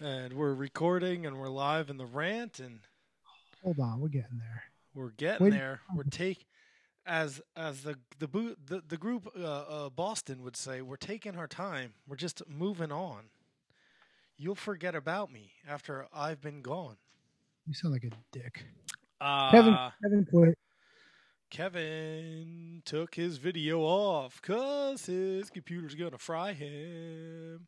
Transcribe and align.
and 0.00 0.34
we're 0.34 0.54
recording 0.54 1.26
and 1.26 1.38
we're 1.38 1.48
live 1.48 1.90
in 1.90 1.96
the 1.96 2.06
rant 2.06 2.58
and 2.60 2.80
Hold 3.62 3.80
on, 3.80 4.00
we're 4.00 4.08
getting 4.08 4.38
there. 4.38 4.62
we're 4.94 5.10
getting 5.10 5.46
Wait. 5.46 5.52
there. 5.52 5.80
We're 5.94 6.04
take 6.04 6.46
as 7.06 7.40
as 7.56 7.82
the 7.82 7.96
the 8.18 8.28
boot 8.28 8.58
the, 8.66 8.82
the 8.86 8.96
group 8.96 9.28
uh, 9.38 9.44
uh, 9.44 9.88
Boston 9.90 10.42
would 10.42 10.56
say, 10.56 10.82
we're 10.82 10.96
taking 10.96 11.36
our 11.36 11.48
time. 11.48 11.94
We're 12.06 12.16
just 12.16 12.42
moving 12.48 12.92
on. 12.92 13.24
You'll 14.36 14.54
forget 14.54 14.94
about 14.94 15.32
me 15.32 15.52
after 15.66 16.06
I've 16.14 16.40
been 16.40 16.60
gone. 16.62 16.96
You 17.66 17.74
sound 17.74 17.94
like 17.94 18.04
a 18.04 18.10
dick. 18.32 18.64
Uh, 19.20 19.50
Kevin, 19.50 19.76
Kevin 20.02 20.26
quit. 20.30 20.58
Kevin 21.50 22.82
took 22.84 23.14
his 23.14 23.38
video 23.38 23.80
off 23.80 24.40
because 24.42 25.06
his 25.06 25.48
computer's 25.48 25.94
going 25.94 26.10
to 26.10 26.18
fry 26.18 26.52
him. 26.52 27.66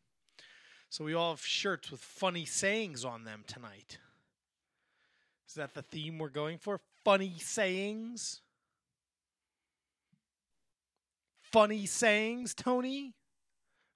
So 0.89 1.03
we 1.03 1.13
all 1.13 1.31
have 1.31 1.45
shirts 1.45 1.91
with 1.91 1.99
funny 2.01 2.45
sayings 2.45 3.05
on 3.05 3.23
them 3.23 3.43
tonight. 3.45 3.99
Is 5.47 5.53
that 5.53 5.75
the 5.75 5.83
theme 5.83 6.17
we're 6.17 6.29
going 6.29 6.57
for? 6.57 6.79
Funny 7.05 7.35
sayings? 7.39 8.41
Funny 11.41 11.85
sayings, 11.85 12.53
Tony? 12.53 13.13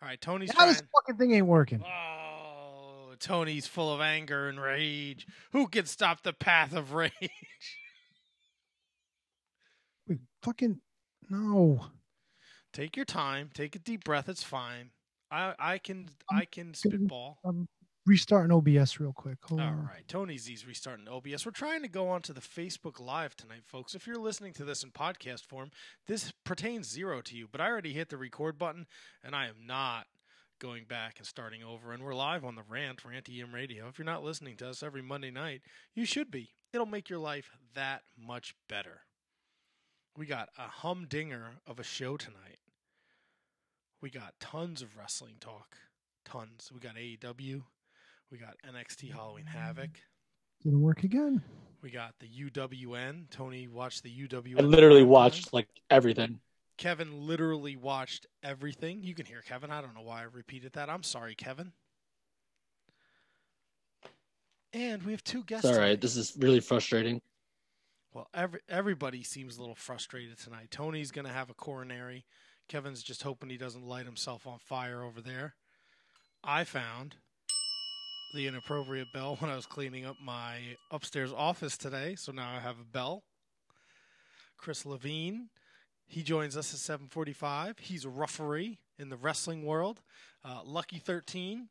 All 0.02 0.08
right, 0.08 0.22
Tony's 0.22 0.52
How 0.52 0.66
this 0.68 0.84
fucking 0.94 1.18
thing 1.18 1.34
ain't 1.34 1.48
working? 1.48 1.84
Oh, 1.84 3.14
Tony's 3.20 3.68
full 3.68 3.94
of 3.94 4.02
anger 4.02 4.50
and 4.50 4.60
rage. 4.60 5.28
Who 5.52 5.68
can 5.68 5.86
stop 5.86 6.24
the 6.24 6.34
path 6.34 6.76
of 6.76 6.94
rage? 6.94 7.12
Wait, 10.08 10.20
fucking 10.42 10.80
no. 11.30 11.88
Take 12.72 12.96
your 12.96 13.06
time. 13.06 13.50
Take 13.54 13.76
a 13.76 13.80
deep 13.80 14.04
breath. 14.04 14.28
It's 14.28 14.44
fine. 14.44 14.90
I 15.34 15.54
I 15.60 15.78
can 15.80 16.10
I 16.32 16.46
can 16.46 16.74
spitball. 16.74 17.40
I'm 17.46 17.68
restarting 18.06 18.52
OBS 18.52 19.00
real 19.00 19.14
quick. 19.14 19.38
Hold 19.46 19.62
All 19.62 19.68
on. 19.68 19.86
right, 19.86 20.08
Tony's 20.08 20.44
Z's 20.44 20.66
restarting 20.68 21.08
OBS. 21.08 21.46
We're 21.46 21.52
trying 21.52 21.82
to 21.82 21.88
go 21.88 22.10
onto 22.10 22.34
the 22.34 22.42
Facebook 22.42 23.00
Live 23.00 23.36
tonight, 23.36 23.64
folks. 23.66 23.96
If 23.96 24.06
you're 24.06 24.18
listening 24.18 24.54
to 24.54 24.66
this 24.66 24.84
in 24.84 24.92
podcast 24.92 25.46
form, 25.46 25.72
this 26.08 26.32
pertains 26.44 26.90
zero 26.90 27.22
to 27.22 27.36
you. 27.36 27.48
But 27.52 27.62
I 27.62 27.68
already 27.70 27.94
hit 27.94 28.10
the 28.10 28.18
record 28.18 28.58
button, 28.58 28.86
and 29.24 29.36
I 29.36 29.48
am 29.48 29.66
not 29.66 30.06
going 30.60 30.86
back 30.86 31.16
and 31.18 31.26
starting 31.26 31.64
over. 31.64 31.92
And 31.92 32.04
we're 32.04 32.14
live 32.14 32.46
on 32.46 32.56
the 32.56 32.64
Rant, 32.68 33.04
Rantium 33.04 33.54
Radio. 33.54 33.88
If 33.88 33.98
you're 33.98 34.06
not 34.06 34.24
listening 34.24 34.56
to 34.58 34.70
us 34.70 34.84
every 34.84 35.02
Monday 35.02 35.32
night, 35.32 35.62
you 35.96 36.06
should 36.06 36.30
be. 36.30 36.52
It'll 36.74 36.86
make 36.86 37.10
your 37.10 37.20
life 37.20 37.52
that 37.74 38.04
much 38.18 38.56
better. 38.70 39.02
We 40.16 40.26
got 40.26 40.50
a 40.58 40.68
humdinger 40.68 41.56
of 41.66 41.80
a 41.80 41.84
show 41.84 42.18
tonight. 42.18 42.60
We 44.04 44.10
got 44.10 44.34
tons 44.42 44.82
of 44.82 44.98
wrestling 44.98 45.36
talk. 45.40 45.78
Tons. 46.26 46.70
We 46.74 46.82
got 46.82 46.98
AEW. 46.98 47.64
We 48.30 48.38
got 48.38 48.58
NXT 48.70 49.14
Halloween 49.14 49.46
Havoc. 49.46 49.92
Didn't 50.62 50.82
work 50.82 51.06
again. 51.06 51.42
We 51.82 51.90
got 51.90 52.14
the 52.20 52.28
UWN. 52.28 53.30
Tony 53.30 53.70
watched 53.70 54.04
the 54.04 54.10
UWN. 54.10 54.60
I 54.60 54.64
literally 54.64 55.04
watched 55.04 55.54
like 55.54 55.70
everything. 55.90 56.42
Kevin 56.78 57.26
literally 57.26 57.78
watched 57.78 58.28
everything. 58.44 59.04
You 59.04 59.16
can 59.16 59.26
hear 59.26 59.42
Kevin. 59.42 59.72
I 59.72 59.80
don't 59.80 59.96
know 59.96 60.02
why 60.02 60.20
I 60.20 60.24
repeated 60.24 60.74
that. 60.74 60.90
I'm 60.90 61.04
sorry, 61.04 61.34
Kevin. 61.34 61.72
And 64.74 65.02
we 65.04 65.14
have 65.14 65.24
two 65.24 65.46
guests. 65.46 65.64
It's 65.64 65.78
all 65.78 65.80
right. 65.80 65.86
tonight. 65.92 66.02
This 66.02 66.18
is 66.18 66.34
really 66.38 66.60
frustrating. 66.60 67.22
Well, 68.14 68.28
every 68.34 68.60
everybody 68.68 69.24
seems 69.24 69.56
a 69.56 69.62
little 69.62 69.76
frustrated 69.76 70.38
tonight. 70.40 70.72
Tony's 70.72 71.12
going 71.12 71.26
to 71.26 71.32
have 71.32 71.50
a 71.50 71.54
coronary. 71.54 72.26
Kevin's 72.68 73.04
just 73.04 73.24
hoping 73.24 73.50
he 73.50 73.58
doesn't 73.58 73.86
light 73.86 74.06
himself 74.06 74.48
on 74.48 74.60
fire 74.60 75.04
over 75.04 75.22
there. 75.22 75.56
I 76.44 76.64
found 76.64 77.16
the 78.34 78.48
inappropriate 78.48 79.08
bell 79.14 79.36
when 79.40 79.52
I 79.52 79.56
was 79.56 79.66
cleaning 79.66 80.06
up 80.06 80.16
my 80.22 80.78
upstairs 80.92 81.32
office 81.32 81.78
today, 81.78 82.16
so 82.16 82.32
now 82.32 82.52
I 82.56 82.60
have 82.60 82.80
a 82.80 82.86
bell. 82.86 83.24
Chris 84.58 84.86
Levin, 84.86 85.50
he 86.08 86.24
joins 86.24 86.56
us 86.56 86.74
at 86.74 87.00
7:45. 87.00 87.80
He's 87.80 88.06
a 88.06 88.10
referee 88.10 88.80
in 88.98 89.10
the 89.10 89.18
wrestling 89.18 89.64
world. 89.64 90.02
Uh, 90.44 90.62
Lucky 90.64 91.00
13, 91.00 91.70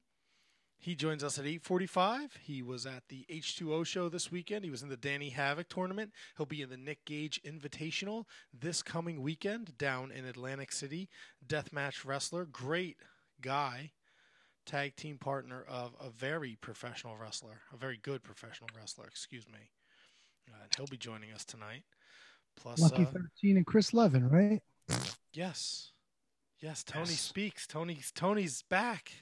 he 0.82 0.96
joins 0.96 1.22
us 1.22 1.38
at 1.38 1.44
8:45. 1.46 2.36
He 2.42 2.60
was 2.60 2.86
at 2.86 3.04
the 3.08 3.24
H2O 3.30 3.86
show 3.86 4.08
this 4.08 4.32
weekend. 4.32 4.64
He 4.64 4.70
was 4.70 4.82
in 4.82 4.88
the 4.88 4.96
Danny 4.96 5.30
Havoc 5.30 5.68
tournament. 5.68 6.12
He'll 6.36 6.44
be 6.44 6.60
in 6.60 6.70
the 6.70 6.76
Nick 6.76 7.04
Gage 7.04 7.40
Invitational 7.44 8.24
this 8.52 8.82
coming 8.82 9.22
weekend 9.22 9.78
down 9.78 10.10
in 10.10 10.24
Atlantic 10.24 10.72
City. 10.72 11.08
Deathmatch 11.46 12.04
wrestler, 12.04 12.44
great 12.44 12.96
guy, 13.40 13.92
tag 14.66 14.96
team 14.96 15.18
partner 15.18 15.62
of 15.68 15.94
a 16.00 16.10
very 16.10 16.56
professional 16.60 17.16
wrestler, 17.16 17.60
a 17.72 17.76
very 17.76 17.96
good 18.02 18.24
professional 18.24 18.68
wrestler, 18.76 19.06
excuse 19.06 19.46
me. 19.48 19.70
Uh, 20.52 20.64
and 20.64 20.72
he'll 20.76 20.86
be 20.88 20.96
joining 20.96 21.30
us 21.32 21.44
tonight. 21.44 21.84
Plus, 22.56 22.80
Lucky 22.80 23.04
uh, 23.04 23.12
13 23.40 23.56
and 23.58 23.66
Chris 23.66 23.94
Levin, 23.94 24.28
right? 24.28 24.60
yes, 25.32 25.92
yes, 26.58 26.82
Tony 26.82 27.10
Yes. 27.10 27.20
speaks. 27.20 27.68
Tony's 27.68 28.10
Tony's 28.10 28.62
back. 28.62 29.12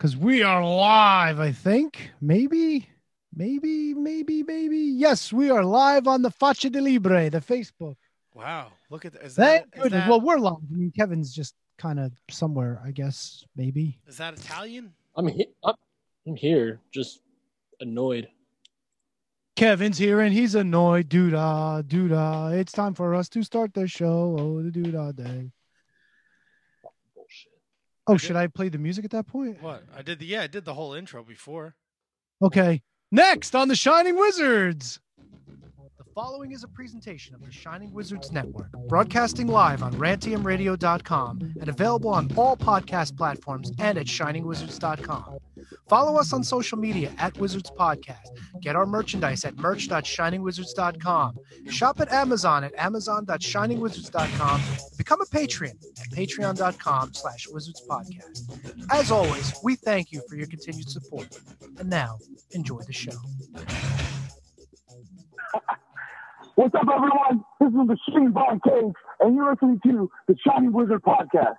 Because 0.00 0.16
we 0.16 0.42
are 0.42 0.64
live, 0.64 1.40
I 1.40 1.52
think. 1.52 2.10
Maybe, 2.22 2.88
maybe, 3.36 3.92
maybe, 3.92 4.42
maybe. 4.42 4.78
Yes, 4.78 5.30
we 5.30 5.50
are 5.50 5.62
live 5.62 6.08
on 6.08 6.22
the 6.22 6.30
Faccia 6.30 6.72
de 6.72 6.80
Libre, 6.80 7.28
the 7.28 7.40
Facebook. 7.42 7.96
Wow, 8.32 8.68
look 8.88 9.04
at 9.04 9.12
that. 9.12 9.22
Is 9.24 9.34
that, 9.36 9.64
Thank 9.72 9.74
goodness. 9.74 9.92
that, 10.04 10.08
Well, 10.08 10.22
we're 10.22 10.38
live. 10.38 10.54
I 10.54 10.74
mean, 10.74 10.90
Kevin's 10.98 11.34
just 11.34 11.54
kind 11.76 12.00
of 12.00 12.12
somewhere, 12.30 12.80
I 12.82 12.92
guess. 12.92 13.44
Maybe. 13.56 13.98
is 14.06 14.16
that 14.16 14.32
Italian? 14.38 14.94
I'm 15.16 15.28
he- 15.28 15.50
I'm, 15.62 15.74
I'm 16.26 16.34
here, 16.34 16.80
just 16.90 17.20
annoyed. 17.80 18.26
Kevin's 19.54 19.98
here 19.98 20.20
and 20.20 20.32
he's 20.32 20.54
annoyed. 20.54 21.10
Doodah, 21.10 21.82
doodah. 21.82 22.58
It's 22.58 22.72
time 22.72 22.94
for 22.94 23.14
us 23.14 23.28
to 23.28 23.42
start 23.42 23.74
the 23.74 23.86
show. 23.86 24.34
Oh, 24.40 24.62
the 24.62 24.70
doodah 24.70 25.14
day. 25.14 25.50
Oh, 28.10 28.16
should 28.16 28.36
I 28.36 28.48
play 28.48 28.68
the 28.68 28.78
music 28.78 29.04
at 29.04 29.10
that 29.12 29.26
point? 29.26 29.62
What 29.62 29.84
I 29.96 30.02
did? 30.02 30.18
The, 30.18 30.26
yeah, 30.26 30.42
I 30.42 30.46
did 30.46 30.64
the 30.64 30.74
whole 30.74 30.94
intro 30.94 31.22
before. 31.22 31.76
Okay. 32.42 32.82
Next 33.12 33.54
on 33.54 33.68
the 33.68 33.76
Shining 33.76 34.16
Wizards. 34.16 35.00
Following 36.20 36.52
is 36.52 36.64
a 36.64 36.68
presentation 36.68 37.34
of 37.34 37.42
the 37.42 37.50
Shining 37.50 37.94
Wizards 37.94 38.30
Network, 38.30 38.70
broadcasting 38.88 39.46
live 39.46 39.82
on 39.82 39.94
rantiumradio.com 39.94 41.54
and 41.58 41.68
available 41.70 42.10
on 42.10 42.30
all 42.36 42.58
podcast 42.58 43.16
platforms 43.16 43.72
and 43.78 43.96
at 43.96 44.04
shiningwizards.com. 44.04 45.38
Follow 45.88 46.20
us 46.20 46.34
on 46.34 46.44
social 46.44 46.76
media 46.76 47.10
at 47.16 47.38
Wizards 47.38 47.70
Podcast. 47.70 48.28
Get 48.60 48.76
our 48.76 48.84
merchandise 48.84 49.46
at 49.46 49.56
merch.shiningwizards.com. 49.56 51.38
Shop 51.70 52.00
at 52.00 52.12
Amazon 52.12 52.64
at 52.64 52.74
amazon.shiningwizards.com. 52.76 54.60
Become 54.98 55.22
a 55.22 55.26
patron 55.26 55.72
at 56.02 56.10
patreon.com 56.10 57.14
slash 57.14 57.48
wizards 57.48 57.82
podcast. 57.88 58.92
As 58.92 59.10
always, 59.10 59.54
we 59.64 59.74
thank 59.74 60.12
you 60.12 60.20
for 60.28 60.36
your 60.36 60.48
continued 60.48 60.90
support. 60.90 61.40
And 61.78 61.88
now, 61.88 62.18
enjoy 62.50 62.82
the 62.82 62.92
show. 62.92 63.16
What's 66.60 66.74
up, 66.74 66.86
everyone? 66.94 67.42
This 67.58 67.68
is 67.70 67.88
the 67.88 67.96
Shane 68.12 68.32
Bar 68.32 68.58
Cave, 68.62 68.92
and 69.20 69.34
you're 69.34 69.50
listening 69.50 69.80
to 69.86 70.10
the 70.28 70.36
Shining 70.46 70.74
Wizard 70.74 71.00
Podcast. 71.02 71.56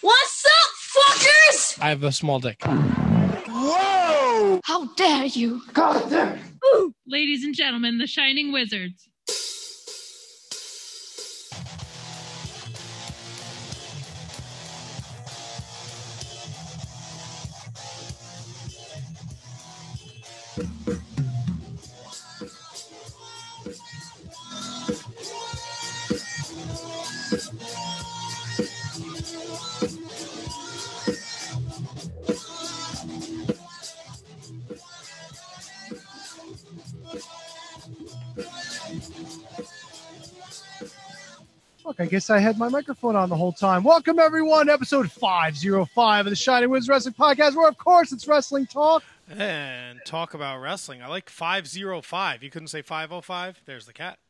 What's 0.00 0.46
up, 0.46 0.70
fuckers? 1.04 1.78
I 1.82 1.90
have 1.90 2.02
a 2.02 2.10
small 2.10 2.40
dick. 2.40 2.56
Whoa! 2.64 4.58
How 4.64 4.86
dare 4.94 5.26
you? 5.26 5.60
God 5.74 6.08
damn! 6.08 6.38
Ladies 7.06 7.44
and 7.44 7.54
gentlemen, 7.54 7.98
the 7.98 8.06
Shining 8.06 8.50
Wizards. 8.50 9.07
I 42.00 42.06
guess 42.06 42.30
I 42.30 42.38
had 42.38 42.58
my 42.58 42.68
microphone 42.68 43.16
on 43.16 43.28
the 43.28 43.34
whole 43.34 43.50
time. 43.50 43.82
Welcome, 43.82 44.20
everyone, 44.20 44.70
episode 44.70 45.10
505 45.10 46.26
of 46.26 46.30
the 46.30 46.36
Shining 46.36 46.70
Wizards 46.70 46.88
Wrestling 46.88 47.14
Podcast, 47.14 47.56
where, 47.56 47.68
of 47.68 47.76
course, 47.76 48.12
it's 48.12 48.28
wrestling 48.28 48.66
talk. 48.66 49.02
And 49.28 49.98
talk 50.06 50.34
about 50.34 50.60
wrestling. 50.60 51.02
I 51.02 51.08
like 51.08 51.28
505. 51.28 52.44
You 52.44 52.50
couldn't 52.50 52.68
say 52.68 52.82
505? 52.82 53.62
There's 53.66 53.86
the 53.86 53.92
cat. 53.92 54.20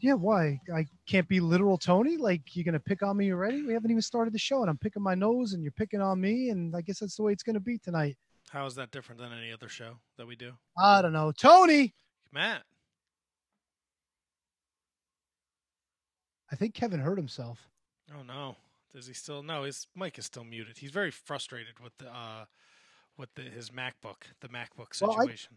Yeah, 0.00 0.14
why? 0.14 0.60
I 0.74 0.84
can't 1.08 1.26
be 1.26 1.40
literal 1.40 1.78
Tony? 1.78 2.18
Like, 2.18 2.54
you're 2.54 2.64
going 2.64 2.74
to 2.74 2.78
pick 2.78 3.02
on 3.02 3.16
me 3.16 3.32
already? 3.32 3.62
We 3.62 3.72
haven't 3.72 3.90
even 3.90 4.02
started 4.02 4.34
the 4.34 4.38
show, 4.38 4.60
and 4.60 4.68
I'm 4.68 4.76
picking 4.76 5.02
my 5.02 5.14
nose, 5.14 5.54
and 5.54 5.62
you're 5.62 5.72
picking 5.72 6.02
on 6.02 6.20
me, 6.20 6.50
and 6.50 6.76
I 6.76 6.82
guess 6.82 6.98
that's 6.98 7.16
the 7.16 7.22
way 7.22 7.32
it's 7.32 7.42
going 7.42 7.54
to 7.54 7.60
be 7.60 7.78
tonight. 7.78 8.18
How 8.50 8.66
is 8.66 8.74
that 8.74 8.90
different 8.90 9.18
than 9.18 9.32
any 9.32 9.50
other 9.50 9.70
show 9.70 9.94
that 10.18 10.26
we 10.26 10.36
do? 10.36 10.52
I 10.78 11.00
don't 11.00 11.14
know. 11.14 11.32
Tony, 11.32 11.94
Matt. 12.32 12.64
I 16.50 16.56
think 16.56 16.74
Kevin 16.74 17.00
hurt 17.00 17.18
himself. 17.18 17.68
Oh 18.16 18.22
no. 18.22 18.56
Does 18.92 19.06
he 19.06 19.14
still 19.14 19.42
no, 19.42 19.64
his 19.64 19.86
mic 19.96 20.18
is 20.18 20.26
still 20.26 20.44
muted. 20.44 20.78
He's 20.78 20.90
very 20.92 21.10
frustrated 21.10 21.80
with 21.82 21.96
the 21.98 22.08
uh 22.08 22.44
with 23.18 23.34
the, 23.34 23.42
his 23.42 23.70
MacBook, 23.70 24.22
the 24.40 24.48
MacBook 24.48 25.00
Well, 25.00 25.12
I- 25.12 25.14
situation. 25.24 25.56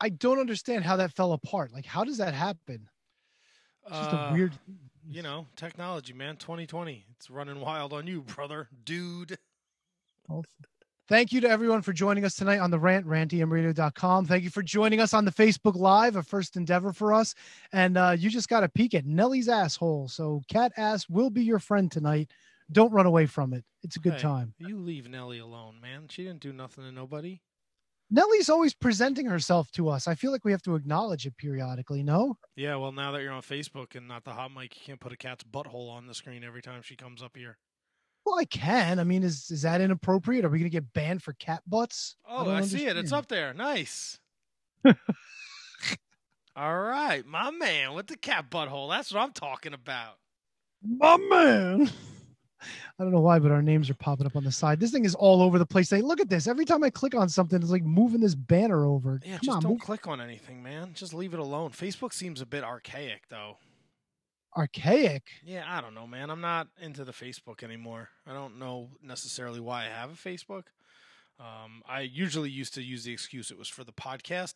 I 0.00 0.08
don't 0.10 0.38
understand 0.40 0.84
how 0.84 0.96
that 0.96 1.12
fell 1.12 1.32
apart. 1.32 1.72
Like, 1.72 1.86
how 1.86 2.04
does 2.04 2.18
that 2.18 2.34
happen? 2.34 2.90
It's 3.86 3.96
just 3.96 4.12
Uh, 4.12 4.16
a 4.16 4.32
weird. 4.34 4.52
You 5.08 5.22
know, 5.22 5.46
technology, 5.56 6.12
man. 6.12 6.36
2020. 6.36 7.06
It's 7.16 7.30
running 7.30 7.60
wild 7.60 7.92
on 7.94 8.06
you, 8.06 8.20
brother. 8.22 8.68
Dude. 8.84 9.38
Thank 11.06 11.32
you 11.32 11.40
to 11.42 11.48
everyone 11.50 11.82
for 11.82 11.92
joining 11.92 12.24
us 12.24 12.34
tonight 12.34 12.60
on 12.60 12.70
the 12.70 12.78
rant, 12.78 13.06
rantiumradio.com. 13.06 14.24
Thank 14.24 14.42
you 14.42 14.48
for 14.48 14.62
joining 14.62 15.00
us 15.00 15.12
on 15.12 15.26
the 15.26 15.30
Facebook 15.30 15.76
Live, 15.76 16.16
a 16.16 16.22
first 16.22 16.56
endeavor 16.56 16.94
for 16.94 17.12
us. 17.12 17.34
And 17.74 17.98
uh, 17.98 18.16
you 18.18 18.30
just 18.30 18.48
got 18.48 18.64
a 18.64 18.70
peek 18.70 18.94
at 18.94 19.04
Nellie's 19.04 19.50
asshole. 19.50 20.08
So, 20.08 20.40
cat 20.48 20.72
ass 20.78 21.06
will 21.10 21.28
be 21.28 21.44
your 21.44 21.58
friend 21.58 21.92
tonight. 21.92 22.30
Don't 22.72 22.90
run 22.90 23.04
away 23.04 23.26
from 23.26 23.52
it. 23.52 23.64
It's 23.82 23.96
a 23.96 24.00
good 24.00 24.14
Hey, 24.14 24.20
time. 24.20 24.54
You 24.58 24.78
leave 24.78 25.06
Nelly 25.06 25.40
alone, 25.40 25.78
man. 25.78 26.08
She 26.08 26.24
didn't 26.24 26.40
do 26.40 26.54
nothing 26.54 26.84
to 26.84 26.92
nobody. 26.92 27.42
Nellie's 28.10 28.48
always 28.48 28.72
presenting 28.72 29.26
herself 29.26 29.70
to 29.72 29.90
us. 29.90 30.08
I 30.08 30.14
feel 30.14 30.32
like 30.32 30.44
we 30.44 30.52
have 30.52 30.62
to 30.62 30.74
acknowledge 30.74 31.26
it 31.26 31.36
periodically, 31.36 32.02
no? 32.02 32.38
Yeah, 32.56 32.76
well, 32.76 32.92
now 32.92 33.12
that 33.12 33.20
you're 33.20 33.32
on 33.32 33.42
Facebook 33.42 33.94
and 33.94 34.08
not 34.08 34.24
the 34.24 34.32
hot 34.32 34.52
mic, 34.54 34.74
you 34.76 34.82
can't 34.86 35.00
put 35.00 35.12
a 35.12 35.16
cat's 35.18 35.44
butthole 35.44 35.90
on 35.90 36.06
the 36.06 36.14
screen 36.14 36.44
every 36.44 36.62
time 36.62 36.80
she 36.80 36.96
comes 36.96 37.22
up 37.22 37.36
here. 37.36 37.58
Well, 38.24 38.38
I 38.38 38.44
can. 38.44 38.98
I 38.98 39.04
mean, 39.04 39.22
is 39.22 39.50
is 39.50 39.62
that 39.62 39.80
inappropriate? 39.80 40.44
Are 40.44 40.48
we 40.48 40.58
going 40.58 40.70
to 40.70 40.74
get 40.74 40.92
banned 40.92 41.22
for 41.22 41.34
cat 41.34 41.62
butts? 41.66 42.16
Oh, 42.26 42.44
don't 42.44 42.54
I, 42.54 42.62
see 42.62 42.86
it. 42.86 42.96
It's 42.96 43.12
up 43.12 43.28
there. 43.28 43.52
Nice. 43.52 44.18
All 46.56 46.78
right, 46.78 47.26
my 47.26 47.50
man 47.50 47.94
with 47.94 48.06
the 48.06 48.16
cat 48.16 48.48
butthole. 48.48 48.88
That's 48.88 49.12
what 49.12 49.20
I'm 49.20 49.32
talking 49.32 49.74
about. 49.74 50.18
My 50.86 51.16
man. 51.16 51.90
I 52.98 53.02
don't 53.02 53.12
know 53.12 53.20
why, 53.20 53.40
but 53.40 53.50
our 53.50 53.60
names 53.60 53.90
are 53.90 53.94
popping 53.94 54.24
up 54.24 54.36
on 54.36 54.44
the 54.44 54.52
side. 54.52 54.78
This 54.80 54.90
thing 54.92 55.04
is 55.04 55.14
all 55.14 55.42
over 55.42 55.58
the 55.58 55.66
place. 55.66 55.90
Hey, 55.90 56.00
look 56.00 56.20
at 56.20 56.28
this. 56.28 56.46
Every 56.46 56.64
time 56.64 56.84
I 56.84 56.90
click 56.90 57.14
on 57.14 57.28
something, 57.28 57.60
it's 57.60 57.70
like 57.70 57.82
moving 57.82 58.20
this 58.20 58.34
banner 58.34 58.86
over. 58.86 59.20
Yeah, 59.24 59.32
Come 59.32 59.40
just 59.42 59.56
on, 59.56 59.62
don't 59.62 59.72
move 59.72 59.80
click 59.80 60.06
on 60.06 60.20
anything, 60.20 60.62
man. 60.62 60.92
Just 60.94 61.12
leave 61.12 61.34
it 61.34 61.40
alone. 61.40 61.70
Facebook 61.70 62.12
seems 62.12 62.40
a 62.40 62.46
bit 62.46 62.62
archaic, 62.62 63.22
though. 63.28 63.58
Archaic. 64.56 65.24
Yeah, 65.44 65.64
I 65.66 65.80
don't 65.80 65.94
know, 65.94 66.06
man. 66.06 66.30
I'm 66.30 66.40
not 66.40 66.68
into 66.80 67.04
the 67.04 67.12
Facebook 67.12 67.62
anymore. 67.62 68.10
I 68.26 68.32
don't 68.32 68.58
know 68.58 68.90
necessarily 69.02 69.60
why 69.60 69.82
I 69.82 69.88
have 69.88 70.10
a 70.10 70.14
Facebook. 70.14 70.64
Um, 71.40 71.82
I 71.88 72.00
usually 72.02 72.50
used 72.50 72.74
to 72.74 72.82
use 72.82 73.04
the 73.04 73.12
excuse 73.12 73.50
it 73.50 73.58
was 73.58 73.68
for 73.68 73.84
the 73.84 73.92
podcast. 73.92 74.54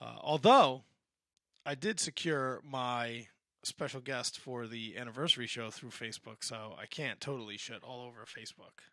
Uh, 0.00 0.16
although 0.20 0.84
I 1.66 1.74
did 1.74 2.00
secure 2.00 2.62
my 2.64 3.26
special 3.62 4.00
guest 4.00 4.38
for 4.38 4.66
the 4.66 4.96
anniversary 4.96 5.46
show 5.46 5.70
through 5.70 5.90
Facebook, 5.90 6.42
so 6.42 6.74
I 6.80 6.86
can't 6.86 7.20
totally 7.20 7.58
shit 7.58 7.82
all 7.82 8.00
over 8.00 8.24
Facebook. 8.24 8.89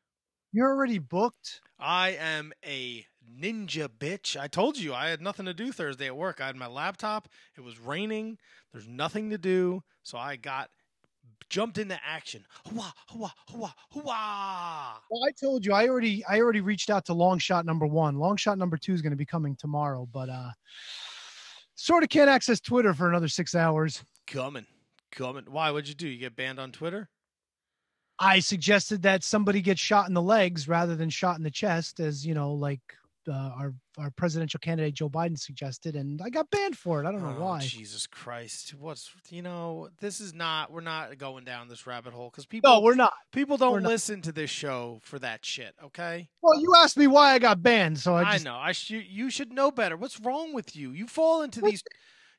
You're 0.52 0.70
already 0.70 1.00
booked. 1.00 1.62
I 1.80 2.18
am 2.20 2.54
a 2.66 3.06
ninja 3.40 3.88
bitch. 3.88 4.40
I 4.40 4.48
told 4.48 4.78
you 4.78 4.94
I 4.94 5.10
had 5.10 5.22
nothing 5.22 5.46
to 5.46 5.54
do 5.54 5.72
Thursday 5.72 6.08
at 6.08 6.16
work. 6.16 6.42
I 6.42 6.48
had 6.48 6.56
my 6.56 6.68
laptop. 6.68 7.28
It 7.58 7.62
was 7.62 7.80
raining. 7.80 8.38
There's 8.72 8.88
nothing 8.88 9.30
to 9.32 9.38
do, 9.38 9.84
so 10.04 10.18
I 10.18 10.36
got 10.36 10.70
jumped 11.50 11.78
into 11.78 11.98
action. 12.04 12.46
Hua, 12.66 12.94
hua, 13.10 13.34
hua, 13.50 13.74
hua. 13.92 15.02
Well, 15.10 15.24
I 15.26 15.32
told 15.40 15.66
you 15.66 15.74
I 15.74 15.88
already 15.88 16.24
I 16.26 16.40
already 16.40 16.62
reached 16.62 16.90
out 16.90 17.06
to 17.06 17.14
long 17.14 17.40
shot 17.40 17.66
number 17.66 17.86
one. 17.86 18.18
Long 18.18 18.38
shot 18.38 18.58
number 18.58 18.78
two 18.78 18.94
is 18.94 19.02
going 19.02 19.12
to 19.12 19.18
be 19.18 19.26
coming 19.26 19.56
tomorrow, 19.56 20.08
but 20.12 20.30
uh, 20.30 20.52
sort 21.76 22.04
of 22.04 22.10
can't 22.10 22.30
access 22.30 22.60
Twitter 22.60 22.94
for 22.94 23.10
another 23.10 23.28
six 23.28 23.54
hours. 23.56 24.04
Coming, 24.26 24.66
coming. 25.12 25.46
Why? 25.50 25.72
What'd 25.72 25.90
you 25.90 25.96
do? 25.96 26.08
You 26.08 26.18
get 26.18 26.36
banned 26.36 26.60
on 26.60 26.72
Twitter? 26.72 27.10
I 28.20 28.40
suggested 28.40 29.02
that 29.04 29.24
somebody 29.24 29.62
get 29.62 29.78
shot 29.78 30.08
in 30.08 30.14
the 30.14 30.22
legs 30.22 30.68
rather 30.68 30.96
than 30.96 31.10
shot 31.10 31.38
in 31.38 31.44
the 31.44 31.52
chest, 31.52 32.00
as 32.00 32.26
you 32.26 32.34
know, 32.34 32.54
like 32.54 32.82
uh, 33.30 33.34
our 33.60 33.74
our 33.98 34.10
presidential 34.12 34.58
candidate 34.60 34.94
Joe 34.94 35.10
Biden 35.10 35.38
suggested, 35.38 35.96
and 35.96 36.22
I 36.22 36.30
got 36.30 36.50
banned 36.50 36.78
for 36.78 37.04
it. 37.04 37.06
I 37.08 37.12
don't 37.12 37.22
know 37.22 37.36
Oh, 37.38 37.42
why. 37.44 37.60
Jesus 37.60 38.08
Christ! 38.08 38.74
What's 38.80 39.12
you 39.30 39.42
know? 39.42 39.90
This 40.00 40.22
is 40.22 40.34
not. 40.34 40.72
We're 40.72 40.82
not 40.82 41.18
going 41.18 41.44
down 41.44 41.68
this 41.68 41.86
rabbit 41.86 42.14
hole 42.14 42.30
because 42.32 42.46
people. 42.46 42.70
No, 42.72 42.80
we're 42.80 42.96
not. 42.96 43.12
people 43.34 43.58
don't 43.58 43.84
not. 43.84 43.90
listen 43.90 44.22
to 44.22 44.32
this 44.32 44.50
show 44.50 45.00
for 45.04 45.20
that 45.20 45.44
shit. 45.46 45.76
Okay. 45.84 46.30
Well, 46.42 46.60
you 46.60 46.74
asked 46.78 46.98
me 46.98 47.08
why 47.08 47.34
I 47.34 47.40
got 47.40 47.62
banned, 47.62 48.00
so 48.00 48.16
I 48.16 48.24
I, 48.24 48.38
know. 48.40 48.56
I 48.56 48.72
sh- 48.72 48.92
you 48.92 49.30
should 49.30 49.52
know 49.52 49.72
better. 49.72 49.98
What's 49.98 50.20
wrong 50.22 50.54
with 50.54 50.76
you? 50.76 50.92
You 50.92 51.06
fall 51.08 51.42
into 51.44 51.60
these. 51.62 51.84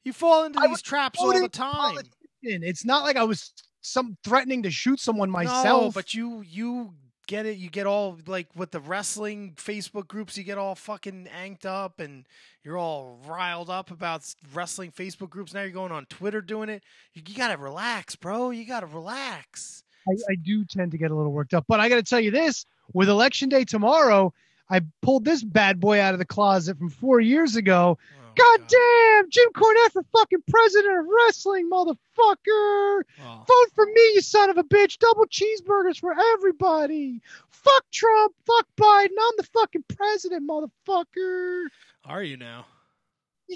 You 0.05 0.13
fall 0.15 0.45
into 0.45 0.59
I 0.61 0.69
these 0.69 0.81
traps 0.81 1.19
all 1.21 1.39
the 1.39 1.49
time. 1.51 1.75
politician. 1.75 2.15
It's 2.43 2.85
not 2.87 3.05
like 3.05 3.17
I 3.17 3.25
was 3.25 3.53
some 3.81 4.17
threatening 4.25 4.63
to 4.65 4.71
shoot 4.71 5.01
someone 5.01 5.31
myself. 5.31 5.83
No, 5.83 5.91
but 5.91 6.15
you 6.15 6.43
you 6.43 6.95
get 7.27 7.47
it. 7.47 7.59
You 7.59 7.71
get 7.71 7.87
all 7.87 8.19
like 8.27 8.49
with 8.57 8.73
the 8.73 8.81
wrestling 8.81 9.55
Facebook 9.57 10.09
groups. 10.09 10.37
You 10.37 10.45
get 10.45 10.59
all 10.59 10.75
fucking 10.75 11.29
anked 11.29 11.67
up, 11.67 12.01
and 12.01 12.27
you're 12.65 12.79
all 12.79 13.21
riled 13.27 13.71
up 13.71 13.91
about 13.91 14.23
wrestling 14.53 14.91
Facebook 14.91 15.31
groups. 15.31 15.55
Now 15.55 15.63
you're 15.63 15.71
going 15.71 15.93
on 15.93 16.07
Twitter 16.07 16.41
doing 16.41 16.69
it. 16.69 16.83
You, 17.15 17.23
you 17.27 17.37
gotta 17.37 17.57
relax, 17.57 18.17
bro. 18.17 18.51
You 18.51 18.67
gotta 18.67 18.87
relax. 18.87 19.85
I, 20.09 20.33
I 20.33 20.35
do 20.37 20.65
tend 20.65 20.93
to 20.93 20.99
get 20.99 21.11
a 21.11 21.15
little 21.15 21.33
worked 21.33 21.55
up. 21.55 21.65
But 21.69 21.81
I 21.81 21.89
got 21.89 21.97
to 21.97 22.03
tell 22.03 22.21
you 22.21 22.31
this: 22.31 22.65
with 22.93 23.09
election 23.09 23.49
day 23.49 23.65
tomorrow, 23.65 24.33
I 24.71 24.81
pulled 25.03 25.25
this 25.25 25.43
bad 25.43 25.81
boy 25.81 26.01
out 26.01 26.15
of 26.15 26.19
the 26.19 26.27
closet 26.27 26.79
from 26.79 26.89
four 26.89 27.21
years 27.21 27.57
ago. 27.57 27.99
Oh, 28.01 28.28
God 28.39 28.61
damn, 28.69 29.31
Jim 29.31 29.49
Cornette 29.53 29.93
for 29.93 30.05
fucking 30.13 30.43
president 30.49 30.99
of 30.99 31.07
wrestling, 31.07 31.69
motherfucker! 31.69 33.03
Well, 33.19 33.45
Vote 33.49 33.73
for 33.75 33.87
me, 33.87 34.13
you 34.15 34.21
son 34.21 34.51
of 34.51 34.59
a 34.59 34.65
bitch! 34.65 34.99
Double 34.99 35.27
cheeseburgers 35.27 35.99
for 35.99 36.15
everybody! 36.35 37.21
Fuck 37.51 37.85
Trump! 37.93 38.35
Fuck 38.47 38.69
Biden! 38.77 39.17
I'm 39.21 39.35
the 39.37 39.49
fucking 39.53 39.85
president, 39.89 40.49
motherfucker! 40.49 41.65
are 42.05 42.23
you 42.23 42.37
now? 42.37 42.67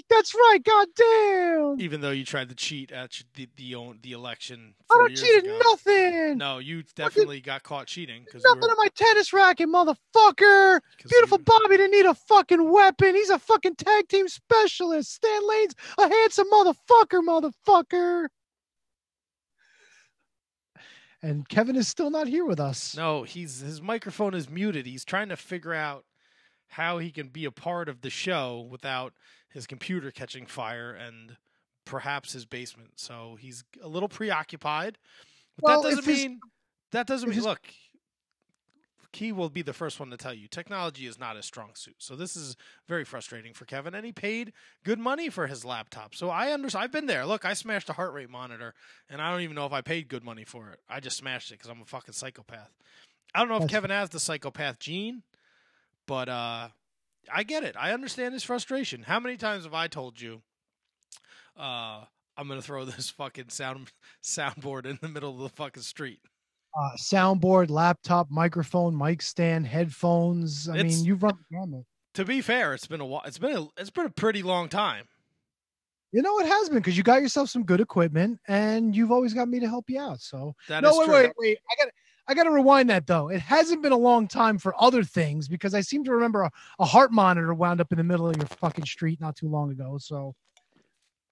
That's 0.09 0.33
right, 0.33 0.59
god 0.63 0.87
damn! 0.95 1.79
Even 1.79 2.01
though 2.01 2.11
you 2.11 2.25
tried 2.25 2.49
to 2.49 2.55
cheat 2.55 2.91
at 2.91 3.21
the 3.35 3.47
the, 3.55 3.75
the 4.01 4.11
election 4.11 4.73
I 4.91 4.95
don't 4.95 5.09
years 5.09 5.21
cheat 5.21 5.43
ago. 5.43 5.55
at 5.55 5.63
nothing! 5.63 6.37
No, 6.37 6.57
you 6.57 6.83
definitely 6.95 7.41
got 7.41 7.61
caught 7.63 7.87
cheating 7.87 8.25
Nothing 8.33 8.63
on 8.63 8.77
my 8.77 8.87
tennis 8.95 9.33
racket, 9.33 9.69
motherfucker! 9.69 10.79
Beautiful 11.07 11.37
Bobby 11.37 11.77
didn't 11.77 11.91
need 11.91 12.05
a 12.07 12.15
fucking 12.15 12.71
weapon. 12.71 13.15
He's 13.15 13.29
a 13.29 13.37
fucking 13.37 13.75
tag 13.75 14.07
team 14.07 14.27
specialist. 14.27 15.13
Stan 15.13 15.47
Lane's 15.47 15.75
a 15.99 16.09
handsome 16.09 16.47
motherfucker, 16.51 17.51
motherfucker. 17.67 18.27
And 21.21 21.47
Kevin 21.47 21.75
is 21.75 21.87
still 21.87 22.09
not 22.09 22.27
here 22.27 22.45
with 22.45 22.59
us. 22.59 22.97
No, 22.97 23.23
he's 23.23 23.61
his 23.61 23.81
microphone 23.81 24.33
is 24.33 24.49
muted. 24.49 24.85
He's 24.85 25.05
trying 25.05 25.29
to 25.29 25.37
figure 25.37 25.73
out 25.73 26.03
how 26.67 26.97
he 26.97 27.11
can 27.11 27.29
be 27.29 27.45
a 27.45 27.51
part 27.51 27.87
of 27.87 28.01
the 28.01 28.09
show 28.09 28.67
without 28.69 29.13
his 29.53 29.67
computer 29.67 30.11
catching 30.11 30.45
fire 30.45 30.91
and 30.91 31.37
perhaps 31.85 32.33
his 32.33 32.45
basement. 32.45 32.91
So 32.95 33.37
he's 33.39 33.63
a 33.81 33.87
little 33.87 34.09
preoccupied. 34.09 34.97
But 35.57 35.63
Well, 35.63 35.81
that 35.83 35.89
doesn't 35.95 36.05
his- 36.05 36.23
mean 36.23 36.39
that 36.91 37.07
doesn't 37.07 37.29
mean 37.29 37.35
his- 37.35 37.45
look. 37.45 37.61
He 39.15 39.31
will 39.31 39.51
be 39.51 39.61
the 39.61 39.73
first 39.73 39.99
one 39.99 40.09
to 40.09 40.17
tell 40.17 40.33
you 40.33 40.47
technology 40.47 41.05
is 41.05 41.19
not 41.19 41.35
his 41.35 41.45
strong 41.45 41.75
suit. 41.75 41.97
So 41.99 42.15
this 42.15 42.35
is 42.35 42.55
very 42.87 43.05
frustrating 43.05 43.53
for 43.53 43.65
Kevin, 43.65 43.93
and 43.93 44.03
he 44.03 44.11
paid 44.11 44.53
good 44.83 44.97
money 44.97 45.29
for 45.29 45.45
his 45.45 45.63
laptop. 45.63 46.15
So 46.15 46.31
I 46.31 46.51
understand. 46.51 46.85
I've 46.85 46.91
been 46.91 47.05
there. 47.05 47.23
Look, 47.23 47.45
I 47.45 47.53
smashed 47.53 47.89
a 47.89 47.93
heart 47.93 48.11
rate 48.13 48.31
monitor, 48.31 48.73
and 49.09 49.21
I 49.21 49.29
don't 49.29 49.41
even 49.41 49.55
know 49.55 49.67
if 49.67 49.71
I 49.71 49.81
paid 49.81 50.07
good 50.07 50.23
money 50.23 50.45
for 50.45 50.71
it. 50.71 50.79
I 50.89 50.99
just 50.99 51.17
smashed 51.17 51.51
it 51.51 51.59
because 51.59 51.69
I'm 51.69 51.81
a 51.81 51.85
fucking 51.85 52.15
psychopath. 52.15 52.71
I 53.35 53.39
don't 53.39 53.49
know 53.49 53.63
if 53.63 53.69
Kevin 53.69 53.91
has 53.91 54.09
the 54.09 54.19
psychopath 54.19 54.79
gene, 54.79 55.21
but 56.07 56.27
uh, 56.27 56.69
I 57.31 57.43
get 57.43 57.63
it. 57.63 57.75
I 57.77 57.91
understand 57.93 58.33
his 58.33 58.43
frustration. 58.43 59.03
How 59.03 59.19
many 59.19 59.37
times 59.37 59.63
have 59.65 59.73
I 59.73 59.87
told 59.87 60.19
you, 60.19 60.41
uh, 61.57 62.03
I'm 62.37 62.47
gonna 62.47 62.61
throw 62.61 62.85
this 62.85 63.09
fucking 63.09 63.49
sound 63.49 63.91
soundboard 64.23 64.85
in 64.85 64.99
the 65.01 65.09
middle 65.09 65.31
of 65.31 65.39
the 65.39 65.49
fucking 65.49 65.83
street? 65.83 66.19
Uh, 66.75 66.89
soundboard, 66.97 67.69
laptop, 67.69 68.31
microphone, 68.31 68.97
mic 68.97 69.21
stand, 69.21 69.67
headphones. 69.67 70.67
I 70.67 70.77
It's- 70.77 70.97
mean, 70.97 71.05
you've 71.05 71.21
run 71.23 71.37
the 71.49 71.55
gamut. 71.57 71.85
To 72.15 72.25
be 72.25 72.41
fair, 72.41 72.73
it's 72.75 72.85
been 72.85 73.01
a 73.01 73.05
while. 73.05 73.23
It's 73.25 73.39
been 73.39 73.55
a 73.57 73.67
it's 73.77 73.89
been 73.89 74.05
a 74.05 74.09
pretty 74.11 74.43
long 74.43 74.69
time. 74.69 75.05
You 76.11 76.21
know, 76.21 76.37
it 76.39 76.45
has 76.45 76.69
been 76.69 76.77
because 76.77 76.95
you 76.95 77.01
got 77.01 77.23
yourself 77.23 77.49
some 77.49 77.63
good 77.63 77.81
equipment 77.81 78.39
and 78.47 78.95
you've 78.95 79.11
always 79.11 79.33
got 79.33 79.47
me 79.47 79.59
to 79.59 79.67
help 79.67 79.89
you 79.89 79.99
out. 79.99 80.21
So, 80.21 80.53
That 80.67 80.83
is 80.83 80.91
no, 80.91 80.99
wait, 80.99 81.05
true. 81.05 81.13
wait, 81.15 81.31
wait. 81.39 81.57
I 81.71 81.83
got 81.83 81.91
I 82.27 82.33
got 82.33 82.43
to 82.43 82.51
rewind 82.51 82.89
that 82.89 83.05
though. 83.07 83.27
It 83.29 83.41
hasn't 83.41 83.81
been 83.83 83.91
a 83.91 83.97
long 83.97 84.27
time 84.27 84.57
for 84.57 84.73
other 84.81 85.03
things 85.03 85.47
because 85.47 85.73
I 85.73 85.81
seem 85.81 86.03
to 86.05 86.11
remember 86.13 86.43
a, 86.43 86.51
a 86.79 86.85
heart 86.85 87.11
monitor 87.11 87.53
wound 87.53 87.81
up 87.81 87.91
in 87.91 87.97
the 87.97 88.03
middle 88.03 88.29
of 88.29 88.37
your 88.37 88.45
fucking 88.45 88.85
street 88.85 89.19
not 89.19 89.35
too 89.35 89.47
long 89.49 89.71
ago. 89.71 89.97
So 89.99 90.33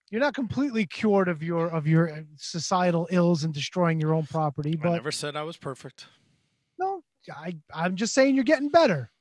you're 0.09 0.19
not 0.21 0.33
completely 0.33 0.85
cured 0.85 1.29
of 1.29 1.41
your 1.41 1.67
of 1.69 1.87
your 1.87 2.11
uh, 2.11 2.21
societal 2.35 3.07
ills 3.11 3.43
and 3.45 3.53
destroying 3.53 4.01
your 4.01 4.13
own 4.13 4.25
property, 4.25 4.75
But 4.75 4.89
I 4.89 4.93
never 4.93 5.11
said 5.11 5.35
I 5.37 5.43
was 5.43 5.55
perfect. 5.55 6.07
no, 6.77 7.03
I 7.33 7.55
I'm 7.73 7.95
just 7.95 8.13
saying 8.13 8.35
you're 8.35 8.43
getting 8.43 8.69
better. 8.69 9.11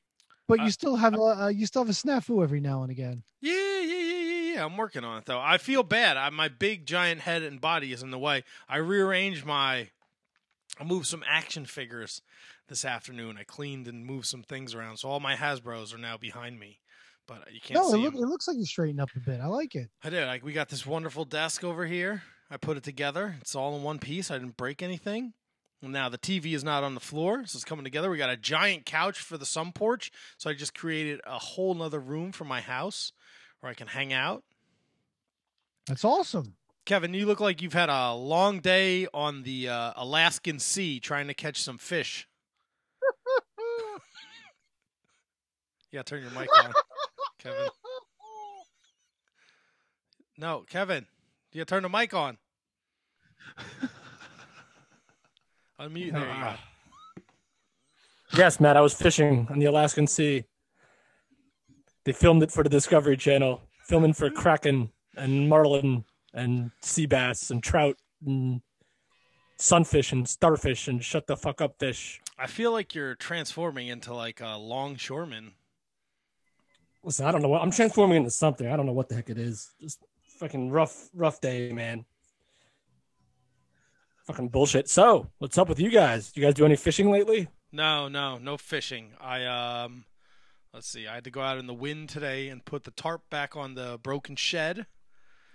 but 0.49 0.59
Uh, 0.59 0.65
you 0.65 0.71
still 0.73 0.97
have 0.97 1.15
a 1.15 1.53
you 1.55 1.67
still 1.67 1.83
have 1.85 1.91
a 1.91 1.93
snafu 1.93 2.43
every 2.43 2.61
now 2.61 2.83
and 2.83 2.91
again. 2.91 3.23
Yeah, 3.41 3.53
yeah, 3.53 3.83
yeah, 3.83 4.03
yeah, 4.23 4.55
yeah. 4.55 4.65
I'm 4.65 4.77
working 4.77 5.05
on 5.05 5.19
it 5.19 5.27
though. 5.27 5.39
I 5.41 5.59
feel 5.59 5.85
bad. 5.85 6.17
I, 6.17 6.29
my 6.31 6.49
big 6.49 6.85
giant 6.87 7.21
head 7.21 7.43
and 7.45 7.61
body 7.61 7.93
is 7.93 8.03
in 8.03 8.11
the 8.11 8.19
way. 8.19 8.43
I 8.69 8.79
rearranged 8.79 9.45
my. 9.47 9.91
I 10.79 10.85
moved 10.85 11.07
some 11.07 11.25
action 11.27 11.67
figures 11.67 12.23
this 12.69 12.85
afternoon. 12.85 13.37
I 13.39 13.45
cleaned 13.45 13.89
and 13.89 14.07
moved 14.07 14.27
some 14.27 14.43
things 14.43 14.75
around, 14.75 14.99
so 14.99 15.09
all 15.09 15.21
my 15.21 15.35
Hasbro's 15.35 15.93
are 15.93 15.99
now 15.99 16.17
behind 16.17 16.59
me. 16.59 16.81
But 17.27 17.53
you 17.53 17.61
can't 17.61 17.75
No, 17.81 17.89
it, 17.89 17.93
see 17.93 17.99
look, 17.99 18.15
it 18.15 18.21
looks 18.21 18.49
like 18.49 18.57
you 18.57 18.65
straightened 18.65 19.01
up 19.01 19.11
a 19.17 19.21
bit. 19.21 19.41
I 19.41 19.47
like 19.47 19.75
it. 19.75 19.89
I 20.03 20.11
did. 20.11 20.27
Like 20.27 20.45
we 20.45 20.53
got 20.53 20.69
this 20.69 20.87
wonderful 20.87 21.25
desk 21.25 21.63
over 21.65 21.87
here. 21.87 22.23
I 22.51 22.57
put 22.57 22.77
it 22.77 22.83
together. 22.83 23.37
It's 23.41 23.55
all 23.55 23.77
in 23.77 23.83
one 23.83 23.99
piece. 24.01 24.31
I 24.31 24.39
didn't 24.39 24.57
break 24.57 24.83
anything. 24.83 25.35
Now 25.83 26.09
the 26.09 26.19
TV 26.19 26.55
is 26.55 26.65
not 26.65 26.83
on 26.85 26.95
the 26.95 27.01
floor, 27.01 27.45
so 27.47 27.57
it's 27.57 27.65
coming 27.65 27.85
together. 27.85 28.11
We 28.11 28.19
got 28.19 28.29
a 28.31 28.37
giant 28.37 28.85
couch 28.85 29.19
for 29.19 29.39
the 29.39 29.47
sun 29.47 29.73
porch. 29.73 30.11
So 30.37 30.51
I 30.51 30.55
just 30.55 30.75
created 30.75 31.21
a 31.25 31.39
whole 31.39 31.75
nother 31.75 32.01
room 32.01 32.33
for 32.33 32.45
my 32.45 32.61
house 32.61 33.13
where 33.61 33.71
I 33.71 33.75
can 33.75 33.87
hang 33.87 34.13
out. 34.13 34.43
That's 35.87 36.05
awesome. 36.05 36.55
Kevin, 36.91 37.15
you 37.15 37.25
look 37.25 37.39
like 37.39 37.63
you've 37.63 37.73
had 37.73 37.89
a 37.89 38.13
long 38.15 38.59
day 38.59 39.07
on 39.15 39.45
the 39.45 39.69
uh, 39.69 39.93
Alaskan 39.95 40.59
Sea 40.59 40.99
trying 40.99 41.29
to 41.29 41.35
catch 41.35 41.63
some 41.63 41.79
fish. 41.79 42.27
yeah, 45.93 46.03
turn 46.03 46.23
your 46.23 46.33
mic 46.33 46.49
on, 46.65 46.73
Kevin. 47.39 47.69
No, 50.37 50.65
Kevin, 50.69 51.07
do 51.53 51.61
you 51.61 51.65
turn 51.65 51.85
the 51.85 51.89
mic 51.89 52.13
on. 52.13 52.39
Unmute. 55.81 56.13
There 56.13 56.23
you 56.23 56.43
go. 56.43 56.55
Yes, 58.37 58.59
Matt, 58.59 58.77
I 58.77 58.81
was 58.81 58.95
fishing 58.95 59.47
on 59.49 59.61
the 59.61 59.67
Alaskan 59.67 60.09
Sea. 60.09 60.43
They 62.05 62.11
filmed 62.11 62.43
it 62.43 62.51
for 62.51 62.65
the 62.65 62.69
Discovery 62.69 63.17
Channel, 63.17 63.63
filming 63.85 64.13
for 64.13 64.29
kraken 64.29 64.91
and 65.17 65.49
marlin 65.49 66.05
and 66.33 66.71
sea 66.81 67.07
bass 67.07 67.51
and 67.51 67.63
trout 67.63 67.97
and 68.25 68.61
sunfish 69.57 70.13
and 70.13 70.29
starfish 70.29 70.89
and 70.89 71.05
shut 71.05 71.27
the 71.27 71.37
fuck 71.37 71.61
up 71.61 71.79
fish. 71.79 72.21
I 72.39 72.47
feel 72.47 72.73
like 72.73 72.95
you're 72.95 73.15
transforming 73.15 73.89
into 73.89 74.15
like 74.15 74.41
a 74.41 74.57
longshoreman. 74.57 75.53
Listen, 77.03 77.27
I 77.27 77.33
don't 77.33 77.43
know 77.43 77.49
what 77.49 77.63
I'm 77.63 77.71
transforming 77.71 78.19
into 78.19 78.31
something. 78.31 78.67
I 78.67 78.77
don't 78.77 78.87
know 78.87 78.93
what 78.93 79.09
the 79.09 79.15
heck 79.15 79.31
it 79.31 79.39
is. 79.39 79.71
Just 79.81 80.03
fucking 80.39 80.71
rough, 80.71 81.09
rough 81.15 81.41
day, 81.41 81.73
man. 81.73 82.05
Fucking 84.27 84.49
bullshit. 84.49 84.89
So, 84.89 85.29
what's 85.39 85.59
up 85.59 85.69
with 85.69 85.81
you 85.81 85.91
guys? 85.91 86.33
You 86.35 86.43
guys 86.43 86.55
do 86.55 86.65
any 86.65 86.77
fishing 86.77 87.11
lately? 87.11 87.49
No, 87.73 88.09
no, 88.09 88.39
no 88.39 88.57
fishing. 88.57 89.13
I 89.21 89.45
um 89.45 90.05
let's 90.73 90.89
see. 90.89 91.07
I 91.07 91.15
had 91.15 91.25
to 91.25 91.31
go 91.31 91.41
out 91.41 91.59
in 91.59 91.67
the 91.67 91.75
wind 91.75 92.09
today 92.09 92.49
and 92.49 92.65
put 92.65 92.85
the 92.85 92.91
tarp 92.91 93.23
back 93.31 93.57
on 93.57 93.75
the 93.75 93.99
broken 94.03 94.37
shed. 94.37 94.87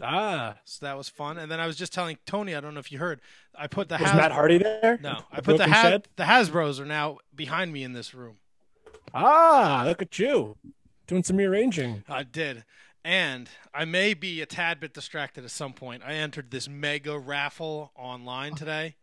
Ah, 0.01 0.57
So 0.65 0.85
that 0.85 0.97
was 0.97 1.07
fun. 1.09 1.37
And 1.37 1.49
then 1.51 1.59
I 1.59 1.67
was 1.67 1.75
just 1.77 1.93
telling 1.93 2.17
Tony, 2.25 2.53
I 2.55 2.59
don't 2.61 2.73
know 2.73 2.79
if 2.79 2.91
you 2.91 2.99
heard, 2.99 3.21
I 3.57 3.67
put 3.67 3.87
the 3.89 3.95
was 3.97 4.09
Has- 4.09 4.15
Matt 4.17 4.31
Hardy 4.31 4.57
there? 4.57 4.99
No, 5.01 5.21
I 5.31 5.37
put 5.37 5.57
the 5.57 5.65
broken 5.65 5.71
ha- 5.71 5.99
the 6.17 6.23
Hasbro's 6.23 6.79
are 6.79 6.85
now 6.85 7.19
behind 7.33 7.71
me 7.71 7.83
in 7.83 7.93
this 7.93 8.13
room. 8.13 8.37
Ah, 9.13 9.83
look 9.85 10.01
at 10.01 10.19
you 10.19 10.57
doing 11.07 11.23
some 11.23 11.37
rearranging. 11.37 12.03
I 12.09 12.23
did. 12.23 12.65
And 13.03 13.47
I 13.73 13.85
may 13.85 14.13
be 14.15 14.41
a 14.41 14.45
tad 14.45 14.79
bit 14.79 14.93
distracted 14.93 15.45
at 15.45 15.51
some 15.51 15.73
point. 15.73 16.01
I 16.05 16.13
entered 16.13 16.49
this 16.51 16.67
mega 16.67 17.17
raffle 17.17 17.91
online 17.95 18.55
today. 18.55 18.95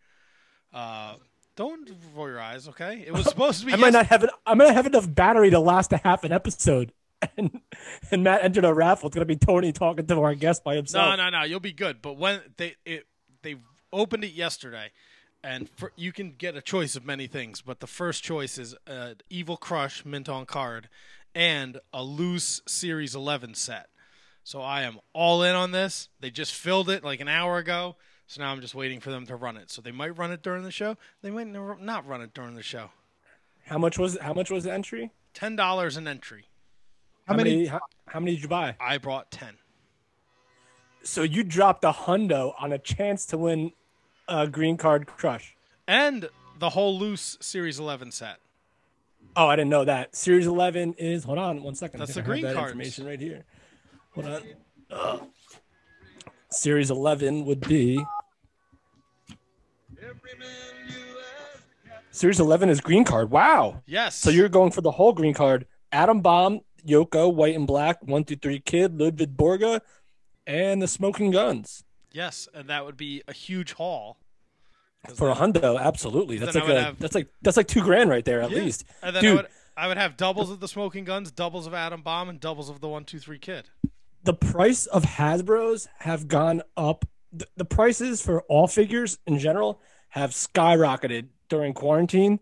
Uh, 0.75 1.15
don't 1.55 1.89
roll 2.15 2.29
your 2.29 2.41
eyes, 2.41 2.67
okay? 2.69 3.05
It 3.07 3.13
was 3.13 3.25
supposed 3.29 3.61
to 3.61 3.67
be. 3.67 3.73
I 3.73 3.77
might 3.77 3.87
yes- 3.89 3.93
not 3.95 4.07
have 4.07 4.25
it. 4.25 4.31
I 4.45 4.55
might 4.55 4.67
not 4.67 4.75
have 4.75 4.87
enough 4.87 5.13
battery 5.15 5.51
to 5.51 5.61
last 5.61 5.93
a 5.93 5.99
half 5.99 6.25
an 6.25 6.33
episode. 6.33 6.93
And 7.37 7.61
and 8.11 8.25
Matt 8.25 8.43
entered 8.43 8.65
a 8.65 8.75
raffle. 8.75 9.07
It's 9.07 9.15
gonna 9.15 9.25
be 9.25 9.37
Tony 9.37 9.73
talking 9.73 10.07
to 10.07 10.21
our 10.23 10.35
guest 10.35 10.65
by 10.65 10.75
himself. 10.77 11.17
No, 11.17 11.31
no, 11.31 11.31
no. 11.31 11.45
You'll 11.45 11.61
be 11.61 11.73
good. 11.73 12.03
But 12.03 12.19
when 12.19 12.41
they 12.57 12.75
it 12.85 13.07
they 13.43 13.57
opened 13.93 14.25
it 14.25 14.33
yesterday, 14.33 14.91
and 15.45 15.69
for, 15.71 15.93
you 15.97 16.13
can 16.13 16.33
get 16.33 16.57
a 16.57 16.61
choice 16.61 16.97
of 16.97 17.05
many 17.07 17.27
things. 17.27 17.63
But 17.63 17.81
the 17.81 17.87
first 17.87 18.23
choice 18.23 18.59
is 18.59 18.75
uh, 18.87 19.15
Evil 19.31 19.57
Crush 19.57 20.05
mint 20.05 20.29
on 20.29 20.47
card, 20.47 20.89
and 21.35 21.79
a 21.93 22.03
loose 22.03 22.61
Series 22.67 23.15
11 23.15 23.55
set. 23.55 23.89
So 24.45 24.61
I 24.61 24.83
am 24.83 24.99
all 25.13 25.43
in 25.43 25.55
on 25.55 25.71
this. 25.71 26.09
They 26.21 26.31
just 26.31 26.53
filled 26.55 26.91
it 26.91 27.05
like 27.05 27.21
an 27.21 27.29
hour 27.29 27.59
ago. 27.59 27.97
So 28.27 28.41
now 28.43 28.51
I'm 28.51 28.61
just 28.61 28.75
waiting 28.75 28.99
for 29.01 29.11
them 29.11 29.27
to 29.27 29.37
run 29.37 29.57
it. 29.57 29.71
So 29.71 29.83
they 29.83 29.93
might 29.93 30.17
run 30.19 30.33
it 30.33 30.43
during 30.43 30.65
the 30.65 30.71
show. 30.71 30.97
They 31.23 31.31
might 31.31 31.47
never- 31.47 31.77
not 31.79 32.07
run 32.07 32.23
it 32.23 32.35
during 32.35 32.55
the 32.55 32.63
show. 32.63 32.91
How 33.67 33.79
much 33.79 33.99
was 33.99 34.19
how 34.21 34.33
much 34.33 34.51
was 34.51 34.65
the 34.65 34.73
entry? 34.73 35.13
Ten 35.35 35.55
dollars 35.55 35.97
an 35.97 36.09
entry. 36.09 36.47
How 37.27 37.35
many- 37.35 37.67
how, 37.67 37.81
how 38.09 38.21
many 38.21 38.33
did 38.33 38.43
you 38.43 38.49
buy? 38.49 38.77
I 38.81 38.99
brought 38.99 39.31
ten. 39.31 39.55
So 41.03 41.23
you 41.23 41.43
dropped 41.43 41.85
a 41.85 41.91
hundo 41.93 42.55
on 42.61 42.73
a 42.73 42.79
chance 42.79 43.27
to 43.27 43.39
win 43.39 43.73
a 44.29 44.47
green 44.47 44.77
card 44.77 45.07
crush. 45.07 45.57
And 45.89 46.29
the 46.59 46.71
whole 46.71 46.97
loose 46.97 47.37
Series 47.41 47.81
11 47.81 48.13
set. 48.13 48.37
Oh, 49.35 49.49
I 49.49 49.57
didn't 49.57 49.71
know 49.71 49.85
that. 49.85 50.15
Series 50.15 50.47
11 50.47 50.95
is, 50.99 51.25
hold 51.25 51.39
on 51.39 51.63
one 51.63 51.75
second. 51.75 52.01
I 52.01 52.05
That's 52.05 52.15
think 52.15 52.27
the 52.27 52.31
green 52.31 52.43
that 52.45 52.55
cards. 52.55 52.71
information 52.71 53.07
right 53.07 53.19
here. 53.19 53.45
Hold 54.15 54.27
on. 54.27 54.43
Ugh. 54.91 55.27
Series 56.51 56.91
11 56.91 57.47
would 57.47 57.61
be. 57.61 58.05
Series 62.11 62.41
11 62.41 62.69
is 62.69 62.81
green 62.81 63.05
card. 63.05 63.31
Wow. 63.31 63.83
Yes. 63.87 64.15
So 64.17 64.31
you're 64.31 64.49
going 64.51 64.71
for 64.71 64.83
the 64.83 64.91
whole 64.91 65.13
green 65.13 65.35
card. 65.35 65.67
Adam 65.91 66.21
Bomb, 66.21 66.61
Yoko, 66.87 67.33
White 67.33 67.55
and 67.57 67.67
Black, 67.67 68.01
123 68.03 68.61
Kid, 68.61 68.99
Ludwig 69.01 69.37
Borga, 69.37 69.81
and 70.47 70.81
the 70.83 70.89
Smoking 70.89 71.31
Guns. 71.31 71.85
Yes, 72.13 72.49
and 72.53 72.69
that 72.69 72.85
would 72.85 72.97
be 72.97 73.23
a 73.27 73.33
huge 73.33 73.73
haul. 73.75 74.19
For 75.15 75.31
a 75.31 75.35
hundo, 75.35 75.81
absolutely. 75.81 76.39
That's 76.39 76.55
like 76.55 76.69
a, 76.69 76.81
have- 76.83 76.99
that's 76.99 77.15
like 77.15 77.29
that's 77.43 77.57
like 77.57 77.67
two 77.67 77.81
grand 77.83 78.09
right 78.11 78.25
there 78.25 78.41
at 78.43 78.51
Yeah. 78.51 78.59
least. 78.59 78.85
And 79.03 79.17
then 79.17 79.25
I 79.25 79.27
Dude, 79.27 79.37
would, 79.37 79.47
I 79.77 79.89
would 79.89 79.97
have 79.97 80.17
doubles 80.17 80.51
of 80.51 80.61
the 80.61 80.69
Smoking 80.69 81.05
Guns, 81.05 81.31
doubles 81.33 81.67
of 81.67 81.75
Adam 81.75 82.03
Bomb, 82.03 82.29
and 82.29 82.39
doubles 82.39 82.69
of 82.71 82.81
the 82.81 82.89
One 82.89 83.05
Two 83.05 83.19
Three 83.19 83.39
Kid. 83.39 83.69
the 84.25 84.35
price 84.35 84.87
of 84.87 85.03
Hasbro's 85.05 85.89
have 85.99 86.29
gone 86.29 86.63
up. 86.77 87.05
The, 87.33 87.47
the 87.57 87.65
prices 87.65 88.23
for 88.23 88.43
all 88.43 88.69
figures 88.69 89.19
in 89.27 89.39
general 89.39 89.81
have 90.11 90.31
skyrocketed 90.31 91.29
during 91.49 91.73
quarantine, 91.73 92.39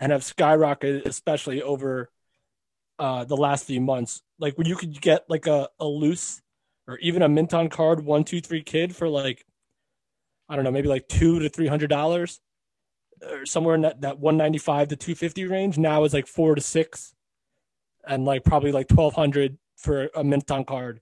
and 0.00 0.12
have 0.12 0.20
skyrocketed 0.22 1.06
especially 1.06 1.62
over 1.62 2.10
uh, 2.98 3.24
the 3.24 3.36
last 3.36 3.66
few 3.66 3.80
months. 3.80 4.22
Like 4.38 4.56
when 4.58 4.66
you 4.66 4.76
could 4.76 5.00
get 5.00 5.24
like 5.28 5.46
a, 5.46 5.68
a 5.80 5.86
loose 5.86 6.42
or 6.88 6.98
even 6.98 7.22
a 7.22 7.28
mint 7.28 7.54
on 7.54 7.68
card 7.68 8.04
one 8.04 8.24
two 8.24 8.40
three 8.40 8.62
kid 8.62 8.94
for 8.94 9.08
like 9.08 9.44
I 10.48 10.56
don't 10.56 10.64
know 10.64 10.70
maybe 10.70 10.88
like 10.88 11.08
two 11.08 11.38
to 11.40 11.48
three 11.48 11.66
hundred 11.66 11.88
dollars 11.88 12.40
or 13.30 13.46
somewhere 13.46 13.74
in 13.74 13.80
that, 13.80 14.02
that 14.02 14.18
195 14.18 14.88
to 14.88 14.96
250 14.96 15.46
range 15.46 15.78
now 15.78 16.04
is 16.04 16.12
like 16.12 16.26
four 16.26 16.54
to 16.54 16.60
six 16.60 17.14
and 18.06 18.26
like 18.26 18.44
probably 18.44 18.72
like 18.72 18.90
1200 18.90 19.56
for 19.76 20.10
a 20.14 20.22
mint 20.22 20.50
on 20.50 20.64
card 20.64 21.00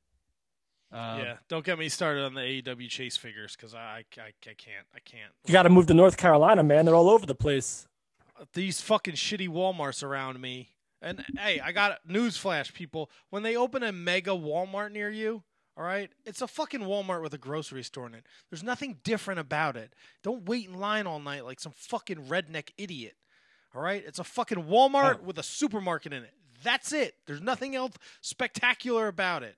um, 0.92 1.18
yeah, 1.18 1.36
don't 1.48 1.64
get 1.64 1.76
me 1.76 1.88
started 1.88 2.22
on 2.22 2.34
the 2.34 2.40
AEW 2.40 2.88
Chase 2.88 3.16
figures 3.16 3.56
because 3.56 3.74
I, 3.74 4.04
I, 4.16 4.20
I 4.20 4.32
can't, 4.42 4.86
I 4.94 5.00
can't. 5.04 5.32
you 5.44 5.52
got 5.52 5.64
to 5.64 5.70
move 5.70 5.88
to 5.88 5.94
north 5.94 6.16
carolina 6.16 6.62
man 6.62 6.84
they're 6.84 6.94
all 6.94 7.10
over 7.10 7.26
the 7.26 7.34
place 7.34 7.88
These 8.52 8.80
fucking 8.80 9.14
shitty 9.14 9.48
WalMarts 9.48 10.02
around 10.02 10.40
me. 10.40 10.73
And 11.04 11.24
hey, 11.38 11.60
I 11.60 11.72
got 11.72 11.92
a 11.92 11.98
newsflash, 12.12 12.72
people. 12.72 13.10
When 13.30 13.42
they 13.42 13.56
open 13.56 13.82
a 13.82 13.92
mega 13.92 14.30
Walmart 14.30 14.90
near 14.90 15.10
you, 15.10 15.42
all 15.76 15.84
right, 15.84 16.10
it's 16.24 16.40
a 16.40 16.46
fucking 16.46 16.80
Walmart 16.80 17.20
with 17.22 17.34
a 17.34 17.38
grocery 17.38 17.82
store 17.82 18.06
in 18.06 18.14
it. 18.14 18.24
There's 18.50 18.62
nothing 18.62 18.98
different 19.04 19.38
about 19.40 19.76
it. 19.76 19.92
Don't 20.22 20.48
wait 20.48 20.66
in 20.68 20.74
line 20.78 21.06
all 21.06 21.20
night 21.20 21.44
like 21.44 21.60
some 21.60 21.72
fucking 21.76 22.24
redneck 22.28 22.70
idiot. 22.78 23.16
All 23.74 23.82
right, 23.82 24.02
it's 24.06 24.18
a 24.18 24.24
fucking 24.24 24.64
Walmart 24.64 25.18
Oh. 25.20 25.24
with 25.24 25.38
a 25.38 25.42
supermarket 25.42 26.12
in 26.12 26.22
it. 26.22 26.32
That's 26.62 26.92
it. 26.92 27.16
There's 27.26 27.42
nothing 27.42 27.74
else 27.76 27.92
spectacular 28.22 29.06
about 29.08 29.42
it. 29.42 29.56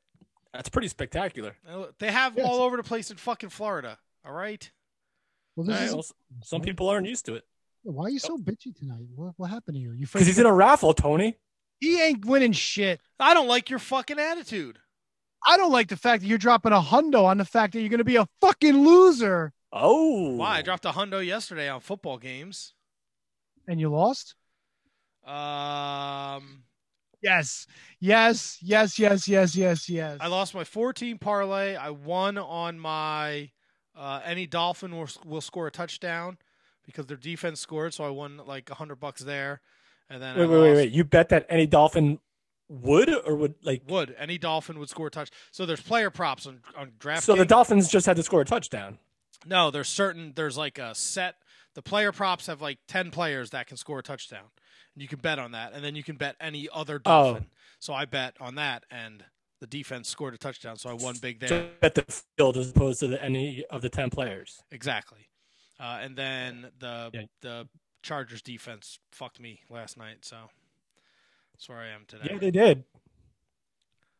that's 0.52 0.70
pretty 0.70 0.88
spectacular 0.88 1.54
They 1.98 2.10
have 2.10 2.34
them 2.34 2.44
Yes. 2.44 2.50
all 2.50 2.62
over 2.62 2.78
the 2.78 2.82
place 2.82 3.10
in 3.10 3.18
fucking 3.18 3.50
Florida. 3.50 3.98
All 4.24 4.32
right. 4.32 4.68
Well, 5.54 5.66
this 5.66 5.74
All 5.74 5.80
right, 5.80 5.88
is 5.88 5.94
well, 5.94 6.06
some 6.42 6.62
people 6.62 6.88
aren't 6.88 7.06
used 7.06 7.26
to 7.26 7.34
it 7.34 7.44
why 7.94 8.06
are 8.06 8.10
you 8.10 8.18
so 8.18 8.36
bitchy 8.36 8.76
tonight? 8.76 9.06
What, 9.14 9.34
what 9.36 9.50
happened 9.50 9.76
to 9.76 9.80
you? 9.80 9.92
You 9.92 10.06
because 10.06 10.26
he's 10.26 10.38
in 10.38 10.46
a 10.46 10.52
raffle 10.52 10.94
tony 10.94 11.36
he 11.80 12.00
ain't 12.00 12.24
winning 12.24 12.52
shit. 12.52 13.00
I 13.20 13.34
don't 13.34 13.48
like 13.48 13.68
your 13.68 13.78
fucking 13.78 14.18
attitude. 14.18 14.78
I 15.46 15.56
don't 15.56 15.72
like 15.72 15.88
the 15.88 15.96
fact 15.96 16.22
that 16.22 16.28
you're 16.28 16.38
dropping 16.38 16.72
a 16.72 16.80
hundo 16.80 17.24
on 17.24 17.38
the 17.38 17.44
fact 17.44 17.74
that 17.74 17.80
you're 17.80 17.90
going 17.90 17.98
to 17.98 18.04
be 18.04 18.16
a 18.16 18.26
fucking 18.40 18.84
loser 18.84 19.52
oh 19.72 20.36
Why? 20.36 20.58
I 20.58 20.62
dropped 20.62 20.86
a 20.86 20.90
hundo 20.90 21.24
yesterday 21.24 21.68
on 21.68 21.80
football 21.80 22.18
games. 22.18 22.74
and 23.68 23.80
you 23.80 23.90
lost. 23.90 24.34
Um, 25.24 26.62
Yes, 27.22 27.66
yes, 27.98 28.58
yes, 28.62 28.98
yes, 28.98 29.26
yes, 29.26 29.56
yes, 29.56 29.88
yes. 29.88 30.18
I 30.20 30.28
lost 30.28 30.54
my 30.54 30.64
14 30.64 31.18
parlay. 31.18 31.74
I 31.74 31.90
won 31.90 32.38
on 32.38 32.78
my 32.78 33.50
uh, 33.96 34.20
any 34.24 34.46
Dolphin 34.46 34.94
will, 34.94 35.08
will 35.24 35.40
score 35.40 35.66
a 35.66 35.70
touchdown 35.70 36.38
because 36.86 37.06
their 37.06 37.16
defense 37.16 37.60
scored, 37.60 37.92
so 37.94 38.04
I 38.04 38.10
won 38.10 38.40
like 38.46 38.70
a 38.70 38.74
hundred 38.74 38.96
bucks 39.00 39.20
there. 39.22 39.60
and 40.08 40.22
then 40.22 40.36
Wait, 40.38 40.44
uh, 40.44 40.48
wait, 40.48 40.60
wait, 40.60 40.74
wait. 40.76 40.92
You 40.92 41.04
bet 41.04 41.28
that 41.30 41.44
any 41.48 41.66
Dolphin 41.66 42.18
would 42.68 43.08
or 43.26 43.34
would 43.36 43.54
like? 43.62 43.82
would 43.88 44.14
any 44.18 44.38
Dolphin 44.38 44.78
would 44.78 44.88
score 44.88 45.08
a 45.08 45.10
touch. 45.10 45.30
So 45.50 45.66
there's 45.66 45.80
player 45.82 46.10
props 46.10 46.46
on 46.46 46.60
on 46.76 46.92
draft. 46.98 47.24
So 47.24 47.34
the 47.36 47.44
Dolphins 47.44 47.88
just 47.88 48.06
had 48.06 48.16
to 48.16 48.22
score 48.22 48.40
a 48.40 48.44
touchdown. 48.44 48.98
No, 49.44 49.70
there's 49.70 49.88
certain 49.88 50.32
there's 50.34 50.56
like 50.56 50.78
a 50.78 50.94
set. 50.94 51.36
The 51.74 51.82
player 51.82 52.10
props 52.12 52.46
have 52.46 52.62
like 52.62 52.78
ten 52.88 53.10
players 53.10 53.50
that 53.50 53.66
can 53.66 53.76
score 53.76 53.98
a 53.98 54.02
touchdown, 54.02 54.46
and 54.94 55.02
you 55.02 55.08
can 55.08 55.18
bet 55.18 55.38
on 55.38 55.52
that, 55.52 55.72
and 55.74 55.84
then 55.84 55.94
you 55.94 56.02
can 56.02 56.16
bet 56.16 56.36
any 56.40 56.68
other 56.72 56.96
Oh. 57.04 57.24
Dolphin. 57.34 57.46
So 57.78 57.92
I 57.92 58.06
bet 58.06 58.34
on 58.40 58.54
that, 58.54 58.84
and 58.90 59.22
the 59.60 59.66
defense 59.66 60.08
scored 60.08 60.32
a 60.34 60.38
touchdown, 60.38 60.76
so 60.76 60.88
I 60.88 60.94
won 60.94 61.16
big 61.20 61.40
there. 61.40 61.68
Bet 61.80 61.94
the 61.94 62.04
field 62.36 62.56
as 62.56 62.70
opposed 62.70 63.00
to 63.00 63.08
the, 63.08 63.22
any 63.22 63.64
of 63.70 63.82
the 63.82 63.88
ten 63.90 64.08
players. 64.10 64.62
Exactly. 64.70 65.28
Uh, 65.78 65.98
and 66.00 66.16
then 66.16 66.70
the 66.78 67.10
Yeah. 67.12 67.22
the 67.42 67.68
Chargers 68.02 68.42
defense 68.42 68.98
fucked 69.12 69.40
me 69.40 69.60
last 69.68 69.96
night, 69.98 70.18
so 70.24 70.36
that's 71.52 71.68
where 71.68 71.78
I 71.78 71.88
am 71.88 72.04
today. 72.06 72.28
Yeah, 72.30 72.38
they 72.38 72.50
did. 72.50 72.84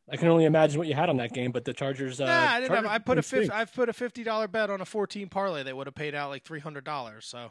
I 0.08 0.16
can 0.16 0.28
only 0.28 0.44
imagine 0.44 0.78
what 0.78 0.86
you 0.86 0.94
had 0.94 1.08
on 1.08 1.16
that 1.16 1.32
game, 1.32 1.50
but 1.50 1.64
the 1.64 1.72
Chargers. 1.72 2.20
Uh, 2.20 2.26
Nah, 2.26 2.32
I 2.52 2.60
didn't 2.60 2.76
have. 2.76 2.86
I 2.86 2.98
put 2.98 3.12
a 3.12 3.22
didn't 3.22 3.25
fifty. 3.26 3.46
stink. 3.46 3.58
I've 3.60 3.72
put 3.75 3.88
a 3.88 3.92
fifty 3.92 4.22
dollar 4.22 4.46
bet 4.48 4.70
on 4.70 4.80
a 4.80 4.84
fourteen 4.84 5.28
parlay 5.28 5.62
that 5.64 5.76
would 5.76 5.86
have 5.86 5.94
paid 5.94 6.14
out 6.14 6.30
like 6.30 6.44
three 6.44 6.60
hundred 6.60 6.84
dollars. 6.84 7.26
So 7.26 7.50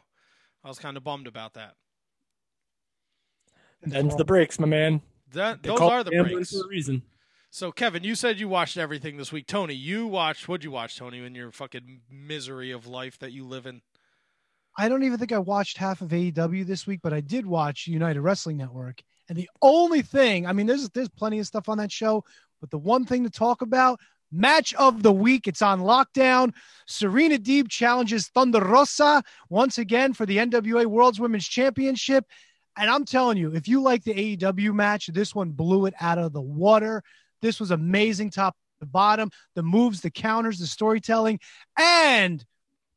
I 0.63 0.67
was 0.69 0.79
kind 0.79 0.95
of 0.97 1.03
bummed 1.03 1.27
about 1.27 1.53
that. 1.55 1.75
Them's 3.81 4.15
the 4.15 4.25
breaks, 4.25 4.59
my 4.59 4.67
man. 4.67 5.01
That 5.33 5.63
those 5.63 5.79
are 5.79 6.03
the 6.03 6.11
breaks. 6.11 6.51
for 6.51 6.65
a 6.65 6.67
reason. 6.67 7.01
So 7.51 7.71
Kevin, 7.71 8.03
you 8.03 8.15
said 8.15 8.39
you 8.39 8.47
watched 8.49 8.77
everything 8.77 9.17
this 9.17 9.31
week. 9.31 9.47
Tony, 9.47 9.73
you 9.73 10.07
watched. 10.07 10.47
What'd 10.47 10.63
you 10.63 10.71
watch, 10.71 10.97
Tony? 10.97 11.23
In 11.25 11.35
your 11.35 11.51
fucking 11.51 12.01
misery 12.09 12.71
of 12.71 12.87
life 12.87 13.17
that 13.19 13.31
you 13.31 13.45
live 13.45 13.65
in. 13.65 13.81
I 14.77 14.89
don't 14.89 15.03
even 15.03 15.17
think 15.17 15.31
I 15.31 15.39
watched 15.39 15.77
half 15.77 16.01
of 16.01 16.09
AEW 16.09 16.65
this 16.65 16.85
week, 16.85 16.99
but 17.01 17.13
I 17.13 17.21
did 17.21 17.45
watch 17.45 17.87
United 17.87 18.21
Wrestling 18.21 18.57
Network. 18.57 19.01
And 19.29 19.37
the 19.37 19.49
only 19.61 20.01
thing, 20.01 20.45
I 20.45 20.53
mean, 20.53 20.67
there's 20.67 20.89
there's 20.89 21.09
plenty 21.09 21.39
of 21.39 21.47
stuff 21.47 21.69
on 21.69 21.77
that 21.77 21.91
show, 21.91 22.23
but 22.59 22.69
the 22.69 22.77
one 22.77 23.05
thing 23.05 23.23
to 23.23 23.29
talk 23.29 23.61
about, 23.61 23.99
match 24.31 24.73
of 24.75 25.01
the 25.01 25.13
week, 25.13 25.47
it's 25.47 25.61
on 25.61 25.81
lockdown. 25.81 26.53
Serena 26.87 27.37
Deeb 27.37 27.69
challenges 27.69 28.27
Thunder 28.27 28.59
Rosa 28.59 29.23
once 29.49 29.77
again 29.77 30.13
for 30.13 30.25
the 30.25 30.37
NWA 30.37 30.85
World's 30.85 31.19
Women's 31.19 31.47
Championship. 31.47 32.25
And 32.77 32.89
I'm 32.89 33.05
telling 33.05 33.37
you, 33.37 33.53
if 33.53 33.67
you 33.67 33.81
like 33.81 34.03
the 34.03 34.37
AEW 34.37 34.73
match, 34.73 35.07
this 35.07 35.33
one 35.33 35.51
blew 35.51 35.85
it 35.85 35.93
out 36.01 36.17
of 36.17 36.33
the 36.33 36.41
water. 36.41 37.01
This 37.41 37.59
was 37.59 37.71
amazing 37.71 38.31
top 38.31 38.55
to 38.81 38.85
bottom. 38.85 39.31
The 39.55 39.63
moves, 39.63 40.01
the 40.01 40.11
counters, 40.11 40.59
the 40.59 40.67
storytelling, 40.67 41.39
and 41.77 42.43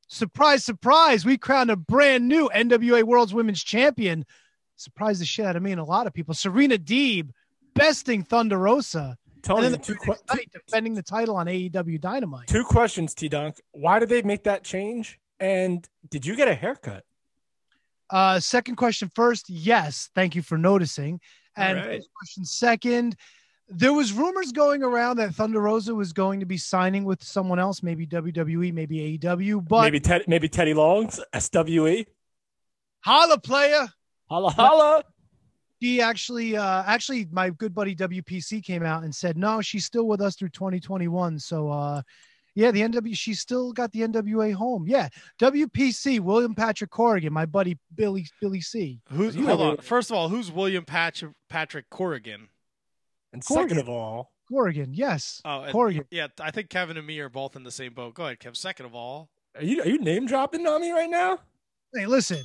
surprise, 0.08 0.64
surprise, 0.64 1.24
we 1.24 1.38
crowned 1.38 1.70
a 1.70 1.76
brand 1.76 2.26
new 2.26 2.50
NWA 2.54 3.04
World's 3.04 3.32
Women's 3.32 3.62
Champion. 3.62 4.24
Surprised 4.76 5.20
the 5.20 5.26
shit 5.26 5.46
out 5.46 5.56
of 5.56 5.62
me 5.62 5.72
and 5.72 5.80
a 5.80 5.84
lot 5.84 6.06
of 6.06 6.12
people. 6.12 6.34
Serena 6.34 6.76
Deeb 6.76 7.30
besting 7.74 8.24
Thunder 8.24 8.58
Rosa. 8.58 9.16
Tony, 9.42 9.66
and 9.66 9.74
then 9.74 9.80
the 9.80 9.86
two, 9.86 9.94
que- 9.94 10.14
night 10.34 10.50
defending 10.52 10.94
the 10.94 11.02
title 11.02 11.36
on 11.36 11.46
AEW 11.46 12.00
Dynamite. 12.00 12.48
two 12.48 12.64
questions, 12.64 13.14
T 13.14 13.28
Dunk. 13.28 13.60
Why 13.70 13.98
did 13.98 14.08
they 14.08 14.22
make 14.22 14.44
that 14.44 14.64
change? 14.64 15.18
And 15.38 15.88
did 16.10 16.26
you 16.26 16.34
get 16.34 16.48
a 16.48 16.54
haircut? 16.54 17.04
Uh, 18.10 18.40
second 18.40 18.76
question 18.76 19.10
first. 19.14 19.48
Yes, 19.48 20.10
thank 20.14 20.34
you 20.34 20.42
for 20.42 20.58
noticing. 20.58 21.20
And 21.56 21.78
right. 21.78 22.02
question 22.16 22.44
second. 22.44 23.16
There 23.70 23.92
was 23.92 24.12
rumors 24.12 24.50
going 24.52 24.82
around 24.82 25.18
that 25.18 25.34
Thunder 25.34 25.60
Rosa 25.60 25.94
was 25.94 26.12
going 26.12 26.40
to 26.40 26.46
be 26.46 26.56
signing 26.56 27.04
with 27.04 27.22
someone 27.22 27.58
else, 27.58 27.82
maybe 27.82 28.06
WWE, 28.06 28.72
maybe 28.72 29.18
AEW, 29.18 29.66
but 29.68 29.82
maybe 29.82 30.00
Ted, 30.00 30.24
maybe 30.26 30.48
Teddy 30.48 30.72
Long's 30.72 31.20
SWE. 31.38 32.06
holla 33.00 33.38
player. 33.38 33.88
Holla 34.28 34.50
holla. 34.50 35.04
He 35.80 36.00
actually, 36.00 36.56
uh, 36.56 36.82
actually, 36.86 37.28
my 37.30 37.50
good 37.50 37.74
buddy 37.74 37.94
WPC 37.94 38.64
came 38.64 38.82
out 38.82 39.04
and 39.04 39.14
said, 39.14 39.36
no, 39.36 39.60
she's 39.60 39.84
still 39.84 40.08
with 40.08 40.20
us 40.20 40.34
through 40.34 40.48
2021. 40.48 41.38
So, 41.38 41.70
uh, 41.70 42.02
yeah, 42.54 42.72
the 42.72 42.80
NW, 42.80 43.16
she's 43.16 43.38
still 43.38 43.72
got 43.72 43.92
the 43.92 44.00
NWA 44.00 44.52
home. 44.52 44.86
Yeah, 44.88 45.08
WPC, 45.40 46.18
William 46.18 46.54
Patrick 46.54 46.90
Corrigan, 46.90 47.32
my 47.32 47.46
buddy 47.46 47.78
Billy 47.94 48.26
Billy 48.40 48.60
C. 48.60 49.00
Who's 49.12 49.36
hold 49.36 49.60
on? 49.60 49.76
First 49.76 50.10
of 50.10 50.16
all, 50.16 50.28
who's 50.28 50.50
William 50.50 50.84
Patrick 50.84 51.32
Patrick 51.48 51.88
Corrigan? 51.90 52.48
And 53.32 53.42
Corgan. 53.44 53.54
second 53.62 53.78
of 53.78 53.88
all, 53.88 54.32
Corrigan, 54.50 54.94
yes, 54.94 55.42
Oh, 55.44 55.62
and- 55.62 55.72
Corrigan. 55.72 56.04
yeah. 56.10 56.28
I 56.40 56.50
think 56.50 56.70
Kevin 56.70 56.96
and 56.96 57.06
me 57.06 57.18
are 57.20 57.28
both 57.28 57.54
in 57.56 57.62
the 57.64 57.70
same 57.70 57.92
boat. 57.94 58.14
Go 58.14 58.24
ahead, 58.24 58.40
Kev. 58.40 58.56
Second 58.56 58.86
of 58.86 58.94
all, 58.94 59.28
are 59.54 59.62
you 59.62 59.82
are 59.82 59.86
you 59.88 59.98
name 59.98 60.26
dropping 60.26 60.66
on 60.66 60.80
me 60.80 60.90
right 60.92 61.10
now? 61.10 61.38
Hey, 61.94 62.06
listen, 62.06 62.42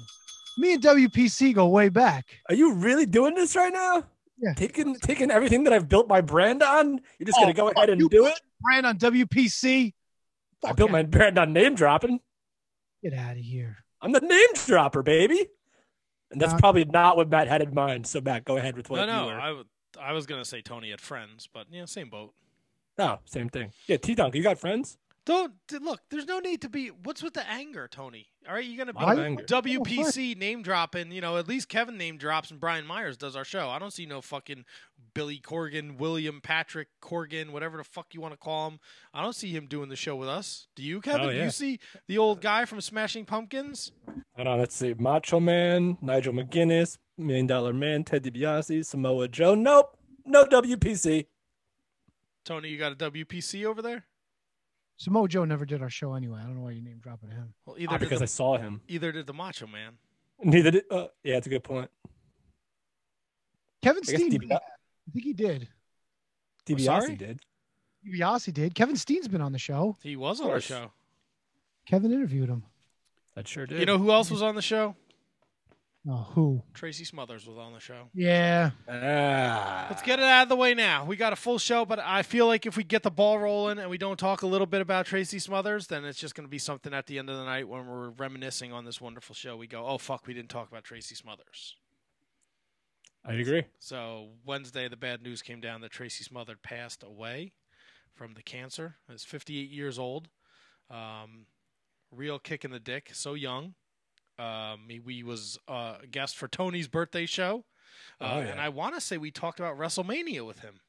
me 0.58 0.74
and 0.74 0.84
WPC 0.84 1.54
go 1.54 1.67
way 1.67 1.89
back. 1.89 2.26
Are 2.50 2.56
you 2.56 2.74
really 2.74 3.06
doing 3.06 3.36
this 3.36 3.56
right 3.56 3.72
now? 3.72 4.04
Yeah. 4.38 4.54
Taking 4.56 4.96
taking 4.96 5.32
everything 5.32 5.63
that 5.63 5.72
I've 5.74 5.88
built 5.88 6.08
my 6.10 6.19
brand 6.19 6.62
on. 6.63 7.00
You're 7.19 7.28
just 7.28 7.38
Oh, 7.38 7.43
gonna 7.43 7.54
go 7.54 7.69
ahead 7.69 7.89
and 7.89 8.02
you 8.02 8.10
do 8.10 8.26
it. 8.26 8.39
Brand 8.62 8.86
on 8.86 8.98
WPC. 8.98 9.93
I 10.65 10.72
built 10.74 10.89
out- 10.89 10.93
my 10.93 11.04
brand 11.04 11.38
on 11.39 11.54
name 11.54 11.76
dropping. 11.76 12.19
Get 13.02 13.13
out 13.13 13.32
of 13.32 13.38
here. 13.43 13.78
I'm 14.02 14.12
the 14.12 14.19
name 14.22 14.48
dropper, 14.65 15.04
baby. 15.04 15.48
And 16.32 16.41
that's 16.41 16.54
Uh, 16.54 16.58
probably 16.58 16.84
not 16.86 17.15
what 17.15 17.30
Matt 17.30 17.48
had 17.48 17.62
in 17.62 17.74
mind. 17.74 18.08
So 18.08 18.19
Matt, 18.19 18.43
go 18.43 18.58
ahead 18.58 18.76
with 18.76 18.89
what 18.89 18.98
no, 18.98 19.02
you 19.06 19.08
no. 19.08 19.26
were. 19.28 19.39
I, 19.39 19.48
w- 19.48 19.65
I 19.99 20.13
was 20.13 20.25
gonna 20.25 20.45
say 20.45 20.62
Tony 20.62 20.91
had 20.91 21.01
friends, 21.01 21.47
but 21.51 21.67
yeah, 21.71 21.86
same 21.86 22.10
boat. 22.10 22.34
No, 22.97 23.19
same 23.25 23.49
thing. 23.49 23.71
Yeah, 23.88 23.97
T 23.97 24.15
Dunk, 24.15 24.36
you 24.36 24.43
got 24.43 24.60
friends? 24.60 24.97
Don't 25.25 25.53
look. 25.82 26.01
There's 26.10 26.25
no 26.25 26.39
need 26.39 26.62
to 26.63 26.69
be. 26.69 26.89
What's 26.89 27.23
with 27.23 27.34
the 27.34 27.49
anger, 27.49 27.88
Tony? 27.89 28.27
All 28.47 28.56
right, 28.56 28.65
you're 28.65 28.77
gonna 28.77 28.93
be 28.93 29.03
Lot 29.03 29.17
of. 29.17 29.45
WPC 29.45 30.38
name 30.38 30.62
dropping. 30.62 31.12
You 31.13 31.21
know, 31.21 31.38
at 31.38 31.47
least 31.47 31.69
Kevin 31.69 31.97
name 31.97 32.17
drops 32.17 32.51
and 32.51 32.60
Brian 32.60 32.86
Myers 32.86 33.15
does 33.15 33.36
our 33.36 33.45
show. 33.45 33.69
I 33.69 33.79
don't 33.79 33.93
see 33.93 34.06
no 34.06 34.19
fucking 34.19 34.65
Billy 35.13 35.39
Corgan, 35.39 35.97
William 35.97 36.41
Patrick 36.41 36.89
Corgan, 37.01 37.51
whatever 37.51 37.77
the 37.77 37.86
fuck 37.86 38.13
you 38.13 38.19
want 38.19 38.34
to 38.34 38.38
call 38.38 38.71
him. 38.71 38.79
I 39.13 39.21
don't 39.21 39.36
see 39.36 39.51
him 39.51 39.67
doing 39.67 39.88
the 39.88 39.95
show 39.95 40.15
with 40.15 40.27
us. 40.27 40.67
Do 40.75 40.84
you, 40.84 40.97
oh, 40.97 41.01
Kevin? 41.01 41.21
Oh, 41.21 41.29
yeah. 41.29 41.45
You 41.45 41.49
see 41.51 41.79
the 42.08 42.17
old 42.17 42.41
guy 42.41 42.65
from 42.65 42.82
Smashing 42.82 43.25
Pumpkins? 43.25 43.91
Hold 44.36 44.47
on, 44.47 44.60
let's 44.60 44.75
see. 44.75 44.93
Macho 44.97 45.39
Man, 45.39 45.97
Nigel 46.01 46.34
McGuinness, 46.34 46.97
Million 47.17 47.47
Dollar 47.47 47.73
Man, 47.73 48.04
Ted 48.04 48.23
DiBiase, 48.23 48.86
Samoa 48.86 49.28
Joe. 49.28 49.56
Nope, 49.56 49.97
no 50.26 50.45
WPC. 50.45 51.28
Tony, 52.45 52.69
you 52.69 52.78
got 52.78 52.91
a 52.91 52.95
WPC 52.95 53.65
over 53.65 53.82
there? 53.82 54.06
Samoa 54.97 55.28
Joe 55.28 55.45
never 55.45 55.65
did 55.65 55.82
our 55.82 55.89
show 55.89 56.13
anyway. 56.13 56.39
I 56.41 56.43
don't 56.45 56.56
know 56.56 56.62
why 56.62 56.71
you 56.71 56.82
name 56.82 56.99
dropping 57.02 57.30
him. 57.32 57.54
Well, 57.65 57.76
Ah, 57.80 57.84
either 57.84 57.97
did 57.97 58.06
because 58.10 58.21
I 58.21 58.26
saw 58.26 58.58
him. 58.58 58.82
either 58.88 59.12
did 59.12 59.28
the 59.28 59.34
Macho 59.34 59.67
Man. 59.67 59.93
Neither 60.43 60.71
did. 60.71 60.84
Uh, 60.89 61.08
yeah, 61.23 61.38
it's 61.38 61.47
a 61.47 61.49
good 61.49 61.63
point. 61.63 61.89
Kevin 63.82 64.04
I 64.08 64.13
Steen, 64.13 64.32
DiBi- 64.32 64.52
I 64.52 64.60
think 65.12 65.26
he 65.26 65.34
did. 65.34 65.67
DiBiase 66.65 66.82
sorry? 66.86 67.15
did. 67.15 67.39
DiBiase 68.06 68.54
did. 68.54 68.76
Kevin 68.76 68.95
Steen's 68.95 69.28
been 69.28 69.41
on 69.41 69.52
the 69.52 69.60
show. 69.60 69.97
He 70.02 70.15
was 70.15 70.39
on 70.41 70.52
the 70.52 70.62
show. 70.62 70.91
Kevin 71.86 72.12
interviewed 72.13 72.49
him. 72.49 72.63
That 73.36 73.47
sure 73.47 73.65
did. 73.65 73.80
You 73.80 73.86
know 73.86 73.97
who 73.97 74.12
else 74.12 74.30
was 74.32 74.41
on 74.41 74.56
the 74.56 74.62
show? 74.62 74.95
Oh, 76.08 76.28
who? 76.34 76.63
Tracy 76.74 77.06
Smothers 77.06 77.48
was 77.48 77.58
on 77.58 77.72
the 77.72 77.80
show. 77.80 78.10
Yeah. 78.13 78.72
Ah. 78.89 79.88
Let's 79.89 80.02
get 80.02 80.20
it 80.20 80.26
out 80.26 80.44
of 80.44 80.50
the 80.50 80.56
way 80.58 80.74
now. 80.74 81.06
We 81.06 81.16
got 81.16 81.32
a 81.32 81.38
full 81.38 81.58
show, 81.58 81.86
but 81.86 81.98
I 82.00 82.24
feel 82.24 82.46
like 82.46 82.66
if 82.66 82.76
we 82.76 82.84
get 82.84 83.04
the 83.04 83.12
ball 83.12 83.39
rolling 83.39 83.80
and 83.80 83.89
we 83.89 83.98
don't 83.98 84.20
talk 84.20 84.42
a 84.42 84.48
little 84.48 84.68
bit 84.68 84.82
about 84.82 85.06
Tracy 85.06 85.39
Smothers, 85.39 85.88
then 85.88 86.04
it's 86.04 86.20
just 86.20 86.36
going 86.36 86.46
to 86.46 86.52
be 86.52 86.58
something 86.58 86.94
at 86.94 87.08
the 87.08 87.20
end 87.20 87.30
of 87.30 87.38
the 87.38 87.46
night 87.46 87.70
when 87.70 87.88
we're 87.88 88.10
reminiscing 88.10 88.74
on 88.74 88.84
this 88.84 89.00
wonderful 89.00 89.34
show. 89.34 89.56
We 89.56 89.66
go, 89.66 89.88
oh, 89.88 89.98
fuck, 89.98 90.28
we 90.28 90.34
didn't 90.34 90.50
talk 90.50 90.70
about 90.70 90.84
Tracy 90.84 91.16
Smothers. 91.16 91.78
I 93.26 93.34
agree. 93.36 93.63
So 93.80 94.32
Wednesday, 94.46 94.89
the 94.89 94.98
bad 94.98 95.24
news 95.24 95.42
came 95.42 95.62
down 95.62 95.80
that 95.82 95.92
Tracy 95.92 96.26
Smothers 96.26 96.58
passed 96.62 97.04
away 97.04 97.54
from 98.13 98.34
the 98.34 98.44
cancer. 98.44 98.98
He's 99.10 99.24
58 99.24 99.70
years 99.70 99.98
old. 99.98 100.28
Um, 100.92 101.46
real 102.12 102.39
kick 102.39 102.66
in 102.66 102.72
the 102.72 102.80
dick. 102.80 103.12
So 103.13 103.36
young. 103.36 103.76
Um, 104.39 104.82
he, 104.88 105.00
we 105.00 105.24
was 105.24 105.60
uh, 105.67 105.96
a 106.04 106.08
guest 106.08 106.36
for 106.38 106.48
Tony's 106.48 106.88
birthday 106.88 107.26
show, 107.26 107.65
uh, 108.19 108.30
Oh, 108.34 108.39
yeah. 108.39 108.46
and 108.48 108.60
I 108.60 108.69
want 108.69 108.96
to 108.96 109.02
say 109.02 109.17
we 109.17 109.32
talked 109.32 109.60
about 109.60 109.78
WrestleMania 109.78 110.46
with 110.46 110.60
him. 110.60 110.80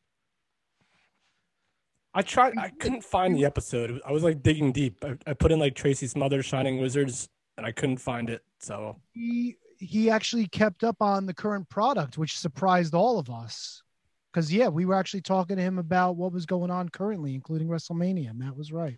I 2.14 2.22
tried. 2.22 2.54
I 2.58 2.70
couldn't 2.70 3.02
find 3.04 3.34
the 3.34 3.44
episode. 3.44 4.00
I 4.06 4.12
was 4.12 4.22
like 4.22 4.42
digging 4.42 4.72
deep. 4.72 5.04
I, 5.04 5.16
I 5.26 5.34
put 5.34 5.50
in 5.50 5.58
like 5.58 5.74
Tracy 5.74 6.06
Smothers, 6.06 6.46
Shining 6.46 6.80
Wizards, 6.80 7.28
and 7.56 7.66
I 7.66 7.72
couldn't 7.72 7.96
find 7.98 8.30
it. 8.30 8.42
So 8.60 8.96
He 9.12 9.56
he 9.78 10.08
actually 10.10 10.46
kept 10.46 10.84
up 10.84 10.96
on 11.02 11.26
the 11.26 11.34
current 11.34 11.68
product, 11.68 12.16
which 12.16 12.38
surprised 12.38 12.94
all 12.94 13.18
of 13.18 13.28
us. 13.30 13.82
Because 14.32 14.52
yeah, 14.52 14.68
we 14.68 14.84
were 14.84 14.94
actually 14.94 15.22
talking 15.22 15.56
to 15.56 15.62
him 15.62 15.78
about 15.78 16.16
what 16.16 16.32
was 16.32 16.46
going 16.46 16.70
on 16.70 16.88
currently, 16.88 17.34
including 17.34 17.68
WrestleMania. 17.68 18.32
Matt 18.34 18.56
was 18.56 18.72
right. 18.72 18.96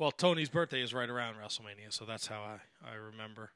Well, 0.00 0.10
Tony's 0.10 0.48
birthday 0.48 0.80
is 0.80 0.94
right 0.94 1.10
around 1.10 1.34
WrestleMania, 1.34 1.90
so 1.90 2.06
that's 2.06 2.26
how 2.26 2.40
I, 2.40 2.90
I 2.90 2.94
remember. 2.94 3.50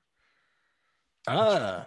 ah, 1.27 1.87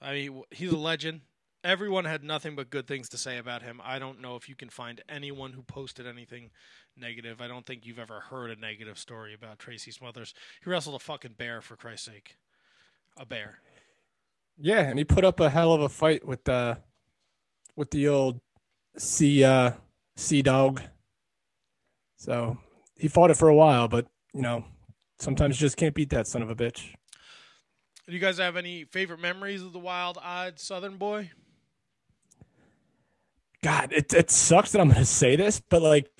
I 0.00 0.12
mean, 0.14 0.42
he's 0.50 0.72
a 0.72 0.78
legend. 0.78 1.20
Everyone 1.62 2.06
had 2.06 2.24
nothing 2.24 2.56
but 2.56 2.70
good 2.70 2.86
things 2.86 3.10
to 3.10 3.18
say 3.18 3.36
about 3.36 3.60
him. 3.60 3.78
I 3.84 3.98
don't 3.98 4.22
know 4.22 4.36
if 4.36 4.48
you 4.48 4.54
can 4.54 4.70
find 4.70 5.02
anyone 5.06 5.52
who 5.52 5.60
posted 5.60 6.06
anything 6.06 6.48
negative. 6.96 7.42
I 7.42 7.46
don't 7.46 7.66
think 7.66 7.84
you've 7.84 7.98
ever 7.98 8.20
heard 8.20 8.50
a 8.50 8.58
negative 8.58 8.98
story 8.98 9.34
about 9.34 9.58
Tracy 9.58 9.90
Smothers. 9.90 10.32
He 10.64 10.70
wrestled 10.70 10.96
a 10.96 10.98
fucking 10.98 11.34
bear, 11.36 11.60
for 11.60 11.76
Christ's 11.76 12.06
sake. 12.06 12.38
A 13.18 13.26
bear. 13.26 13.58
Yeah, 14.56 14.80
and 14.80 14.98
he 14.98 15.04
put 15.04 15.26
up 15.26 15.40
a 15.40 15.50
hell 15.50 15.74
of 15.74 15.82
a 15.82 15.90
fight 15.90 16.26
with 16.26 16.44
the 16.44 16.78
with 17.76 17.90
the 17.90 18.08
old 18.08 18.40
sea 18.96 19.44
uh, 19.44 19.72
sea 20.16 20.40
dog. 20.40 20.80
So 22.16 22.56
he 23.00 23.08
fought 23.08 23.30
it 23.30 23.36
for 23.36 23.48
a 23.48 23.54
while, 23.54 23.88
but 23.88 24.06
you 24.34 24.42
know, 24.42 24.64
sometimes 25.18 25.60
you 25.60 25.66
just 25.66 25.76
can't 25.76 25.94
beat 25.94 26.10
that 26.10 26.26
son 26.26 26.42
of 26.42 26.50
a 26.50 26.54
bitch. 26.54 26.94
Do 28.06 28.12
you 28.12 28.18
guys 28.18 28.38
have 28.38 28.56
any 28.56 28.84
favorite 28.84 29.20
memories 29.20 29.62
of 29.62 29.72
the 29.72 29.78
wild-eyed 29.78 30.58
Southern 30.58 30.96
boy? 30.96 31.30
God, 33.62 33.92
it 33.92 34.12
it 34.12 34.30
sucks 34.30 34.72
that 34.72 34.80
I'm 34.80 34.88
gonna 34.88 35.04
say 35.04 35.36
this, 35.36 35.60
but 35.60 35.82
like 35.82 36.10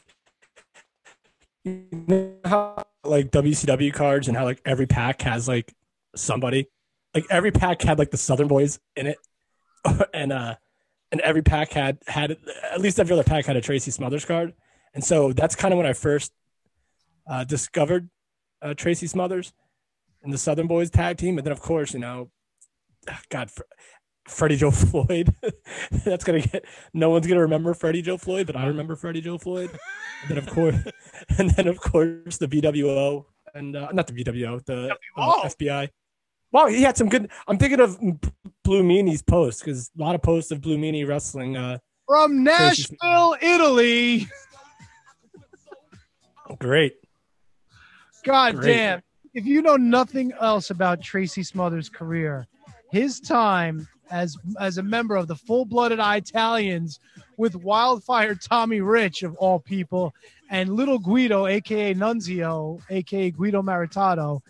you 1.65 1.87
know 2.07 2.35
how 2.45 2.85
like 3.05 3.31
WCW 3.31 3.93
cards 3.93 4.29
and 4.29 4.37
how 4.37 4.45
like 4.45 4.63
every 4.65 4.87
pack 4.87 5.23
has 5.23 5.49
like 5.49 5.75
somebody. 6.17 6.69
Like 7.15 7.27
every 7.31 7.51
pack 7.51 7.83
had 7.83 7.99
like 7.99 8.11
the 8.11 8.17
Southern 8.17 8.49
Boys 8.49 8.79
in 8.97 9.07
it. 9.07 9.19
and 10.15 10.33
uh 10.33 10.57
and 11.13 11.21
every 11.23 11.43
pack 11.43 11.73
had 11.73 11.99
had 12.07 12.37
at 12.71 12.81
least 12.81 13.01
every 13.01 13.13
other 13.13 13.25
pack 13.25 13.47
had 13.47 13.57
a 13.57 13.61
Tracy 13.61 13.91
Smothers 13.91 14.25
card. 14.25 14.55
And 14.95 15.03
so 15.03 15.33
that's 15.33 15.57
kind 15.57 15.73
of 15.73 15.79
when 15.79 15.87
I 15.87 15.93
first 15.93 16.33
uh 17.29 17.45
discovered 17.45 18.09
uh 18.63 18.75
Tracy 18.75 19.07
Smothers 19.07 19.53
and 20.23 20.33
the 20.33 20.39
Southern 20.39 20.67
Boys 20.67 20.91
tag 20.91 21.17
team. 21.17 21.39
And 21.39 21.47
then 21.47 21.53
of 21.53 21.61
course, 21.61 21.95
you 21.95 22.01
know, 22.01 22.31
God 23.31 23.51
Freddie 24.29 24.57
Joe 24.57 24.71
Floyd. 24.71 25.35
That's 26.05 26.25
gonna 26.25 26.41
get 26.41 26.65
no 26.95 27.11
one's 27.11 27.27
gonna 27.27 27.41
remember 27.41 27.75
Freddie 27.75 28.03
Joe 28.03 28.17
Floyd, 28.17 28.47
but 28.47 28.57
I 28.57 28.67
remember 28.67 28.97
Freddie 28.97 29.21
Joe 29.21 29.39
Floyd. 29.39 29.71
And 30.23 30.31
then 30.31 30.39
of 30.39 30.47
course, 30.49 30.77
and 31.39 31.51
then 31.51 31.69
of 31.69 31.81
course 31.81 32.37
the 32.39 32.49
BWO 32.49 33.25
and 33.55 33.77
uh, 33.77 33.89
not 33.93 34.07
the 34.07 34.13
BWO, 34.13 34.65
the 34.65 34.97
FBI. 35.17 35.89
Wow, 36.53 36.67
he 36.67 36.83
had 36.83 36.97
some 36.97 37.09
good. 37.09 37.31
I'm 37.47 37.59
thinking 37.59 37.81
of 37.81 37.99
Blue 38.65 38.83
Meanie's 38.83 39.23
post 39.23 39.61
because 39.65 39.91
a 39.97 40.03
lot 40.03 40.15
of 40.15 40.23
posts 40.23 40.51
of 40.51 40.61
Blue 40.61 40.77
Meanie 40.77 41.07
wrestling. 41.07 41.57
Uh, 41.57 41.79
From 42.09 42.43
Nashville, 42.43 43.37
Italy. 43.41 44.27
great. 46.59 47.00
God 48.25 48.57
Great. 48.57 48.75
damn. 48.75 49.03
If 49.33 49.47
you 49.47 49.63
know 49.63 49.77
nothing 49.77 50.33
else 50.41 50.71
about 50.71 51.03
Tracy 51.03 51.43
Smothers' 51.43 51.89
career, 51.89 52.47
his 52.91 53.21
time 53.21 53.87
as 54.11 54.37
as 54.59 54.79
a 54.79 54.83
member 54.83 55.15
of 55.15 55.29
the 55.29 55.37
full-blooded 55.37 56.01
Italians 56.01 56.99
with 57.37 57.55
Wildfire 57.55 58.35
Tommy 58.35 58.81
Rich 58.81 59.23
of 59.23 59.37
all 59.37 59.61
people 59.61 60.13
and 60.51 60.75
Little 60.75 60.99
Guido, 60.99 61.47
aka 61.47 61.95
Nunzio, 61.95 62.83
aka 62.91 63.31
Guido 63.31 63.63
Maritato, 63.63 64.41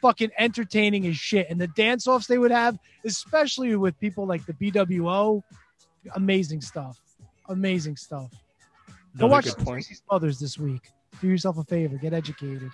fucking 0.00 0.30
entertaining 0.38 1.06
as 1.06 1.16
shit. 1.16 1.46
And 1.50 1.60
the 1.60 1.68
dance-offs 1.68 2.26
they 2.26 2.38
would 2.38 2.50
have, 2.50 2.78
especially 3.04 3.76
with 3.76 3.98
people 4.00 4.26
like 4.26 4.46
the 4.46 4.54
BWO, 4.54 5.42
amazing 6.14 6.62
stuff. 6.62 6.98
Amazing 7.48 7.96
stuff. 7.96 8.32
Go 9.16 9.26
watch 9.26 9.44
good 9.44 9.54
some 9.54 9.64
point. 9.64 9.84
Tracy 9.84 9.94
Smothers 9.94 10.40
this 10.40 10.58
week. 10.58 10.90
Do 11.20 11.28
yourself 11.28 11.58
a 11.58 11.64
favor. 11.64 11.96
Get 11.96 12.12
educated. 12.12 12.70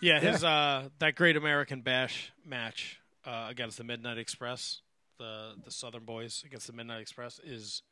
Yeah, 0.00 0.20
his 0.20 0.42
uh 0.44 0.88
that 0.98 1.14
Great 1.14 1.36
American 1.36 1.82
Bash 1.82 2.32
match 2.44 3.00
uh, 3.26 3.46
against 3.50 3.76
the 3.78 3.84
Midnight 3.84 4.18
Express, 4.18 4.80
the 5.18 5.52
the 5.64 5.70
Southern 5.70 6.04
Boys 6.04 6.42
against 6.46 6.66
the 6.66 6.72
Midnight 6.72 7.00
Express 7.02 7.38
is 7.44 7.82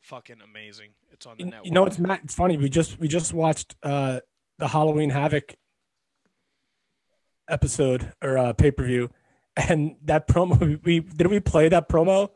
fucking 0.00 0.36
amazing. 0.44 0.90
It's 1.12 1.26
on 1.26 1.36
the 1.38 1.44
You, 1.44 1.50
network. 1.50 1.66
you 1.66 1.72
know, 1.72 1.86
it's 1.86 1.98
Matt. 1.98 2.20
It's 2.24 2.34
funny. 2.34 2.56
We 2.56 2.68
just 2.68 2.98
we 3.00 3.08
just 3.08 3.32
watched 3.32 3.74
uh 3.82 4.20
the 4.58 4.68
Halloween 4.68 5.10
Havoc 5.10 5.54
episode 7.48 8.12
or 8.22 8.36
uh, 8.38 8.52
pay 8.52 8.70
per 8.70 8.84
view, 8.84 9.10
and 9.56 9.96
that 10.04 10.28
promo 10.28 10.82
we, 10.84 11.00
did 11.00 11.28
we 11.28 11.40
play 11.40 11.68
that 11.68 11.88
promo? 11.88 12.30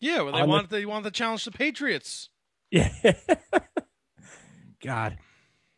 yeah, 0.00 0.20
well, 0.22 0.32
they 0.32 0.40
on 0.40 0.48
the- 0.48 0.48
want 0.48 0.70
they 0.70 0.84
want 0.86 1.04
to 1.04 1.10
challenge 1.10 1.44
the 1.44 1.52
Patriots. 1.52 2.28
Yeah. 2.72 2.88
God, 4.82 5.18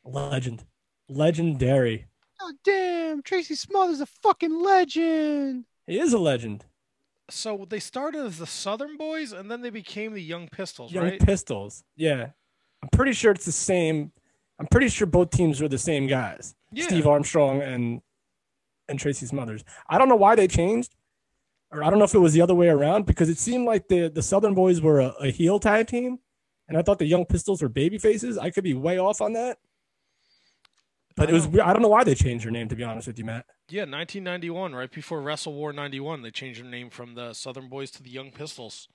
legend, 0.04 0.64
legendary. 1.08 2.06
Oh 2.40 2.52
damn, 2.64 3.22
Tracy 3.22 3.54
Smothers 3.54 3.96
is 3.96 4.00
a 4.02 4.06
fucking 4.06 4.62
legend. 4.62 5.64
He 5.86 5.98
is 5.98 6.12
a 6.12 6.18
legend. 6.18 6.64
So 7.30 7.64
they 7.68 7.80
started 7.80 8.26
as 8.26 8.38
the 8.38 8.46
Southern 8.46 8.96
Boys, 8.96 9.32
and 9.32 9.50
then 9.50 9.62
they 9.62 9.70
became 9.70 10.12
the 10.12 10.22
Young 10.22 10.48
Pistols, 10.48 10.92
Young 10.92 11.04
right? 11.04 11.20
Pistols. 11.20 11.82
Yeah, 11.96 12.30
I'm 12.82 12.88
pretty 12.92 13.12
sure 13.12 13.32
it's 13.32 13.46
the 13.46 13.52
same. 13.52 14.12
I'm 14.58 14.66
pretty 14.66 14.88
sure 14.88 15.06
both 15.06 15.30
teams 15.30 15.60
were 15.60 15.68
the 15.68 15.78
same 15.78 16.06
guys. 16.06 16.54
Yeah. 16.70 16.84
Steve 16.86 17.06
Armstrong 17.06 17.62
and 17.62 18.02
and 18.88 18.98
Tracy 18.98 19.26
Smothers. 19.26 19.64
I 19.88 19.96
don't 19.96 20.08
know 20.08 20.16
why 20.16 20.34
they 20.34 20.46
changed, 20.46 20.94
or 21.70 21.82
I 21.82 21.88
don't 21.88 21.98
know 21.98 22.04
if 22.04 22.14
it 22.14 22.18
was 22.18 22.34
the 22.34 22.42
other 22.42 22.54
way 22.54 22.68
around 22.68 23.06
because 23.06 23.30
it 23.30 23.38
seemed 23.38 23.64
like 23.66 23.88
the 23.88 24.08
the 24.08 24.22
Southern 24.22 24.54
Boys 24.54 24.82
were 24.82 25.00
a, 25.00 25.14
a 25.20 25.30
heel 25.30 25.58
tag 25.58 25.86
team, 25.86 26.18
and 26.68 26.76
I 26.76 26.82
thought 26.82 26.98
the 26.98 27.06
Young 27.06 27.24
Pistols 27.24 27.62
were 27.62 27.70
baby 27.70 27.96
faces. 27.96 28.36
I 28.36 28.50
could 28.50 28.64
be 28.64 28.74
way 28.74 28.98
off 28.98 29.22
on 29.22 29.32
that, 29.32 29.58
but 31.16 31.28
I 31.28 31.30
it 31.30 31.34
was. 31.34 31.44
don't- 31.44 31.52
weird. 31.54 31.66
I 31.66 31.72
don't 31.72 31.82
know 31.82 31.88
why 31.88 32.04
they 32.04 32.14
changed 32.14 32.44
their 32.44 32.52
name. 32.52 32.68
To 32.68 32.76
be 32.76 32.82
honest 32.84 33.06
with 33.06 33.18
you, 33.18 33.24
Matt. 33.24 33.46
Yeah, 33.68 33.82
1991, 33.82 34.74
right 34.74 34.90
before 34.90 35.20
Wrestle 35.22 35.54
War 35.54 35.72
91, 35.72 36.22
they 36.22 36.30
changed 36.30 36.62
their 36.62 36.70
name 36.70 36.90
from 36.90 37.14
the 37.14 37.32
Southern 37.32 37.68
Boys 37.68 37.90
to 37.92 38.02
the 38.02 38.10
Young 38.10 38.30
Pistols. 38.30 38.88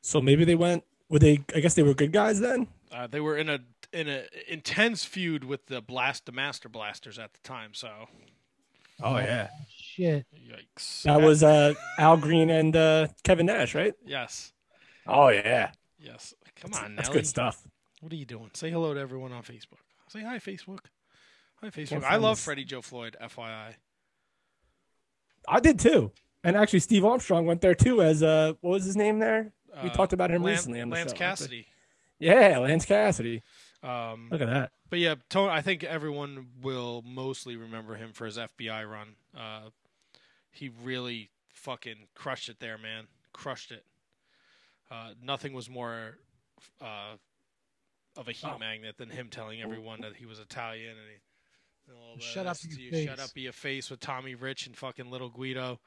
So 0.00 0.20
maybe 0.20 0.44
they 0.44 0.54
went. 0.54 0.84
Were 1.08 1.18
they? 1.18 1.40
I 1.54 1.60
guess 1.60 1.74
they 1.74 1.82
were 1.82 1.94
good 1.94 2.12
guys 2.12 2.40
then. 2.40 2.68
Uh, 2.92 3.06
they 3.06 3.20
were 3.20 3.36
in 3.36 3.48
a 3.48 3.58
in 3.92 4.08
a 4.08 4.24
intense 4.48 5.04
feud 5.04 5.44
with 5.44 5.66
the 5.66 5.80
Blast 5.80 6.26
the 6.26 6.32
Master 6.32 6.68
Blasters 6.68 7.18
at 7.18 7.32
the 7.34 7.40
time. 7.40 7.74
So, 7.74 7.90
Oh 9.02 9.16
yeah, 9.18 9.48
Shit. 9.68 10.26
yikes! 10.34 11.02
that 11.02 11.20
was 11.20 11.42
uh, 11.42 11.74
Al 11.98 12.16
Green 12.16 12.48
and 12.50 12.76
uh, 12.76 13.08
Kevin 13.24 13.46
Nash, 13.46 13.74
right? 13.74 13.94
yes, 14.06 14.52
Oh 15.06 15.28
yeah, 15.28 15.72
yes. 15.98 16.34
Come 16.56 16.72
on, 16.74 16.94
that's 16.94 17.08
Nelly. 17.08 17.20
good 17.20 17.26
stuff. 17.26 17.66
What 18.00 18.12
are 18.12 18.16
you 18.16 18.24
doing? 18.26 18.50
Say 18.54 18.70
hello 18.70 18.94
to 18.94 19.00
everyone 19.00 19.32
on 19.32 19.42
Facebook. 19.42 19.80
Say 20.10 20.22
hi, 20.22 20.38
Facebook. 20.38 20.80
Hi, 21.60 21.70
Facebook. 21.70 22.02
I 22.02 22.16
love 22.16 22.36
this. 22.36 22.44
Freddie 22.44 22.64
Joe 22.64 22.82
Floyd. 22.82 23.16
FYI. 23.22 23.74
I 25.48 25.60
did 25.60 25.78
too. 25.78 26.10
And 26.42 26.56
actually, 26.56 26.80
Steve 26.80 27.04
Armstrong 27.04 27.46
went 27.46 27.60
there 27.60 27.74
too. 27.76 28.02
As 28.02 28.22
uh, 28.22 28.54
what 28.60 28.70
was 28.72 28.84
his 28.84 28.96
name 28.96 29.18
there? 29.20 29.52
We 29.84 29.88
Uh, 29.90 29.92
talked 29.92 30.12
about 30.12 30.30
him 30.32 30.42
Lan- 30.42 30.52
recently 30.54 30.80
on 30.80 30.88
the 30.90 30.96
Lance 30.96 31.12
show. 31.12 31.16
Cassidy. 31.18 31.66
Yeah, 32.18 32.58
Lance 32.58 32.84
Cassidy. 32.84 33.42
Um, 33.84 34.28
Look 34.32 34.40
at 34.40 34.48
that. 34.48 34.72
But 34.88 34.98
yeah, 34.98 35.14
Tony, 35.28 35.52
I 35.52 35.60
think 35.62 35.84
everyone 35.84 36.48
will 36.60 37.02
mostly 37.06 37.56
remember 37.56 37.94
him 37.94 38.12
for 38.12 38.26
his 38.26 38.36
FBI 38.36 38.84
run. 38.90 39.14
Uh, 39.36 39.70
he 40.50 40.70
really 40.82 41.30
fucking 41.54 42.08
crushed 42.16 42.48
it 42.48 42.58
there, 42.58 42.76
man. 42.78 43.04
Crushed 43.32 43.70
it. 43.70 43.84
Uh, 44.90 45.10
nothing 45.22 45.52
was 45.52 45.70
more 45.70 46.18
uh, 46.80 47.14
of 48.16 48.28
a 48.28 48.32
heat 48.32 48.46
Oh. 48.52 48.58
magnet 48.58 48.96
than 48.98 49.08
him 49.10 49.28
telling 49.30 49.62
everyone 49.62 50.00
that 50.02 50.16
he 50.16 50.26
was 50.26 50.38
Italian 50.38 50.96
and 50.96 51.06
he. 51.08 51.92
and 52.12 52.22
Shut 52.22 52.46
up, 52.46 52.56
you 52.62 52.90
face. 52.90 53.08
Shut 53.08 53.18
up, 53.18 53.32
be 53.34 53.46
a 53.46 53.52
face 53.52 53.90
with 53.90 54.00
Tommy 54.00 54.34
Rich 54.34 54.66
and 54.66 54.76
fucking 54.76 55.10
Little 55.10 55.30
Guido. 55.30 55.80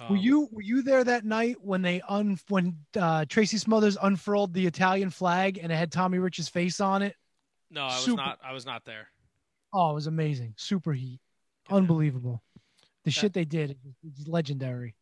Were 0.00 0.06
Um, 0.06 0.16
you 0.16 0.48
were 0.50 0.62
you 0.62 0.82
there 0.82 1.04
that 1.04 1.24
night 1.24 1.56
when 1.60 1.82
they 1.82 2.00
un 2.08 2.38
when 2.48 2.78
uh, 2.98 3.24
Tracy 3.28 3.58
Smothers 3.58 3.96
unfurled 4.00 4.54
the 4.54 4.66
Italian 4.66 5.10
flag 5.10 5.58
and 5.58 5.70
it 5.70 5.76
had 5.76 5.92
Tommy 5.92 6.18
Rich's 6.18 6.48
face 6.48 6.80
on 6.80 7.02
it? 7.02 7.14
No, 7.70 7.82
I 7.82 7.86
was 7.86 8.04
super- 8.04 8.16
not. 8.16 8.38
I 8.42 8.52
was 8.52 8.64
not 8.66 8.84
there. 8.84 9.08
Oh, 9.74 9.90
it 9.90 9.94
was 9.94 10.06
amazing. 10.06 10.54
Super 10.56 10.92
heat. 10.92 11.20
Unbelievable. 11.70 12.42
The 13.04 13.10
shit 13.10 13.32
they 13.32 13.44
did 13.44 13.78
is 14.18 14.26
legendary. 14.28 14.94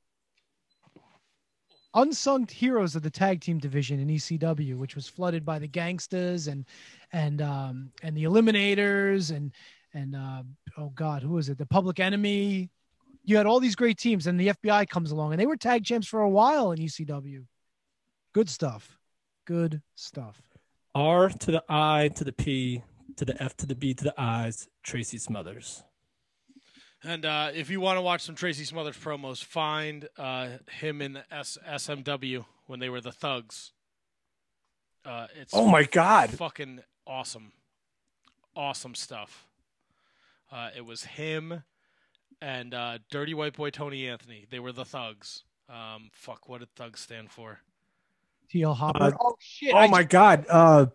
Unsung 1.94 2.46
heroes 2.46 2.94
of 2.94 3.02
the 3.02 3.10
tag 3.10 3.40
team 3.40 3.58
division 3.58 3.98
in 3.98 4.08
ECW, 4.08 4.76
which 4.76 4.94
was 4.94 5.08
flooded 5.08 5.44
by 5.44 5.58
the 5.58 5.66
gangsters 5.66 6.46
and 6.46 6.64
and 7.12 7.42
um 7.42 7.90
and 8.02 8.16
the 8.16 8.24
eliminators 8.24 9.34
and 9.34 9.52
and 9.94 10.14
uh, 10.14 10.42
oh 10.78 10.90
god, 10.90 11.22
who 11.22 11.30
was 11.30 11.48
it? 11.48 11.58
The 11.58 11.66
Public 11.66 12.00
Enemy. 12.00 12.70
You 13.24 13.36
had 13.36 13.46
all 13.46 13.60
these 13.60 13.76
great 13.76 13.98
teams, 13.98 14.26
and 14.26 14.40
the 14.40 14.48
FBI 14.48 14.88
comes 14.88 15.10
along, 15.10 15.32
and 15.32 15.40
they 15.40 15.46
were 15.46 15.56
tag 15.56 15.84
champs 15.84 16.06
for 16.06 16.20
a 16.20 16.28
while 16.28 16.72
in 16.72 16.78
ECW. 16.78 17.44
Good 18.32 18.48
stuff. 18.48 18.98
Good 19.46 19.82
stuff. 19.94 20.40
R 20.94 21.28
to 21.28 21.50
the 21.50 21.64
I 21.68 22.08
to 22.14 22.24
the 22.24 22.32
P 22.32 22.82
to 23.16 23.24
the 23.24 23.40
F 23.42 23.56
to 23.58 23.66
the 23.66 23.74
B 23.74 23.94
to 23.94 24.04
the 24.04 24.14
I's. 24.16 24.68
Tracy 24.82 25.18
Smothers. 25.18 25.84
And 27.02 27.24
uh, 27.24 27.50
if 27.54 27.70
you 27.70 27.80
want 27.80 27.96
to 27.96 28.02
watch 28.02 28.22
some 28.22 28.34
Tracy 28.34 28.64
Smothers 28.64 28.96
promos, 28.96 29.42
find 29.42 30.08
uh, 30.18 30.48
him 30.70 31.00
in 31.00 31.14
the 31.14 31.24
S- 31.32 31.56
SMW 31.66 32.44
when 32.66 32.78
they 32.78 32.90
were 32.90 33.00
the 33.00 33.12
Thugs. 33.12 33.72
Uh, 35.04 35.26
it's 35.40 35.52
Oh 35.54 35.66
my 35.66 35.84
God. 35.84 36.30
fucking 36.30 36.80
awesome, 37.06 37.52
awesome 38.54 38.94
stuff. 38.94 39.46
Uh, 40.52 40.68
it 40.76 40.84
was 40.84 41.04
him 41.04 41.62
and 42.42 42.74
uh, 42.74 42.98
Dirty 43.10 43.32
White 43.32 43.54
Boy 43.56 43.70
Tony 43.70 44.06
Anthony. 44.06 44.46
They 44.50 44.58
were 44.58 44.72
the 44.72 44.84
Thugs. 44.84 45.44
Um, 45.70 46.10
fuck, 46.12 46.48
what 46.50 46.58
did 46.60 46.74
Thugs 46.74 47.00
stand 47.00 47.30
for? 47.30 47.60
TL 48.52 48.74
Hopper. 48.76 49.04
Uh, 49.04 49.10
oh 49.20 49.36
shit! 49.38 49.72
Oh 49.72 49.78
I, 49.78 49.86
my 49.86 50.02
God. 50.02 50.44
Uh, 50.50 50.86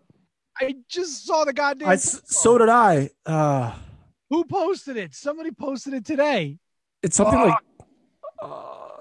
I 0.60 0.74
just 0.88 1.26
saw 1.26 1.44
the 1.44 1.52
goddamn. 1.54 1.88
I 1.88 1.94
s- 1.94 2.20
so 2.26 2.58
did 2.58 2.68
I. 2.68 3.10
Who 4.30 4.44
posted 4.44 4.96
it? 4.96 5.14
Somebody 5.14 5.50
posted 5.52 5.94
it 5.94 6.04
today. 6.04 6.58
it's 7.02 7.16
something 7.16 7.38
like 7.40 7.54
Uh, 8.42 8.98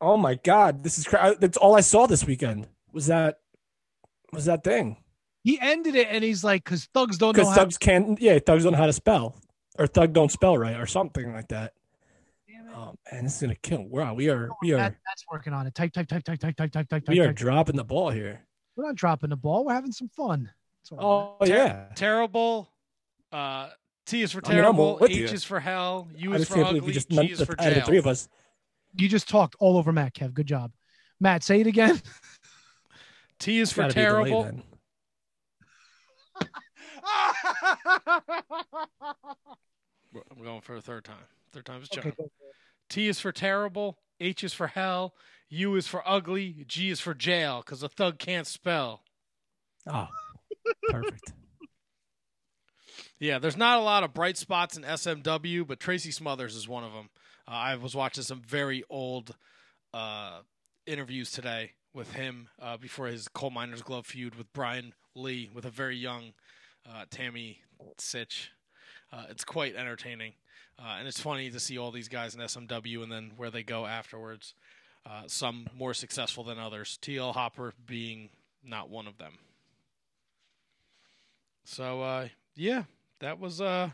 oh 0.00 0.16
my 0.16 0.34
god, 0.34 0.82
this 0.82 0.98
is 0.98 1.06
cra- 1.06 1.36
that's 1.38 1.56
all 1.56 1.74
I 1.76 1.80
saw 1.80 2.06
this 2.06 2.24
weekend. 2.26 2.66
Was 2.92 3.06
that 3.06 3.38
was 4.32 4.44
that 4.46 4.64
thing? 4.64 4.96
He 5.44 5.60
ended 5.60 5.94
it 5.94 6.08
and 6.10 6.24
he's 6.24 6.42
like, 6.42 6.64
because 6.64 6.86
thugs 6.92 7.18
don't 7.18 7.28
know 7.28 7.32
Because 7.42 7.48
how. 7.50 7.62
thugs 7.62 7.78
can't. 7.78 8.20
Yeah, 8.20 8.38
thugs 8.38 8.64
don't 8.64 8.72
know 8.72 8.78
how 8.78 8.86
to 8.86 8.92
spell, 8.92 9.36
or 9.78 9.86
thug 9.86 10.12
don't 10.12 10.32
spell 10.32 10.58
right, 10.58 10.76
or 10.78 10.86
something 10.86 11.32
like 11.32 11.48
that. 11.48 11.72
Oh 12.74 12.94
man, 13.10 13.24
this 13.24 13.36
is 13.36 13.40
gonna 13.40 13.54
kill. 13.54 13.84
Wow, 13.84 14.12
we 14.14 14.28
are 14.28 14.50
we 14.60 14.72
are 14.74 14.76
That, 14.76 14.96
that's 15.06 15.24
working 15.32 15.54
on 15.54 15.66
it. 15.66 15.74
Type, 15.74 15.92
type, 15.94 16.06
type, 16.08 16.24
type, 16.24 16.38
type, 16.40 16.56
type, 16.56 16.70
type, 16.72 16.88
type, 16.90 17.02
we 17.08 17.20
are 17.20 17.28
type. 17.28 17.36
dropping 17.36 17.76
the 17.76 17.84
ball 17.84 18.10
here. 18.10 18.44
We're 18.76 18.84
not 18.84 18.96
dropping 18.96 19.30
the 19.30 19.36
ball. 19.36 19.64
We're 19.64 19.72
having 19.72 19.92
some 19.92 20.08
fun. 20.10 20.50
That's 20.82 20.92
all. 20.92 21.38
Oh 21.40 21.46
Ter- 21.46 21.54
yeah, 21.54 21.86
Terrible. 21.94 22.68
Uh, 23.32 23.70
T 24.06 24.22
is 24.22 24.32
for 24.32 24.40
I 24.44 24.48
mean, 24.48 24.58
terrible. 24.58 24.98
H 25.02 25.16
you. 25.16 25.24
is 25.26 25.44
for 25.44 25.58
hell. 25.60 26.08
U 26.16 26.32
I 26.32 26.36
is 26.36 26.48
for 26.48 26.62
ugly. 26.64 26.92
just 26.92 27.08
G 27.10 27.16
none, 27.16 27.26
is 27.26 27.42
for 27.42 27.60
out 27.60 27.66
of 27.68 27.74
the 27.74 27.80
jail. 27.80 27.86
three 27.86 27.98
of 27.98 28.06
us. 28.06 28.28
You 28.94 29.08
just 29.08 29.28
talked 29.28 29.56
all 29.58 29.76
over 29.76 29.92
Matt, 29.92 30.14
Kev. 30.14 30.32
Good 30.32 30.46
job. 30.46 30.72
Matt, 31.20 31.42
say 31.42 31.60
it 31.60 31.66
again. 31.66 32.00
T 33.38 33.58
is 33.58 33.72
for 33.72 33.82
Gotta 33.82 33.94
be 33.94 34.00
a 34.00 34.04
delay 34.04 34.30
terrible. 34.30 34.42
then. 34.44 34.62
I'm 40.30 40.42
going 40.42 40.60
for 40.60 40.76
a 40.76 40.80
third 40.80 41.04
time. 41.04 41.16
Third 41.52 41.66
time's 41.66 41.88
a 41.92 41.98
Okay, 41.98 42.10
charm. 42.16 42.28
T 42.88 43.08
is 43.08 43.20
for 43.20 43.32
terrible. 43.32 43.98
H 44.20 44.44
is 44.44 44.52
for 44.52 44.68
hell. 44.68 45.14
U 45.48 45.74
is 45.76 45.86
for 45.86 46.02
ugly. 46.06 46.64
G 46.66 46.90
is 46.90 47.00
for 47.00 47.14
jail 47.14 47.62
because 47.64 47.82
a 47.82 47.88
thug 47.88 48.18
can't 48.18 48.46
spell. 48.46 49.02
Oh, 49.86 50.08
perfect. 50.88 51.32
Yeah, 53.18 53.38
there's 53.38 53.56
not 53.56 53.78
a 53.78 53.82
lot 53.82 54.04
of 54.04 54.12
bright 54.12 54.36
spots 54.36 54.76
in 54.76 54.82
SMW, 54.82 55.66
but 55.66 55.80
Tracy 55.80 56.10
Smothers 56.10 56.54
is 56.54 56.68
one 56.68 56.84
of 56.84 56.92
them. 56.92 57.08
Uh, 57.48 57.52
I 57.52 57.76
was 57.76 57.94
watching 57.94 58.22
some 58.22 58.42
very 58.42 58.84
old 58.90 59.34
uh, 59.94 60.40
interviews 60.86 61.30
today 61.30 61.72
with 61.94 62.12
him 62.12 62.48
uh, 62.60 62.76
before 62.76 63.06
his 63.06 63.26
coal 63.28 63.48
miners 63.50 63.80
glove 63.80 64.04
feud 64.04 64.34
with 64.34 64.52
Brian 64.52 64.92
Lee 65.14 65.48
with 65.54 65.64
a 65.64 65.70
very 65.70 65.96
young 65.96 66.34
uh, 66.86 67.06
Tammy 67.10 67.60
Sytch. 67.96 68.48
Uh, 69.10 69.24
it's 69.30 69.44
quite 69.44 69.76
entertaining, 69.76 70.34
uh, 70.78 70.96
and 70.98 71.08
it's 71.08 71.20
funny 71.20 71.48
to 71.50 71.58
see 71.58 71.78
all 71.78 71.90
these 71.90 72.08
guys 72.08 72.34
in 72.34 72.42
SMW 72.42 73.02
and 73.02 73.10
then 73.10 73.30
where 73.38 73.50
they 73.50 73.62
go 73.62 73.86
afterwards. 73.86 74.54
Some 75.28 75.68
more 75.74 75.94
successful 75.94 76.42
than 76.42 76.58
others. 76.58 76.98
TL 77.00 77.32
Hopper 77.32 77.72
being 77.86 78.28
not 78.64 78.90
one 78.90 79.06
of 79.06 79.18
them. 79.18 79.34
So 81.64 82.28
yeah, 82.56 82.82
that 83.20 83.38
was 83.38 83.60
uh 83.60 83.90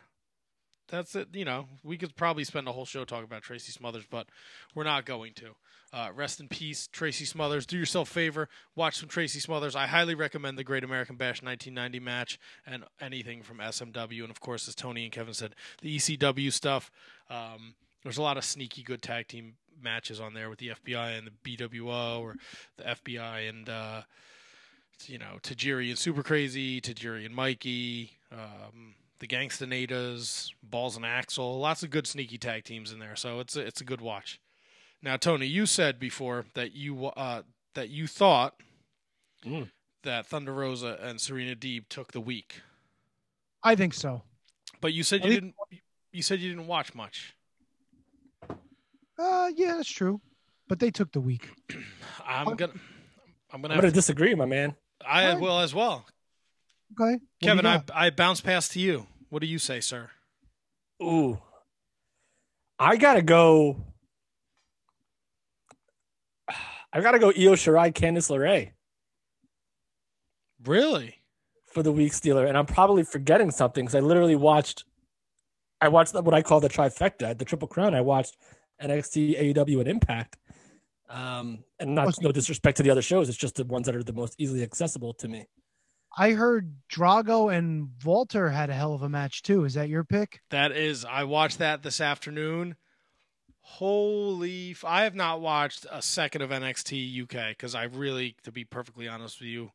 that's 0.88 1.14
it. 1.14 1.28
You 1.32 1.44
know, 1.44 1.66
we 1.82 1.96
could 1.96 2.14
probably 2.16 2.44
spend 2.44 2.68
a 2.68 2.72
whole 2.72 2.84
show 2.84 3.04
talking 3.04 3.24
about 3.24 3.42
Tracy 3.42 3.72
Smothers, 3.72 4.04
but 4.08 4.28
we're 4.74 4.84
not 4.84 5.06
going 5.06 5.32
to. 5.34 5.54
Uh, 5.94 6.08
rest 6.14 6.40
in 6.40 6.48
peace, 6.48 6.88
Tracy 6.90 7.24
Smothers. 7.24 7.66
Do 7.66 7.76
yourself 7.76 8.10
a 8.10 8.12
favor, 8.12 8.48
watch 8.74 8.98
some 8.98 9.08
Tracy 9.08 9.40
Smothers. 9.40 9.76
I 9.76 9.86
highly 9.86 10.14
recommend 10.14 10.56
the 10.56 10.64
Great 10.64 10.84
American 10.84 11.16
Bash 11.16 11.42
1990 11.42 12.00
match 12.00 12.38
and 12.66 12.84
anything 13.00 13.42
from 13.42 13.58
SMW, 13.58 14.22
and 14.22 14.30
of 14.30 14.40
course, 14.40 14.68
as 14.68 14.74
Tony 14.74 15.04
and 15.04 15.12
Kevin 15.12 15.34
said, 15.34 15.54
the 15.82 15.96
ECW 15.96 16.50
stuff. 16.52 16.90
Um, 17.28 17.74
there's 18.02 18.18
a 18.18 18.22
lot 18.22 18.38
of 18.38 18.44
sneaky 18.44 18.82
good 18.82 19.02
tag 19.02 19.28
team 19.28 19.54
matches 19.82 20.20
on 20.20 20.34
there 20.34 20.48
with 20.48 20.58
the 20.58 20.68
FBI 20.68 21.18
and 21.18 21.26
the 21.26 21.56
BWO, 21.56 22.20
or 22.20 22.36
the 22.78 22.84
FBI 22.84 23.48
and 23.48 23.68
uh, 23.68 24.02
you 25.06 25.18
know 25.18 25.38
Tajiri 25.42 25.90
and 25.90 25.98
Super 25.98 26.22
Crazy, 26.22 26.80
Tajiri 26.80 27.26
and 27.26 27.34
Mikey. 27.34 28.12
Um, 28.30 28.94
the 29.22 29.28
Gangstanatas, 29.28 30.50
Balls 30.64 30.96
and 30.96 31.04
Axl, 31.04 31.60
lots 31.60 31.84
of 31.84 31.90
good 31.90 32.08
sneaky 32.08 32.38
tag 32.38 32.64
teams 32.64 32.90
in 32.92 32.98
there. 32.98 33.14
So 33.14 33.38
it's 33.38 33.54
a, 33.56 33.60
it's 33.60 33.80
a 33.80 33.84
good 33.84 34.00
watch. 34.00 34.40
Now, 35.00 35.16
Tony, 35.16 35.46
you 35.46 35.64
said 35.64 36.00
before 36.00 36.44
that 36.54 36.72
you 36.74 37.06
uh, 37.06 37.42
that 37.74 37.88
you 37.88 38.06
thought 38.06 38.54
Mm. 39.46 39.70
that 40.04 40.26
Thunder 40.26 40.52
Rosa 40.52 40.98
and 41.02 41.20
Serena 41.20 41.56
Deeb 41.56 41.88
took 41.88 42.12
the 42.12 42.20
week, 42.20 42.60
I 43.64 43.74
think 43.76 43.92
so. 43.94 44.22
but 44.80 44.92
you 44.92 45.02
said 45.02 45.22
I 45.22 45.24
you 45.26 45.30
think- 45.32 45.54
didn't. 45.70 45.80
You 46.12 46.22
said 46.22 46.40
you 46.40 46.50
didn't 46.50 46.66
watch 46.66 46.94
much. 46.94 47.34
Uh, 49.18 49.50
yeah, 49.56 49.74
that's 49.76 49.90
true. 49.90 50.20
But 50.68 50.78
they 50.80 50.90
took 50.90 51.12
the 51.12 51.20
week. 51.20 51.48
I'm 52.26 52.54
gonna. 52.56 52.72
I'm 53.52 53.62
gonna. 53.62 53.74
I'm 53.74 53.80
gonna 53.80 53.90
disagree, 53.92 54.34
my 54.34 54.46
man. 54.46 54.74
I 55.06 55.32
Fine. 55.32 55.40
will 55.40 55.58
as 55.60 55.74
well. 55.74 56.06
Okay. 56.92 57.12
What 57.14 57.20
Kevin, 57.42 57.66
I? 57.66 57.82
I 57.94 58.10
bounce 58.10 58.40
past 58.40 58.72
to 58.72 58.80
you. 58.80 59.06
What 59.32 59.40
do 59.40 59.48
you 59.48 59.58
say, 59.58 59.80
sir? 59.80 60.10
Ooh, 61.02 61.38
I 62.78 62.98
gotta 62.98 63.22
go. 63.22 63.78
I 66.92 67.00
gotta 67.00 67.18
go. 67.18 67.28
Io 67.28 67.54
Shirai, 67.54 67.94
Candice 67.94 68.30
LeRae 68.30 68.72
Really? 70.62 71.22
for 71.64 71.82
the 71.82 71.90
week 71.90 72.12
stealer, 72.12 72.44
and 72.44 72.58
I'm 72.58 72.66
probably 72.66 73.04
forgetting 73.04 73.50
something 73.50 73.86
because 73.86 73.94
I 73.94 74.00
literally 74.00 74.36
watched. 74.36 74.84
I 75.80 75.88
watched 75.88 76.12
what 76.12 76.34
I 76.34 76.42
call 76.42 76.60
the 76.60 76.68
trifecta, 76.68 77.38
the 77.38 77.46
Triple 77.46 77.68
Crown. 77.68 77.94
I 77.94 78.02
watched 78.02 78.36
NXT, 78.82 79.54
AEW, 79.54 79.78
and 79.80 79.88
Impact. 79.88 80.36
Um, 81.08 81.64
and 81.80 81.94
not 81.94 82.14
no 82.20 82.32
disrespect 82.32 82.76
to 82.76 82.82
the 82.82 82.90
other 82.90 83.00
shows, 83.00 83.30
it's 83.30 83.38
just 83.38 83.54
the 83.54 83.64
ones 83.64 83.86
that 83.86 83.96
are 83.96 84.04
the 84.04 84.12
most 84.12 84.34
easily 84.36 84.62
accessible 84.62 85.14
to 85.14 85.28
me. 85.28 85.46
I 86.16 86.32
heard 86.32 86.74
Drago 86.92 87.52
and 87.56 87.90
Walter 88.04 88.50
had 88.50 88.68
a 88.70 88.74
hell 88.74 88.92
of 88.94 89.02
a 89.02 89.08
match 89.08 89.42
too. 89.42 89.64
Is 89.64 89.74
that 89.74 89.88
your 89.88 90.04
pick? 90.04 90.40
That 90.50 90.72
is, 90.72 91.04
I 91.04 91.24
watched 91.24 91.58
that 91.58 91.82
this 91.82 92.00
afternoon. 92.00 92.76
Holy! 93.60 94.72
F- 94.72 94.84
I 94.84 95.04
have 95.04 95.14
not 95.14 95.40
watched 95.40 95.86
a 95.90 96.02
second 96.02 96.42
of 96.42 96.50
NXT 96.50 97.22
UK 97.22 97.50
because 97.56 97.74
I 97.74 97.84
really, 97.84 98.36
to 98.42 98.52
be 98.52 98.64
perfectly 98.64 99.08
honest 99.08 99.40
with 99.40 99.48
you, 99.48 99.70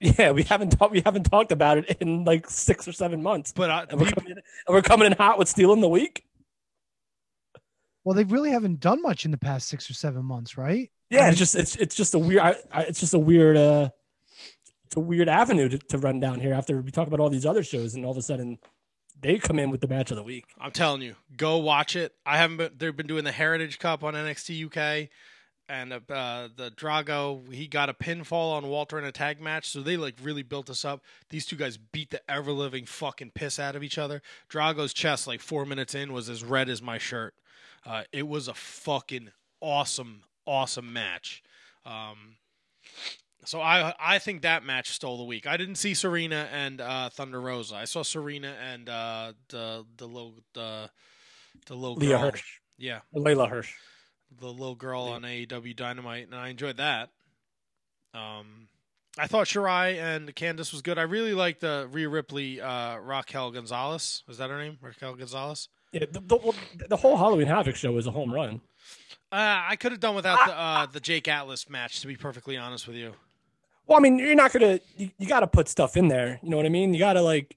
Yeah, 0.00 0.32
we 0.32 0.42
haven't 0.42 0.70
talked. 0.70 0.92
We 0.92 1.02
haven't 1.04 1.24
talked 1.24 1.52
about 1.52 1.78
it 1.78 1.98
in 2.00 2.24
like 2.24 2.50
six 2.50 2.88
or 2.88 2.92
seven 2.92 3.22
months, 3.22 3.52
but 3.52 3.70
I, 3.70 3.86
and 3.88 4.00
we're 4.00 4.06
people- 4.06 4.22
coming 4.22 4.32
in, 4.32 4.38
and 4.66 4.74
we're 4.74 4.82
coming 4.82 5.06
in 5.06 5.12
hot 5.12 5.38
with 5.38 5.48
stealing 5.48 5.80
the 5.80 5.88
week. 5.88 6.22
Well, 8.04 8.14
they 8.14 8.24
really 8.24 8.50
haven't 8.50 8.80
done 8.80 9.02
much 9.02 9.24
in 9.24 9.30
the 9.30 9.38
past 9.38 9.68
six 9.68 9.88
or 9.90 9.94
seven 9.94 10.24
months, 10.24 10.56
right? 10.56 10.90
Yeah, 11.10 11.28
it's 11.28 11.38
just 11.38 11.54
it's 11.56 11.76
it's 11.76 11.94
just 11.94 12.14
a 12.14 12.18
weird. 12.18 12.40
I, 12.40 12.56
I, 12.72 12.82
it's 12.82 13.00
just 13.00 13.14
a 13.14 13.18
weird. 13.18 13.56
uh 13.56 13.90
It's 14.86 14.96
a 14.96 15.00
weird 15.00 15.28
avenue 15.28 15.68
to, 15.68 15.78
to 15.78 15.98
run 15.98 16.20
down 16.20 16.40
here 16.40 16.54
after 16.54 16.80
we 16.80 16.90
talk 16.90 17.08
about 17.08 17.20
all 17.20 17.28
these 17.28 17.46
other 17.46 17.62
shows, 17.62 17.94
and 17.94 18.04
all 18.04 18.12
of 18.12 18.16
a 18.16 18.22
sudden 18.22 18.58
they 19.20 19.38
come 19.38 19.58
in 19.58 19.70
with 19.70 19.80
the 19.80 19.88
match 19.88 20.10
of 20.10 20.16
the 20.16 20.22
week. 20.22 20.46
I'm 20.60 20.70
telling 20.70 21.02
you, 21.02 21.16
go 21.36 21.56
watch 21.58 21.96
it. 21.96 22.14
I 22.24 22.38
haven't 22.38 22.56
been. 22.58 22.72
They've 22.76 22.96
been 22.96 23.06
doing 23.06 23.24
the 23.24 23.32
Heritage 23.32 23.78
Cup 23.78 24.04
on 24.04 24.14
NXT 24.14 24.66
UK, 24.66 25.08
and 25.68 25.92
uh, 25.92 26.48
the 26.54 26.70
Drago 26.70 27.52
he 27.52 27.66
got 27.66 27.88
a 27.88 27.94
pinfall 27.94 28.52
on 28.52 28.68
Walter 28.68 28.98
in 28.98 29.04
a 29.04 29.12
tag 29.12 29.40
match, 29.40 29.68
so 29.68 29.80
they 29.80 29.96
like 29.96 30.14
really 30.22 30.42
built 30.42 30.70
us 30.70 30.84
up. 30.84 31.02
These 31.30 31.46
two 31.46 31.56
guys 31.56 31.76
beat 31.76 32.10
the 32.10 32.30
ever 32.30 32.52
living 32.52 32.86
fucking 32.86 33.32
piss 33.34 33.58
out 33.58 33.76
of 33.76 33.82
each 33.82 33.98
other. 33.98 34.22
Drago's 34.48 34.92
chest, 34.92 35.26
like 35.26 35.40
four 35.40 35.64
minutes 35.66 35.94
in, 35.94 36.12
was 36.12 36.28
as 36.28 36.44
red 36.44 36.68
as 36.68 36.80
my 36.82 36.98
shirt. 36.98 37.34
Uh, 37.84 38.04
it 38.12 38.28
was 38.28 38.48
a 38.48 38.54
fucking 38.54 39.30
awesome, 39.60 40.22
awesome 40.44 40.92
match. 40.92 41.42
Um, 41.84 42.36
so 43.46 43.60
I 43.60 43.94
I 43.98 44.18
think 44.18 44.42
that 44.42 44.64
match 44.64 44.90
stole 44.90 45.16
the 45.18 45.24
week. 45.24 45.46
I 45.46 45.56
didn't 45.56 45.76
see 45.76 45.94
Serena 45.94 46.48
and 46.52 46.80
uh, 46.80 47.08
Thunder 47.10 47.40
Rosa. 47.40 47.76
I 47.76 47.84
saw 47.84 48.02
Serena 48.02 48.54
and 48.62 48.88
uh, 48.88 49.32
the 49.48 49.84
the 49.96 50.06
little 50.06 50.34
the 50.54 50.90
the 51.66 51.74
little 51.74 51.96
Leah 51.96 52.18
girl. 52.18 52.30
Hirsch, 52.30 52.44
Yeah, 52.78 53.00
Leyla 53.14 53.48
Hirsch. 53.48 53.72
the 54.40 54.48
little 54.48 54.74
girl 54.74 55.02
on 55.04 55.22
AEW 55.22 55.74
Dynamite, 55.74 56.26
and 56.26 56.34
I 56.34 56.48
enjoyed 56.48 56.76
that. 56.76 57.10
Um, 58.14 58.68
I 59.18 59.26
thought 59.26 59.46
Shirai 59.46 59.96
and 59.96 60.34
Candice 60.34 60.72
was 60.72 60.82
good. 60.82 60.98
I 60.98 61.02
really 61.02 61.32
liked 61.34 61.60
the 61.60 61.88
Rhea 61.90 62.08
Ripley, 62.08 62.60
uh, 62.60 62.98
Raquel 62.98 63.50
Gonzalez. 63.50 64.22
Is 64.28 64.38
that 64.38 64.50
her 64.50 64.58
name? 64.58 64.78
Raquel 64.82 65.14
Gonzalez. 65.14 65.68
Yeah, 65.92 66.04
the, 66.10 66.20
the, 66.20 66.54
the 66.88 66.96
whole 66.96 67.16
Halloween 67.16 67.46
Havoc 67.46 67.76
show 67.76 67.92
was 67.92 68.06
a 68.06 68.10
home 68.10 68.32
run. 68.32 68.60
Uh, 69.32 69.64
I 69.68 69.76
could 69.76 69.92
have 69.92 70.00
done 70.00 70.14
without 70.14 70.46
the 70.46 70.52
uh, 70.56 70.86
the 70.86 71.00
Jake 71.00 71.26
Atlas 71.28 71.68
match. 71.68 72.00
To 72.00 72.06
be 72.06 72.16
perfectly 72.16 72.56
honest 72.56 72.86
with 72.86 72.96
you. 72.96 73.14
Well, 73.86 73.98
I 73.98 74.00
mean, 74.00 74.18
you're 74.18 74.34
not 74.34 74.52
gonna. 74.52 74.80
You, 74.96 75.10
you 75.18 75.26
got 75.26 75.40
to 75.40 75.46
put 75.46 75.68
stuff 75.68 75.96
in 75.96 76.08
there. 76.08 76.40
You 76.42 76.50
know 76.50 76.56
what 76.56 76.66
I 76.66 76.70
mean? 76.70 76.92
You 76.92 77.00
got 77.00 77.14
to 77.14 77.22
like. 77.22 77.56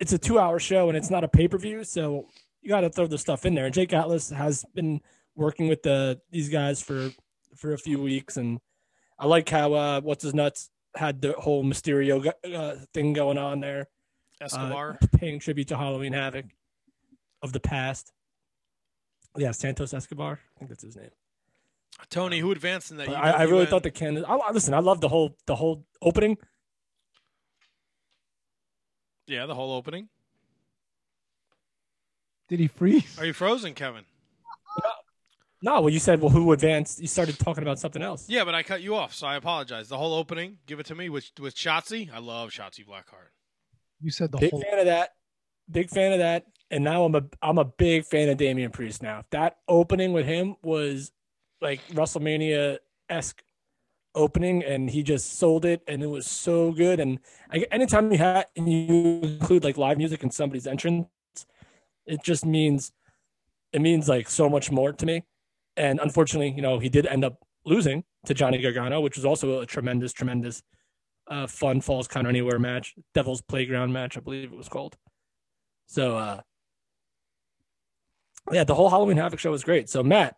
It's 0.00 0.12
a 0.12 0.18
two-hour 0.18 0.60
show 0.60 0.88
and 0.88 0.96
it's 0.96 1.10
not 1.10 1.24
a 1.24 1.28
pay-per-view, 1.28 1.82
so 1.82 2.26
you 2.62 2.68
got 2.68 2.82
to 2.82 2.90
throw 2.90 3.08
the 3.08 3.18
stuff 3.18 3.44
in 3.44 3.56
there. 3.56 3.64
And 3.64 3.74
Jake 3.74 3.92
Atlas 3.92 4.30
has 4.30 4.64
been 4.72 5.00
working 5.34 5.66
with 5.68 5.82
the 5.82 6.20
these 6.30 6.48
guys 6.48 6.80
for 6.80 7.10
for 7.56 7.72
a 7.72 7.78
few 7.78 8.00
weeks, 8.00 8.36
and 8.36 8.60
I 9.18 9.26
like 9.26 9.48
how 9.48 9.72
uh, 9.72 10.00
what's 10.00 10.22
his 10.22 10.34
nuts 10.34 10.70
had 10.94 11.20
the 11.20 11.32
whole 11.32 11.64
Mysterio 11.64 12.32
uh, 12.54 12.74
thing 12.94 13.12
going 13.12 13.38
on 13.38 13.60
there, 13.60 13.88
uh, 14.40 14.44
Escobar. 14.44 14.98
paying 15.16 15.40
tribute 15.40 15.68
to 15.68 15.76
Halloween 15.76 16.12
Havoc 16.12 16.46
of 17.42 17.52
the 17.52 17.60
past. 17.60 18.12
Yeah, 19.36 19.50
Santos 19.52 19.94
Escobar. 19.94 20.40
I 20.56 20.58
think 20.58 20.70
that's 20.70 20.82
his 20.82 20.96
name. 20.96 21.10
Tony, 22.10 22.38
who 22.40 22.52
advanced 22.52 22.90
in 22.90 22.96
that? 22.98 23.06
But 23.08 23.16
I, 23.16 23.30
I 23.30 23.42
really 23.44 23.66
UWN? 23.66 23.70
thought 23.70 23.82
the 23.82 23.90
Candice. 23.90 24.24
I, 24.28 24.36
I- 24.36 24.52
listen, 24.52 24.72
I 24.74 24.78
love 24.80 25.00
the 25.00 25.08
whole 25.08 25.36
the 25.46 25.56
whole 25.56 25.84
opening. 26.02 26.38
Yeah, 29.26 29.46
the 29.46 29.54
whole 29.54 29.72
opening. 29.74 30.08
Did 32.48 32.60
he 32.60 32.68
freeze? 32.68 33.18
Are 33.18 33.26
you 33.26 33.32
frozen, 33.34 33.74
Kevin? 33.74 34.04
No, 35.60 35.80
well, 35.80 35.90
you 35.92 35.98
said 35.98 36.20
well, 36.20 36.30
who 36.30 36.52
advanced? 36.52 37.00
You 37.00 37.08
started 37.08 37.36
talking 37.38 37.62
about 37.64 37.80
something 37.80 38.00
else. 38.00 38.28
Yeah, 38.28 38.44
but 38.44 38.54
I 38.54 38.62
cut 38.62 38.80
you 38.80 38.94
off, 38.94 39.12
so 39.12 39.26
I 39.26 39.34
apologize. 39.34 39.88
The 39.88 39.98
whole 39.98 40.14
opening, 40.14 40.58
give 40.66 40.78
it 40.78 40.86
to 40.86 40.94
me 40.94 41.08
with 41.08 41.30
with 41.40 41.56
Shotzi. 41.56 42.08
I 42.14 42.20
love 42.20 42.50
Shotzi 42.50 42.86
Blackheart. 42.86 43.32
You 44.00 44.12
said 44.12 44.30
the 44.30 44.38
big 44.38 44.52
whole. 44.52 44.62
fan 44.62 44.78
of 44.78 44.86
that. 44.86 45.10
Big 45.70 45.90
fan 45.90 46.12
of 46.12 46.20
that. 46.20 46.44
And 46.70 46.84
now 46.84 47.04
I'm 47.04 47.14
a 47.16 47.22
I'm 47.42 47.58
a 47.58 47.64
big 47.64 48.04
fan 48.04 48.28
of 48.28 48.36
Damian 48.36 48.70
Priest 48.70 49.02
now. 49.02 49.24
That 49.30 49.56
opening 49.66 50.12
with 50.12 50.26
him 50.26 50.54
was 50.62 51.10
like 51.60 51.86
WrestleMania 51.88 52.78
esque 53.08 53.42
opening, 54.14 54.64
and 54.64 54.90
he 54.90 55.02
just 55.02 55.38
sold 55.38 55.64
it, 55.64 55.82
and 55.86 56.02
it 56.02 56.08
was 56.08 56.26
so 56.26 56.72
good. 56.72 57.00
And 57.00 57.18
I, 57.50 57.66
anytime 57.70 58.10
you 58.12 58.18
have 58.18 58.46
and 58.56 58.70
you 58.70 59.20
include 59.22 59.64
like 59.64 59.76
live 59.76 59.98
music 59.98 60.22
in 60.22 60.30
somebody's 60.30 60.66
entrance, 60.66 61.06
it 62.06 62.22
just 62.22 62.44
means 62.44 62.92
it 63.72 63.80
means 63.80 64.08
like 64.08 64.28
so 64.28 64.48
much 64.48 64.70
more 64.70 64.92
to 64.92 65.06
me. 65.06 65.24
And 65.76 66.00
unfortunately, 66.00 66.52
you 66.56 66.62
know, 66.62 66.78
he 66.78 66.88
did 66.88 67.06
end 67.06 67.24
up 67.24 67.38
losing 67.64 68.04
to 68.26 68.34
Johnny 68.34 68.60
Gargano, 68.60 69.00
which 69.00 69.16
was 69.16 69.24
also 69.24 69.60
a 69.60 69.66
tremendous, 69.66 70.12
tremendous, 70.12 70.62
uh, 71.28 71.46
fun 71.46 71.80
Falls 71.80 72.08
Count 72.08 72.26
Anywhere 72.26 72.58
match, 72.58 72.94
Devil's 73.14 73.40
Playground 73.42 73.92
match, 73.92 74.16
I 74.16 74.20
believe 74.20 74.52
it 74.52 74.56
was 74.56 74.68
called. 74.68 74.96
So, 75.86 76.16
uh, 76.16 76.40
yeah, 78.50 78.64
the 78.64 78.74
whole 78.74 78.90
Halloween 78.90 79.18
Havoc 79.18 79.38
show 79.38 79.50
was 79.50 79.62
great. 79.62 79.88
So, 79.88 80.02
Matt, 80.02 80.36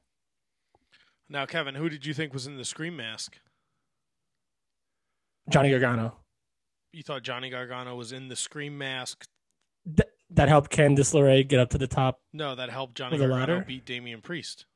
Now, 1.31 1.47
Kevin, 1.47 1.77
who 1.77 1.89
did 1.89 2.05
you 2.05 2.13
think 2.13 2.35
was 2.35 2.49
in 2.49 2.57
the 2.57 2.65
Scream 2.65 2.97
mask? 2.97 3.37
Johnny 5.49 5.71
Gargano, 5.71 6.17
You 6.93 7.03
thought 7.05 7.23
Johnny 7.23 7.51
Gargano 7.51 7.95
was 7.95 8.11
in 8.13 8.29
the 8.29 8.37
Scream 8.37 8.77
mask? 8.77 9.25
Th- 9.87 10.09
that 10.31 10.49
helped 10.49 10.71
Candice 10.73 11.15
LeRae 11.15 11.47
get 11.47 11.61
up 11.61 11.71
to 11.71 11.79
the 11.79 11.87
top. 11.87 12.21
No, 12.33 12.55
that 12.57 12.69
helped 12.69 12.97
Johnny 12.97 13.17
Gargano 13.17 13.41
ladder? 13.41 13.65
beat 13.67 13.85
Damian 13.85 14.21
Priest. 14.21 14.67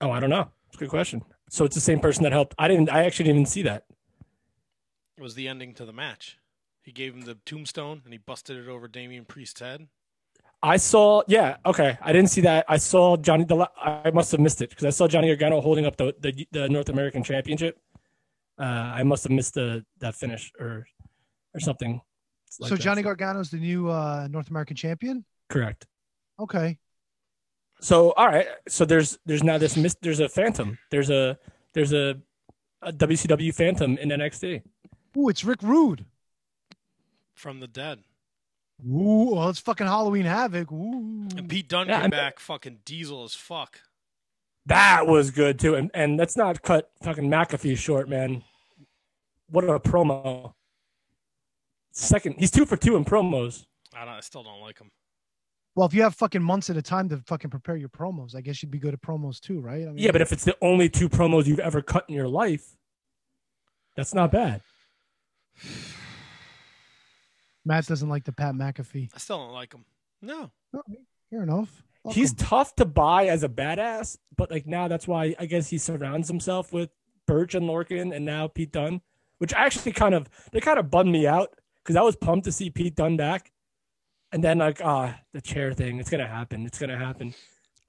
Oh, 0.00 0.10
I 0.10 0.20
don't 0.20 0.30
know. 0.30 0.50
It's 0.68 0.76
a 0.76 0.78
good 0.80 0.90
question. 0.90 1.22
So 1.48 1.64
it's 1.64 1.74
the 1.74 1.80
same 1.80 2.00
person 2.00 2.24
that 2.24 2.32
helped. 2.32 2.54
I 2.58 2.68
didn't. 2.68 2.90
I 2.90 3.04
actually 3.04 3.24
didn't 3.24 3.40
even 3.40 3.46
see 3.46 3.62
that. 3.62 3.84
It 5.16 5.22
was 5.22 5.34
the 5.34 5.48
ending 5.48 5.72
to 5.74 5.86
the 5.86 5.92
match. 5.92 6.38
He 6.82 6.92
gave 6.92 7.14
him 7.14 7.22
the 7.22 7.38
tombstone 7.46 8.02
and 8.04 8.12
he 8.12 8.18
busted 8.18 8.56
it 8.58 8.68
over 8.68 8.88
Damian 8.88 9.24
Priest's 9.24 9.60
head. 9.60 9.86
I 10.64 10.78
saw. 10.78 11.22
Yeah. 11.28 11.58
Okay. 11.66 11.98
I 12.00 12.12
didn't 12.12 12.30
see 12.30 12.40
that. 12.40 12.64
I 12.68 12.78
saw 12.78 13.18
Johnny. 13.18 13.44
The, 13.44 13.68
I 13.76 14.10
must 14.12 14.32
have 14.32 14.40
missed 14.40 14.62
it 14.62 14.70
because 14.70 14.86
I 14.86 14.90
saw 14.90 15.06
Johnny 15.06 15.28
Gargano 15.28 15.60
holding 15.60 15.84
up 15.84 15.96
the 15.96 16.14
the, 16.18 16.46
the 16.52 16.68
North 16.70 16.88
American 16.88 17.22
Championship. 17.22 17.78
Uh, 18.58 18.62
I 18.62 19.02
must 19.02 19.24
have 19.24 19.32
missed 19.32 19.54
the 19.54 19.84
that 19.98 20.14
finish 20.14 20.50
or 20.58 20.86
or 21.52 21.60
something. 21.60 22.00
like 22.58 22.70
so 22.70 22.76
that. 22.76 22.82
Johnny 22.82 23.02
Gargano's 23.02 23.50
the 23.50 23.58
new 23.58 23.90
uh, 23.90 24.26
North 24.30 24.48
American 24.48 24.74
champion. 24.74 25.26
Correct. 25.50 25.86
Okay. 26.40 26.78
So 27.82 28.12
all 28.12 28.28
right. 28.28 28.46
So 28.66 28.86
there's 28.86 29.18
there's 29.26 29.44
now 29.44 29.58
this 29.58 29.76
mis- 29.76 29.98
there's 30.00 30.20
a 30.20 30.30
Phantom. 30.30 30.78
There's 30.90 31.10
a 31.10 31.38
there's 31.74 31.92
a, 31.92 32.16
a 32.80 32.90
WCW 32.90 33.54
Phantom 33.54 33.98
in 33.98 34.08
NXT. 34.08 34.62
Ooh, 35.18 35.28
it's 35.28 35.44
Rick 35.44 35.62
Rude. 35.62 36.06
From 37.34 37.60
the 37.60 37.68
dead. 37.68 37.98
Ooh, 38.82 39.34
well, 39.34 39.48
it's 39.48 39.58
fucking 39.60 39.86
Halloween 39.86 40.24
Havoc. 40.26 40.70
Ooh. 40.72 41.28
And 41.36 41.48
Pete 41.48 41.68
Dunne 41.68 41.88
Yeah, 41.88 41.94
came 41.96 42.02
I'm- 42.02 42.10
back 42.10 42.38
fucking 42.40 42.80
diesel 42.84 43.24
as 43.24 43.34
fuck. 43.34 43.80
That 44.66 45.06
was 45.06 45.30
good 45.30 45.58
too, 45.58 45.74
and 45.74 45.90
and 45.92 46.16
let's 46.16 46.36
not 46.38 46.62
cut 46.62 46.90
fucking 47.02 47.28
McAfee 47.28 47.76
short, 47.76 48.08
man. 48.08 48.42
What 49.50 49.64
a 49.64 49.78
promo! 49.78 50.54
Second, 51.92 52.36
he's 52.38 52.50
two 52.50 52.64
for 52.64 52.76
two 52.78 52.96
in 52.96 53.04
promos. 53.04 53.66
I, 53.94 54.06
don't, 54.06 54.14
I 54.14 54.20
still 54.20 54.42
don't 54.42 54.60
like 54.62 54.78
him. 54.80 54.90
Well, 55.76 55.86
if 55.86 55.92
you 55.92 56.02
have 56.02 56.14
fucking 56.14 56.42
months 56.42 56.70
at 56.70 56.76
a 56.78 56.82
time 56.82 57.08
to 57.10 57.18
fucking 57.18 57.50
prepare 57.50 57.76
your 57.76 57.90
promos, 57.90 58.34
I 58.34 58.40
guess 58.40 58.62
you'd 58.62 58.70
be 58.72 58.78
good 58.78 58.94
at 58.94 59.02
promos 59.02 59.38
too, 59.38 59.60
right? 59.60 59.82
I 59.82 59.90
mean, 59.90 59.98
Yeah, 59.98 60.12
but 60.12 60.22
if 60.22 60.32
it's 60.32 60.44
the 60.44 60.56
only 60.62 60.88
two 60.88 61.08
promos 61.10 61.44
you've 61.46 61.60
ever 61.60 61.82
cut 61.82 62.06
in 62.08 62.14
your 62.14 62.28
life, 62.28 62.74
that's 63.96 64.14
not 64.14 64.32
bad. 64.32 64.62
Matt 67.64 67.86
doesn't 67.86 68.08
like 68.08 68.24
the 68.24 68.32
Pat 68.32 68.54
McAfee. 68.54 69.10
I 69.14 69.18
still 69.18 69.38
don't 69.38 69.52
like 69.52 69.72
him. 69.72 69.84
No. 70.20 70.50
Fair 71.30 71.42
enough. 71.42 71.82
Fuck 72.02 72.12
He's 72.12 72.34
tough 72.34 72.76
to 72.76 72.84
buy 72.84 73.26
as 73.26 73.42
a 73.42 73.48
badass, 73.48 74.18
but 74.36 74.50
like 74.50 74.66
now 74.66 74.88
that's 74.88 75.08
why 75.08 75.34
I 75.38 75.46
guess 75.46 75.70
he 75.70 75.78
surrounds 75.78 76.28
himself 76.28 76.72
with 76.72 76.90
Burch 77.26 77.54
and 77.54 77.66
Lorcan 77.66 78.14
and 78.14 78.24
now 78.24 78.46
Pete 78.46 78.72
Dunne, 78.72 79.00
which 79.38 79.54
actually 79.54 79.92
kind 79.92 80.14
of 80.14 80.28
they 80.52 80.60
kind 80.60 80.78
of 80.78 80.90
bummed 80.90 81.10
me 81.10 81.26
out 81.26 81.58
because 81.82 81.96
I 81.96 82.02
was 82.02 82.16
pumped 82.16 82.44
to 82.44 82.52
see 82.52 82.68
Pete 82.68 82.94
Dunne 82.94 83.16
back, 83.16 83.52
and 84.32 84.44
then 84.44 84.58
like 84.58 84.82
ah 84.84 85.18
the 85.32 85.40
chair 85.40 85.72
thing, 85.72 85.98
it's 85.98 86.10
gonna 86.10 86.26
happen, 86.26 86.66
it's 86.66 86.78
gonna 86.78 86.98
happen, 86.98 87.34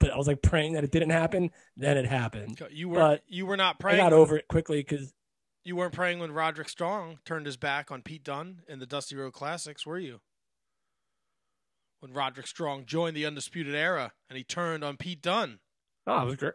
but 0.00 0.10
I 0.10 0.16
was 0.16 0.26
like 0.26 0.40
praying 0.40 0.72
that 0.72 0.84
it 0.84 0.92
didn't 0.92 1.10
happen, 1.10 1.50
then 1.76 1.98
it 1.98 2.06
happened. 2.06 2.58
You 2.70 2.88
were 2.88 2.98
But 2.98 3.22
you 3.28 3.44
were 3.44 3.58
not 3.58 3.78
praying. 3.78 4.00
I 4.00 4.04
got 4.04 4.14
over 4.14 4.38
it 4.38 4.48
quickly 4.48 4.80
because 4.80 5.12
You 5.66 5.74
weren't 5.74 5.94
praying 5.94 6.20
when 6.20 6.30
Roderick 6.30 6.68
Strong 6.68 7.18
turned 7.24 7.44
his 7.44 7.56
back 7.56 7.90
on 7.90 8.00
Pete 8.00 8.22
Dunne 8.22 8.60
in 8.68 8.78
the 8.78 8.86
Dusty 8.86 9.16
Rhodes 9.16 9.34
Classic, 9.34 9.76
were 9.84 9.98
you? 9.98 10.20
When 11.98 12.12
Roderick 12.12 12.46
Strong 12.46 12.86
joined 12.86 13.16
the 13.16 13.26
Undisputed 13.26 13.74
Era 13.74 14.12
and 14.30 14.36
he 14.36 14.44
turned 14.44 14.84
on 14.84 14.96
Pete 14.96 15.20
Dunne. 15.20 15.58
oh, 16.06 16.22
it 16.22 16.24
was 16.24 16.36
great. 16.36 16.52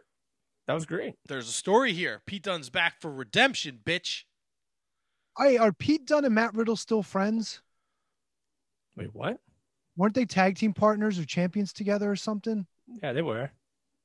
That 0.66 0.72
was 0.72 0.86
great. 0.86 1.16
There's 1.28 1.46
a 1.46 1.52
story 1.52 1.92
here. 1.92 2.22
Pete 2.24 2.44
Dunne's 2.44 2.70
back 2.70 3.02
for 3.02 3.12
redemption, 3.12 3.80
bitch. 3.84 4.22
Hey, 5.38 5.58
are 5.58 5.74
Pete 5.74 6.06
Dunne 6.06 6.24
and 6.24 6.34
Matt 6.34 6.54
Riddle 6.54 6.76
still 6.76 7.02
friends? 7.02 7.60
Wait, 8.96 9.14
what? 9.14 9.40
Weren't 9.94 10.14
they 10.14 10.24
tag 10.24 10.56
team 10.56 10.72
partners 10.72 11.18
or 11.18 11.26
champions 11.26 11.74
together 11.74 12.10
or 12.10 12.16
something? 12.16 12.66
Yeah, 13.02 13.12
they 13.12 13.20
were 13.20 13.50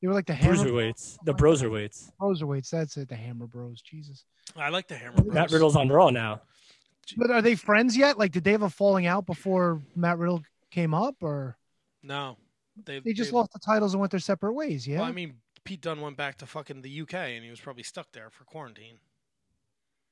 They 0.01 0.07
were 0.07 0.13
like 0.13 0.27
the 0.27 0.33
Hammer 0.33 0.55
bruiserweights, 0.55 1.17
the 1.23 1.33
broserweights. 1.33 2.11
Broserweights. 2.21 2.69
That's 2.69 2.97
it. 2.97 3.09
The 3.09 3.15
Hammer 3.15 3.47
Bros. 3.47 3.81
Jesus. 3.81 4.25
I 4.55 4.69
like 4.69 4.87
the 4.87 4.95
Hammer 4.95 5.21
Bros. 5.21 5.33
Matt 5.33 5.51
Riddle's 5.51 5.75
on 5.75 5.89
Raw 5.89 6.09
now. 6.09 6.41
But 7.15 7.31
are 7.31 7.41
they 7.41 7.55
friends 7.55 7.95
yet? 7.97 8.17
Like, 8.19 8.31
did 8.31 8.43
they 8.43 8.51
have 8.51 8.61
a 8.63 8.69
falling 8.69 9.05
out 9.07 9.25
before 9.25 9.81
Matt 9.95 10.17
Riddle 10.17 10.43
came 10.71 10.93
up, 10.93 11.15
or 11.21 11.57
No. 12.03 12.37
They, 12.85 12.99
they 12.99 13.13
just 13.13 13.31
lost 13.33 13.53
the 13.53 13.59
titles 13.59 13.93
and 13.93 14.01
went 14.01 14.11
their 14.11 14.19
separate 14.19 14.53
ways? 14.53 14.85
Yeah. 14.87 14.99
Well, 14.99 15.07
I 15.07 15.11
mean, 15.11 15.35
Pete 15.63 15.81
Dunne 15.81 15.99
went 15.99 16.15
back 16.15 16.37
to 16.39 16.45
fucking 16.45 16.81
the 16.83 17.01
UK 17.01 17.13
and 17.15 17.43
he 17.43 17.49
was 17.49 17.59
probably 17.59 17.81
stuck 17.81 18.11
there 18.11 18.29
for 18.29 18.43
quarantine. 18.43 18.99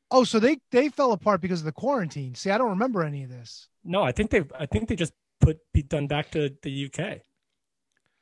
oh, 0.10 0.24
so 0.24 0.40
they 0.40 0.58
they 0.72 0.90
fell 0.90 1.12
apart 1.12 1.42
because 1.42 1.60
of 1.60 1.66
the 1.66 1.72
quarantine. 1.72 2.34
See, 2.34 2.50
I 2.50 2.58
don't 2.58 2.72
remember 2.72 3.04
any 3.04 3.24
of 3.24 3.30
this. 3.30 3.68
No, 3.84 4.02
I 4.02 4.12
think 4.12 4.32
they 4.32 4.44
I 4.58 4.66
think 4.66 4.90
they 4.90 4.96
just 4.96 5.14
put 5.42 5.60
Pete 5.74 5.90
Dunne 5.90 6.08
back 6.08 6.32
to 6.32 6.50
the 6.64 6.86
UK 6.92 7.20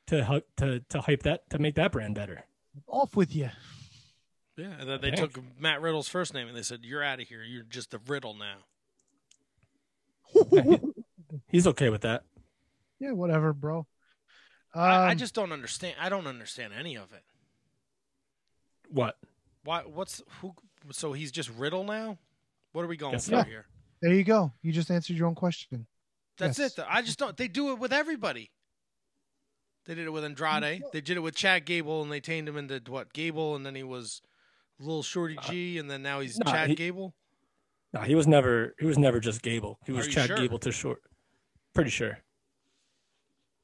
to 0.08 0.24
hu- 0.24 0.42
to 0.58 0.80
to 0.88 1.00
hype 1.00 1.22
that 1.24 1.48
to 1.50 1.58
make 1.58 1.74
that 1.76 1.92
brand 1.92 2.14
better. 2.14 2.44
Off 2.86 3.16
with 3.16 3.34
you. 3.34 3.50
Yeah, 4.56 4.66
and 4.78 4.88
then 4.88 5.00
they 5.00 5.10
Thanks. 5.10 5.20
took 5.34 5.42
Matt 5.58 5.80
Riddle's 5.80 6.08
first 6.08 6.32
name 6.34 6.46
and 6.48 6.56
they 6.56 6.62
said, 6.62 6.80
"You're 6.84 7.02
out 7.02 7.20
of 7.20 7.26
here. 7.28 7.42
You're 7.42 7.64
just 7.64 7.92
a 7.94 8.00
Riddle 8.06 8.34
now." 8.34 8.56
He's 11.48 11.66
okay 11.66 11.88
with 11.90 12.02
that. 12.02 12.24
Yeah, 12.98 13.12
whatever, 13.12 13.52
bro. 13.52 13.86
Um, 14.74 14.82
I, 14.82 15.08
I 15.10 15.14
just 15.14 15.34
don't 15.34 15.52
understand. 15.52 15.96
I 16.00 16.08
don't 16.08 16.26
understand 16.26 16.72
any 16.76 16.96
of 16.96 17.12
it. 17.12 17.22
What? 18.88 19.16
Why? 19.64 19.80
What's 19.82 20.22
who? 20.40 20.54
So 20.92 21.12
he's 21.12 21.32
just 21.32 21.50
Riddle 21.50 21.84
now? 21.84 22.18
What 22.72 22.84
are 22.84 22.88
we 22.88 22.96
going 22.96 23.12
Guess 23.12 23.28
for 23.28 23.36
so. 23.36 23.42
here? 23.44 23.66
there 24.02 24.12
you 24.12 24.24
go. 24.24 24.52
You 24.62 24.72
just 24.72 24.90
answered 24.90 25.16
your 25.16 25.26
own 25.28 25.34
question. 25.34 25.86
That's 26.38 26.58
Yes. 26.58 26.72
it. 26.72 26.76
though. 26.76 26.86
I 26.88 27.02
just 27.02 27.18
don't. 27.18 27.36
They 27.36 27.48
do 27.48 27.70
it 27.72 27.78
with 27.78 27.92
everybody. 27.92 28.50
They 29.86 29.94
did 29.94 30.06
it 30.06 30.10
with 30.10 30.24
Andrade. 30.24 30.82
They 30.92 31.00
did 31.00 31.16
it 31.16 31.20
with 31.20 31.34
Chad 31.34 31.66
Gable, 31.66 32.02
and 32.02 32.10
they 32.10 32.20
tamed 32.20 32.48
him 32.48 32.56
into 32.56 32.80
what 32.90 33.12
Gable, 33.12 33.54
and 33.54 33.66
then 33.66 33.74
he 33.74 33.82
was 33.82 34.22
Little 34.78 35.02
Shorty 35.02 35.36
G, 35.46 35.78
and 35.78 35.90
then 35.90 36.02
now 36.02 36.20
he's 36.20 36.36
Uh, 36.40 36.44
no, 36.46 36.52
Chad 36.52 36.68
he- 36.70 36.74
Gable. 36.74 37.14
No, 37.92 38.00
he 38.00 38.14
was 38.14 38.26
never 38.26 38.74
he 38.80 38.86
was 38.86 38.98
never 38.98 39.20
just 39.20 39.40
Gable. 39.42 39.78
He 39.86 39.92
was 39.92 40.08
Chad 40.08 40.26
sure? 40.28 40.36
Gable 40.36 40.58
to 40.58 40.72
short. 40.72 41.02
Pretty 41.74 41.90
sure. 41.90 42.18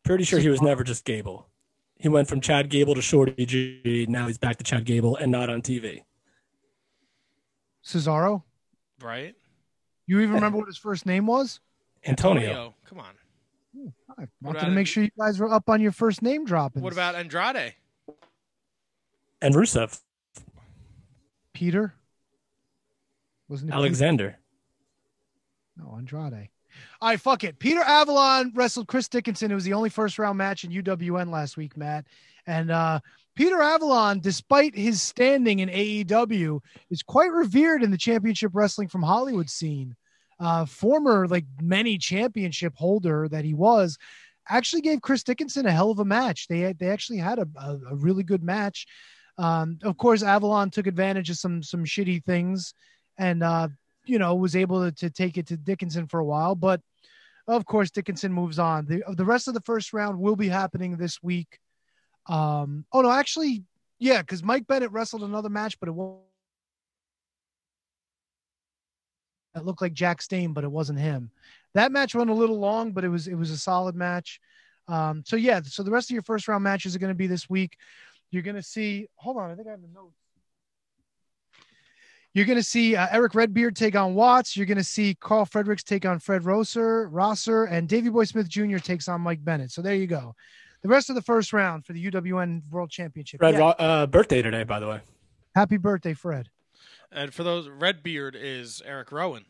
Pretty 0.05 0.25
sure 0.25 0.39
he 0.39 0.49
was 0.49 0.63
never 0.63 0.85
just 0.85 1.05
Gable. 1.05 1.49
He 1.97 2.09
went 2.09 2.29
from 2.29 2.41
Chad 2.41 2.71
Gable 2.71 2.95
to 2.95 3.03
Shorty 3.03 3.45
G. 3.45 4.07
Now 4.09 4.27
he's 4.29 4.39
back 4.39 4.57
to 4.59 4.65
Chad 4.65 4.85
Gable 4.85 5.17
and 5.17 5.33
not 5.33 5.51
on 5.51 5.63
TV. 5.63 6.03
Cesaro. 7.85 8.43
Right? 9.03 9.35
You 10.07 10.21
even 10.21 10.35
remember 10.35 10.59
what 10.59 10.67
his 10.67 10.79
first 10.79 11.07
name 11.07 11.27
was? 11.27 11.61
Antonio. 12.07 12.75
Come 12.87 12.99
on. 13.01 13.15
I 14.21 14.27
wanted 14.43 14.61
to 14.61 14.71
make 14.71 14.87
sure 14.87 15.03
you 15.03 15.11
guys 15.19 15.39
were 15.39 15.53
up 15.53 15.69
on 15.71 15.81
your 15.81 15.93
first 15.93 16.21
name 16.21 16.45
dropping. 16.45 16.83
What 16.83 16.93
about 16.93 17.15
Andrade? 17.15 17.75
and 19.43 19.55
Rusev. 19.55 20.01
Peter? 21.53 21.95
Wasn't 23.49 23.69
it 23.69 23.73
Peter? 23.73 23.79
Alexander. 23.79 24.39
No, 25.77 25.95
Andrade. 25.97 26.49
All 27.01 27.09
right, 27.09 27.21
fuck 27.21 27.43
it. 27.45 27.59
Peter 27.59 27.81
Avalon 27.81 28.53
wrestled 28.55 28.87
Chris 28.87 29.09
Dickinson. 29.09 29.51
It 29.51 29.55
was 29.55 29.65
the 29.65 29.73
only 29.73 29.91
first 29.91 30.19
round 30.19 30.39
match 30.39 30.65
in 30.65 30.71
UWN 30.71 31.31
last 31.31 31.57
week, 31.57 31.77
Matt. 31.77 32.07
And 32.47 32.71
uh, 32.71 33.01
Peter 33.35 33.61
Avalon, 33.61 34.21
despite 34.21 34.75
his 34.75 35.03
standing 35.03 35.61
in 35.61 35.69
AEW, 35.69 36.61
is 36.91 37.03
quite 37.03 37.33
revered 37.33 37.83
in 37.83 37.91
the 37.91 37.99
championship 37.99 38.53
wrestling 38.55 38.89
from 38.89 39.03
Hollywood 39.03 39.51
scene. 39.51 39.97
Uh, 40.41 40.65
former, 40.65 41.29
like 41.29 41.45
many 41.61 41.99
championship 41.99 42.75
holder 42.75 43.29
that 43.29 43.45
he 43.45 43.53
was. 43.53 43.99
actually 44.49 44.81
gave 44.81 45.03
Chris 45.03 45.23
Dickinson 45.23 45.67
a 45.67 45.71
hell 45.71 45.91
of 45.91 45.99
a 45.99 46.05
match. 46.05 46.49
They 46.49 46.73
they 46.73 46.89
actually 46.89 47.19
had 47.19 47.39
a, 47.39 47.47
a, 47.57 47.79
a 47.91 47.95
really 47.95 48.23
good 48.23 48.43
match. 48.43 48.87
Um, 49.37 49.79
of 49.83 49.97
course, 49.97 50.23
Avalon 50.23 50.71
took 50.71 50.87
advantage 50.87 51.31
of 51.31 51.37
some 51.37 51.63
some 51.63 51.85
shitty 51.85 52.25
things, 52.25 52.75
and 53.19 53.43
uh, 53.43 53.69
you 54.07 54.19
know 54.19 54.35
was 54.35 54.57
able 54.57 54.85
to, 54.85 54.93
to 54.97 55.11
take 55.11 55.37
it 55.39 55.47
to 55.49 55.57
Dickinson 55.57 56.07
for 56.09 56.21
a 56.21 56.25
while. 56.25 56.55
But 56.55 56.81
of 57.47 57.65
course, 57.67 57.91
Dickinson 57.91 58.33
moves 58.33 58.59
on. 58.59 58.87
The 58.87 59.03
the 59.15 59.25
rest 59.25 59.47
of 59.47 59.55
the 59.55 59.63
first 59.63 59.93
round 59.93 60.19
will 60.19 60.37
be 60.37 60.49
happening 60.49 60.97
this 60.97 61.23
week. 61.23 61.59
Um, 62.29 62.85
oh 62.93 63.03
no, 63.03 63.11
actually, 63.11 63.65
yeah, 63.99 64.23
because 64.23 64.43
Mike 64.43 64.67
Bennett 64.67 64.93
wrestled 64.93 65.23
another 65.23 65.51
match, 65.51 65.79
but 65.81 65.89
it 65.89 65.93
won't. 65.93 66.21
It 69.55 69.65
looked 69.65 69.83
like 69.83 69.93
Jack 69.93 70.23
Stain, 70.23 70.53
but 70.53 70.65
it 70.65 70.71
wasn't 70.71 70.99
him. 70.99 71.31
That 71.75 71.93
match 71.93 72.15
went 72.15 72.31
a 72.31 72.35
little 72.35 72.59
long, 72.59 72.93
but 72.93 73.05
it 73.05 73.09
was 73.09 73.27
it 73.29 73.35
was 73.35 73.51
a 73.51 73.57
solid 73.57 73.95
match. 73.95 74.41
Um, 74.89 75.23
so 75.27 75.37
yeah, 75.37 75.61
so 75.63 75.83
the 75.83 75.91
rest 75.91 76.11
of 76.11 76.15
your 76.15 76.23
first 76.23 76.49
round 76.49 76.65
matches 76.65 76.95
are 76.97 76.99
going 76.99 77.11
to 77.11 77.15
be 77.15 77.27
this 77.27 77.49
week. 77.49 77.77
You're 78.31 78.43
going 78.43 78.57
to 78.57 78.63
see. 78.63 79.09
Hold 79.17 79.39
on, 79.39 79.51
I 79.51 79.55
think 79.55 79.69
I 79.69 79.73
have 79.73 79.83
the 79.83 79.89
notes. 79.89 80.15
You're 82.33 82.47
going 82.47 82.59
to 82.59 82.65
see 82.65 82.95
uh, 82.95 83.09
Eric 83.11 83.35
Redbeard 83.35 83.75
take 83.75 83.97
on 83.97 84.15
Watts. 84.15 84.57
You're 84.57 84.67
going 84.67 84.79
to 84.79 84.85
see 84.85 85.17
Carl 85.17 85.45
Fredericks 85.45 85.83
take 85.83 86.07
on 86.07 86.21
Fred 86.21 86.45
Rosser, 86.45 87.09
Rosser, 87.09 87.65
and 87.65 87.89
Davey 87.89 88.09
Boy 88.09 88.23
Smith 88.25 88.49
Jr. 88.49 88.79
takes 88.79 89.09
on 89.09 89.21
Mike 89.21 89.45
Bennett. 89.45 89.73
So 89.73 89.83
there 89.83 89.97
you 89.97 90.07
go. 90.07 90.37
The 90.83 90.89
rest 90.89 91.11
of 91.11 91.17
the 91.17 91.23
first 91.23 91.53
round 91.53 91.85
for 91.85 91.93
the 91.93 92.11
UWN 92.11 92.63
World 92.71 92.91
Championship. 92.91 93.41
Fred, 93.41 93.55
Yeah. 93.55 93.67
Uh, 93.71 94.07
birthday 94.07 94.43
today, 94.43 94.63
by 94.63 94.79
the 94.79 94.87
way. 94.87 95.01
Happy 95.57 95.77
birthday, 95.77 96.15
Fred. 96.15 96.49
And 97.13 97.35
for 97.35 97.43
those, 97.43 97.69
Redbeard 97.69 98.37
is 98.39 98.83
Eric 98.85 99.11
Rowan. 99.13 99.45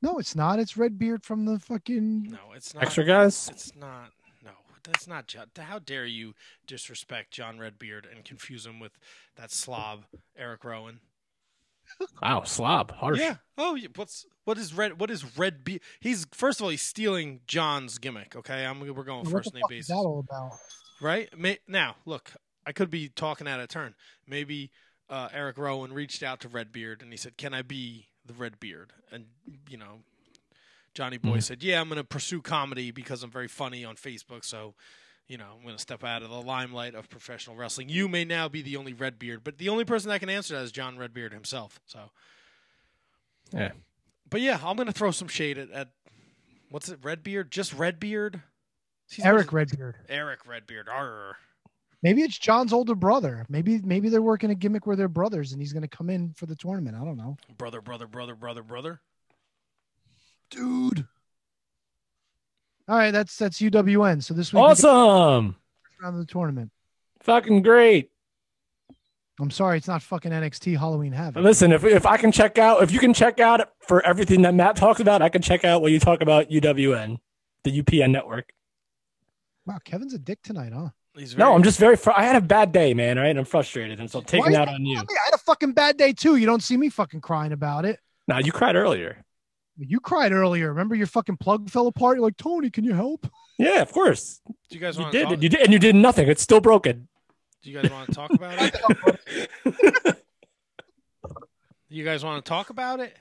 No, 0.00 0.18
it's 0.18 0.36
not. 0.36 0.58
It's 0.58 0.76
Redbeard 0.76 1.24
from 1.24 1.44
the 1.44 1.58
fucking. 1.58 2.30
No, 2.30 2.52
it's 2.54 2.74
not. 2.74 2.84
Extra 2.84 3.04
guys. 3.04 3.48
It's 3.50 3.74
not. 3.74 4.10
No, 4.44 4.50
that's 4.84 5.08
not. 5.08 5.26
John. 5.26 5.46
How 5.58 5.78
dare 5.78 6.06
you 6.06 6.34
disrespect 6.66 7.32
John 7.32 7.58
Redbeard 7.58 8.06
and 8.14 8.24
confuse 8.24 8.64
him 8.64 8.78
with 8.78 8.92
that 9.36 9.50
slob 9.50 10.04
Eric 10.36 10.64
Rowan? 10.64 11.00
Wow, 12.22 12.42
slob, 12.42 12.92
harsh. 12.92 13.18
Yeah. 13.18 13.36
Oh, 13.56 13.78
what's 13.96 14.26
what 14.44 14.58
is 14.58 14.74
red? 14.74 15.00
What 15.00 15.10
is 15.10 15.38
Redbeard? 15.38 15.80
He's 16.00 16.26
first 16.32 16.60
of 16.60 16.64
all, 16.64 16.70
he's 16.70 16.82
stealing 16.82 17.40
John's 17.46 17.98
gimmick. 17.98 18.36
Okay, 18.36 18.64
I'm 18.66 18.80
we're 18.80 19.04
going 19.04 19.24
What 19.24 19.32
first 19.32 19.52
the 19.52 19.56
name 19.56 19.62
fuck 19.62 19.72
is 19.72 19.76
basis, 19.76 19.88
that 19.88 19.94
all 19.94 20.20
about? 20.28 20.52
right? 21.00 21.28
May, 21.36 21.58
now, 21.66 21.96
look, 22.04 22.32
I 22.66 22.72
could 22.72 22.90
be 22.90 23.08
talking 23.08 23.48
out 23.48 23.60
of 23.60 23.68
turn. 23.68 23.94
Maybe 24.26 24.70
uh, 25.10 25.28
Eric 25.32 25.58
Rowan 25.58 25.92
reached 25.92 26.22
out 26.22 26.40
to 26.40 26.48
Redbeard 26.48 27.02
and 27.02 27.10
he 27.12 27.16
said, 27.16 27.36
"Can 27.36 27.54
I 27.54 27.62
be 27.62 28.06
the 28.26 28.34
Redbeard?" 28.34 28.92
And 29.10 29.26
you 29.68 29.76
know, 29.76 30.00
Johnny 30.94 31.16
Boy 31.18 31.38
Mhm. 31.38 31.42
said, 31.42 31.62
"Yeah, 31.62 31.80
I'm 31.80 31.88
going 31.88 31.96
to 31.96 32.04
pursue 32.04 32.42
comedy 32.42 32.90
because 32.90 33.22
I'm 33.22 33.30
very 33.30 33.48
funny 33.48 33.84
on 33.84 33.96
Facebook." 33.96 34.44
So. 34.44 34.74
You 35.30 35.36
know, 35.36 35.56
I'm 35.58 35.62
going 35.62 35.76
to 35.76 35.82
step 35.82 36.02
out 36.04 36.22
of 36.22 36.30
the 36.30 36.40
limelight 36.40 36.94
of 36.94 37.10
professional 37.10 37.54
wrestling. 37.54 37.90
You 37.90 38.08
may 38.08 38.24
now 38.24 38.48
be 38.48 38.62
the 38.62 38.78
only 38.78 38.94
Redbeard, 38.94 39.44
but 39.44 39.58
the 39.58 39.68
only 39.68 39.84
person 39.84 40.08
that 40.08 40.20
can 40.20 40.30
answer 40.30 40.54
that 40.54 40.62
is 40.62 40.72
John 40.72 40.96
Redbeard 40.96 41.34
himself. 41.34 41.80
So, 41.84 42.10
Yeah. 43.52 43.72
but 44.30 44.40
yeah, 44.40 44.58
I'm 44.64 44.74
gonna 44.78 44.90
throw 44.90 45.10
some 45.10 45.28
shade 45.28 45.58
at, 45.58 45.70
at 45.70 45.90
what's 46.70 46.88
it, 46.88 46.98
Redbeard? 47.02 47.50
Just 47.50 47.74
Redbeard? 47.74 48.42
He's- 49.10 49.26
Eric 49.26 49.52
Redbeard. 49.52 49.96
Eric 50.08 50.46
Redbeard. 50.46 50.88
Arr. 50.88 51.36
Maybe 52.02 52.22
it's 52.22 52.38
John's 52.38 52.72
older 52.72 52.94
brother. 52.94 53.44
Maybe 53.48 53.80
maybe 53.82 54.08
they're 54.08 54.22
working 54.22 54.50
a 54.50 54.54
gimmick 54.54 54.86
where 54.86 54.94
they're 54.96 55.08
brothers, 55.08 55.52
and 55.52 55.60
he's 55.60 55.72
going 55.72 55.82
to 55.82 55.88
come 55.88 56.08
in 56.10 56.32
for 56.34 56.46
the 56.46 56.54
tournament. 56.54 56.96
I 57.00 57.04
don't 57.04 57.16
know, 57.16 57.36
Brother, 57.56 57.80
brother, 57.80 58.06
brother, 58.06 58.34
brother, 58.34 58.62
brother. 58.62 59.00
dude. 60.50 61.06
All 62.88 62.96
right, 62.96 63.10
that's 63.10 63.36
that's 63.36 63.60
UWN. 63.60 64.22
So 64.22 64.32
this 64.34 64.52
week 64.52 64.62
Awesome. 64.62 65.56
the 65.98 66.04
round 66.04 66.14
of 66.20 66.26
the 66.26 66.32
tournament. 66.32 66.70
Fucking 67.20 67.62
great. 67.62 68.10
I'm 69.40 69.50
sorry, 69.50 69.76
it's 69.78 69.86
not 69.86 70.02
fucking 70.02 70.32
NXT 70.32 70.78
Halloween 70.78 71.12
Havoc. 71.12 71.42
Listen, 71.42 71.70
if 71.72 71.84
if 71.84 72.06
I 72.06 72.16
can 72.16 72.32
check 72.32 72.58
out, 72.58 72.82
if 72.82 72.90
you 72.90 72.98
can 72.98 73.12
check 73.12 73.40
out 73.40 73.68
for 73.80 74.04
everything 74.06 74.42
that 74.42 74.54
Matt 74.54 74.76
talks 74.76 75.00
about, 75.00 75.20
I 75.20 75.28
can 75.28 75.42
check 75.42 75.64
out 75.64 75.82
what 75.82 75.92
you 75.92 76.00
talk 76.00 76.20
about 76.22 76.48
UWN, 76.50 77.18
the 77.64 77.82
UPN 77.82 78.10
network. 78.10 78.52
Wow, 79.66 79.78
Kevin's 79.84 80.14
a 80.14 80.18
dick 80.18 80.42
tonight, 80.42 80.72
huh? 80.72 80.88
He's 81.18 81.36
No, 81.36 81.54
I'm 81.54 81.62
just 81.62 81.78
very. 81.78 81.96
Fr- 81.96 82.12
I 82.16 82.22
had 82.24 82.36
a 82.36 82.40
bad 82.40 82.72
day, 82.72 82.94
man. 82.94 83.18
All 83.18 83.24
right, 83.24 83.36
I'm 83.36 83.44
frustrated, 83.44 83.98
and 84.00 84.10
so 84.10 84.20
I'm 84.20 84.24
taking 84.24 84.52
Why 84.52 84.58
out 84.58 84.68
on 84.68 84.84
you. 84.84 84.98
I 84.98 85.02
had 85.24 85.34
a 85.34 85.38
fucking 85.38 85.72
bad 85.72 85.96
day 85.96 86.12
too. 86.12 86.36
You 86.36 86.46
don't 86.46 86.62
see 86.62 86.76
me 86.76 86.88
fucking 86.88 87.20
crying 87.20 87.52
about 87.52 87.84
it. 87.84 87.98
Now 88.28 88.38
you 88.38 88.52
cried 88.52 88.76
earlier. 88.76 89.24
You 89.76 90.00
cried 90.00 90.32
earlier. 90.32 90.68
Remember 90.68 90.94
your 90.94 91.06
fucking 91.06 91.36
plug 91.38 91.70
fell 91.70 91.86
apart. 91.86 92.16
You're 92.16 92.24
like, 92.24 92.36
Tony, 92.36 92.68
can 92.70 92.84
you 92.84 92.94
help? 92.94 93.26
Yeah, 93.58 93.80
of 93.82 93.92
course. 93.92 94.40
Do 94.46 94.54
you 94.70 94.80
guys 94.80 94.96
You 94.96 95.02
want 95.02 95.12
to 95.12 95.18
did. 95.18 95.28
talk? 95.28 95.42
You 95.42 95.48
did, 95.48 95.60
and 95.60 95.72
you 95.72 95.78
did 95.78 95.94
nothing. 95.94 96.28
It's 96.28 96.42
still 96.42 96.60
broken. 96.60 97.08
Do 97.62 97.70
you 97.70 97.80
guys 97.80 97.90
want 97.90 98.06
to 98.08 98.14
talk 98.14 98.30
about 98.32 98.54
it? 98.60 100.16
you 101.88 102.04
guys 102.04 102.24
want 102.24 102.44
to 102.44 102.48
talk 102.48 102.70
about 102.70 103.00
it? 103.00 103.16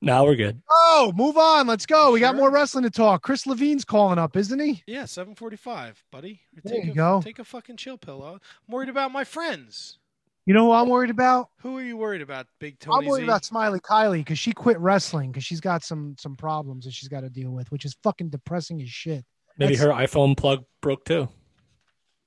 Now 0.00 0.24
we're 0.24 0.36
good. 0.36 0.60
Oh, 0.70 1.12
move 1.14 1.36
on. 1.36 1.66
Let's 1.66 1.86
go. 1.86 2.12
We 2.12 2.20
got 2.20 2.30
Sure. 2.32 2.38
more 2.38 2.50
wrestling 2.50 2.84
to 2.84 2.90
talk. 2.90 3.22
Chris 3.22 3.46
Levine's 3.46 3.84
calling 3.84 4.18
up, 4.18 4.36
isn't 4.36 4.58
he? 4.60 4.82
Yeah, 4.86 5.04
7:45, 5.04 6.02
buddy. 6.10 6.40
There 6.62 6.74
take 6.74 6.84
you 6.86 6.92
a, 6.92 6.94
go. 6.94 7.20
Take 7.22 7.38
a 7.38 7.44
fucking 7.44 7.76
chill 7.76 7.98
pillow. 7.98 8.34
I'm 8.34 8.72
worried 8.72 8.88
about 8.88 9.12
my 9.12 9.24
friends. 9.24 9.98
You 10.46 10.54
know 10.54 10.66
who 10.66 10.72
I'm 10.72 10.88
worried 10.88 11.10
about? 11.10 11.50
Who 11.60 11.76
are 11.76 11.82
you 11.82 11.96
worried 11.98 12.22
about, 12.22 12.46
Big 12.58 12.78
Tony 12.78 13.04
I'm 13.04 13.10
worried 13.10 13.20
Z? 13.22 13.24
about 13.24 13.44
Smiley 13.44 13.80
Kylie 13.80 14.20
because 14.20 14.38
she 14.38 14.52
quit 14.52 14.78
wrestling 14.78 15.30
because 15.30 15.44
she's 15.44 15.60
got 15.60 15.84
some 15.84 16.16
some 16.18 16.36
problems 16.36 16.84
that 16.86 16.92
she's 16.94 17.08
got 17.08 17.20
to 17.20 17.28
deal 17.28 17.50
with, 17.50 17.70
which 17.70 17.84
is 17.84 17.94
fucking 18.02 18.30
depressing 18.30 18.80
as 18.80 18.88
shit. 18.88 19.24
Maybe 19.58 19.74
That's- 19.76 19.86
her 19.98 20.02
iPhone 20.06 20.36
plug 20.36 20.64
broke 20.80 21.04
too. 21.04 21.28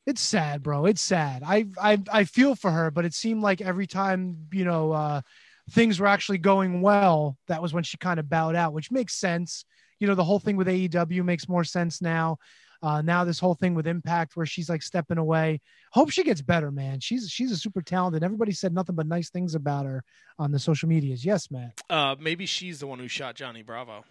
It's 0.05 0.22
sad, 0.22 0.61
bro. 0.63 0.86
It's 0.86 1.01
sad. 1.01 1.41
I 1.45 1.65
I 1.82 1.97
I 2.11 2.24
feel 2.26 2.55
for 2.55 2.69
her, 2.72 2.91
but 2.91 3.05
it 3.05 3.13
seemed 3.13 3.41
like 3.43 3.61
every 3.61 3.88
time 3.88 4.47
you 4.51 4.65
know 4.65 4.91
uh, 4.91 5.22
things 5.70 5.99
were 5.99 6.07
actually 6.07 6.39
going 6.39 6.82
well, 6.82 7.38
that 7.47 7.62
was 7.62 7.74
when 7.74 7.84
she 7.84 7.97
kind 7.97 8.20
of 8.20 8.30
bowed 8.30 8.55
out, 8.55 8.74
which 8.74 8.91
makes 8.91 9.14
sense. 9.16 9.66
You 9.99 10.07
know, 10.07 10.16
the 10.16 10.24
whole 10.24 10.39
thing 10.39 10.57
with 10.57 10.68
AEW 10.68 11.24
makes 11.24 11.47
more 11.47 11.64
sense 11.64 12.01
now. 12.01 12.38
Uh, 12.84 12.99
now 13.03 13.24
this 13.24 13.39
whole 13.39 13.53
thing 13.53 13.76
with 13.76 13.86
Impact, 13.86 14.36
where 14.36 14.47
she's 14.47 14.68
like 14.68 14.82
stepping 14.82 15.20
away. 15.20 15.62
Hope 15.91 16.09
she 16.09 16.24
gets 16.24 16.41
better, 16.41 16.72
man. 16.72 16.99
She's 16.99 17.30
she's 17.30 17.51
a 17.51 17.57
super 17.57 17.84
talented. 17.84 18.24
Everybody 18.24 18.53
said 18.53 18.74
nothing 18.74 18.95
but 18.95 19.05
nice 19.05 19.30
things 19.30 19.53
about 19.53 19.86
her 19.86 20.03
on 20.39 20.51
the 20.51 20.57
social 20.57 20.89
medias. 20.89 21.24
Yes, 21.24 21.51
Matt. 21.51 21.80
Uh, 21.91 22.16
maybe 22.20 22.47
she's 22.47 22.80
the 22.80 22.88
one 22.88 22.97
who 22.97 23.07
shot 23.07 23.36
Johnny 23.36 23.62
Bravo. 23.62 24.03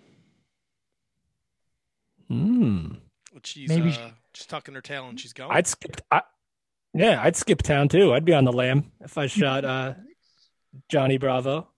Hmm. 2.28 2.92
She's 3.42 3.68
Maybe 3.68 3.90
uh, 3.90 3.92
she- 3.92 4.12
just 4.32 4.50
tucking 4.50 4.74
her 4.74 4.80
tail 4.80 5.08
and 5.08 5.18
she's 5.18 5.32
going. 5.32 5.50
I'd 5.50 5.66
skip. 5.66 6.00
I, 6.10 6.22
yeah, 6.94 7.20
I'd 7.22 7.36
skip 7.36 7.62
town 7.62 7.88
too. 7.88 8.12
I'd 8.12 8.24
be 8.24 8.34
on 8.34 8.44
the 8.44 8.52
lam 8.52 8.92
if 9.00 9.18
I 9.18 9.26
shot 9.26 9.64
uh, 9.64 9.94
Johnny 10.88 11.18
Bravo. 11.18 11.68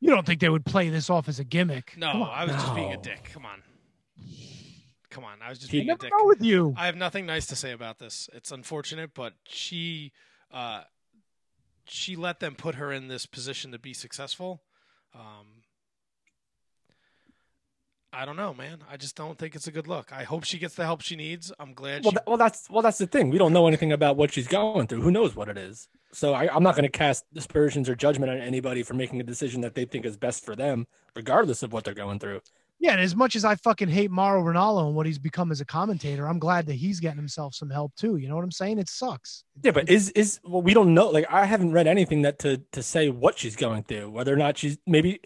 You 0.00 0.10
don't 0.10 0.26
think 0.26 0.40
they 0.40 0.48
would 0.50 0.64
play 0.66 0.88
this 0.90 1.08
off 1.08 1.28
as 1.28 1.38
a 1.38 1.44
gimmick? 1.44 1.94
no, 1.96 2.24
I 2.24 2.44
was 2.44 2.54
just 2.54 2.74
being 2.74 2.92
a 2.92 2.96
dick. 2.98 3.30
Come 3.32 3.46
on. 3.46 3.62
Come 5.10 5.24
on. 5.24 5.38
I 5.42 5.48
was 5.48 5.58
just 5.58 5.70
He- 5.70 5.78
being 5.80 5.90
a 5.90 5.96
dick. 5.96 6.10
go 6.10 6.26
with 6.26 6.42
you. 6.42 6.74
I 6.76 6.86
have 6.86 6.96
nothing 6.96 7.24
nice 7.26 7.46
to 7.46 7.56
say 7.56 7.72
about 7.72 7.98
this. 7.98 8.28
It's 8.32 8.50
unfortunate, 8.52 9.14
but 9.14 9.34
she 9.48 10.12
uh, 10.52 10.82
she 11.86 12.16
let 12.16 12.40
them 12.40 12.54
put 12.54 12.74
her 12.76 12.92
in 12.92 13.08
this 13.08 13.26
position 13.26 13.72
to 13.72 13.78
be 13.78 13.92
successful. 13.94 14.62
Um, 15.14 15.62
I 18.14 18.24
don't 18.24 18.36
know, 18.36 18.54
man. 18.54 18.78
I 18.90 18.96
just 18.96 19.16
don't 19.16 19.36
think 19.38 19.54
it's 19.54 19.66
a 19.66 19.72
good 19.72 19.86
look. 19.88 20.12
I 20.12 20.22
hope 20.24 20.44
she 20.44 20.58
gets 20.58 20.74
the 20.74 20.84
help 20.84 21.00
she 21.02 21.16
needs. 21.16 21.52
I'm 21.58 21.74
glad 21.74 22.04
Well, 22.04 22.12
she. 22.12 22.16
th- 22.16 22.26
well, 22.26 22.36
that's 22.36 22.68
well, 22.70 22.82
that's 22.82 22.98
the 22.98 23.06
thing. 23.06 23.30
We 23.30 23.38
don't 23.38 23.52
know 23.52 23.66
anything 23.66 23.92
about 23.92 24.16
what 24.16 24.32
she's 24.32 24.46
going 24.46 24.86
through. 24.86 25.02
Who 25.02 25.10
knows 25.10 25.34
what 25.36 25.48
it 25.48 25.58
is? 25.58 25.88
So 26.12 26.32
I, 26.32 26.54
I'm 26.54 26.62
not 26.62 26.76
going 26.76 26.84
to 26.84 26.96
cast 26.98 27.24
dispersions 27.34 27.88
or 27.88 27.94
judgment 27.96 28.30
on 28.30 28.38
anybody 28.38 28.82
for 28.82 28.94
making 28.94 29.20
a 29.20 29.24
decision 29.24 29.60
that 29.62 29.74
they 29.74 29.84
think 29.84 30.04
is 30.06 30.16
best 30.16 30.44
for 30.44 30.54
them, 30.54 30.86
regardless 31.16 31.62
of 31.64 31.72
what 31.72 31.84
they're 31.84 31.94
going 31.94 32.18
through. 32.20 32.40
Yeah, 32.80 32.92
and 32.92 33.00
as 33.00 33.16
much 33.16 33.34
as 33.34 33.44
I 33.44 33.54
fucking 33.54 33.88
hate 33.88 34.10
Mauro 34.10 34.42
Ranallo 34.42 34.86
and 34.86 34.94
what 34.94 35.06
he's 35.06 35.18
become 35.18 35.50
as 35.50 35.60
a 35.60 35.64
commentator, 35.64 36.28
I'm 36.28 36.38
glad 36.38 36.66
that 36.66 36.74
he's 36.74 37.00
getting 37.00 37.16
himself 37.18 37.54
some 37.54 37.70
help 37.70 37.94
too. 37.96 38.16
You 38.16 38.28
know 38.28 38.34
what 38.36 38.44
I'm 38.44 38.50
saying? 38.52 38.78
It 38.78 38.88
sucks. 38.88 39.44
Yeah, 39.62 39.70
but 39.70 39.88
is 39.88 40.10
is 40.10 40.38
well, 40.44 40.60
we 40.62 40.74
don't 40.74 40.92
know. 40.92 41.08
Like 41.08 41.26
I 41.30 41.46
haven't 41.46 41.72
read 41.72 41.86
anything 41.86 42.22
that 42.22 42.38
to 42.40 42.58
to 42.72 42.82
say 42.82 43.08
what 43.08 43.38
she's 43.38 43.56
going 43.56 43.84
through, 43.84 44.10
whether 44.10 44.32
or 44.32 44.36
not 44.36 44.58
she's 44.58 44.76
maybe 44.86 45.20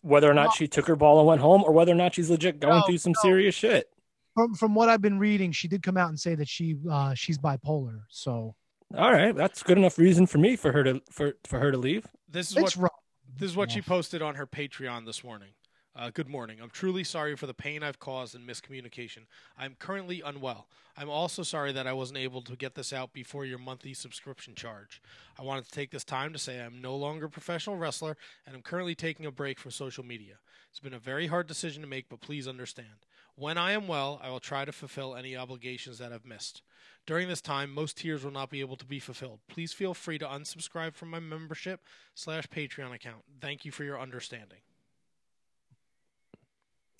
whether 0.00 0.30
or 0.30 0.34
not 0.34 0.54
she 0.54 0.66
took 0.66 0.86
her 0.86 0.96
ball 0.96 1.18
and 1.18 1.26
went 1.26 1.40
home, 1.40 1.62
or 1.64 1.72
whether 1.72 1.92
or 1.92 1.96
not 1.96 2.14
she's 2.14 2.30
legit 2.30 2.60
going 2.60 2.80
No, 2.80 2.82
through 2.86 2.98
some 2.98 3.12
no. 3.12 3.20
serious 3.20 3.54
shit. 3.54 3.88
From 4.34 4.54
from 4.54 4.74
what 4.74 4.88
I've 4.88 5.02
been 5.02 5.18
reading, 5.18 5.52
she 5.52 5.68
did 5.68 5.82
come 5.82 5.96
out 5.98 6.08
and 6.08 6.18
say 6.18 6.34
that 6.34 6.48
she 6.48 6.76
uh 6.90 7.14
she's 7.14 7.38
bipolar. 7.38 8.00
So 8.08 8.54
All 8.96 9.12
right, 9.12 9.34
that's 9.36 9.62
good 9.62 9.76
enough 9.76 9.98
reason 9.98 10.26
for 10.26 10.38
me 10.38 10.56
for 10.56 10.72
her 10.72 10.84
to 10.84 11.02
for 11.10 11.34
for 11.44 11.58
her 11.58 11.70
to 11.70 11.76
leave. 11.78 12.06
This 12.28 12.50
is 12.50 12.56
it's 12.56 12.76
what 12.76 12.84
rough. 12.84 12.92
This 13.36 13.50
is 13.50 13.56
what 13.56 13.70
she 13.70 13.80
posted 13.82 14.22
on 14.22 14.34
her 14.36 14.46
Patreon 14.46 15.06
this 15.06 15.22
morning. 15.24 15.50
Uh, 15.94 16.08
good 16.08 16.28
morning. 16.28 16.56
I'm 16.62 16.70
truly 16.70 17.04
sorry 17.04 17.36
for 17.36 17.46
the 17.46 17.52
pain 17.52 17.82
I've 17.82 17.98
caused 17.98 18.34
and 18.34 18.48
miscommunication. 18.48 19.26
I'm 19.58 19.76
currently 19.78 20.22
unwell. 20.24 20.66
I'm 20.96 21.10
also 21.10 21.42
sorry 21.42 21.70
that 21.72 21.86
I 21.86 21.92
wasn't 21.92 22.18
able 22.18 22.40
to 22.42 22.56
get 22.56 22.74
this 22.74 22.94
out 22.94 23.12
before 23.12 23.44
your 23.44 23.58
monthly 23.58 23.92
subscription 23.92 24.54
charge. 24.54 25.02
I 25.38 25.42
wanted 25.42 25.66
to 25.66 25.70
take 25.70 25.90
this 25.90 26.04
time 26.04 26.32
to 26.32 26.38
say 26.38 26.62
I'm 26.62 26.80
no 26.80 26.96
longer 26.96 27.26
a 27.26 27.30
professional 27.30 27.76
wrestler 27.76 28.16
and 28.46 28.56
I'm 28.56 28.62
currently 28.62 28.94
taking 28.94 29.26
a 29.26 29.30
break 29.30 29.58
from 29.58 29.70
social 29.70 30.02
media. 30.02 30.36
It's 30.70 30.80
been 30.80 30.94
a 30.94 30.98
very 30.98 31.26
hard 31.26 31.46
decision 31.46 31.82
to 31.82 31.88
make, 31.88 32.08
but 32.08 32.22
please 32.22 32.48
understand. 32.48 33.04
When 33.34 33.58
I 33.58 33.72
am 33.72 33.86
well, 33.86 34.18
I 34.22 34.30
will 34.30 34.40
try 34.40 34.64
to 34.64 34.72
fulfill 34.72 35.14
any 35.14 35.36
obligations 35.36 35.98
that 35.98 36.10
I've 36.10 36.24
missed. 36.24 36.62
During 37.04 37.28
this 37.28 37.42
time, 37.42 37.70
most 37.70 37.98
tiers 37.98 38.24
will 38.24 38.30
not 38.30 38.48
be 38.48 38.60
able 38.60 38.76
to 38.76 38.86
be 38.86 38.98
fulfilled. 38.98 39.40
Please 39.46 39.74
feel 39.74 39.92
free 39.92 40.18
to 40.18 40.26
unsubscribe 40.26 40.94
from 40.94 41.10
my 41.10 41.20
membership 41.20 41.82
slash 42.14 42.46
Patreon 42.46 42.94
account. 42.94 43.24
Thank 43.42 43.66
you 43.66 43.72
for 43.72 43.84
your 43.84 44.00
understanding. 44.00 44.60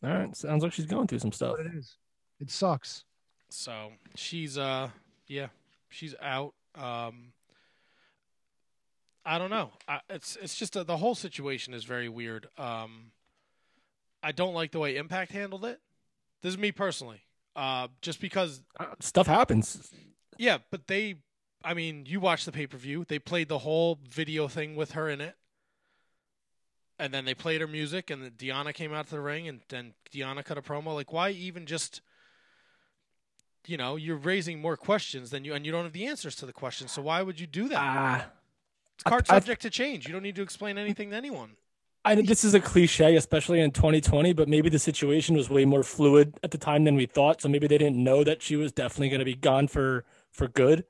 All 0.04 0.10
right. 0.10 0.36
Sounds 0.36 0.62
like 0.62 0.72
she's 0.72 0.86
going 0.86 1.06
through 1.06 1.20
some 1.20 1.32
stuff. 1.32 1.52
What 1.58 1.66
it 1.66 1.74
is. 1.74 1.96
It 2.40 2.50
sucks. 2.50 3.04
So 3.50 3.92
she's 4.16 4.58
uh 4.58 4.88
yeah, 5.26 5.48
she's 5.88 6.14
out. 6.20 6.54
Um 6.74 7.32
I 9.24 9.38
don't 9.38 9.50
know. 9.50 9.70
I, 9.86 10.00
it's 10.10 10.36
it's 10.42 10.56
just 10.56 10.74
a, 10.74 10.82
the 10.84 10.96
whole 10.96 11.14
situation 11.14 11.74
is 11.74 11.84
very 11.84 12.08
weird. 12.08 12.48
Um 12.58 13.12
I 14.22 14.32
don't 14.32 14.54
like 14.54 14.72
the 14.72 14.78
way 14.78 14.96
Impact 14.96 15.32
handled 15.32 15.64
it. 15.64 15.80
This 16.42 16.54
is 16.54 16.58
me 16.58 16.72
personally. 16.72 17.22
Uh 17.54 17.88
just 18.00 18.20
because 18.20 18.62
Uh, 18.80 18.86
stuff 19.00 19.26
happens. 19.26 19.92
yeah, 20.38 20.58
but 20.70 20.86
they 20.88 21.16
I 21.64 21.74
mean, 21.74 22.06
you 22.06 22.18
watched 22.18 22.46
the 22.46 22.50
pay-per-view. 22.50 23.04
They 23.06 23.20
played 23.20 23.46
the 23.48 23.58
whole 23.60 24.00
video 24.10 24.48
thing 24.48 24.74
with 24.74 24.92
her 24.92 25.08
in 25.08 25.20
it. 25.20 25.36
And 27.02 27.12
then 27.12 27.24
they 27.24 27.34
played 27.34 27.60
her 27.60 27.66
music 27.66 28.10
and 28.10 28.22
then 28.22 28.30
Deonna 28.30 28.72
came 28.72 28.94
out 28.94 29.06
to 29.06 29.16
the 29.16 29.20
ring 29.20 29.48
and 29.48 29.60
then 29.68 29.94
Deonna 30.14 30.44
cut 30.44 30.56
a 30.56 30.62
promo 30.62 30.94
like 30.94 31.12
why 31.12 31.30
even 31.30 31.66
just 31.66 32.00
you 33.66 33.76
know, 33.76 33.96
you're 33.96 34.16
raising 34.16 34.60
more 34.60 34.76
questions 34.76 35.30
than 35.30 35.44
you 35.44 35.52
and 35.52 35.66
you 35.66 35.72
don't 35.72 35.82
have 35.82 35.92
the 35.92 36.06
answers 36.06 36.36
to 36.36 36.46
the 36.46 36.52
questions. 36.52 36.92
So 36.92 37.02
why 37.02 37.22
would 37.22 37.40
you 37.40 37.48
do 37.48 37.68
that? 37.68 37.78
Ah. 37.78 38.26
it's 38.94 39.02
card 39.02 39.26
I- 39.28 39.34
I- 39.34 39.38
subject 39.38 39.62
to 39.62 39.70
change. 39.70 40.06
You 40.06 40.12
don't 40.12 40.22
need 40.22 40.36
to 40.36 40.42
explain 40.42 40.78
anything 40.78 41.10
to 41.10 41.16
anyone. 41.16 41.56
I 42.04 42.14
this 42.16 42.44
is 42.44 42.54
a 42.54 42.60
cliche, 42.60 43.16
especially 43.16 43.60
in 43.60 43.70
2020, 43.72 44.32
but 44.32 44.48
maybe 44.48 44.68
the 44.68 44.78
situation 44.78 45.36
was 45.36 45.50
way 45.50 45.64
more 45.64 45.82
fluid 45.82 46.38
at 46.42 46.52
the 46.52 46.58
time 46.58 46.84
than 46.84 46.94
we 46.96 47.06
thought. 47.06 47.40
So 47.40 47.48
maybe 47.48 47.66
they 47.66 47.78
didn't 47.78 48.02
know 48.02 48.24
that 48.24 48.42
she 48.42 48.56
was 48.56 48.72
definitely 48.72 49.08
going 49.08 49.20
to 49.20 49.24
be 49.24 49.36
gone 49.36 49.66
for 49.68 50.04
for 50.30 50.46
good. 50.48 50.84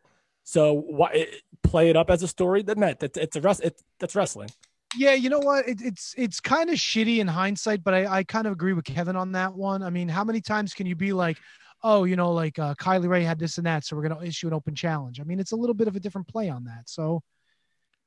So 0.45 0.73
why 0.73 1.29
play 1.63 1.89
it 1.91 1.97
up 1.97 2.11
as 2.11 2.23
a 2.23 2.29
story? 2.29 2.63
That 2.63 2.79
meant 2.79 3.01
that 3.01 3.17
it's 3.17 3.37
a 3.37 3.41
rest. 3.41 3.63
It, 3.63 3.83
that's 3.99 4.15
wrestling. 4.15 4.51
Yeah, 4.97 5.15
you 5.15 5.31
know 5.31 5.39
what? 5.39 5.69
It, 5.69 5.81
it's 5.81 6.15
it's 6.17 6.41
kind 6.41 6.71
of 6.71 6.77
shitty 6.77 7.19
in 7.19 7.29
hindsight, 7.29 7.83
but 7.83 7.95
I, 7.95 8.19
I 8.19 8.25
kind 8.25 8.47
of 8.47 8.53
agree 8.53 8.73
with 8.73 8.85
Kevin 8.85 9.17
on 9.17 9.33
that 9.33 9.55
one. 9.55 9.83
I 9.83 9.91
mean, 9.91 10.09
how 10.09 10.25
many 10.25 10.41
times 10.41 10.75
can 10.75 10.87
you 10.87 10.95
be 10.95 11.13
like, 11.13 11.39
oh, 11.83 12.05
you 12.05 12.17
know, 12.17 12.33
like 12.33 12.59
uh, 12.59 12.75
Kylie 12.75 13.09
Rae 13.09 13.25
had 13.25 13.39
this 13.39 13.59
and 13.59 13.67
that, 13.67 13.85
so 13.85 13.97
we're 13.97 14.09
gonna 14.09 14.23
issue 14.23 14.47
an 14.47 14.53
open 14.53 14.75
challenge? 14.75 15.21
I 15.21 15.25
mean, 15.25 15.41
it's 15.41 15.53
a 15.53 15.57
little 15.57 15.75
bit 15.75 15.89
of 15.89 15.97
a 15.97 16.01
different 16.01 16.29
play 16.29 16.49
on 16.49 16.65
that. 16.65 16.83
So, 16.89 17.23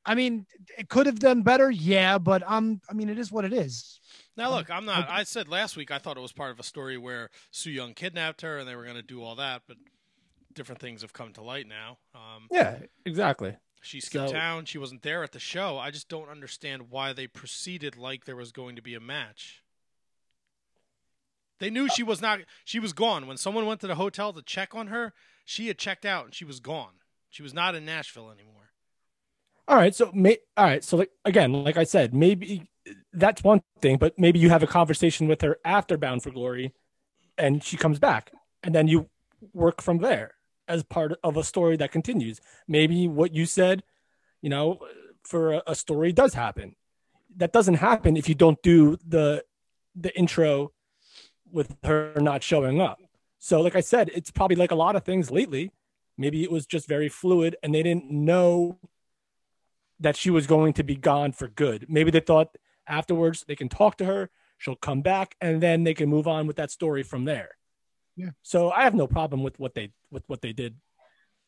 I 0.06 0.16
mean, 0.16 0.46
it 0.78 0.90
could 0.90 1.08
have 1.08 1.20
done 1.20 1.42
better, 1.42 1.72
yeah, 1.72 2.18
but 2.18 2.44
I'm. 2.48 2.82
I 2.90 2.94
mean, 2.94 3.10
it 3.10 3.18
is 3.18 3.32
what 3.32 3.46
it 3.46 3.54
is. 3.54 4.00
Now, 4.38 4.52
look, 4.52 4.70
I'm 4.70 4.86
not. 4.86 5.10
I 5.10 5.24
said 5.24 5.48
last 5.48 5.78
week 5.78 5.92
I 5.92 5.98
thought 5.98 6.18
it 6.18 6.22
was 6.22 6.34
part 6.34 6.52
of 6.52 6.60
a 6.60 6.64
story 6.64 6.98
where 6.98 7.30
Su 7.52 7.72
Yung 7.72 7.94
kidnapped 7.94 8.42
her 8.42 8.58
and 8.58 8.68
they 8.68 8.76
were 8.76 8.84
going 8.84 8.96
to 8.96 9.02
do 9.02 9.24
all 9.24 9.36
that, 9.36 9.64
but 9.68 9.78
different 10.54 10.82
things 10.82 11.02
have 11.02 11.14
come 11.14 11.34
to 11.34 11.42
light 11.42 11.68
now. 11.68 11.98
Um, 12.16 12.48
Yeah, 12.52 12.78
exactly. 13.06 13.56
She 13.86 14.00
skipped 14.00 14.30
So- 14.30 14.34
town. 14.34 14.66
She 14.66 14.78
wasn't 14.78 15.04
there 15.04 15.24
at 15.24 15.32
the 15.32 15.40
show. 15.40 15.78
I 15.78 15.92
just 15.92 16.10
don't 16.10 16.30
understand 16.30 16.90
why 16.90 17.14
they 17.14 17.28
proceeded 17.28 17.96
like 17.96 18.26
there 18.26 18.36
was 18.36 18.52
going 18.52 18.76
to 18.76 18.82
be 18.82 18.96
a 18.96 19.00
match. 19.00 19.62
They 21.60 21.70
knew 21.70 21.88
she 21.88 22.04
was 22.04 22.22
not. 22.22 22.42
She 22.66 22.80
was 22.80 22.92
gone 22.94 23.28
when 23.28 23.38
someone 23.38 23.66
went 23.66 23.80
to 23.82 23.88
the 23.88 23.96
hotel 23.96 24.34
to 24.34 24.42
check 24.42 24.76
on 24.76 24.88
her. 24.88 25.14
She 25.46 25.68
had 25.68 25.78
checked 25.78 26.06
out 26.06 26.26
and 26.26 26.34
she 26.34 26.44
was 26.44 26.60
gone. 26.60 26.96
She 27.30 27.44
was 27.44 27.54
not 27.54 27.76
in 27.76 27.86
Nashville 27.86 28.30
anymore. 28.30 28.72
All 29.68 29.78
right. 29.78 29.96
So, 29.96 30.12
may, 30.14 30.38
all 30.58 30.66
right. 30.66 30.84
So, 30.84 30.98
like, 30.98 31.12
again, 31.24 31.54
like 31.54 31.78
I 31.78 31.84
said, 31.86 32.14
maybe 32.14 32.68
that's 33.14 33.44
one 33.44 33.62
thing, 33.82 33.98
but 33.98 34.18
maybe 34.20 34.38
you 34.40 34.50
have 34.50 34.64
a 34.64 34.68
conversation 34.68 35.28
with 35.28 35.42
her 35.42 35.58
after 35.64 35.98
Bound 35.98 36.24
for 36.24 36.32
Glory 36.32 36.74
and 37.38 37.64
she 37.64 37.78
comes 37.78 38.00
back 38.00 38.32
and 38.64 38.76
then 38.76 38.88
you 38.88 39.10
work 39.54 39.82
from 39.82 40.00
there 40.00 40.36
as 40.68 40.84
part 40.84 41.14
of 41.24 41.38
a 41.38 41.44
story 41.44 41.78
that 41.78 41.92
continues. 41.92 42.42
Maybe 42.68 43.08
what 43.08 43.34
you 43.34 43.46
said, 43.46 43.84
you 44.42 44.50
know, 44.50 44.80
for 45.24 45.62
a, 45.66 45.76
story 45.76 46.12
does 46.12 46.34
happen. 46.34 46.76
That 47.38 47.52
doesn't 47.52 47.76
happen 47.76 48.16
if 48.18 48.30
you 48.30 48.36
don't 48.36 48.62
do 48.62 48.98
the 49.06 49.44
the 49.96 50.18
intro 50.18 50.72
with 51.52 51.76
her 51.84 52.14
not 52.18 52.44
showing 52.44 52.82
up. 52.82 53.00
So, 53.40 53.62
like 53.62 53.76
I 53.76 53.82
said, 53.82 54.10
it's 54.14 54.32
probably 54.32 54.56
like 54.56 54.72
a 54.72 54.76
lot 54.76 54.96
of 54.96 55.04
things 55.04 55.32
lately. 55.32 55.72
Maybe 56.18 56.44
it 56.44 56.52
was 56.52 56.66
just 56.66 56.88
very 56.88 57.10
fluid 57.10 57.56
and 57.62 57.74
they 57.74 57.84
didn't 57.84 58.10
know 58.10 58.80
that 60.00 60.16
she 60.16 60.30
was 60.30 60.48
going 60.48 60.74
to 60.74 60.84
be 60.84 60.96
gone 60.96 61.32
for 61.32 61.48
good. 61.48 61.86
Maybe 61.90 62.12
they 62.12 62.20
thought 62.20 62.58
afterwards 62.88 63.46
they 63.48 63.56
can 63.56 63.70
talk 63.70 63.98
to 63.98 64.06
her, 64.06 64.30
she'll 64.58 64.76
come 64.76 65.02
back, 65.02 65.36
and 65.42 65.62
then 65.62 65.84
they 65.84 65.94
can 65.94 66.10
move 66.10 66.28
on 66.28 66.48
with 66.48 66.58
that 66.58 66.72
story 66.72 67.04
from 67.04 67.26
there. 67.26 67.52
Yeah. 68.16 68.30
So 68.44 68.72
I 68.72 68.84
have 68.84 68.96
no 68.96 69.08
problem 69.08 69.44
with 69.44 69.60
what 69.60 69.74
they 69.74 69.92
with 70.12 70.24
what 70.28 70.42
they 70.42 70.54
did. 70.54 70.76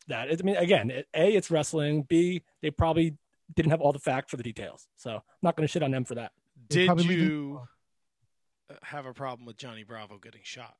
That 0.08 0.28
I 0.30 0.36
mean, 0.42 0.56
again, 0.56 0.90
a 1.14 1.34
it's 1.34 1.50
wrestling. 1.50 2.02
B 2.02 2.42
they 2.62 2.70
probably 2.70 3.16
didn't 3.54 3.70
have 3.70 3.80
all 3.80 3.92
the 3.92 3.98
facts 3.98 4.30
for 4.30 4.36
the 4.36 4.42
details. 4.42 4.86
So 4.96 5.10
I'm 5.14 5.22
not 5.42 5.56
going 5.56 5.66
to 5.66 5.70
shit 5.72 5.82
on 5.82 5.90
them 5.90 6.04
for 6.04 6.14
that. 6.16 6.32
Did 6.68 6.86
probably 6.86 7.04
leave 7.04 7.18
it- 7.20 7.24
you 7.24 7.60
uh, 8.70 8.74
have 8.82 9.06
a 9.06 9.12
problem 9.14 9.46
with 9.46 9.56
Johnny 9.56 9.84
Bravo 9.84 10.18
getting 10.18 10.42
shot? 10.44 10.74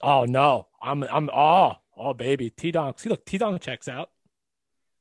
Oh 0.00 0.24
no, 0.24 0.68
I'm 0.82 1.02
I'm 1.04 1.28
oh 1.32 1.74
oh 1.96 2.14
baby 2.14 2.50
T 2.50 2.70
Donk. 2.72 2.98
See 2.98 3.08
look 3.08 3.24
T 3.24 3.38
Donk 3.38 3.60
checks 3.60 3.88
out. 3.88 4.10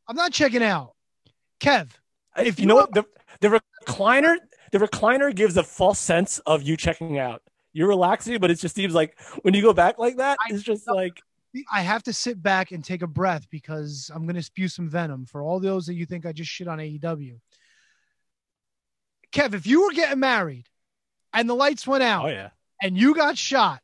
I'm 0.08 0.16
not 0.16 0.32
checking 0.32 0.62
out. 0.62 0.94
Kev, 1.60 1.90
If 2.38 2.60
you, 2.60 2.64
you 2.64 2.68
know 2.68 2.76
what 2.76 2.94
the 2.94 3.06
the 3.40 3.62
recliner 3.88 4.36
the 4.72 4.80
recliner 4.80 5.34
gives 5.34 5.56
a 5.58 5.64
false 5.64 6.00
sense 6.00 6.40
of 6.40 6.62
you 6.64 6.76
checking 6.76 7.18
out. 7.18 7.42
You're 7.76 7.90
relaxing, 7.90 8.40
but 8.40 8.50
it 8.50 8.56
just 8.58 8.74
seems 8.74 8.94
like 8.94 9.20
when 9.42 9.54
you 9.54 9.62
go 9.62 9.74
back 9.74 10.00
like 10.00 10.16
that, 10.16 10.38
it's 10.48 10.64
just 10.64 10.88
like 10.88 11.22
I 11.70 11.82
have 11.82 12.04
to 12.04 12.14
sit 12.14 12.42
back 12.42 12.72
and 12.72 12.82
take 12.82 13.02
a 13.02 13.08
breath 13.08 13.50
because 13.50 14.10
I'm 14.16 14.24
going 14.24 14.38
to 14.38 14.42
spew 14.42 14.70
some 14.70 14.88
venom 14.88 15.26
for 15.26 15.42
all 15.42 15.60
those 15.60 15.86
that 15.88 15.96
you 15.96 16.06
think 16.06 16.26
I 16.26 16.32
just 16.32 16.50
shit 16.50 16.70
on 16.70 16.78
AEW. 16.78 17.38
Kev, 19.34 19.54
if 19.54 19.68
you 19.68 19.84
were 19.84 19.92
getting 19.92 20.22
married 20.22 20.70
and 21.34 21.50
the 21.50 21.54
lights 21.54 21.86
went 21.86 22.02
out 22.02 22.24
oh 22.24 22.30
yeah, 22.30 22.52
and 22.82 22.98
you 22.98 23.14
got 23.14 23.38
shot, 23.38 23.82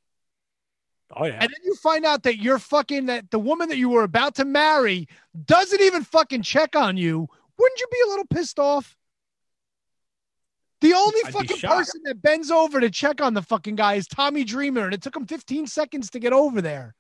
oh 1.14 1.26
yeah. 1.26 1.34
and 1.34 1.42
then 1.42 1.60
you 1.66 1.76
find 1.76 2.06
out 2.06 2.24
that 2.24 2.38
you're 2.38 2.60
fucking 2.60 3.08
that 3.08 3.30
the 3.30 3.40
woman 3.40 3.68
that 3.68 3.78
you 3.78 3.90
were 3.90 4.04
about 4.04 4.36
to 4.36 4.46
marry 4.46 5.10
doesn't 5.44 5.82
even 5.82 6.06
fucking 6.06 6.44
check 6.44 6.78
on 6.78 6.96
you, 6.96 7.28
wouldn't 7.60 7.80
you 7.82 7.88
be 7.92 8.00
a 8.06 8.10
little 8.10 8.28
pissed 8.28 8.58
off? 8.58 8.96
The 10.82 10.94
only 10.94 11.20
I'd 11.26 11.34
fucking 11.34 11.60
person 11.60 12.02
that 12.06 12.22
bends 12.22 12.50
over 12.52 12.80
to 12.80 12.90
check 12.90 13.22
on 13.22 13.34
the 13.36 13.42
fucking 13.44 13.76
guy 13.76 13.94
is 13.96 14.08
Tommy 14.08 14.44
Dreamer, 14.44 14.86
and 14.86 14.94
it 14.94 15.02
took 15.02 15.16
him 15.16 15.28
15 15.28 15.68
seconds 15.68 16.10
to 16.12 16.20
get 16.20 16.34
over 16.34 16.60
there. 16.62 16.96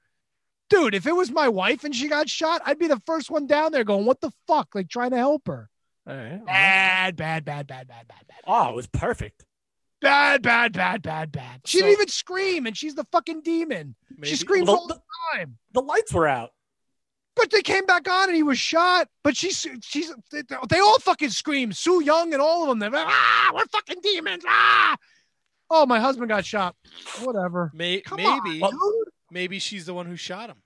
Dude, 0.69 0.93
if 0.95 1.05
it 1.07 1.15
was 1.15 1.31
my 1.31 1.49
wife 1.49 1.83
and 1.83 1.93
she 1.93 2.07
got 2.07 2.29
shot, 2.29 2.61
I'd 2.65 2.79
be 2.79 2.87
the 2.87 2.99
first 3.01 3.29
one 3.29 3.45
down 3.47 3.71
there 3.71 3.83
going, 3.83 4.05
"What 4.05 4.21
the 4.21 4.31
fuck?" 4.47 4.69
Like 4.73 4.87
trying 4.87 5.11
to 5.11 5.17
help 5.17 5.47
her. 5.47 5.69
Right. 6.05 6.41
Bad, 6.45 7.15
bad, 7.15 7.43
bad, 7.43 7.67
bad, 7.67 7.87
bad, 7.87 8.07
bad, 8.07 8.25
bad, 8.27 8.37
Oh, 8.47 8.69
it 8.69 8.75
was 8.75 8.87
perfect. 8.87 9.45
bad, 9.99 10.41
bad, 10.41 10.73
bad, 10.73 11.01
bad, 11.01 11.31
bad. 11.31 11.61
She 11.65 11.79
So- 11.79 11.85
didn't 11.85 11.93
even 11.93 12.07
scream, 12.07 12.65
and 12.67 12.77
she's 12.77 12.95
the 12.95 13.03
fucking 13.11 13.41
demon. 13.41 13.95
Maybe, 14.09 14.29
She 14.29 14.35
screams 14.35 14.67
Well, 14.67 14.77
all 14.77 14.87
the 14.87 15.01
time. 15.33 15.57
The 15.73 15.81
lights 15.81 16.13
were 16.13 16.27
out. 16.27 16.53
But 17.35 17.49
they 17.51 17.61
came 17.61 17.85
back 17.85 18.09
on 18.09 18.29
and 18.29 18.35
he 18.35 18.43
was 18.43 18.59
shot. 18.59 19.07
But 19.23 19.37
she's 19.37 19.65
she's 19.81 20.13
they, 20.31 20.41
they 20.69 20.79
all 20.79 20.99
fucking 20.99 21.29
scream. 21.29 21.71
Su 21.71 22.03
Yung 22.03 22.33
and 22.33 22.41
all 22.41 22.63
of 22.63 22.69
them. 22.69 22.79
They're 22.79 22.89
like, 22.89 23.07
ah, 23.07 23.51
we're 23.53 23.65
fucking 23.65 24.01
demons. 24.03 24.43
Ah. 24.47 24.97
Oh, 25.69 25.85
my 25.85 25.99
husband 25.99 26.27
got 26.27 26.43
shot. 26.43 26.75
Whatever. 27.23 27.71
May, 27.73 28.03
maybe, 28.13 28.61
on, 28.61 28.77
maybe 29.31 29.57
she's 29.57 29.85
the 29.85 29.93
one 29.93 30.05
who 30.05 30.17
shot 30.17 30.49
him. 30.49 30.57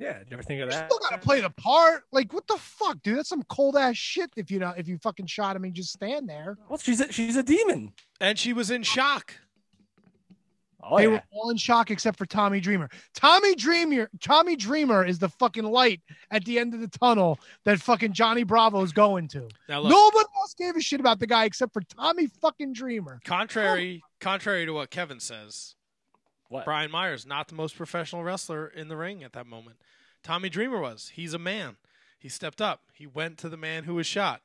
Yeah, 0.00 0.18
never 0.30 0.42
think 0.42 0.60
of 0.60 0.66
You 0.66 0.72
that? 0.72 0.90
still 0.90 1.00
gotta 1.08 1.18
play 1.18 1.40
the 1.40 1.50
part. 1.50 2.02
Like, 2.12 2.32
what 2.32 2.46
the 2.46 2.56
fuck, 2.58 3.00
dude? 3.02 3.18
That's 3.18 3.28
some 3.28 3.42
cold 3.44 3.76
ass 3.76 3.96
shit. 3.96 4.30
If 4.36 4.50
you 4.50 4.58
know, 4.58 4.74
if 4.76 4.88
you 4.88 4.98
fucking 4.98 5.26
shot 5.26 5.54
him 5.56 5.64
and 5.64 5.74
just 5.74 5.92
stand 5.92 6.28
there. 6.28 6.56
Well, 6.68 6.78
she's 6.78 7.00
a, 7.00 7.12
she's 7.12 7.36
a 7.36 7.42
demon. 7.42 7.92
And 8.20 8.38
she 8.38 8.52
was 8.52 8.70
in 8.70 8.82
shock. 8.82 9.34
Oh 10.82 10.96
they 10.96 11.04
yeah. 11.04 11.08
were 11.10 11.22
all 11.32 11.50
in 11.50 11.56
shock 11.56 11.90
except 11.90 12.16
for 12.18 12.24
Tommy 12.26 12.60
Dreamer. 12.60 12.88
Tommy 13.14 13.54
Dreamer, 13.56 14.08
Tommy 14.20 14.54
Dreamer 14.54 15.04
is 15.04 15.18
the 15.18 15.28
fucking 15.28 15.64
light 15.64 16.00
at 16.30 16.44
the 16.44 16.58
end 16.58 16.72
of 16.72 16.80
the 16.80 16.86
tunnel 16.88 17.38
that 17.64 17.80
fucking 17.80 18.12
Johnny 18.12 18.44
Bravo 18.44 18.80
is 18.82 18.92
going 18.92 19.26
to. 19.28 19.48
Now 19.68 19.80
look, 19.80 19.90
Nobody 19.90 20.28
else 20.36 20.54
gave 20.54 20.76
a 20.76 20.80
shit 20.80 21.00
about 21.00 21.18
the 21.18 21.26
guy 21.26 21.44
except 21.46 21.72
for 21.72 21.82
Tommy 21.82 22.28
fucking 22.28 22.72
Dreamer. 22.74 23.20
contrary 23.24 24.02
contrary 24.20 24.66
to 24.66 24.72
what 24.72 24.90
Kevin 24.90 25.18
says, 25.20 25.74
What? 26.48 26.64
Brian 26.64 26.90
Myers 26.90 27.26
not 27.26 27.48
the 27.48 27.54
most 27.56 27.76
professional 27.76 28.22
wrestler 28.22 28.66
in 28.68 28.86
the 28.88 28.96
ring 28.96 29.24
at 29.24 29.32
that 29.32 29.46
moment. 29.46 29.76
Tommy 30.22 30.48
Dreamer 30.48 30.80
was. 30.80 31.12
He's 31.14 31.34
a 31.34 31.38
man. 31.38 31.76
He 32.18 32.28
stepped 32.28 32.60
up. 32.60 32.82
He 32.92 33.06
went 33.06 33.38
to 33.38 33.48
the 33.48 33.56
man 33.56 33.84
who 33.84 33.94
was 33.96 34.06
shot. 34.06 34.42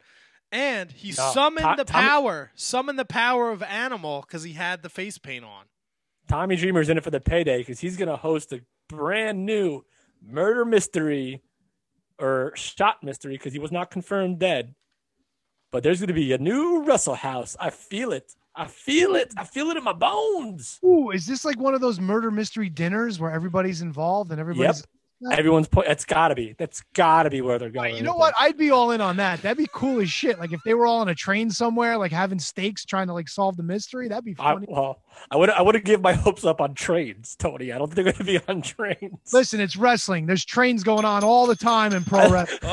And 0.52 0.92
he 0.92 1.10
No, 1.10 1.32
summoned 1.32 1.66
To- 1.78 1.84
the 1.84 1.92
Tommy- 1.92 2.08
power, 2.08 2.52
summoned 2.56 2.98
the 3.00 3.06
power 3.06 3.50
of 3.50 3.64
Animal 3.64 4.22
because 4.22 4.44
he 4.44 4.54
had 4.54 4.84
the 4.84 4.90
face 4.90 5.18
paint 5.18 5.44
on. 5.44 5.66
Tommy 6.28 6.55
Dreamer's 6.55 6.89
in 6.89 6.97
it 6.97 7.03
for 7.03 7.11
the 7.11 7.19
payday 7.19 7.59
because 7.59 7.80
he's 7.80 7.97
going 7.97 8.09
to 8.09 8.15
host 8.15 8.51
a 8.53 8.61
brand 8.89 9.45
new 9.45 9.84
murder 10.26 10.65
mystery 10.65 11.41
or 12.19 12.53
shot 12.55 13.03
mystery 13.03 13.34
because 13.34 13.53
he 13.53 13.59
was 13.59 13.71
not 13.71 13.91
confirmed 13.91 14.39
dead. 14.39 14.76
But 15.71 15.84
there's 15.84 15.99
going 15.99 16.07
to 16.07 16.13
be 16.13 16.32
a 16.34 16.38
new 16.38 16.84
Wrestle 16.84 17.15
House. 17.15 17.57
I 17.59 17.71
feel 17.71 18.11
it. 18.11 18.36
I 18.55 18.67
feel 18.67 19.15
it. 19.15 19.34
I 19.36 19.43
feel 19.43 19.71
it 19.71 19.78
in 19.78 19.84
my 19.84 19.93
bones. 19.93 20.80
Ooh, 20.86 21.09
is 21.09 21.26
this 21.26 21.43
like 21.43 21.59
one 21.59 21.74
of 21.74 21.82
those 21.82 21.99
murder 21.99 22.30
mystery 22.30 22.69
dinners 22.69 23.19
where 23.19 23.32
everybody's 23.32 23.82
involved 23.82 24.32
and 24.32 24.39
everybody's? 24.39 24.84
Everyone's 25.32 25.67
point. 25.67 25.88
That's 25.88 26.05
gotta 26.05 26.36
be. 26.36 26.55
That's 26.57 26.82
gotta 26.93 27.30
be 27.30 27.41
where 27.41 27.57
they're 27.59 27.69
Right, 27.69 27.91
going. 27.91 27.97
you 27.97 28.03
know 28.03 28.15
what? 28.15 28.34
I'd 28.39 28.57
be 28.57 28.71
all 28.71 28.91
in 28.91 29.01
on 29.01 29.17
that. 29.17 29.41
That'd 29.41 29.57
be 29.57 29.67
cool 29.71 29.99
as 30.01 30.09
shit. 30.09 30.39
Like 30.39 30.51
if 30.53 30.59
they 30.65 30.74
were 30.74 30.86
all 30.86 30.99
on 31.01 31.09
a 31.09 31.15
train 31.15 31.49
somewhere, 31.49 31.97
like 31.97 32.11
having 32.11 32.39
stakes, 32.39 32.86
trying 32.86 33.07
to 33.07 33.13
like 33.13 33.28
solve 33.30 33.55
the 33.57 33.63
mystery. 33.63 34.07
That'd 34.07 34.26
be 34.26 34.32
it. 34.32 34.39
I, 34.39 34.53
funny. 34.53 34.67
well, 34.69 35.01
I 35.32 35.38
would. 35.38 35.49
I 35.49 35.61
wouldn't 35.61 35.86
give 35.86 36.01
my 36.01 36.13
hopes 36.13 36.43
up 36.45 36.59
on 36.61 36.74
trains, 36.74 37.36
Tony. 37.38 37.71
I 37.71 37.78
don't 37.78 37.88
think 37.88 37.95
they're 37.95 38.03
going 38.05 38.15
to 38.15 38.24
be 38.24 38.39
on 38.47 38.61
trains. 38.61 39.34
Listen, 39.34 39.59
it's 39.59 39.76
wrestling. 39.76 40.26
There's 40.26 40.45
trains 40.45 40.84
going 40.84 41.05
on 41.05 41.24
all 41.24 41.47
the 41.47 41.55
time 41.55 41.93
in 41.93 42.03
pro 42.03 42.30
wrestling. 42.32 42.59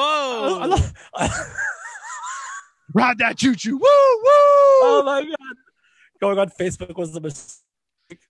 Oh, 0.00 0.60
I 0.62 0.66
love- 0.66 0.92
Ride 2.94 3.18
that 3.18 3.36
choo 3.36 3.54
choo. 3.54 3.72
Woo 3.76 3.80
woo! 3.80 3.84
oh 3.84 5.02
my 5.04 5.22
god! 5.22 5.56
Going 6.20 6.38
on 6.38 6.48
Facebook 6.58 6.96
was 6.96 7.12
the 7.12 7.20
mistake. 7.20 7.62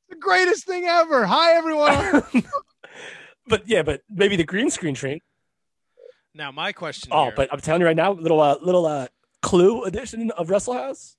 the 0.09 0.17
greatest 0.17 0.67
thing 0.67 0.85
ever. 0.87 1.27
Hi 1.27 1.53
everyone. 1.55 2.23
But 3.47 3.69
yeah, 3.69 3.83
but 3.83 4.03
maybe 4.11 4.37
the 4.37 4.45
green 4.45 4.71
screen 4.71 4.95
train. 4.95 5.21
now 6.35 6.51
my 6.51 6.73
question. 6.73 7.11
Oh, 7.13 7.25
here. 7.25 7.33
but 7.37 7.53
I'm 7.53 7.61
telling 7.61 7.81
you 7.81 7.87
right 7.87 7.97
now, 7.97 8.13
little 8.13 8.41
uh, 8.41 8.57
little 8.63 8.87
uh, 8.87 9.09
clue 9.43 9.85
edition 9.85 10.31
of 10.33 10.51
Wrestle 10.51 10.75
House. 10.75 11.17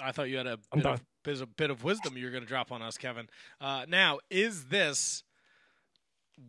I 0.00 0.12
thought 0.12 0.28
you 0.28 0.36
had 0.36 0.46
a 0.46 0.58
I'm 0.72 0.78
bit 0.78 0.82
done. 0.82 0.94
of, 0.94 1.00
bit 1.22 1.40
of 1.40 1.56
bit 1.56 1.70
of 1.70 1.84
wisdom 1.84 2.16
you 2.16 2.24
were 2.24 2.30
going 2.30 2.42
to 2.42 2.48
drop 2.48 2.72
on 2.72 2.82
us, 2.82 2.98
Kevin. 2.98 3.28
Uh, 3.60 3.86
now, 3.88 4.18
is 4.30 4.66
this 4.66 5.22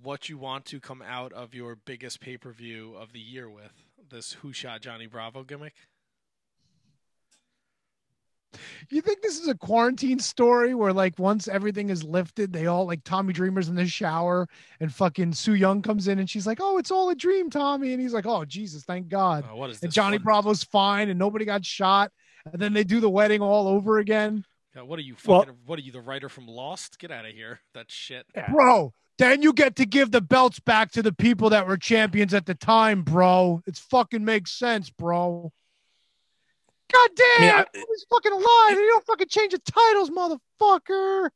what 0.01 0.29
you 0.29 0.38
want 0.38 0.65
to 0.65 0.79
come 0.79 1.01
out 1.01 1.31
of 1.31 1.53
your 1.53 1.75
biggest 1.75 2.19
pay 2.19 2.38
per 2.38 2.51
view 2.51 2.95
of 2.95 3.13
the 3.13 3.19
year 3.19 3.49
with? 3.49 3.71
This 4.09 4.33
Who 4.33 4.53
Shot 4.53 4.81
Johnny 4.81 5.07
Bravo 5.07 5.43
gimmick? 5.43 5.73
You 8.89 9.01
think 9.01 9.22
this 9.22 9.39
is 9.39 9.47
a 9.47 9.56
quarantine 9.56 10.20
story 10.20 10.76
where 10.76 10.93
like 10.93 11.18
once 11.20 11.47
everything 11.47 11.89
is 11.89 12.03
lifted, 12.03 12.53
they 12.53 12.68
all 12.68 12.86
like 12.86 13.03
Tommy 13.03 13.34
Dreamer's 13.34 13.70
in 13.70 13.76
the 13.76 13.88
shower 13.88 14.47
and 14.80 14.93
fucking 14.93 15.34
Su 15.34 15.53
Yung 15.53 15.82
comes 15.82 16.08
in 16.08 16.20
and 16.20 16.30
she's 16.30 16.47
like, 16.47 16.60
"Oh, 16.62 16.78
it's 16.78 16.91
all 16.91 17.10
a 17.10 17.16
dream, 17.16 17.49
Tommy," 17.49 17.93
and 17.93 18.01
he's 18.01 18.14
like, 18.14 18.26
"Oh, 18.26 18.45
Jesus, 18.45 18.84
thank 18.84 19.08
God." 19.08 19.45
Uh, 19.49 19.56
what 19.56 19.70
is 19.70 19.82
and? 19.82 19.91
Johnny 19.91 20.18
fun- 20.18 20.24
Bravo's 20.26 20.64
fine 20.64 21.10
and 21.10 21.20
nobody 21.20 21.45
got 21.45 21.66
shot. 21.66 22.12
And 22.51 22.62
then 22.62 22.74
they 22.74 22.84
do 22.84 22.99
the 22.99 23.10
wedding 23.10 23.41
all 23.41 23.68
over 23.68 23.97
again. 23.97 24.45
Uh, 24.78 24.86
what 24.86 24.99
are 24.99 25.03
you 25.03 25.16
Well- 25.26 25.41
fucking? 25.41 25.56
what 25.66 25.80
are 25.80 25.82
you, 25.82 25.91
the 25.91 26.01
writer 26.01 26.30
from 26.30 26.47
Lost? 26.47 26.99
Get 26.99 27.10
out 27.10 27.26
of 27.26 27.32
here! 27.32 27.62
That 27.74 27.89
shit. 27.89 28.28
Bro, 28.51 28.93
then 29.18 29.41
you 29.41 29.53
get 29.53 29.76
to 29.78 29.86
give 29.86 30.12
the 30.12 30.22
belts 30.22 30.60
back 30.60 30.91
to 30.91 31.01
the 31.01 31.14
people 31.14 31.49
that 31.51 31.66
were 31.66 31.78
champions 31.78 32.34
at 32.34 32.45
the 32.45 32.53
time, 32.53 33.01
bro. 33.01 33.62
It's 33.66 33.80
fucking 33.80 34.24
makes 34.26 34.51
sense, 34.51 34.89
bro. 34.89 35.51
God 36.95 37.09
damn, 37.15 37.41
mean, 37.41 37.49
I- 37.51 37.65
he's 37.73 38.05
fucking 38.09 38.31
alive. 38.31 38.71
you 38.71 38.87
don't 38.87 39.05
fucking 39.05 39.27
change 39.27 39.51
the 39.53 39.59
titles, 39.59 40.09
motherfucker. 40.09 41.29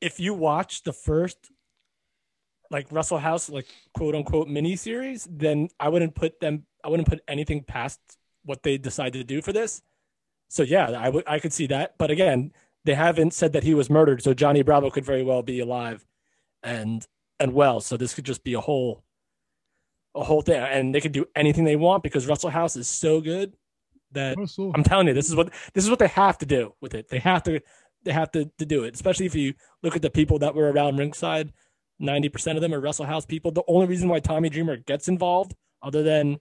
If 0.00 0.20
you 0.20 0.34
watch 0.34 0.82
the 0.82 0.92
first 0.92 1.50
like 2.70 2.86
Wrestle 2.90 3.18
House 3.18 3.48
like 3.48 3.66
quote 3.94 4.14
unquote 4.14 4.48
mini 4.48 4.76
series, 4.76 5.26
then 5.30 5.68
I 5.80 5.88
wouldn't 5.88 6.14
put 6.14 6.40
them. 6.40 6.66
I 6.84 6.88
wouldn't 6.88 7.08
put 7.08 7.20
anything 7.28 7.62
past 7.62 8.00
what 8.44 8.62
they 8.62 8.76
decided 8.76 9.14
to 9.14 9.24
do 9.24 9.40
for 9.40 9.52
this. 9.52 9.82
So 10.48 10.62
yeah, 10.62 10.90
I 10.90 11.08
would 11.08 11.24
I 11.26 11.38
could 11.38 11.52
see 11.52 11.66
that. 11.68 11.96
But 11.98 12.10
again, 12.10 12.52
they 12.84 12.94
haven't 12.94 13.32
said 13.32 13.52
that 13.54 13.62
he 13.64 13.74
was 13.74 13.88
murdered, 13.88 14.22
so 14.22 14.34
Johnny 14.34 14.62
Bravo 14.62 14.90
could 14.90 15.04
very 15.04 15.22
well 15.22 15.42
be 15.42 15.60
alive 15.60 16.04
and 16.62 17.06
and 17.40 17.54
well. 17.54 17.80
So 17.80 17.96
this 17.96 18.14
could 18.14 18.24
just 18.24 18.44
be 18.44 18.54
a 18.54 18.60
whole 18.60 19.04
a 20.14 20.24
whole 20.24 20.42
thing, 20.42 20.60
and 20.60 20.94
they 20.94 21.00
could 21.00 21.12
do 21.12 21.26
anything 21.34 21.64
they 21.64 21.76
want 21.76 22.02
because 22.02 22.26
Wrestle 22.26 22.50
House 22.50 22.76
is 22.76 22.88
so 22.88 23.20
good 23.20 23.56
that 24.14 24.36
I'm 24.74 24.82
telling 24.84 25.06
you, 25.08 25.14
this 25.14 25.28
is 25.28 25.36
what 25.36 25.52
this 25.74 25.84
is 25.84 25.90
what 25.90 25.98
they 25.98 26.08
have 26.08 26.38
to 26.38 26.46
do 26.46 26.74
with 26.80 26.94
it. 26.94 27.08
They 27.08 27.18
have 27.18 27.42
to 27.44 27.60
they 28.04 28.12
have 28.12 28.30
to, 28.32 28.50
to 28.58 28.66
do 28.66 28.84
it. 28.84 28.94
Especially 28.94 29.26
if 29.26 29.34
you 29.34 29.54
look 29.82 29.96
at 29.96 30.02
the 30.02 30.10
people 30.10 30.38
that 30.40 30.54
were 30.54 30.70
around 30.70 30.98
ringside, 30.98 31.52
ninety 31.98 32.28
percent 32.28 32.56
of 32.56 32.62
them 32.62 32.74
are 32.74 32.80
Wrestle 32.80 33.06
House 33.06 33.24
people. 33.26 33.50
The 33.50 33.62
only 33.68 33.86
reason 33.86 34.08
why 34.08 34.20
Tommy 34.20 34.48
Dreamer 34.48 34.76
gets 34.76 35.08
involved, 35.08 35.54
other 35.82 36.02
than 36.02 36.38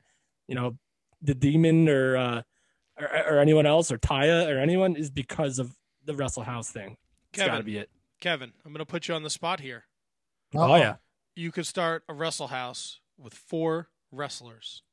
you 0.48 0.56
know 0.56 0.78
the 1.22 1.36
Demon 1.36 1.88
or 1.88 2.18
uh, 2.18 2.42
or, 3.00 3.36
or 3.36 3.40
anyone 3.40 3.66
else 3.66 3.92
or 3.92 3.98
Taya 3.98 4.54
or 4.54 4.60
anyone, 4.60 4.96
is 4.96 5.10
because 5.10 5.60
of 5.60 5.76
the 6.06 6.14
Wrestle 6.16 6.44
House 6.44 6.70
thing. 6.70 6.98
It's 7.34 7.44
got 7.44 7.58
to 7.58 7.64
be 7.64 7.78
it. 7.78 7.90
Kevin, 8.20 8.54
I'm 8.66 8.72
going 8.72 8.80
to 8.80 8.86
put 8.86 9.08
you 9.08 9.16
on 9.16 9.24
the 9.24 9.30
spot 9.30 9.60
here. 9.60 9.86
Oh 10.56 10.76
yeah, 10.76 10.96
You 11.36 11.52
could 11.52 11.66
start 11.66 12.04
a 12.08 12.14
wrestle 12.14 12.48
house 12.50 13.00
with 13.18 13.34
four 13.34 13.90
wrestlers. 14.12 14.84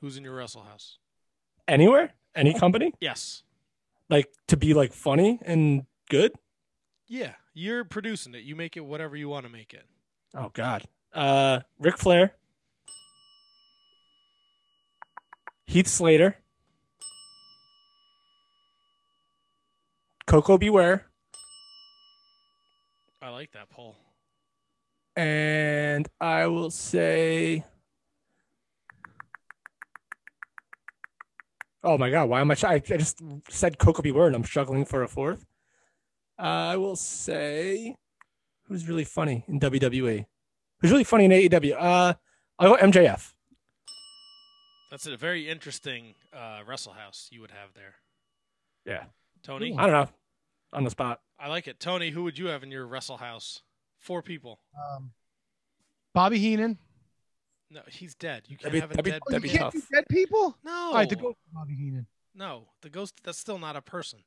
Who's 0.00 0.16
in 0.16 0.24
your 0.24 0.36
wrestle 0.36 0.62
house? 0.62 0.98
Anywhere, 1.68 2.12
any 2.34 2.54
company, 2.54 2.92
Yes. 3.00 3.42
like 4.08 4.28
to 4.48 4.56
be 4.56 4.72
like 4.74 4.92
funny 4.92 5.38
and 5.42 5.84
good. 6.08 6.32
Yeah, 7.08 7.34
you're 7.54 7.84
producing 7.84 8.34
it. 8.34 8.42
You 8.44 8.54
make 8.56 8.76
it 8.76 8.84
whatever 8.84 9.16
you 9.16 9.28
want 9.28 9.46
to 9.46 9.52
make 9.52 9.74
it. 9.74 9.84
Oh 10.34 10.50
God, 10.54 10.84
uh, 11.12 11.60
Ric 11.78 11.98
Flair, 11.98 12.34
Heath 15.66 15.88
Slater, 15.88 16.36
Koko 20.26 20.58
B. 20.58 20.70
Ware, 20.70 21.06
I 23.22 23.30
like 23.30 23.52
that 23.52 23.70
poll. 23.70 23.96
and 25.16 26.06
I 26.20 26.46
will 26.46 26.70
say, 26.70 27.64
oh 31.86 31.96
my 31.96 32.10
God, 32.10 32.28
why 32.28 32.40
am 32.40 32.50
I? 32.50 32.54
Try- 32.54 32.74
I 32.74 32.78
just 32.78 33.22
said 33.48 33.78
Koko 33.78 34.02
B. 34.02 34.10
Ware, 34.12 34.26
and 34.26 34.36
I'm 34.36 34.44
struggling 34.44 34.84
for 34.84 35.02
a 35.02 35.08
fourth. 35.08 35.46
I 36.38 36.76
will 36.76 36.96
say, 36.96 37.96
who's 38.64 38.88
really 38.88 39.04
funny 39.04 39.44
in 39.48 39.58
WWE? 39.60 40.26
Who's 40.80 40.90
really 40.90 41.04
funny 41.04 41.24
in 41.24 41.30
AEW? 41.30 41.74
Uh, 41.78 42.14
I'll 42.58 42.76
go 42.76 42.76
MJF. 42.76 43.32
That's 44.90 45.06
a 45.06 45.16
very 45.16 45.48
interesting 45.48 46.14
uh, 46.32 46.60
wrestle 46.66 46.92
house 46.92 47.28
you 47.30 47.40
would 47.40 47.50
have 47.52 47.72
there. 47.74 47.94
Yeah. 48.84 49.04
Tony, 49.42 49.74
I 49.76 49.82
don't 49.82 49.92
know. 49.92 50.08
On 50.72 50.84
the 50.84 50.90
spot. 50.90 51.20
I 51.38 51.48
like 51.48 51.68
it. 51.68 51.80
Tony, 51.80 52.10
who 52.10 52.24
would 52.24 52.38
you 52.38 52.46
have 52.46 52.62
in 52.62 52.70
your 52.70 52.86
wrestle 52.86 53.16
house? 53.16 53.62
Four 53.98 54.22
people. 54.22 54.58
Um, 54.76 55.12
Bobby 56.12 56.38
Heenan. 56.38 56.78
No, 57.70 57.80
he's 57.88 58.14
dead. 58.14 58.44
You 58.48 58.56
That'd 58.62 58.62
can't 58.62 58.72
be- 58.72 58.80
have 58.80 58.90
a 58.90 58.94
that'd 58.94 59.04
be- 59.04 59.10
dead. 59.10 59.20
Oh, 59.26 59.30
that'd 59.30 59.42
you 59.44 59.52
be 59.52 59.58
can't 59.58 59.72
tough. 59.72 59.82
do 59.88 59.94
dead 59.96 60.04
people? 60.08 60.56
No, 60.64 60.70
All 60.72 60.94
right, 60.94 61.08
the 61.08 61.16
ghost 61.16 61.36
of 61.48 61.52
Bobby 61.54 61.74
Heenan. 61.74 62.06
no, 62.34 62.68
the 62.82 62.90
ghost. 62.90 63.14
That's 63.24 63.38
still 63.38 63.58
not 63.58 63.74
a 63.76 63.82
person. 63.82 64.20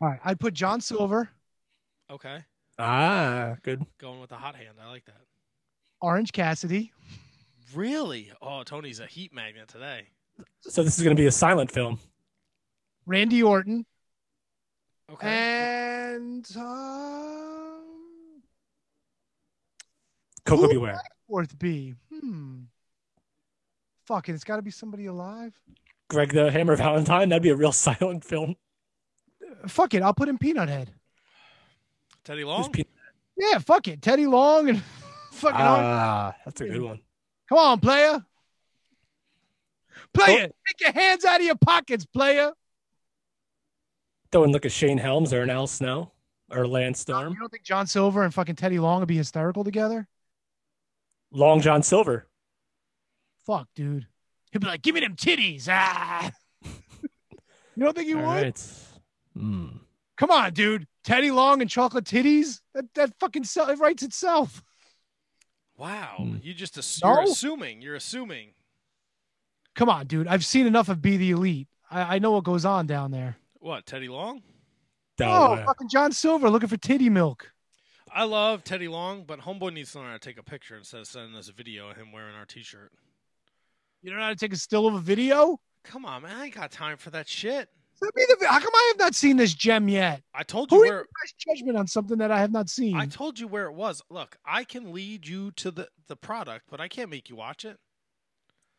All 0.00 0.08
right, 0.08 0.20
I'd 0.24 0.40
put 0.40 0.52
John 0.54 0.80
Silver, 0.80 1.30
Okay, 2.10 2.44
Ah, 2.78 3.56
good. 3.62 3.86
going 3.98 4.20
with 4.20 4.30
the 4.30 4.36
hot 4.36 4.56
hand. 4.56 4.76
I 4.82 4.88
like 4.88 5.04
that. 5.06 5.20
Orange 6.00 6.32
Cassidy, 6.32 6.92
Really? 7.74 8.30
Oh, 8.42 8.64
Tony's 8.64 9.00
a 9.00 9.06
heat 9.06 9.32
magnet 9.32 9.68
today. 9.68 10.08
So 10.60 10.82
this 10.82 10.98
is 10.98 11.04
going 11.04 11.16
to 11.16 11.20
be 11.20 11.26
a 11.26 11.32
silent 11.32 11.70
film. 11.70 12.00
Randy 13.06 13.42
Orton, 13.42 13.86
Okay. 15.10 15.28
and 15.28 16.46
um, 16.56 18.42
Koko 20.44 20.62
Who? 20.62 20.68
B. 20.70 20.76
Ware. 20.78 21.00
fourth 21.28 21.58
B. 21.58 21.94
Hmm. 22.10 22.62
Fucking, 24.06 24.32
it, 24.32 24.36
it's 24.36 24.44
got 24.44 24.56
to 24.56 24.62
be 24.62 24.70
somebody 24.70 25.06
alive. 25.06 25.54
Greg 26.08 26.32
the 26.32 26.50
Hammer 26.50 26.76
Valentine. 26.76 27.28
That'd 27.28 27.42
be 27.42 27.50
a 27.50 27.56
real 27.56 27.72
silent 27.72 28.24
film. 28.24 28.56
Fuck 29.66 29.94
it, 29.94 30.02
I'll 30.02 30.14
put 30.14 30.28
in 30.28 30.38
Peanut 30.38 30.68
Head. 30.68 30.90
Teddy 32.24 32.44
Long. 32.44 32.70
Pe- 32.72 32.84
Yeah, 33.36 33.58
fuck 33.58 33.86
it, 33.88 34.02
Teddy 34.02 34.26
Long 34.26 34.68
and 34.68 34.82
fucking. 35.32 35.56
Ah, 35.58 36.34
that's 36.44 36.60
a 36.60 36.68
good 36.68 36.82
one. 36.82 37.00
Come 37.48 37.58
on, 37.58 37.80
player. 37.80 38.24
Player, 40.14 40.46
Oh. 40.50 40.54
take 40.68 40.80
your 40.80 40.92
hands 40.92 41.24
out 41.24 41.40
of 41.40 41.46
your 41.46 41.56
pockets, 41.56 42.04
player. 42.04 42.52
Throwing 44.30 44.52
look 44.52 44.64
at 44.66 44.72
Shane 44.72 44.98
Helms 44.98 45.32
or 45.32 45.42
an 45.42 45.50
Al 45.50 45.66
Snow 45.66 46.12
or 46.50 46.66
Lance 46.66 47.00
Storm. 47.00 47.32
You 47.32 47.38
don't 47.38 47.48
think 47.50 47.64
John 47.64 47.86
Silver 47.86 48.22
and 48.22 48.32
fucking 48.32 48.56
Teddy 48.56 48.78
Long 48.78 49.00
would 49.00 49.08
be 49.08 49.16
hysterical 49.16 49.64
together? 49.64 50.08
Long 51.30 51.60
John 51.60 51.82
Silver. 51.82 52.26
Fuck, 53.46 53.68
dude. 53.74 54.06
He'd 54.52 54.58
be 54.60 54.66
like, 54.66 54.82
"Give 54.82 54.94
me 54.94 55.00
them 55.00 55.16
titties." 55.16 55.66
Ah. 55.68 56.30
you 56.64 57.84
don't 57.84 57.94
think 57.96 58.08
he 58.08 58.14
All 58.14 58.20
would? 58.20 58.26
right. 58.26 58.68
Hmm. 59.36 59.66
Come 60.16 60.30
on, 60.30 60.52
dude. 60.52 60.86
Teddy 61.04 61.30
Long 61.30 61.60
and 61.62 61.70
chocolate 61.70 62.04
titties. 62.04 62.60
That 62.74 62.92
that 62.94 63.12
fucking 63.18 63.44
sell, 63.44 63.68
it 63.70 63.78
writes 63.78 64.02
itself. 64.02 64.62
Wow, 65.76 66.16
Hmm. 66.18 66.36
you 66.42 66.54
just 66.54 66.76
ass- 66.78 67.00
No? 67.02 67.14
you're 67.14 67.22
assuming. 67.24 67.82
You're 67.82 67.94
assuming. 67.96 68.50
Come 69.74 69.88
on, 69.88 70.06
dude. 70.06 70.28
I've 70.28 70.44
seen 70.44 70.66
enough 70.66 70.88
of 70.88 71.00
Be 71.00 71.16
the 71.16 71.30
Elite. 71.30 71.66
I, 71.90 72.16
I 72.16 72.18
know 72.18 72.32
what 72.32 72.44
goes 72.44 72.64
on 72.64 72.86
down 72.86 73.10
there. 73.10 73.38
What 73.58 73.86
Teddy 73.86 74.08
Long? 74.08 74.42
No 75.18 75.26
oh, 75.30 75.54
way. 75.54 75.64
fucking 75.64 75.88
John 75.88 76.12
Silver 76.12 76.50
looking 76.50 76.68
for 76.68 76.76
titty 76.76 77.08
milk. 77.08 77.52
I 78.14 78.24
love 78.24 78.64
Teddy 78.64 78.88
Long, 78.88 79.24
but 79.24 79.40
Homeboy 79.40 79.72
needs 79.72 79.92
to 79.92 79.98
learn 79.98 80.08
how 80.08 80.12
to 80.14 80.18
take 80.18 80.38
a 80.38 80.42
picture 80.42 80.76
instead 80.76 81.00
of 81.00 81.06
sending 81.06 81.34
us 81.36 81.48
a 81.48 81.52
video 81.52 81.88
of 81.90 81.96
him 81.96 82.12
wearing 82.12 82.34
our 82.34 82.44
T-shirt. 82.44 82.92
You 84.02 84.10
don't 84.10 84.18
know 84.18 84.24
how 84.24 84.30
to 84.30 84.36
take 84.36 84.52
a 84.52 84.56
still 84.56 84.86
of 84.86 84.94
a 84.94 85.00
video? 85.00 85.60
Come 85.84 86.04
on, 86.04 86.22
man. 86.22 86.36
I 86.36 86.44
ain't 86.46 86.54
got 86.54 86.70
time 86.70 86.96
for 86.96 87.10
that 87.10 87.28
shit. 87.28 87.68
Send 87.94 88.12
me 88.16 88.24
the. 88.28 88.46
How 88.48 88.58
come 88.58 88.70
I 88.74 88.92
have 88.92 88.98
not 88.98 89.14
seen 89.14 89.36
this 89.36 89.54
gem 89.54 89.88
yet? 89.88 90.22
I 90.34 90.42
told 90.42 90.72
you 90.72 90.78
Who 90.78 90.88
where. 90.88 91.00
expressed 91.02 91.38
judgment 91.38 91.76
on 91.78 91.86
something 91.86 92.18
that 92.18 92.30
I 92.30 92.40
have 92.40 92.50
not 92.52 92.68
seen? 92.68 92.96
I 92.96 93.06
told 93.06 93.38
you 93.38 93.46
where 93.46 93.66
it 93.66 93.74
was. 93.74 94.02
Look, 94.10 94.36
I 94.44 94.64
can 94.64 94.92
lead 94.92 95.26
you 95.26 95.52
to 95.52 95.70
the 95.70 95.88
the 96.08 96.16
product, 96.16 96.66
but 96.70 96.80
I 96.80 96.88
can't 96.88 97.10
make 97.10 97.28
you 97.30 97.36
watch 97.36 97.64
it. 97.64 97.78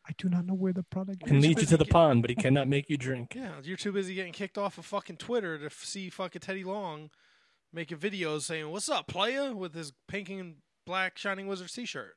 I 0.05 0.11
do 0.17 0.28
not 0.28 0.45
know 0.45 0.53
where 0.53 0.74
the 0.74 0.84
product 0.84 1.26
Can 1.26 1.39
lead 1.39 1.59
you 1.61 1.65
to 1.65 1.78
the 1.78 1.86
pond, 1.86 2.21
but 2.21 2.30
he 2.30 2.36
cannot 2.36 2.67
make 2.67 2.89
you 2.89 2.97
drink. 2.97 3.34
Yeah, 3.36 3.53
you're 3.63 3.78
too 3.78 3.93
busy 3.93 4.13
getting 4.15 4.34
kicked 4.34 4.57
off 4.57 4.78
of 4.78 4.86
fucking 4.86 5.15
Twitter 5.15 5.57
to 5.57 5.67
f- 5.67 5.86
see 5.86 6.09
fucking 6.09 6.41
Teddy 6.41 6.65
Long 6.65 7.09
making 7.71 7.97
videos 7.99 8.41
saying 8.41 8.69
"What's 8.69 8.89
up, 8.89 9.07
playa?" 9.07 9.53
with 9.53 9.74
his 9.74 9.93
pink 10.09 10.30
and 10.30 10.55
black 10.86 11.17
Shining 11.17 11.47
Wizards 11.47 11.71
t-shirt. 11.71 12.15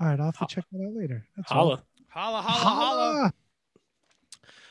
All 0.00 0.08
right, 0.08 0.18
I'll 0.18 0.26
have 0.26 0.38
to 0.38 0.46
check 0.54 0.64
that 0.72 0.84
out 0.84 0.94
later. 0.94 1.26
That's 1.36 1.50
all. 1.52 1.58
Holla. 1.58 1.82
Holla, 2.08 2.42
holla, 2.42 2.70
holla. 2.70 3.12
Holla. 3.14 3.32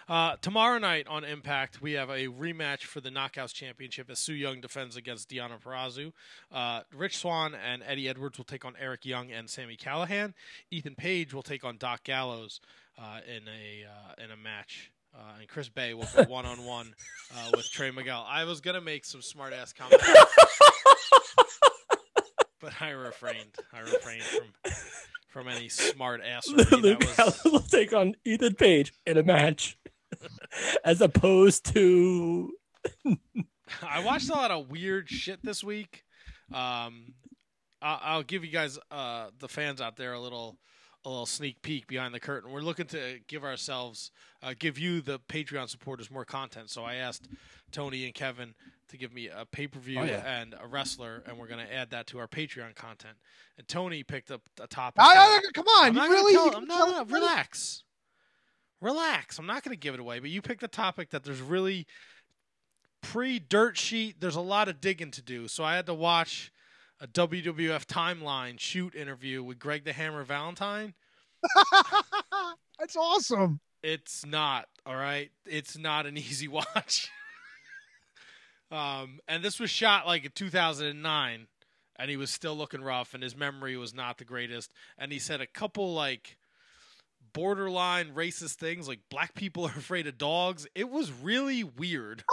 Uh, 0.08 0.36
tomorrow 0.42 0.78
night 0.80 1.08
on 1.08 1.24
Impact, 1.24 1.82
we 1.82 1.94
have 1.94 2.10
a 2.10 2.28
rematch 2.28 2.82
for 2.82 3.00
the 3.00 3.10
Knockouts 3.10 3.54
Championship 3.54 4.10
as 4.10 4.20
Su 4.20 4.34
Yung 4.34 4.60
defends 4.60 4.98
against 4.98 5.30
Deonna 5.30 5.62
Purrazzo. 5.62 6.12
Uh, 6.52 6.82
Rich 6.94 7.18
Swann 7.18 7.56
and 7.56 7.82
Eddie 7.86 8.10
Edwards 8.10 8.38
will 8.38 8.46
take 8.46 8.66
on 8.66 8.74
Eric 8.80 9.06
Young 9.06 9.32
and 9.32 9.50
Sami 9.50 9.78
Callihan. 9.78 10.34
Ethan 10.72 10.96
Page 10.96 11.34
will 11.34 11.42
take 11.42 11.64
on 11.64 11.78
Doc 11.78 12.04
Gallows 12.04 12.60
uh, 13.00 13.20
in 13.28 13.44
a 13.48 13.86
uh, 13.88 14.24
in 14.24 14.32
a 14.32 14.38
match. 14.38 14.92
Uh, 15.16 15.38
and 15.40 15.48
Chris 15.48 15.70
Bey 15.70 15.94
will 15.94 16.08
go 16.16 16.24
one 16.24 16.46
on 16.46 16.66
one 16.66 16.94
with 17.56 17.70
Trey 17.72 17.92
Miguel. 17.92 18.26
I 18.28 18.46
was 18.46 18.62
gonna 18.62 18.82
make 18.82 19.06
some 19.06 19.22
smart 19.22 19.54
ass 19.54 19.72
comments, 19.72 20.04
but 22.64 22.82
I 22.82 22.92
refrained. 22.92 23.56
I 23.74 23.82
refrained 23.82 24.24
from 24.24 24.72
from 25.28 25.48
any 25.50 25.68
smart 25.68 26.22
ass. 26.24 26.48
Luke 26.48 26.70
that 26.70 27.00
was, 27.00 27.16
Gallows 27.16 27.44
will 27.44 27.60
take 27.60 27.94
on 27.94 28.16
Ethan 28.24 28.56
Page 28.56 28.94
in 29.06 29.18
a 29.18 29.24
match, 29.24 29.78
as 30.86 31.02
opposed 31.02 31.66
to 31.74 32.52
I 33.84 34.04
watched 34.04 34.30
a 34.30 34.34
lot 34.34 34.52
of 34.52 34.70
weird 34.72 35.10
shit 35.10 35.44
this 35.44 35.64
week. 35.64 36.04
Um, 36.54 37.14
I'll, 37.82 38.00
I'll 38.02 38.24
give 38.24 38.46
you 38.46 38.52
guys, 38.52 38.80
uh, 38.92 39.28
the 39.40 39.50
fans 39.50 39.82
out 39.82 39.98
there, 39.98 40.14
a 40.14 40.20
little, 40.20 40.58
a 41.06 41.10
little 41.10 41.26
sneak 41.26 41.62
peek 41.62 41.86
behind 41.88 42.14
the 42.14 42.20
curtain. 42.20 42.52
We're 42.52 42.62
looking 42.62 42.86
to 42.88 43.20
give 43.28 43.44
ourselves, 43.44 44.12
uh, 44.42 44.54
give 44.58 44.78
you 44.80 45.02
the 45.02 45.20
Patreon 45.20 45.70
supporters 45.70 46.10
more 46.10 46.24
content. 46.26 46.70
So 46.70 46.84
I 46.84 46.96
asked 46.96 47.28
Tony 47.72 48.06
and 48.06 48.14
Kevin 48.14 48.54
to 48.90 48.98
give 48.98 49.12
me 49.14 49.28
a 49.28 49.46
pay 49.46 49.68
per 49.68 49.80
view 49.80 50.00
Oh, 50.00 50.04
yeah. 50.04 50.24
and 50.42 50.56
a 50.62 50.68
wrestler, 50.68 51.24
and 51.28 51.38
we're 51.38 51.48
going 51.48 51.66
to 51.66 51.74
add 51.74 51.90
that 51.90 52.08
to 52.08 52.20
our 52.20 52.28
Patreon 52.28 52.76
content. 52.76 53.18
And 53.58 53.68
Tony 53.68 54.04
picked 54.04 54.32
up 54.32 54.42
a 54.62 54.68
topic. 54.68 55.02
I- 55.02 55.40
I- 55.46 55.52
come 55.54 55.68
on, 55.68 55.98
I'm 55.98 56.10
you 56.10 56.16
really? 56.16 56.34
tell- 56.34 56.46
you 56.48 56.54
I'm 56.54 56.66
not, 56.66 56.88
no, 56.90 57.00
everybody? 57.02 57.22
relax. 57.26 57.84
Relax. 58.80 59.40
I'm 59.40 59.46
not 59.46 59.64
going 59.64 59.74
to 59.76 59.80
give 59.80 59.94
it 59.94 60.00
away, 60.00 60.20
but 60.20 60.30
you 60.30 60.42
picked 60.42 60.64
a 60.64 60.68
topic 60.68 61.10
that 61.12 61.24
there's 61.24 61.42
really 61.42 61.86
pre 63.02 63.40
dirt 63.40 63.78
sheet. 63.78 64.22
There's 64.22 64.36
a 64.36 64.42
lot 64.42 64.68
of 64.70 64.80
digging 64.80 65.12
to 65.12 65.22
do, 65.22 65.48
so 65.48 65.64
I 65.64 65.76
had 65.76 65.86
to 65.88 65.94
watch 65.94 66.52
a 67.04 67.08
WWF 67.08 67.86
timeline 67.86 68.58
shoot 68.58 68.96
interview 68.96 69.44
with 69.44 69.60
Greg 69.60 69.84
the 69.84 69.92
Hammer 69.92 70.24
Valentine. 70.24 70.94
That's 72.80 72.96
awesome. 72.96 73.60
It's 73.84 74.26
not 74.26 74.68
all 74.86 74.96
right. 74.96 75.30
It's 75.46 75.78
not 75.78 76.06
an 76.06 76.18
easy 76.18 76.48
watch. 76.48 77.12
um, 78.72 79.20
and 79.28 79.44
this 79.44 79.60
was 79.60 79.70
shot 79.70 80.08
like 80.08 80.24
in 80.24 80.32
2009, 80.34 81.48
and 81.98 82.10
he 82.10 82.16
was 82.16 82.32
still 82.32 82.56
looking 82.56 82.82
rough, 82.82 83.14
and 83.14 83.22
his 83.22 83.36
memory 83.36 83.76
was 83.76 83.94
not 83.94 84.18
the 84.18 84.24
greatest. 84.24 84.72
And 84.98 85.12
he 85.12 85.20
said 85.20 85.42
a 85.42 85.48
couple 85.48 85.94
like 85.94 86.38
borderline 87.34 88.14
racist 88.14 88.56
things, 88.56 88.88
like 88.88 89.02
black 89.10 89.36
people 89.36 89.66
are 89.68 89.78
afraid 89.78 90.08
of 90.08 90.18
dogs. 90.18 90.68
It 90.74 90.90
was 90.90 91.12
really 91.12 91.66
weird. 91.66 92.24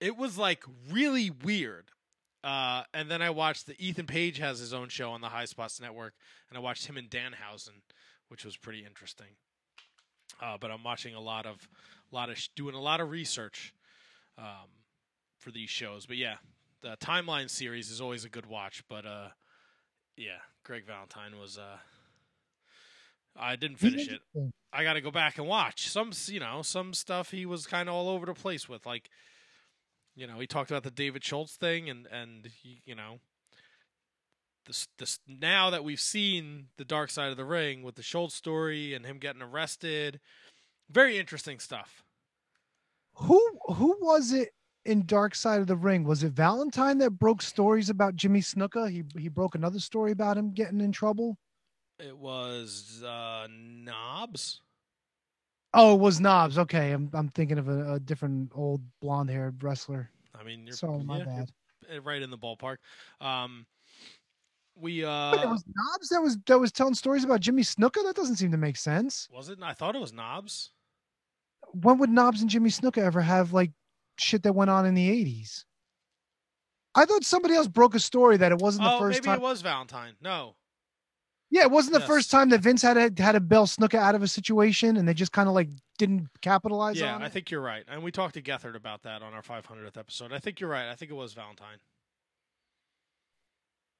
it 0.00 0.16
was 0.16 0.38
like 0.38 0.62
really 0.88 1.30
weird. 1.30 1.90
Uh, 2.44 2.82
and 2.92 3.08
then 3.08 3.22
I 3.22 3.30
watched 3.30 3.66
the 3.66 3.74
Ethan 3.78 4.06
Page 4.06 4.38
has 4.38 4.58
his 4.58 4.74
own 4.74 4.88
show 4.88 5.12
on 5.12 5.20
the 5.20 5.28
High 5.28 5.44
Spots 5.44 5.80
Network, 5.80 6.14
and 6.48 6.58
I 6.58 6.60
watched 6.60 6.86
him 6.86 6.96
and 6.96 7.08
Danhausen, 7.08 7.82
which 8.28 8.44
was 8.44 8.56
pretty 8.56 8.84
interesting. 8.84 9.28
Uh, 10.40 10.56
but 10.60 10.72
I'm 10.72 10.82
watching 10.82 11.14
a 11.14 11.20
lot 11.20 11.46
of, 11.46 11.68
lot 12.10 12.30
of 12.30 12.38
sh- 12.38 12.48
doing 12.56 12.74
a 12.74 12.80
lot 12.80 13.00
of 13.00 13.10
research 13.10 13.72
um, 14.38 14.68
for 15.38 15.52
these 15.52 15.70
shows. 15.70 16.04
But 16.04 16.16
yeah, 16.16 16.34
the 16.82 16.96
timeline 16.96 17.48
series 17.48 17.90
is 17.92 18.00
always 18.00 18.24
a 18.24 18.28
good 18.28 18.46
watch. 18.46 18.82
But 18.88 19.06
uh, 19.06 19.28
yeah, 20.16 20.38
Greg 20.64 20.84
Valentine 20.84 21.38
was. 21.38 21.58
Uh, 21.58 21.76
I 23.36 23.54
didn't 23.54 23.76
finish 23.76 24.08
it. 24.08 24.20
I 24.72 24.82
got 24.82 24.94
to 24.94 25.00
go 25.00 25.12
back 25.12 25.38
and 25.38 25.46
watch 25.46 25.88
some. 25.88 26.10
You 26.26 26.40
know, 26.40 26.62
some 26.62 26.92
stuff 26.92 27.30
he 27.30 27.46
was 27.46 27.66
kind 27.68 27.88
of 27.88 27.94
all 27.94 28.08
over 28.08 28.26
the 28.26 28.34
place 28.34 28.68
with, 28.68 28.84
like. 28.84 29.10
You 30.14 30.26
know, 30.26 30.38
he 30.38 30.46
talked 30.46 30.70
about 30.70 30.82
the 30.82 30.90
David 30.90 31.24
Schultz 31.24 31.56
thing, 31.56 31.88
and 31.88 32.06
and 32.06 32.46
he, 32.62 32.82
you 32.84 32.94
know, 32.94 33.20
this 34.66 34.88
this 34.98 35.18
now 35.26 35.70
that 35.70 35.84
we've 35.84 36.00
seen 36.00 36.66
the 36.76 36.84
dark 36.84 37.10
side 37.10 37.30
of 37.30 37.36
the 37.36 37.44
ring 37.44 37.82
with 37.82 37.94
the 37.94 38.02
Schultz 38.02 38.34
story 38.34 38.94
and 38.94 39.06
him 39.06 39.18
getting 39.18 39.42
arrested, 39.42 40.20
very 40.90 41.18
interesting 41.18 41.58
stuff. 41.58 42.02
Who 43.14 43.40
who 43.68 43.96
was 44.00 44.32
it 44.32 44.50
in 44.84 45.06
Dark 45.06 45.34
Side 45.34 45.60
of 45.60 45.66
the 45.66 45.76
Ring? 45.76 46.04
Was 46.04 46.22
it 46.22 46.32
Valentine 46.32 46.98
that 46.98 47.12
broke 47.12 47.42
stories 47.42 47.88
about 47.90 48.16
Jimmy 48.16 48.40
Snuka? 48.40 48.90
He 48.90 49.04
he 49.18 49.28
broke 49.28 49.54
another 49.54 49.80
story 49.80 50.12
about 50.12 50.36
him 50.36 50.52
getting 50.52 50.80
in 50.80 50.92
trouble. 50.92 51.38
It 51.98 52.16
was 52.16 53.02
uh, 53.04 53.46
Knobbs. 53.50 54.60
Oh, 55.74 55.94
it 55.94 56.00
was 56.00 56.20
Knobbs. 56.20 56.58
Okay, 56.58 56.92
I'm 56.92 57.10
I'm 57.14 57.28
thinking 57.28 57.58
of 57.58 57.68
a, 57.68 57.94
a 57.94 58.00
different 58.00 58.52
old 58.54 58.82
blonde 59.00 59.30
haired 59.30 59.62
wrestler. 59.62 60.10
I 60.38 60.44
mean, 60.44 60.66
you're, 60.66 60.76
Sorry, 60.76 61.02
my 61.02 61.18
yeah, 61.18 61.24
bad. 61.24 61.50
you're 61.90 62.02
right 62.02 62.20
in 62.22 62.30
the 62.30 62.38
ballpark. 62.38 62.76
Um, 63.20 63.66
we 64.76 65.04
uh, 65.04 65.32
it 65.42 65.48
was 65.48 65.64
Knobbs 65.66 66.08
that 66.10 66.20
was 66.22 66.38
that 66.46 66.58
was 66.58 66.72
telling 66.72 66.94
stories 66.94 67.24
about 67.24 67.40
Jimmy 67.40 67.62
Snuka. 67.62 68.02
That 68.04 68.14
doesn't 68.16 68.36
seem 68.36 68.50
to 68.52 68.56
make 68.58 68.76
sense. 68.76 69.28
was 69.32 69.48
it? 69.48 69.58
I 69.62 69.72
thought 69.72 69.94
it 69.96 70.00
was 70.00 70.12
Knobbs. 70.12 70.70
When 71.72 71.98
would 71.98 72.10
Knobbs 72.10 72.42
and 72.42 72.50
Jimmy 72.50 72.70
Snuka 72.70 72.98
ever 72.98 73.20
have 73.22 73.52
like 73.52 73.72
shit 74.18 74.42
that 74.42 74.54
went 74.54 74.70
on 74.70 74.84
in 74.86 74.94
the 74.94 75.08
'80s? 75.24 75.64
I 76.94 77.06
thought 77.06 77.24
somebody 77.24 77.54
else 77.54 77.68
broke 77.68 77.94
a 77.94 78.00
story 78.00 78.36
that 78.36 78.52
it 78.52 78.58
wasn't 78.58 78.84
the 78.84 78.92
Oh, 78.92 78.98
first 78.98 79.16
maybe 79.16 79.26
time. 79.26 79.38
it 79.38 79.42
was 79.42 79.62
Valentine. 79.62 80.14
No, 80.20 80.56
Yeah, 81.52 81.62
it 81.64 81.70
wasn't 81.70 81.92
the 81.92 82.00
Yes. 82.00 82.08
first 82.08 82.30
time 82.30 82.48
that 82.48 82.62
Vince 82.62 82.80
had 82.80 82.96
a, 82.96 83.22
had 83.22 83.32
to 83.32 83.40
bail 83.40 83.66
Snuka 83.66 83.96
out 83.98 84.14
of 84.14 84.22
a 84.22 84.26
situation, 84.28 84.96
and 84.96 85.06
they 85.06 85.12
just 85.12 85.32
kind 85.32 85.50
of 85.50 85.54
like 85.54 85.68
didn't 85.98 86.28
capitalize 86.40 86.98
yeah, 86.98 87.18
I 87.20 87.28
think 87.28 87.50
you're 87.50 87.60
right. 87.60 87.84
And 87.88 88.02
we 88.02 88.10
talked 88.10 88.32
to 88.34 88.42
Gethard 88.42 88.74
about 88.74 89.02
that 89.02 89.22
on 89.22 89.34
our 89.34 89.42
500th 89.42 89.98
episode. 89.98 90.32
I 90.32 90.38
think 90.38 90.60
you're 90.60 90.70
right. 90.70 90.88
I 90.88 90.94
think 90.94 91.10
it 91.10 91.14
was 91.14 91.34
Valentine. 91.34 91.76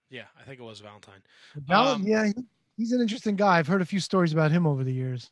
Yeah, 0.09 0.25
I 0.41 0.45
think 0.45 0.61
it 0.61 0.63
was 0.63 0.81
Valentine. 0.81 1.23
Val- 1.57 1.89
um, 1.89 2.03
yeah, 2.05 2.27
he- 2.27 2.45
he's 2.79 2.93
an 2.93 3.03
interesting 3.03 3.37
guy. 3.37 3.59
I've 3.59 3.67
heard 3.67 3.83
a 3.83 3.87
few 3.87 4.01
stories 4.01 4.33
about 4.33 4.51
him 4.51 4.67
over 4.67 4.83
the 4.83 4.93
years. 4.95 5.31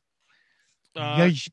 Uh, 0.95 1.17
yeah, 1.19 1.31
should- 1.31 1.53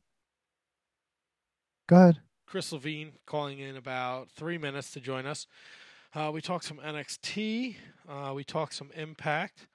go 1.88 1.96
ahead. 1.96 2.22
Chris 2.46 2.74
Levine 2.74 3.14
calling 3.26 3.60
in 3.60 3.78
about 3.78 4.30
three 4.32 4.58
minutes 4.58 4.92
to 4.92 5.00
join 5.00 5.26
us. 5.26 5.48
Uh, 6.14 6.30
we 6.34 6.42
talked 6.42 6.66
some 6.66 6.80
NXT. 6.80 7.78
Uh, 8.08 8.34
we 8.36 8.44
talked 8.44 8.74
some 8.74 8.92
Impact. 8.92 9.68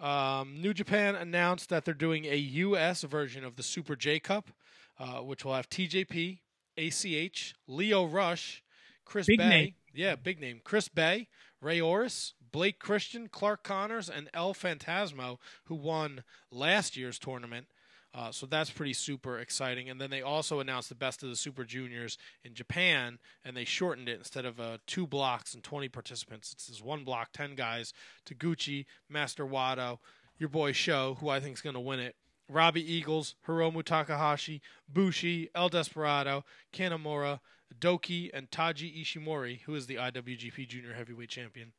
Um, 0.00 0.60
New 0.60 0.74
Japan 0.74 1.14
announced 1.14 1.68
that 1.70 1.84
they're 1.84 1.94
doing 1.94 2.24
a 2.24 2.36
U.S. 2.36 3.02
version 3.02 3.44
of 3.44 3.56
the 3.56 3.62
Super 3.62 3.96
J 3.96 4.18
Cup, 4.18 4.50
uh, 4.98 5.18
which 5.18 5.44
will 5.44 5.54
have 5.54 5.68
TJP, 5.68 6.40
ACH, 6.76 7.54
Lio 7.66 8.04
Rush, 8.04 8.62
Chris 9.04 9.26
Big 9.26 9.38
Bay. 9.38 9.48
name. 9.48 9.74
Yeah, 9.92 10.16
big 10.16 10.40
name. 10.40 10.60
Chris 10.64 10.88
Bey, 10.88 11.28
Rey 11.60 11.78
Horus, 11.78 12.34
Blake 12.52 12.78
Christian, 12.78 13.28
Clark 13.28 13.62
Connors, 13.62 14.08
and 14.08 14.28
El 14.34 14.54
Phantasmo, 14.54 15.38
who 15.64 15.74
won 15.74 16.24
last 16.50 16.96
year's 16.96 17.18
tournament. 17.18 17.66
Uh, 18.14 18.30
so 18.30 18.46
that's 18.46 18.70
pretty 18.70 18.92
super 18.92 19.40
exciting. 19.40 19.90
And 19.90 20.00
then 20.00 20.10
they 20.10 20.22
also 20.22 20.60
announced 20.60 20.88
the 20.88 20.94
best 20.94 21.24
of 21.24 21.28
the 21.28 21.36
Super 21.36 21.64
Juniors 21.64 22.16
in 22.44 22.54
Japan, 22.54 23.18
and 23.44 23.56
they 23.56 23.64
shortened 23.64 24.08
it 24.08 24.18
instead 24.18 24.44
of 24.44 24.60
uh, 24.60 24.78
two 24.86 25.06
blocks 25.06 25.52
and 25.52 25.64
20 25.64 25.88
participants. 25.88 26.52
It's 26.52 26.68
this 26.68 26.80
one 26.80 27.02
block, 27.02 27.30
10 27.32 27.56
guys. 27.56 27.92
Taguchi, 28.24 28.86
Master 29.08 29.44
Wato, 29.44 29.98
your 30.38 30.48
boy 30.48 30.70
Show, 30.70 31.16
who 31.18 31.28
I 31.28 31.40
think 31.40 31.56
is 31.56 31.60
going 31.60 31.74
to 31.74 31.80
win 31.80 31.98
it. 31.98 32.14
Robbie 32.48 32.92
Eagles, 32.92 33.34
Hiromu 33.48 33.82
Takahashi, 33.82 34.60
Bushi, 34.88 35.48
El 35.54 35.70
Desperado, 35.70 36.44
Kanemaru, 36.72 37.40
DOUKI, 37.80 38.30
and 38.32 38.50
Taiji 38.50 39.02
Ishimori, 39.02 39.62
who 39.62 39.74
is 39.74 39.86
the 39.86 39.96
IWGP 39.96 40.68
Junior 40.68 40.92
Heavyweight 40.92 41.30
Champion. 41.30 41.72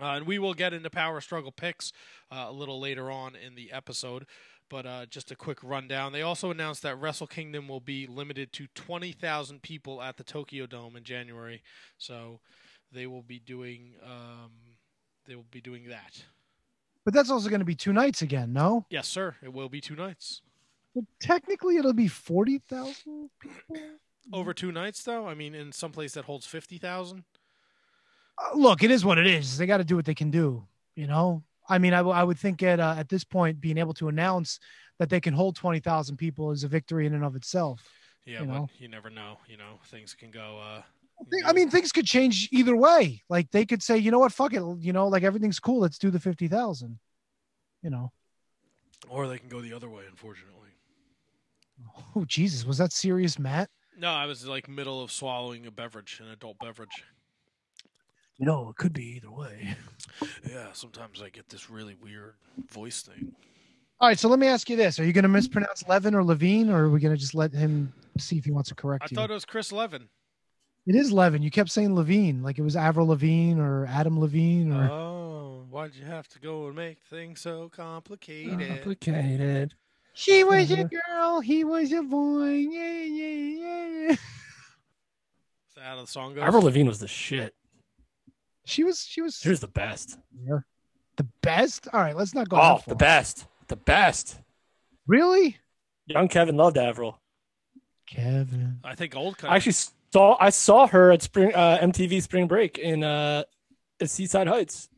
Uh, 0.00 0.06
and 0.06 0.26
we 0.26 0.38
will 0.38 0.54
get 0.54 0.72
into 0.72 0.90
Power 0.90 1.20
Struggle 1.20 1.52
picks 1.52 1.92
uh, 2.30 2.46
a 2.48 2.52
little 2.52 2.80
later 2.80 3.10
on 3.10 3.36
in 3.36 3.54
the 3.54 3.72
episode. 3.72 4.26
But 4.68 4.86
uh, 4.86 5.06
just 5.06 5.30
a 5.30 5.36
quick 5.36 5.58
rundown. 5.62 6.12
They 6.12 6.22
also 6.22 6.50
announced 6.50 6.82
that 6.82 6.96
Wrestle 6.96 7.26
Kingdom 7.26 7.68
will 7.68 7.80
be 7.80 8.06
limited 8.06 8.54
to 8.54 8.68
20,000 8.74 9.60
people 9.60 10.00
at 10.00 10.16
the 10.16 10.24
Tokyo 10.24 10.64
Dome 10.64 10.96
in 10.96 11.04
January. 11.04 11.62
So 11.98 12.40
they 12.90 13.06
will 13.06 13.22
be 13.22 13.38
doing 13.38 13.94
um, 14.02 14.50
they 15.26 15.34
will 15.34 15.46
be 15.50 15.60
doing 15.60 15.88
that. 15.88 16.24
But 17.04 17.14
that's 17.14 17.30
also 17.30 17.48
going 17.48 17.60
to 17.60 17.66
be 17.66 17.74
two 17.74 17.92
nights 17.92 18.22
again, 18.22 18.52
no? 18.52 18.86
Yes, 18.90 19.08
sir. 19.08 19.36
It 19.42 19.52
will 19.52 19.68
be 19.68 19.80
two 19.80 19.96
nights. 19.96 20.40
But 20.94 21.04
technically, 21.20 21.76
it'll 21.76 21.92
be 21.92 22.08
forty 22.08 22.58
thousand 22.58 23.30
people. 23.40 23.76
Over 24.32 24.54
two 24.54 24.70
nights, 24.70 25.02
though. 25.02 25.26
I 25.26 25.34
mean, 25.34 25.54
in 25.54 25.72
some 25.72 25.90
place 25.90 26.14
that 26.14 26.26
holds 26.26 26.46
fifty 26.46 26.78
thousand. 26.78 27.24
Uh, 27.31 27.31
look, 28.54 28.82
it 28.82 28.90
is 28.90 29.04
what 29.04 29.18
it 29.18 29.26
is. 29.26 29.56
They 29.58 29.66
got 29.66 29.78
to 29.78 29.84
do 29.84 29.96
what 29.96 30.04
they 30.04 30.14
can 30.14 30.30
do. 30.30 30.66
You 30.94 31.06
know, 31.06 31.42
I 31.68 31.78
mean, 31.78 31.94
I, 31.94 31.98
w- 31.98 32.14
I 32.16 32.22
would 32.22 32.38
think 32.38 32.62
at 32.62 32.80
uh, 32.80 32.94
at 32.98 33.08
this 33.08 33.24
point, 33.24 33.60
being 33.60 33.78
able 33.78 33.94
to 33.94 34.08
announce 34.08 34.58
that 34.98 35.08
they 35.08 35.20
can 35.20 35.34
hold 35.34 35.56
twenty 35.56 35.80
thousand 35.80 36.16
people 36.18 36.50
is 36.50 36.64
a 36.64 36.68
victory 36.68 37.06
in 37.06 37.14
and 37.14 37.24
of 37.24 37.34
itself. 37.36 37.82
Yeah, 38.26 38.40
You 38.40 38.46
but 38.46 38.52
know. 38.54 38.68
you 38.78 38.88
never 38.88 39.10
know. 39.10 39.38
You 39.48 39.56
know, 39.56 39.80
things 39.86 40.14
can 40.14 40.30
go. 40.30 40.60
uh 40.62 40.82
I 41.46 41.52
mean, 41.52 41.70
things 41.70 41.92
could 41.92 42.04
change 42.06 42.48
either 42.52 42.74
way. 42.76 43.22
Like 43.28 43.50
they 43.52 43.64
could 43.64 43.82
say, 43.82 43.96
you 43.96 44.10
know 44.10 44.18
what, 44.18 44.32
fuck 44.32 44.52
it. 44.54 44.62
You 44.80 44.92
know, 44.92 45.06
like 45.08 45.22
everything's 45.22 45.60
cool. 45.60 45.80
Let's 45.80 45.98
do 45.98 46.10
the 46.10 46.20
fifty 46.20 46.48
thousand. 46.48 46.98
You 47.82 47.90
know. 47.90 48.12
or 49.08 49.26
they 49.28 49.38
can 49.38 49.48
go 49.48 49.60
the 49.60 49.72
other 49.72 49.88
way. 49.88 50.04
Unfortunately. 50.10 50.68
Oh 52.14 52.24
Jesus, 52.26 52.64
was 52.64 52.78
that 52.78 52.92
serious, 52.92 53.38
Matt? 53.38 53.70
No, 53.98 54.10
I 54.10 54.26
was 54.26 54.46
like 54.46 54.68
middle 54.68 55.02
of 55.02 55.10
swallowing 55.10 55.66
a 55.66 55.70
beverage, 55.70 56.20
an 56.22 56.30
adult 56.30 56.58
beverage. 56.60 57.04
You 58.38 58.46
know, 58.46 58.68
it 58.70 58.76
could 58.76 58.92
be 58.92 59.16
either 59.16 59.30
way. 59.30 59.76
Yeah, 60.48 60.68
sometimes 60.72 61.22
I 61.22 61.28
get 61.28 61.48
this 61.48 61.70
really 61.70 61.96
weird 62.02 62.34
voice 62.70 63.02
thing. 63.02 63.32
All 64.00 64.08
right, 64.08 64.18
so 64.18 64.28
let 64.28 64.38
me 64.38 64.46
ask 64.46 64.68
you 64.68 64.76
this: 64.76 64.98
Are 64.98 65.04
you 65.04 65.12
going 65.12 65.22
to 65.22 65.28
mispronounce 65.28 65.84
Levin 65.86 66.14
or 66.14 66.24
Levine, 66.24 66.70
or 66.70 66.84
are 66.84 66.90
we 66.90 67.00
going 67.00 67.14
to 67.14 67.20
just 67.20 67.34
let 67.34 67.52
him 67.52 67.92
see 68.18 68.36
if 68.36 68.44
he 68.44 68.50
wants 68.50 68.68
to 68.70 68.74
correct 68.74 69.04
I 69.04 69.06
you? 69.10 69.14
thought 69.14 69.30
it 69.30 69.34
was 69.34 69.44
Chris 69.44 69.70
Levin. 69.70 70.08
it 70.86 70.96
is 70.96 71.12
Levin. 71.12 71.42
You 71.42 71.50
kept 71.50 71.70
saying 71.70 71.94
Levine, 71.94 72.42
like 72.42 72.58
it 72.58 72.62
was 72.62 72.74
Avril 72.76 73.06
Lavigne 73.06 73.60
or 73.60 73.86
Adam 73.86 74.18
Levine, 74.18 74.72
or 74.72 74.88
Oh, 74.90 75.66
why'd 75.70 75.94
you 75.94 76.04
have 76.04 76.26
to 76.28 76.40
go 76.40 76.66
and 76.66 76.74
make 76.74 76.98
things 77.02 77.40
so 77.40 77.68
complicated? 77.68 78.58
Complicated. 78.68 79.74
she 80.14 80.42
was 80.42 80.70
a 80.72 80.80
uh-huh. 80.80 80.88
girl, 81.08 81.40
he 81.40 81.62
was 81.62 81.92
a 81.92 82.02
boy. 82.02 82.48
Yeah, 82.50 83.02
yeah, 83.02 84.08
yeah. 84.08 84.10
Is 84.12 85.76
that 85.76 85.84
how 85.84 86.00
the 86.00 86.06
song 86.06 86.34
goes? 86.34 86.42
Avril 86.42 86.64
Lavigne 86.64 86.88
was 86.88 86.98
the 86.98 87.08
shit. 87.08 87.54
She 88.64 88.84
was, 88.84 89.00
she 89.00 89.20
was 89.20 89.36
She 89.36 89.48
was 89.48 89.60
the 89.60 89.66
best. 89.68 90.18
the 91.16 91.26
best. 91.42 91.88
All 91.92 92.00
right, 92.00 92.16
let's 92.16 92.34
not 92.34 92.48
go. 92.48 92.56
Oh, 92.60 92.80
the 92.86 92.94
best. 92.94 93.46
The 93.68 93.76
best. 93.76 94.38
Really, 95.06 95.56
Young 96.06 96.28
Kevin 96.28 96.56
loved 96.56 96.78
Avril. 96.78 97.20
Kevin? 98.06 98.78
I 98.84 98.94
think 98.94 99.16
old. 99.16 99.36
I 99.42 99.56
actually 99.56 99.74
saw 100.12 100.36
I 100.38 100.50
saw 100.50 100.86
her 100.86 101.10
at 101.10 101.22
spring 101.22 101.54
uh, 101.54 101.78
MTV 101.82 102.22
Spring 102.22 102.46
Break 102.46 102.78
in 102.78 103.02
uh, 103.02 103.44
at 104.00 104.10
Seaside 104.10 104.46
Heights. 104.46 104.88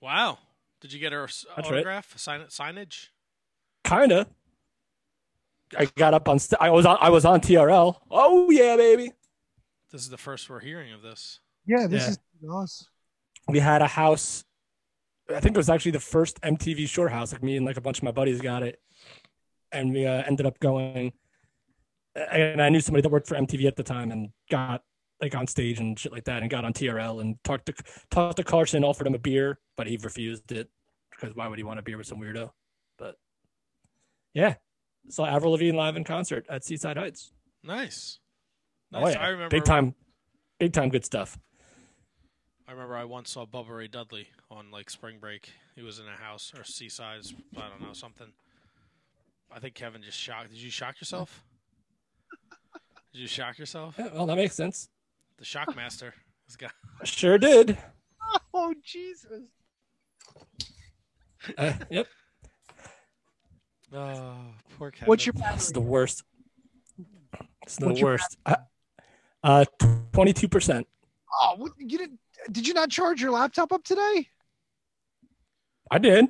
Wow. 0.00 0.38
Did 0.80 0.92
you 0.92 0.98
get 0.98 1.12
her 1.12 1.24
s- 1.24 1.44
That's 1.56 1.68
right. 1.68 1.76
autograph? 1.76 2.16
Sign 2.18 2.40
signage? 2.48 3.08
Kinda. 3.84 4.26
I 5.78 5.84
got 5.96 6.14
up 6.14 6.28
on. 6.28 6.38
St- 6.38 6.60
I 6.60 6.70
was 6.70 6.86
on. 6.86 6.96
I 7.00 7.10
was 7.10 7.24
on 7.24 7.40
TRL. 7.40 7.96
Oh 8.10 8.50
yeah, 8.50 8.76
baby. 8.76 9.12
This 9.92 10.00
is 10.02 10.08
the 10.10 10.16
first 10.18 10.48
we're 10.50 10.60
hearing 10.60 10.92
of 10.92 11.02
this. 11.02 11.40
Yeah, 11.70 11.86
this 11.86 12.02
Yeah. 12.02 12.10
is 12.10 12.50
us. 12.52 12.88
We 13.46 13.60
had 13.60 13.80
a 13.80 13.86
house. 13.86 14.44
I 15.28 15.38
think 15.38 15.54
it 15.54 15.56
was 15.56 15.70
actually 15.70 15.92
the 15.92 16.00
first 16.00 16.40
MTV 16.42 16.88
short 16.88 17.12
house. 17.12 17.32
Like 17.32 17.44
me 17.44 17.56
and 17.56 17.64
like 17.64 17.76
a 17.76 17.80
bunch 17.80 17.98
of 17.98 18.02
my 18.02 18.10
buddies 18.10 18.40
got 18.40 18.64
it, 18.64 18.82
and 19.70 19.92
we 19.92 20.04
uh, 20.04 20.24
ended 20.26 20.46
up 20.46 20.58
going. 20.58 21.12
And 22.16 22.60
I 22.60 22.70
knew 22.70 22.80
somebody 22.80 23.02
that 23.02 23.08
worked 23.08 23.28
for 23.28 23.36
MTV 23.36 23.66
at 23.66 23.76
the 23.76 23.84
time, 23.84 24.10
and 24.10 24.30
got 24.50 24.82
like 25.20 25.36
on 25.36 25.46
stage 25.46 25.78
and 25.78 25.96
shit 25.96 26.10
like 26.10 26.24
that, 26.24 26.42
and 26.42 26.50
got 26.50 26.64
on 26.64 26.72
TRL 26.72 27.20
and 27.20 27.36
talked 27.44 27.66
to 27.66 27.74
talked 28.10 28.38
to 28.38 28.42
Carson, 28.44 28.82
offered 28.82 29.06
him 29.06 29.14
a 29.14 29.18
beer, 29.20 29.60
but 29.76 29.86
he 29.86 29.96
refused 30.02 30.50
it 30.50 30.68
because 31.12 31.36
why 31.36 31.46
would 31.46 31.58
he 31.58 31.62
want 31.62 31.78
a 31.78 31.82
beer 31.82 31.98
with 31.98 32.08
some 32.08 32.18
weirdo? 32.18 32.50
But 32.98 33.14
yeah, 34.34 34.54
saw 35.08 35.24
Avril 35.24 35.52
Lavigne 35.52 35.76
live 35.76 35.94
in 35.96 36.02
concert 36.02 36.46
at 36.50 36.64
Seaside 36.64 36.96
Heights. 36.96 37.30
Nice. 37.62 38.18
Oh 38.92 39.06
yeah, 39.06 39.20
I 39.20 39.28
remember 39.28 39.50
big 39.56 39.64
time, 39.64 39.94
big 40.58 40.72
time 40.72 40.88
good 40.88 41.04
stuff. 41.04 41.38
I 42.70 42.72
remember 42.72 42.96
I 42.96 43.02
once 43.02 43.32
saw 43.32 43.46
Bubba 43.46 43.70
Ray 43.70 43.88
Dudley 43.88 44.28
on 44.48 44.70
like 44.70 44.90
spring 44.90 45.16
break. 45.20 45.50
He 45.74 45.82
was 45.82 45.98
in 45.98 46.06
a 46.06 46.12
house 46.12 46.52
or 46.56 46.62
seaside. 46.62 47.22
I 47.56 47.68
don't 47.68 47.82
know 47.82 47.92
something. 47.92 48.28
I 49.50 49.58
think 49.58 49.74
Kevin 49.74 50.02
just 50.02 50.16
shocked. 50.16 50.50
Did 50.50 50.62
you 50.62 50.70
shock 50.70 51.00
yourself? 51.00 51.42
Did 53.12 53.22
you 53.22 53.26
shock 53.26 53.58
yourself? 53.58 53.96
Yeah, 53.98 54.10
well, 54.14 54.26
that 54.26 54.36
makes 54.36 54.54
sense. 54.54 54.88
The 55.38 55.44
shock 55.44 55.74
master. 55.74 56.14
This 56.46 56.54
guy. 56.54 56.68
Sure 57.04 57.38
did. 57.38 57.76
Oh 58.54 58.72
Jesus! 58.84 59.48
Uh, 61.58 61.72
yep, 61.90 62.06
Oh, 63.92 64.36
poor 64.78 64.92
Kevin. 64.92 65.08
What's 65.08 65.26
your 65.26 65.32
this 65.32 65.66
is 65.66 65.72
the 65.72 65.80
worst. 65.80 66.22
It's 67.62 67.76
the 67.76 67.86
What's 67.86 68.00
your 68.00 68.10
worst. 68.10 68.38
Uh, 69.42 69.64
twenty-two 70.12 70.46
percent. 70.46 70.86
Oh, 71.42 71.54
what, 71.56 71.72
you 71.78 71.98
didn't? 71.98 72.20
Did 72.50 72.66
you 72.66 72.74
not 72.74 72.90
charge 72.90 73.20
your 73.20 73.30
laptop 73.30 73.72
up 73.72 73.84
today? 73.84 74.28
I 75.90 75.98
did. 75.98 76.28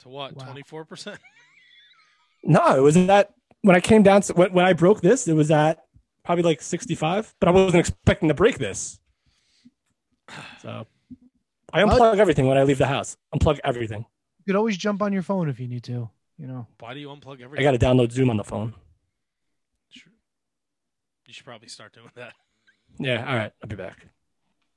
to 0.00 0.08
what? 0.08 0.38
Twenty 0.38 0.62
four 0.62 0.84
percent. 0.84 1.18
No, 2.44 2.76
it 2.76 2.80
was 2.80 2.94
that 2.94 3.34
when 3.62 3.76
I 3.76 3.80
came 3.80 4.02
down. 4.02 4.22
When, 4.34 4.52
when 4.52 4.64
I 4.64 4.72
broke 4.72 5.00
this, 5.00 5.28
it 5.28 5.34
was 5.34 5.50
at 5.50 5.80
probably 6.24 6.44
like 6.44 6.62
sixty-five. 6.62 7.34
But 7.40 7.48
I 7.48 7.52
wasn't 7.52 7.80
expecting 7.80 8.28
to 8.28 8.34
break 8.34 8.58
this. 8.58 9.00
So 10.62 10.86
I 11.72 11.82
unplug 11.82 12.18
everything 12.18 12.46
when 12.46 12.58
I 12.58 12.62
leave 12.62 12.78
the 12.78 12.86
house. 12.86 13.16
Unplug 13.34 13.60
everything. 13.64 14.06
You 14.38 14.44
could 14.52 14.56
always 14.56 14.76
jump 14.76 15.02
on 15.02 15.12
your 15.12 15.22
phone 15.22 15.48
if 15.48 15.58
you 15.60 15.68
need 15.68 15.84
to. 15.84 16.10
You 16.38 16.46
know. 16.46 16.66
Why 16.78 16.94
do 16.94 17.00
you 17.00 17.08
unplug 17.08 17.40
everything? 17.40 17.66
I 17.66 17.70
got 17.70 17.78
to 17.78 17.84
download 17.84 18.12
Zoom 18.12 18.30
on 18.30 18.36
the 18.36 18.44
phone. 18.44 18.74
Sure. 19.90 20.12
You 21.26 21.34
should 21.34 21.44
probably 21.44 21.68
start 21.68 21.92
doing 21.92 22.10
that. 22.14 22.34
Yeah. 22.98 23.28
All 23.28 23.36
right. 23.36 23.52
I'll 23.62 23.68
be 23.68 23.76
back. 23.76 24.06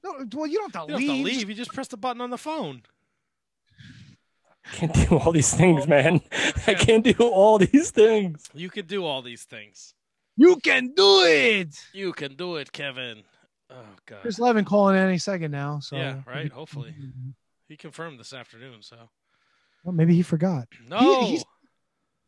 No, 0.04 0.26
well, 0.34 0.48
you 0.48 0.58
don't 0.58 0.74
have 0.76 0.88
to 0.88 0.94
You 0.94 1.00
don't 1.00 1.00
leave. 1.00 1.10
have 1.10 1.18
to 1.18 1.38
leave. 1.40 1.50
You 1.50 1.56
just 1.56 1.74
press 1.74 1.88
the 1.88 1.98
button 1.98 2.22
on 2.22 2.30
the 2.32 2.38
phone. 2.38 2.82
I 4.66 4.70
Can't 4.76 4.94
do 4.94 5.18
all 5.18 5.32
these 5.32 5.54
things, 5.54 5.88
man. 5.88 6.22
I 6.68 6.74
can't 6.76 7.04
do 7.04 7.14
all 7.20 7.58
these 7.58 7.92
things. 7.92 8.50
You 8.54 8.70
can 8.70 8.86
do 8.86 9.06
all 9.06 9.22
these 9.22 9.44
things. 9.44 9.94
You 10.38 10.56
can 10.58 10.94
do 10.96 11.24
it. 11.26 11.76
You 11.94 12.14
can 12.14 12.36
do 12.36 12.56
it, 12.56 12.72
Kevin. 12.72 13.24
Oh 13.70 13.76
God. 14.06 14.22
Chris 14.22 14.40
Levin 14.40 14.66
calling 14.66 14.96
any 14.96 15.18
second 15.18 15.52
now. 15.52 15.80
So 15.80 15.96
Yeah, 15.96 16.22
right. 16.26 16.52
Hopefully, 16.52 16.94
he 17.68 17.76
confirmed 17.78 18.20
this 18.20 18.34
afternoon. 18.34 18.82
So 18.82 18.98
Well, 19.84 19.94
maybe 19.94 20.14
he 20.16 20.22
forgot. 20.24 20.68
no. 20.88 21.26
he's- 21.26 21.44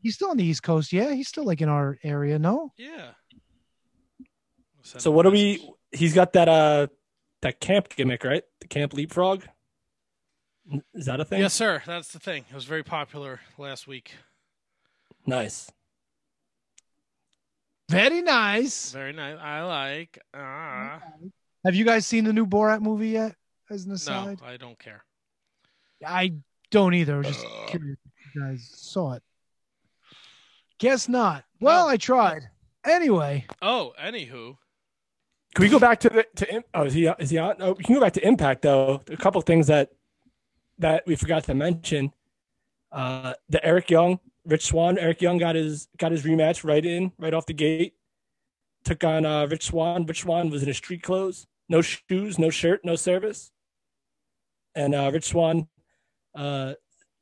He's 0.02 0.16
still 0.16 0.32
on 0.32 0.38
the 0.38 0.44
East 0.44 0.64
Coast. 0.64 0.92
Yeah, 0.92 1.14
he's 1.14 1.30
still 1.30 1.46
like 1.46 1.62
in 1.62 1.70
our 1.70 1.98
area. 2.04 2.38
No. 2.38 2.74
yeah. 2.78 3.12
So 4.84 5.12
what 5.12 5.24
do 5.24 5.32
message. 5.32 5.62
we? 5.62 5.98
He's 5.98 6.14
got 6.14 6.34
that 6.34 6.50
uh 6.50 6.88
that 7.44 7.60
camp 7.60 7.90
gimmick, 7.96 8.24
right? 8.24 8.44
The 8.60 8.68
camp 8.68 8.94
leapfrog. 8.94 9.44
Is 10.94 11.06
that 11.06 11.20
a 11.20 11.26
thing? 11.26 11.42
Yes, 11.42 11.54
sir. 11.54 11.82
That's 11.86 12.12
the 12.12 12.20
thing. 12.20 12.46
It 12.50 12.56
was 12.56 12.66
very 12.66 12.84
popular 12.84 13.40
last 13.58 13.86
week. 13.88 14.12
Nice. 15.26 15.70
Very 17.90 18.22
nice. 18.22 18.92
Very 18.92 19.14
nice. 19.14 19.38
I 19.40 19.62
like. 19.64 20.20
Ah. 20.34 21.02
Have 21.66 21.76
you 21.76 21.86
guys 21.86 22.06
seen 22.08 22.24
the 22.24 22.34
new 22.34 22.46
Borat 22.46 22.82
movie 22.82 23.10
yet? 23.10 23.36
As 23.70 23.86
an 23.86 23.92
aside, 23.92 24.26
no, 24.26 24.34
aside, 24.34 24.46
I 24.46 24.58
don't 24.58 24.80
care. 24.80 25.04
I 26.06 26.34
don't 26.72 26.94
either. 26.94 27.16
I 27.16 27.18
was 27.20 27.28
just 27.28 27.46
curious 27.68 27.98
if 28.06 28.36
you 28.36 28.42
guys 28.42 28.70
saw 28.74 29.14
it. 29.14 29.24
Guess 30.80 31.08
not. 31.08 31.46
Well, 31.60 31.86
No. 31.88 31.92
I 31.92 31.98
tried. 31.98 32.44
Anyway, 32.86 33.46
Oh, 33.62 33.94
anywho, 34.02 34.58
Can 35.54 35.64
we 35.64 35.70
go 35.70 35.80
back 35.80 36.00
to 36.00 36.10
the 36.10 36.26
to 36.38 36.64
oh 36.74 36.84
is 36.86 36.94
he 36.94 37.06
is 37.06 37.30
he 37.30 37.38
on? 37.38 37.56
Oh, 37.60 37.74
we 37.74 37.84
can 37.84 37.94
go 37.94 38.02
back 38.02 38.14
to 38.14 38.28
Impact 38.28 38.64
though. 38.64 39.02
A 39.10 39.18
couple 39.18 39.40
things 39.42 39.68
that 39.68 39.92
that 40.80 41.04
we 41.06 41.16
forgot 41.16 41.44
to 41.46 41.54
mention. 41.54 42.12
Uh, 42.92 43.34
the 43.50 43.64
Eric 43.64 43.90
Young, 43.90 44.20
Rich 44.46 44.66
Swann. 44.68 44.98
Eric 44.98 45.22
Young 45.22 45.38
got 45.38 45.56
his 45.56 45.88
got 45.98 46.12
his 46.12 46.24
rematch 46.24 46.64
right 46.64 46.84
in 46.84 47.12
right 47.20 47.34
off 47.34 47.46
the 47.46 47.54
gate. 47.54 47.94
Took 48.84 49.04
on 49.04 49.26
uh, 49.26 49.46
Rich 49.46 49.68
Swann. 49.68 50.06
Rich 50.08 50.22
Swann 50.22 50.50
was 50.50 50.64
in 50.64 50.68
his 50.68 50.78
street 50.78 51.04
clothes, 51.04 51.46
no 51.70 51.82
shoes, 51.82 52.40
no 52.40 52.50
shirt, 52.50 52.84
no 52.84 52.96
service. 52.96 53.52
And 54.74 54.96
uh, 54.96 55.12
Rich 55.14 55.26
Swann 55.26 55.68
uh, 56.34 56.74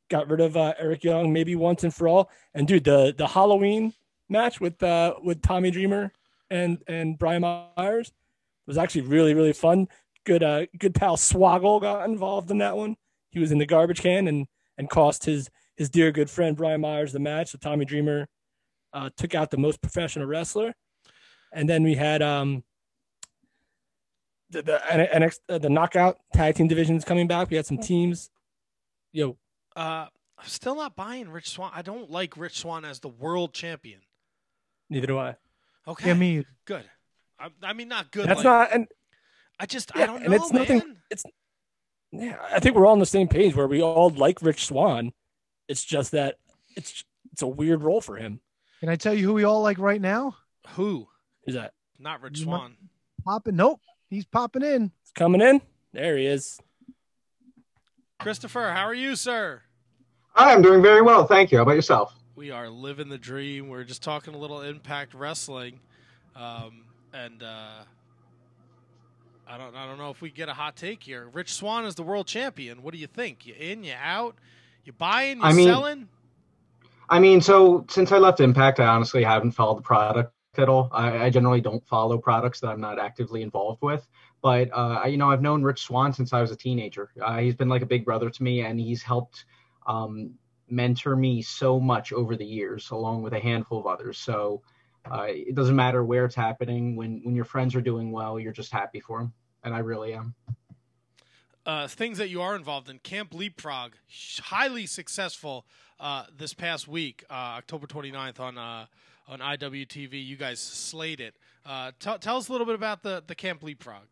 got 0.09 0.29
rid 0.29 0.39
of 0.39 0.55
uh, 0.55 0.73
Eric 0.79 1.03
Young 1.03 1.33
maybe 1.33 1.55
once 1.57 1.83
and 1.83 1.93
for 1.93 2.07
all. 2.07 2.29
And 2.53 2.65
dude, 2.65 2.85
the 2.85 3.13
the 3.17 3.27
Halloween 3.27 3.93
match 4.29 4.61
with 4.61 4.81
uh, 4.81 5.15
with 5.21 5.41
Tommy 5.41 5.69
Dreamer 5.69 6.13
and 6.49 6.81
and 6.87 7.19
Brian 7.19 7.41
Myers 7.41 8.13
was 8.71 8.77
actually 8.77 9.01
really 9.01 9.33
really 9.33 9.53
fun. 9.53 9.87
Good 10.25 10.43
uh 10.43 10.65
good 10.77 10.95
pal 10.95 11.17
Swoggle 11.17 11.81
got 11.81 12.07
involved 12.09 12.51
in 12.51 12.59
that 12.59 12.77
one. 12.77 12.95
He 13.29 13.39
was 13.39 13.51
in 13.51 13.57
the 13.57 13.65
garbage 13.65 14.01
can 14.01 14.27
and 14.27 14.47
and 14.77 14.89
cost 14.89 15.25
his 15.25 15.49
his 15.75 15.89
dear 15.89 16.11
good 16.11 16.29
friend 16.29 16.55
Brian 16.55 16.81
Myers 16.81 17.11
the 17.11 17.19
match. 17.19 17.49
So 17.51 17.57
Tommy 17.57 17.85
Dreamer 17.85 18.27
uh, 18.93 19.09
took 19.17 19.33
out 19.35 19.51
the 19.51 19.57
most 19.57 19.81
professional 19.81 20.25
wrestler, 20.27 20.73
and 21.53 21.67
then 21.67 21.83
we 21.83 21.95
had 21.95 22.21
um 22.21 22.63
the 24.49 24.61
the 24.61 24.79
NX, 24.89 25.39
uh, 25.49 25.57
the 25.57 25.69
knockout 25.69 26.17
tag 26.33 26.55
team 26.55 26.67
divisions 26.67 27.03
coming 27.05 27.27
back. 27.27 27.49
We 27.49 27.55
had 27.57 27.65
some 27.65 27.77
teams 27.77 28.29
Yo, 29.13 29.37
Uh, 29.75 30.07
I'm 30.37 30.47
still 30.47 30.75
not 30.75 30.95
buying 30.95 31.29
Rich 31.29 31.49
Swann. 31.49 31.71
I 31.73 31.81
don't 31.81 32.09
like 32.09 32.37
Rich 32.37 32.59
Swann 32.59 32.85
as 32.85 32.99
the 32.99 33.09
world 33.09 33.53
champion. 33.53 34.01
neither 34.89 35.07
do 35.07 35.17
I. 35.19 35.35
Okay, 35.87 36.07
Yeah, 36.07 36.13
me. 36.13 36.45
good. 36.65 36.83
I, 37.41 37.49
I 37.63 37.73
mean, 37.73 37.87
not 37.87 38.11
good. 38.11 38.27
That's 38.27 38.37
like- 38.37 38.43
not, 38.45 38.71
and 38.73 38.87
I 39.59 39.65
just 39.65 39.91
Yeah, 39.95 40.03
I 40.03 40.05
don't 40.05 40.19
know, 40.19 40.25
and 40.25 40.33
it's 40.35 40.51
man. 40.53 40.61
nothing- 40.61 40.95
It's 41.09 41.23
yeah, 42.11 42.37
I 42.51 42.59
think 42.59 42.75
we're 42.75 42.85
all 42.85 42.91
on 42.93 42.99
the 42.99 43.05
same 43.05 43.27
page 43.27 43.55
where 43.55 43.67
we 43.67 43.81
all 43.81 44.09
like 44.09 44.41
Rich 44.41 44.65
Swann. 44.65 45.13
It's 45.67 45.83
just 45.83 46.11
that 46.11 46.37
it's 46.75 47.03
it's 47.31 47.41
a 47.41 47.47
weird 47.47 47.81
role 47.83 48.01
for 48.01 48.17
him. 48.17 48.41
Can 48.81 48.89
I 48.89 48.95
tell 48.95 49.13
you 49.13 49.25
who 49.25 49.33
we 49.33 49.43
all 49.45 49.61
like 49.61 49.79
right 49.79 50.01
now? 50.01 50.35
Who? 50.69 51.07
Is 51.47 51.55
that 51.55 51.73
Not 51.99 52.21
Rich 52.21 52.39
You 52.39 52.47
might- 52.47 52.57
Swann. 52.57 52.75
Popping. 53.23 53.55
Nope. 53.55 53.79
He's 54.09 54.25
popping 54.25 54.63
in. 54.63 54.91
it's 55.03 55.11
coming 55.11 55.39
in? 55.41 55.61
There 55.93 56.17
he 56.17 56.25
is. 56.25 56.59
Christopher, 58.19 58.71
how 58.71 58.83
are 58.85 58.93
you, 58.93 59.15
sir? 59.15 59.61
I 60.35 60.53
am 60.53 60.61
doing 60.61 60.81
very 60.81 61.01
well, 61.01 61.25
thank 61.25 61.51
you. 61.51 61.57
How 61.57 61.63
about 61.63 61.75
yourself? 61.75 62.13
We 62.35 62.51
are 62.51 62.69
living 62.69 63.09
the 63.09 63.17
dream. 63.17 63.67
We're 63.69 63.83
just 63.83 64.01
talking 64.03 64.33
a 64.33 64.37
little 64.37 64.61
Impact 64.61 65.13
Wrestling, 65.13 65.79
um, 66.35 66.85
and 67.13 67.43
uh, 67.43 67.83
I 69.47 69.57
don't 69.57 69.75
I 69.75 69.85
don't 69.85 69.97
know 69.97 70.09
if 70.09 70.21
we 70.21 70.29
get 70.31 70.49
a 70.49 70.53
hot 70.53 70.75
take 70.75 71.03
here. 71.03 71.29
Rich 71.33 71.53
Swann 71.53 71.85
is 71.85 71.95
the 71.95 72.03
world 72.03 72.27
champion. 72.27 72.83
What 72.83 72.93
do 72.93 72.99
you 72.99 73.07
think? 73.07 73.45
You 73.45 73.53
in? 73.59 73.83
You 73.83 73.93
out? 74.01 74.35
You 74.85 74.93
buying? 74.93 75.37
You 75.37 75.43
I 75.43 75.53
mean- 75.53 75.67
selling? 75.67 76.07
I 77.09 77.19
mean, 77.19 77.41
so 77.41 77.85
since 77.89 78.13
I 78.13 78.19
left 78.19 78.39
Impact, 78.39 78.79
I 78.79 78.85
honestly 78.85 79.21
haven't 79.21 79.51
followed 79.51 79.79
the 79.79 79.81
product 79.81 80.31
at 80.57 80.69
all. 80.69 80.87
I, 80.93 81.25
I 81.25 81.29
generally 81.29 81.59
don't 81.59 81.85
follow 81.85 82.17
products 82.17 82.61
that 82.61 82.69
I'm 82.69 82.79
not 82.79 82.99
actively 82.99 83.41
involved 83.41 83.81
with. 83.81 84.07
But 84.41 84.71
uh, 84.71 85.01
I- 85.03 85.07
you 85.07 85.17
know, 85.17 85.29
I've 85.29 85.41
known 85.41 85.61
Rich 85.61 85.81
Swann 85.81 86.13
since 86.13 86.31
I 86.31 86.39
was 86.39 86.51
a 86.51 86.55
teenager. 86.55 87.09
Uh, 87.21 87.39
he's 87.39 87.53
been 87.55 87.67
like 87.67 87.81
a 87.81 87.85
big 87.85 88.05
brother 88.05 88.29
to 88.29 88.43
me, 88.43 88.61
and 88.61 88.79
he's 88.79 89.03
helped 89.03 89.43
um, 89.87 90.35
mentor 90.69 91.17
me 91.17 91.41
so 91.41 91.81
much 91.81 92.13
over 92.13 92.37
the 92.37 92.45
years, 92.45 92.91
along 92.91 93.23
with 93.23 93.33
a 93.33 93.39
handful 93.39 93.77
of 93.77 93.87
others. 93.87 94.17
So 94.17 94.61
uh, 95.09 95.25
it 95.29 95.55
doesn't 95.55 95.75
matter 95.75 96.03
where 96.03 96.25
it's 96.25 96.35
happening. 96.35 96.95
When 96.95 97.21
when 97.23 97.35
your 97.35 97.45
friends 97.45 97.75
are 97.75 97.81
doing 97.81 98.11
well, 98.11 98.39
you're 98.39 98.51
just 98.53 98.71
happy 98.71 98.99
for 98.99 99.19
them, 99.19 99.33
and 99.63 99.73
I 99.73 99.79
really 99.79 100.13
am. 100.13 100.35
uh, 101.65 101.87
things 101.87 102.17
that 102.17 102.29
you 102.29 102.41
are 102.41 102.55
involved 102.55 102.89
in. 102.89 102.99
Camp 102.99 103.33
Leapfrog, 103.33 103.93
highly 104.43 104.85
successful 104.85 105.65
uh, 105.99 106.25
this 106.35 106.53
past 106.53 106.87
week, 106.87 107.23
uh, 107.29 107.33
October 107.59 107.87
29th 107.87 108.39
on 108.39 108.57
uh, 108.57 108.85
on 109.27 109.39
IWTV. 109.39 110.25
You 110.25 110.35
guys 110.37 110.59
slayed 110.59 111.21
it. 111.21 111.35
Uh, 111.65 111.91
tell 111.99 112.17
tell 112.19 112.37
us 112.37 112.49
a 112.49 112.51
little 112.51 112.65
bit 112.65 112.75
about 112.75 113.03
the, 113.03 113.23
the 113.25 113.35
Camp 113.35 113.61
Leapfrog. 113.63 114.05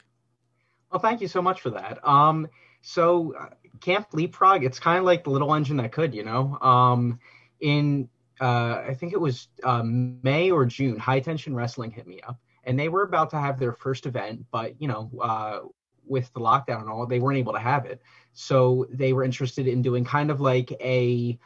Well, 0.91 0.99
thank 1.01 1.21
you 1.21 1.27
so 1.27 1.41
much 1.41 1.61
for 1.61 1.69
that. 1.71 1.99
Um, 2.07 2.47
so 2.81 3.35
uh, 3.39 3.49
Camp 3.81 4.07
Leapfrog, 4.13 4.63
it's 4.63 4.79
kind 4.79 4.97
of 4.99 5.03
like 5.05 5.23
the 5.23 5.29
little 5.31 5.53
engine 5.53 5.77
that 5.77 5.91
could, 5.91 6.13
you 6.15 6.23
know. 6.23 6.57
Um, 6.61 7.19
in 7.59 8.09
uh, 8.41 8.83
I 8.87 8.93
think 8.93 9.13
it 9.13 9.19
was 9.19 9.47
um, 9.63 10.19
May 10.23 10.51
or 10.51 10.65
June, 10.65 10.97
High 10.97 11.19
Tension 11.19 11.55
Wrestling 11.55 11.91
hit 11.91 12.07
me 12.07 12.21
up, 12.21 12.39
and 12.63 12.79
they 12.79 12.89
were 12.89 13.03
about 13.03 13.29
to 13.31 13.37
have 13.37 13.59
their 13.59 13.73
first 13.73 14.05
event, 14.05 14.45
but 14.51 14.81
you 14.81 14.87
know, 14.87 15.11
uh, 15.21 15.59
with 16.05 16.31
the 16.33 16.39
lockdown 16.39 16.81
and 16.81 16.89
all, 16.89 17.05
they 17.05 17.19
weren't 17.19 17.37
able 17.37 17.53
to 17.53 17.59
have 17.59 17.85
it. 17.85 18.01
So 18.33 18.87
they 18.91 19.13
were 19.13 19.23
interested 19.23 19.67
in 19.67 19.81
doing 19.81 20.03
kind 20.03 20.31
of 20.31 20.41
like 20.41 20.71
a 20.81 21.37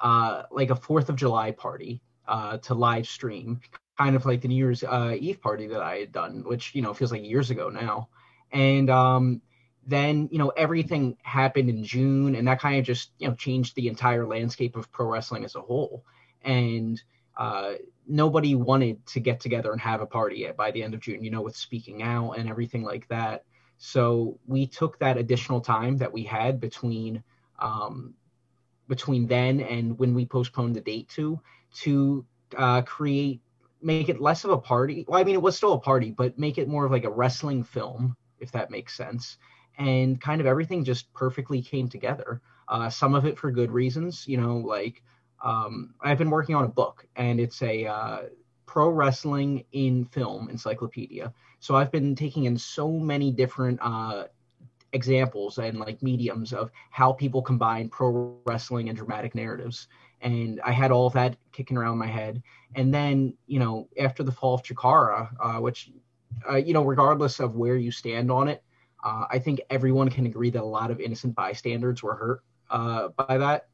uh, 0.00 0.42
like 0.50 0.70
a 0.70 0.76
Fourth 0.76 1.08
of 1.08 1.16
July 1.16 1.50
party 1.50 2.00
uh, 2.26 2.58
to 2.58 2.74
live 2.74 3.06
stream, 3.06 3.60
kind 3.98 4.16
of 4.16 4.26
like 4.26 4.40
the 4.40 4.48
New 4.48 4.56
Year's 4.56 4.82
uh, 4.82 5.16
Eve 5.18 5.40
party 5.40 5.66
that 5.68 5.80
I 5.80 5.98
had 5.98 6.12
done, 6.12 6.44
which 6.46 6.74
you 6.74 6.82
know 6.82 6.94
feels 6.94 7.12
like 7.12 7.24
years 7.24 7.50
ago 7.50 7.68
now. 7.68 8.08
And 8.52 8.90
um, 8.90 9.42
then 9.86 10.28
you 10.30 10.38
know 10.38 10.50
everything 10.50 11.16
happened 11.22 11.68
in 11.68 11.84
June, 11.84 12.34
and 12.34 12.46
that 12.48 12.60
kind 12.60 12.78
of 12.78 12.84
just 12.84 13.10
you 13.18 13.28
know 13.28 13.34
changed 13.34 13.74
the 13.74 13.88
entire 13.88 14.26
landscape 14.26 14.76
of 14.76 14.90
pro 14.92 15.06
wrestling 15.06 15.44
as 15.44 15.54
a 15.54 15.60
whole. 15.60 16.04
And 16.44 17.02
uh, 17.36 17.74
nobody 18.06 18.54
wanted 18.54 19.04
to 19.06 19.20
get 19.20 19.40
together 19.40 19.72
and 19.72 19.80
have 19.80 20.00
a 20.00 20.06
party 20.06 20.36
yet 20.38 20.56
by 20.56 20.70
the 20.70 20.82
end 20.82 20.94
of 20.94 21.00
June, 21.00 21.24
you 21.24 21.30
know, 21.30 21.42
with 21.42 21.56
speaking 21.56 22.02
out 22.02 22.32
and 22.32 22.48
everything 22.48 22.82
like 22.82 23.08
that. 23.08 23.44
So 23.78 24.38
we 24.46 24.66
took 24.66 24.98
that 24.98 25.16
additional 25.16 25.60
time 25.60 25.96
that 25.98 26.12
we 26.12 26.22
had 26.22 26.60
between 26.60 27.22
um, 27.58 28.14
between 28.88 29.26
then 29.26 29.60
and 29.60 29.98
when 29.98 30.14
we 30.14 30.26
postponed 30.26 30.76
the 30.76 30.80
date 30.80 31.08
to 31.10 31.40
to 31.82 32.24
uh, 32.56 32.82
create 32.82 33.40
make 33.82 34.08
it 34.08 34.20
less 34.20 34.44
of 34.44 34.50
a 34.50 34.58
party. 34.58 35.04
Well, 35.06 35.20
I 35.20 35.24
mean, 35.24 35.34
it 35.34 35.42
was 35.42 35.56
still 35.56 35.74
a 35.74 35.80
party, 35.80 36.10
but 36.10 36.38
make 36.38 36.56
it 36.56 36.68
more 36.68 36.86
of 36.86 36.92
like 36.92 37.04
a 37.04 37.10
wrestling 37.10 37.62
film, 37.62 38.16
if 38.38 38.50
that 38.52 38.70
makes 38.70 38.96
sense. 38.96 39.36
And 39.76 40.20
kind 40.20 40.40
of 40.40 40.46
everything 40.46 40.84
just 40.84 41.12
perfectly 41.12 41.60
came 41.60 41.88
together. 41.88 42.40
Uh, 42.68 42.88
some 42.88 43.14
of 43.14 43.26
it 43.26 43.38
for 43.38 43.50
good 43.50 43.70
reasons, 43.70 44.26
you 44.26 44.38
know, 44.38 44.56
like 44.56 45.02
um, 45.44 45.94
I've 46.00 46.18
been 46.18 46.30
working 46.30 46.54
on 46.54 46.64
a 46.64 46.68
book, 46.68 47.06
and 47.16 47.38
it's 47.38 47.62
a 47.62 47.86
uh, 47.86 48.18
pro 48.66 48.88
wrestling 48.88 49.64
in 49.72 50.06
film 50.06 50.48
encyclopedia. 50.48 51.32
So 51.60 51.76
I've 51.76 51.92
been 51.92 52.16
taking 52.16 52.44
in 52.44 52.58
so 52.58 52.90
many 52.90 53.30
different 53.30 53.78
uh, 53.82 54.24
examples 54.94 55.58
and 55.58 55.78
like 55.78 56.02
mediums 56.02 56.52
of 56.52 56.70
how 56.90 57.12
people 57.12 57.42
combine 57.42 57.88
pro 57.88 58.36
wrestling 58.46 58.88
and 58.88 58.96
dramatic 58.96 59.34
narratives. 59.34 59.88
And 60.22 60.60
I 60.64 60.72
had 60.72 60.90
all 60.90 61.10
that 61.10 61.36
kicking 61.52 61.76
around 61.76 61.98
my 61.98 62.06
head. 62.06 62.42
And 62.74 62.92
then, 62.92 63.34
you 63.46 63.58
know, 63.58 63.88
after 64.00 64.22
the 64.22 64.32
fall 64.32 64.54
of 64.54 64.62
Chikara, 64.62 65.28
uh, 65.40 65.60
which, 65.60 65.90
uh, 66.48 66.56
you 66.56 66.72
know, 66.72 66.84
regardless 66.84 67.38
of 67.40 67.54
where 67.54 67.76
you 67.76 67.90
stand 67.90 68.30
on 68.30 68.48
it, 68.48 68.62
uh, 69.04 69.26
I 69.30 69.38
think 69.38 69.60
everyone 69.68 70.08
can 70.08 70.24
agree 70.24 70.50
that 70.50 70.62
a 70.62 70.64
lot 70.64 70.90
of 70.90 71.00
innocent 71.00 71.34
bystanders 71.34 72.02
were 72.02 72.14
hurt 72.14 72.42
uh, 72.70 73.08
by 73.08 73.36
that. 73.36 73.68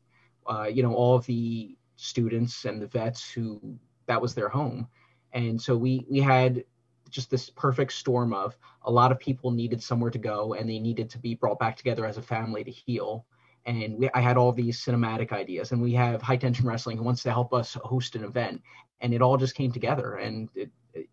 Uh, 0.51 0.67
you 0.67 0.83
know, 0.83 0.95
all 0.95 1.15
of 1.15 1.25
the 1.27 1.77
students 1.97 2.65
and 2.65 2.83
the 2.83 2.87
vets 2.87 3.31
who 3.31 3.61
that 4.07 4.21
was 4.21 4.35
their 4.35 4.49
home. 4.49 4.89
And 5.33 5.61
so 5.61 5.77
we 5.77 6.05
we 6.11 6.21
had 6.21 6.65
just 7.09 7.31
this 7.31 7.51
perfect 7.51 7.93
storm 7.93 8.33
of 8.33 8.57
a 8.83 8.91
lot 8.91 9.13
of 9.13 9.19
people 9.19 9.51
needed 9.51 9.83
somewhere 9.83 10.11
to 10.11 10.19
go 10.19 10.55
and 10.55 10.69
they 10.69 10.79
needed 10.79 11.11
to 11.11 11.19
be 11.19 11.35
brought 11.35 11.59
back 11.59 11.77
together 11.77 12.07
as 12.07 12.19
a 12.19 12.23
family 12.23 12.65
to 12.65 12.71
heal. 12.71 13.27
And 13.67 13.99
we, 13.99 14.11
I 14.15 14.21
had 14.21 14.37
all 14.37 14.53
these 14.53 14.83
cinematic 14.83 15.33
ideas, 15.33 15.73
and 15.73 15.83
we 15.83 15.93
have 15.93 16.23
High 16.23 16.39
Tension 16.39 16.67
Wrestling 16.67 16.97
who 16.97 17.05
wants 17.05 17.23
to 17.25 17.31
help 17.31 17.53
us 17.53 17.75
host 17.75 18.17
an 18.17 18.25
event, 18.25 18.63
and 19.03 19.13
it 19.13 19.21
all 19.21 19.37
just 19.37 19.55
came 19.55 19.71
together. 19.71 20.15
And 20.15 20.49
it, 20.55 20.71
it, 20.95 21.09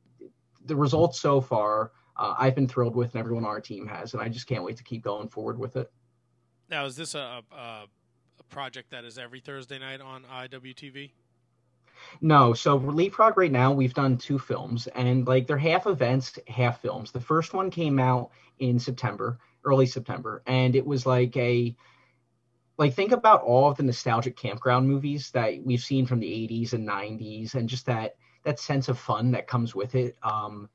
the 0.65 0.75
results 0.75 1.19
so 1.19 1.41
far, 1.41 1.91
uh, 2.15 2.35
I've 2.37 2.55
been 2.55 2.67
thrilled 2.67 2.95
with, 2.95 3.13
and 3.13 3.19
everyone 3.19 3.43
on 3.43 3.49
our 3.49 3.59
team 3.59 3.85
has, 3.87 4.13
and 4.13 4.23
I 4.23 4.29
just 4.29 4.47
can't 4.47 4.63
wait 4.63 4.77
to 4.77 4.83
keep 4.83 5.03
going 5.03 5.27
forward 5.27 5.59
with 5.59 5.75
it. 5.75 5.91
Now, 6.69 6.85
is 6.85 6.95
this 6.95 7.15
a, 7.15 7.43
a, 7.51 7.55
a 7.55 7.85
project 8.49 8.91
that 8.91 9.05
is 9.05 9.17
every 9.17 9.39
Thursday 9.39 9.79
night 9.79 10.01
on 10.01 10.23
IWTV? 10.23 11.11
No, 12.21 12.53
so 12.53 12.77
Leapfrog 12.77 13.37
right 13.37 13.51
now 13.51 13.71
we've 13.71 13.93
done 13.93 14.17
two 14.17 14.39
films 14.39 14.87
and 14.87 15.27
like 15.27 15.47
they're 15.47 15.57
half 15.57 15.87
events, 15.87 16.37
half 16.47 16.81
films. 16.81 17.11
The 17.11 17.19
first 17.19 17.53
one 17.53 17.69
came 17.69 17.99
out 17.99 18.31
in 18.59 18.79
September, 18.79 19.39
early 19.63 19.85
September, 19.85 20.43
and 20.45 20.75
it 20.75 20.85
was 20.85 21.05
like 21.05 21.35
a 21.37 21.75
like 22.77 22.93
think 22.93 23.11
about 23.11 23.41
all 23.41 23.69
of 23.69 23.77
the 23.77 23.83
nostalgic 23.83 24.37
campground 24.37 24.87
movies 24.87 25.31
that 25.31 25.63
we've 25.63 25.81
seen 25.81 26.05
from 26.05 26.19
the 26.19 26.27
80s 26.27 26.73
and 26.73 26.87
90s 26.87 27.55
and 27.55 27.67
just 27.67 27.87
that 27.87 28.15
that 28.43 28.59
sense 28.59 28.87
of 28.87 28.99
fun 28.99 29.31
that 29.31 29.47
comes 29.47 29.73
with 29.73 29.95
it. 29.95 30.15
Um 30.23 30.69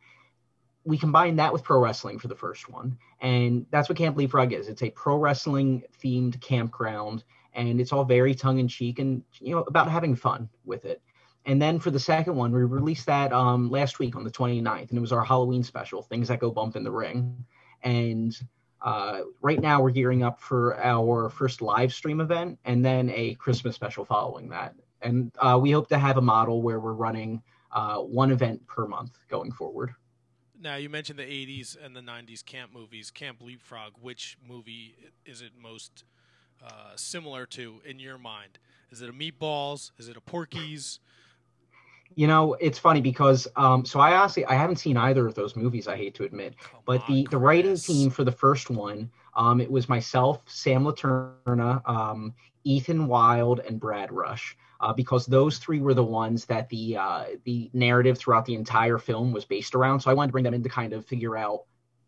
we 0.85 0.99
combined 0.99 1.39
that 1.39 1.53
with 1.53 1.63
pro 1.63 1.79
wrestling 1.79 2.19
for 2.19 2.27
the 2.29 2.35
first 2.35 2.69
one, 2.69 2.99
and 3.21 3.67
that's 3.71 3.89
what 3.89 3.99
Camp 3.99 4.17
Leapfrog 4.17 4.53
is. 4.53 4.69
It's 4.69 4.83
a 4.83 4.91
pro 4.91 5.17
wrestling 5.17 5.85
themed 6.03 6.41
campground, 6.41 7.23
and 7.55 7.81
it's 7.81 7.93
all 7.93 8.05
very 8.05 8.35
tongue 8.35 8.59
in 8.59 8.69
cheek 8.69 8.99
and 8.99 9.23
you 9.41 9.55
know 9.55 9.63
about 9.63 9.91
having 9.91 10.15
fun 10.15 10.49
with 10.65 10.85
it. 10.85 11.03
And 11.45 11.61
then 11.61 11.81
for 11.81 11.91
the 11.91 11.99
second 11.99 12.37
one, 12.37 12.53
we 12.53 12.63
released 12.63 13.07
that 13.07 13.33
um, 13.33 13.69
last 13.71 13.99
week 13.99 14.15
on 14.15 14.23
the 14.23 14.31
29th, 14.31 14.91
and 14.91 14.99
it 14.99 15.01
was 15.01 15.13
our 15.13 15.25
Halloween 15.25 15.65
special, 15.65 16.03
Things 16.03 16.29
That 16.29 16.39
Go 16.39 16.53
Bump 16.53 16.77
in 16.77 16.85
the 16.85 16.91
Ring. 16.91 17.45
And 17.83 18.39
uh, 18.81 19.23
right 19.41 19.61
now, 19.61 19.83
we're 19.83 19.91
gearing 19.91 20.23
up 20.23 20.41
for 20.41 20.79
our 20.79 21.29
first 21.31 21.61
live 21.61 21.93
stream 21.93 22.21
event 22.21 22.59
and 22.65 22.85
then 22.85 23.11
a 23.11 23.35
Christmas 23.35 23.75
special 23.75 24.05
following 24.05 24.49
that. 24.51 24.75
And 25.01 25.33
uh, 25.41 25.59
we 25.61 25.73
hope 25.73 25.89
to 25.89 25.99
have 25.99 26.17
a 26.17 26.23
model 26.23 26.63
where 26.63 26.79
we're 26.79 26.93
running 26.93 27.43
uh, 27.73 27.99
one 27.99 28.31
event 28.31 28.65
per 28.69 28.87
month 28.87 29.19
going 29.29 29.51
forward. 29.51 29.95
Now, 30.61 30.77
you 30.77 30.89
mentioned 30.89 31.19
the 31.19 31.25
80s 31.25 31.77
and 31.83 31.97
the 31.97 32.01
90s 32.01 32.45
camp 32.45 32.73
movies. 32.73 33.11
Camp 33.11 33.41
Leapfrog, 33.43 33.95
which 34.01 34.37
movie 34.49 34.95
is 35.27 35.43
it 35.43 35.51
most 35.61 36.05
uh, 36.65 36.97
similar 36.97 37.47
to 37.47 37.81
in 37.85 37.99
your 37.99 38.19
mind? 38.19 38.59
Is 38.91 39.03
it 39.03 39.09
a 39.09 39.13
Meatballs? 39.13 39.91
Is 39.99 40.09
it 40.09 40.17
a 40.17 40.21
Porky's? 40.21 41.01
You 42.15 42.27
know, 42.27 42.55
it's 42.55 42.79
funny 42.79 43.01
because 43.01 43.49
um, 43.57 43.87
so 43.87 43.99
I 43.99 44.17
honestly 44.17 44.45
I 44.45 44.55
haven't 44.55 44.77
seen 44.77 44.97
either 44.97 45.27
of 45.27 45.35
those 45.35 45.57
movies. 45.57 45.89
I 45.89 45.97
hate 45.97 46.15
to 46.17 46.25
admit, 46.25 46.55
Come 46.59 46.81
but 46.85 47.01
on, 47.03 47.15
the 47.15 47.27
the 47.31 47.39
writing 47.39 47.73
Chris. 47.73 47.87
team 47.87 48.11
for 48.11 48.23
the 48.23 48.33
first 48.33 48.69
one, 48.69 49.11
um, 49.35 49.61
it 49.61 49.71
was 49.71 49.89
myself, 49.89 50.43
Sam 50.47 50.85
Laterna, 50.85 51.81
um, 51.89 52.35
Ethan 52.65 53.07
Wild, 53.07 53.61
and 53.61 53.81
Brad 53.81 54.13
Rush. 54.13 54.57
Uh, 54.81 54.93
because 54.93 55.27
those 55.27 55.59
three 55.59 55.81
were 55.81 55.95
the 55.95 56.03
ones 56.05 56.45
that 56.47 56.69
the 56.69 56.97
uh, 56.97 57.25
the 57.45 57.71
narrative 57.73 58.19
throughout 58.19 58.45
the 58.45 58.55
entire 58.55 58.99
film 58.99 59.33
was 59.33 59.45
based 59.45 59.75
around. 59.77 60.01
So 60.01 60.11
I 60.11 60.15
wanted 60.15 60.29
to 60.29 60.33
bring 60.33 60.45
them 60.45 60.55
in 60.55 60.63
to 60.65 60.69
kind 60.69 60.93
of 60.93 61.07
figure 61.07 61.37
out, 61.37 61.63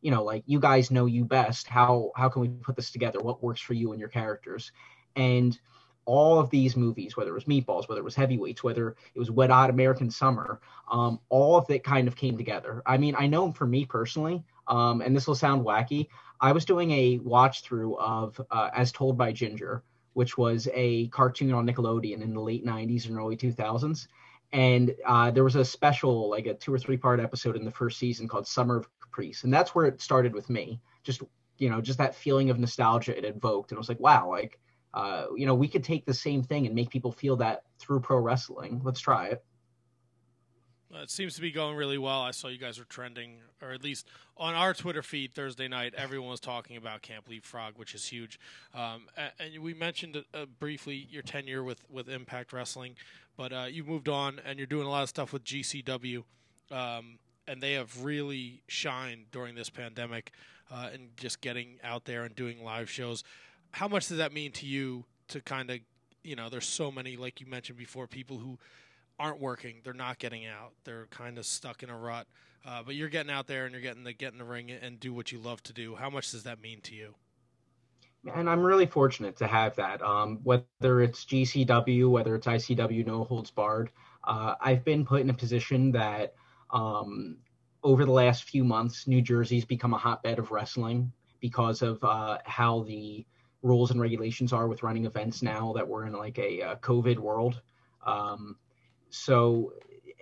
you 0.05 0.11
know, 0.11 0.23
like 0.23 0.43
you 0.45 0.61
guys 0.61 0.91
know 0.91 1.07
you 1.07 1.25
best. 1.25 1.67
How 1.67 2.13
how 2.15 2.29
can 2.29 2.43
we 2.43 2.49
put 2.49 2.77
this 2.77 2.91
together? 2.91 3.21
What 3.21 3.43
works 3.43 3.63
for 3.63 3.73
you 3.73 3.93
and 3.93 3.99
your 3.99 4.11
characters? 4.11 4.71
And 5.17 5.59
all 6.05 6.39
of 6.39 6.51
these 6.51 6.77
movies, 6.77 7.17
whether 7.17 7.31
it 7.31 7.35
was 7.35 7.45
Meatballs, 7.45 7.89
whether 7.89 8.03
it 8.03 8.05
was 8.05 8.15
Heavyweights, 8.15 8.63
whether 8.63 8.97
it 9.15 9.19
was 9.19 9.31
Wet 9.31 9.49
Hot 9.49 9.71
American 9.71 10.11
Summer, 10.11 10.61
um, 10.93 11.19
all 11.31 11.57
of 11.57 11.71
it 11.71 11.83
kind 11.83 12.07
of 12.07 12.17
came 12.17 12.37
together. 12.37 12.83
I 12.85 12.99
mean, 12.99 13.15
I 13.17 13.27
know 13.27 13.51
for 13.51 13.67
me 13.67 13.87
personally, 13.87 14.45
um, 14.69 15.01
and 15.01 15.17
this 15.17 15.27
will 15.27 15.35
sound 15.35 15.65
wacky, 15.65 16.09
I 16.39 16.53
was 16.53 16.67
doing 16.67 16.91
a 16.91 17.19
watch 17.21 17.63
through 17.63 17.97
of 17.97 18.39
uh, 18.51 18.69
As 18.75 18.93
Told 18.93 19.17
by 19.17 19.33
Ginger, 19.33 19.83
which 20.13 20.37
was 20.37 20.69
a 20.75 21.09
cartoon 21.09 21.55
on 21.55 21.67
Nickelodeon 21.67 22.21
in 22.21 22.35
the 22.35 22.41
late 22.41 22.67
90s 22.67 23.07
and 23.07 23.17
early 23.17 23.39
2000s. 23.39 24.07
And 24.53 24.95
uh, 25.07 25.31
there 25.31 25.45
was 25.45 25.57
a 25.57 25.65
special, 25.65 26.29
like 26.29 26.45
a 26.45 26.53
two 26.53 26.75
or 26.75 26.79
three 26.79 26.99
part 26.99 27.21
episode 27.21 27.57
in 27.57 27.65
the 27.65 27.71
first 27.71 27.99
season 27.99 28.29
called 28.29 28.47
Summer 28.47 28.77
of 28.77 28.89
Caprice. 29.15 29.45
And 29.45 29.53
that's 29.53 29.75
where 29.75 29.87
it 29.87 30.01
started 30.01 30.35
with 30.35 30.51
me. 30.51 30.81
Just, 31.03 31.23
you 31.59 31.71
know, 31.71 31.81
just 31.81 31.99
that 31.99 32.15
feeling 32.15 32.51
of 32.51 32.59
nostalgia 32.59 33.17
it 33.17 33.25
evoked. 33.25 33.71
And 33.71 33.79
I 33.79 33.81
was 33.81 33.89
like, 33.89 34.01
wow, 34.01 34.29
like, 34.29 34.59
uh, 34.93 35.27
you 35.37 35.47
know, 35.47 35.55
we 35.55 35.69
could 35.69 35.85
take 35.85 36.05
the 36.05 36.15
same 36.15 36.43
thing 36.43 36.67
and 36.67 36.75
make 36.75 36.91
people 36.91 37.13
feel 37.13 37.37
that 37.37 37.65
through 37.79 38.01
pro 38.01 38.19
wrestling. 38.19 38.81
Let's 38.85 39.01
try 39.01 39.29
it. 39.29 39.45
It 40.93 41.11
seems 41.11 41.35
to 41.35 41.41
be 41.41 41.51
going 41.51 41.75
really 41.75 41.99
well. 41.99 42.23
I 42.23 42.31
saw 42.31 42.47
you 42.47 42.59
guys 42.59 42.79
were 42.79 42.85
trending, 42.85 43.39
or 43.61 43.73
at 43.73 43.83
least 43.83 44.07
on 44.37 44.55
our 44.55 44.73
Twitter 44.73 45.03
feed 45.03 45.35
Thursday 45.35 45.67
night. 45.67 45.93
Everyone 45.97 46.31
was 46.31 46.39
talking 46.39 46.77
about 46.77 47.03
Camp 47.03 47.29
Leapfrog, 47.29 47.77
which 47.77 47.97
is 47.97 48.07
huge. 48.07 48.39
Um, 48.73 49.09
and, 49.41 49.61
we 49.61 49.75
mentioned 49.75 50.23
uh, 50.33 50.47
briefly 50.61 51.09
your 51.11 51.23
tenure 51.23 51.65
with, 51.65 51.83
with 51.91 52.09
Impact 52.09 52.53
Wrestling, 52.53 52.95
but 53.37 53.53
uh, 53.53 53.67
you 53.69 53.83
moved 53.83 54.09
on 54.09 54.41
and 54.45 54.57
you're 54.57 54.69
doing 54.69 54.87
a 54.87 54.91
lot 54.91 55.03
of 55.03 55.09
stuff 55.09 55.33
with 55.33 55.43
GCW, 55.43 56.23
um, 56.71 57.19
and 57.47 57.63
they 57.63 57.75
have 57.75 58.03
really 58.05 58.63
shined 58.67 59.27
during 59.31 59.55
this 59.55 59.71
pandemic 59.71 60.33
uh, 60.71 60.91
and 60.93 61.17
just 61.17 61.41
getting 61.41 61.79
out 61.83 62.05
there 62.05 62.25
and 62.25 62.35
doing 62.35 62.63
live 62.63 62.91
shows. 62.91 63.25
How 63.73 63.89
much 63.89 64.09
does 64.09 64.19
that 64.19 64.33
mean 64.33 64.53
to 64.53 64.67
you 64.67 65.05
to 65.29 65.41
kind 65.41 65.71
of, 65.71 65.79
you 66.23 66.37
know, 66.37 66.49
there's 66.49 66.67
so 66.67 66.91
many, 66.91 67.17
like 67.17 67.41
you 67.41 67.47
mentioned 67.47 67.79
before, 67.79 68.07
people 68.07 68.39
who 68.39 68.59
aren't 69.19 69.41
working. 69.41 69.77
They're 69.85 69.93
not 69.93 70.19
getting 70.19 70.47
out. 70.47 70.73
They're 70.85 71.07
kind 71.11 71.39
of 71.39 71.47
stuck 71.47 71.83
in 71.83 71.91
a 71.91 71.97
rut. 71.97 72.27
Uh, 72.67 72.83
but 72.83 72.95
you're 72.95 73.11
getting 73.11 73.31
out 73.31 73.47
there 73.47 73.67
and 73.67 73.73
you're 73.73 73.83
getting 73.83 74.05
to 74.05 74.13
get 74.13 74.33
in 74.33 74.39
the 74.39 74.45
ring 74.45 74.71
and 74.71 74.99
do 74.99 75.13
what 75.13 75.31
you 75.31 75.39
love 75.39 75.63
to 75.65 75.73
do. 75.73 75.95
How 75.95 76.09
much 76.09 76.31
does 76.31 76.45
that 76.45 76.63
mean 76.63 76.81
to 76.83 76.95
you? 76.95 77.15
And 78.35 78.49
I'm 78.49 78.63
really 78.63 78.87
fortunate 78.87 79.37
to 79.37 79.47
have 79.47 79.77
that. 79.77 80.01
Um, 80.01 80.41
whether 80.45 81.03
it's 81.03 81.27
GCW, 81.27 82.11
whether 82.11 82.35
it's 82.35 82.47
ICW, 82.47 83.07
no 83.07 83.25
holds 83.25 83.51
barred. 83.51 83.91
Uh, 84.27 84.55
I've 84.61 84.83
been 84.83 85.05
put 85.05 85.21
in 85.21 85.29
a 85.29 85.35
position 85.35 85.93
that 85.93 86.35
um, 86.75 87.39
over 87.83 88.05
the 88.05 88.13
last 88.13 88.45
few 88.45 88.65
months, 88.65 89.07
New 89.07 89.23
Jersey's 89.23 89.65
become 89.65 89.95
a 89.95 89.99
hotbed 89.99 90.39
of 90.39 90.51
wrestling 90.51 91.13
because 91.41 91.81
of 91.81 92.03
uh, 92.03 92.39
how 92.45 92.83
the 92.83 93.25
rules 93.63 93.91
and 93.91 94.01
regulations 94.01 94.53
are 94.53 94.69
with 94.69 94.83
running 94.83 95.07
events 95.07 95.43
now 95.43 95.73
that 95.75 95.87
we're 95.89 96.07
in 96.07 96.13
like 96.13 96.39
a, 96.39 96.61
a 96.61 96.77
COVID 96.77 97.19
world. 97.19 97.63
Um, 98.05 98.57
so 99.09 99.73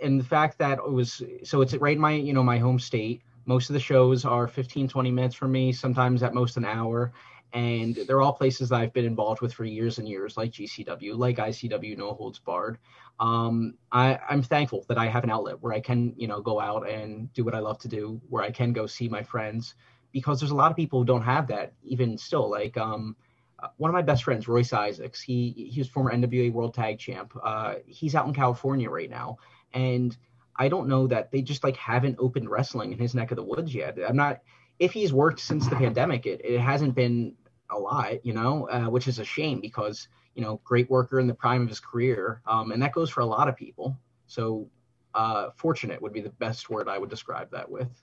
and 0.03 0.21
the 0.21 0.25
fact 0.25 0.59
that 0.59 0.79
it 0.79 0.93
was 0.93 1.23
so 1.43 1.63
it's 1.63 1.75
right 1.75 1.97
in 1.97 2.01
my 2.01 2.13
you 2.13 2.33
know 2.33 2.43
my 2.43 2.59
home 2.59 2.79
state. 2.79 3.23
Most 3.45 3.71
of 3.71 3.75
the 3.75 3.81
shows 3.81 4.25
are 4.25 4.47
15 4.47 4.89
20 4.89 5.11
minutes 5.11 5.35
from 5.35 5.51
me 5.51 5.73
sometimes 5.73 6.23
at 6.23 6.35
most 6.35 6.57
an 6.57 6.65
hour. 6.65 7.13
And 7.55 7.95
they're 8.07 8.23
all 8.23 8.33
places 8.33 8.71
that 8.71 8.81
i've 8.81 8.95
been 8.95 9.05
involved 9.05 9.43
with 9.43 9.53
for 9.53 9.67
years 9.67 9.99
and 9.99 10.09
years 10.09 10.39
like 10.39 10.53
gcw 10.53 11.19
like 11.19 11.37
icw 11.37 11.99
no 11.99 12.15
holds 12.15 12.39
barred 12.39 12.79
um, 13.21 13.75
I, 13.91 14.19
i'm 14.29 14.43
thankful 14.43 14.85
that 14.89 14.99
i 14.99 15.07
have 15.07 15.25
an 15.25 15.31
outlet 15.31 15.61
where 15.61 15.73
i 15.73 15.81
can 15.81 16.15
you 16.17 16.29
know 16.29 16.41
go 16.41 16.61
out 16.61 16.89
and 16.89 17.33
do 17.33 17.45
what 17.45 17.55
i 17.55 17.59
love 17.59 17.79
to 17.81 17.89
do 17.89 18.21
where 18.29 18.43
i 18.43 18.51
can 18.51 18.73
go 18.73 18.87
see 18.87 19.09
my 19.09 19.23
friends 19.23 19.75
because 20.13 20.41
there's 20.41 20.51
a 20.51 20.57
lot 20.57 20.71
of 20.71 20.77
people 20.77 20.99
who 20.99 21.05
don't 21.05 21.23
have 21.23 21.47
that 21.49 21.73
even 21.85 22.19
still 22.19 22.51
like 22.51 22.77
um, 22.77 23.17
one 23.77 23.91
of 23.91 23.95
my 23.95 24.03
best 24.03 24.25
friends, 24.25 24.49
Royce 24.49 24.73
Isaacs, 24.73 25.21
he 25.21 25.69
he 25.71 25.81
was 25.81 25.89
former 25.89 26.13
NWA 26.13 26.53
World 26.53 26.75
Tag 26.75 26.99
Champ. 26.99 27.33
Uh, 27.43 27.75
he's 27.87 28.15
out 28.15 28.27
in 28.27 28.35
California 28.35 28.91
right 28.91 29.11
now, 29.11 29.39
and 29.73 30.17
I 30.57 30.69
don't 30.69 30.89
know 30.89 31.07
that 31.07 31.31
they 31.31 31.43
just 31.43 31.65
like 31.65 31.77
haven't 31.77 32.17
opened 32.19 32.51
wrestling 32.51 32.93
in 32.93 32.99
his 32.99 33.15
neck 33.15 33.31
of 33.31 33.37
the 33.37 33.45
woods 33.45 33.75
yet. 33.75 33.99
I'm 34.07 34.17
not. 34.17 34.41
If 34.79 34.93
he's 34.93 35.13
worked 35.13 35.41
since 35.41 35.67
the 35.69 35.77
pandemic, 35.77 36.27
it 36.27 36.41
it 36.45 36.61
hasn't 36.61 36.95
been 36.95 37.35
a 37.71 37.79
lot, 37.79 38.25
you 38.25 38.33
know, 38.33 38.69
uh, 38.69 38.91
which 38.91 39.09
is 39.09 39.19
a 39.19 39.25
shame 39.25 39.61
because 39.61 40.09
you 40.35 40.43
know, 40.43 40.61
great 40.65 40.89
worker 40.91 41.21
in 41.21 41.27
the 41.27 41.35
prime 41.35 41.63
of 41.63 41.69
his 41.69 41.81
career, 41.81 42.41
um, 42.47 42.73
and 42.73 42.83
that 42.83 42.93
goes 42.93 43.11
for 43.11 43.21
a 43.21 43.27
lot 43.27 43.49
of 43.49 43.57
people. 43.57 43.97
So, 44.27 44.69
uh, 45.15 45.51
fortunate 45.57 46.01
would 46.01 46.13
be 46.13 46.21
the 46.21 46.31
best 46.31 46.71
word 46.71 46.89
I 46.89 46.99
would 46.99 47.11
describe 47.11 47.51
that 47.51 47.71
with. 47.71 48.03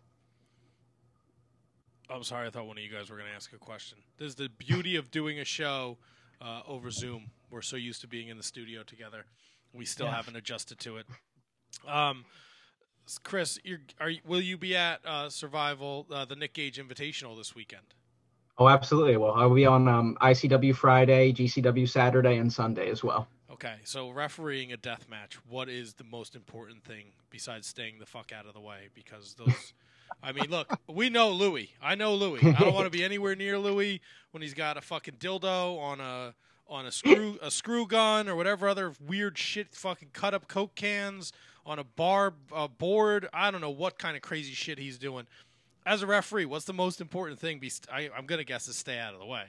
I'm 2.09 2.23
sorry. 2.23 2.47
I 2.47 2.49
thought 2.49 2.65
one 2.65 2.77
of 2.77 2.83
you 2.83 2.91
guys 2.91 3.09
were 3.09 3.17
going 3.17 3.29
to 3.29 3.35
ask 3.35 3.53
a 3.53 3.57
question. 3.57 3.99
This 4.17 4.29
is 4.29 4.35
the 4.35 4.49
beauty 4.49 4.95
of 4.95 5.11
doing 5.11 5.39
a 5.39 5.45
show 5.45 5.97
uh, 6.41 6.61
over 6.67 6.89
Zoom. 6.89 7.29
We're 7.51 7.61
so 7.61 7.75
used 7.75 8.01
to 8.01 8.07
being 8.07 8.29
in 8.29 8.37
the 8.37 8.43
studio 8.43 8.83
together. 8.83 9.25
We 9.73 9.85
still 9.85 10.07
yeah. 10.07 10.15
haven't 10.15 10.35
adjusted 10.35 10.79
to 10.79 10.97
it. 10.97 11.05
Um, 11.87 12.25
Chris, 13.23 13.59
are 13.99 14.11
will 14.25 14.41
you 14.41 14.57
be 14.57 14.75
at 14.75 15.05
uh, 15.05 15.29
Survival, 15.29 16.07
uh, 16.11 16.25
the 16.25 16.35
Nick 16.35 16.53
Gage 16.53 16.77
Invitational 16.77 17.37
this 17.37 17.55
weekend? 17.55 17.93
Oh, 18.59 18.67
absolutely. 18.67 19.15
Well, 19.15 19.31
I'll 19.31 19.53
be 19.53 19.65
on 19.65 19.87
um, 19.87 20.17
ICW 20.21 20.75
Friday, 20.75 21.31
GCW 21.31 21.87
Saturday, 21.87 22.37
and 22.37 22.51
Sunday 22.51 22.89
as 22.89 23.03
well. 23.03 23.27
Okay, 23.49 23.75
so 23.85 24.09
refereeing 24.09 24.73
a 24.73 24.77
death 24.77 25.07
match, 25.09 25.37
what 25.49 25.69
is 25.69 25.93
the 25.93 26.03
most 26.03 26.35
important 26.35 26.83
thing 26.83 27.05
besides 27.29 27.67
staying 27.67 27.99
the 27.99 28.05
fuck 28.05 28.31
out 28.31 28.45
of 28.45 28.53
the 28.53 28.59
way? 28.59 28.89
Because 28.93 29.33
those 29.33 29.73
I 30.23 30.31
mean, 30.33 30.49
look, 30.49 30.77
we 30.87 31.09
know 31.09 31.31
Louis. 31.31 31.71
I 31.81 31.95
know 31.95 32.15
Louis. 32.15 32.43
I 32.43 32.59
don't 32.59 32.73
want 32.73 32.85
to 32.85 32.89
be 32.89 33.03
anywhere 33.03 33.35
near 33.35 33.57
Louis 33.57 34.01
when 34.31 34.41
he's 34.41 34.53
got 34.53 34.77
a 34.77 34.81
fucking 34.81 35.15
dildo 35.15 35.79
on 35.79 36.01
a 36.01 36.33
on 36.67 36.85
a 36.85 36.91
screw 36.91 37.37
a 37.41 37.49
screw 37.49 37.87
gun 37.87 38.27
or 38.27 38.35
whatever 38.35 38.67
other 38.67 38.93
weird 39.05 39.37
shit 39.37 39.73
fucking 39.73 40.09
cut 40.13 40.33
up 40.33 40.47
coke 40.47 40.75
cans 40.75 41.31
on 41.65 41.79
a 41.79 41.83
bar 41.83 42.33
a 42.53 42.67
board. 42.67 43.27
I 43.33 43.51
don't 43.51 43.61
know 43.61 43.69
what 43.69 43.97
kind 43.99 44.15
of 44.15 44.21
crazy 44.21 44.53
shit 44.53 44.79
he's 44.79 44.97
doing. 44.97 45.27
As 45.85 46.01
a 46.01 46.07
referee, 46.07 46.45
what's 46.45 46.65
the 46.65 46.73
most 46.73 47.01
important 47.01 47.39
thing? 47.39 47.59
Be 47.59 47.71
I, 47.91 48.09
I'm 48.15 48.25
gonna 48.25 48.43
guess 48.43 48.67
is 48.67 48.75
stay 48.75 48.99
out 48.99 49.13
of 49.13 49.19
the 49.19 49.25
way. 49.25 49.45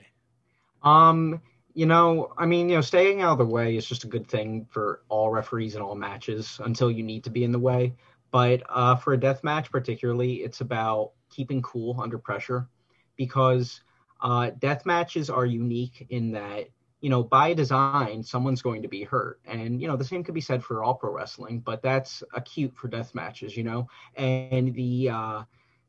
Um, 0.83 1.41
you 1.73 1.85
know, 1.85 2.33
I 2.37 2.45
mean, 2.45 2.69
you 2.69 2.75
know, 2.75 2.81
staying 2.81 3.21
out 3.21 3.33
of 3.33 3.37
the 3.37 3.45
way 3.45 3.77
is 3.77 3.85
just 3.85 4.03
a 4.03 4.07
good 4.07 4.27
thing 4.27 4.67
for 4.69 5.01
all 5.09 5.29
referees 5.29 5.75
in 5.75 5.81
all 5.81 5.95
matches 5.95 6.59
until 6.63 6.91
you 6.91 7.03
need 7.03 7.23
to 7.23 7.29
be 7.29 7.43
in 7.43 7.51
the 7.51 7.59
way. 7.59 7.93
But 8.31 8.63
uh, 8.69 8.95
for 8.95 9.13
a 9.13 9.19
death 9.19 9.43
match, 9.43 9.71
particularly, 9.71 10.35
it's 10.35 10.61
about 10.61 11.11
keeping 11.29 11.61
cool 11.61 11.99
under 12.01 12.17
pressure 12.17 12.67
because 13.15 13.81
uh, 14.21 14.51
death 14.59 14.85
matches 14.85 15.29
are 15.29 15.45
unique 15.45 16.05
in 16.09 16.31
that 16.31 16.69
you 17.01 17.09
know 17.09 17.23
by 17.23 17.53
design 17.53 18.23
someone's 18.23 18.61
going 18.61 18.81
to 18.81 18.87
be 18.87 19.03
hurt 19.03 19.39
and 19.45 19.81
you 19.81 19.87
know 19.87 19.95
the 19.95 20.03
same 20.03 20.23
could 20.23 20.35
be 20.35 20.41
said 20.41 20.63
for 20.63 20.83
all 20.83 20.93
pro 20.93 21.11
wrestling 21.11 21.59
but 21.59 21.81
that's 21.81 22.23
acute 22.35 22.71
for 22.75 22.87
death 22.87 23.15
matches 23.15 23.57
you 23.57 23.63
know 23.63 23.87
and 24.15 24.73
the 24.75 25.09
uh 25.09 25.41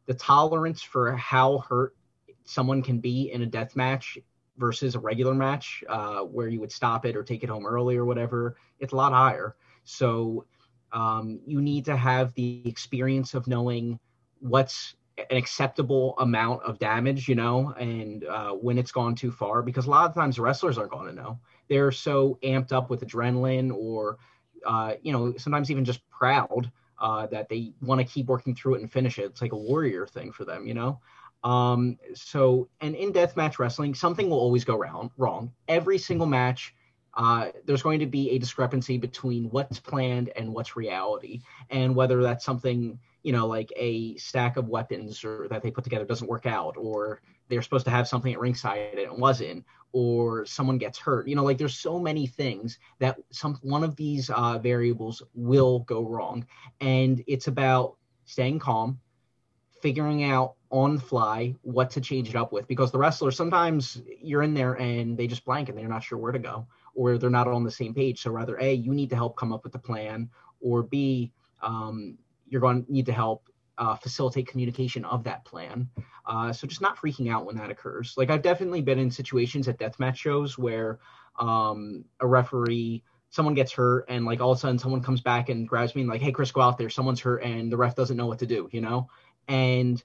the 0.06 0.14
tolerance 0.14 0.82
for 0.82 1.16
how 1.16 1.58
hurt 1.58 1.94
someone 2.44 2.82
can 2.82 2.98
be 2.98 3.30
in 3.32 3.42
a 3.42 3.46
death 3.46 3.76
match 3.76 4.18
versus 4.58 4.94
a 4.94 4.98
regular 4.98 5.34
match 5.34 5.82
uh 5.88 6.20
where 6.20 6.48
you 6.48 6.60
would 6.60 6.72
stop 6.72 7.06
it 7.06 7.16
or 7.16 7.22
take 7.22 7.42
it 7.42 7.48
home 7.48 7.66
early 7.66 7.96
or 7.96 8.04
whatever 8.04 8.56
it's 8.80 8.92
a 8.92 8.96
lot 8.96 9.12
higher 9.12 9.56
so 9.84 10.44
um, 10.92 11.40
you 11.46 11.60
need 11.60 11.84
to 11.86 11.96
have 11.96 12.34
the 12.34 12.62
experience 12.66 13.34
of 13.34 13.46
knowing 13.46 13.98
what's 14.40 14.94
an 15.18 15.36
acceptable 15.36 16.14
amount 16.18 16.62
of 16.62 16.78
damage, 16.78 17.28
you 17.28 17.34
know, 17.34 17.72
and 17.78 18.24
uh, 18.24 18.50
when 18.50 18.78
it's 18.78 18.92
gone 18.92 19.14
too 19.14 19.30
far, 19.30 19.62
because 19.62 19.86
a 19.86 19.90
lot 19.90 20.08
of 20.08 20.14
times 20.14 20.38
wrestlers 20.38 20.78
aren't 20.78 20.90
going 20.90 21.06
to 21.06 21.14
know. 21.14 21.38
They're 21.68 21.92
so 21.92 22.38
amped 22.42 22.72
up 22.72 22.90
with 22.90 23.06
adrenaline 23.06 23.72
or, 23.74 24.18
uh, 24.66 24.94
you 25.02 25.12
know, 25.12 25.34
sometimes 25.36 25.70
even 25.70 25.84
just 25.84 26.08
proud 26.10 26.70
uh, 27.02 27.26
that 27.26 27.50
they 27.50 27.74
want 27.82 28.00
to 28.00 28.06
keep 28.06 28.26
working 28.26 28.54
through 28.54 28.76
it 28.76 28.80
and 28.80 28.90
finish 28.90 29.18
it. 29.18 29.24
It's 29.24 29.42
like 29.42 29.52
a 29.52 29.56
warrior 29.56 30.06
thing 30.06 30.32
for 30.32 30.46
them, 30.46 30.66
you 30.66 30.72
know. 30.72 31.00
Um, 31.44 31.98
so, 32.14 32.68
and 32.80 32.94
in 32.94 33.12
deathmatch 33.12 33.58
wrestling, 33.58 33.94
something 33.94 34.30
will 34.30 34.38
always 34.38 34.64
go 34.64 34.78
wrong. 34.78 35.10
Wrong. 35.18 35.52
Every 35.68 35.98
single 35.98 36.28
match 36.28 36.74
uh, 37.14 37.48
there's 37.66 37.82
going 37.82 37.98
to 38.00 38.06
be 38.06 38.30
a 38.30 38.38
discrepancy 38.38 38.96
between 38.96 39.50
what's 39.50 39.78
planned 39.78 40.30
and 40.36 40.52
what's 40.54 40.76
reality, 40.76 41.42
and 41.68 41.94
whether 41.94 42.22
that's 42.22 42.44
something 42.44 42.98
you 43.22 43.32
know 43.32 43.46
like 43.46 43.72
a 43.76 44.16
stack 44.16 44.56
of 44.56 44.68
weapons 44.68 45.24
or 45.24 45.46
that 45.48 45.62
they 45.62 45.70
put 45.70 45.84
together 45.84 46.04
doesn't 46.04 46.28
work 46.28 46.46
out, 46.46 46.76
or 46.76 47.20
they're 47.48 47.62
supposed 47.62 47.84
to 47.84 47.90
have 47.90 48.08
something 48.08 48.32
at 48.32 48.40
ringside 48.40 48.90
and 48.92 48.98
it 48.98 49.16
wasn't, 49.16 49.64
or 49.92 50.44
someone 50.46 50.78
gets 50.78 50.98
hurt. 50.98 51.28
You 51.28 51.36
know, 51.36 51.44
like 51.44 51.58
there's 51.58 51.78
so 51.78 51.98
many 51.98 52.26
things 52.26 52.78
that 52.98 53.18
some 53.30 53.58
one 53.62 53.84
of 53.84 53.96
these 53.96 54.30
uh, 54.30 54.58
variables 54.58 55.22
will 55.34 55.80
go 55.80 56.06
wrong, 56.06 56.46
and 56.80 57.22
it's 57.26 57.48
about 57.48 57.96
staying 58.24 58.58
calm, 58.58 59.00
figuring 59.80 60.24
out 60.24 60.54
on 60.70 60.98
fly 60.98 61.54
what 61.62 61.90
to 61.90 62.00
change 62.00 62.30
it 62.30 62.36
up 62.36 62.50
with 62.50 62.66
because 62.66 62.90
the 62.90 62.98
wrestlers 62.98 63.36
sometimes 63.36 64.00
you're 64.22 64.42
in 64.42 64.54
there 64.54 64.72
and 64.74 65.18
they 65.18 65.26
just 65.26 65.44
blank 65.44 65.68
and 65.68 65.76
they're 65.76 65.86
not 65.86 66.02
sure 66.02 66.16
where 66.16 66.32
to 66.32 66.38
go 66.38 66.66
or 66.94 67.18
they're 67.18 67.30
not 67.30 67.48
on 67.48 67.64
the 67.64 67.70
same 67.70 67.94
page. 67.94 68.20
So 68.22 68.30
rather, 68.30 68.58
A, 68.58 68.72
you 68.72 68.92
need 68.92 69.10
to 69.10 69.16
help 69.16 69.36
come 69.36 69.52
up 69.52 69.64
with 69.64 69.72
the 69.72 69.78
plan, 69.78 70.30
or 70.60 70.82
B, 70.82 71.32
um, 71.62 72.18
you're 72.52 72.60
going 72.60 72.84
to 72.84 72.92
need 72.92 73.06
to 73.06 73.12
help 73.12 73.48
uh, 73.78 73.96
facilitate 73.96 74.46
communication 74.46 75.06
of 75.06 75.24
that 75.24 75.44
plan. 75.46 75.88
Uh, 76.26 76.52
so 76.52 76.66
just 76.66 76.82
not 76.82 76.98
freaking 76.98 77.32
out 77.32 77.46
when 77.46 77.56
that 77.56 77.70
occurs. 77.70 78.14
Like 78.18 78.30
I've 78.30 78.42
definitely 78.42 78.82
been 78.82 78.98
in 78.98 79.10
situations 79.10 79.66
at 79.68 79.78
deathmatch 79.78 80.16
shows 80.16 80.58
where 80.58 80.98
um, 81.40 82.04
a 82.20 82.26
referee, 82.26 83.02
someone 83.30 83.54
gets 83.54 83.72
hurt, 83.72 84.04
and 84.08 84.26
like 84.26 84.42
all 84.42 84.52
of 84.52 84.58
a 84.58 84.60
sudden 84.60 84.78
someone 84.78 85.02
comes 85.02 85.22
back 85.22 85.48
and 85.48 85.66
grabs 85.66 85.94
me 85.94 86.02
and 86.02 86.10
like, 86.10 86.20
hey, 86.20 86.30
Chris, 86.30 86.52
go 86.52 86.60
out 86.60 86.76
there. 86.76 86.90
Someone's 86.90 87.20
hurt, 87.20 87.42
and 87.42 87.72
the 87.72 87.78
ref 87.78 87.96
doesn't 87.96 88.18
know 88.18 88.26
what 88.26 88.40
to 88.40 88.46
do, 88.46 88.68
you 88.70 88.82
know? 88.82 89.08
And 89.48 90.02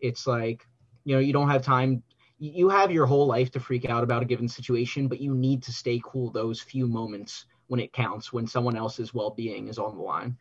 it's 0.00 0.26
like, 0.26 0.66
you 1.04 1.14
know, 1.14 1.20
you 1.20 1.34
don't 1.34 1.50
have 1.50 1.62
time. 1.62 2.02
You 2.38 2.70
have 2.70 2.90
your 2.90 3.04
whole 3.04 3.26
life 3.26 3.50
to 3.50 3.60
freak 3.60 3.84
out 3.84 4.02
about 4.02 4.22
a 4.22 4.24
given 4.24 4.48
situation, 4.48 5.08
but 5.08 5.20
you 5.20 5.34
need 5.34 5.64
to 5.64 5.72
stay 5.72 6.00
cool 6.02 6.30
those 6.30 6.62
few 6.62 6.86
moments 6.86 7.44
when 7.66 7.80
it 7.80 7.92
counts, 7.92 8.32
when 8.32 8.46
someone 8.46 8.76
else's 8.76 9.12
well 9.12 9.30
being 9.30 9.68
is 9.68 9.78
on 9.78 9.96
the 9.96 10.02
line. 10.02 10.38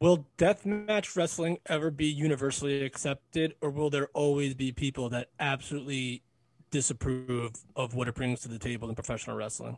Will 0.00 0.26
deathmatch 0.38 1.16
wrestling 1.16 1.58
ever 1.66 1.90
be 1.90 2.06
universally 2.06 2.84
accepted, 2.84 3.54
or 3.60 3.70
will 3.70 3.90
there 3.90 4.06
always 4.14 4.54
be 4.54 4.70
people 4.70 5.08
that 5.08 5.30
absolutely 5.40 6.22
disapprove 6.70 7.52
of 7.74 7.94
what 7.94 8.06
it 8.06 8.14
brings 8.14 8.40
to 8.40 8.48
the 8.48 8.60
table 8.60 8.88
in 8.88 8.94
professional 8.94 9.36
wrestling? 9.36 9.76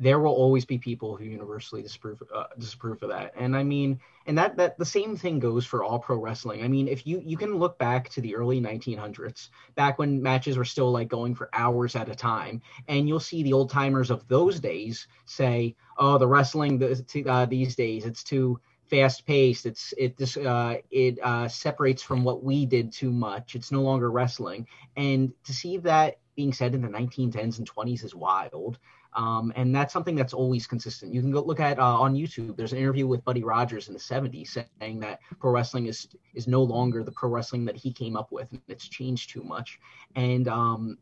There 0.00 0.18
will 0.18 0.32
always 0.32 0.64
be 0.64 0.78
people 0.78 1.14
who 1.14 1.24
universally 1.24 1.82
disapprove 1.82 2.20
uh, 2.34 2.46
disapprove 2.58 3.00
of 3.04 3.10
that, 3.10 3.32
and 3.38 3.54
I 3.54 3.62
mean, 3.62 4.00
and 4.26 4.36
that 4.38 4.56
that 4.56 4.76
the 4.76 4.84
same 4.84 5.14
thing 5.14 5.38
goes 5.38 5.64
for 5.66 5.84
all 5.84 6.00
pro 6.00 6.16
wrestling. 6.16 6.64
I 6.64 6.68
mean, 6.68 6.88
if 6.88 7.06
you 7.06 7.22
you 7.24 7.36
can 7.36 7.56
look 7.56 7.78
back 7.78 8.08
to 8.10 8.20
the 8.20 8.34
early 8.34 8.60
1900s, 8.60 9.50
back 9.76 10.00
when 10.00 10.20
matches 10.20 10.56
were 10.56 10.64
still 10.64 10.90
like 10.90 11.08
going 11.08 11.34
for 11.36 11.48
hours 11.52 11.94
at 11.94 12.08
a 12.08 12.14
time, 12.16 12.60
and 12.88 13.06
you'll 13.06 13.20
see 13.20 13.44
the 13.44 13.52
old 13.52 13.70
timers 13.70 14.10
of 14.10 14.26
those 14.26 14.58
days 14.58 15.06
say, 15.26 15.76
"Oh, 15.96 16.18
the 16.18 16.26
wrestling 16.26 16.82
uh, 16.82 17.46
these 17.46 17.76
days 17.76 18.04
it's 18.04 18.24
too." 18.24 18.58
Fast 18.90 19.26
paced. 19.26 19.66
It's 19.66 19.94
it 19.96 20.16
this 20.16 20.36
uh, 20.36 20.76
it 20.90 21.18
uh, 21.22 21.48
separates 21.48 22.02
from 22.02 22.24
what 22.24 22.42
we 22.42 22.66
did 22.66 22.92
too 22.92 23.12
much. 23.12 23.54
It's 23.54 23.70
no 23.72 23.82
longer 23.82 24.10
wrestling, 24.10 24.66
and 24.96 25.32
to 25.44 25.52
see 25.54 25.78
that 25.78 26.18
being 26.36 26.52
said 26.52 26.74
in 26.74 26.82
the 26.82 26.88
1910s 26.88 27.58
and 27.58 27.70
20s 27.70 28.04
is 28.04 28.14
wild. 28.14 28.78
Um, 29.14 29.52
and 29.56 29.74
that's 29.74 29.92
something 29.92 30.14
that's 30.14 30.32
always 30.32 30.66
consistent. 30.68 31.12
You 31.12 31.20
can 31.20 31.32
go 31.32 31.42
look 31.42 31.58
at 31.58 31.78
uh, 31.80 32.00
on 32.00 32.14
YouTube. 32.14 32.56
There's 32.56 32.72
an 32.72 32.78
interview 32.78 33.08
with 33.08 33.24
Buddy 33.24 33.42
Rogers 33.42 33.88
in 33.88 33.94
the 33.94 34.00
70s 34.00 34.56
saying 34.80 35.00
that 35.00 35.18
pro 35.40 35.50
wrestling 35.50 35.86
is 35.86 36.08
is 36.34 36.46
no 36.46 36.62
longer 36.62 37.02
the 37.02 37.12
pro 37.12 37.28
wrestling 37.28 37.64
that 37.64 37.76
he 37.76 37.92
came 37.92 38.16
up 38.16 38.30
with. 38.30 38.52
And 38.52 38.60
It's 38.68 38.88
changed 38.88 39.30
too 39.30 39.42
much, 39.42 39.80
and 40.14 40.46
um, 40.48 40.98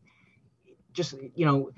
just 0.93 1.15
you 1.35 1.45
know, 1.45 1.71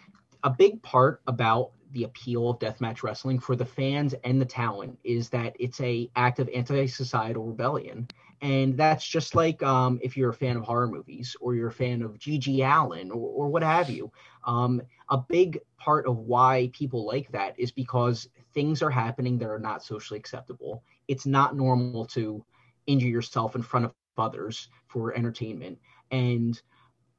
a 0.43 0.49
big 0.49 0.81
part 0.81 1.21
about 1.27 1.71
the 1.91 2.03
appeal 2.03 2.49
of 2.49 2.59
deathmatch 2.59 3.03
wrestling 3.03 3.39
for 3.39 3.55
the 3.55 3.65
fans 3.65 4.13
and 4.23 4.39
the 4.39 4.45
talent 4.45 4.97
is 5.03 5.29
that 5.29 5.55
it's 5.59 5.79
a 5.81 6.09
act 6.15 6.39
of 6.39 6.49
anti-societal 6.53 7.45
rebellion. 7.45 8.07
And 8.41 8.75
that's 8.75 9.05
just 9.05 9.35
like 9.35 9.61
um, 9.61 9.99
if 10.01 10.17
you're 10.17 10.31
a 10.31 10.33
fan 10.33 10.57
of 10.57 10.63
horror 10.63 10.87
movies 10.87 11.35
or 11.39 11.53
you're 11.53 11.67
a 11.67 11.71
fan 11.71 12.01
of 12.01 12.17
GG 12.17 12.59
Allin 12.65 13.11
or, 13.11 13.17
or 13.17 13.49
what 13.49 13.61
have 13.61 13.89
you 13.89 14.11
um, 14.45 14.81
a 15.09 15.17
big 15.17 15.59
part 15.77 16.07
of 16.07 16.17
why 16.17 16.69
people 16.73 17.05
like 17.05 17.31
that 17.31 17.59
is 17.59 17.71
because 17.71 18.27
things 18.53 18.81
are 18.81 18.89
happening 18.89 19.37
that 19.37 19.49
are 19.49 19.59
not 19.59 19.83
socially 19.83 20.19
acceptable. 20.19 20.83
It's 21.07 21.25
not 21.25 21.55
normal 21.55 22.05
to 22.07 22.43
injure 22.87 23.07
yourself 23.07 23.55
in 23.55 23.61
front 23.61 23.85
of 23.85 23.93
others 24.17 24.69
for 24.87 25.13
entertainment. 25.13 25.79
And 26.11 26.59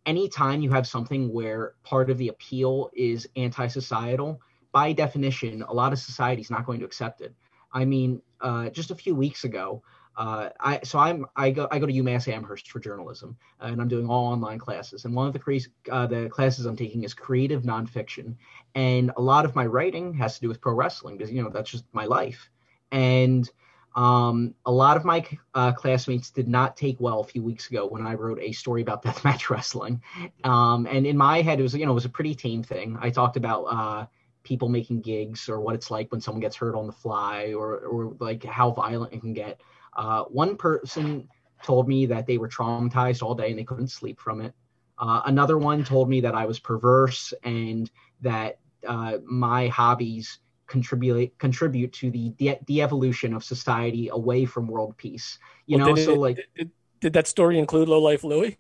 anytime 0.07 0.61
you 0.61 0.71
have 0.71 0.87
something 0.87 1.33
where 1.33 1.75
part 1.83 2.11
of 2.11 2.19
the 2.19 2.29
appeal 2.29 2.91
is 2.95 3.29
anti-societal 3.37 4.41
by 4.73 4.93
definition, 4.93 5.63
a 5.63 5.73
lot 5.73 5.93
of 5.93 5.99
society 5.99 6.43
is 6.43 6.51
not 6.51 6.67
going 6.67 6.81
to 6.81 6.87
accept 6.87 7.21
it. 7.21 7.35
I 7.73 7.85
mean, 7.85 8.21
uh, 8.41 8.71
just 8.71 8.91
a 8.91 8.95
few 8.95 9.15
weeks 9.15 9.45
ago, 9.45 9.83
uh, 10.17 10.51
I 10.61 10.81
so 10.83 10.99
I'm 10.99 11.25
I 11.37 11.51
go 11.51 11.69
I 11.71 11.79
go 11.79 11.87
to 11.87 11.93
UMass 11.93 12.31
Amherst 12.31 12.71
for 12.71 12.81
journalism, 12.81 13.37
and 13.61 13.81
I'm 13.81 13.89
doing 13.89 14.09
all 14.09 14.27
online 14.27 14.59
classes. 14.59 15.05
And 15.05 15.15
one 15.15 15.27
of 15.27 15.33
the 15.33 15.39
cre- 15.39 15.71
uh, 15.91 16.07
the 16.07 16.29
classes 16.29 16.67
I'm 16.67 16.77
taking 16.77 17.05
is 17.05 17.15
creative 17.15 17.63
nonfiction, 17.63 18.37
and 18.75 19.11
a 19.17 19.23
lot 19.23 19.47
of 19.47 19.55
my 19.55 19.65
writing 19.65 20.13
has 20.15 20.35
to 20.35 20.41
do 20.43 20.49
with 20.49 20.61
pro 20.61 20.75
wrestling 20.75 21.17
because 21.17 21.33
you 21.33 21.43
know 21.43 21.49
that's 21.49 21.71
just 21.71 21.85
my 21.93 22.05
life. 22.05 22.51
And 22.91 23.49
um, 23.95 24.55
a 24.67 24.73
lot 24.73 24.99
of 24.99 25.05
my 25.05 25.27
uh, 25.55 25.73
classmates 25.73 26.31
did 26.31 26.49
not 26.49 26.77
take 26.77 27.01
well 27.01 27.21
a 27.21 27.25
few 27.25 27.43
weeks 27.43 27.69
ago 27.71 27.87
when 27.87 28.07
I 28.07 28.15
wrote 28.15 28.39
a 28.41 28.53
story 28.53 28.83
about 28.83 29.03
deathmatch 29.03 29.49
wrestling. 29.51 30.03
Um, 30.45 30.87
and 30.91 31.07
in 31.07 31.17
my 31.17 31.41
head, 31.41 31.59
it 31.59 31.63
was 31.63 31.75
you 31.75 31.87
know 31.87 31.93
it 31.93 31.95
was 31.95 32.05
a 32.05 32.11
pretty 32.11 32.35
tame 32.35 32.63
thing. 32.63 32.99
I 33.01 33.09
talked 33.09 33.39
about 33.39 33.63
uh, 33.63 34.07
people 34.43 34.69
making 34.69 35.01
gigs 35.01 35.49
or 35.49 35.61
what 35.61 35.75
it's 35.75 35.91
like 35.91 36.11
when 36.11 36.21
someone 36.21 36.41
gets 36.41 36.57
hurt 36.57 36.75
on 36.75 36.87
the 36.87 36.93
fly 36.93 37.53
or 37.53 37.79
or 37.79 38.17
like 38.21 38.45
how 38.45 38.71
violent 38.71 39.13
it 39.13 39.21
can 39.21 39.33
get. 39.33 39.61
Uh, 39.97 40.25
one 40.25 40.57
person 40.57 41.29
told 41.63 41.89
me 41.89 42.07
that 42.07 42.27
they 42.27 42.39
were 42.39 42.49
traumatized 42.49 43.23
all 43.23 43.35
day 43.35 43.51
and 43.51 43.59
they 43.59 43.65
couldn't 43.65 43.89
sleep 43.89 44.21
from 44.21 44.41
it. 44.41 44.53
Uh, 44.99 45.23
another 45.27 45.59
one 45.59 45.85
told 45.85 46.09
me 46.09 46.21
that 46.21 46.35
I 46.35 46.47
was 46.47 46.59
perverse 46.59 47.33
and 47.43 47.91
that 48.21 48.59
uh, 48.87 49.19
my 49.25 49.69
hobbies 49.69 50.39
contribute 50.67 51.37
contribute 51.39 51.93
to 51.93 52.11
the 52.11 52.31
de- 52.31 52.59
de-evolution 52.65 53.35
of 53.35 53.45
society 53.45 54.09
away 54.09 54.45
from 54.45 54.67
world 54.67 54.97
peace. 54.97 55.39
You 55.67 55.79
well, 55.79 55.89
know, 55.89 55.97
so 55.97 56.13
it, 56.13 56.19
like, 56.19 56.49
did, 56.57 56.71
did 57.01 57.13
that 57.13 57.27
story 57.27 57.59
include 57.59 57.89
low 57.89 58.01
life 58.01 58.25
Louie? 58.25 58.57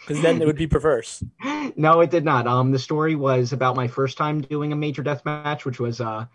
Because 0.00 0.22
then 0.22 0.40
it 0.40 0.46
would 0.46 0.56
be 0.56 0.66
perverse. 0.66 1.22
no, 1.76 2.00
it 2.00 2.10
did 2.10 2.24
not. 2.24 2.46
Um, 2.46 2.72
the 2.72 2.78
story 2.78 3.14
was 3.14 3.52
about 3.52 3.76
my 3.76 3.88
first 3.88 4.18
time 4.18 4.40
doing 4.40 4.72
a 4.72 4.76
major 4.76 5.02
death 5.02 5.24
match, 5.24 5.64
which 5.64 5.80
was 5.80 6.00
uh, 6.00 6.26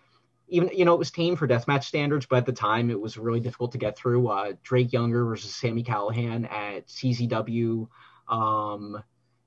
even 0.48 0.70
you 0.76 0.86
know 0.86 0.94
it 0.94 1.00
was 1.00 1.12
tame 1.12 1.36
for 1.36 1.48
deathmatch 1.48 1.84
standards, 1.84 2.26
but 2.26 2.38
at 2.38 2.46
the 2.46 2.54
time 2.54 2.90
it 2.90 3.00
was 3.00 3.18
really 3.18 3.40
difficult 3.40 3.72
to 3.72 3.78
get 3.78 3.98
through. 3.98 4.28
Uh, 4.28 4.54
Drake 4.64 4.94
Younger 4.94 5.26
versus 5.26 5.56
Sami 5.56 5.84
Callihan 5.84 6.52
at 6.52 6.88
CZW 6.88 7.88
um, 8.28 9.04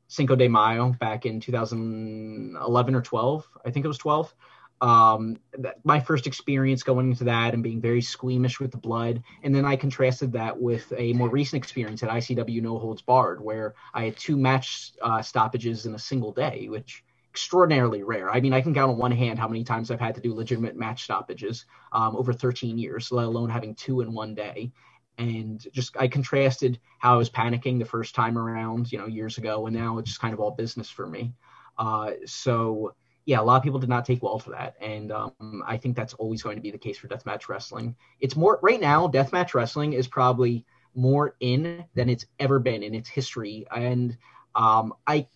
Cinco 0.08 0.36
de 0.36 0.48
Mayo 0.48 0.94
back 1.00 1.26
in 1.26 1.40
2011 1.40 2.94
or 2.94 3.02
12. 3.02 3.48
I 3.64 3.70
think 3.70 3.84
it 3.84 3.88
was 3.88 3.98
12 3.98 4.34
um, 4.80 5.38
my 5.84 6.00
first 6.00 6.26
experience 6.26 6.82
going 6.82 7.10
into 7.10 7.24
that 7.24 7.54
and 7.54 7.62
being 7.62 7.80
very 7.80 8.02
squeamish 8.02 8.60
with 8.60 8.70
the 8.70 8.76
blood. 8.76 9.22
And 9.42 9.54
then 9.54 9.64
I 9.64 9.76
contrasted 9.76 10.32
that 10.32 10.60
with 10.60 10.92
a 10.96 11.12
more 11.14 11.30
recent 11.30 11.62
experience 11.62 12.02
at 12.02 12.10
ICW 12.10 12.60
No 12.60 12.78
Holds 12.78 13.02
Barred, 13.02 13.40
where 13.40 13.74
I 13.94 14.04
had 14.04 14.16
two 14.16 14.36
match 14.36 14.92
uh, 15.00 15.22
stoppages 15.22 15.86
in 15.86 15.94
a 15.94 15.98
single 15.98 16.32
day, 16.32 16.68
which 16.68 17.04
extraordinarily 17.30 18.04
rare. 18.04 18.30
I 18.30 18.40
mean, 18.40 18.52
I 18.52 18.60
can 18.60 18.74
count 18.74 18.92
on 18.92 18.98
one 18.98 19.10
hand 19.10 19.40
how 19.40 19.48
many 19.48 19.64
times 19.64 19.90
I've 19.90 20.00
had 20.00 20.14
to 20.14 20.20
do 20.20 20.34
legitimate 20.34 20.76
match 20.76 21.02
stoppages 21.02 21.66
um, 21.90 22.14
over 22.14 22.32
13 22.32 22.78
years, 22.78 23.10
let 23.10 23.26
alone 23.26 23.50
having 23.50 23.74
two 23.74 24.02
in 24.02 24.12
one 24.12 24.34
day. 24.34 24.70
And 25.18 25.64
just 25.72 25.96
I 25.96 26.08
contrasted 26.08 26.78
how 26.98 27.14
I 27.14 27.16
was 27.16 27.30
panicking 27.30 27.78
the 27.78 27.84
first 27.84 28.14
time 28.14 28.38
around, 28.38 28.92
you 28.92 28.98
know, 28.98 29.06
years 29.06 29.38
ago, 29.38 29.66
and 29.66 29.74
now 29.74 29.98
it's 29.98 30.10
just 30.10 30.20
kind 30.20 30.34
of 30.34 30.40
all 30.40 30.52
business 30.52 30.90
for 30.90 31.06
me. 31.06 31.32
Uh, 31.76 32.12
so 32.24 32.94
yeah, 33.26 33.40
a 33.40 33.42
lot 33.42 33.56
of 33.56 33.62
people 33.62 33.78
did 33.78 33.88
not 33.88 34.04
take 34.04 34.22
well 34.22 34.38
to 34.40 34.50
that, 34.50 34.76
and 34.80 35.10
um, 35.10 35.62
I 35.66 35.78
think 35.78 35.96
that's 35.96 36.14
always 36.14 36.42
going 36.42 36.56
to 36.56 36.62
be 36.62 36.70
the 36.70 36.78
case 36.78 36.98
for 36.98 37.08
deathmatch 37.08 37.48
wrestling. 37.48 37.96
It's 38.20 38.36
more 38.36 38.58
right 38.62 38.80
now. 38.80 39.08
Deathmatch 39.08 39.54
wrestling 39.54 39.94
is 39.94 40.06
probably 40.06 40.66
more 40.94 41.34
in 41.40 41.84
than 41.94 42.08
it's 42.08 42.26
ever 42.38 42.58
been 42.58 42.82
in 42.82 42.94
its 42.94 43.08
history, 43.08 43.66
and 43.74 44.16
um, 44.54 44.94
I 45.06 45.26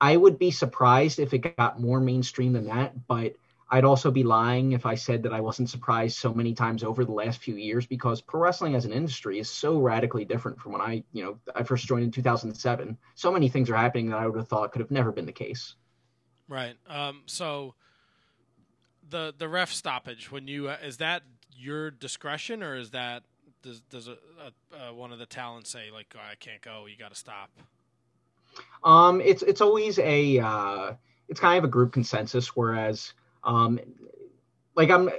I 0.00 0.16
would 0.16 0.38
be 0.38 0.50
surprised 0.50 1.18
if 1.18 1.34
it 1.34 1.56
got 1.56 1.80
more 1.80 2.00
mainstream 2.00 2.54
than 2.54 2.66
that, 2.66 3.06
but 3.06 3.34
I'd 3.70 3.84
also 3.84 4.10
be 4.10 4.22
lying 4.22 4.72
if 4.72 4.84
I 4.84 4.96
said 4.96 5.22
that 5.22 5.32
I 5.32 5.40
wasn't 5.40 5.70
surprised 5.70 6.18
so 6.18 6.34
many 6.34 6.52
times 6.54 6.84
over 6.84 7.04
the 7.04 7.12
last 7.12 7.38
few 7.40 7.54
years 7.54 7.86
because 7.86 8.20
pro 8.20 8.40
wrestling 8.40 8.74
as 8.74 8.84
an 8.84 8.92
industry 8.92 9.38
is 9.38 9.48
so 9.48 9.78
radically 9.78 10.26
different 10.26 10.60
from 10.60 10.72
when 10.72 10.82
I, 10.82 11.04
you 11.12 11.24
know, 11.24 11.38
I 11.54 11.62
first 11.62 11.86
joined 11.86 12.04
in 12.04 12.10
2007. 12.10 12.98
So 13.14 13.32
many 13.32 13.48
things 13.48 13.70
are 13.70 13.76
happening 13.76 14.10
that 14.10 14.18
I 14.18 14.26
would 14.26 14.36
have 14.36 14.48
thought 14.48 14.72
could 14.72 14.82
have 14.82 14.90
never 14.90 15.10
been 15.10 15.24
the 15.24 15.32
case. 15.32 15.74
Right. 16.52 16.76
Um, 16.86 17.22
so 17.24 17.72
the 19.08 19.32
the 19.36 19.48
ref 19.48 19.72
stoppage 19.72 20.30
when 20.30 20.46
you 20.48 20.68
uh, 20.68 20.76
is 20.84 20.98
that 20.98 21.22
your 21.56 21.90
discretion 21.90 22.62
or 22.62 22.76
is 22.76 22.90
that 22.90 23.22
does 23.62 23.80
does 23.88 24.06
a, 24.06 24.18
a, 24.78 24.88
a 24.88 24.94
one 24.94 25.14
of 25.14 25.18
the 25.18 25.24
talents 25.24 25.70
say 25.70 25.90
like 25.90 26.14
oh, 26.14 26.20
I 26.20 26.34
can't 26.34 26.60
go 26.60 26.84
you 26.84 26.98
got 26.98 27.08
to 27.08 27.16
stop? 27.16 27.48
Um, 28.84 29.22
it's 29.22 29.42
it's 29.42 29.62
always 29.62 29.98
a 29.98 30.40
uh, 30.40 30.92
it's 31.26 31.40
kind 31.40 31.56
of 31.56 31.64
a 31.64 31.68
group 31.68 31.90
consensus. 31.90 32.54
Whereas 32.54 33.14
um, 33.44 33.80
like 34.74 34.90
I'm 34.90 35.08
it, 35.08 35.12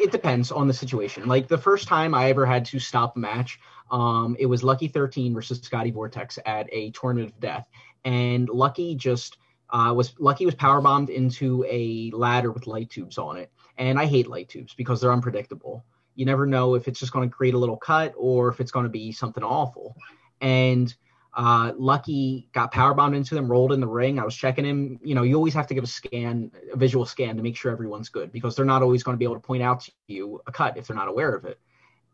it 0.00 0.10
depends 0.10 0.50
on 0.50 0.68
the 0.68 0.74
situation. 0.74 1.28
Like 1.28 1.48
the 1.48 1.58
first 1.58 1.86
time 1.86 2.14
I 2.14 2.30
ever 2.30 2.46
had 2.46 2.64
to 2.64 2.78
stop 2.78 3.14
a 3.14 3.18
match, 3.18 3.60
um, 3.90 4.36
it 4.38 4.46
was 4.46 4.64
Lucky 4.64 4.88
13 4.88 5.34
versus 5.34 5.60
Scotty 5.60 5.90
Vortex 5.90 6.38
at 6.46 6.66
a 6.72 6.92
tournament 6.92 7.34
of 7.34 7.40
death, 7.40 7.66
and 8.06 8.48
Lucky 8.48 8.94
just 8.94 9.36
uh, 9.70 9.92
was 9.94 10.14
lucky 10.18 10.46
was 10.46 10.54
power 10.54 10.80
bombed 10.80 11.10
into 11.10 11.64
a 11.68 12.10
ladder 12.14 12.52
with 12.52 12.66
light 12.66 12.90
tubes 12.90 13.18
on 13.18 13.36
it. 13.36 13.50
And 13.76 13.98
I 13.98 14.06
hate 14.06 14.26
light 14.26 14.48
tubes 14.48 14.74
because 14.74 15.00
they're 15.00 15.12
unpredictable. 15.12 15.84
You 16.14 16.24
never 16.24 16.46
know 16.46 16.74
if 16.74 16.88
it's 16.88 16.98
just 16.98 17.12
going 17.12 17.28
to 17.28 17.34
create 17.34 17.54
a 17.54 17.58
little 17.58 17.76
cut 17.76 18.12
or 18.16 18.48
if 18.48 18.60
it's 18.60 18.72
going 18.72 18.84
to 18.84 18.90
be 18.90 19.12
something 19.12 19.44
awful. 19.44 19.94
And 20.40 20.92
uh, 21.34 21.72
Lucky 21.76 22.48
got 22.52 22.72
power 22.72 22.94
bombed 22.94 23.14
into 23.14 23.34
them, 23.34 23.48
rolled 23.48 23.72
in 23.72 23.80
the 23.80 23.86
ring. 23.86 24.18
I 24.18 24.24
was 24.24 24.34
checking 24.34 24.64
him. 24.64 24.98
You 25.04 25.14
know, 25.14 25.22
you 25.22 25.36
always 25.36 25.54
have 25.54 25.68
to 25.68 25.74
give 25.74 25.84
a 25.84 25.88
scan, 25.88 26.50
a 26.72 26.76
visual 26.76 27.04
scan 27.04 27.36
to 27.36 27.42
make 27.42 27.56
sure 27.56 27.70
everyone's 27.70 28.08
good 28.08 28.32
because 28.32 28.56
they're 28.56 28.64
not 28.64 28.82
always 28.82 29.02
going 29.02 29.14
to 29.14 29.18
be 29.18 29.24
able 29.24 29.36
to 29.36 29.40
point 29.40 29.62
out 29.62 29.82
to 29.82 29.92
you 30.08 30.40
a 30.46 30.52
cut 30.52 30.76
if 30.76 30.86
they're 30.86 30.96
not 30.96 31.08
aware 31.08 31.34
of 31.34 31.44
it. 31.44 31.60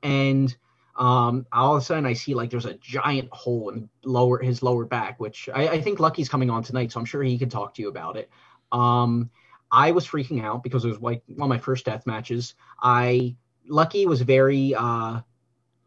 And 0.03 0.55
um, 0.97 1.47
all 1.53 1.77
of 1.77 1.83
a 1.83 1.85
sudden 1.85 2.07
I 2.07 2.13
see 2.13 2.35
like 2.35 2.51
there's 2.51 2.67
a 2.67 2.75
giant 2.75 3.29
hole 3.33 3.71
in 3.71 3.89
lower 4.05 4.39
his 4.39 4.63
lower 4.63 4.85
back, 4.85 5.19
which 5.19 5.49
I, 5.53 5.69
I 5.69 5.81
think 5.81 5.99
Lucky's 5.99 6.29
coming 6.29 6.51
on 6.51 6.63
tonight, 6.63 6.93
so 6.93 7.01
I'm 7.01 7.07
sure 7.07 7.23
he 7.23 7.39
can 7.39 7.49
talk 7.49 7.75
to 7.75 7.83
you 7.83 7.89
about 7.89 8.17
it. 8.17 8.31
Um, 8.71 9.31
I 9.73 9.91
was 9.91 10.07
freaking 10.07 10.45
out 10.45 10.63
because 10.63 10.85
it 10.85 10.89
was 10.89 11.01
like 11.01 11.23
one 11.27 11.47
of 11.47 11.49
my 11.49 11.59
first 11.59 11.85
death 11.85 12.07
matches. 12.07 12.55
I 12.81 13.37
Lucky 13.67 14.07
was 14.07 14.21
very 14.21 14.75
uh, 14.75 15.21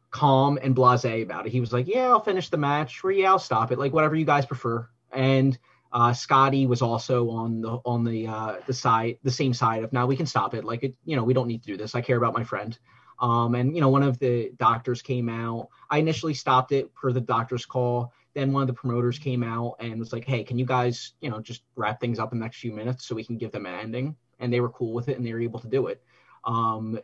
calm 0.10 0.60
and 0.62 0.76
blasé 0.76 1.24
about 1.24 1.46
it. 1.46 1.52
He 1.52 1.62
was 1.62 1.72
like, 1.72 1.88
"Yeah, 1.88 2.10
I'll 2.10 2.20
finish 2.20 2.50
the 2.50 2.58
match," 2.58 3.02
or 3.04 3.12
"Yeah, 3.12 3.30
I'll 3.30 3.40
stop 3.40 3.72
it," 3.72 3.80
like 3.80 3.94
whatever 3.94 4.16
you 4.16 4.26
guys 4.26 4.46
prefer. 4.46 4.90
And 5.14 5.58
uh, 5.94 6.12
Scotty 6.12 6.68
was 6.68 6.82
also 6.82 7.30
on 7.30 7.62
the 7.62 7.80
on 7.86 8.04
the 8.04 8.28
uh, 8.28 8.56
the 8.66 8.74
side 8.74 9.20
the 9.24 9.32
same 9.32 9.54
side 9.54 9.84
of 9.84 9.94
now 9.94 10.06
we 10.06 10.18
can 10.18 10.26
stop 10.26 10.54
it. 10.54 10.66
Like 10.66 10.84
it, 10.84 10.96
you 11.06 11.16
know, 11.16 11.24
we 11.24 11.34
don't 11.34 11.48
need 11.48 11.64
to 11.64 11.68
do 11.68 11.78
this. 11.78 11.96
I 11.96 12.02
care 12.02 12.18
about 12.18 12.34
my 12.34 12.44
friend. 12.44 12.78
Um, 13.19 13.56
and 13.56 13.73
you 13.73 13.81
know, 13.81 13.89
one 13.89 14.03
of 14.03 14.19
the 14.19 14.52
doctors 14.57 15.02
came 15.02 15.30
out. 15.30 15.69
I 15.89 15.98
initially 15.99 16.34
stopped 16.34 16.72
it 16.72 16.94
per 16.94 17.11
the 17.11 17.22
doctor's 17.22 17.65
call. 17.65 18.14
Then 18.34 18.53
one 18.53 18.61
of 18.61 18.68
the 18.68 18.73
promoters 18.73 19.18
came 19.18 19.44
out 19.44 19.76
and 19.80 19.99
was 19.99 20.14
like, 20.14 20.26
"Hey, 20.26 20.44
can 20.44 20.60
you 20.60 20.65
guys, 20.65 21.14
you 21.22 21.30
know, 21.30 21.39
just 21.39 21.64
wrap 21.76 21.99
things 21.99 22.19
up 22.19 22.31
in 22.34 22.39
the 22.39 22.45
next 22.45 22.60
few 22.60 22.72
minutes 22.72 23.06
so 23.06 23.15
we 23.15 23.23
can 23.23 23.38
give 23.38 23.52
them 23.52 23.65
an 23.65 23.80
ending?" 23.80 24.15
And 24.39 24.53
they 24.53 24.60
were 24.60 24.69
cool 24.69 24.94
with 24.94 25.10
it 25.10 25.18
and 25.18 25.26
they 25.26 25.34
were 25.34 25.41
able 25.41 25.60
to 25.60 25.68
do 25.68 25.88
it. 25.88 26.02
Um, 26.44 26.99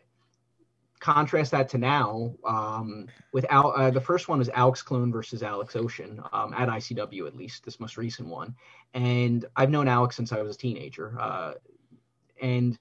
contrast 1.03 1.51
that 1.51 1.67
to 1.67 1.77
now 1.77 2.33
um, 2.45 3.07
with 3.33 3.45
uh, 3.49 3.91
the 3.91 3.99
first 3.99 4.29
one 4.29 4.39
was 4.39 4.47
Alex 4.47 4.81
Colon 4.81 5.11
versus 5.11 5.43
Alex 5.43 5.75
Ocean 5.75 6.21
um, 6.31 6.53
at 6.53 6.69
ICW 6.69 7.27
at 7.27 7.35
least 7.35 7.65
this 7.65 7.77
most 7.77 7.97
recent 7.97 8.29
one, 8.29 8.55
and 8.93 9.45
I've 9.57 9.69
known 9.69 9.89
Alex 9.89 10.15
since 10.15 10.31
I 10.31 10.41
was 10.41 10.55
a 10.55 10.59
teenager, 10.59 11.17
uh, 11.19 11.53
and 12.41 12.79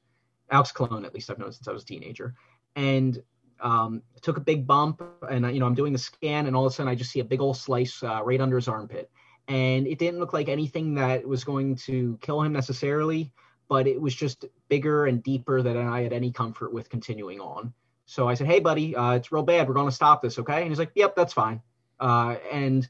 Alex 0.52 0.70
Colon 0.70 1.04
at 1.04 1.12
least 1.12 1.30
I've 1.30 1.38
known 1.40 1.50
since 1.50 1.66
I 1.66 1.72
was 1.72 1.82
a 1.82 1.86
teenager, 1.86 2.36
and 2.76 3.22
um, 3.60 4.02
took 4.22 4.36
a 4.36 4.40
big 4.40 4.66
bump, 4.66 5.02
and 5.30 5.52
you 5.52 5.60
know 5.60 5.66
I'm 5.66 5.74
doing 5.74 5.92
the 5.92 5.98
scan, 5.98 6.46
and 6.46 6.56
all 6.56 6.66
of 6.66 6.72
a 6.72 6.74
sudden 6.74 6.90
I 6.90 6.94
just 6.94 7.10
see 7.10 7.20
a 7.20 7.24
big 7.24 7.40
old 7.40 7.56
slice 7.56 8.02
uh, 8.02 8.22
right 8.24 8.40
under 8.40 8.56
his 8.56 8.68
armpit, 8.68 9.10
and 9.48 9.86
it 9.86 9.98
didn't 9.98 10.20
look 10.20 10.32
like 10.32 10.48
anything 10.48 10.94
that 10.94 11.26
was 11.26 11.44
going 11.44 11.76
to 11.76 12.18
kill 12.20 12.42
him 12.42 12.52
necessarily, 12.52 13.32
but 13.68 13.86
it 13.86 14.00
was 14.00 14.14
just 14.14 14.44
bigger 14.68 15.06
and 15.06 15.22
deeper 15.22 15.62
than 15.62 15.76
I 15.76 16.02
had 16.02 16.12
any 16.12 16.32
comfort 16.32 16.72
with 16.72 16.88
continuing 16.88 17.40
on. 17.40 17.72
So 18.06 18.28
I 18.28 18.34
said, 18.34 18.48
"Hey, 18.48 18.60
buddy, 18.60 18.96
uh, 18.96 19.12
it's 19.12 19.32
real 19.32 19.44
bad. 19.44 19.68
We're 19.68 19.74
going 19.74 19.88
to 19.88 19.94
stop 19.94 20.22
this, 20.22 20.38
okay?" 20.38 20.62
And 20.62 20.68
he's 20.68 20.78
like, 20.78 20.92
"Yep, 20.94 21.14
that's 21.16 21.32
fine." 21.32 21.62
Uh, 22.00 22.36
and 22.50 22.88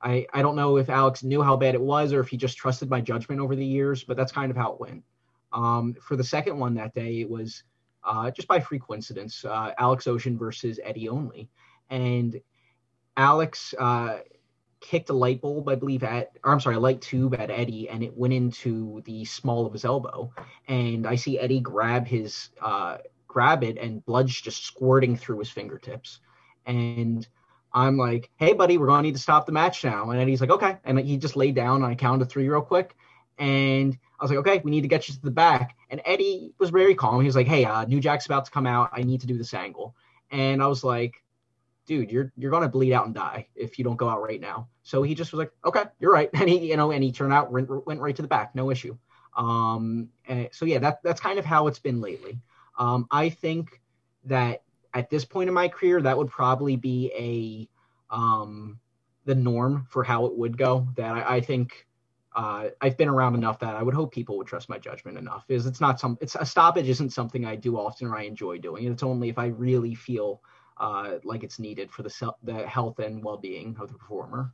I 0.00 0.26
I 0.32 0.42
don't 0.42 0.56
know 0.56 0.76
if 0.76 0.88
Alex 0.90 1.24
knew 1.24 1.42
how 1.42 1.56
bad 1.56 1.74
it 1.74 1.80
was 1.80 2.12
or 2.12 2.20
if 2.20 2.28
he 2.28 2.36
just 2.36 2.56
trusted 2.56 2.88
my 2.88 3.00
judgment 3.00 3.40
over 3.40 3.56
the 3.56 3.66
years, 3.66 4.04
but 4.04 4.16
that's 4.16 4.32
kind 4.32 4.50
of 4.50 4.56
how 4.56 4.72
it 4.74 4.80
went. 4.80 5.02
Um, 5.52 5.94
for 6.00 6.16
the 6.16 6.24
second 6.24 6.58
one 6.58 6.74
that 6.74 6.94
day, 6.94 7.20
it 7.20 7.30
was 7.30 7.62
uh, 8.04 8.30
just 8.30 8.48
by 8.48 8.60
free 8.60 8.78
coincidence, 8.78 9.44
uh, 9.44 9.72
Alex 9.78 10.06
Ocean 10.06 10.36
versus 10.38 10.80
Eddie 10.82 11.08
Only, 11.08 11.48
and 11.90 12.40
Alex 13.16 13.74
uh, 13.78 14.18
kicked 14.80 15.10
a 15.10 15.14
light 15.14 15.40
bulb, 15.40 15.68
I 15.68 15.74
believe, 15.74 16.02
at 16.02 16.32
or 16.44 16.52
I'm 16.52 16.60
sorry, 16.60 16.76
a 16.76 16.80
light 16.80 17.00
tube 17.00 17.34
at 17.34 17.50
Eddie, 17.50 17.88
and 17.88 18.02
it 18.02 18.16
went 18.16 18.34
into 18.34 19.02
the 19.04 19.24
small 19.24 19.66
of 19.66 19.72
his 19.72 19.84
elbow. 19.84 20.32
And 20.68 21.06
I 21.06 21.16
see 21.16 21.38
Eddie 21.38 21.60
grab 21.60 22.06
his 22.06 22.50
uh, 22.60 22.98
grab 23.34 23.64
it 23.64 23.76
and 23.78 24.04
blood's 24.06 24.40
just 24.40 24.64
squirting 24.64 25.16
through 25.16 25.40
his 25.40 25.50
fingertips. 25.50 26.20
And 26.66 27.26
I'm 27.72 27.98
like, 27.98 28.30
hey, 28.36 28.52
buddy, 28.52 28.78
we're 28.78 28.86
going 28.86 29.02
to 29.02 29.08
need 29.08 29.16
to 29.16 29.20
stop 29.20 29.44
the 29.44 29.52
match 29.52 29.82
now. 29.82 30.10
And 30.10 30.28
he's 30.28 30.40
like, 30.40 30.50
okay. 30.50 30.78
And 30.84 31.00
he 31.00 31.16
just 31.16 31.34
laid 31.34 31.56
down 31.56 31.82
and 31.82 31.86
I 31.86 31.96
counted 31.96 32.30
three 32.30 32.48
real 32.48 32.62
quick. 32.62 32.96
And 33.38 33.98
I 34.18 34.24
was 34.24 34.30
like, 34.30 34.40
okay, 34.40 34.60
we 34.64 34.70
need 34.70 34.82
to 34.82 34.88
get 34.88 35.08
you 35.08 35.14
to 35.14 35.20
the 35.20 35.30
back. 35.30 35.76
And 35.90 36.00
Eddie 36.04 36.52
was 36.58 36.70
very 36.70 36.94
calm. 36.94 37.20
He 37.20 37.26
was 37.26 37.36
like, 37.36 37.46
hey, 37.46 37.64
uh, 37.64 37.84
New 37.84 38.00
Jack's 38.00 38.26
about 38.26 38.44
to 38.46 38.50
come 38.50 38.66
out. 38.66 38.90
I 38.92 39.02
need 39.02 39.20
to 39.22 39.26
do 39.26 39.36
this 39.36 39.54
angle. 39.54 39.94
And 40.30 40.62
I 40.62 40.66
was 40.66 40.84
like, 40.84 41.22
dude, 41.86 42.10
you're 42.10 42.32
you're 42.36 42.50
gonna 42.50 42.68
bleed 42.68 42.92
out 42.92 43.06
and 43.06 43.14
die 43.14 43.46
if 43.54 43.78
you 43.78 43.84
don't 43.84 43.96
go 43.96 44.08
out 44.08 44.22
right 44.22 44.40
now. 44.40 44.68
So 44.82 45.02
he 45.02 45.14
just 45.14 45.32
was 45.32 45.38
like, 45.38 45.52
okay, 45.64 45.84
you're 46.00 46.12
right. 46.12 46.30
And 46.34 46.48
he, 46.48 46.70
you 46.70 46.76
know, 46.76 46.90
and 46.90 47.02
he 47.02 47.12
turned 47.12 47.32
out 47.32 47.52
went, 47.52 47.68
went 47.86 48.00
right 48.00 48.16
to 48.16 48.22
the 48.22 48.28
back, 48.28 48.54
no 48.54 48.70
issue. 48.70 48.96
Um, 49.36 50.10
so 50.52 50.64
yeah, 50.64 50.78
that 50.78 51.02
that's 51.02 51.20
kind 51.20 51.38
of 51.38 51.44
how 51.44 51.66
it's 51.66 51.78
been 51.78 52.00
lately. 52.00 52.40
Um, 52.78 53.06
I 53.10 53.30
think 53.30 53.80
that 54.24 54.62
at 54.92 55.10
this 55.10 55.24
point 55.24 55.48
in 55.48 55.54
my 55.54 55.68
career, 55.68 56.00
that 56.00 56.16
would 56.16 56.30
probably 56.30 56.76
be 56.76 57.10
a 58.10 58.14
um, 58.14 58.78
the 59.24 59.34
norm 59.34 59.86
for 59.90 60.04
how 60.04 60.26
it 60.26 60.36
would 60.36 60.56
go. 60.56 60.86
That 60.96 61.14
I, 61.14 61.36
I 61.36 61.40
think 61.40 61.86
uh, 62.34 62.68
I've 62.80 62.96
been 62.96 63.08
around 63.08 63.34
enough 63.34 63.58
that 63.60 63.76
I 63.76 63.82
would 63.82 63.94
hope 63.94 64.12
people 64.12 64.36
would 64.38 64.46
trust 64.46 64.68
my 64.68 64.78
judgment 64.78 65.16
enough. 65.18 65.44
Is 65.48 65.66
it's 65.66 65.80
not 65.80 66.00
some 66.00 66.18
it's 66.20 66.34
a 66.34 66.44
stoppage 66.44 66.88
isn't 66.88 67.10
something 67.10 67.44
I 67.44 67.56
do 67.56 67.78
often 67.78 68.08
or 68.08 68.16
I 68.16 68.22
enjoy 68.22 68.58
doing. 68.58 68.86
It's 68.86 69.02
only 69.02 69.28
if 69.28 69.38
I 69.38 69.46
really 69.46 69.94
feel 69.94 70.42
uh, 70.78 71.18
like 71.22 71.44
it's 71.44 71.58
needed 71.58 71.90
for 71.92 72.02
the 72.02 72.32
the 72.42 72.66
health 72.66 72.98
and 72.98 73.22
well 73.22 73.36
being 73.36 73.76
of 73.80 73.88
the 73.88 73.98
performer. 73.98 74.50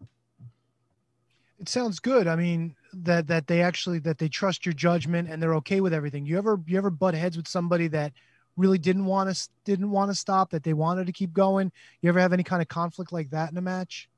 It 1.59 1.69
sounds 1.69 2.01
good. 2.01 2.27
I 2.27 2.37
mean 2.37 2.77
that 2.93 3.27
that 3.29 3.47
they 3.47 3.63
actually 3.63 3.99
that 4.01 4.19
they 4.19 4.29
trust 4.29 4.67
your 4.67 4.75
judgment 4.75 5.31
and 5.31 5.43
they're 5.43 5.55
okay 5.57 5.81
with 5.81 5.95
everything. 5.95 6.27
You 6.27 6.37
ever 6.37 6.61
you 6.67 6.77
ever 6.77 6.91
butt 6.91 7.15
heads 7.15 7.37
with 7.37 7.49
somebody 7.49 7.89
that 7.89 8.13
really 8.57 8.79
didn't 8.79 9.07
want 9.07 9.35
to 9.35 9.49
didn't 9.65 9.91
want 9.91 10.11
to 10.11 10.15
stop 10.15 10.51
that 10.51 10.65
they 10.65 10.75
wanted 10.75 11.07
to 11.07 11.13
keep 11.13 11.33
going? 11.33 11.73
You 12.03 12.11
ever 12.11 12.21
have 12.21 12.35
any 12.35 12.43
kind 12.43 12.61
of 12.61 12.69
conflict 12.69 13.11
like 13.11 13.31
that 13.31 13.51
in 13.51 13.57
a 13.57 13.63
match? 13.63 14.11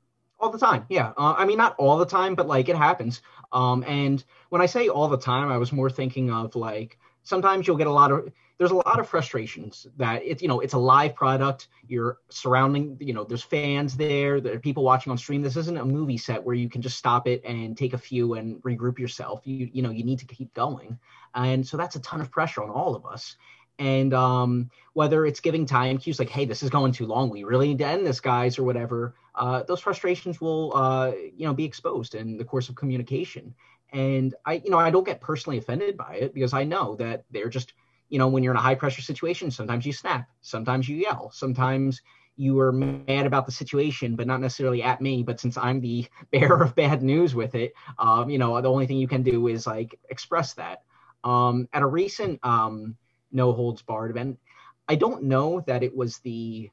All 0.43 0.51
the 0.51 0.59
time. 0.59 0.85
Yeah 0.89 1.13
uh, 1.17 1.35
i 1.37 1.45
mean 1.45 1.57
not 1.57 1.75
all 1.77 1.97
the 1.97 2.05
time 2.05 2.35
but 2.35 2.47
like 2.47 2.69
it 2.69 2.75
happens. 2.75 3.21
Um 3.51 3.83
and 3.87 4.23
when 4.49 4.61
i 4.61 4.65
say 4.65 4.87
all 4.89 5.07
the 5.07 5.17
time 5.17 5.49
i 5.49 5.57
was 5.57 5.71
more 5.71 5.89
thinking 5.89 6.31
of 6.31 6.55
like 6.55 6.97
sometimes 7.23 7.65
you'll 7.65 7.77
get 7.77 7.87
a 7.87 7.91
lot 7.91 8.11
of 8.11 8.31
there's 8.57 8.71
a 8.71 8.75
lot 8.75 8.99
of 8.99 9.09
frustrations 9.09 9.87
that 9.97 10.21
it's 10.23 10.41
you 10.41 10.47
know 10.47 10.59
it's 10.59 10.73
a 10.73 10.77
live 10.77 11.15
product. 11.15 11.67
You're 11.87 12.19
surrounding 12.29 12.97
you 12.99 13.13
know 13.13 13.23
there's 13.23 13.43
fans 13.43 13.97
there 13.97 14.39
there 14.39 14.55
are 14.55 14.59
people 14.59 14.83
watching 14.83 15.11
on 15.11 15.17
stream. 15.17 15.41
This 15.41 15.57
isn't 15.57 15.77
a 15.77 15.85
movie 15.85 16.17
set 16.17 16.43
where 16.43 16.55
you 16.55 16.69
can 16.69 16.81
just 16.81 16.97
stop 16.97 17.27
it 17.27 17.41
and 17.43 17.77
take 17.77 17.93
a 17.93 17.97
few 17.97 18.35
and 18.35 18.61
regroup 18.63 18.99
yourself. 18.99 19.41
You 19.43 19.69
you 19.73 19.81
know 19.81 19.89
you 19.89 20.03
need 20.03 20.19
to 20.19 20.25
keep 20.25 20.53
going. 20.53 20.99
And 21.35 21.65
so 21.67 21.77
that's 21.77 21.95
a 21.95 21.99
ton 22.01 22.21
of 22.21 22.29
pressure 22.29 22.61
on 22.63 22.69
all 22.69 22.95
of 22.95 23.05
us 23.05 23.35
and 23.79 24.13
um, 24.13 24.69
whether 24.93 25.25
it's 25.25 25.39
giving 25.39 25.65
time 25.65 25.97
cues 25.97 26.19
like 26.19 26.29
hey 26.29 26.45
this 26.45 26.63
is 26.63 26.69
going 26.69 26.91
too 26.91 27.05
long. 27.05 27.29
We 27.29 27.43
really 27.43 27.69
need 27.69 27.79
to 27.79 27.87
end 27.87 28.05
this 28.05 28.19
guys 28.19 28.57
or 28.57 28.63
whatever 28.63 29.15
uh, 29.35 29.63
those 29.63 29.79
frustrations 29.79 30.39
will 30.39 30.75
uh, 30.75 31.11
you 31.35 31.45
know 31.45 31.53
be 31.53 31.65
exposed 31.65 32.15
in 32.15 32.37
the 32.37 32.45
course 32.45 32.69
of 32.69 32.75
communication. 32.75 33.53
And 33.91 34.33
i 34.45 34.53
you 34.53 34.71
know 34.71 34.79
i 34.79 34.89
don't 34.89 35.05
get 35.05 35.21
personally 35.21 35.59
offended 35.59 35.97
by 35.97 36.15
it 36.15 36.33
because 36.33 36.53
i 36.53 36.63
know 36.63 36.95
that 36.95 37.25
they're 37.29 37.49
just 37.49 37.73
you 38.09 38.17
know 38.17 38.27
when 38.27 38.41
you're 38.43 38.53
in 38.53 38.57
a 38.57 38.61
high 38.61 38.73
pressure 38.73 39.03
situation 39.03 39.51
sometimes 39.51 39.85
you 39.85 39.93
snap 39.93 40.27
sometimes 40.41 40.89
you 40.89 40.97
yell 40.97 41.29
sometimes 41.31 42.01
you 42.35 42.59
are 42.59 42.71
mad 42.71 43.27
about 43.27 43.45
the 43.45 43.51
situation 43.51 44.15
but 44.15 44.25
not 44.25 44.41
necessarily 44.41 44.81
at 44.81 44.99
me 44.99 45.21
but 45.21 45.39
since 45.39 45.57
i'm 45.57 45.79
the 45.79 46.07
bearer 46.31 46.63
of 46.63 46.75
bad 46.75 47.03
news 47.03 47.35
with 47.35 47.53
it 47.53 47.73
um, 47.99 48.29
you 48.31 48.39
know 48.39 48.59
the 48.61 48.71
only 48.71 48.87
thing 48.87 48.97
you 48.97 49.07
can 49.07 49.21
do 49.21 49.47
is 49.47 49.67
like 49.67 49.99
express 50.09 50.53
that. 50.55 50.83
Um, 51.23 51.69
at 51.71 51.81
a 51.81 51.87
recent 51.87 52.39
um, 52.43 52.97
no 53.33 53.51
holds 53.51 53.81
barred 53.81 54.11
event. 54.11 54.39
I 54.87 54.95
don't 54.95 55.23
know 55.23 55.61
that 55.67 55.83
it 55.83 55.95
was 55.95 56.19
the 56.19 56.69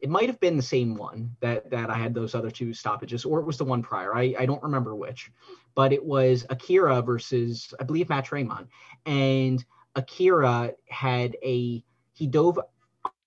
it 0.00 0.08
might 0.08 0.28
have 0.28 0.40
been 0.40 0.56
the 0.56 0.62
same 0.62 0.94
one 0.94 1.36
that 1.40 1.70
that 1.70 1.90
I 1.90 1.96
had 1.96 2.14
those 2.14 2.34
other 2.34 2.50
two 2.50 2.72
stoppages, 2.72 3.24
or 3.24 3.40
it 3.40 3.46
was 3.46 3.58
the 3.58 3.64
one 3.64 3.82
prior. 3.82 4.14
I, 4.14 4.34
I 4.38 4.46
don't 4.46 4.62
remember 4.62 4.94
which, 4.94 5.30
but 5.74 5.92
it 5.92 6.04
was 6.04 6.46
Akira 6.48 7.02
versus 7.02 7.72
I 7.78 7.84
believe 7.84 8.08
Matt 8.08 8.24
Tremont, 8.24 8.68
and 9.04 9.64
Akira 9.94 10.72
had 10.88 11.36
a 11.44 11.84
he 12.12 12.26
dove 12.26 12.58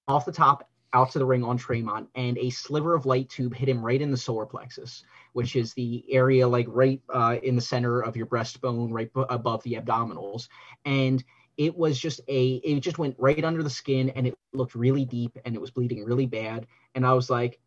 off 0.08 0.26
the 0.26 0.32
top 0.32 0.70
out 0.94 1.12
to 1.12 1.20
the 1.20 1.26
ring 1.26 1.44
on 1.44 1.58
Tremont, 1.58 2.08
and 2.16 2.38
a 2.38 2.50
sliver 2.52 2.94
of 2.94 3.06
light 3.06 3.30
tube 3.30 3.56
hit 3.56 3.70
him 3.70 3.84
right 3.84 4.02
in 4.02 4.12
the 4.12 4.18
solar 4.18 4.46
plexus, 4.46 5.04
which 5.34 5.56
is 5.56 5.74
the 5.74 6.06
area 6.10 6.48
like 6.48 6.68
right 6.70 7.02
uh, 7.10 7.38
in 7.42 7.56
the 7.56 7.62
center 7.62 8.02
of 8.02 8.16
your 8.16 8.28
breastbone, 8.28 8.92
right 8.92 9.12
b- 9.14 9.26
above 9.30 9.64
the 9.64 9.74
abdominals, 9.74 10.48
and 10.86 11.24
it 11.58 11.76
was 11.78 12.00
just 12.00 12.22
a 12.28 12.56
it 12.56 12.80
just 12.80 12.98
went 12.98 13.16
right 13.18 13.44
under 13.44 13.64
the 13.64 13.70
skin 13.70 14.10
and 14.10 14.28
it 14.28 14.38
looked 14.54 14.76
really 14.76 15.06
deep 15.06 15.38
and 15.46 15.56
it 15.56 15.62
was 15.62 15.72
bleeding 15.72 16.04
really 16.04 16.26
bad. 16.26 16.68
And 16.96 17.06
i 17.06 17.14
was 17.14 17.30
like 17.30 17.60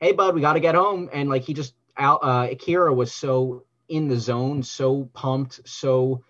hey 0.00 0.12
bud 0.12 0.34
we 0.34 0.40
got 0.40 0.54
to 0.54 0.60
get 0.60 0.74
home. 0.74 1.08
And 1.12 1.28
like 1.28 1.42
he 1.42 1.54
just 1.54 1.74
out 1.96 2.20
uh 2.22 2.48
akira 2.50 2.92
was 2.92 3.12
so 3.12 3.64
in 3.88 4.08
the 4.08 4.18
zone 4.18 4.62
so 4.62 5.10
pumped 5.12 5.60
so 5.68 6.22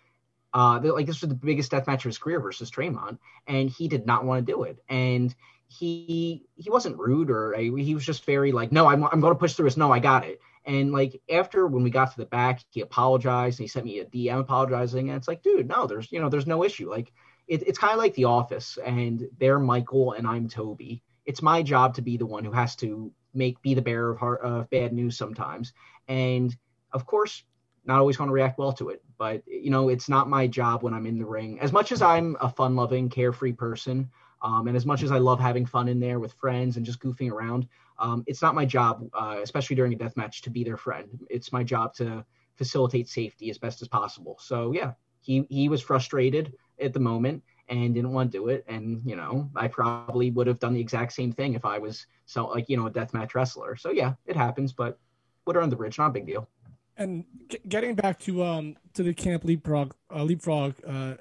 uh 0.54 0.80
like 0.82 1.06
this 1.06 1.20
was 1.20 1.28
the 1.28 1.34
biggest 1.34 1.70
death 1.70 1.86
match 1.86 2.04
of 2.04 2.08
his 2.08 2.18
career 2.18 2.40
versus 2.40 2.70
Tremont 2.70 3.20
and 3.46 3.68
he 3.70 3.88
did 3.88 4.06
not 4.06 4.24
want 4.24 4.46
to 4.46 4.52
do 4.52 4.62
it. 4.64 4.78
And 4.88 5.34
he 5.68 6.44
he 6.56 6.70
wasn't 6.70 6.98
rude 6.98 7.30
or 7.30 7.54
he 7.56 7.94
was 7.94 8.04
just 8.04 8.24
very 8.24 8.52
like 8.52 8.72
no 8.72 8.86
I'm, 8.86 9.04
I'm 9.04 9.20
going 9.20 9.34
to 9.34 9.38
push 9.38 9.54
through 9.54 9.66
this. 9.66 9.76
No 9.76 9.92
I 9.92 9.98
got 9.98 10.24
it 10.24 10.40
and 10.64 10.92
like 10.92 11.20
after 11.30 11.66
when 11.66 11.82
we 11.82 11.90
got 11.90 12.10
to 12.12 12.16
the 12.18 12.26
back, 12.26 12.60
he 12.70 12.80
apologized 12.80 13.58
and 13.58 13.64
he 13.64 13.68
sent 13.68 13.86
me 13.86 14.00
a 14.00 14.04
DM 14.04 14.40
apologizing. 14.40 15.08
And 15.08 15.16
it's 15.16 15.28
like, 15.28 15.42
dude, 15.42 15.68
no, 15.68 15.86
there's 15.86 16.10
you 16.12 16.20
know, 16.20 16.28
there's 16.28 16.46
no 16.46 16.64
issue. 16.64 16.90
Like 16.90 17.12
it, 17.48 17.66
it's 17.66 17.78
kind 17.78 17.92
of 17.92 17.98
like 17.98 18.14
The 18.14 18.24
Office, 18.24 18.78
and 18.84 19.28
they're 19.38 19.58
Michael 19.58 20.12
and 20.12 20.26
I'm 20.26 20.48
Toby. 20.48 21.02
It's 21.26 21.42
my 21.42 21.62
job 21.62 21.94
to 21.94 22.02
be 22.02 22.16
the 22.16 22.26
one 22.26 22.44
who 22.44 22.52
has 22.52 22.76
to 22.76 23.12
make 23.34 23.60
be 23.62 23.74
the 23.74 23.82
bearer 23.82 24.12
of, 24.12 24.18
heart, 24.18 24.40
of 24.42 24.70
bad 24.70 24.92
news 24.92 25.16
sometimes. 25.16 25.72
And 26.08 26.54
of 26.92 27.06
course, 27.06 27.44
not 27.84 27.98
always 27.98 28.16
going 28.16 28.28
to 28.28 28.34
react 28.34 28.58
well 28.58 28.72
to 28.74 28.90
it. 28.90 29.02
But 29.18 29.42
you 29.46 29.70
know, 29.70 29.88
it's 29.88 30.08
not 30.08 30.28
my 30.28 30.46
job 30.46 30.82
when 30.82 30.94
I'm 30.94 31.06
in 31.06 31.18
the 31.18 31.26
ring. 31.26 31.60
As 31.60 31.72
much 31.72 31.92
as 31.92 32.02
I'm 32.02 32.36
a 32.40 32.48
fun-loving, 32.48 33.08
carefree 33.08 33.52
person, 33.52 34.10
um, 34.42 34.68
and 34.68 34.76
as 34.76 34.86
much 34.86 35.02
as 35.02 35.12
I 35.12 35.18
love 35.18 35.40
having 35.40 35.66
fun 35.66 35.88
in 35.88 36.00
there 36.00 36.18
with 36.18 36.32
friends 36.34 36.76
and 36.76 36.86
just 36.86 37.00
goofing 37.00 37.30
around, 37.30 37.68
um, 37.98 38.24
it's 38.26 38.40
not 38.40 38.54
my 38.54 38.64
job, 38.64 39.08
uh, 39.12 39.38
especially 39.42 39.76
during 39.76 39.92
a 39.92 39.96
death 39.96 40.16
match, 40.16 40.42
to 40.42 40.50
be 40.50 40.64
their 40.64 40.76
friend. 40.76 41.26
It's 41.28 41.52
my 41.52 41.62
job 41.62 41.94
to 41.96 42.24
facilitate 42.56 43.08
safety 43.08 43.50
as 43.50 43.58
best 43.58 43.82
as 43.82 43.88
possible. 43.88 44.36
So 44.40 44.72
yeah, 44.72 44.92
he 45.20 45.46
he 45.50 45.68
was 45.68 45.82
frustrated 45.82 46.54
at 46.80 46.92
the 46.92 47.00
moment 47.00 47.42
and 47.68 47.94
didn't 47.94 48.12
want 48.12 48.32
to 48.32 48.38
do 48.38 48.48
it. 48.48 48.64
And 48.68 49.02
you 49.04 49.16
know, 49.16 49.50
I 49.54 49.68
probably 49.68 50.30
would 50.30 50.46
have 50.46 50.58
done 50.58 50.74
the 50.74 50.80
exact 50.80 51.12
same 51.12 51.32
thing 51.32 51.54
if 51.54 51.64
I 51.64 51.78
was 51.78 52.06
so 52.26 52.46
like 52.46 52.68
you 52.68 52.76
know 52.76 52.86
a 52.86 52.90
deathmatch 52.90 53.34
wrestler. 53.34 53.76
So 53.76 53.90
yeah, 53.90 54.14
it 54.26 54.36
happens, 54.36 54.72
but 54.72 54.98
water 55.46 55.60
on 55.60 55.68
the 55.68 55.76
bridge, 55.76 55.98
not 55.98 56.08
a 56.08 56.12
big 56.12 56.26
deal. 56.26 56.48
And 56.96 57.24
getting 57.68 57.94
back 57.94 58.18
to 58.20 58.42
um 58.42 58.76
to 58.94 59.02
the 59.02 59.14
camp 59.14 59.44
leapfrog 59.44 59.94
uh, 60.14 60.22
leapfrog 60.22 60.74
uh, 60.86 61.14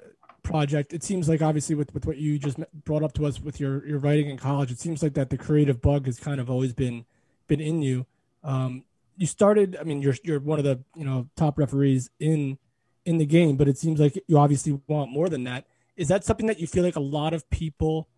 project, 0.50 0.92
it 0.92 1.02
seems 1.02 1.28
like 1.28 1.42
obviously 1.42 1.74
with, 1.74 1.94
with 1.94 2.06
what 2.06 2.16
you 2.18 2.38
just 2.38 2.58
brought 2.84 3.02
up 3.02 3.12
to 3.14 3.26
us 3.26 3.40
with 3.40 3.60
your 3.60 3.86
your 3.86 3.98
writing 3.98 4.28
in 4.28 4.36
college, 4.36 4.70
it 4.70 4.80
seems 4.80 5.02
like 5.02 5.14
that 5.14 5.30
the 5.30 5.38
creative 5.38 5.80
bug 5.80 6.06
has 6.06 6.18
kind 6.18 6.40
of 6.40 6.50
always 6.50 6.72
been 6.72 7.04
been 7.46 7.60
in 7.60 7.82
you. 7.82 8.06
Um, 8.42 8.84
you 9.16 9.26
started, 9.26 9.76
I 9.80 9.84
mean, 9.84 10.02
you're 10.02 10.16
you're 10.22 10.40
one 10.40 10.58
of 10.58 10.64
the 10.64 10.80
you 10.94 11.04
know 11.04 11.28
top 11.36 11.58
referees 11.58 12.10
in 12.18 12.58
in 13.04 13.18
the 13.18 13.26
game, 13.26 13.56
but 13.56 13.68
it 13.68 13.78
seems 13.78 14.00
like 14.00 14.22
you 14.26 14.38
obviously 14.38 14.80
want 14.86 15.10
more 15.10 15.28
than 15.28 15.44
that. 15.44 15.66
Is 15.96 16.08
that 16.08 16.24
something 16.24 16.46
that 16.46 16.58
you 16.58 16.66
feel 16.66 16.84
like 16.84 16.96
a 16.96 17.00
lot 17.00 17.34
of 17.34 17.48
people 17.50 18.08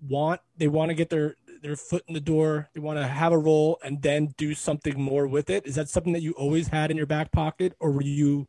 want? 0.00 0.40
They 0.56 0.68
want 0.68 0.90
to 0.90 0.94
get 0.94 1.10
their 1.10 1.36
their 1.62 1.76
foot 1.76 2.04
in 2.08 2.14
the 2.14 2.20
door. 2.20 2.70
They 2.74 2.80
want 2.80 2.98
to 2.98 3.06
have 3.06 3.32
a 3.32 3.38
role 3.38 3.78
and 3.82 4.02
then 4.02 4.34
do 4.36 4.54
something 4.54 5.00
more 5.00 5.26
with 5.26 5.50
it. 5.50 5.66
Is 5.66 5.74
that 5.74 5.88
something 5.88 6.12
that 6.12 6.22
you 6.22 6.32
always 6.32 6.68
had 6.68 6.90
in 6.90 6.96
your 6.96 7.06
back 7.06 7.32
pocket, 7.32 7.74
or 7.78 7.90
were 7.90 8.02
you 8.02 8.48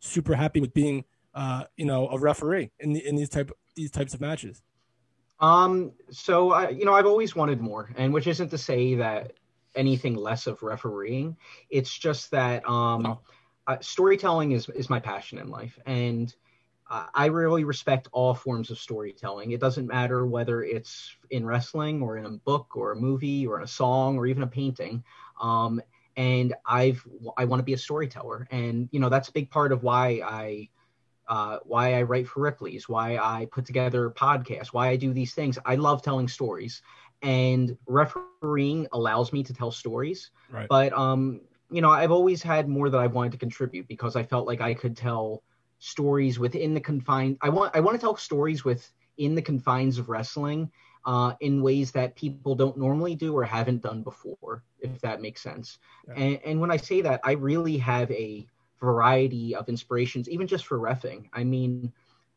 super 0.00 0.34
happy 0.34 0.60
with 0.60 0.74
being, 0.74 1.04
uh, 1.34 1.64
you 1.76 1.84
know, 1.86 2.08
a 2.08 2.18
referee 2.18 2.70
in 2.80 2.92
the, 2.92 3.06
in 3.06 3.16
these 3.16 3.28
type 3.28 3.50
these 3.76 3.90
types 3.90 4.14
of 4.14 4.20
matches? 4.20 4.62
Um, 5.40 5.92
so 6.10 6.52
I, 6.52 6.68
you 6.70 6.84
know, 6.84 6.94
I've 6.94 7.06
always 7.06 7.34
wanted 7.34 7.60
more, 7.60 7.90
and 7.96 8.12
which 8.12 8.26
isn't 8.26 8.50
to 8.50 8.58
say 8.58 8.94
that 8.96 9.32
anything 9.74 10.14
less 10.14 10.46
of 10.46 10.62
refereeing. 10.62 11.36
It's 11.70 11.96
just 11.96 12.30
that 12.30 12.68
um, 12.68 13.06
Oh. 13.06 13.20
uh, 13.66 13.78
storytelling 13.80 14.52
is 14.52 14.68
is 14.70 14.88
my 14.90 15.00
passion 15.00 15.38
in 15.38 15.48
life, 15.50 15.78
and 15.86 16.34
uh, 16.90 17.06
I 17.14 17.26
really 17.26 17.64
respect 17.64 18.08
all 18.12 18.34
forms 18.34 18.70
of 18.70 18.78
storytelling. 18.78 19.50
It 19.52 19.60
doesn't 19.60 19.86
matter 19.86 20.26
whether 20.26 20.62
it's 20.62 21.16
in 21.30 21.44
wrestling 21.46 22.02
or 22.02 22.18
in 22.18 22.26
a 22.26 22.30
book 22.30 22.76
or 22.76 22.92
a 22.92 22.96
movie 22.96 23.46
or 23.46 23.58
in 23.58 23.64
a 23.64 23.68
song 23.68 24.18
or 24.18 24.26
even 24.26 24.42
a 24.42 24.46
painting. 24.46 25.02
Um, 25.40 25.80
and 26.16 26.54
I've 26.66 27.04
I 27.36 27.46
want 27.46 27.60
to 27.60 27.64
be 27.64 27.72
a 27.72 27.78
storyteller, 27.78 28.46
and 28.50 28.88
you 28.92 29.00
know 29.00 29.08
that's 29.08 29.28
a 29.28 29.32
big 29.32 29.50
part 29.50 29.72
of 29.72 29.82
why 29.82 30.20
I 30.24 30.68
uh, 31.32 31.58
why 31.64 31.94
I 31.94 32.02
write 32.02 32.28
for 32.28 32.40
Ripley's, 32.40 32.90
why 32.90 33.16
I 33.16 33.48
put 33.50 33.64
together 33.64 34.10
podcasts, 34.10 34.66
why 34.66 34.88
I 34.88 34.96
do 34.96 35.14
these 35.14 35.32
things. 35.32 35.58
I 35.64 35.76
love 35.76 36.02
telling 36.02 36.28
stories, 36.28 36.82
and 37.22 37.74
refereeing 37.86 38.86
allows 38.92 39.32
me 39.32 39.42
to 39.44 39.54
tell 39.54 39.70
stories. 39.70 40.30
Right. 40.50 40.68
But 40.68 40.92
um, 40.92 41.40
you 41.70 41.80
know, 41.80 41.88
I've 41.88 42.10
always 42.10 42.42
had 42.42 42.68
more 42.68 42.90
that 42.90 42.98
I 42.98 43.06
wanted 43.06 43.32
to 43.32 43.38
contribute 43.38 43.88
because 43.88 44.14
I 44.14 44.24
felt 44.24 44.46
like 44.46 44.60
I 44.60 44.74
could 44.74 44.94
tell 44.94 45.42
stories 45.78 46.38
within 46.38 46.74
the 46.74 46.80
confines. 46.82 47.38
I 47.40 47.48
want 47.48 47.74
I 47.74 47.80
want 47.80 47.94
to 47.98 48.00
tell 48.00 48.14
stories 48.14 48.62
within 48.62 49.34
the 49.34 49.40
confines 49.40 49.96
of 49.96 50.10
wrestling 50.10 50.70
uh, 51.06 51.32
in 51.40 51.62
ways 51.62 51.92
that 51.92 52.14
people 52.14 52.54
don't 52.54 52.76
normally 52.76 53.14
do 53.14 53.34
or 53.34 53.42
haven't 53.42 53.80
done 53.80 54.02
before, 54.02 54.64
if 54.80 55.00
that 55.00 55.22
makes 55.22 55.40
sense. 55.40 55.78
Yeah. 56.08 56.22
And, 56.22 56.40
and 56.44 56.60
when 56.60 56.70
I 56.70 56.76
say 56.76 57.00
that, 57.00 57.22
I 57.24 57.32
really 57.32 57.78
have 57.78 58.10
a 58.10 58.46
variety 58.82 59.54
of 59.54 59.68
inspirations, 59.68 60.28
even 60.28 60.46
just 60.46 60.66
for 60.66 60.78
refing. 60.78 61.28
I 61.32 61.44
mean, 61.44 61.92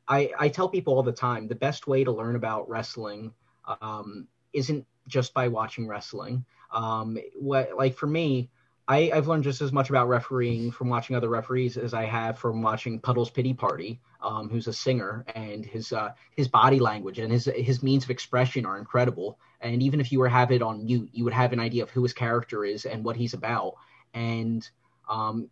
I, 0.08 0.32
I 0.40 0.50
tell 0.50 0.70
people 0.70 0.94
all 0.94 1.04
the 1.04 1.12
time 1.12 1.48
the 1.48 1.56
best 1.56 1.88
way 1.88 2.04
to 2.04 2.12
learn 2.12 2.36
about 2.36 2.70
wrestling 2.70 3.34
um, 3.82 4.28
isn't 4.54 4.86
just 5.08 5.34
by 5.34 5.48
watching 5.48 5.88
wrestling. 5.88 6.46
Um, 6.72 7.18
what 7.40 7.76
like 7.76 7.96
for 7.96 8.08
me, 8.08 8.50
I, 8.88 9.12
I've 9.12 9.28
learned 9.28 9.44
just 9.44 9.62
as 9.62 9.72
much 9.72 9.90
about 9.90 10.08
refereeing 10.08 10.70
from 10.72 10.90
watching 10.90 11.16
other 11.16 11.30
referees 11.30 11.76
as 11.76 11.96
I 11.96 12.06
have 12.06 12.38
from 12.38 12.62
watching 12.62 13.00
Puddles 13.00 13.32
Pity 13.32 13.54
Party, 13.54 14.00
um, 14.22 14.48
who's 14.48 14.68
a 14.68 14.74
singer, 14.74 15.26
and 15.34 15.66
his 15.66 15.92
uh, 15.92 16.12
his 16.36 16.48
body 16.48 16.80
language 16.80 17.18
and 17.18 17.32
his 17.32 17.46
his 17.56 17.82
means 17.82 18.04
of 18.04 18.12
expression 18.12 18.66
are 18.66 18.78
incredible. 18.78 19.40
And 19.62 19.82
even 19.82 20.00
if 20.00 20.12
you 20.12 20.20
were 20.20 20.30
have 20.30 20.52
it 20.52 20.62
on 20.62 20.86
mute, 20.86 21.10
you 21.12 21.24
would 21.24 21.34
have 21.34 21.54
an 21.54 21.60
idea 21.60 21.82
of 21.82 21.90
who 21.90 22.04
his 22.04 22.14
character 22.14 22.64
is 22.64 22.86
and 22.86 23.04
what 23.04 23.16
he's 23.16 23.34
about. 23.34 23.74
And 24.14 24.68
um, 25.10 25.50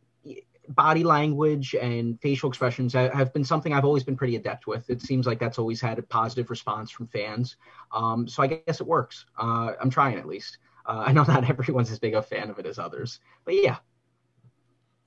body 0.69 1.03
language 1.03 1.75
and 1.75 2.19
facial 2.21 2.49
expressions 2.49 2.93
ha- 2.93 3.09
have 3.13 3.33
been 3.33 3.43
something 3.43 3.73
I've 3.73 3.85
always 3.85 4.03
been 4.03 4.15
pretty 4.15 4.35
adept 4.35 4.65
with. 4.67 4.89
It 4.89 5.01
seems 5.01 5.27
like 5.27 5.39
that's 5.39 5.59
always 5.59 5.81
had 5.81 5.99
a 5.99 6.03
positive 6.03 6.49
response 6.49 6.89
from 6.91 7.07
fans. 7.07 7.57
Um, 7.91 8.27
so 8.27 8.43
I 8.43 8.47
guess 8.47 8.79
it 8.81 8.87
works. 8.87 9.25
Uh, 9.37 9.73
I'm 9.81 9.89
trying 9.89 10.17
at 10.17 10.25
least. 10.27 10.57
Uh, 10.85 11.03
I 11.07 11.11
know 11.13 11.23
not 11.23 11.49
everyone's 11.49 11.91
as 11.91 11.99
big 11.99 12.13
a 12.13 12.21
fan 12.21 12.49
of 12.49 12.59
it 12.59 12.65
as 12.65 12.79
others, 12.79 13.19
but 13.45 13.53
yeah. 13.55 13.77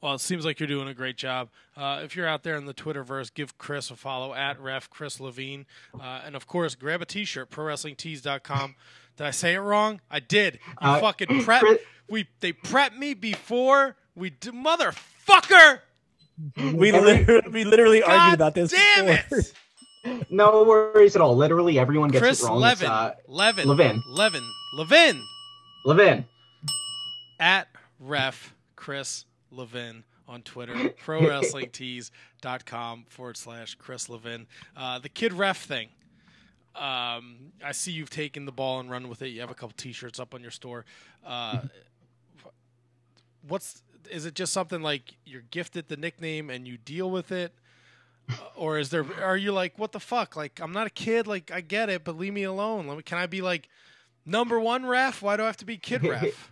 Well, 0.02 0.14
it 0.14 0.20
seems 0.20 0.44
like 0.44 0.60
you're 0.60 0.66
doing 0.68 0.88
a 0.88 0.94
great 0.94 1.16
job. 1.16 1.48
Uh, 1.76 2.00
if 2.04 2.14
you're 2.14 2.28
out 2.28 2.42
there 2.42 2.56
in 2.56 2.66
the 2.66 2.74
Twitterverse, 2.74 3.32
give 3.32 3.56
Chris 3.58 3.90
a 3.90 3.96
follow 3.96 4.34
at 4.34 4.60
ref 4.60 4.90
Chris 4.90 5.18
Levine, 5.20 5.66
uh, 5.98 6.20
and 6.24 6.36
of 6.36 6.46
course, 6.46 6.74
grab 6.74 7.00
a 7.00 7.06
T-shirt, 7.06 7.50
ProWrestlingTees.com. 7.50 8.74
Did 9.16 9.26
I 9.26 9.30
say 9.30 9.54
it 9.54 9.58
wrong? 9.60 10.00
I 10.10 10.20
did. 10.20 10.54
You 10.82 10.88
Uh, 10.88 11.00
fucking 11.00 11.42
prep. 11.44 11.60
Chris- 11.62 11.80
We 12.08 12.28
they 12.40 12.52
prepped 12.52 12.96
me 12.98 13.14
before 13.14 13.96
we 14.14 14.30
d- 14.30 14.50
motherfucker. 14.50 14.98
We 16.56 16.90
Every- 16.92 16.92
literally, 16.92 17.48
we 17.50 17.64
literally 17.64 18.00
God 18.00 18.10
argued 18.10 18.34
about 18.34 18.54
this. 18.54 18.72
Damn 18.72 19.06
before. 19.06 19.38
it, 19.38 20.30
No 20.30 20.62
worries 20.64 21.16
at 21.16 21.22
all. 21.22 21.34
Literally 21.36 21.78
everyone 21.78 22.10
gets 22.10 22.22
Chris 22.22 22.42
it 22.42 22.46
wrong. 22.46 22.60
Levin, 22.60 22.88
uh, 22.90 23.14
Levin, 23.26 23.66
Levin. 23.68 24.02
Levin, 24.08 24.42
Levin 24.74 25.22
Levin. 25.84 26.24
at 27.40 27.68
ref 27.98 28.54
Chris 28.76 29.24
Levin 29.50 30.04
on 30.28 30.42
Twitter, 30.42 30.74
ProWrestlingTees.com 31.06 33.04
forward 33.08 33.36
slash 33.36 33.74
Chris 33.76 34.08
Levin. 34.08 34.46
Uh, 34.76 34.98
the 34.98 35.08
kid 35.08 35.32
ref 35.32 35.64
thing. 35.64 35.88
Um, 36.74 37.52
I 37.64 37.72
see 37.72 37.92
you've 37.92 38.10
taken 38.10 38.44
the 38.44 38.52
ball 38.52 38.80
and 38.80 38.90
run 38.90 39.08
with 39.08 39.22
it. 39.22 39.28
You 39.28 39.40
have 39.40 39.50
a 39.50 39.54
couple 39.54 39.72
T-shirts 39.76 40.20
up 40.20 40.34
on 40.34 40.42
your 40.42 40.50
store. 40.50 40.84
Uh, 41.24 41.60
what's 43.48 43.82
is 44.06 44.26
it 44.26 44.34
just 44.34 44.52
something 44.52 44.82
like 44.82 45.16
you're 45.24 45.44
gifted 45.50 45.88
the 45.88 45.96
nickname 45.96 46.50
and 46.50 46.66
you 46.66 46.76
deal 46.76 47.10
with 47.10 47.32
it, 47.32 47.52
or 48.56 48.78
is 48.78 48.90
there? 48.90 49.04
Are 49.22 49.36
you 49.36 49.52
like 49.52 49.78
what 49.78 49.92
the 49.92 50.00
fuck? 50.00 50.36
Like 50.36 50.60
I'm 50.60 50.72
not 50.72 50.86
a 50.86 50.90
kid. 50.90 51.26
Like 51.26 51.50
I 51.50 51.60
get 51.60 51.88
it, 51.88 52.04
but 52.04 52.16
leave 52.16 52.32
me 52.32 52.44
alone. 52.44 52.86
Let 52.86 52.96
me. 52.96 53.02
Can 53.02 53.18
I 53.18 53.26
be 53.26 53.42
like 53.42 53.68
number 54.24 54.58
one 54.60 54.86
ref? 54.86 55.22
Why 55.22 55.36
do 55.36 55.42
I 55.42 55.46
have 55.46 55.56
to 55.58 55.66
be 55.66 55.76
kid 55.76 56.02
ref? 56.08 56.50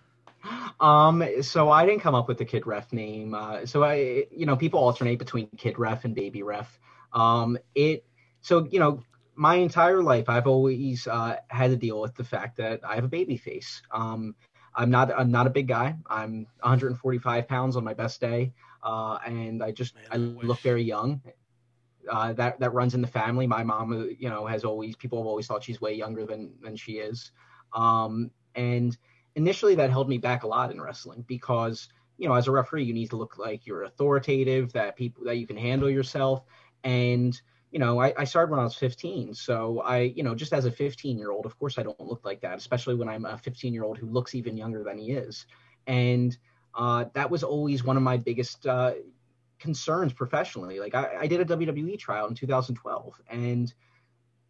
Um, 0.80 1.24
so 1.42 1.70
I 1.70 1.86
didn't 1.86 2.00
come 2.00 2.14
up 2.14 2.28
with 2.28 2.38
the 2.38 2.44
kid 2.44 2.66
ref 2.66 2.92
name. 2.92 3.34
Uh, 3.34 3.66
so 3.66 3.82
I, 3.82 4.26
you 4.30 4.46
know, 4.46 4.56
people 4.56 4.80
alternate 4.80 5.18
between 5.18 5.48
kid 5.56 5.78
ref 5.78 6.04
and 6.04 6.14
baby 6.14 6.42
ref. 6.42 6.78
Um, 7.12 7.58
it, 7.74 8.04
so 8.42 8.66
you 8.70 8.78
know, 8.78 9.02
my 9.36 9.56
entire 9.56 10.02
life 10.02 10.28
I've 10.28 10.46
always 10.46 11.06
uh, 11.06 11.36
had 11.48 11.70
to 11.70 11.76
deal 11.76 12.00
with 12.00 12.14
the 12.14 12.24
fact 12.24 12.58
that 12.58 12.80
I 12.86 12.94
have 12.96 13.04
a 13.04 13.08
baby 13.08 13.36
face. 13.36 13.82
Um, 13.90 14.34
I'm 14.76 14.90
not, 14.90 15.12
I'm 15.16 15.30
not 15.30 15.46
a 15.46 15.50
big 15.50 15.68
guy. 15.68 15.96
I'm 16.08 16.46
145 16.60 17.48
pounds 17.48 17.76
on 17.76 17.84
my 17.84 17.94
best 17.94 18.20
day, 18.20 18.52
uh, 18.82 19.18
and 19.24 19.62
I 19.62 19.70
just 19.70 19.94
Man, 19.94 20.04
I 20.10 20.14
I 20.14 20.46
look 20.46 20.60
very 20.60 20.82
young. 20.82 21.22
Uh, 22.10 22.34
that 22.34 22.60
that 22.60 22.74
runs 22.74 22.94
in 22.94 23.00
the 23.00 23.06
family. 23.06 23.46
My 23.46 23.62
mom, 23.62 23.92
uh, 23.92 24.04
you 24.18 24.28
know, 24.28 24.46
has 24.46 24.64
always 24.64 24.96
people 24.96 25.18
have 25.18 25.26
always 25.26 25.46
thought 25.46 25.64
she's 25.64 25.80
way 25.80 25.94
younger 25.94 26.26
than 26.26 26.52
than 26.60 26.76
she 26.76 26.94
is. 26.94 27.30
Um, 27.72 28.30
and 28.54 28.96
initially 29.34 29.74
that 29.74 29.90
held 29.90 30.08
me 30.08 30.18
back 30.18 30.42
a 30.42 30.46
lot 30.46 30.70
in 30.70 30.80
wrestling 30.80 31.24
because 31.26 31.88
you 32.18 32.28
know 32.28 32.34
as 32.34 32.46
a 32.46 32.50
referee 32.50 32.84
you 32.84 32.94
need 32.94 33.10
to 33.10 33.16
look 33.16 33.38
like 33.38 33.66
you're 33.66 33.84
authoritative 33.84 34.72
that 34.72 34.96
people 34.96 35.24
that 35.24 35.38
you 35.38 35.46
can 35.46 35.56
handle 35.56 35.90
yourself 35.90 36.44
and 36.84 37.40
you 37.74 37.80
know 37.80 38.00
I, 38.00 38.14
I 38.16 38.24
started 38.24 38.52
when 38.52 38.60
i 38.60 38.64
was 38.64 38.76
15 38.76 39.34
so 39.34 39.80
i 39.80 39.98
you 39.98 40.22
know 40.22 40.34
just 40.36 40.52
as 40.52 40.64
a 40.64 40.70
15 40.70 41.18
year 41.18 41.32
old 41.32 41.44
of 41.44 41.58
course 41.58 41.76
i 41.76 41.82
don't 41.82 42.00
look 42.00 42.24
like 42.24 42.40
that 42.42 42.56
especially 42.56 42.94
when 42.94 43.08
i'm 43.08 43.24
a 43.24 43.36
15 43.36 43.74
year 43.74 43.82
old 43.82 43.98
who 43.98 44.06
looks 44.06 44.34
even 44.34 44.56
younger 44.56 44.84
than 44.84 44.96
he 44.96 45.10
is. 45.10 45.46
And 45.86 46.36
uh, 46.74 47.04
that 47.12 47.30
was 47.30 47.42
always 47.42 47.84
one 47.84 47.96
of 47.96 48.02
my 48.02 48.16
biggest 48.16 48.66
uh, 48.66 48.94
concerns 49.58 50.12
professionally. 50.12 50.80
Like 50.80 50.94
I, 50.94 51.16
I 51.22 51.26
did 51.26 51.40
a 51.40 51.44
wwe 51.44 51.98
trial 51.98 52.26
in 52.28 52.34
2012 52.34 53.20
and 53.28 53.74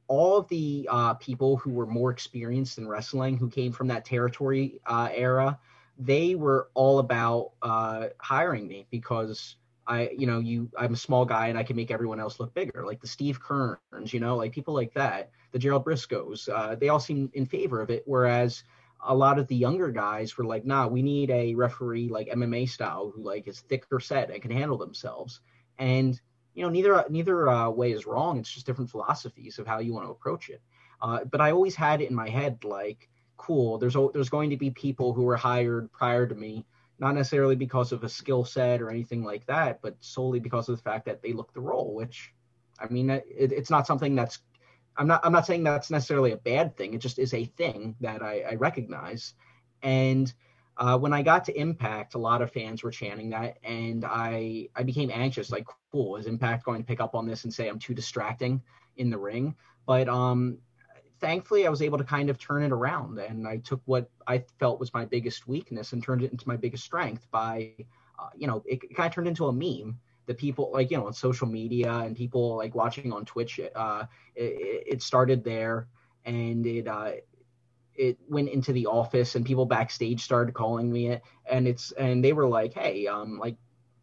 all 0.07 0.37
of 0.37 0.49
the 0.49 0.87
uh, 0.91 1.15
people 1.15 1.57
who 1.57 1.71
were 1.71 1.87
more 1.87 2.11
experienced 2.11 2.79
in 2.79 2.87
wrestling, 2.87 3.39
who 3.39 3.49
came 3.49 3.73
from 3.73 3.89
that 3.89 4.05
territory 4.05 4.81
uh, 4.87 5.09
era, 5.13 5.59
they 5.99 6.35
were 6.35 6.69
all 6.75 6.99
about 6.99 7.53
uh, 7.63 8.09
hiring 8.19 8.69
me 8.69 8.87
because 8.91 9.57
I, 9.87 10.11
you 10.17 10.27
know, 10.27 10.41
you, 10.41 10.71
I'm 10.79 10.95
a 10.95 10.97
small 10.97 11.25
guy 11.25 11.49
and 11.49 11.59
I 11.59 11.63
can 11.63 11.77
make 11.77 11.91
everyone 11.91 12.21
else 12.21 12.41
look 12.41 12.55
bigger, 12.55 12.85
like 12.87 13.01
the 13.01 13.07
Steve 13.07 13.41
Keirns, 13.43 14.13
you 14.13 14.21
know, 14.21 14.37
like 14.37 14.53
people 14.53 14.75
like 14.75 14.95
that, 14.95 15.31
the 15.53 15.59
Gerald 15.59 15.85
Briscos. 15.85 16.49
Uh, 16.49 16.75
they 16.75 16.89
all 16.89 17.01
seem 17.01 17.31
in 17.35 17.47
favor 17.47 17.81
of 17.81 17.91
it, 17.91 18.03
whereas 18.07 18.65
a 19.07 19.15
lot 19.15 19.39
of 19.39 19.47
the 19.49 19.57
younger 19.57 19.91
guys 19.91 20.37
were 20.39 20.45
like, 20.45 20.65
nah, 20.65 20.87
we 20.87 21.03
need 21.03 21.31
a 21.31 21.55
referee 21.55 22.09
like 22.09 22.29
MMA 22.29 22.69
style 22.69 23.13
who 23.15 23.23
like 23.23 23.47
is 23.47 23.61
thicker 23.61 24.01
set 24.01 24.31
and 24.31 24.41
can 24.41 24.51
handle 24.51 24.79
themselves. 24.79 25.41
And 25.79 26.19
you 26.55 26.63
know 26.63 26.71
neither 26.71 27.05
neither 27.11 27.49
uh, 27.49 27.69
way 27.69 27.93
is 27.93 28.07
wrong 28.07 28.39
it's 28.39 28.51
just 28.51 28.67
different 28.67 28.91
philosophies 28.91 29.59
of 29.59 29.67
how 29.67 29.79
you 29.79 29.93
want 29.93 30.07
to 30.07 30.13
approach 30.13 30.49
it 30.49 30.63
uh, 31.03 31.25
but 31.25 31.41
i 31.41 31.51
always 31.51 31.75
had 31.75 32.01
it 32.01 32.09
in 32.09 32.15
my 32.15 32.29
head 32.29 32.63
like 32.65 33.09
cool 33.37 33.79
there's 33.79 33.97
there's 34.13 34.29
going 34.29 34.51
to 34.51 34.57
be 34.57 34.71
people 34.71 35.13
who 35.13 35.23
were 35.23 35.37
hired 35.37 35.93
prior 35.93 36.27
to 36.27 36.35
me 36.35 36.65
not 36.99 37.15
necessarily 37.15 37.57
because 37.57 37.93
of 37.93 38.05
a 38.05 38.09
skill 38.09 38.45
set 38.45 38.81
or 38.81 38.91
anything 38.91 39.25
like 39.25 39.47
that, 39.47 39.81
but 39.83 39.97
solely 40.01 40.41
because 40.41 40.69
of 40.69 40.77
the 40.77 40.83
fact 40.83 41.07
that 41.07 41.23
they 41.23 41.33
look 41.33 41.53
the 41.53 41.61
role. 41.61 41.95
Which, 41.95 42.33
I 42.79 42.87
mean, 42.89 43.11
it, 43.11 43.25
it's 43.29 43.71
not 43.71 43.87
something 43.87 44.15
that's. 44.15 44.39
I'm 44.97 45.09
not. 45.09 45.21
I'm 45.25 45.33
not 45.33 45.47
saying 45.47 45.65
that's 45.65 45.91
necessarily 45.91 46.33
a 46.33 46.37
bad 46.37 46.77
thing. 46.77 46.95
It 46.95 46.99
just 46.99 47.19
is 47.19 47.35
a 47.35 47.45
thing 47.45 47.97
that 48.01 48.23
I, 48.23 48.45
I 48.51 48.55
recognize, 48.55 49.35
and 49.83 50.33
uh, 50.77 50.99
when 50.99 51.13
I 51.13 51.23
got 51.23 51.45
to 51.45 51.59
Impact, 51.59 52.15
a 52.15 52.19
lot 52.19 52.43
of 52.43 52.53
fans 52.53 52.83
were 52.83 52.91
chanting 52.91 53.31
that, 53.31 53.59
and 53.63 54.05
I 54.05 54.69
I 54.75 54.83
became 54.83 55.11
anxious. 55.13 55.51
Like, 55.51 55.67
cool, 55.93 56.17
is 56.17 56.27
Impact 56.27 56.65
going 56.65 56.81
to 56.81 56.87
pick 56.87 57.01
up 57.01 57.15
on 57.15 57.27
this 57.27 57.45
and 57.45 57.53
say 57.53 57.69
I'm 57.69 57.79
too 57.79 57.95
distracting 57.95 58.63
in 58.97 59.11
the 59.11 59.19
ring? 59.19 59.55
But 59.87 60.09
um, 60.09 60.59
thankfully, 61.25 61.67
I 61.67 61.71
was 61.71 61.81
able 61.81 61.97
to 61.99 62.05
kind 62.05 62.29
of 62.29 62.39
turn 62.39 62.63
it 62.63 62.71
around, 62.71 63.19
and 63.19 63.49
I 63.49 63.57
took 63.57 63.81
what 63.87 64.11
I 64.27 64.45
felt 64.59 64.79
was 64.79 64.93
my 64.93 65.07
biggest 65.07 65.49
weakness 65.49 65.93
and 65.93 66.03
turned 66.03 66.23
it 66.23 66.31
into 66.33 66.47
my 66.47 66.57
biggest 66.57 66.85
strength 66.85 67.27
by, 67.31 67.73
uh, 68.19 68.29
you 68.37 68.47
know, 68.47 68.63
it, 68.67 68.81
it 68.85 68.95
kind 68.95 69.07
of 69.07 69.15
turned 69.15 69.29
into 69.29 69.47
a 69.47 69.53
meme. 69.53 69.99
The 70.27 70.35
people 70.35 70.71
like 70.73 70.91
you 70.91 70.97
know 70.97 71.07
on 71.07 71.13
social 71.13 71.47
media 71.47 71.93
and 71.93 72.17
people 72.17 72.57
like 72.57 72.75
watching 72.75 73.13
on 73.13 73.25
Twitch. 73.25 73.61
Uh, 73.75 74.05
it, 74.35 74.85
it 74.87 75.03
started 75.03 75.45
there, 75.45 75.89
and 76.25 76.67
it 76.67 76.89
uh, 76.89 77.13
it 77.95 78.19
went 78.29 78.49
into 78.49 78.73
the 78.73 78.87
office 78.87 79.35
and 79.35 79.47
people 79.47 79.67
backstage 79.67 80.21
started 80.21 80.53
calling 80.53 80.93
me 80.93 81.09
it 81.09 81.23
and 81.47 81.69
it's 81.69 81.93
and 81.93 82.25
they 82.25 82.33
were 82.33 82.49
like 82.49 82.75
hey 82.75 83.07
um 83.07 83.39
like 83.39 83.57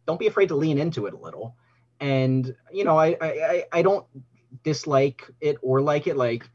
don't 0.06 0.18
be 0.18 0.26
afraid 0.26 0.48
to 0.48 0.54
lean 0.54 0.78
into 0.78 1.04
it 1.04 1.12
a 1.12 1.18
little 1.18 1.56
and 2.00 2.54
you 2.72 2.84
know 2.84 2.98
i 2.98 3.16
i 3.20 3.64
i 3.70 3.82
don't 3.82 4.06
dislike 4.62 5.30
it 5.42 5.58
or 5.60 5.82
like 5.82 6.06
it 6.06 6.16
like 6.16 6.48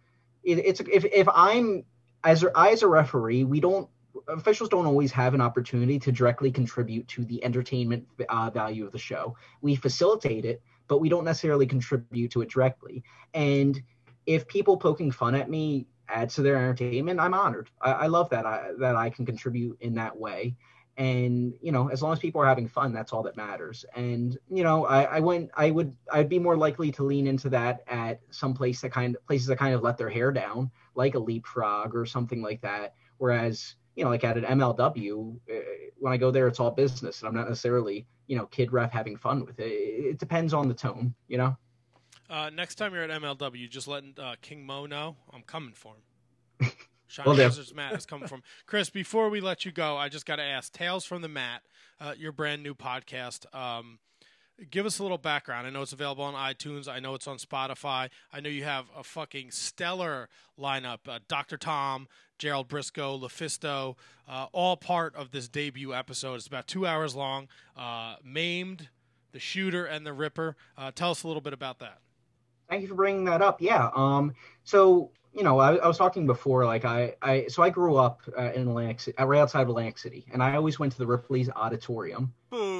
it, 0.47 0.59
it's 0.65 0.79
if 0.81 1.05
if 1.05 1.27
i'm 1.33 1.83
as 2.23 2.43
I 2.55 2.71
as 2.71 2.81
a 2.81 2.87
referee 2.87 3.43
we 3.43 3.59
don't 3.59 3.87
officials 4.27 4.69
don't 4.69 4.87
always 4.87 5.11
have 5.11 5.33
an 5.33 5.41
opportunity 5.41 5.99
to 5.99 6.11
directly 6.11 6.51
contribute 6.51 7.07
to 7.09 7.23
the 7.25 7.43
entertainment 7.43 8.07
uh, 8.29 8.49
value 8.49 8.85
of 8.85 8.91
the 8.91 8.97
show 8.97 9.35
we 9.61 9.75
facilitate 9.75 10.45
it 10.45 10.61
but 10.87 10.99
we 10.99 11.09
don't 11.09 11.25
necessarily 11.25 11.67
contribute 11.67 12.31
to 12.31 12.41
it 12.41 12.49
directly 12.49 13.03
and 13.33 13.81
if 14.25 14.47
people 14.47 14.77
poking 14.77 15.11
fun 15.11 15.35
at 15.35 15.49
me 15.49 15.87
adds 16.09 16.35
to 16.35 16.41
their 16.41 16.57
entertainment, 16.57 17.19
I'm 17.19 17.33
honored. 17.33 17.69
I, 17.81 17.91
I 17.91 18.07
love 18.07 18.29
that 18.29 18.45
I 18.45 18.71
that 18.79 18.95
I 18.95 19.09
can 19.09 19.25
contribute 19.25 19.77
in 19.81 19.95
that 19.95 20.17
way. 20.17 20.55
And 20.97 21.53
you 21.61 21.71
know, 21.71 21.89
as 21.89 22.01
long 22.01 22.13
as 22.13 22.19
people 22.19 22.41
are 22.41 22.47
having 22.47 22.67
fun, 22.67 22.91
that's 22.91 23.13
all 23.13 23.21
that 23.23 23.37
matters. 23.37 23.85
And 23.95 24.37
you 24.49 24.63
know, 24.63 24.85
I, 24.85 25.03
I 25.03 25.19
went, 25.19 25.51
I 25.55 25.69
would, 25.69 25.95
I'd 26.11 26.29
be 26.29 26.39
more 26.39 26.57
likely 26.57 26.91
to 26.93 27.03
lean 27.03 27.27
into 27.27 27.49
that 27.49 27.83
at 27.87 28.19
some 28.31 28.55
place 28.55 28.81
that 28.81 28.89
kind 28.89 29.15
of 29.15 29.25
places 29.27 29.47
that 29.47 29.57
kind 29.57 29.75
of 29.75 29.83
let 29.83 29.97
their 29.97 30.09
hair 30.09 30.31
down, 30.31 30.71
like 30.95 31.13
a 31.13 31.19
leapfrog 31.19 31.95
or 31.95 32.05
something 32.05 32.41
like 32.41 32.61
that. 32.61 32.95
Whereas, 33.19 33.75
you 33.95 34.03
know, 34.03 34.09
like 34.09 34.23
at 34.23 34.37
an 34.37 34.43
MLW, 34.43 35.35
uh, 35.49 35.53
when 35.99 36.13
I 36.13 36.17
go 36.17 36.31
there, 36.31 36.47
it's 36.47 36.59
all 36.59 36.71
business, 36.71 37.21
and 37.21 37.29
I'm 37.29 37.35
not 37.35 37.47
necessarily, 37.47 38.07
you 38.25 38.35
know, 38.35 38.47
kid 38.47 38.73
ref 38.73 38.91
having 38.91 39.17
fun 39.17 39.45
with 39.45 39.59
it. 39.59 39.65
It 39.65 40.19
depends 40.19 40.53
on 40.53 40.67
the 40.67 40.73
tone, 40.73 41.13
you 41.27 41.37
know. 41.37 41.57
Uh, 42.29 42.49
next 42.49 42.75
time 42.75 42.93
you're 42.93 43.03
at 43.03 43.21
MLW, 43.21 43.69
just 43.69 43.87
let 43.87 44.03
uh, 44.19 44.35
King 44.41 44.65
Mo 44.65 44.85
know 44.85 45.15
I'm 45.31 45.43
coming 45.43 45.73
for 45.73 45.93
him. 46.59 46.71
Shining 47.07 47.29
Will 47.29 47.37
do. 47.37 47.43
Wizards 47.43 47.73
Matt 47.73 47.93
is 47.93 48.05
coming 48.05 48.27
from 48.27 48.43
Chris. 48.65 48.89
Before 48.89 49.29
we 49.29 49.41
let 49.41 49.65
you 49.65 49.71
go, 49.71 49.97
I 49.97 50.09
just 50.09 50.25
got 50.25 50.37
to 50.37 50.43
ask: 50.43 50.71
Tales 50.71 51.05
from 51.05 51.21
the 51.21 51.27
Mat, 51.27 51.61
uh, 51.99 52.13
your 52.17 52.31
brand 52.31 52.63
new 52.63 52.75
podcast. 52.75 53.53
Um, 53.55 53.99
give 54.69 54.85
us 54.85 54.99
a 54.99 55.03
little 55.03 55.17
background. 55.17 55.67
I 55.67 55.69
know 55.69 55.81
it's 55.81 55.93
available 55.93 56.23
on 56.23 56.33
iTunes. 56.33 56.87
I 56.87 56.99
know 56.99 57.13
it's 57.13 57.27
on 57.27 57.37
Spotify. 57.37 58.09
I 58.31 58.39
know 58.39 58.49
you 58.49 58.63
have 58.63 58.85
a 58.95 59.03
fucking 59.03 59.51
stellar 59.51 60.29
lineup: 60.59 60.99
uh, 61.07 61.19
Doctor 61.27 61.57
Tom, 61.57 62.07
Gerald 62.37 62.67
Brisco, 62.67 63.19
Lefisto, 63.21 63.95
uh, 64.27 64.47
all 64.51 64.77
part 64.77 65.15
of 65.15 65.31
this 65.31 65.47
debut 65.47 65.93
episode. 65.93 66.35
It's 66.35 66.47
about 66.47 66.67
two 66.67 66.85
hours 66.85 67.15
long. 67.15 67.47
Uh, 67.75 68.15
Maimed, 68.23 68.89
the 69.31 69.39
Shooter, 69.39 69.85
and 69.85 70.05
the 70.05 70.13
Ripper. 70.13 70.55
Uh, 70.77 70.91
tell 70.93 71.11
us 71.11 71.23
a 71.23 71.27
little 71.27 71.41
bit 71.41 71.53
about 71.53 71.79
that. 71.79 71.99
Thank 72.69 72.81
you 72.81 72.89
for 72.89 72.95
bringing 72.95 73.23
that 73.25 73.41
up. 73.41 73.61
Yeah. 73.61 73.89
Um. 73.95 74.33
So 74.65 75.11
you 75.37 75.43
know, 75.43 75.59
I, 75.59 75.75
I 75.75 75.87
was 75.87 75.99
talking 75.99 76.25
before, 76.25 76.65
like 76.65 76.83
I, 76.83 77.13
I, 77.21 77.45
so 77.47 77.61
I 77.61 77.69
grew 77.69 77.95
up 77.95 78.21
uh, 78.35 78.51
in 78.53 78.67
Atlantic, 78.67 78.99
City, 78.99 79.15
right 79.23 79.39
outside 79.39 79.61
of 79.61 79.69
Atlantic 79.69 79.99
City, 79.99 80.25
and 80.33 80.41
I 80.41 80.55
always 80.55 80.79
went 80.79 80.93
to 80.93 80.97
the 80.97 81.05
Ripley's 81.05 81.47
Auditorium, 81.55 82.33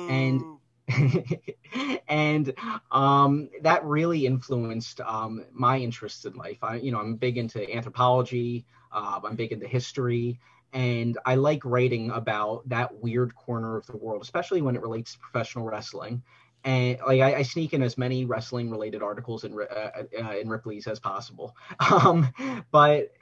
and 0.10 0.42
and 2.08 2.54
um, 2.92 3.50
that 3.62 3.86
really 3.86 4.26
influenced 4.26 5.02
um, 5.02 5.46
my 5.54 5.78
interests 5.78 6.26
in 6.26 6.34
life. 6.34 6.58
I, 6.64 6.78
you 6.78 6.92
know, 6.92 7.00
I'm 7.00 7.16
big 7.16 7.38
into 7.38 7.72
anthropology. 7.72 8.66
Uh, 8.92 9.20
I'm 9.24 9.36
big 9.36 9.52
into 9.52 9.68
history, 9.68 10.40
and 10.74 11.16
I 11.28 11.36
like 11.36 11.64
writing 11.64 12.10
about 12.10 12.68
that 12.70 13.04
weird 13.04 13.36
corner 13.36 13.78
of 13.78 13.86
the 13.86 13.98
world, 13.98 14.24
especially 14.24 14.64
when 14.64 14.76
it 14.76 14.82
relates 14.82 15.14
to 15.14 15.20
professional 15.20 15.66
wrestling 15.66 16.24
and 16.68 17.00
like 17.08 17.22
I, 17.22 17.36
I, 17.36 17.42
sneak 17.44 17.74
in 17.74 17.82
as 17.82 17.98
many 17.98 18.26
wrestling 18.26 18.70
related 18.70 19.02
articles 19.02 19.46
in 19.46 19.54
uh, 19.54 19.90
uh, 20.22 20.38
in 20.38 20.50
Ripley's 20.50 20.86
as 20.86 21.00
possible. 21.00 21.56
Um, 21.80 22.32
but 22.72 23.14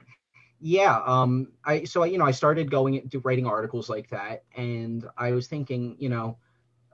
yeah, 0.58 1.00
um, 1.06 1.52
I 1.64 1.84
so 1.84 2.02
I, 2.02 2.06
you 2.06 2.18
know 2.18 2.24
I 2.24 2.32
started 2.32 2.70
going 2.70 2.94
into 2.94 3.20
writing 3.20 3.46
articles 3.46 3.88
like 3.88 4.10
that, 4.10 4.42
and 4.56 5.06
I 5.16 5.30
was 5.30 5.46
thinking, 5.46 5.96
you 6.00 6.08
know, 6.08 6.38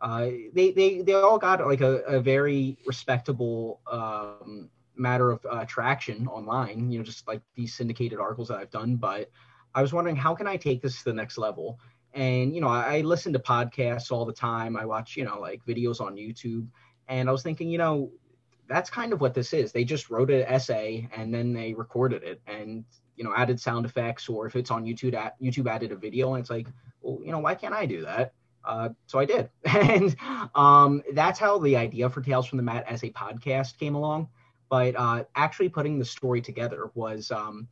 uh, 0.03 0.29
they 0.53 0.73
they 0.73 1.01
they 1.01 1.15
all 1.15 1.39
got 1.39 1.67
like 1.67 1.81
a, 1.81 2.01
a 2.01 2.21
very 2.21 2.77
respectable 2.87 3.81
um, 3.91 4.69
matter 4.95 5.31
of 5.31 5.47
uh, 5.51 5.65
traction 5.65 6.29
online. 6.29 6.91
You 6.91 6.99
know, 6.99 7.05
just 7.05 7.27
like 7.27 7.41
these 7.55 7.73
syndicated 7.73 8.19
articles 8.19 8.49
that 8.49 8.59
I've 8.59 8.71
done, 8.71 8.97
but 8.97 9.31
I 9.75 9.81
was 9.81 9.95
wondering 9.95 10.17
how 10.17 10.35
can 10.35 10.47
I 10.47 10.59
take 10.59 10.83
this 10.83 10.99
to 10.99 11.05
the 11.05 11.15
next 11.15 11.39
level 11.39 11.81
and 12.15 12.55
you 12.55 12.61
know 12.61 12.69
I, 12.69 12.97
I 12.97 13.01
listen 13.01 13.33
to 13.33 13.39
podcasts 13.39 14.11
all 14.11 14.25
the 14.25 14.33
time. 14.33 14.77
I 14.77 14.85
watch 14.85 15.17
you 15.17 15.25
know 15.25 15.39
like 15.39 15.65
videos 15.65 16.01
on 16.01 16.17
youtube. 16.17 16.67
And 17.09 17.29
i 17.29 17.33
was 17.33 17.43
thinking 17.43 17.69
you 17.69 17.79
know 17.79 18.11
that's 18.69 18.91
kind 18.91 19.13
of 19.13 19.21
what 19.21 19.35
this 19.35 19.53
is. 19.53 19.73
They 19.73 19.85
just 19.85 20.09
wrote 20.09 20.31
an 20.31 20.43
essay 20.43 21.09
and 21.15 21.35
then 21.35 21.53
they 21.53 21.75
recorded 21.75 22.23
it 22.23 22.41
and 22.47 22.85
you 23.17 23.25
know 23.25 23.35
added 23.37 23.61
sound 23.61 23.85
effects 23.85 24.29
or 24.29 24.47
if 24.47 24.57
it's 24.57 24.71
on 24.71 24.85
youtube 24.85 25.31
youtube 25.41 25.69
added 25.69 25.93
a 25.93 25.97
video 25.97 26.33
and 26.35 26.41
it's 26.41 26.49
like 26.49 26.67
well 27.03 27.19
you 27.23 27.31
know 27.31 27.39
why 27.39 27.55
can't 27.55 27.75
i 27.75 27.87
do 27.87 28.03
that? 28.03 28.33
Uh, 28.65 28.91
so 29.07 29.19
i 29.19 29.25
did. 29.25 29.51
And 29.65 30.15
um, 30.55 31.03
that's 31.15 31.39
how 31.39 31.59
the 31.59 31.77
idea 31.77 32.09
for 32.09 32.23
tales 32.23 32.47
from 32.47 32.59
the 32.59 32.63
mat 32.63 32.85
as 32.89 33.03
a 33.03 33.11
podcast 33.11 33.79
came 33.79 33.95
along. 33.95 34.29
But 34.71 34.95
uh, 34.97 35.25
actually 35.35 35.69
putting 35.69 35.99
the 35.99 36.05
story 36.05 36.41
together 36.41 36.91
was 36.95 37.31
um, 37.31 37.69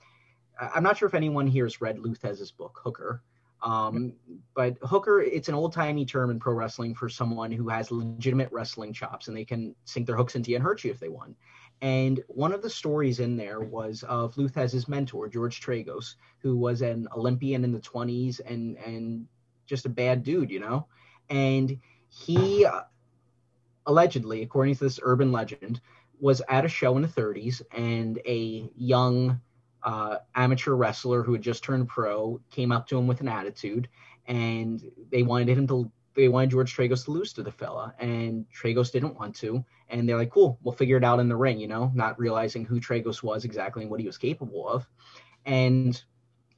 i'm 0.60 0.82
not 0.82 0.98
sure 0.98 1.08
if 1.08 1.14
anyone 1.14 1.46
here 1.46 1.64
has 1.64 1.80
read 1.80 1.98
Lou 1.98 2.14
book 2.58 2.80
hooker 2.82 3.22
um, 3.62 4.14
but 4.54 4.76
hooker, 4.82 5.20
it's 5.20 5.48
an 5.48 5.54
old 5.54 5.72
timey 5.72 6.06
term 6.06 6.30
in 6.30 6.38
pro 6.38 6.54
wrestling 6.54 6.94
for 6.94 7.08
someone 7.08 7.52
who 7.52 7.68
has 7.68 7.90
legitimate 7.90 8.50
wrestling 8.52 8.92
chops 8.92 9.28
and 9.28 9.36
they 9.36 9.44
can 9.44 9.74
sink 9.84 10.06
their 10.06 10.16
hooks 10.16 10.34
into 10.34 10.50
you 10.50 10.56
and 10.56 10.64
hurt 10.64 10.82
you 10.84 10.90
if 10.90 11.00
they 11.00 11.08
want. 11.08 11.36
And 11.82 12.22
one 12.28 12.52
of 12.52 12.62
the 12.62 12.70
stories 12.70 13.20
in 13.20 13.36
there 13.36 13.60
was 13.60 14.02
of 14.02 14.36
Lou 14.36 14.48
Thesz's 14.48 14.88
mentor, 14.88 15.28
George 15.28 15.60
Tragos, 15.60 16.14
who 16.38 16.56
was 16.56 16.82
an 16.82 17.08
Olympian 17.14 17.64
in 17.64 17.72
the 17.72 17.80
20s 17.80 18.40
and, 18.46 18.76
and 18.78 19.26
just 19.66 19.86
a 19.86 19.90
bad 19.90 20.22
dude, 20.22 20.50
you 20.50 20.60
know? 20.60 20.86
And 21.30 21.78
he 22.08 22.66
uh, 22.66 22.82
allegedly, 23.86 24.42
according 24.42 24.74
to 24.74 24.84
this 24.84 25.00
urban 25.02 25.32
legend, 25.32 25.80
was 26.18 26.42
at 26.48 26.66
a 26.66 26.68
show 26.68 26.96
in 26.96 27.02
the 27.02 27.08
30s 27.08 27.62
and 27.72 28.18
a 28.26 28.70
young 28.76 29.40
uh, 29.82 30.16
amateur 30.34 30.74
wrestler 30.74 31.22
who 31.22 31.32
had 31.32 31.42
just 31.42 31.64
turned 31.64 31.88
pro 31.88 32.40
came 32.50 32.72
up 32.72 32.86
to 32.88 32.98
him 32.98 33.06
with 33.06 33.20
an 33.20 33.28
attitude, 33.28 33.88
and 34.26 34.82
they 35.10 35.22
wanted 35.22 35.48
him 35.48 35.66
to. 35.68 35.90
They 36.14 36.28
wanted 36.28 36.50
George 36.50 36.74
Tragos 36.74 37.04
to 37.04 37.12
lose 37.12 37.32
to 37.34 37.42
the 37.42 37.52
fella, 37.52 37.94
and 37.98 38.44
Tragos 38.50 38.90
didn't 38.90 39.18
want 39.18 39.36
to. 39.36 39.64
And 39.88 40.08
they're 40.08 40.16
like, 40.16 40.30
"Cool, 40.30 40.58
we'll 40.62 40.74
figure 40.74 40.96
it 40.96 41.04
out 41.04 41.20
in 41.20 41.28
the 41.28 41.36
ring," 41.36 41.58
you 41.58 41.68
know, 41.68 41.90
not 41.94 42.18
realizing 42.18 42.64
who 42.64 42.80
Tragos 42.80 43.22
was 43.22 43.44
exactly 43.44 43.82
and 43.82 43.90
what 43.90 44.00
he 44.00 44.06
was 44.06 44.18
capable 44.18 44.68
of. 44.68 44.88
And 45.46 46.02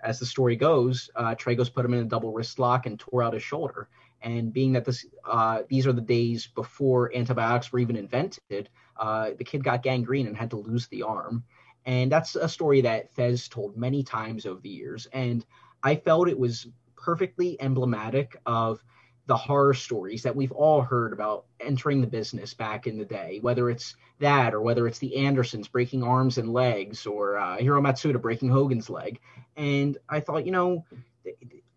as 0.03 0.19
the 0.19 0.27
story 0.27 0.57
goes, 0.57 1.11
uh, 1.15 1.35
Tragos 1.35 1.73
put 1.73 1.85
him 1.85 1.95
in 1.95 2.01
a 2.01 2.05
double 2.05 2.33
wrist 2.33 2.59
lock 2.59 2.87
and 2.87 2.99
tore 2.99 3.23
out 3.23 3.35
his 3.35 3.43
shoulder. 3.43 3.89
And 4.21 4.53
being 4.53 4.73
that 4.73 4.85
this, 4.85 5.07
uh, 5.25 5.63
these 5.69 5.87
are 5.87 5.93
the 5.93 6.01
days 6.01 6.47
before 6.47 7.15
antibiotics 7.15 7.73
were 7.73 7.79
even 7.79 7.97
invented, 7.97 8.69
uh, 8.97 9.31
the 9.37 9.45
kid 9.45 9.65
got 9.65 9.83
gangrene 9.83 10.27
and 10.27 10.37
had 10.37 10.51
to 10.51 10.57
lose 10.57 10.87
the 10.89 11.03
arm. 11.03 11.45
And 11.85 12.11
that's 12.11 12.37
a 12.37 12.49
story 12.49 12.81
that 12.83 13.15
Thesz 13.15 13.49
told 13.49 13.77
many 13.77 14.03
times 14.03 14.47
over 14.47 14.61
the 14.61 14.69
years. 14.69 15.07
And 15.13 15.45
I 15.83 15.97
felt 15.97 16.29
it 16.29 16.39
was 16.39 16.69
perfectly 16.97 17.61
emblematic 17.61 18.37
of 18.47 18.83
the 19.27 19.37
horror 19.37 19.75
stories 19.75 20.23
that 20.23 20.35
we've 20.35 20.53
all 20.53 20.81
heard 20.81 21.13
about 21.13 21.45
entering 21.61 22.01
the 22.01 22.07
business 22.07 22.55
back 22.55 22.87
in 22.87 22.99
the 22.99 23.05
day, 23.05 23.39
whether 23.41 23.71
it's 23.71 23.97
that 24.19 24.53
or 24.53 24.61
whether 24.61 24.87
it's 24.87 24.99
the 24.99 25.17
Andersons 25.17 25.69
breaking 25.69 26.03
arms 26.03 26.39
and 26.39 26.53
legs 26.53 27.07
or 27.07 27.37
uh, 27.37 27.57
Hiro 27.57 27.81
Matsuda 27.81 28.21
breaking 28.21 28.49
Hogan's 28.49 28.91
leg. 28.91 29.21
And 29.57 29.97
I 30.09 30.21
thought, 30.21 30.45
you 30.45 30.53
know, 30.53 30.85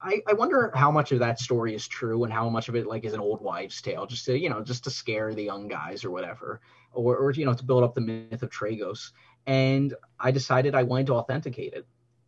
I, 0.02 0.22
I 0.27 0.34
wonder 0.34 0.72
how 0.76 0.91
much 0.91 1.11
of 1.11 1.19
that 1.19 1.40
story 1.40 1.73
is 1.73 1.88
true 1.88 2.23
and 2.23 2.34
how 2.34 2.49
much 2.49 2.68
of 2.68 2.76
it 2.76 2.88
like 2.88 3.06
is 3.06 3.14
an 3.14 3.19
old 3.19 3.41
wives' 3.41 3.82
tale, 3.82 4.06
just 4.06 4.26
to 4.26 4.38
you 4.38 4.49
know, 4.49 4.61
just 4.61 4.84
to 4.84 4.90
scare 4.90 5.34
the 5.34 5.44
young 5.44 5.68
guys 5.68 6.03
or 6.06 6.11
whatever, 6.11 6.61
or 6.94 7.18
or 7.18 7.32
you 7.32 7.45
know, 7.45 7.53
to 7.53 7.64
build 7.64 7.84
up 7.84 7.95
the 7.95 8.02
myth 8.02 8.44
of 8.44 8.49
Tragos 8.49 9.11
and 9.47 9.93
I 10.19 10.31
decided 10.31 10.76
I 10.76 10.84
wanted 10.84 11.07
to 11.07 11.15
authenticate 11.15 11.73
it. 11.73 11.85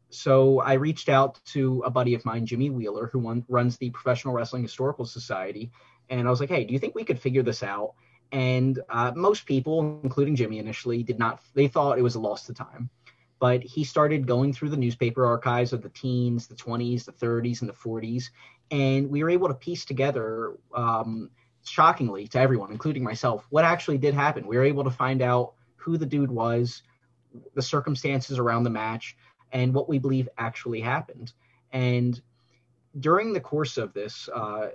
so 0.09 0.61
I 0.61 0.73
reached 0.73 1.09
out 1.09 1.39
to 1.53 1.83
a 1.85 1.89
buddy 1.89 2.13
of 2.13 2.23
mine, 2.23 2.45
Jimmy 2.45 2.69
Wheeler, 2.69 3.07
who 3.07 3.19
one, 3.19 3.43
runs 3.49 3.77
the 3.77 3.89
Professional 3.89 4.33
Wrestling 4.33 4.63
Historical 4.63 5.05
Society, 5.05 5.71
and 6.09 6.27
I 6.27 6.29
was 6.31 6.39
like, 6.39 6.49
"Hey, 6.49 6.63
do 6.63 6.73
you 6.73 6.79
think 6.79 6.95
we 6.95 7.03
could 7.03 7.19
figure 7.19 7.43
this 7.43 7.63
out?" 7.63 7.93
And 8.31 8.79
uh, 8.89 9.11
most 9.15 9.45
people, 9.45 9.99
including 10.03 10.35
Jimmy 10.35 10.59
initially, 10.59 11.03
did 11.03 11.19
not. 11.19 11.41
They 11.53 11.67
thought 11.67 11.97
it 11.97 12.03
was 12.03 12.15
a 12.15 12.19
lost 12.19 12.49
of 12.49 12.55
time. 12.55 12.89
But 13.39 13.63
he 13.63 13.83
started 13.83 14.25
going 14.25 14.51
through 14.53 14.69
the 14.69 14.77
newspaper 14.77 15.25
archives 15.25 15.71
of 15.71 15.83
the 15.83 15.89
teens, 15.89 16.47
the 16.47 16.55
20s, 16.55 17.05
the 17.05 17.11
30s, 17.11 17.61
and 17.61 17.69
the 17.69 17.73
40s, 17.73 18.31
and 18.71 19.09
we 19.09 19.23
were 19.23 19.29
able 19.29 19.47
to 19.47 19.53
piece 19.53 19.85
together, 19.85 20.57
um, 20.73 21.29
shockingly 21.63 22.27
to 22.29 22.39
everyone, 22.39 22.71
including 22.71 23.03
myself, 23.03 23.45
what 23.49 23.63
actually 23.63 23.99
did 23.99 24.13
happen. 24.13 24.47
We 24.47 24.57
were 24.57 24.63
able 24.63 24.85
to 24.85 24.89
find 24.89 25.21
out 25.21 25.53
who 25.75 25.97
the 25.97 26.05
dude 26.05 26.31
was, 26.31 26.81
the 27.53 27.61
circumstances 27.61 28.39
around 28.39 28.63
the 28.63 28.69
match, 28.69 29.15
and 29.51 29.73
what 29.73 29.89
we 29.89 29.99
believe 29.99 30.29
actually 30.37 30.81
happened. 30.81 31.33
And 31.71 32.19
during 32.99 33.33
the 33.33 33.39
course 33.39 33.77
of 33.77 33.93
this 33.93 34.29
uh, 34.33 34.69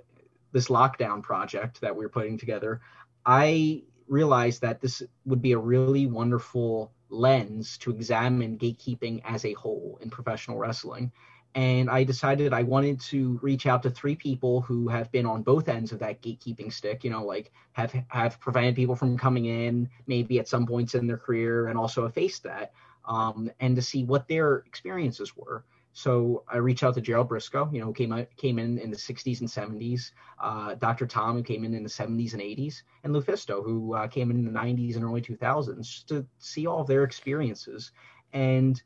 this 0.51 0.67
lockdown 0.67 1.21
project 1.21 1.81
that 1.81 1.95
we 1.95 2.05
are 2.05 2.09
putting 2.09 2.37
together, 2.37 2.81
I 3.25 3.83
realized 4.07 4.61
that 4.61 4.81
this 4.81 5.01
would 5.25 5.41
be 5.41 5.53
a 5.53 5.57
really 5.57 6.07
wonderful 6.07 6.91
lens 7.09 7.77
to 7.79 7.91
examine 7.91 8.57
gatekeeping 8.57 9.21
as 9.25 9.45
a 9.45 9.53
whole 9.53 9.97
in 10.01 10.09
professional 10.09 10.57
wrestling. 10.57 11.11
And 11.55 11.89
I 11.89 12.03
decided 12.03 12.51
I 12.51 12.63
wanted 12.63 12.99
to 13.01 13.39
reach 13.43 13.67
out 13.67 13.83
to 13.83 13.91
three 13.91 14.15
people 14.15 14.61
who 14.61 14.87
have 14.87 15.11
been 15.11 15.25
on 15.25 15.43
both 15.43 15.69
ends 15.69 15.91
of 15.91 15.99
that 15.99 16.21
gatekeeping 16.21 16.73
stick, 16.73 17.03
you 17.03 17.11
know, 17.11 17.23
like 17.23 17.51
have 17.73 17.93
have 18.07 18.39
prevented 18.39 18.75
people 18.75 18.95
from 18.95 19.17
coming 19.17 19.45
in, 19.45 19.89
maybe 20.07 20.39
at 20.39 20.47
some 20.47 20.65
points 20.65 20.95
in 20.95 21.05
their 21.05 21.17
career, 21.17 21.67
and 21.67 21.77
also 21.77 22.03
have 22.03 22.13
faced 22.13 22.43
that, 22.43 22.73
um, 23.05 23.51
and 23.59 23.75
to 23.75 23.83
see 23.83 24.03
what 24.03 24.27
their 24.27 24.57
experiences 24.57 25.37
were. 25.37 25.63
So 25.93 26.43
I 26.47 26.57
reached 26.57 26.81
out 26.83 26.95
to 26.95 27.01
Gerald 27.01 27.29
Brisco, 27.29 27.71
you 27.71 27.79
know, 27.79 27.85
who 27.85 27.93
came 27.93 28.11
out, 28.11 28.27
came 28.35 28.57
in 28.57 28.79
in 28.79 28.89
the 28.89 28.97
60s 28.97 29.41
and 29.41 29.49
70s, 29.49 30.11
uh, 30.41 30.73
Dr. 30.73 31.05
Tom, 31.05 31.35
who 31.35 31.43
came 31.43 31.63
in 31.63 31.75
in 31.75 31.83
the 31.83 31.89
70s 31.89 32.33
and 32.33 32.41
80s, 32.41 32.81
and 33.03 33.13
Lufisto, 33.13 33.63
who 33.63 33.93
uh, 33.93 34.07
came 34.07 34.31
in 34.31 34.37
in 34.37 34.51
the 34.51 34.59
90s 34.59 34.95
and 34.95 35.05
early 35.05 35.21
2000s, 35.21 35.81
just 35.81 36.07
to 36.09 36.25
see 36.39 36.65
all 36.65 36.81
of 36.81 36.87
their 36.87 37.03
experiences. 37.03 37.91
And 38.33 38.81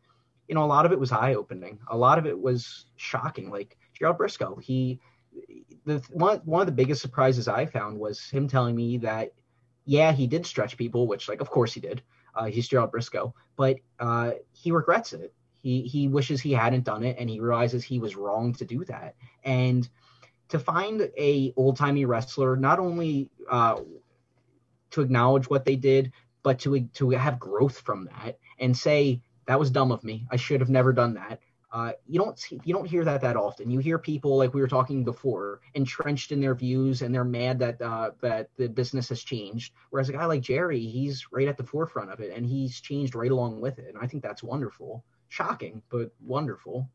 you 0.47 0.55
know, 0.55 0.63
a 0.63 0.65
lot 0.65 0.85
of 0.85 0.91
it 0.91 0.99
was 0.99 1.11
eye 1.11 1.35
opening. 1.35 1.79
A 1.89 1.97
lot 1.97 2.17
of 2.17 2.25
it 2.25 2.39
was 2.39 2.85
shocking. 2.95 3.49
Like 3.49 3.77
Gerald 3.93 4.17
Brisco, 4.17 4.61
he 4.61 4.99
the 5.85 6.01
one 6.09 6.39
one 6.45 6.61
of 6.61 6.67
the 6.67 6.73
biggest 6.73 7.01
surprises 7.01 7.47
I 7.47 7.65
found 7.65 7.99
was 7.99 8.29
him 8.29 8.47
telling 8.47 8.75
me 8.75 8.97
that 8.99 9.33
yeah, 9.85 10.11
he 10.11 10.27
did 10.27 10.45
stretch 10.45 10.77
people, 10.77 11.07
which 11.07 11.29
like 11.29 11.41
of 11.41 11.49
course 11.49 11.73
he 11.73 11.79
did. 11.79 12.01
Uh, 12.35 12.45
he's 12.45 12.67
Gerald 12.67 12.91
Brisco, 12.91 13.33
but 13.55 13.77
uh, 13.99 14.31
he 14.53 14.71
regrets 14.71 15.13
it. 15.13 15.33
He 15.61 15.81
he 15.81 16.07
wishes 16.07 16.41
he 16.41 16.53
hadn't 16.53 16.83
done 16.83 17.03
it, 17.03 17.17
and 17.19 17.29
he 17.29 17.39
realizes 17.39 17.83
he 17.83 17.99
was 17.99 18.15
wrong 18.15 18.53
to 18.55 18.65
do 18.65 18.85
that. 18.85 19.15
And 19.43 19.87
to 20.49 20.59
find 20.59 21.09
a 21.17 21.53
old 21.57 21.77
timey 21.77 22.05
wrestler, 22.05 22.55
not 22.55 22.79
only 22.79 23.29
uh, 23.49 23.81
to 24.91 25.01
acknowledge 25.01 25.49
what 25.49 25.65
they 25.65 25.75
did, 25.75 26.11
but 26.43 26.59
to 26.59 26.81
to 26.93 27.09
have 27.11 27.39
growth 27.39 27.79
from 27.79 28.05
that 28.05 28.37
and 28.59 28.75
say 28.75 29.21
that 29.47 29.59
was 29.59 29.71
dumb 29.71 29.91
of 29.91 30.03
me. 30.03 30.27
I 30.29 30.35
should 30.35 30.59
have 30.59 30.69
never 30.69 30.93
done 30.93 31.15
that. 31.15 31.39
Uh, 31.69 31.91
you 32.07 32.17
don't 32.17 32.39
see, 32.39 32.59
you 32.63 32.73
don't 32.73 32.87
hear 32.87 33.03
that 33.03 33.21
that 33.21 33.35
often. 33.35 33.69
You 33.69 33.79
hear 33.79 33.99
people 33.99 34.37
like 34.37 34.53
we 34.53 34.61
were 34.61 34.69
talking 34.69 35.03
before, 35.03 35.59
entrenched 35.73 36.31
in 36.31 36.39
their 36.39 36.55
views, 36.55 37.01
and 37.01 37.13
they're 37.13 37.25
mad 37.25 37.59
that 37.59 37.81
uh, 37.81 38.11
that 38.21 38.49
the 38.55 38.69
business 38.69 39.09
has 39.09 39.21
changed. 39.21 39.73
Whereas 39.89 40.07
a 40.07 40.13
guy 40.13 40.25
like 40.25 40.41
Jerry, 40.41 40.85
he's 40.85 41.29
right 41.31 41.47
at 41.47 41.57
the 41.57 41.63
forefront 41.63 42.09
of 42.09 42.21
it, 42.21 42.33
and 42.35 42.45
he's 42.45 42.79
changed 42.79 43.15
right 43.15 43.31
along 43.31 43.59
with 43.59 43.79
it. 43.79 43.93
And 43.93 43.97
I 44.01 44.07
think 44.07 44.23
that's 44.23 44.41
wonderful, 44.41 45.03
shocking, 45.27 45.81
but 45.89 46.11
wonderful. 46.21 46.89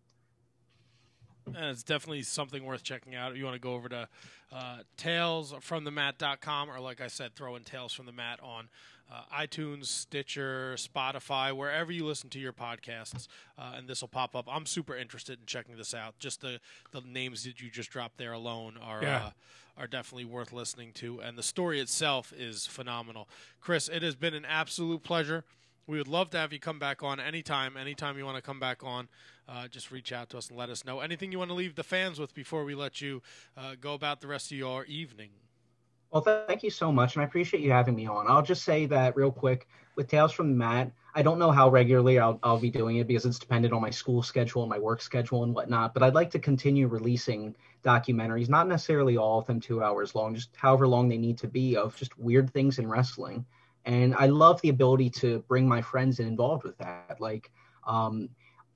And 1.46 1.66
it's 1.66 1.82
definitely 1.82 2.22
something 2.22 2.64
worth 2.64 2.82
checking 2.82 3.14
out. 3.14 3.32
If 3.32 3.38
you 3.38 3.44
want 3.44 3.56
to 3.56 3.60
go 3.60 3.74
over 3.74 3.88
to 3.88 4.08
uh, 4.52 4.78
talesfromthemat.com, 4.96 6.70
or 6.70 6.80
like 6.80 7.00
I 7.00 7.08
said, 7.08 7.34
throw 7.34 7.56
in 7.56 7.64
Tales 7.64 7.92
from 7.92 8.06
the 8.06 8.12
Mat 8.12 8.40
on 8.42 8.68
uh, 9.12 9.22
iTunes, 9.36 9.86
Stitcher, 9.86 10.74
Spotify, 10.76 11.54
wherever 11.54 11.92
you 11.92 12.06
listen 12.06 12.30
to 12.30 12.38
your 12.38 12.52
podcasts, 12.52 13.26
uh, 13.58 13.74
and 13.76 13.86
this 13.88 14.00
will 14.00 14.08
pop 14.08 14.34
up. 14.34 14.46
I'm 14.50 14.64
super 14.66 14.96
interested 14.96 15.38
in 15.40 15.46
checking 15.46 15.76
this 15.76 15.92
out. 15.94 16.18
Just 16.18 16.40
the 16.40 16.60
the 16.92 17.02
names 17.02 17.44
that 17.44 17.60
you 17.60 17.70
just 17.70 17.90
dropped 17.90 18.16
there 18.16 18.32
alone 18.32 18.78
are 18.80 19.02
Yeah. 19.02 19.26
uh, 19.26 19.30
are 19.76 19.86
definitely 19.86 20.26
worth 20.26 20.52
listening 20.52 20.92
to, 20.92 21.20
and 21.20 21.36
the 21.36 21.42
story 21.42 21.80
itself 21.80 22.32
is 22.36 22.66
phenomenal. 22.66 23.28
Chris, 23.60 23.88
it 23.88 24.02
has 24.02 24.14
been 24.14 24.34
an 24.34 24.44
absolute 24.44 25.02
pleasure. 25.02 25.44
We 25.86 25.98
would 25.98 26.08
love 26.08 26.30
to 26.30 26.38
have 26.38 26.52
you 26.52 26.60
come 26.60 26.78
back 26.78 27.02
on 27.02 27.18
anytime. 27.18 27.76
Anytime 27.76 28.16
you 28.16 28.24
want 28.24 28.36
to 28.36 28.42
come 28.42 28.60
back 28.60 28.84
on, 28.84 29.08
uh, 29.48 29.68
just 29.68 29.90
reach 29.90 30.12
out 30.12 30.28
to 30.30 30.38
us 30.38 30.48
and 30.48 30.56
let 30.56 30.70
us 30.70 30.84
know. 30.84 31.00
Anything 31.00 31.32
you 31.32 31.38
want 31.38 31.50
to 31.50 31.54
leave 31.54 31.74
the 31.74 31.82
fans 31.82 32.20
with 32.20 32.34
before 32.34 32.64
we 32.64 32.74
let 32.74 33.00
you 33.00 33.20
uh, 33.56 33.74
go 33.80 33.94
about 33.94 34.20
the 34.20 34.28
rest 34.28 34.52
of 34.52 34.58
your 34.58 34.84
evening? 34.84 35.30
Well, 36.12 36.22
thank 36.22 36.62
you 36.62 36.70
so 36.70 36.92
much, 36.92 37.16
and 37.16 37.22
I 37.22 37.26
appreciate 37.26 37.62
you 37.62 37.72
having 37.72 37.94
me 37.96 38.06
on. 38.06 38.26
I'll 38.28 38.42
just 38.42 38.64
say 38.64 38.84
that 38.86 39.16
real 39.16 39.32
quick 39.32 39.66
with 39.96 40.08
Tales 40.08 40.32
from 40.32 40.56
Mat. 40.56 40.92
I 41.14 41.22
don't 41.22 41.38
know 41.38 41.50
how 41.50 41.70
regularly 41.70 42.18
I'll, 42.18 42.38
I'll 42.42 42.58
be 42.58 42.70
doing 42.70 42.96
it 42.98 43.06
because 43.06 43.24
it's 43.24 43.38
dependent 43.38 43.72
on 43.72 43.80
my 43.80 43.90
school 43.90 44.22
schedule 44.22 44.62
and 44.62 44.70
my 44.70 44.78
work 44.78 45.00
schedule 45.00 45.42
and 45.42 45.54
whatnot. 45.54 45.94
But 45.94 46.02
I'd 46.02 46.14
like 46.14 46.30
to 46.32 46.38
continue 46.38 46.86
releasing 46.86 47.56
documentaries, 47.82 48.50
not 48.50 48.68
necessarily 48.68 49.16
all 49.16 49.38
of 49.38 49.46
them 49.46 49.60
two 49.60 49.82
hours 49.82 50.14
long, 50.14 50.34
just 50.34 50.50
however 50.56 50.86
long 50.86 51.08
they 51.08 51.16
need 51.16 51.38
to 51.38 51.48
be, 51.48 51.76
of 51.76 51.96
just 51.96 52.18
weird 52.18 52.52
things 52.52 52.78
in 52.78 52.88
wrestling. 52.88 53.46
And 53.86 54.14
I 54.18 54.26
love 54.26 54.60
the 54.60 54.68
ability 54.68 55.10
to 55.10 55.40
bring 55.48 55.66
my 55.66 55.80
friends 55.80 56.20
in 56.20 56.26
involved 56.28 56.64
with 56.64 56.76
that. 56.78 57.20
Like, 57.20 57.50
um, 57.86 58.28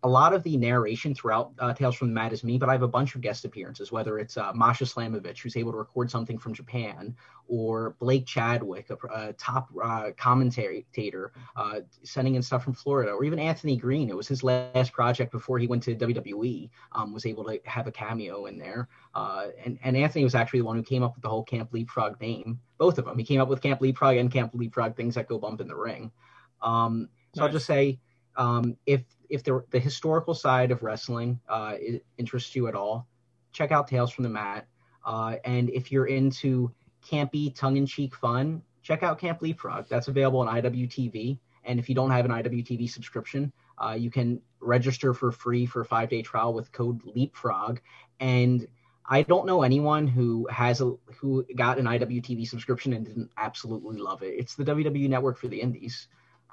a 0.02 0.08
lot 0.08 0.32
of 0.32 0.42
the 0.42 0.56
narration 0.56 1.14
throughout 1.14 1.52
uh, 1.58 1.72
Tales 1.72 1.96
from 1.96 2.08
the 2.08 2.14
Mat 2.14 2.32
is 2.32 2.44
me, 2.44 2.58
but 2.58 2.68
I 2.68 2.72
have 2.72 2.82
a 2.82 2.88
bunch 2.88 3.14
of 3.14 3.22
guest 3.22 3.44
appearances, 3.44 3.90
whether 3.90 4.18
it's 4.18 4.36
uh, 4.36 4.52
Masha 4.54 4.84
Slamovich, 4.84 5.38
who's 5.38 5.56
able 5.56 5.72
to 5.72 5.78
record 5.78 6.10
something 6.10 6.38
from 6.38 6.52
Japan, 6.52 7.16
or 7.48 7.96
Blake 7.98 8.26
Chadwick, 8.26 8.90
a, 8.90 8.96
a 9.06 9.32
top 9.32 9.68
uh, 9.82 10.10
commentator, 10.16 11.32
uh, 11.56 11.80
sending 12.02 12.34
in 12.34 12.42
stuff 12.42 12.62
from 12.62 12.74
Florida, 12.74 13.12
or 13.12 13.24
even 13.24 13.38
Anthony 13.38 13.76
Green. 13.76 14.10
It 14.10 14.16
was 14.16 14.28
his 14.28 14.42
last 14.42 14.92
project 14.92 15.32
before 15.32 15.58
he 15.58 15.66
went 15.66 15.82
to 15.84 15.94
WWE, 15.94 16.68
um, 16.92 17.12
was 17.12 17.24
able 17.24 17.44
to 17.44 17.58
have 17.64 17.86
a 17.86 17.92
cameo 17.92 18.46
in 18.46 18.58
there. 18.58 18.88
Uh, 19.14 19.46
and, 19.64 19.78
and 19.82 19.96
Anthony 19.96 20.24
was 20.24 20.34
actually 20.34 20.60
the 20.60 20.66
one 20.66 20.76
who 20.76 20.82
came 20.82 21.02
up 21.02 21.14
with 21.14 21.22
the 21.22 21.28
whole 21.28 21.44
Camp 21.44 21.72
Leapfrog 21.72 22.20
name, 22.20 22.60
both 22.78 22.98
of 22.98 23.06
them. 23.06 23.18
He 23.18 23.24
came 23.24 23.40
up 23.40 23.48
with 23.48 23.62
Camp 23.62 23.80
Leapfrog 23.80 24.18
and 24.18 24.30
Camp 24.30 24.52
Leapfrog, 24.54 24.94
things 24.94 25.14
that 25.14 25.26
go 25.26 25.38
bump 25.38 25.60
in 25.60 25.68
the 25.68 25.76
ring. 25.76 26.12
Um, 26.60 27.08
so 27.34 27.44
I'll 27.44 27.52
just 27.52 27.66
say, 27.66 27.98
um, 28.36 28.76
if 28.86 29.02
if 29.30 29.42
the 29.44 29.64
the 29.70 29.80
historical 29.80 30.34
side 30.34 30.70
of 30.70 30.82
wrestling 30.82 31.40
uh, 31.48 31.74
interests 32.18 32.54
you 32.54 32.68
at 32.68 32.74
all, 32.74 33.06
check 33.52 33.72
out 33.72 33.88
Tales 33.88 34.12
from 34.12 34.24
the 34.24 34.30
Mat. 34.30 34.66
Uh, 35.04 35.36
and 35.44 35.70
if 35.70 35.92
you're 35.92 36.06
into 36.06 36.72
campy, 37.08 37.54
tongue-in-cheek 37.54 38.14
fun, 38.16 38.62
check 38.82 39.02
out 39.02 39.18
Camp 39.18 39.40
Leapfrog. 39.40 39.88
That's 39.88 40.08
available 40.08 40.40
on 40.40 40.62
IWTV. 40.62 41.38
And 41.64 41.78
if 41.78 41.88
you 41.88 41.94
don't 41.94 42.10
have 42.10 42.24
an 42.24 42.30
IWTV 42.30 42.90
subscription, 42.90 43.52
uh, 43.82 43.96
you 43.98 44.10
can 44.10 44.40
register 44.60 45.14
for 45.14 45.32
free 45.32 45.66
for 45.66 45.80
a 45.82 45.84
five-day 45.84 46.22
trial 46.22 46.54
with 46.54 46.72
code 46.72 47.00
Leapfrog. 47.04 47.80
And 48.20 48.66
I 49.08 49.22
don't 49.22 49.46
know 49.46 49.62
anyone 49.62 50.06
who 50.06 50.48
has 50.50 50.80
a 50.80 50.94
who 51.16 51.44
got 51.54 51.78
an 51.78 51.86
IWTV 51.86 52.46
subscription 52.48 52.92
and 52.92 53.06
didn't 53.06 53.30
absolutely 53.36 53.98
love 53.98 54.22
it. 54.22 54.34
It's 54.38 54.54
the 54.54 54.64
WWE 54.64 55.08
network 55.08 55.38
for 55.38 55.48
the 55.48 55.60
indies. 55.60 56.08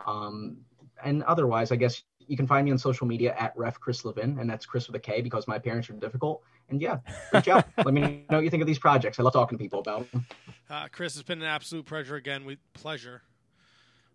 Um, 0.06 0.58
and 1.04 1.24
otherwise, 1.24 1.72
I 1.72 1.76
guess 1.76 2.04
you 2.28 2.38
can 2.38 2.48
find 2.48 2.66
me 2.66 2.72
on 2.72 2.78
social 2.78 3.08
media 3.08 3.36
at 3.38 3.54
ref 3.56 3.80
Chris 3.80 4.06
Levin, 4.06 4.40
and 4.40 4.50
that's 4.50 4.66
Chris 4.66 4.88
with 4.88 4.96
a 4.96 5.00
K 5.00 5.22
because 5.22 5.48
my 5.48 5.60
parents 5.60 5.90
are 5.90 5.94
difficult. 5.94 6.42
And 6.70 6.82
yeah, 6.82 7.00
reach 7.34 7.48
out. 7.48 7.66
Let 7.78 7.94
me 7.94 8.26
know 8.30 8.38
what 8.38 8.44
you 8.44 8.50
think 8.50 8.62
of 8.62 8.68
these 8.68 8.80
projects. 8.80 9.20
I 9.20 9.24
love 9.24 9.34
talking 9.34 9.58
to 9.58 9.64
people 9.64 9.80
about 9.80 10.12
them. 10.12 10.26
Uh, 10.70 10.88
Chris, 10.92 11.16
it's 11.16 11.24
been 11.24 11.42
an 11.42 11.48
absolute 11.48 11.86
pleasure 11.86 12.16
again. 12.16 12.46
We 12.46 12.58
pleasure. 12.74 13.22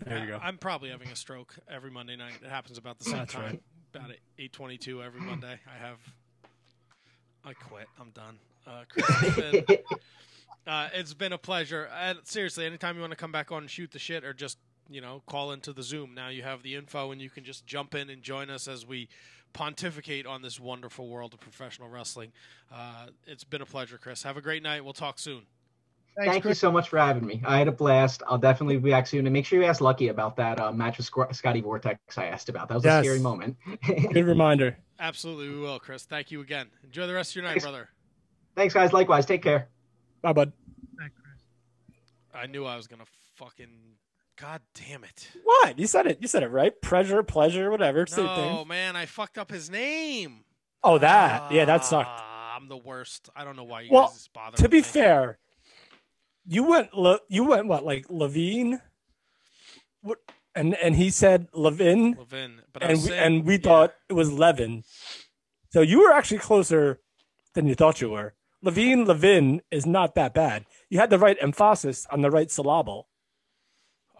There 0.05 0.19
you 0.19 0.27
go. 0.27 0.39
I'm 0.43 0.59
probably 0.59 0.91
having 0.91 1.09
a 1.09 1.17
stroke 1.17 1.57
every 1.69 1.91
Monday 1.91 2.17
night. 2.17 2.35
It 2.43 2.49
happens 2.49 2.79
about 2.79 2.99
the 2.99 3.05
same 3.05 3.19
That's 3.19 3.33
time. 3.33 3.45
right. 3.45 3.63
About 3.95 4.11
eight 4.39 4.53
twenty-two 4.53 5.03
every 5.03 5.21
Monday. 5.23 5.59
I 5.67 5.87
have. 5.87 5.99
I 7.45 7.53
quit. 7.55 7.87
I'm 8.01 8.11
done. 8.11 8.39
Uh, 8.67 8.85
Chris, 8.89 9.07
it's 9.23 9.37
been, 9.37 9.79
uh, 10.67 10.89
it's 10.93 11.15
been 11.15 11.33
a 11.33 11.39
pleasure. 11.39 11.89
And 11.99 12.19
seriously, 12.25 12.67
anytime 12.67 12.97
you 12.97 13.01
want 13.01 13.13
to 13.13 13.17
come 13.17 13.33
back 13.33 13.51
on 13.51 13.63
and 13.63 13.71
shoot 13.71 13.91
the 13.91 13.99
shit, 13.99 14.25
or 14.25 14.35
just 14.35 14.59
you 14.89 15.01
know 15.01 15.23
call 15.27 15.53
into 15.53 15.73
the 15.73 15.83
Zoom, 15.83 16.15
now 16.15 16.29
you 16.29 16.43
have 16.43 16.63
the 16.63 16.75
info 16.75 17.13
and 17.13 17.21
you 17.21 17.31
can 17.31 17.45
just 17.45 17.67
jump 17.67 17.95
in 17.95 18.11
and 18.11 18.23
join 18.23 18.51
us 18.51 18.69
as 18.69 18.87
we 18.87 19.09
pontificate 19.53 20.27
on 20.27 20.43
this 20.43 20.61
wonderful 20.61 21.09
world 21.09 21.33
of 21.35 21.41
professional 21.41 21.89
wrestling. 21.89 22.33
Uh, 22.73 23.07
it's 23.27 23.45
been 23.45 23.63
a 23.63 23.67
pleasure, 23.67 23.99
Chris. 23.99 24.23
Have 24.23 24.37
a 24.37 24.43
great 24.43 24.63
night. 24.63 24.85
We'll 24.85 24.93
talk 24.93 25.19
soon. 25.19 25.43
Thanks, 26.17 26.33
Thank 26.33 26.45
you 26.47 26.55
so 26.55 26.73
much 26.73 26.89
for 26.89 26.99
having 26.99 27.25
me. 27.25 27.41
I 27.47 27.59
had 27.59 27.69
a 27.69 27.73
blast. 27.73 28.23
I'll 28.29 28.39
definitely 28.39 28.77
be 28.79 28.91
back 28.91 29.07
soon. 29.07 29.27
And 29.27 29.33
make 29.33 29.47
sure 29.47 29.61
you 29.61 29.67
ask 29.67 29.81
Lucky 29.81 30.09
about 30.09 30.37
that 30.37 30.61
uh, 30.61 30.73
match 30.73 30.99
with 30.99 31.09
Squ- 31.09 31.33
Scotty 31.35 31.61
Vortex 31.61 32.19
I 32.19 32.27
asked 32.27 32.49
about. 32.49 32.69
That 32.69 32.75
was 32.75 32.85
Yes. 32.85 33.01
a 33.03 33.05
scary 33.05 33.21
moment. 33.21 33.57
Good 33.87 34.27
reminder. 34.27 34.77
Absolutely, 34.99 35.49
we 35.49 35.61
will, 35.61 35.79
Chris. 35.79 36.05
Thank 36.05 36.33
you 36.33 36.41
again. 36.41 36.67
Enjoy 36.83 37.07
the 37.07 37.15
rest 37.15 37.31
of 37.33 37.37
your 37.37 37.45
night, 37.45 37.51
Thanks. 37.53 37.65
brother. 37.65 37.89
Thanks, 38.57 38.75
guys. 38.75 38.93
Likewise. 38.93 39.27
Take 39.27 39.43
care. 39.45 39.69
Bye, 40.21 40.33
bud. 40.33 40.53
Thanks, 40.99 41.15
Chris. 41.23 41.41
I 42.35 42.47
knew 42.49 42.65
I 42.65 42.75
was 42.77 42.89
gonna 42.89 43.05
fucking 43.37 43.69
God 44.41 44.61
damn 44.75 45.03
it. 45.05 45.29
What? 45.43 45.79
You 45.79 45.87
said 45.87 46.07
it. 46.07 46.19
You 46.21 46.29
said 46.29 46.43
it 46.43 46.49
right. 46.49 46.81
Pleasure, 46.81 47.23
pleasure, 47.23 47.71
whatever. 47.71 48.07
Same 48.07 48.27
No, 48.27 48.37
thing. 48.59 48.69
man, 48.69 48.95
I 48.97 49.07
fucked 49.07 49.37
up 49.37 49.51
his 49.51 49.69
name. 49.69 50.45
Oh, 50.85 50.99
that. 50.99 51.51
yeah, 51.51 51.65
that 51.65 51.85
sucked. 51.85 52.09
Ah, 52.09 52.55
I'm 52.57 52.69
the 52.69 52.77
worst. 52.77 53.29
I 53.35 53.45
don't 53.45 53.57
know 53.57 53.65
why 53.65 53.81
you 53.83 53.91
Well, 53.91 54.09
guys 54.09 54.29
bother. 54.33 54.57
To 54.59 54.69
be 54.69 54.79
me. 54.79 54.83
fair, 54.83 55.39
you 56.47 56.63
went. 56.63 56.95
Le- 56.95 57.21
you 57.29 57.45
went 57.45 57.67
what? 57.67 57.85
Like 57.85 58.07
Levine. 58.09 58.81
What? 60.03 60.19
And 60.55 60.75
and 60.77 60.95
he 60.95 61.11
said 61.11 61.49
Levin, 61.53 62.15
Levin, 62.19 62.63
but 62.73 62.83
and 62.83 62.93
we, 62.93 62.97
saying, 62.99 63.21
and 63.21 63.45
we 63.45 63.55
yeah. 63.55 63.61
thought 63.61 63.95
it 64.09 64.13
was 64.13 64.33
Levin. 64.33 64.85
So 65.71 65.81
you 65.81 66.01
were 66.01 66.13
actually 66.13 66.39
closer 66.39 67.01
than 67.55 67.67
you 67.67 67.75
thought 67.75 68.01
you 68.01 68.11
were. 68.11 68.35
Levine 68.63 69.05
Levin 69.05 69.63
is 69.71 69.85
not 69.87 70.15
that 70.15 70.33
bad. 70.35 70.65
You 70.91 70.99
had 71.01 71.11
the 71.11 71.19
right 71.19 71.37
emphasis 71.41 72.07
on 72.11 72.23
the 72.23 72.31
right 72.31 72.51
syllable. 72.51 73.09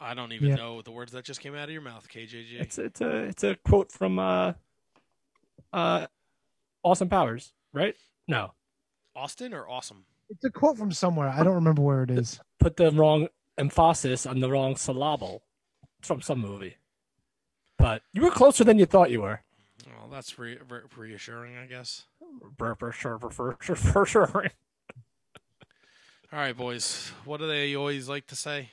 I 0.01 0.15
don't 0.15 0.33
even 0.33 0.49
Yeah. 0.51 0.55
know 0.57 0.83
the 0.83 0.91
words 0.91 1.13
that 1.13 1.25
just 1.25 1.41
came 1.41 1.55
out 1.55 1.65
of 1.65 1.71
your 1.71 1.83
mouth, 1.83 2.09
KJJ. 2.09 2.61
It's 2.61 2.79
it's 2.79 3.01
a 3.01 3.17
it's 3.25 3.45
a 3.45 3.57
quote 3.57 3.91
from 3.93 4.19
uh 4.19 4.53
uh 5.73 6.07
Austin 6.83 7.09
Powers, 7.09 7.53
right? 7.73 7.97
No, 8.27 8.53
Austin 9.17 9.53
or 9.55 9.69
awesome? 9.69 10.05
It's 10.31 10.45
a 10.45 10.51
quote 10.51 10.77
from 10.79 10.93
somewhere. 10.93 11.29
I 11.29 11.43
don't 11.43 11.55
remember 11.55 11.83
where 11.83 12.03
it 12.03 12.11
is. 12.11 12.41
put 12.61 12.77
the 12.77 12.91
wrong 12.93 13.29
emphasis 13.57 14.27
on 14.27 14.41
the 14.41 14.51
wrong 14.51 14.77
syllable. 14.77 15.43
It's 15.99 16.09
from 16.09 16.21
some 16.23 16.41
movie. 16.41 16.77
But 17.79 18.03
you 18.13 18.23
were 18.23 18.31
closer 18.31 18.63
than 18.65 18.79
you 18.79 18.87
thought 18.87 19.11
you 19.11 19.23
were. 19.23 19.41
Well, 19.87 20.09
that's 20.11 20.39
re- 20.39 20.59
re- 20.69 20.81
reassuring, 20.97 21.57
I 21.57 21.67
guess. 21.67 22.05
For 22.59 22.93
sure, 22.93 23.19
for 23.19 24.07
sure. 24.07 24.51
All 26.33 26.39
right, 26.39 26.57
boys. 26.57 27.11
What 27.25 27.39
do 27.41 27.47
they 27.49 27.75
always 27.75 28.09
like 28.09 28.27
to 28.27 28.37
say? 28.37 28.71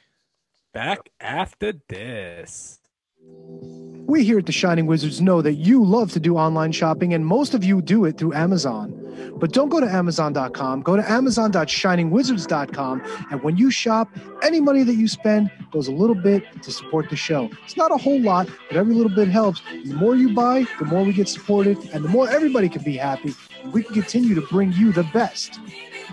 Back 0.75 1.09
after 1.21 1.71
this. 1.87 2.81
We 3.21 4.25
here 4.25 4.39
at 4.39 4.45
the 4.45 4.51
Shining 4.51 4.87
Wizards 4.87 5.21
know 5.21 5.41
that 5.41 5.53
you 5.53 5.81
love 5.81 6.11
to 6.11 6.19
do 6.19 6.35
online 6.35 6.73
shopping, 6.73 7.13
and 7.13 7.25
most 7.25 7.53
of 7.53 7.63
you 7.63 7.81
do 7.81 8.03
it 8.03 8.17
through 8.17 8.33
Amazon. 8.33 8.91
But 9.37 9.53
don't 9.53 9.69
go 9.69 9.79
to 9.79 9.89
Amazon.com, 9.89 10.81
go 10.81 10.97
to 10.97 11.09
Amazon.shiningwizards.com, 11.09 13.03
and 13.31 13.41
when 13.41 13.55
you 13.55 13.71
shop, 13.71 14.09
any 14.43 14.59
money 14.59 14.83
that 14.83 14.95
you 14.95 15.07
spend 15.07 15.49
goes 15.71 15.87
a 15.87 15.93
little 15.93 16.13
bit 16.13 16.43
to 16.63 16.71
support 16.73 17.09
the 17.09 17.15
show. 17.15 17.49
It's 17.63 17.77
not 17.77 17.93
a 17.93 17.97
whole 17.97 18.19
lot, 18.19 18.49
but 18.67 18.75
every 18.75 18.95
little 18.95 19.15
bit 19.15 19.29
helps. 19.29 19.61
The 19.85 19.93
more 19.93 20.17
you 20.17 20.33
buy, 20.33 20.67
the 20.77 20.83
more 20.83 21.05
we 21.05 21.13
get 21.13 21.29
supported, 21.29 21.77
and 21.93 22.03
the 22.03 22.09
more 22.09 22.29
everybody 22.29 22.67
can 22.67 22.83
be 22.83 22.97
happy. 22.97 23.33
We 23.71 23.81
can 23.83 23.93
continue 23.93 24.35
to 24.35 24.41
bring 24.47 24.73
you 24.73 24.91
the 24.91 25.03
best 25.13 25.57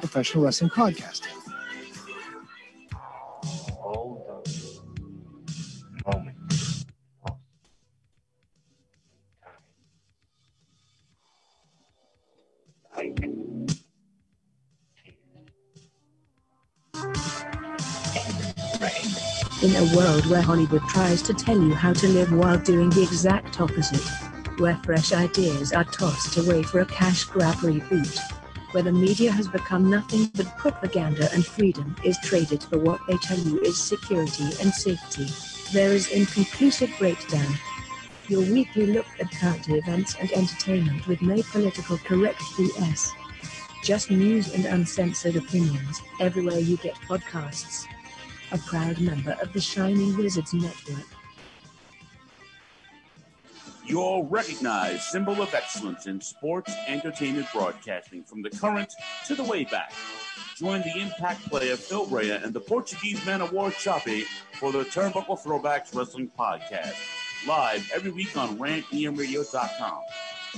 professional 0.00 0.44
wrestling 0.44 0.70
podcast. 0.70 1.22
In 19.62 19.74
a 19.74 19.96
world 19.96 20.26
where 20.26 20.42
Hollywood 20.42 20.82
tries 20.88 21.20
to 21.22 21.34
tell 21.34 21.60
you 21.60 21.74
how 21.74 21.92
to 21.94 22.08
live 22.08 22.32
while 22.32 22.58
doing 22.58 22.90
the 22.90 23.02
exact 23.02 23.60
opposite, 23.60 24.06
where 24.58 24.76
fresh 24.84 25.12
ideas 25.12 25.72
are 25.72 25.82
tossed 25.84 26.36
away 26.36 26.62
for 26.62 26.80
a 26.80 26.86
cash 26.86 27.24
grab 27.24 27.56
reboot, 27.56 28.18
where 28.70 28.84
the 28.84 28.92
media 28.92 29.32
has 29.32 29.48
become 29.48 29.90
nothing 29.90 30.26
but 30.36 30.56
propaganda 30.56 31.28
and 31.32 31.44
freedom 31.44 31.96
is 32.04 32.16
traded 32.22 32.62
for 32.62 32.78
what 32.78 33.00
they 33.08 33.16
tell 33.16 33.38
you 33.38 33.58
is 33.62 33.80
security 33.80 34.44
and 34.60 34.72
safety, 34.72 35.26
there 35.72 35.92
is 35.92 36.08
Inconclusive 36.08 36.90
Breakdown. 36.98 37.58
Your 38.32 38.50
weekly 38.50 38.86
look 38.86 39.04
at 39.20 39.30
current 39.30 39.68
events 39.68 40.16
and 40.18 40.32
entertainment 40.32 41.06
with 41.06 41.20
no 41.20 41.42
political 41.50 41.98
correct 41.98 42.40
BS. 42.56 43.10
Just 43.84 44.10
news 44.10 44.54
and 44.54 44.64
uncensored 44.64 45.36
opinions 45.36 46.00
everywhere 46.18 46.58
you 46.58 46.78
get 46.78 46.94
podcasts 46.94 47.84
a 48.50 48.56
proud 48.56 48.98
member 49.00 49.36
of 49.42 49.52
the 49.52 49.60
Shining 49.60 50.16
Wizards 50.16 50.54
Network. 50.54 51.04
Your 53.84 54.24
recognized 54.24 55.02
symbol 55.02 55.42
of 55.42 55.52
excellence 55.52 56.06
in 56.06 56.18
sports 56.18 56.72
entertainment 56.86 57.48
broadcasting 57.52 58.24
from 58.24 58.40
the 58.40 58.48
current 58.48 58.94
to 59.26 59.34
the 59.34 59.44
way 59.44 59.64
back. 59.64 59.92
Join 60.56 60.80
the 60.80 61.02
impact 61.02 61.50
player 61.50 61.76
Phil 61.76 62.06
Rea 62.06 62.36
and 62.36 62.54
the 62.54 62.60
Portuguese 62.60 63.26
man 63.26 63.42
of 63.42 63.52
war 63.52 63.70
Choppy 63.72 64.22
for 64.58 64.72
the 64.72 64.84
Turnbuckle 64.84 65.38
Throwbacks 65.38 65.94
Wrestling 65.94 66.30
Podcast. 66.38 67.21
Live 67.46 67.90
every 67.92 68.12
week 68.12 68.36
on 68.36 68.56
rantiumradio.com. 68.58 70.02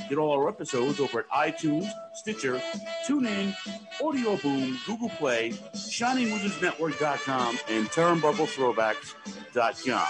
Get 0.09 0.19
all 0.19 0.32
our 0.32 0.48
episodes 0.48 0.98
over 1.01 1.20
at 1.20 1.28
iTunes, 1.31 1.89
Stitcher, 2.15 2.61
TuneIn, 3.06 3.55
Audio 4.02 4.36
Boom, 4.36 4.77
Google 4.86 5.09
Play, 5.11 5.51
ShiningWizardsNetwork.com, 5.74 7.59
and 7.70 7.86
TurnbuckleThrowbacks.com. 7.86 10.06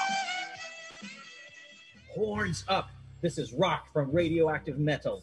Horns 2.13 2.65
up! 2.69 2.91
This 3.21 3.39
is 3.39 3.53
Rock 3.53 3.93
from 3.93 4.11
Radioactive 4.11 4.79
Metal. 4.79 5.23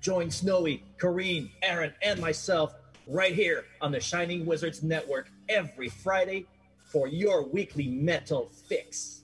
Join 0.00 0.30
Snowy, 0.30 0.84
Kareen, 0.98 1.50
Aaron, 1.62 1.92
and 2.02 2.20
myself 2.20 2.74
right 3.08 3.34
here 3.34 3.64
on 3.80 3.90
the 3.92 4.00
Shining 4.00 4.44
Wizards 4.46 4.82
Network 4.82 5.30
every 5.48 5.88
Friday 5.88 6.46
for 6.84 7.08
your 7.08 7.48
weekly 7.48 7.88
metal 7.88 8.50
fix. 8.68 9.21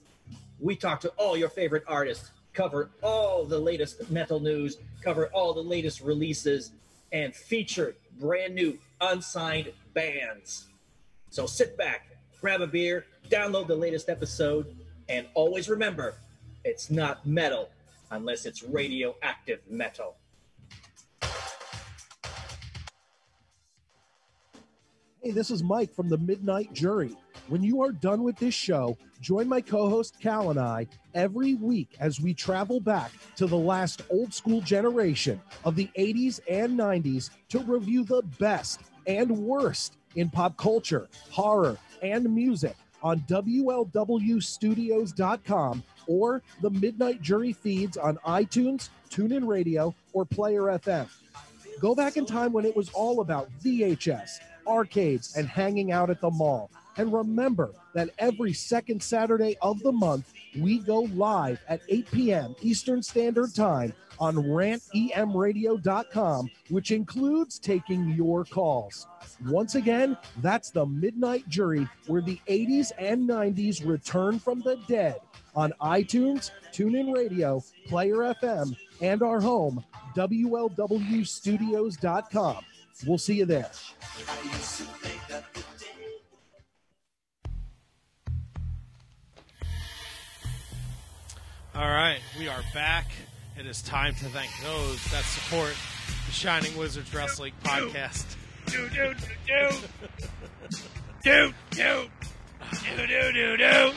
We 0.59 0.75
talk 0.75 0.99
to 1.01 1.09
all 1.17 1.37
your 1.37 1.49
favorite 1.49 1.83
artists, 1.87 2.31
cover 2.53 2.89
all 3.01 3.45
the 3.45 3.59
latest 3.59 4.11
metal 4.11 4.39
news, 4.39 4.77
cover 5.01 5.27
all 5.27 5.53
the 5.53 5.63
latest 5.63 6.01
releases, 6.01 6.71
and 7.11 7.33
feature 7.33 7.95
brand 8.19 8.55
new 8.55 8.77
unsigned 9.01 9.71
bands. 9.93 10.67
So 11.29 11.45
sit 11.45 11.77
back, 11.77 12.07
grab 12.41 12.61
a 12.61 12.67
beer, 12.67 13.05
download 13.29 13.67
the 13.67 13.75
latest 13.75 14.09
episode, 14.09 14.75
and 15.07 15.27
always 15.33 15.69
remember 15.69 16.15
it's 16.65 16.89
not 16.89 17.25
metal 17.25 17.69
unless 18.11 18.45
it's 18.45 18.63
radioactive 18.63 19.59
metal. 19.69 20.15
Hey, 25.21 25.31
this 25.31 25.51
is 25.51 25.61
Mike 25.61 25.93
from 25.93 26.07
the 26.07 26.17
Midnight 26.17 26.71
Jury. 26.71 27.13
When 27.49 27.61
you 27.61 27.81
are 27.81 27.91
done 27.91 28.23
with 28.23 28.37
this 28.37 28.53
show, 28.53 28.97
join 29.19 29.49
my 29.49 29.59
co 29.59 29.89
host 29.89 30.15
Cal 30.21 30.49
and 30.49 30.57
I 30.57 30.87
every 31.13 31.55
week 31.55 31.97
as 31.99 32.21
we 32.21 32.33
travel 32.33 32.79
back 32.79 33.11
to 33.35 33.45
the 33.45 33.57
last 33.57 34.01
old 34.09 34.33
school 34.33 34.61
generation 34.61 35.41
of 35.65 35.75
the 35.75 35.89
80s 35.97 36.39
and 36.49 36.79
90s 36.79 37.31
to 37.49 37.59
review 37.59 38.05
the 38.05 38.21
best 38.39 38.79
and 39.07 39.29
worst 39.29 39.97
in 40.15 40.29
pop 40.29 40.55
culture, 40.55 41.09
horror, 41.31 41.77
and 42.01 42.33
music 42.33 42.77
on 43.03 43.19
WLWstudios.com 43.27 45.83
or 46.07 46.41
the 46.61 46.69
Midnight 46.69 47.21
Jury 47.21 47.51
feeds 47.51 47.97
on 47.97 48.15
iTunes, 48.25 48.87
TuneIn 49.09 49.45
Radio, 49.45 49.93
or 50.13 50.23
Player 50.23 50.61
FM. 50.61 51.09
Go 51.79 51.95
back 51.95 52.17
in 52.17 52.25
time 52.25 52.51
when 52.51 52.65
it 52.65 52.75
was 52.75 52.89
all 52.89 53.21
about 53.21 53.49
VHS, 53.63 54.39
arcades, 54.69 55.35
and 55.35 55.47
hanging 55.47 55.91
out 55.91 56.09
at 56.09 56.21
the 56.21 56.29
mall. 56.29 56.71
And 56.97 57.13
remember 57.13 57.71
that 57.93 58.09
every 58.19 58.53
second 58.53 59.01
Saturday 59.01 59.57
of 59.61 59.81
the 59.81 59.91
month, 59.91 60.31
we 60.57 60.79
go 60.79 61.01
live 61.13 61.59
at 61.67 61.81
8 61.87 62.11
p.m. 62.11 62.55
Eastern 62.61 63.01
Standard 63.01 63.55
Time 63.55 63.93
on 64.19 64.35
rantiumradio.com, 64.35 66.51
which 66.69 66.91
includes 66.91 67.57
taking 67.57 68.09
your 68.09 68.43
calls. 68.43 69.07
Once 69.45 69.75
again, 69.75 70.17
that's 70.41 70.71
the 70.71 70.85
Midnight 70.85 71.47
Jury, 71.47 71.87
where 72.07 72.21
the 72.21 72.41
80s 72.47 72.91
and 72.97 73.29
90s 73.29 73.87
return 73.87 74.39
from 74.39 74.59
the 74.59 74.75
dead 74.87 75.15
on 75.55 75.71
iTunes, 75.81 76.51
TuneIn 76.73 77.15
Radio, 77.15 77.63
Player 77.87 78.35
FM, 78.41 78.75
and 79.01 79.23
our 79.23 79.39
home, 79.39 79.85
WLWstudios.com. 80.15 82.65
We'll 83.05 83.17
see 83.17 83.35
you 83.35 83.45
there. 83.45 83.69
All 91.75 91.87
right, 91.87 92.19
we 92.37 92.47
are 92.49 92.61
back. 92.73 93.05
It 93.57 93.65
is 93.65 93.81
time 93.81 94.13
to 94.15 94.25
thank 94.25 94.51
those 94.63 95.03
that 95.11 95.23
support 95.23 95.75
the 96.25 96.31
Shining 96.31 96.75
Wizards 96.77 97.13
Wrestling 97.13 97.53
podcast. 97.63 98.35
Do 98.65 98.89
do 98.89 99.13
do 99.13 99.25
do 99.47 99.69
do 101.23 101.53
do 101.73 102.07
do 102.95 103.07
do 103.07 103.31
do 103.33 103.57
do. 103.57 103.93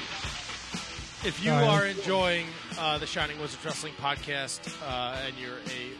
If 1.25 1.41
you 1.45 1.53
are 1.53 1.87
enjoying 1.87 2.47
uh, 2.79 2.99
the 2.99 3.07
Shining 3.07 3.41
Wizards 3.41 3.65
Wrestling 3.65 3.95
podcast 4.01 4.61
uh, 4.87 5.17
and 5.27 5.35
you're 5.37 5.59
a 5.59 5.92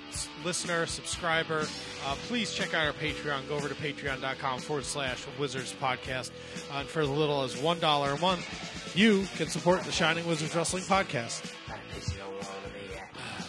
listener, 0.45 0.87
subscriber, 0.87 1.67
uh, 2.07 2.15
please 2.27 2.53
check 2.53 2.75
out 2.75 2.87
our 2.87 2.93
Patreon. 2.93 3.49
Go 3.49 3.57
over 3.57 3.69
to 3.69 3.75
patreon.com 3.75 4.61
forward 4.61 4.85
slash 4.85 5.25
Wizards 5.39 5.75
podcast. 5.81 6.31
Uh, 6.73 6.81
and 6.81 6.89
for 6.89 7.01
as 7.03 7.09
little 7.09 7.43
as 7.43 7.55
$1 7.57 8.15
a 8.15 8.21
month, 8.21 8.93
you 8.97 9.27
can 9.37 9.49
support 9.49 9.83
the 9.85 9.93
Shining 9.93 10.27
Wizards 10.27 10.55
Wrestling 10.55 10.85
podcast. 10.85 11.53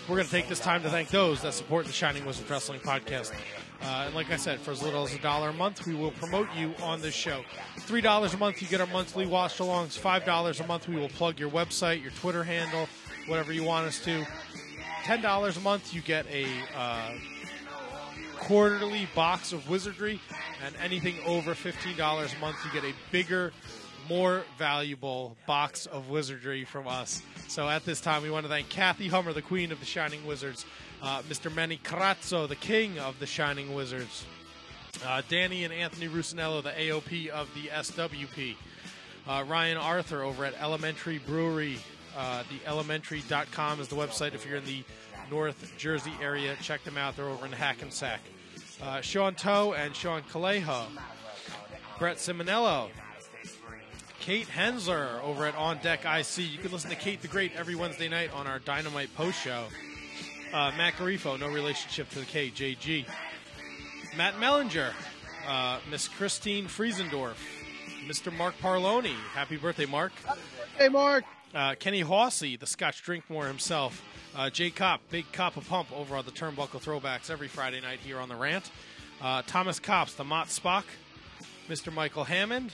We're 0.08 0.16
going 0.16 0.26
to 0.26 0.32
take 0.32 0.50
this 0.50 0.60
time 0.60 0.84
to 0.84 0.90
thank 0.90 1.10
those 1.10 1.42
that 1.44 1.54
support 1.54 1.86
the 1.86 1.94
Shining 1.94 2.26
Wizards 2.26 2.50
Wrestling 2.50 2.82
podcast. 2.82 3.32
Uh, 3.82 4.04
and 4.06 4.16
like 4.16 4.32
I 4.32 4.38
said, 4.38 4.60
for 4.60 4.72
as 4.72 4.82
little 4.82 5.04
as 5.04 5.14
a 5.14 5.20
dollar 5.20 5.50
a 5.50 5.54
month, 5.54 5.86
we 5.86 5.94
will 5.94 6.12
promote 6.12 6.48
you 6.56 6.74
on 6.82 7.02
this 7.02 7.14
show. 7.14 7.44
Three 7.80 8.02
dollars 8.02 8.34
a 8.34 8.38
month, 8.38 8.62
you 8.62 8.68
get 8.68 8.80
our 8.80 8.88
monthly 8.88 9.26
watch 9.26 9.58
alongs. 9.58 9.98
Five 9.98 10.26
dollars 10.26 10.60
a 10.62 10.68
month, 10.68 10.88
we 10.88 10.96
will 10.96 11.10
plug 11.10 11.40
your 11.40 11.50
website, 11.50 12.02
your 12.02 12.12
Twitter 12.12 12.44
handle, 12.44 12.88
whatever 13.28 13.52
you 13.52 13.64
want 13.64 13.88
us 13.88 14.00
to. 14.06 14.26
Ten 15.04 15.22
dollars 15.22 15.58
a 15.58 15.60
month, 15.60 15.94
you 15.94 16.02
get 16.02 16.26
a 16.28 16.46
uh, 16.74 17.12
quarterly 18.40 19.06
box 19.14 19.52
of 19.52 19.70
wizardry, 19.70 20.22
and 20.66 20.74
anything 20.82 21.18
over 21.26 21.54
fifteen 21.54 21.98
dollars 21.98 22.34
a 22.34 22.40
month, 22.40 22.56
you 22.64 22.72
get 22.72 22.90
a 22.90 22.96
bigger, 23.12 23.52
more 24.08 24.44
valuable 24.58 25.36
box 25.46 25.88
of 25.88 26.10
wizardry 26.10 26.64
from 26.64 26.88
us. 26.88 27.22
So 27.50 27.68
at 27.68 27.84
this 27.84 28.00
time, 28.00 28.24
we 28.24 28.30
want 28.30 28.46
to 28.46 28.50
thank 28.50 28.70
Kathy 28.70 29.10
Hummer, 29.10 29.34
the 29.34 29.42
queen 29.42 29.74
of 29.74 29.82
the 29.82 29.86
Shining 29.86 30.26
Wizards, 30.26 30.66
uh, 31.02 31.22
Mr. 31.24 31.54
Manny 31.54 31.82
Carazzo, 31.84 32.48
the 32.48 32.56
king 32.56 32.98
of 32.98 33.20
the 33.20 33.26
Shining 33.26 33.74
Wizards, 33.74 34.26
uh, 35.06 35.22
Danny 35.28 35.66
and 35.66 35.74
Anthony 35.74 36.08
Rusinello, 36.08 36.64
the 36.64 36.72
AOP 36.72 37.28
of 37.28 37.50
the 37.56 37.68
SWP, 37.68 38.56
uh, 39.28 39.44
Ryan 39.50 39.76
Arthur 39.76 40.24
over 40.24 40.46
at 40.46 40.54
Elementary 40.62 41.18
Brewery. 41.18 41.78
Uh, 42.16 42.44
the 42.44 42.70
elementary.com 42.70 43.80
is 43.80 43.88
the 43.88 43.96
website 43.96 44.34
if 44.34 44.46
you're 44.46 44.58
in 44.58 44.66
the 44.66 44.84
North 45.32 45.74
Jersey 45.78 46.14
area. 46.22 46.56
Check 46.62 46.84
them 46.84 46.98
out. 46.98 47.16
They're 47.16 47.30
over 47.30 47.46
in 47.46 47.52
Hackensack. 47.52 48.20
Uh, 48.82 49.02
Sean 49.02 49.36
Toe 49.36 49.74
and 49.74 49.96
Sean 49.96 50.22
Calejo. 50.24 50.86
Brett 52.00 52.18
Simonello. 52.18 52.90
Kate 54.20 54.48
Hensler 54.48 55.22
over 55.22 55.46
at 55.46 55.56
On 55.56 55.78
Deck 55.80 56.06
IC. 56.06 56.38
You 56.38 56.58
can 56.58 56.72
listen 56.72 56.90
to 56.90 56.96
Kate 56.96 57.22
the 57.22 57.28
Great 57.28 57.54
every 57.56 57.76
Wednesday 57.76 58.08
night 58.08 58.34
on 58.34 58.48
our 58.48 58.60
Dynamite 58.60 59.14
post 59.16 59.42
show. 59.42 59.66
Uh, 60.54 60.72
Matt 60.78 60.94
Garifo, 60.94 61.38
no 61.40 61.50
relationship 61.50 62.10
to 62.12 62.20
the 62.20 62.26
KJG. 62.26 63.06
Matt 64.16 64.36
Mellinger, 64.36 64.94
uh, 65.48 65.80
Miss 65.90 66.08
Christine 66.08 66.66
Friesendorf, 66.68 67.36
Mr. 68.08 68.32
Mark 68.32 68.56
Parloni. 68.62 69.16
Happy 69.34 69.58
birthday, 69.58 69.86
Mark. 69.88 70.14
Hey, 70.78 70.90
Mark. 70.90 71.26
Uh, 71.54 71.76
Kenny 71.76 72.04
Hawsey, 72.04 72.60
the 72.60 72.66
Scotch 72.66 73.04
Drinkmore 73.04 73.46
himself. 73.48 74.04
Uh, 74.36 74.50
Jay 74.50 74.72
Kopp, 74.72 75.02
Big 75.12 75.32
Cop 75.32 75.56
of 75.58 75.70
Pump 75.70 75.96
over 75.96 76.16
on 76.16 76.26
the 76.26 76.32
Turnbuckle 76.32 76.82
Throwbacks 76.82 77.30
every 77.30 77.48
Friday 77.48 77.80
night 77.82 78.00
here 78.00 78.18
on 78.20 78.28
The 78.28 78.36
Rant. 78.36 78.72
Uh, 79.22 79.44
Thomas 79.46 79.80
Cops, 79.80 80.16
the 80.16 80.24
Mott 80.24 80.48
Spock. 80.48 80.86
Mr. 81.70 81.94
Michael 81.94 82.24
Hammond. 82.24 82.72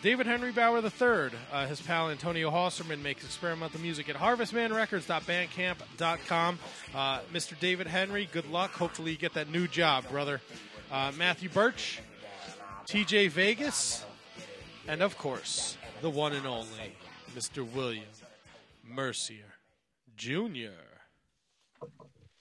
David 0.00 0.26
Henry 0.26 0.52
Bauer 0.52 0.78
III, 0.78 1.30
uh, 1.52 1.66
his 1.66 1.80
pal 1.80 2.10
Antonio 2.10 2.52
Hosserman 2.52 3.02
makes 3.02 3.24
experimental 3.24 3.80
music 3.80 4.08
at 4.08 4.14
harvestmanrecords.bandcamp.com. 4.14 6.58
Uh, 6.94 7.18
Mr. 7.32 7.58
David 7.58 7.88
Henry, 7.88 8.28
good 8.32 8.48
luck. 8.48 8.70
Hopefully, 8.72 9.10
you 9.12 9.16
get 9.16 9.34
that 9.34 9.50
new 9.50 9.66
job, 9.66 10.08
brother. 10.08 10.40
Uh, 10.92 11.10
Matthew 11.18 11.48
Burch, 11.48 12.00
TJ 12.86 13.30
Vegas, 13.30 14.04
and 14.86 15.02
of 15.02 15.18
course, 15.18 15.76
the 16.00 16.10
one 16.10 16.32
and 16.32 16.46
only 16.46 16.92
Mr. 17.38 17.64
William 17.72 18.02
Mercier 18.82 19.54
Jr. 20.16 20.74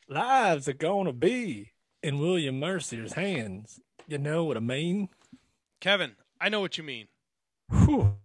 Lives 0.10 0.68
are 0.68 0.74
gonna 0.74 1.14
be 1.14 1.74
in 2.02 2.18
William 2.18 2.60
Mercier's 2.60 3.14
hands. 3.14 3.80
You 4.07 4.18
know 4.18 4.44
what 4.44 4.57
I 4.57 4.60
mean? 4.60 5.10
Kevin, 5.82 6.15
I 6.41 6.49
know 6.49 6.61
what 6.61 6.80
you 6.80 6.84
mean. 6.84 7.10
Whew. 7.69 8.15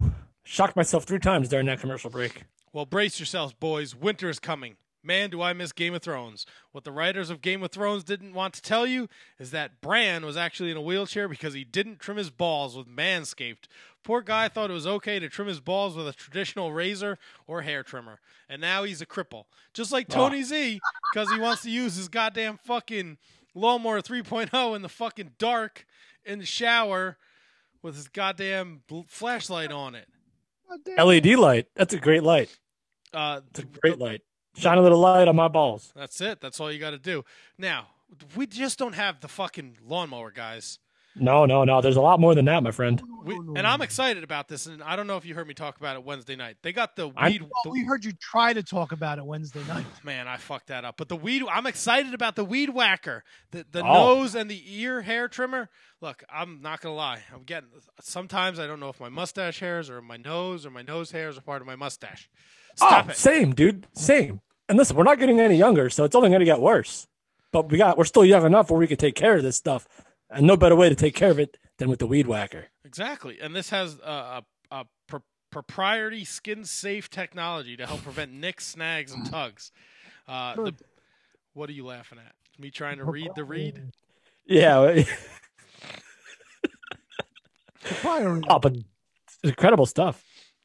Shocked 0.45 0.75
myself 0.75 1.05
three 1.05 1.19
times 1.19 1.51
during 1.51 1.67
that 1.67 1.79
commercial 1.79 2.09
break. 2.09 2.45
Well, 2.73 2.87
brace 2.87 3.21
yourselves, 3.21 3.53
boys. 3.53 3.95
Winter 3.95 4.31
is 4.31 4.39
coming. 4.39 4.77
Man, 5.05 5.31
do 5.31 5.43
I 5.43 5.53
miss 5.53 5.73
Game 5.73 5.95
of 5.95 6.03
Thrones. 6.03 6.47
What 6.71 6.85
the 6.85 6.93
writers 6.93 7.29
of 7.29 7.43
Game 7.43 7.63
of 7.65 7.73
Thrones 7.73 8.05
didn't 8.05 8.35
want 8.35 8.55
to 8.55 8.63
tell 8.63 8.87
you 8.87 9.09
is 9.37 9.51
that 9.51 9.81
Bran 9.81 10.25
was 10.25 10.37
actually 10.37 10.71
in 10.71 10.77
a 10.77 10.83
wheelchair 10.83 11.29
because 11.29 11.55
he 11.55 11.65
didn't 11.65 11.99
trim 11.99 12.17
his 12.17 12.31
balls 12.31 12.77
with 12.77 12.87
Manscaped. 12.87 13.67
Poor 14.05 14.21
guy 14.21 14.49
thought 14.49 14.71
it 14.71 14.75
was 14.75 14.87
okay 14.87 15.19
to 15.19 15.29
trim 15.29 15.47
his 15.49 15.61
balls 15.61 15.97
with 15.97 16.09
a 16.09 16.13
traditional 16.13 16.73
razor 16.73 17.19
or 17.47 17.63
hair 17.63 17.83
trimmer. 17.83 18.19
And 18.49 18.61
now 18.61 18.83
he's 18.83 19.01
a 19.01 19.07
cripple. 19.07 19.45
Just 19.75 19.93
like 19.93 20.09
Tony 20.09 20.43
Z, 20.43 20.81
because 21.13 21.31
he 21.31 21.39
wants 21.39 21.63
to 21.63 21.71
use 21.71 21.95
his 21.95 22.09
goddamn 22.09 22.59
fucking 22.59 23.19
lawnmower 23.55 24.01
3.0 24.03 24.75
in 24.77 24.83
the 24.83 24.89
fucking 24.89 25.33
dark 25.39 25.87
in 26.25 26.41
the 26.41 26.47
shower 26.47 27.17
with 27.81 27.95
his 27.95 28.09
goddamn 28.09 28.83
bl- 28.89 29.03
flashlight 29.07 29.71
on 29.71 29.95
it. 29.95 30.09
LED 30.99 31.27
light. 31.39 31.67
That's 31.75 31.95
a 31.95 31.99
great 31.99 32.23
light. 32.23 32.57
Uh, 33.13 33.41
It's 33.51 33.61
a 33.61 33.65
great 33.65 33.99
light. 33.99 34.23
Shine 34.57 34.79
a 34.79 34.83
little 34.83 34.99
light 34.99 35.29
on 35.29 35.37
my 35.37 35.49
balls. 35.49 35.93
That's 35.95 36.21
it. 36.21 36.41
That's 36.41 36.61
all 36.61 36.71
you 36.73 36.79
got 36.79 36.91
to 36.91 36.99
do. 36.99 37.25
Now, 37.57 37.89
we 38.37 38.47
just 38.47 38.79
don't 38.79 38.95
have 38.95 39.21
the 39.21 39.29
fucking 39.29 39.79
lawnmower, 39.87 40.31
guys. 40.31 40.79
No, 41.15 41.45
no, 41.45 41.65
no. 41.65 41.81
There's 41.83 41.97
a 41.97 42.01
lot 42.01 42.21
more 42.21 42.35
than 42.35 42.47
that, 42.47 42.63
my 42.63 42.71
friend. 42.71 43.03
We, 43.25 43.35
and 43.35 43.67
I'm 43.67 43.83
excited 43.83 44.25
about 44.25 44.49
this. 44.49 44.67
And 44.67 44.83
I 44.83 44.97
don't 44.97 45.07
know 45.07 45.17
if 45.19 45.27
you 45.27 45.35
heard 45.35 45.47
me 45.47 45.53
talk 45.55 45.77
about 45.77 45.97
it 45.97 46.05
Wednesday 46.05 46.37
night. 46.37 46.57
They 46.63 46.73
got 46.73 46.97
the 46.97 47.09
weed. 47.09 47.43
Well, 47.43 47.73
we 47.73 47.85
heard 47.85 48.05
you 48.05 48.13
try 48.13 48.53
to 48.55 48.63
talk 48.63 48.93
about 48.93 49.19
it 49.19 49.25
Wednesday 49.27 49.63
night. 49.69 49.85
Man, 50.05 50.27
I 50.27 50.39
fucked 50.39 50.69
that 50.69 50.85
up. 50.85 50.97
But 50.97 51.09
the 51.11 51.17
weed, 51.17 51.43
I'm 51.51 51.67
excited 51.67 52.15
about 52.15 52.35
the 52.35 52.45
weed 52.45 52.71
whacker, 52.71 53.25
the 53.51 53.67
the 53.71 53.83
Oh. 53.83 53.93
nose 54.17 54.35
and 54.35 54.51
the 54.51 54.63
ear 54.81 55.03
hair 55.03 55.29
trimmer. 55.29 55.69
Look, 56.01 56.25
I'm 56.33 56.61
not 56.63 56.81
gonna 56.81 56.95
lie. 56.95 57.21
I'm 57.35 57.43
getting 57.43 57.69
sometimes 58.01 58.59
I 58.59 58.67
don't 58.67 58.81
know 58.81 58.89
if 58.89 58.99
my 58.99 59.11
mustache 59.11 59.61
hairs 59.61 59.91
or 59.91 60.01
my 60.01 60.17
nose 60.17 60.65
or 60.67 60.71
my 60.71 60.83
nose 60.83 61.11
hairs 61.13 61.37
are 61.37 61.43
part 61.43 61.61
of 61.61 61.67
my 61.67 61.77
mustache. 61.77 62.31
Oh, 62.81 62.87
Stop 62.87 63.07
oh, 63.07 63.11
it. 63.11 63.17
same, 63.17 63.55
dude. 63.55 63.87
Same. 63.93 64.41
And 64.69 64.79
listen, 64.79 64.97
we're 64.97 65.05
not 65.05 65.19
getting 65.19 65.39
any 65.41 65.57
younger, 65.57 65.91
so 65.91 66.05
it's 66.05 66.15
only 66.17 66.31
going 66.31 66.41
to 66.41 66.47
get 66.47 66.61
worse. 66.61 67.07
But 67.53 67.71
we 67.71 67.77
got 67.77 67.99
we're 67.99 68.05
still 68.07 68.25
young 68.25 68.47
enough 68.47 68.71
where 68.71 68.79
we 68.81 68.87
can 68.87 68.97
take 68.97 69.15
care 69.15 69.37
of 69.37 69.43
this 69.43 69.57
stuff, 69.57 69.87
and 70.33 70.47
no 70.47 70.57
better 70.57 70.77
way 70.77 70.89
to 70.89 70.95
take 70.95 71.15
care 71.15 71.31
of 71.31 71.39
it 71.39 71.57
than 71.79 71.89
with 71.89 71.99
the 71.99 72.07
weed 72.07 72.27
whacker. 72.27 72.67
Exactly, 72.85 73.39
and 73.41 73.55
this 73.55 73.71
has 73.71 73.99
a, 74.05 74.11
a, 74.11 74.45
a 74.71 74.85
pro- 75.07 75.23
proprietary 75.51 76.25
skin 76.25 76.65
safe 76.65 77.11
technology 77.11 77.77
to 77.77 77.87
help 77.87 78.03
prevent 78.03 78.33
nicks, 78.33 78.67
snags, 78.67 79.13
and 79.13 79.31
tugs. 79.31 79.73
Uh, 80.27 80.55
the, 80.55 80.75
what 81.55 81.69
are 81.69 81.73
you 81.73 81.85
laughing 81.85 82.19
at? 82.19 82.35
Me 82.59 82.71
trying 82.71 82.99
to 82.99 83.05
read 83.05 83.31
the 83.35 83.45
read? 83.45 83.93
Yeah. 84.47 85.05
Proprietary. 87.85 88.43
oh, 88.49 88.59
but 88.59 88.77
incredible 89.43 89.87
stuff. 89.87 90.25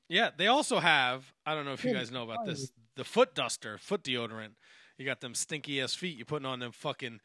Yeah, 0.09 0.29
they 0.35 0.47
also 0.47 0.79
have. 0.79 1.33
I 1.45 1.53
don't 1.55 1.65
know 1.65 1.73
if 1.73 1.83
you 1.83 1.93
guys 1.93 2.11
know 2.11 2.23
about 2.23 2.45
this. 2.45 2.71
The 2.95 3.03
foot 3.03 3.35
duster, 3.35 3.77
foot 3.77 4.03
deodorant. 4.03 4.51
You 4.97 5.05
got 5.05 5.21
them 5.21 5.35
stinky 5.35 5.81
ass 5.81 5.93
feet. 5.93 6.17
You're 6.17 6.25
putting 6.25 6.45
on 6.45 6.59
them 6.59 6.71
fucking 6.71 7.19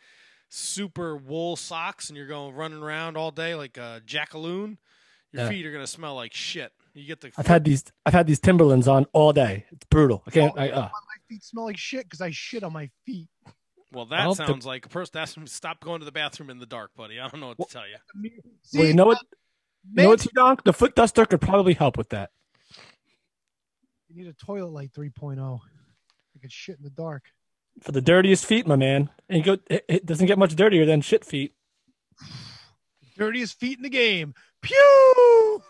super 0.55 1.17
wool 1.17 1.57
socks, 1.57 2.09
and 2.11 2.17
you're 2.17 2.27
going 2.27 2.55
running 2.55 2.83
around 2.83 3.17
all 3.17 3.31
day 3.31 3.55
like 3.55 3.77
a 3.79 4.03
jackaloon. 4.05 4.79
Your 5.33 5.45
Yeah. 5.45 5.49
feet 5.49 5.65
are 5.67 5.73
gonna 5.73 5.87
smell 5.87 6.15
like 6.15 6.35
shit. 6.35 6.73
You 6.95 7.07
get 7.07 7.21
the. 7.23 7.33
I've 7.39 7.47
had 7.47 7.65
these 7.65 7.85
I've 8.05 8.13
had 8.13 8.27
these 8.27 8.39
Timberlands 8.39 8.87
on 8.87 9.07
all 9.15 9.33
day. 9.33 9.65
It's 9.73 9.87
brutal. 9.87 10.23
I 10.27 10.31
can't. 10.31 10.59
I, 10.59 10.69
uh, 10.71 10.81
My 10.93 11.17
feet 11.29 11.43
smell 11.43 11.65
like 11.65 11.79
shit 11.79 12.05
because 12.05 12.21
I 12.21 12.31
shit 12.31 12.63
on 12.63 12.73
my 12.73 12.91
feet. 13.07 13.29
Well, 13.93 14.05
that 14.07 14.27
Well, 14.27 14.35
the- 14.35 14.47
sounds 14.47 14.67
like 14.67 14.85
a 14.87 14.89
person. 14.91 15.11
That's 15.15 15.35
stop 15.53 15.81
going 15.81 16.01
to 16.01 16.05
the 16.05 16.13
bathroom 16.13 16.51
in 16.51 16.59
the 16.59 16.67
dark, 16.67 16.91
buddy. 16.95 17.19
I 17.19 17.29
don't 17.29 17.41
know 17.41 17.49
what 17.49 17.59
to 17.59 17.65
tell 17.73 17.85
you. 17.89 18.31
well, 18.75 18.87
you 18.87 18.95
know 18.95 19.07
what? 19.07 19.19
You 19.95 20.03
know 20.05 20.09
what, 20.11 20.21
T-Donk? 20.21 20.65
The 20.65 20.73
foot 20.73 20.95
duster 20.95 21.25
could 21.27 21.41
probably 21.41 21.75
help 21.75 21.97
with 21.97 22.11
that. 22.11 22.31
You 24.09 24.17
need 24.25 24.29
a 24.29 24.33
toilet 24.35 24.71
light 24.71 24.93
3.0. 24.93 25.61
I 26.37 26.39
can 26.39 26.51
shit 26.51 26.77
in 26.77 26.85
the 26.85 26.91
dark. 26.91 27.25
For 27.81 27.93
the 27.93 28.01
dirtiest 28.01 28.47
feet, 28.47 28.67
my 28.67 28.77
man. 28.77 29.11
And 29.29 29.39
you 29.39 29.45
go, 29.45 29.63
it, 29.69 29.85
it 29.89 30.07
doesn't 30.07 30.27
get 30.27 30.39
much 30.39 30.55
dirtier 30.55 30.87
than 30.87 31.01
shit 31.01 31.25
feet. 31.25 31.55
Dirtiest 33.17 33.59
feet 33.59 33.79
in 33.79 33.83
the 33.83 33.91
game. 33.91 34.35
Pew! 34.61 35.63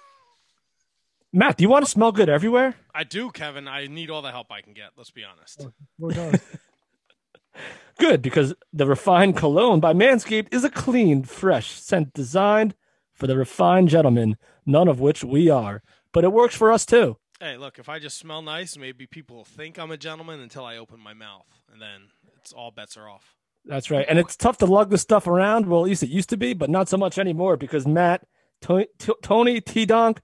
Matt, 1.33 1.57
do 1.57 1.63
you 1.63 1.69
want 1.69 1.85
to 1.85 1.91
smell 1.91 2.13
good 2.13 2.29
everywhere? 2.29 2.75
I 2.95 3.05
do, 3.05 3.31
Kevin. 3.31 3.67
I 3.67 3.87
need 3.87 4.11
all 4.11 4.21
the 4.21 4.31
help 4.31 4.53
I 4.53 4.61
can 4.61 4.75
get. 4.75 4.91
Let's 4.97 5.11
be 5.11 5.25
honest. 5.25 5.67
We're 5.99 6.11
done. 6.11 6.41
Good, 7.99 8.23
because 8.23 8.55
the 8.73 8.87
refined 8.87 9.37
cologne 9.37 9.81
by 9.81 9.93
Manscaped 9.93 10.53
is 10.53 10.65
a 10.65 10.71
clean, 10.71 11.23
fresh 11.23 11.73
scent 11.73 12.13
designed 12.13 12.75
for 13.13 13.27
the 13.27 13.37
refined 13.37 13.89
gentleman, 13.89 14.37
none 14.65 14.89
of 14.89 15.01
which 15.01 15.23
we 15.23 15.51
are. 15.51 15.83
But 16.13 16.25
it 16.25 16.33
works 16.33 16.55
for 16.55 16.73
us 16.73 16.85
too. 16.87 17.19
Hey, 17.43 17.57
look, 17.57 17.81
if 17.81 17.89
I 17.89 17.99
just 17.99 18.19
smell 18.19 18.41
nice, 18.41 18.77
maybe 18.77 19.05
people 19.05 19.35
will 19.35 19.45
think 19.45 19.77
I'm 19.77 19.91
a 19.91 19.97
gentleman 19.97 20.39
until 20.39 20.65
I 20.65 20.77
open 20.77 21.01
my 21.01 21.13
mouth, 21.13 21.49
and 21.73 21.83
then 21.83 22.03
it's 22.37 22.53
all 22.53 22.71
bets 22.71 22.97
are 22.97 23.09
off. 23.09 23.35
That's 23.65 23.91
right. 23.91 24.07
And 24.09 24.17
it's 24.17 24.37
tough 24.37 24.59
to 24.59 24.67
lug 24.67 24.91
this 24.91 25.03
stuff 25.03 25.27
around. 25.27 25.67
Well, 25.67 25.81
at 25.81 25.87
least 25.87 26.05
it 26.05 26.09
used 26.09 26.29
to 26.29 26.37
be, 26.37 26.55
but 26.55 26.71
not 26.71 26.89
so 26.89 26.97
much 26.97 27.19
anymore 27.19 27.57
because 27.57 27.85
Matt, 27.85 28.25
Tony, 28.61 28.87
T- 28.97 29.15
Tony 29.25 29.61
T 29.61 29.85
Donk, 29.87 30.21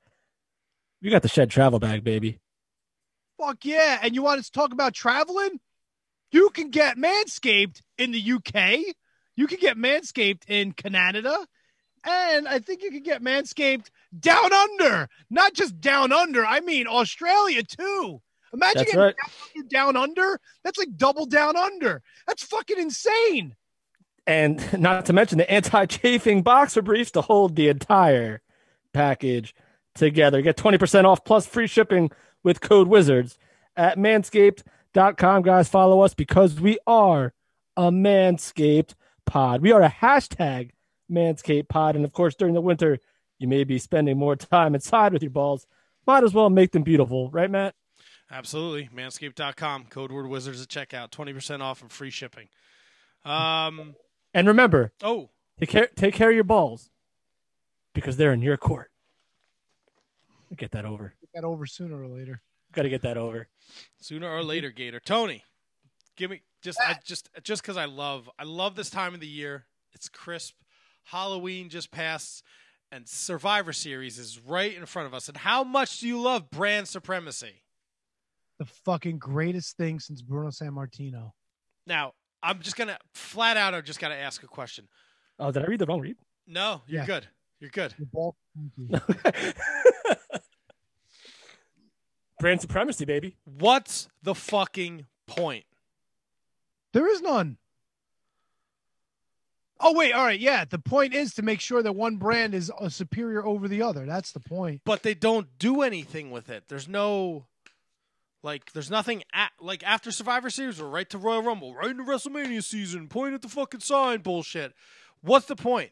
we 1.02 1.10
got 1.10 1.22
the 1.22 1.28
shed 1.28 1.50
travel 1.50 1.80
bag, 1.80 2.04
baby. 2.04 2.38
Fuck 3.36 3.64
yeah. 3.64 3.98
And 4.00 4.14
you 4.14 4.22
want 4.22 4.38
us 4.38 4.46
to 4.46 4.52
talk 4.52 4.72
about 4.72 4.94
traveling? 4.94 5.58
You 6.30 6.50
can 6.50 6.70
get 6.70 6.98
Manscaped 6.98 7.82
in 7.96 8.12
the 8.12 8.32
UK. 8.32 8.94
You 9.34 9.48
can 9.48 9.58
get 9.58 9.76
Manscaped 9.76 10.44
in 10.46 10.70
Canada. 10.70 11.36
And 12.04 12.48
I 12.48 12.58
think 12.58 12.82
you 12.82 12.90
can 12.90 13.02
get 13.02 13.22
Manscaped 13.22 13.90
down 14.18 14.52
under. 14.52 15.08
Not 15.30 15.54
just 15.54 15.80
down 15.80 16.12
under, 16.12 16.44
I 16.44 16.60
mean 16.60 16.86
Australia 16.86 17.62
too. 17.62 18.20
Imagine 18.52 18.78
That's 18.78 18.92
getting 18.92 19.00
right. 19.00 19.14
down, 19.54 19.66
down 19.68 19.96
under. 19.96 20.40
That's 20.64 20.78
like 20.78 20.96
double 20.96 21.26
down 21.26 21.56
under. 21.56 22.02
That's 22.26 22.42
fucking 22.44 22.78
insane. 22.78 23.54
And 24.26 24.80
not 24.80 25.06
to 25.06 25.12
mention 25.12 25.38
the 25.38 25.50
anti-chafing 25.50 26.42
boxer 26.42 26.82
briefs 26.82 27.10
to 27.12 27.22
hold 27.22 27.56
the 27.56 27.68
entire 27.68 28.42
package 28.92 29.54
together. 29.94 30.42
Get 30.42 30.56
20% 30.56 31.04
off 31.04 31.24
plus 31.24 31.46
free 31.46 31.66
shipping 31.66 32.10
with 32.42 32.60
code 32.60 32.88
WIZARDS 32.88 33.36
at 33.76 33.98
manscaped.com. 33.98 35.42
Guys, 35.42 35.68
follow 35.68 36.00
us 36.00 36.14
because 36.14 36.60
we 36.60 36.78
are 36.86 37.32
a 37.76 37.90
Manscaped 37.90 38.94
pod. 39.24 39.62
We 39.62 39.72
are 39.72 39.82
a 39.82 39.90
hashtag 39.90 40.70
Manscaped 41.10 41.68
pod. 41.68 41.96
And 41.96 42.04
of 42.04 42.12
course, 42.12 42.34
during 42.34 42.54
the 42.54 42.60
winter, 42.60 42.98
you 43.38 43.48
may 43.48 43.64
be 43.64 43.78
spending 43.78 44.18
more 44.18 44.36
time 44.36 44.74
inside 44.74 45.12
with 45.12 45.22
your 45.22 45.30
balls. 45.30 45.66
Might 46.06 46.24
as 46.24 46.32
well 46.34 46.50
make 46.50 46.72
them 46.72 46.82
beautiful, 46.82 47.30
right, 47.30 47.50
Matt? 47.50 47.74
Absolutely. 48.30 48.88
Manscaped.com. 48.94 49.86
Code 49.86 50.12
word 50.12 50.26
wizards 50.26 50.60
at 50.60 50.68
checkout. 50.68 51.10
20% 51.10 51.60
off 51.60 51.80
and 51.82 51.90
free 51.90 52.10
shipping. 52.10 52.48
Um, 53.24 53.94
And 54.34 54.46
remember, 54.48 54.92
oh, 55.02 55.30
take 55.58 55.68
care, 55.70 55.88
take 55.96 56.14
care 56.14 56.28
of 56.30 56.34
your 56.34 56.44
balls 56.44 56.90
because 57.94 58.16
they're 58.16 58.32
in 58.32 58.42
your 58.42 58.56
court. 58.56 58.90
Get 60.56 60.70
that 60.72 60.84
over. 60.84 61.14
Get 61.20 61.30
that 61.34 61.44
over 61.44 61.66
sooner 61.66 62.00
or 62.02 62.06
later. 62.08 62.40
Got 62.72 62.82
to 62.82 62.88
get 62.88 63.02
that 63.02 63.16
over. 63.16 63.48
sooner 64.00 64.28
or 64.28 64.42
later, 64.42 64.70
Gator. 64.70 65.00
Tony, 65.00 65.44
give 66.16 66.30
me 66.30 66.42
just 66.62 66.78
I 66.80 66.96
just 67.04 67.28
just 67.42 67.62
because 67.62 67.76
I 67.76 67.84
love 67.86 68.30
I 68.38 68.44
love 68.44 68.74
this 68.76 68.88
time 68.90 69.14
of 69.14 69.20
the 69.20 69.26
year. 69.26 69.64
It's 69.92 70.08
crisp. 70.08 70.54
Halloween 71.10 71.68
just 71.70 71.90
passed, 71.90 72.42
and 72.92 73.08
Survivor 73.08 73.72
Series 73.72 74.18
is 74.18 74.38
right 74.38 74.74
in 74.76 74.84
front 74.86 75.06
of 75.06 75.14
us. 75.14 75.28
And 75.28 75.36
how 75.38 75.64
much 75.64 76.00
do 76.00 76.08
you 76.08 76.20
love 76.20 76.50
brand 76.50 76.86
supremacy? 76.88 77.62
The 78.58 78.66
fucking 78.66 79.18
greatest 79.18 79.76
thing 79.76 80.00
since 80.00 80.20
Bruno 80.20 80.50
Sammartino. 80.50 81.32
Now, 81.86 82.12
I'm 82.42 82.60
just 82.60 82.76
gonna 82.76 82.98
flat 83.14 83.56
out. 83.56 83.74
I 83.74 83.80
just 83.80 84.00
gotta 84.00 84.16
ask 84.16 84.42
a 84.42 84.46
question. 84.46 84.86
Oh, 85.38 85.50
did 85.50 85.62
I 85.62 85.66
read 85.66 85.78
the 85.80 85.86
wrong 85.86 86.00
read? 86.00 86.16
No, 86.46 86.82
you're 86.86 87.00
Yeah. 87.02 87.06
good. 87.06 87.26
You're 87.60 87.70
good. 87.70 87.94
The 87.98 88.06
ball. 88.06 88.36
You. 88.76 88.88
Brand 92.40 92.60
supremacy, 92.60 93.04
baby. 93.04 93.36
What's 93.44 94.08
the 94.22 94.34
fucking 94.34 95.06
point? 95.26 95.64
There 96.92 97.08
is 97.10 97.20
none. 97.20 97.58
Oh 99.80 99.94
wait, 99.94 100.12
all 100.12 100.24
right, 100.24 100.40
yeah. 100.40 100.64
The 100.64 100.78
point 100.78 101.14
is 101.14 101.34
to 101.34 101.42
make 101.42 101.60
sure 101.60 101.82
that 101.82 101.92
one 101.92 102.16
brand 102.16 102.54
is 102.54 102.70
uh, 102.78 102.88
superior 102.88 103.44
over 103.44 103.68
the 103.68 103.82
other. 103.82 104.06
That's 104.06 104.32
the 104.32 104.40
point. 104.40 104.82
But 104.84 105.02
they 105.02 105.14
don't 105.14 105.46
do 105.58 105.82
anything 105.82 106.30
with 106.30 106.48
it. 106.48 106.64
There's 106.68 106.88
no. 106.88 107.46
Like, 108.40 108.72
there's 108.72 108.90
nothing 108.90 109.24
at 109.32 109.50
like 109.60 109.82
after 109.84 110.12
Survivor 110.12 110.48
Series, 110.48 110.80
we're 110.80 110.88
right 110.88 111.10
to 111.10 111.18
Royal 111.18 111.42
Rumble, 111.42 111.74
right 111.74 111.90
into 111.90 112.04
WrestleMania 112.04 112.62
season. 112.62 113.08
Point 113.08 113.34
at 113.34 113.42
the 113.42 113.48
fucking 113.48 113.80
sign, 113.80 114.20
bullshit. 114.20 114.74
What's 115.22 115.46
the 115.46 115.56
point? 115.56 115.90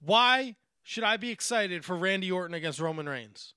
Why 0.00 0.56
should 0.82 1.04
I 1.04 1.16
be 1.16 1.30
excited 1.30 1.84
for 1.84 1.96
Randy 1.96 2.32
Orton 2.32 2.54
against 2.54 2.80
Roman 2.80 3.08
Reigns? 3.08 3.54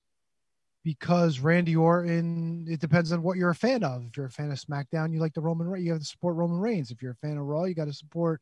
Because 0.84 1.40
Randy 1.40 1.74
Orton, 1.74 2.66
it 2.68 2.78
depends 2.78 3.10
on 3.10 3.22
what 3.22 3.36
you're 3.36 3.50
a 3.50 3.54
fan 3.54 3.82
of. 3.82 4.04
If 4.06 4.16
you're 4.16 4.26
a 4.26 4.30
fan 4.30 4.52
of 4.52 4.58
SmackDown, 4.58 5.12
you 5.12 5.18
like 5.18 5.34
the 5.34 5.40
Roman. 5.40 5.82
You 5.82 5.92
have 5.92 6.00
to 6.00 6.06
support 6.06 6.36
Roman 6.36 6.58
Reigns. 6.58 6.90
If 6.90 7.02
you're 7.02 7.12
a 7.12 7.26
fan 7.26 7.38
of 7.38 7.44
Raw, 7.44 7.64
you 7.64 7.74
got 7.74 7.86
to 7.86 7.92
support 7.92 8.40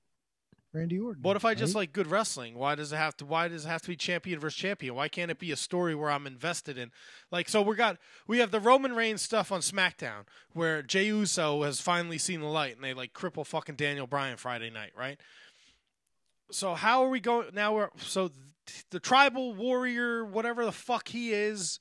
Randy 0.74 0.98
Orton. 0.98 1.22
What 1.22 1.36
if 1.36 1.44
I 1.44 1.55
just 1.55 1.74
right? 1.74 1.82
like 1.82 1.92
good 1.92 2.09
wrestling? 2.09 2.55
Why 2.56 2.74
does 2.74 2.92
it 2.92 2.96
have 2.96 3.16
to? 3.18 3.24
Why 3.24 3.46
does 3.46 3.64
it 3.64 3.68
have 3.68 3.82
to 3.82 3.88
be 3.88 3.96
champion 3.96 4.40
versus 4.40 4.59
champion? 4.59 4.96
Why 4.96 5.09
can't 5.09 5.30
it 5.30 5.38
be 5.38 5.52
a 5.52 5.56
story 5.56 5.94
where 5.94 6.10
I'm 6.10 6.26
invested 6.26 6.76
in? 6.76 6.90
Like, 7.30 7.48
so 7.48 7.62
we 7.62 7.76
got 7.76 7.96
we 8.26 8.38
have 8.40 8.51
the 8.51 8.59
Roman 8.59 8.94
Reigns 8.94 9.22
stuff 9.22 9.52
on 9.52 9.60
SmackDown 9.60 10.24
where 10.52 10.82
Jey 10.82 11.06
Uso 11.06 11.62
has 11.62 11.80
finally 11.80 12.18
seen 12.18 12.40
the 12.40 12.46
light 12.46 12.74
and 12.74 12.84
they 12.84 12.92
like 12.92 13.12
cripple 13.12 13.46
fucking 13.46 13.76
Daniel 13.76 14.09
Bryan 14.09 14.36
Friday 14.36 14.68
night, 14.68 14.90
right? 14.98 15.20
So 16.51 16.74
how 16.74 17.05
are 17.05 17.09
we 17.09 17.20
going 17.20 17.48
now? 17.55 17.74
We're 17.74 17.90
so 17.98 18.32
the 18.90 18.98
tribal 19.01 19.55
warrior, 19.55 20.24
whatever 20.24 20.64
the 20.64 20.72
fuck 20.72 21.09
he 21.09 21.32
is. 21.32 21.78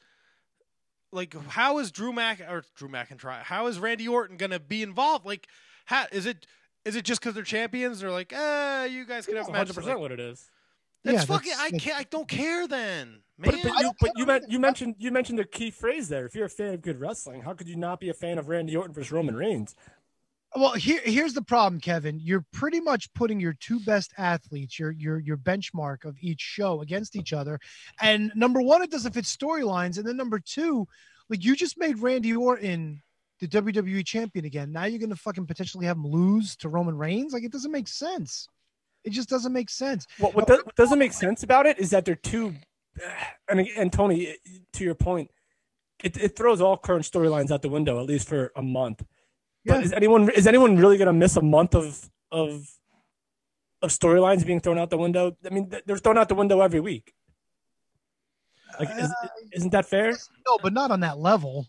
Like, 1.11 1.36
how 1.49 1.80
is 1.80 1.91
Drew 1.91 2.14
Mac 2.14 2.41
or 2.41 2.64
Drew 2.76 2.90
McIntyre? 2.90 3.44
How 3.44 3.68
is 3.68 3.80
Randy 3.80 4.07
Orton 4.07 4.38
gonna 4.38 4.60
be 4.60 4.84
involved? 4.84 5.26
Like, 5.26 5.48
how 5.86 6.06
is 6.11 6.28
it? 6.28 6.45
Is 6.85 6.95
it 6.95 7.05
just 7.05 7.22
because 7.22 7.34
they're 7.34 7.43
champions? 7.43 7.99
They're 8.01 8.11
like, 8.11 8.34
eh, 8.34 8.85
you 8.85 9.05
guys 9.05 9.26
can 9.26 9.35
have 9.38 9.45
That's 9.47 9.76
matches. 9.76 9.77
100% 9.77 9.88
Like, 9.88 9.97
what 9.99 10.11
it 10.11 10.19
is. 10.19 10.49
that's 11.03 11.15
Yeah, 11.15 11.26
fucking. 11.26 11.51
that's- 11.51 11.73
I 11.73 11.77
can't. 11.77 11.97
I 11.99 12.03
don't 12.10 12.27
care 12.27 12.68
then, 12.68 13.22
But, 13.39 13.53
man. 13.55 13.64
but 13.64 13.80
you, 13.81 13.91
but 14.01 14.11
you, 14.15 14.26
meant, 14.26 14.45
you 14.49 14.60
mentioned 14.60 14.95
you 14.97 15.11
mentioned 15.11 15.39
the 15.39 15.45
key 15.45 15.72
phrase 15.72 16.10
there. 16.10 16.26
If 16.26 16.35
you're 16.35 16.45
a 16.45 16.49
fan 16.49 16.73
of 16.73 16.81
good 16.81 16.99
wrestling, 16.99 17.41
how 17.41 17.53
could 17.53 17.68
you 17.68 17.76
not 17.77 17.99
be 17.99 18.10
a 18.10 18.14
fan 18.14 18.38
of 18.38 18.49
Randy 18.49 18.76
Orton 18.76 18.93
versus 18.93 19.11
Roman 19.11 19.35
Reigns? 19.35 19.76
Well, 20.55 20.73
here 20.73 21.01
here's 21.03 21.34
the 21.34 21.41
problem, 21.41 21.81
Kevin. 21.81 22.19
You're 22.19 22.45
pretty 22.53 22.80
much 22.80 23.11
putting 23.15 23.39
your 23.39 23.53
two 23.53 23.80
best 23.80 24.14
athletes, 24.18 24.77
your 24.77 24.91
your 24.91 25.19
your 25.19 25.38
benchmark 25.38 26.05
of 26.05 26.15
each 26.22 26.41
show 26.41 26.81
against 26.81 27.15
each 27.15 27.34
other. 27.34 27.60
And 28.01 28.31
number 28.35 28.61
one, 28.61 28.84
it 28.84 28.91
doesn't 28.91 29.14
fit 29.14 29.26
storylines. 29.26 29.97
And 29.97 30.05
then 30.07 30.15
number 30.15 30.39
two, 30.39 30.85
like 31.30 31.43
you 31.43 31.55
just 31.55 31.77
made 31.80 31.97
Randy 31.99 32.35
Orton 32.35 33.01
the 33.48 33.61
WWE 33.61 34.06
champion 34.06 34.45
again. 34.45 34.72
Now 34.72 34.86
you're 34.86 34.99
gonna 34.99 35.15
fucking 35.15 35.45
potentially 35.45 35.86
have 35.86 35.98
him 35.98 36.07
lose 36.07 36.56
to 36.57 36.70
Roman 36.70 36.98
Reigns. 36.98 37.34
Like 37.34 37.44
it 37.44 37.52
doesn't 37.52 37.72
make 37.72 37.88
sense. 37.88 38.48
It 39.03 39.11
just 39.11 39.28
doesn't 39.30 39.52
make 39.52 39.70
sense. 39.70 40.07
What, 40.18 40.34
what, 40.34 40.48
does, 40.48 40.64
what 40.64 40.76
doesn't 40.76 40.98
make 40.98 41.11
sense 41.11 41.44
about 41.44 41.65
it 41.65 41.78
is 41.78 41.90
that 41.90 42.06
they're 42.06 42.15
too. 42.15 42.56
And 43.49 43.68
and 43.76 43.91
Tony, 43.91 44.36
to 44.74 44.84
your 44.84 44.94
point, 44.95 45.30
it, 46.03 46.15
it 46.15 46.36
throws 46.38 46.61
all 46.61 46.78
current 46.78 47.03
storylines 47.03 47.49
out 47.52 47.61
the 47.64 47.70
window 47.70 47.99
at 47.99 48.06
least 48.06 48.28
for 48.30 48.52
a 48.56 48.61
month. 48.61 49.03
But 49.65 49.80
Yeah. 49.80 49.82
is 49.82 49.94
anyone 49.94 50.30
is 50.30 50.48
anyone 50.48 50.78
really 50.78 50.98
going 50.98 51.07
to 51.07 51.14
miss 51.14 51.36
a 51.36 51.41
month 51.41 51.74
of 51.76 52.10
of 52.32 52.70
of 53.82 53.90
storylines 53.90 54.45
being 54.45 54.60
thrown 54.61 54.78
out 54.78 54.91
the 54.91 54.98
window? 54.98 55.36
I 55.45 55.49
mean, 55.49 55.74
they're 55.86 55.98
thrown 55.98 56.18
out 56.20 56.30
the 56.30 56.36
window 56.36 56.61
every 56.61 56.80
week. 56.80 57.14
Like, 58.80 58.90
is, 58.91 59.11
uh, 59.11 59.28
isn't 59.53 59.72
that 59.72 59.86
fair? 59.88 60.11
No, 60.48 60.57
but 60.61 60.72
not 60.74 60.91
on 60.91 60.99
that 61.02 61.18
level. 61.18 61.68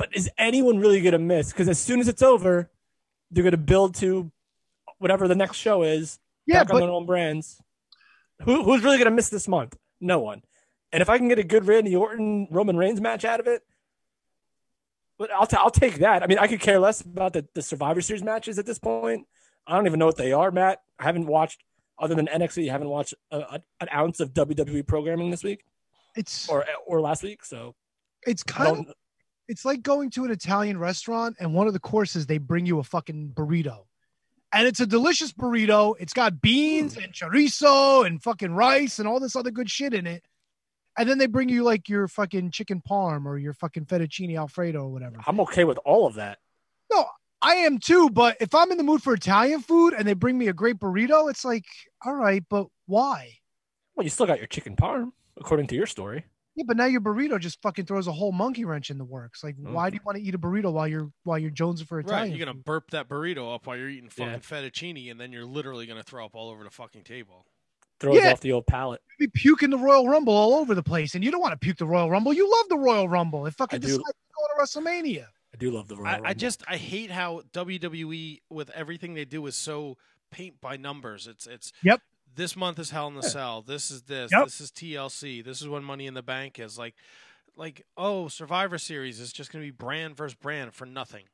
But 0.00 0.16
is 0.16 0.30
anyone 0.38 0.78
really 0.78 1.02
going 1.02 1.12
to 1.12 1.18
miss? 1.18 1.52
Because 1.52 1.68
as 1.68 1.78
soon 1.78 2.00
as 2.00 2.08
it's 2.08 2.22
over, 2.22 2.70
they're 3.30 3.42
going 3.42 3.50
to 3.50 3.58
build 3.58 3.94
to 3.96 4.32
whatever 4.96 5.28
the 5.28 5.34
next 5.34 5.58
show 5.58 5.82
is. 5.82 6.18
Yeah, 6.46 6.64
back 6.64 6.72
on 6.72 6.80
their 6.80 6.88
own 6.88 7.04
brands. 7.04 7.60
Who, 8.44 8.64
who's 8.64 8.82
really 8.82 8.96
going 8.96 9.10
to 9.10 9.14
miss 9.14 9.28
this 9.28 9.46
month? 9.46 9.76
No 10.00 10.18
one. 10.20 10.40
And 10.90 11.02
if 11.02 11.10
I 11.10 11.18
can 11.18 11.28
get 11.28 11.38
a 11.38 11.42
good 11.42 11.66
Randy 11.66 11.94
Orton 11.94 12.48
Roman 12.50 12.78
Reigns 12.78 12.98
match 12.98 13.26
out 13.26 13.40
of 13.40 13.46
it, 13.46 13.62
but 15.18 15.30
I'll, 15.32 15.46
t- 15.46 15.58
I'll 15.60 15.70
take 15.70 15.96
that. 15.96 16.22
I 16.22 16.26
mean, 16.26 16.38
I 16.38 16.46
could 16.46 16.60
care 16.60 16.80
less 16.80 17.02
about 17.02 17.34
the, 17.34 17.46
the 17.52 17.60
Survivor 17.60 18.00
Series 18.00 18.22
matches 18.22 18.58
at 18.58 18.64
this 18.64 18.78
point. 18.78 19.26
I 19.66 19.76
don't 19.76 19.86
even 19.86 19.98
know 19.98 20.06
what 20.06 20.16
they 20.16 20.32
are, 20.32 20.50
Matt. 20.50 20.80
I 20.98 21.04
haven't 21.04 21.26
watched, 21.26 21.62
other 21.98 22.14
than 22.14 22.26
NXT, 22.26 22.70
I 22.70 22.72
haven't 22.72 22.88
watched 22.88 23.12
a, 23.30 23.36
a, 23.36 23.62
an 23.82 23.88
ounce 23.94 24.20
of 24.20 24.32
WWE 24.32 24.86
programming 24.86 25.30
this 25.30 25.44
week 25.44 25.62
It's 26.16 26.48
or 26.48 26.64
or 26.86 27.02
last 27.02 27.22
week. 27.22 27.44
So 27.44 27.74
it's 28.26 28.42
kind 28.42 28.88
of 28.88 28.94
it's 29.50 29.64
like 29.64 29.82
going 29.82 30.10
to 30.10 30.24
an 30.24 30.30
Italian 30.30 30.78
restaurant 30.78 31.34
and 31.40 31.52
one 31.52 31.66
of 31.66 31.72
the 31.72 31.80
courses 31.80 32.24
they 32.24 32.38
bring 32.38 32.66
you 32.66 32.78
a 32.78 32.84
fucking 32.84 33.32
burrito. 33.34 33.80
And 34.52 34.64
it's 34.64 34.78
a 34.78 34.86
delicious 34.86 35.32
burrito. 35.32 35.96
It's 35.98 36.12
got 36.12 36.40
beans 36.40 36.94
hmm. 36.94 37.02
and 37.02 37.12
chorizo 37.12 38.06
and 38.06 38.22
fucking 38.22 38.52
rice 38.52 39.00
and 39.00 39.08
all 39.08 39.18
this 39.18 39.34
other 39.34 39.50
good 39.50 39.68
shit 39.68 39.92
in 39.92 40.06
it. 40.06 40.22
And 40.96 41.08
then 41.08 41.18
they 41.18 41.26
bring 41.26 41.48
you 41.48 41.64
like 41.64 41.88
your 41.88 42.06
fucking 42.06 42.52
chicken 42.52 42.80
parm 42.88 43.26
or 43.26 43.38
your 43.38 43.52
fucking 43.52 43.86
fettuccine 43.86 44.38
alfredo 44.38 44.84
or 44.84 44.88
whatever. 44.88 45.16
I'm 45.26 45.40
okay 45.40 45.64
with 45.64 45.80
all 45.84 46.06
of 46.06 46.14
that. 46.14 46.38
No, 46.92 47.06
I 47.42 47.56
am 47.56 47.78
too, 47.78 48.08
but 48.08 48.36
if 48.40 48.54
I'm 48.54 48.70
in 48.70 48.78
the 48.78 48.84
mood 48.84 49.02
for 49.02 49.14
Italian 49.14 49.62
food 49.62 49.94
and 49.94 50.06
they 50.06 50.14
bring 50.14 50.38
me 50.38 50.46
a 50.46 50.52
great 50.52 50.78
burrito, 50.78 51.28
it's 51.28 51.44
like, 51.44 51.66
all 52.06 52.14
right, 52.14 52.44
but 52.48 52.68
why? 52.86 53.38
Well, 53.96 54.04
you 54.04 54.10
still 54.10 54.26
got 54.26 54.38
your 54.38 54.46
chicken 54.46 54.76
parm, 54.76 55.10
according 55.36 55.66
to 55.68 55.74
your 55.74 55.86
story. 55.86 56.24
Yeah, 56.56 56.64
but 56.66 56.76
now 56.76 56.86
your 56.86 57.00
burrito 57.00 57.38
just 57.38 57.62
fucking 57.62 57.86
throws 57.86 58.06
a 58.08 58.12
whole 58.12 58.32
monkey 58.32 58.64
wrench 58.64 58.90
in 58.90 58.98
the 58.98 59.04
works. 59.04 59.44
Like, 59.44 59.56
Mm. 59.56 59.72
why 59.72 59.88
do 59.88 59.94
you 59.94 60.00
want 60.04 60.18
to 60.18 60.22
eat 60.24 60.34
a 60.34 60.38
burrito 60.38 60.72
while 60.72 60.88
you're 60.88 61.10
while 61.22 61.38
you're 61.38 61.50
jonesing 61.50 61.86
for 61.86 62.00
Italian? 62.00 62.30
Right, 62.30 62.36
you're 62.36 62.44
gonna 62.44 62.58
burp 62.58 62.90
that 62.90 63.08
burrito 63.08 63.54
up 63.54 63.66
while 63.66 63.76
you're 63.76 63.88
eating 63.88 64.10
fucking 64.10 64.32
Yeah. 64.32 64.38
fettuccine, 64.38 65.10
and 65.10 65.20
then 65.20 65.32
you're 65.32 65.44
literally 65.46 65.86
gonna 65.86 66.02
throw 66.02 66.24
up 66.24 66.34
all 66.34 66.50
over 66.50 66.64
the 66.64 66.70
fucking 66.70 67.04
table. 67.04 67.46
Throws 68.00 68.16
Yeah. 68.16 68.32
off 68.32 68.40
the 68.40 68.52
old 68.52 68.66
palate. 68.66 69.02
be 69.18 69.28
puking 69.28 69.68
the 69.70 69.76
Royal 69.78 70.08
Rumble 70.08 70.32
all 70.32 70.54
over 70.54 70.74
the 70.74 70.82
place, 70.82 71.14
and 71.14 71.22
you 71.22 71.30
don't 71.30 71.42
want 71.42 71.52
to 71.52 71.58
puke 71.58 71.76
the 71.76 71.86
Royal 71.86 72.10
Rumble. 72.10 72.32
You 72.32 72.50
love 72.50 72.68
the 72.70 72.78
Royal 72.78 73.06
Rumble. 73.08 73.44
It 73.46 73.54
fucking 73.54 73.76
I 73.76 73.78
do. 73.78 73.86
decides 73.88 74.02
to 74.04 74.14
go 74.34 74.46
to 74.46 74.62
WrestleMania. 74.62 75.26
I 75.52 75.56
do 75.58 75.70
love 75.70 75.88
the 75.88 75.96
Royal 75.98 76.24
I, 76.24 76.30
I 76.30 76.34
just 76.34 76.62
I 76.66 76.76
hate 76.78 77.10
how 77.10 77.42
WWE 77.52 78.40
with 78.48 78.70
everything 78.70 79.12
they 79.14 79.24
do 79.26 79.44
is 79.46 79.56
so 79.56 79.98
paint 80.30 80.60
by 80.60 80.76
numbers. 80.78 81.26
It's 81.26 81.46
it's 81.46 81.72
Yep. 81.82 82.00
This 82.34 82.56
month 82.56 82.78
is 82.78 82.90
Hell 82.90 83.08
in 83.08 83.14
the 83.14 83.22
Cell. 83.22 83.62
This 83.62 83.90
is 83.90 84.02
this. 84.02 84.30
Yep. 84.32 84.44
This 84.44 84.60
is 84.60 84.70
TLC. 84.70 85.44
This 85.44 85.60
is 85.60 85.68
when 85.68 85.82
Money 85.84 86.06
in 86.06 86.14
the 86.14 86.22
Bank 86.22 86.58
is 86.58 86.78
like. 86.78 86.94
like, 87.56 87.84
oh, 87.96 88.28
Survivor 88.28 88.78
Series 88.78 89.20
is 89.20 89.32
just 89.32 89.52
going 89.52 89.62
to 89.64 89.66
be 89.66 89.76
brand 89.76 90.16
versus 90.16 90.34
brand 90.34 90.72
for 90.72 90.86
nothing. 90.86 91.24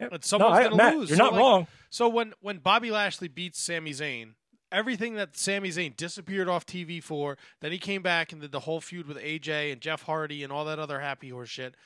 Yeah. 0.00 0.08
And 0.10 0.24
someone's 0.24 0.58
I- 0.58 0.68
going 0.68 0.78
to 0.78 0.98
lose. 0.98 1.08
you're 1.10 1.18
So, 1.18 1.24
not 1.24 1.32
like- 1.34 1.40
wrong. 1.40 1.66
So 1.90 2.08
when 2.08 2.34
when 2.40 2.58
Bobby 2.58 2.90
Lashley 2.90 3.28
beats 3.28 3.60
Sami 3.60 3.92
Zayn, 3.92 4.34
everything 4.72 5.14
that 5.14 5.36
Sami 5.36 5.68
Zayn 5.68 5.96
disappeared 5.96 6.48
off 6.48 6.66
TV 6.66 7.00
for, 7.02 7.38
then 7.60 7.70
he 7.70 7.78
came 7.78 8.02
back 8.02 8.32
and 8.32 8.40
did 8.40 8.50
the 8.50 8.60
whole 8.60 8.80
feud 8.80 9.06
with 9.06 9.18
AJ 9.18 9.70
and 9.70 9.80
Jeff 9.80 10.02
Hardy 10.02 10.42
and 10.42 10.52
all 10.52 10.64
that 10.64 10.80
other 10.80 10.98
happy 11.00 11.28
horse 11.28 11.50
shit. 11.50 11.76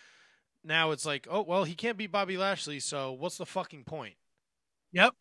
Now 0.64 0.90
it's 0.92 1.04
like, 1.04 1.26
oh 1.30 1.42
well, 1.42 1.64
he 1.64 1.74
can't 1.74 1.98
beat 1.98 2.10
Bobby 2.12 2.38
Lashley, 2.38 2.80
so 2.80 3.12
what's 3.12 3.36
the 3.36 3.44
fucking 3.46 3.84
point? 3.84 4.14
Yep. 4.92 5.14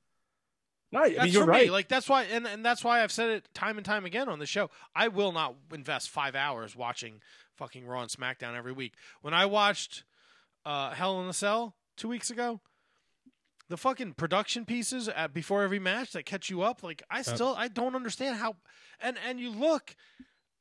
No, 0.91 1.01
I 1.01 1.07
mean, 1.07 1.17
That's 1.17 1.33
you're 1.33 1.43
for 1.43 1.49
right. 1.49 1.65
me. 1.65 1.71
Like 1.71 1.89
that's 1.89 2.07
why, 2.07 2.23
and, 2.23 2.47
and 2.47 2.63
that's 2.65 2.83
why 2.83 3.03
I've 3.03 3.11
said 3.11 3.29
it 3.29 3.49
time 3.53 3.77
and 3.77 3.85
time 3.85 4.05
again 4.05 4.29
on 4.29 4.39
the 4.39 4.45
show. 4.45 4.69
I 4.95 5.09
will 5.09 5.31
not 5.33 5.55
invest 5.73 6.09
five 6.09 6.33
hours 6.35 6.75
watching 6.75 7.21
fucking 7.55 7.85
Raw 7.85 8.01
and 8.01 8.09
SmackDown 8.09 8.55
every 8.55 8.71
week. 8.71 8.93
When 9.21 9.33
I 9.33 9.45
watched 9.45 10.05
uh, 10.65 10.91
Hell 10.91 11.21
in 11.21 11.27
a 11.27 11.33
Cell 11.33 11.75
two 11.97 12.07
weeks 12.07 12.29
ago, 12.29 12.61
the 13.67 13.75
fucking 13.75 14.13
production 14.13 14.63
pieces 14.65 15.09
at, 15.09 15.33
before 15.33 15.63
every 15.63 15.79
match 15.79 16.13
that 16.13 16.25
catch 16.25 16.49
you 16.49 16.61
up, 16.61 16.83
like 16.83 17.03
I 17.09 17.21
still 17.21 17.53
I 17.57 17.67
don't 17.67 17.95
understand 17.95 18.37
how. 18.37 18.55
And 19.01 19.17
and 19.27 19.41
you 19.41 19.49
look 19.49 19.93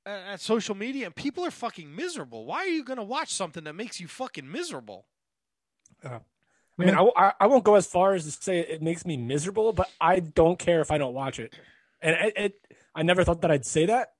at, 0.04 0.18
at 0.32 0.40
social 0.40 0.74
media 0.74 1.06
and 1.06 1.14
people 1.14 1.44
are 1.44 1.52
fucking 1.52 1.94
miserable. 1.94 2.46
Why 2.46 2.58
are 2.58 2.66
you 2.68 2.82
gonna 2.82 3.04
watch 3.04 3.32
something 3.32 3.62
that 3.62 3.74
makes 3.74 4.00
you 4.00 4.08
fucking 4.08 4.50
miserable? 4.50 5.06
I 6.78 6.84
mean, 6.84 6.94
I, 6.94 7.08
I, 7.16 7.32
I 7.40 7.46
won't 7.46 7.64
go 7.64 7.74
as 7.74 7.86
far 7.86 8.14
as 8.14 8.24
to 8.24 8.30
say 8.30 8.60
it 8.60 8.82
makes 8.82 9.06
me 9.06 9.16
miserable, 9.16 9.72
but 9.72 9.88
I 10.00 10.20
don't 10.20 10.58
care 10.58 10.80
if 10.80 10.90
I 10.90 10.98
don't 10.98 11.14
watch 11.14 11.38
it. 11.38 11.54
And 12.02 12.14
it, 12.14 12.34
it, 12.36 12.76
I 12.94 13.02
never 13.02 13.24
thought 13.24 13.40
that 13.42 13.50
I'd 13.50 13.64
say 13.64 13.86
that. 13.86 14.12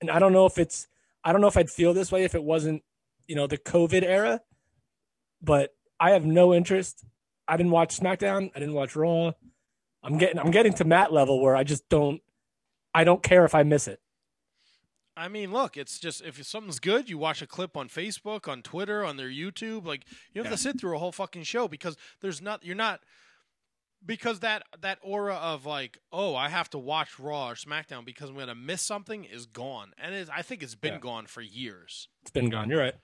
And 0.00 0.10
I 0.10 0.18
don't 0.18 0.32
know 0.32 0.46
if 0.46 0.58
it's, 0.58 0.88
I 1.22 1.32
don't 1.32 1.40
know 1.40 1.48
if 1.48 1.56
I'd 1.56 1.70
feel 1.70 1.92
this 1.92 2.10
way 2.10 2.24
if 2.24 2.34
it 2.34 2.42
wasn't, 2.42 2.82
you 3.26 3.36
know, 3.36 3.46
the 3.46 3.58
COVID 3.58 4.02
era. 4.02 4.40
But 5.42 5.74
I 6.00 6.12
have 6.12 6.24
no 6.24 6.54
interest. 6.54 7.04
I 7.46 7.56
didn't 7.56 7.72
watch 7.72 7.98
SmackDown. 7.98 8.50
I 8.54 8.58
didn't 8.58 8.74
watch 8.74 8.96
Raw. 8.96 9.32
I'm 10.02 10.18
getting, 10.18 10.38
I'm 10.38 10.50
getting 10.50 10.72
to 10.74 10.84
Matt 10.84 11.12
level 11.12 11.42
where 11.42 11.54
I 11.54 11.62
just 11.62 11.88
don't, 11.88 12.22
I 12.94 13.04
don't 13.04 13.22
care 13.22 13.44
if 13.44 13.54
I 13.54 13.62
miss 13.64 13.86
it. 13.86 14.00
I 15.16 15.28
mean, 15.28 15.52
look, 15.52 15.76
it's 15.76 15.98
just 15.98 16.22
if 16.22 16.42
something's 16.46 16.80
good, 16.80 17.10
you 17.10 17.18
watch 17.18 17.42
a 17.42 17.46
clip 17.46 17.76
on 17.76 17.88
Facebook, 17.88 18.48
on 18.48 18.62
Twitter, 18.62 19.04
on 19.04 19.16
their 19.18 19.28
YouTube. 19.28 19.84
Like 19.86 20.04
you 20.32 20.40
have 20.40 20.46
Yeah. 20.46 20.56
to 20.56 20.56
sit 20.58 20.80
through 20.80 20.96
a 20.96 20.98
whole 20.98 21.12
fucking 21.12 21.42
show 21.42 21.68
because 21.68 21.96
there's 22.20 22.40
not 22.40 22.64
you're 22.64 22.74
not 22.76 23.00
because 24.04 24.40
that 24.40 24.64
that 24.80 24.98
aura 25.02 25.34
of 25.36 25.64
like, 25.66 25.98
oh, 26.12 26.34
I 26.34 26.48
have 26.48 26.68
to 26.70 26.78
watch 26.78 27.18
Raw 27.20 27.50
or 27.50 27.54
SmackDown 27.54 28.04
because 28.04 28.30
I'm 28.30 28.36
gonna 28.36 28.54
miss 28.54 28.82
something 28.82 29.24
is 29.24 29.46
gone, 29.46 29.92
and 29.98 30.28
I 30.30 30.42
think 30.42 30.62
it's 30.62 30.74
been 30.74 30.94
Yeah. 30.94 31.00
gone 31.00 31.26
for 31.26 31.40
years. 31.40 32.08
It's 32.22 32.30
been 32.30 32.48
gone. 32.50 32.68
You're 32.68 32.80
right. 32.80 32.94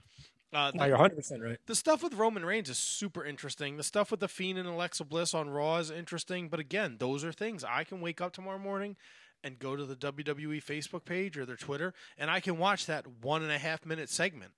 Uh, 0.51 0.73
No, 0.75 0.87
you're 0.87 0.97
100% 0.97 1.43
right. 1.43 1.59
the 1.67 1.75
stuff 1.75 2.03
with 2.03 2.15
Roman 2.15 2.43
Reigns 2.43 2.71
is 2.71 2.79
super 2.79 3.23
interesting. 3.23 3.77
The 3.77 3.83
stuff 3.83 4.11
with 4.11 4.21
the 4.21 4.29
Fiend 4.29 4.59
and 4.59 4.67
Alexa 4.67 5.05
Bliss 5.05 5.35
on 5.35 5.51
Raw 5.51 5.77
is 5.77 5.91
interesting. 5.91 6.49
But 6.49 6.59
again, 6.59 6.97
those 6.99 7.23
are 7.23 7.33
things 7.33 7.63
I 7.65 7.85
can 7.85 8.01
wake 8.01 8.23
up 8.23 8.33
tomorrow 8.33 8.59
morning 8.59 8.97
and 9.45 9.59
go 9.59 9.77
to 9.77 9.85
the 9.85 9.97
WWE 9.97 10.63
Facebook 10.63 11.05
page 11.05 11.37
or 11.37 11.47
their 11.47 11.57
Twitter, 11.57 11.95
and 12.17 12.31
I 12.31 12.41
can 12.41 12.59
watch 12.59 12.87
that 12.87 13.07
one 13.23 13.43
and 13.43 13.53
a 13.53 13.59
half 13.59 13.87
minute 13.87 14.11
segment. 14.11 14.53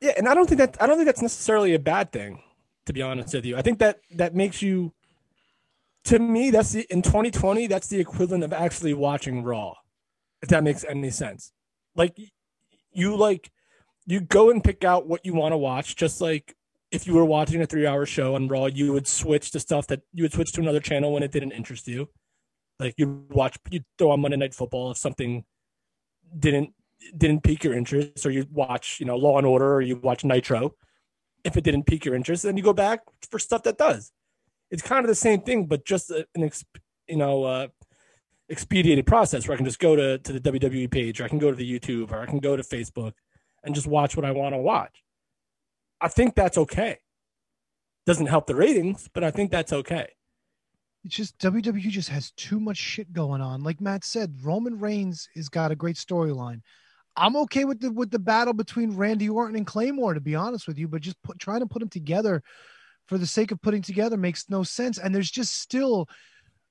Yeah, 0.00 0.12
and 0.16 0.28
I 0.28 0.34
don't 0.34 0.48
think 0.48 0.58
that 0.58 0.76
I 0.80 0.86
don't 0.86 0.96
think 0.96 1.06
that's 1.06 1.22
necessarily 1.22 1.74
a 1.74 1.78
bad 1.78 2.12
thing, 2.12 2.42
to 2.86 2.92
be 2.92 3.02
honest 3.02 3.34
with 3.34 3.46
you. 3.46 3.56
I 3.56 3.62
think 3.62 3.78
that 3.78 4.00
that 4.10 4.34
makes 4.34 4.60
you 4.60 4.92
to 6.04 6.18
me, 6.18 6.50
that's 6.50 6.72
the 6.72 6.86
in 6.90 7.02
2020, 7.02 7.66
that's 7.66 7.88
the 7.88 7.98
equivalent 8.00 8.44
of 8.44 8.52
actually 8.52 8.94
watching 8.94 9.42
Raw. 9.42 9.74
If 10.42 10.50
that 10.50 10.62
makes 10.62 10.84
any 10.84 11.10
sense. 11.10 11.52
Like 11.96 12.18
you 12.92 13.16
like 13.16 13.50
you 14.06 14.20
go 14.20 14.50
and 14.50 14.62
pick 14.62 14.84
out 14.84 15.06
what 15.06 15.24
you 15.24 15.32
want 15.32 15.52
to 15.52 15.56
watch, 15.56 15.96
just 15.96 16.20
like 16.20 16.54
if 16.90 17.06
you 17.06 17.14
were 17.14 17.24
watching 17.24 17.62
a 17.62 17.66
three 17.66 17.86
hour 17.86 18.04
show 18.04 18.34
on 18.34 18.48
Raw, 18.48 18.66
you 18.66 18.92
would 18.92 19.08
switch 19.08 19.50
to 19.52 19.60
stuff 19.60 19.86
that 19.86 20.02
you 20.12 20.22
would 20.24 20.32
switch 20.32 20.52
to 20.52 20.60
another 20.60 20.80
channel 20.80 21.12
when 21.12 21.22
it 21.22 21.32
didn't 21.32 21.52
interest 21.52 21.88
you. 21.88 22.08
Like 22.78 22.94
you 22.98 23.26
watch 23.30 23.56
you 23.70 23.80
throw 23.98 24.10
on 24.10 24.20
Monday 24.20 24.36
Night 24.36 24.54
Football 24.54 24.90
if 24.90 24.96
something 24.96 25.44
didn't 26.38 26.74
didn't 27.16 27.42
pique 27.42 27.64
your 27.64 27.74
interest, 27.74 28.24
or 28.24 28.30
you 28.30 28.46
watch, 28.50 28.98
you 28.98 29.06
know, 29.06 29.16
Law 29.16 29.38
and 29.38 29.46
Order, 29.46 29.74
or 29.74 29.80
you 29.80 29.96
watch 29.96 30.24
Nitro. 30.24 30.74
If 31.44 31.56
it 31.56 31.64
didn't 31.64 31.84
pique 31.84 32.04
your 32.04 32.14
interest, 32.14 32.42
then 32.42 32.56
you 32.56 32.62
go 32.62 32.72
back 32.72 33.00
for 33.30 33.38
stuff 33.38 33.62
that 33.64 33.76
does. 33.78 34.12
It's 34.70 34.82
kind 34.82 35.04
of 35.04 35.08
the 35.08 35.14
same 35.14 35.42
thing, 35.42 35.66
but 35.66 35.84
just 35.84 36.10
an 36.10 36.24
ex, 36.36 36.64
you 37.06 37.16
know 37.16 37.44
uh, 37.44 37.68
expedited 38.48 39.06
process 39.06 39.46
where 39.46 39.54
I 39.54 39.56
can 39.56 39.66
just 39.66 39.78
go 39.78 39.94
to 39.94 40.18
to 40.18 40.32
the 40.32 40.40
WWE 40.40 40.90
page, 40.90 41.20
or 41.20 41.24
I 41.24 41.28
can 41.28 41.38
go 41.38 41.50
to 41.50 41.56
the 41.56 41.78
YouTube, 41.78 42.10
or 42.10 42.20
I 42.20 42.26
can 42.26 42.38
go 42.38 42.56
to 42.56 42.62
Facebook, 42.62 43.12
and 43.62 43.74
just 43.74 43.86
watch 43.86 44.16
what 44.16 44.24
I 44.24 44.32
want 44.32 44.54
to 44.54 44.58
watch. 44.58 45.02
I 46.00 46.08
think 46.08 46.34
that's 46.34 46.58
okay. 46.58 46.98
Doesn't 48.06 48.26
help 48.26 48.46
the 48.46 48.54
ratings, 48.54 49.08
but 49.12 49.24
I 49.24 49.30
think 49.30 49.50
that's 49.50 49.72
okay. 49.72 50.08
It's 51.04 51.16
just 51.16 51.38
WWE 51.38 51.80
just 51.90 52.08
has 52.08 52.30
too 52.32 52.58
much 52.58 52.78
shit 52.78 53.12
going 53.12 53.40
on. 53.40 53.62
Like 53.62 53.80
Matt 53.80 54.04
said, 54.04 54.34
Roman 54.42 54.78
Reigns 54.78 55.28
has 55.34 55.48
got 55.48 55.70
a 55.70 55.76
great 55.76 55.96
storyline. 55.96 56.62
I'm 57.16 57.36
okay 57.36 57.64
with 57.64 57.80
the 57.80 57.92
with 57.92 58.10
the 58.10 58.18
battle 58.18 58.54
between 58.54 58.96
Randy 58.96 59.28
Orton 59.28 59.56
and 59.56 59.66
Claymore, 59.66 60.14
to 60.14 60.20
be 60.20 60.34
honest 60.34 60.66
with 60.66 60.78
you, 60.78 60.88
but 60.88 61.02
just 61.02 61.22
put, 61.22 61.38
trying 61.38 61.60
to 61.60 61.66
put 61.66 61.80
them 61.80 61.88
together 61.88 62.42
for 63.06 63.18
the 63.18 63.26
sake 63.26 63.50
of 63.52 63.60
putting 63.60 63.82
together 63.82 64.16
makes 64.16 64.48
no 64.48 64.62
sense. 64.62 64.98
And 64.98 65.14
there's 65.14 65.30
just 65.30 65.60
still 65.60 66.08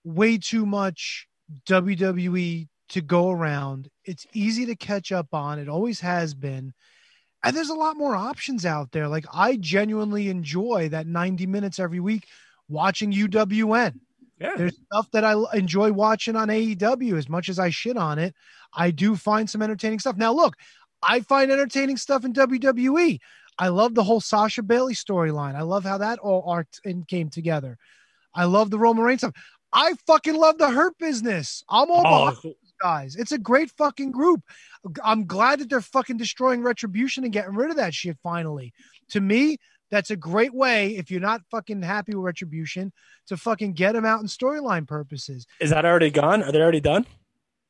way 0.03 0.37
too 0.37 0.65
much 0.65 1.27
WWE 1.67 2.67
to 2.89 3.01
go 3.01 3.29
around. 3.29 3.89
It's 4.03 4.25
easy 4.33 4.65
to 4.65 4.75
catch 4.75 5.11
up 5.11 5.27
on. 5.33 5.59
It 5.59 5.69
always 5.69 5.99
has 6.01 6.33
been. 6.33 6.73
And 7.43 7.55
there's 7.55 7.69
a 7.69 7.75
lot 7.75 7.97
more 7.97 8.15
options 8.15 8.65
out 8.65 8.91
there. 8.91 9.07
Like 9.07 9.25
I 9.33 9.57
genuinely 9.57 10.29
enjoy 10.29 10.89
that 10.89 11.07
90 11.07 11.45
minutes 11.45 11.79
every 11.79 11.99
week 11.99 12.25
watching 12.67 13.11
UWN. 13.11 13.99
Yeah. 14.39 14.55
There's 14.57 14.77
stuff 14.91 15.09
that 15.11 15.23
I 15.23 15.35
enjoy 15.53 15.91
watching 15.91 16.35
on 16.35 16.47
AEW 16.49 17.17
as 17.17 17.29
much 17.29 17.49
as 17.49 17.59
I 17.59 17.69
shit 17.69 17.97
on 17.97 18.19
it. 18.19 18.33
I 18.73 18.91
do 18.91 19.15
find 19.15 19.49
some 19.49 19.61
entertaining 19.61 19.99
stuff. 19.99 20.17
Now, 20.17 20.33
look, 20.33 20.55
I 21.01 21.21
find 21.21 21.51
entertaining 21.51 21.97
stuff 21.97 22.25
in 22.25 22.33
WWE. 22.33 23.19
I 23.59 23.67
love 23.67 23.93
the 23.93 24.03
whole 24.03 24.21
Sasha 24.21 24.63
Bayley 24.63 24.95
storyline. 24.95 25.55
I 25.55 25.61
love 25.61 25.83
how 25.83 25.99
that 25.99 26.19
all 26.19 26.43
arced 26.47 26.81
and 26.85 27.07
came 27.07 27.29
together. 27.29 27.77
I 28.33 28.45
love 28.45 28.71
the 28.71 28.79
Roman 28.79 29.03
Reigns 29.03 29.21
stuff. 29.21 29.35
I 29.71 29.93
fucking 30.07 30.35
love 30.35 30.57
the 30.57 30.69
Hurt 30.69 30.97
Business. 30.97 31.63
I'm 31.69 31.89
all 31.89 32.33
Oh, 32.43 32.53
guys. 32.81 33.15
It's 33.15 33.31
a 33.31 33.37
great 33.37 33.71
fucking 33.71 34.11
group. 34.11 34.41
I'm 35.03 35.25
glad 35.25 35.59
that 35.59 35.69
they're 35.69 35.81
fucking 35.81 36.17
destroying 36.17 36.61
Retribution 36.61 37.23
and 37.23 37.33
getting 37.33 37.55
rid 37.55 37.69
of 37.69 37.77
that 37.77 37.93
shit 37.93 38.17
finally. 38.21 38.73
To 39.09 39.21
me, 39.21 39.57
that's 39.93 40.09
a 40.09 40.15
great 40.15 40.53
way 40.55 40.97
if 40.97 41.11
you're 41.11 41.21
not 41.21 41.41
fucking 41.51 41.83
happy 41.83 42.15
with 42.15 42.25
Retribution 42.25 42.91
to 43.27 43.37
fucking 43.37 43.73
get 43.73 43.91
them 43.93 44.05
out 44.05 44.21
in 44.21 44.25
storyline 44.25 44.87
purposes. 44.87 45.45
Is 45.59 45.69
that 45.69 45.85
already 45.85 46.09
gone? 46.09 46.41
Are 46.41 46.51
they 46.51 46.59
already 46.59 46.81
done? 46.81 47.05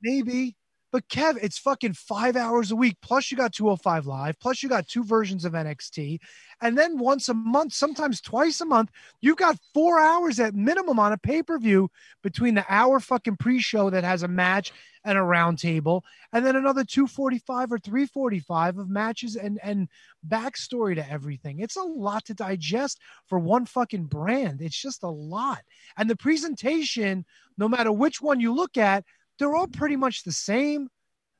Maybe. 0.01 0.55
But 0.93 1.09
Kev, 1.09 1.39
it's 1.41 1.57
fucking 1.57 1.93
five 1.93 2.35
hours 2.35 2.69
a 2.69 2.75
week. 2.75 2.97
Plus, 3.01 3.31
you 3.31 3.35
got 3.35 3.51
205 3.51 4.05
Live. 4.05 4.39
Plus, 4.39 4.61
you 4.61 4.69
got 4.69 4.87
two 4.87 5.03
versions 5.03 5.43
of 5.43 5.53
NXT. 5.53 6.19
And 6.61 6.77
then 6.77 6.99
once 6.99 7.29
a 7.29 7.33
month, 7.33 7.73
sometimes 7.73 8.21
twice 8.21 8.61
a 8.61 8.65
month, 8.65 8.91
you've 9.19 9.37
got 9.37 9.57
four 9.73 9.99
hours 9.99 10.39
at 10.39 10.53
minimum 10.53 10.99
on 10.99 11.11
a 11.11 11.17
pay 11.17 11.41
per 11.41 11.57
view 11.57 11.89
between 12.21 12.53
the 12.53 12.63
hour 12.69 12.99
fucking 12.99 13.37
pre 13.37 13.59
show 13.59 13.89
that 13.89 14.03
has 14.03 14.21
a 14.21 14.27
match 14.27 14.71
and 15.03 15.17
a 15.17 15.21
round 15.21 15.59
table, 15.59 16.05
and 16.31 16.45
then 16.45 16.55
another 16.55 16.83
245 16.83 17.71
or 17.73 17.79
345 17.79 18.77
of 18.77 18.89
matches 18.89 19.35
and, 19.35 19.59
and 19.63 19.89
backstory 20.25 20.95
to 20.95 21.11
everything. 21.11 21.59
It's 21.59 21.75
a 21.75 21.81
lot 21.81 22.23
to 22.25 22.33
digest 22.33 22.99
for 23.27 23.39
one 23.39 23.65
fucking 23.65 24.05
brand. 24.05 24.61
It's 24.61 24.79
just 24.79 25.03
a 25.03 25.09
lot. 25.09 25.61
And 25.97 26.09
the 26.09 26.15
presentation, 26.15 27.25
no 27.57 27.67
matter 27.67 27.91
which 27.91 28.21
one 28.21 28.39
you 28.39 28.53
look 28.53 28.77
at, 28.77 29.03
they're 29.39 29.55
all 29.55 29.67
pretty 29.67 29.95
much 29.95 30.23
the 30.23 30.31
same. 30.31 30.89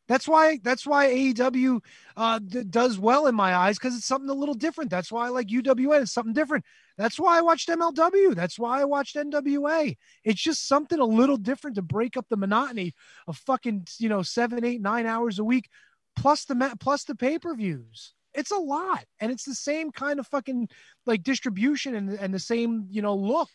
That's 0.07 0.28
why 0.28 0.60
that's 0.61 0.86
why 0.86 1.07
AEW 1.07 1.80
uh, 2.18 2.40
does 2.70 2.99
well 2.99 3.28
in 3.28 3.36
my 3.36 3.56
eyes 3.56 3.78
because 3.78 3.95
it's 3.95 4.06
something 4.06 4.30
a 4.30 4.34
little 4.34 4.53
different. 4.53 4.91
That's 4.91 5.11
why 5.11 5.28
I 5.28 5.30
like 5.30 5.48
UWN. 5.48 6.02
It's 6.02 6.11
something 6.11 6.34
different. 6.34 6.65
That's 6.98 7.18
why 7.18 7.38
I 7.38 7.41
watched 7.41 7.70
MLW. 7.70 8.36
That's 8.36 8.60
why 8.60 8.82
I 8.82 8.86
watched 8.86 9.15
NWA. 9.15 9.95
It's 10.26 10.41
just 10.41 10.68
something 10.68 10.99
a 10.99 11.06
little 11.06 11.38
different 11.38 11.76
to 11.78 11.82
break 11.82 12.18
up 12.18 12.26
the 12.30 12.38
monotony 12.38 12.94
of 13.28 13.38
fucking 13.38 13.88
you 13.98 14.10
know 14.10 14.22
seven, 14.22 14.65
eight, 14.65 14.82
nine 14.82 15.06
hours 15.06 15.40
a 15.40 15.44
week, 15.44 15.70
plus 16.18 16.44
the 16.45 16.56
ma- 16.56 16.76
plus 16.80 17.06
the 17.06 17.15
pay 17.15 17.40
per 17.40 17.56
views. 17.56 18.14
It's 18.34 18.52
a 18.52 18.57
lot, 18.57 19.06
and 19.22 19.32
it's 19.32 19.45
the 19.45 19.56
same 19.56 19.91
kind 19.91 20.20
of 20.20 20.28
fucking 20.28 20.68
like 21.06 21.24
distribution 21.24 21.95
and 21.95 22.10
and 22.10 22.34
the 22.34 22.40
same 22.40 22.88
you 22.90 23.02
know 23.02 23.15
look, 23.15 23.52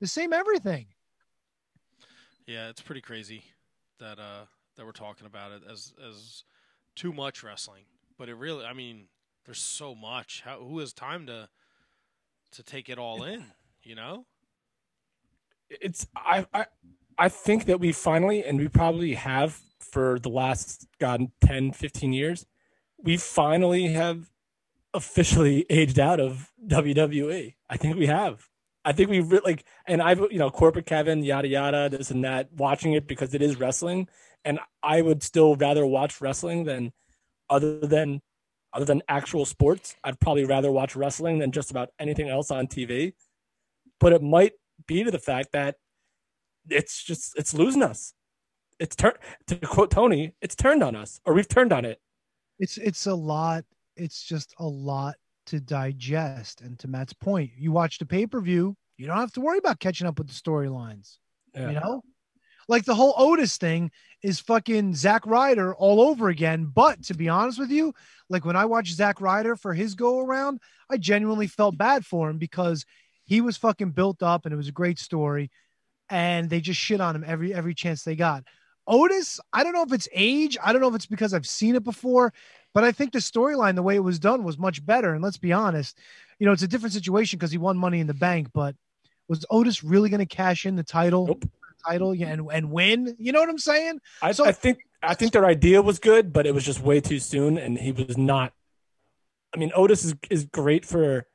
the 0.00 0.06
same 0.06 0.32
everything. 0.32 0.86
Yeah, 2.46 2.68
it's 2.68 2.82
pretty 2.82 3.00
crazy 3.00 3.42
that 3.98 4.18
uh 4.18 4.46
that 4.76 4.86
we're 4.86 4.92
talking 4.92 5.26
about 5.26 5.52
it 5.52 5.62
as 5.70 5.92
as 6.06 6.44
too 6.94 7.12
much 7.12 7.42
wrestling. 7.42 7.84
But 8.18 8.28
it 8.28 8.34
really, 8.34 8.64
I 8.64 8.72
mean, 8.72 9.08
there's 9.44 9.60
so 9.60 9.94
much. 9.94 10.42
How 10.44 10.58
who 10.58 10.78
has 10.78 10.92
time 10.92 11.26
to 11.26 11.48
to 12.52 12.62
take 12.62 12.88
it 12.88 12.98
all 12.98 13.24
in? 13.24 13.46
You 13.82 13.94
know? 13.94 14.26
it's 15.80 16.06
I, 16.14 16.46
I 16.52 16.66
I 17.16 17.28
think 17.28 17.64
that 17.64 17.80
we 17.80 17.92
finally 17.92 18.44
and 18.44 18.58
we 18.58 18.68
probably 18.68 19.14
have 19.14 19.58
for 19.78 20.18
the 20.18 20.28
last 20.28 20.86
god 20.98 21.30
10 21.40 21.72
15 21.72 22.12
years 22.12 22.46
we 23.02 23.16
finally 23.16 23.88
have 23.88 24.30
officially 24.94 25.66
aged 25.70 25.98
out 25.98 26.20
of 26.20 26.52
WWE. 26.66 27.54
I 27.68 27.76
think 27.76 27.96
we 27.96 28.06
have. 28.06 28.48
I 28.84 28.92
think 28.92 29.10
we 29.10 29.20
like, 29.20 29.64
and 29.86 30.02
I've 30.02 30.18
you 30.30 30.38
know 30.38 30.50
corporate 30.50 30.86
Kevin, 30.86 31.22
yada 31.22 31.48
yada, 31.48 31.88
this 31.88 32.10
and 32.10 32.24
that, 32.24 32.52
watching 32.52 32.94
it 32.94 33.06
because 33.06 33.34
it 33.34 33.42
is 33.42 33.58
wrestling, 33.58 34.08
and 34.44 34.58
I 34.82 35.02
would 35.02 35.22
still 35.22 35.54
rather 35.56 35.86
watch 35.86 36.20
wrestling 36.20 36.64
than 36.64 36.92
other 37.48 37.78
than 37.80 38.20
other 38.72 38.84
than 38.84 39.02
actual 39.08 39.44
sports. 39.44 39.94
I'd 40.02 40.18
probably 40.18 40.44
rather 40.44 40.70
watch 40.72 40.96
wrestling 40.96 41.38
than 41.38 41.52
just 41.52 41.70
about 41.70 41.90
anything 41.98 42.28
else 42.28 42.50
on 42.50 42.66
TV. 42.66 43.12
But 44.00 44.12
it 44.12 44.22
might 44.22 44.52
be 44.86 45.04
to 45.04 45.10
the 45.10 45.18
fact 45.18 45.52
that 45.52 45.76
it's 46.68 47.02
just 47.02 47.34
it's 47.36 47.54
losing 47.54 47.82
us. 47.82 48.14
It's 48.80 48.96
turned 48.96 49.18
to 49.46 49.56
quote 49.56 49.90
Tony, 49.90 50.34
it's 50.40 50.56
turned 50.56 50.82
on 50.82 50.96
us, 50.96 51.20
or 51.24 51.34
we've 51.34 51.48
turned 51.48 51.72
on 51.72 51.84
it. 51.84 52.00
It's 52.58 52.78
it's 52.78 53.06
a 53.06 53.14
lot. 53.14 53.64
It's 53.96 54.22
just 54.22 54.54
a 54.58 54.66
lot 54.66 55.16
to 55.46 55.60
digest. 55.60 56.60
And 56.60 56.78
to 56.80 56.88
Matt's 56.88 57.12
point, 57.12 57.50
you 57.56 57.72
watch 57.72 57.98
the 57.98 58.06
pay 58.06 58.26
per 58.26 58.40
view, 58.40 58.76
you 58.96 59.06
don't 59.06 59.16
have 59.16 59.32
to 59.32 59.40
worry 59.40 59.58
about 59.58 59.80
catching 59.80 60.06
up 60.06 60.18
with 60.18 60.28
the 60.28 60.34
storylines. 60.34 61.16
Yeah. 61.54 61.68
You 61.68 61.74
know, 61.74 62.02
like 62.68 62.84
the 62.84 62.94
whole 62.94 63.14
Otis 63.16 63.58
thing 63.58 63.90
is 64.22 64.40
fucking 64.40 64.94
Zack 64.94 65.26
Ryder 65.26 65.74
all 65.74 66.00
over 66.00 66.28
again. 66.28 66.70
But 66.72 67.04
to 67.04 67.14
be 67.14 67.28
honest 67.28 67.58
with 67.58 67.70
you, 67.70 67.92
like 68.28 68.44
when 68.44 68.56
I 68.56 68.64
watched 68.64 68.94
Zack 68.94 69.20
Ryder 69.20 69.56
for 69.56 69.74
his 69.74 69.94
go 69.94 70.20
around, 70.20 70.60
I 70.90 70.96
genuinely 70.96 71.46
felt 71.46 71.76
bad 71.76 72.06
for 72.06 72.30
him 72.30 72.38
because 72.38 72.84
he 73.24 73.40
was 73.40 73.56
fucking 73.56 73.90
built 73.90 74.22
up 74.22 74.44
and 74.44 74.52
it 74.52 74.56
was 74.56 74.68
a 74.68 74.72
great 74.72 74.98
story. 74.98 75.50
And 76.08 76.48
they 76.48 76.60
just 76.60 76.80
shit 76.80 77.00
on 77.00 77.16
him 77.16 77.24
every 77.26 77.54
every 77.54 77.74
chance 77.74 78.02
they 78.02 78.16
got. 78.16 78.44
Otis, 78.86 79.40
I 79.52 79.62
don't 79.62 79.72
know 79.72 79.84
if 79.84 79.92
it's 79.92 80.08
age. 80.12 80.58
I 80.62 80.72
don't 80.72 80.82
know 80.82 80.88
if 80.88 80.94
it's 80.94 81.06
because 81.06 81.32
I've 81.32 81.46
seen 81.46 81.76
it 81.76 81.84
before, 81.84 82.32
but 82.74 82.84
I 82.84 82.92
think 82.92 83.12
the 83.12 83.18
storyline, 83.18 83.74
the 83.74 83.82
way 83.82 83.96
it 83.96 84.04
was 84.04 84.18
done, 84.18 84.44
was 84.44 84.58
much 84.58 84.84
better. 84.84 85.14
And 85.14 85.22
let's 85.22 85.38
be 85.38 85.52
honest, 85.52 85.98
you 86.38 86.46
know, 86.46 86.52
it's 86.52 86.62
a 86.62 86.68
different 86.68 86.92
situation 86.92 87.38
because 87.38 87.52
he 87.52 87.58
won 87.58 87.76
Money 87.76 88.00
in 88.00 88.06
the 88.06 88.14
Bank. 88.14 88.48
But 88.52 88.74
was 89.28 89.44
Otis 89.50 89.84
really 89.84 90.08
going 90.08 90.20
to 90.20 90.26
cash 90.26 90.66
in 90.66 90.76
the 90.76 90.82
title, 90.82 91.38
title, 91.86 92.14
yeah, 92.14 92.28
and 92.28 92.48
and 92.52 92.70
win? 92.70 93.14
You 93.18 93.32
know 93.32 93.40
what 93.40 93.48
I'm 93.48 93.58
saying? 93.58 94.00
I, 94.22 94.30
I 94.30 94.52
think 94.52 94.78
I 95.02 95.14
think 95.14 95.32
their 95.32 95.46
idea 95.46 95.82
was 95.82 95.98
good, 95.98 96.32
but 96.32 96.46
it 96.46 96.54
was 96.54 96.64
just 96.64 96.80
way 96.80 97.00
too 97.00 97.18
soon, 97.18 97.58
and 97.58 97.78
he 97.78 97.92
was 97.92 98.16
not. 98.16 98.52
I 99.54 99.58
mean, 99.58 99.72
Otis 99.74 100.04
is 100.04 100.14
is 100.30 100.44
great 100.44 100.86
for 100.86 101.26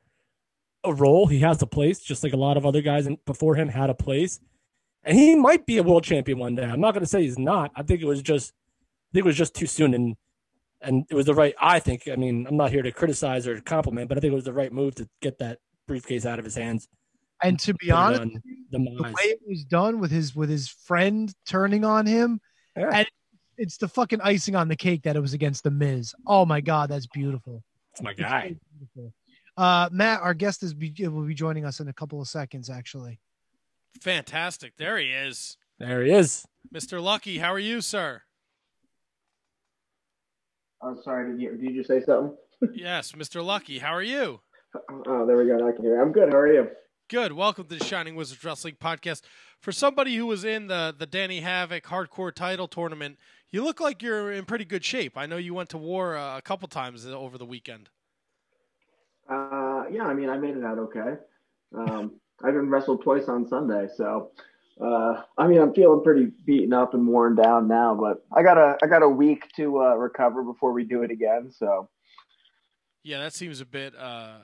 a 0.84 0.94
role. 0.94 1.28
He 1.28 1.40
has 1.40 1.62
a 1.62 1.68
place, 1.68 2.00
just 2.00 2.24
like 2.24 2.34
a 2.34 2.38
lot 2.38 2.58
of 2.58 2.66
other 2.66 2.82
guys 2.82 3.08
before 3.26 3.56
him 3.56 3.68
had 3.68 3.90
a 3.90 3.96
place, 3.96 4.40
and 5.04 5.18
he 5.18 5.36
might 5.36 5.66
be 5.66 5.78
a 5.78 5.84
world 5.84 6.04
champion 6.04 6.40
one 6.40 6.56
day. 6.56 6.64
I'm 6.64 6.82
not 6.82 6.94
going 6.94 7.04
to 7.04 7.10
say 7.10 7.22
he's 7.22 7.38
not. 7.38 7.72
I 7.76 7.84
think 7.84 8.02
it 8.02 8.06
was 8.06 8.22
just, 8.22 8.52
I 8.52 9.10
think 9.14 9.26
it 9.26 9.28
was 9.28 9.38
just 9.38 9.54
too 9.54 9.68
soon, 9.68 9.94
and 9.94 10.16
and 10.82 11.06
it 11.10 11.16
was 11.16 11.26
the 11.26 11.34
right. 11.34 11.56
I 11.60 11.80
think. 11.80 12.08
I 12.12 12.16
mean, 12.16 12.46
I'm 12.48 12.58
not 12.58 12.72
here 12.72 12.82
to 12.82 12.92
criticize 12.92 13.48
or 13.48 13.60
compliment, 13.62 14.10
but 14.10 14.18
I 14.18 14.22
think 14.22 14.32
it 14.32 14.36
was 14.36 14.46
the 14.46 14.54
right 14.54 14.72
move 14.72 14.96
to 14.96 15.08
get 15.22 15.40
that 15.40 15.60
briefcase 15.88 16.26
out 16.26 16.40
of 16.40 16.46
his 16.46 16.56
hands. 16.56 16.88
And 17.44 17.60
to 17.62 17.74
be 17.76 17.92
honest, 17.92 18.22
on 18.22 18.34
with 18.34 18.42
you, 18.46 18.66
the 18.72 18.80
the 18.80 19.04
way 19.04 19.24
it 19.24 19.40
was 19.48 19.64
done 19.64 20.00
with 20.00 20.12
his 20.12 20.36
with 20.36 20.50
his 20.50 20.70
friend 20.70 21.34
turning 21.48 21.86
on 21.86 22.06
him, 22.06 22.40
and 22.76 23.08
it's 23.58 23.78
the 23.78 23.88
fucking 23.88 24.22
icing 24.22 24.56
on 24.56 24.68
the 24.68 24.76
cake 24.76 25.04
that 25.04 25.16
it 25.16 25.20
was 25.20 25.34
against 25.34 25.64
the 25.64 25.72
Miz. 25.72 26.14
Oh 26.26 26.46
my 26.46 26.62
god, 26.62 26.90
that's 26.90 27.08
beautiful. 27.08 27.64
It's 27.94 28.02
my 28.02 28.14
guy. 28.14 28.56
Beautiful. 28.78 29.14
Uh, 29.56 29.90
Matt, 29.92 30.22
our 30.22 30.36
guest 30.36 30.62
is 30.62 30.74
be, 30.74 30.94
will 31.08 31.26
be 31.26 31.34
joining 31.34 31.66
us 31.66 31.80
in 31.80 31.88
a 31.88 31.94
couple 31.94 32.22
of 32.22 32.28
seconds. 32.28 32.70
Actually, 32.70 33.20
Fantastic. 34.02 34.74
There 34.78 34.98
he 34.98 35.08
is. 35.08 35.58
There 35.80 36.04
he 36.04 36.12
is. 36.12 36.46
Mr. 36.74 37.02
Lucky, 37.02 37.38
how 37.38 37.54
are 37.54 37.60
you, 37.60 37.82
sir? 37.82 38.24
I'm 40.82 41.02
sorry. 41.02 41.32
Did 41.32 41.42
you 41.42 41.58
did 41.58 41.74
you 41.74 41.84
say 41.84 42.04
something? 42.04 42.38
yes, 42.74 43.14
Mr. 43.14 43.44
Lucky, 43.44 43.80
how 43.80 43.94
are 43.94 44.04
you? 44.04 44.42
Oh, 45.08 45.26
there 45.26 45.38
we 45.38 45.46
go. 45.48 45.56
I 45.68 45.72
can 45.72 45.84
hear. 45.84 45.96
you. 45.96 46.02
I'm 46.02 46.12
good. 46.12 46.30
How 46.32 46.38
are 46.38 46.54
you? 46.54 46.68
Good. 47.10 47.34
Welcome 47.34 47.66
to 47.66 47.78
the 47.78 47.84
Shining 47.84 48.16
Wizards 48.16 48.44
Wrestling 48.44 48.76
Podcast. 48.80 49.22
For 49.60 49.72
somebody 49.72 50.16
who 50.16 50.28
was 50.28 50.44
in 50.44 50.68
the 50.68 50.94
the 50.98 51.08
Danny 51.08 51.40
Havoc 51.40 51.86
Hardcore 51.86 52.34
Title 52.34 52.68
Tournament, 52.68 53.18
you 53.50 53.64
look 53.64 53.80
like 53.80 54.04
you're 54.04 54.32
in 54.32 54.46
pretty 54.46 54.66
good 54.66 54.86
shape. 54.86 55.18
I 55.18 55.26
know 55.26 55.38
you 55.38 55.54
went 55.54 55.70
to 55.70 55.78
war 55.78 56.16
uh, 56.16 56.38
a 56.38 56.42
couple 56.42 56.68
times 56.68 57.06
over 57.08 57.38
the 57.38 57.46
weekend. 57.46 57.90
Uh, 59.28 59.86
yeah. 59.92 60.06
I 60.06 60.14
mean, 60.14 60.30
I 60.30 60.38
made 60.38 60.56
it 60.56 60.64
out 60.64 60.78
okay. 60.78 61.16
Um, 61.76 62.20
I've 62.44 62.54
been 62.54 62.70
wrestled 62.70 63.02
twice 63.02 63.28
on 63.28 63.48
Sunday, 63.48 63.88
so 63.96 64.32
uh, 64.80 65.22
I 65.38 65.48
mean, 65.48 65.60
I'm 65.60 65.74
feeling 65.74 66.04
pretty 66.04 66.32
beaten 66.46 66.74
up 66.74 66.94
and 66.94 67.08
worn 67.08 67.36
down 67.36 67.68
now. 67.68 67.96
But 67.96 68.26
I 68.32 68.44
got 68.44 68.58
a 68.58 68.78
I 68.84 68.88
got 68.88 69.04
a 69.04 69.10
week 69.10 69.52
to 69.56 69.82
uh, 69.82 69.96
recover 69.96 70.44
before 70.44 70.72
we 70.72 70.84
do 70.84 71.04
it 71.04 71.12
again. 71.12 71.52
So 71.52 71.90
Yeah, 73.04 73.20
that 73.20 73.34
seems 73.34 73.62
a 73.62 73.66
bit 73.66 73.96
uh 73.96 74.38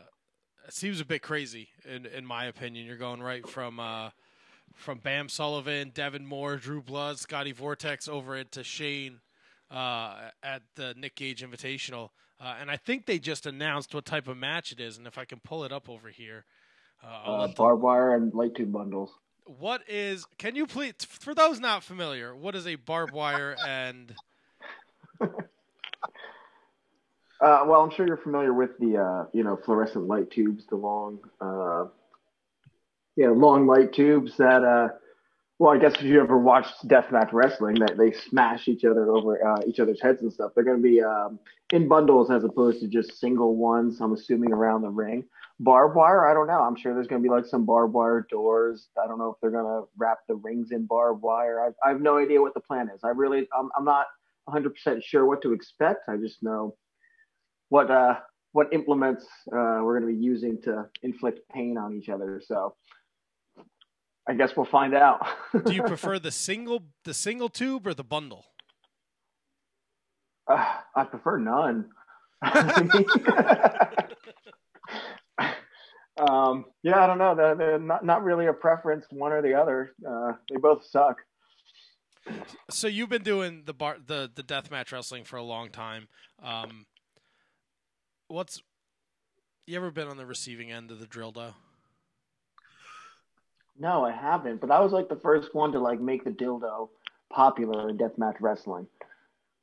seems 0.69 0.99
a 1.01 1.05
bit 1.05 1.21
crazy 1.21 1.69
in 1.85 2.05
in 2.05 2.25
my 2.25 2.45
opinion. 2.45 2.85
You're 2.85 2.97
going 2.97 3.21
right 3.21 3.47
from 3.47 3.79
uh 3.79 4.09
from 4.73 4.97
Bam 4.99 5.29
Sullivan, 5.29 5.91
Devon 5.93 6.25
Moore, 6.25 6.57
Drew 6.57 6.81
Blood, 6.81 7.19
Scotty 7.19 7.51
Vortex 7.51 8.07
over 8.07 8.35
it 8.35 8.51
to 8.53 8.63
Shane 8.63 9.19
uh 9.69 10.29
at 10.41 10.63
the 10.75 10.95
Nick 10.97 11.15
Gage 11.15 11.43
Invitational. 11.43 12.09
Uh, 12.39 12.55
and 12.59 12.69
I 12.69 12.75
think 12.75 13.05
they 13.05 13.19
just 13.19 13.45
announced 13.45 13.95
what 13.95 14.03
type 14.03 14.27
of 14.27 14.35
match 14.35 14.73
it 14.73 14.81
is 14.81 14.97
and 14.97 15.07
if 15.07 15.17
I 15.17 15.23
can 15.23 15.39
pull 15.39 15.63
it 15.63 15.71
up 15.71 15.87
over 15.87 16.09
here. 16.09 16.43
Uh, 17.01 17.07
uh, 17.07 17.47
barbed 17.55 17.81
wire 17.81 18.15
and 18.15 18.33
light 18.33 18.55
tube 18.55 18.71
bundles. 18.71 19.11
What 19.45 19.81
is 19.87 20.25
can 20.37 20.55
you 20.55 20.65
please 20.65 20.93
for 20.99 21.33
those 21.33 21.59
not 21.59 21.83
familiar, 21.83 22.35
what 22.35 22.55
is 22.55 22.67
a 22.67 22.75
barbed 22.75 23.13
wire 23.13 23.55
and 23.67 24.13
Uh, 27.43 27.65
well, 27.65 27.81
I'm 27.81 27.91
sure 27.91 28.07
you're 28.07 28.15
familiar 28.15 28.53
with 28.53 28.77
the 28.79 28.97
uh, 28.97 29.25
you 29.33 29.43
know 29.43 29.59
fluorescent 29.65 30.07
light 30.07 30.31
tubes, 30.31 30.65
the 30.69 30.77
long, 30.77 31.19
uh, 31.41 31.85
yeah, 33.17 33.29
long 33.29 33.67
light 33.67 33.93
tubes 33.93 34.37
that. 34.37 34.63
Uh, 34.63 34.95
well, 35.59 35.73
I 35.73 35.77
guess 35.77 35.93
if 35.95 36.03
you 36.03 36.21
ever 36.21 36.37
watched 36.37 36.87
deathmatch 36.87 37.31
wrestling, 37.33 37.75
that 37.75 37.97
they 37.97 38.11
smash 38.29 38.67
each 38.69 38.85
other 38.85 39.11
over 39.11 39.45
uh, 39.45 39.61
each 39.67 39.79
other's 39.79 40.01
heads 40.01 40.21
and 40.21 40.31
stuff. 40.31 40.51
They're 40.55 40.63
going 40.63 40.81
to 40.81 40.83
be 40.83 41.01
um, 41.01 41.37
in 41.71 41.89
bundles 41.89 42.31
as 42.31 42.45
opposed 42.45 42.79
to 42.79 42.87
just 42.87 43.19
single 43.19 43.55
ones. 43.55 43.99
I'm 43.99 44.13
assuming 44.13 44.53
around 44.53 44.81
the 44.81 44.89
ring. 44.89 45.25
Barbed 45.63 45.95
wire, 45.95 46.27
I 46.27 46.33
don't 46.33 46.47
know. 46.47 46.61
I'm 46.61 46.75
sure 46.75 46.93
there's 46.93 47.07
going 47.07 47.21
to 47.21 47.27
be 47.27 47.33
like 47.33 47.45
some 47.45 47.65
barbed 47.65 47.93
wire 47.93 48.27
doors. 48.29 48.89
I 49.01 49.07
don't 49.07 49.17
know 49.17 49.29
if 49.29 49.37
they're 49.41 49.51
going 49.51 49.65
to 49.65 49.87
wrap 49.97 50.19
the 50.27 50.35
rings 50.35 50.71
in 50.71 50.85
barbed 50.85 51.21
wire. 51.21 51.61
I, 51.61 51.87
I 51.87 51.91
have 51.91 52.01
no 52.01 52.17
idea 52.17 52.41
what 52.41 52.53
the 52.53 52.59
plan 52.59 52.89
is. 52.93 53.01
I 53.03 53.09
really, 53.09 53.47
I'm, 53.57 53.69
I'm 53.77 53.85
not 53.85 54.07
100% 54.49 55.03
sure 55.03 55.25
what 55.25 55.41
to 55.43 55.53
expect. 55.53 56.09
I 56.09 56.17
just 56.17 56.43
know 56.43 56.75
what 57.69 57.89
uh 57.89 58.15
what 58.51 58.71
implements 58.71 59.25
uh, 59.47 59.81
we're 59.81 59.99
going 59.99 60.13
to 60.13 60.19
be 60.19 60.23
using 60.23 60.61
to 60.61 60.85
inflict 61.01 61.39
pain 61.49 61.77
on 61.77 61.95
each 61.95 62.07
other. 62.07 62.39
So 62.45 62.75
I 64.27 64.35
guess 64.35 64.55
we'll 64.55 64.67
find 64.67 64.93
out. 64.93 65.25
do 65.65 65.73
you 65.73 65.83
prefer 65.83 66.19
the 66.19 66.31
single 66.31 66.83
the 67.03 67.13
single 67.13 67.49
tube 67.49 67.87
or 67.87 67.93
the 67.93 68.03
bundle? 68.03 68.45
Uh, 70.47 70.75
I 70.95 71.03
prefer 71.05 71.39
none. 71.39 71.89
um, 76.17 76.65
yeah, 76.83 77.03
I 77.03 77.07
don't 77.07 77.17
know. 77.17 77.35
They're, 77.35 77.55
they're 77.55 77.79
not 77.79 78.05
not 78.05 78.23
really 78.23 78.47
a 78.47 78.53
preference, 78.53 79.05
one 79.09 79.31
or 79.31 79.41
the 79.41 79.53
other. 79.53 79.93
Uh, 80.07 80.33
they 80.49 80.57
both 80.57 80.85
suck. 80.85 81.17
So 82.69 82.87
you've 82.87 83.09
been 83.09 83.23
doing 83.23 83.63
the 83.65 83.73
bar 83.73 83.97
the 84.05 84.29
the 84.33 84.43
deathmatch 84.43 84.91
wrestling 84.91 85.23
for 85.23 85.37
a 85.37 85.43
long 85.43 85.69
time. 85.69 86.07
Um, 86.41 86.85
what's 88.27 88.61
you 89.65 89.75
ever 89.77 89.91
been 89.91 90.07
on 90.07 90.17
the 90.17 90.25
receiving 90.25 90.71
end 90.71 90.91
of 90.91 90.99
the 90.99 91.07
drill 91.07 91.33
dildo? 91.33 91.53
No, 93.79 94.05
I 94.05 94.11
haven't. 94.11 94.61
But 94.61 94.71
I 94.71 94.79
was 94.79 94.91
like 94.91 95.09
the 95.09 95.15
first 95.15 95.55
one 95.55 95.71
to 95.71 95.79
like 95.79 95.99
make 95.99 96.23
the 96.23 96.29
dildo 96.29 96.89
popular 97.31 97.89
in 97.89 97.97
deathmatch 97.97 98.35
wrestling. 98.39 98.87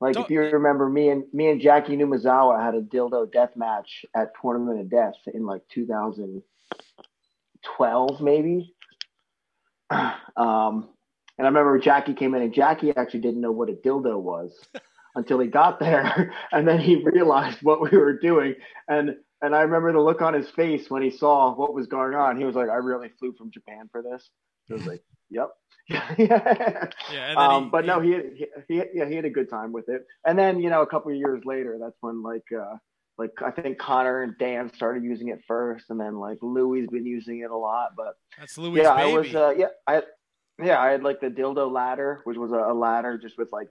Like 0.00 0.16
if 0.16 0.30
you 0.30 0.40
remember, 0.40 0.88
me 0.88 1.10
and 1.10 1.24
me 1.32 1.50
and 1.50 1.60
Jaki 1.60 1.90
Numazawa 1.90 2.64
had 2.64 2.74
a 2.74 2.80
dildo 2.80 3.30
death 3.30 3.54
match 3.54 4.06
at 4.16 4.32
Tournament 4.40 4.80
of 4.80 4.88
Death 4.90 5.16
in 5.32 5.44
like 5.44 5.60
2012, 5.72 8.20
maybe. 8.20 8.74
Um, 10.36 10.88
and 11.36 11.44
I 11.46 11.50
remember 11.50 11.80
Jaki 11.80 12.16
came 12.16 12.34
in, 12.34 12.42
and 12.42 12.54
Jackie 12.54 12.96
actually 12.96 13.20
didn't 13.20 13.40
know 13.40 13.50
what 13.50 13.68
a 13.68 13.72
dildo 13.72 14.16
was 14.18 14.52
until 15.16 15.40
he 15.40 15.48
got 15.48 15.80
there, 15.80 16.32
and 16.52 16.68
then 16.68 16.78
he 16.78 17.02
realized 17.02 17.58
what 17.62 17.80
we 17.82 17.90
were 17.98 18.16
doing. 18.18 18.54
And 18.88 19.16
and 19.42 19.54
I 19.54 19.62
remember 19.62 19.92
the 19.92 20.00
look 20.00 20.22
on 20.22 20.34
his 20.34 20.48
face 20.50 20.88
when 20.88 21.02
he 21.02 21.10
saw 21.10 21.52
what 21.54 21.74
was 21.74 21.88
going 21.88 22.14
on. 22.14 22.38
He 22.38 22.44
was 22.44 22.54
like, 22.54 22.70
"I 22.70 22.76
really 22.76 23.08
flew 23.18 23.32
from 23.32 23.50
Japan 23.50 23.88
for 23.90 24.02
this." 24.02 24.30
He 24.70 24.74
was 24.74 24.86
like, 24.86 25.02
"Yep." 25.30 25.50
yeah. 26.18 26.86
Yeah, 27.12 27.34
Um, 27.36 27.64
he- 27.64 27.70
but 27.70 27.84
no, 27.84 28.00
he, 28.00 28.12
he 28.36 28.46
he 28.68 28.82
yeah 28.94 29.06
he 29.08 29.16
had 29.16 29.24
a 29.24 29.30
good 29.30 29.50
time 29.50 29.72
with 29.72 29.88
it. 29.88 30.06
And 30.24 30.38
then 30.38 30.60
you 30.60 30.70
know 30.70 30.82
a 30.82 30.86
couple 30.86 31.10
of 31.10 31.16
years 31.18 31.42
later, 31.44 31.78
that's 31.80 31.96
when 32.00 32.22
like 32.22 32.44
uh 32.56 32.76
like 33.18 33.32
I 33.44 33.50
think 33.50 33.78
Connor 33.78 34.22
and 34.22 34.38
Dan 34.38 34.72
started 34.72 35.02
using 35.02 35.28
it 35.28 35.40
first, 35.48 35.86
and 35.90 35.98
then 36.00 36.16
like 36.16 36.38
Louie's 36.42 36.88
been 36.88 37.04
using 37.06 37.40
it 37.40 37.50
a 37.50 37.56
lot. 37.56 37.90
But 37.96 38.14
That's 38.38 38.56
Louis' 38.56 38.80
yeah, 38.82 38.92
I 38.92 39.06
was 39.06 39.34
uh, 39.34 39.52
yeah 39.56 39.66
I 39.86 40.02
yeah 40.62 40.80
I 40.80 40.90
had 40.90 41.02
like 41.02 41.20
the 41.20 41.28
dildo 41.28 41.70
ladder, 41.70 42.20
which 42.24 42.36
was 42.38 42.52
a, 42.52 42.72
a 42.72 42.74
ladder 42.74 43.18
just 43.18 43.36
with 43.36 43.48
like 43.52 43.68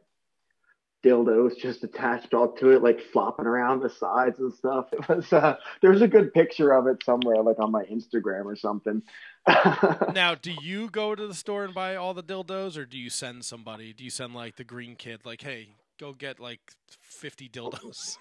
dildos 1.03 1.57
just 1.57 1.83
attached 1.83 2.33
all 2.33 2.51
to 2.53 2.71
it, 2.71 2.83
like 2.83 2.99
flopping 3.13 3.45
around 3.45 3.81
the 3.81 3.89
sides 3.89 4.39
and 4.39 4.53
stuff. 4.53 4.87
It 4.93 5.07
was 5.07 5.31
uh, 5.33 5.55
there's 5.81 6.01
a 6.01 6.07
good 6.07 6.33
picture 6.33 6.71
of 6.71 6.87
it 6.87 7.03
somewhere, 7.03 7.41
like 7.41 7.59
on 7.59 7.71
my 7.71 7.83
Instagram 7.85 8.45
or 8.45 8.55
something. 8.55 9.01
now, 10.13 10.35
do 10.35 10.53
you 10.61 10.89
go 10.89 11.15
to 11.15 11.27
the 11.27 11.33
store 11.33 11.63
and 11.63 11.73
buy 11.73 11.95
all 11.95 12.13
the 12.13 12.23
dildos, 12.23 12.77
or 12.77 12.85
do 12.85 12.97
you 12.97 13.09
send 13.09 13.45
somebody? 13.45 13.93
Do 13.93 14.03
you 14.03 14.09
send 14.09 14.33
like 14.33 14.55
the 14.57 14.63
green 14.63 14.95
kid, 14.95 15.21
like, 15.25 15.41
hey, 15.41 15.69
go 15.99 16.13
get 16.13 16.39
like 16.39 16.59
fifty 17.01 17.47
dildos? 17.47 18.17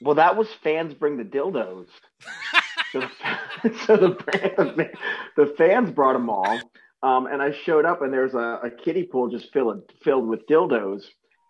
Well, 0.00 0.16
that 0.16 0.36
was 0.36 0.48
fans 0.62 0.94
bring 0.94 1.16
the 1.16 1.24
dildos. 1.24 1.86
so, 2.92 3.00
the, 3.62 3.78
so 3.86 3.96
the, 3.96 4.90
the 5.36 5.54
fans 5.56 5.90
brought 5.90 6.14
them 6.14 6.28
all, 6.28 6.60
um, 7.02 7.26
and 7.26 7.40
I 7.40 7.52
showed 7.64 7.84
up, 7.84 8.02
and 8.02 8.12
there's 8.12 8.34
a, 8.34 8.60
a 8.64 8.70
kiddie 8.70 9.04
pool 9.04 9.28
just 9.28 9.52
filled 9.52 9.82
filled 10.02 10.26
with 10.26 10.46
dildos, 10.46 11.02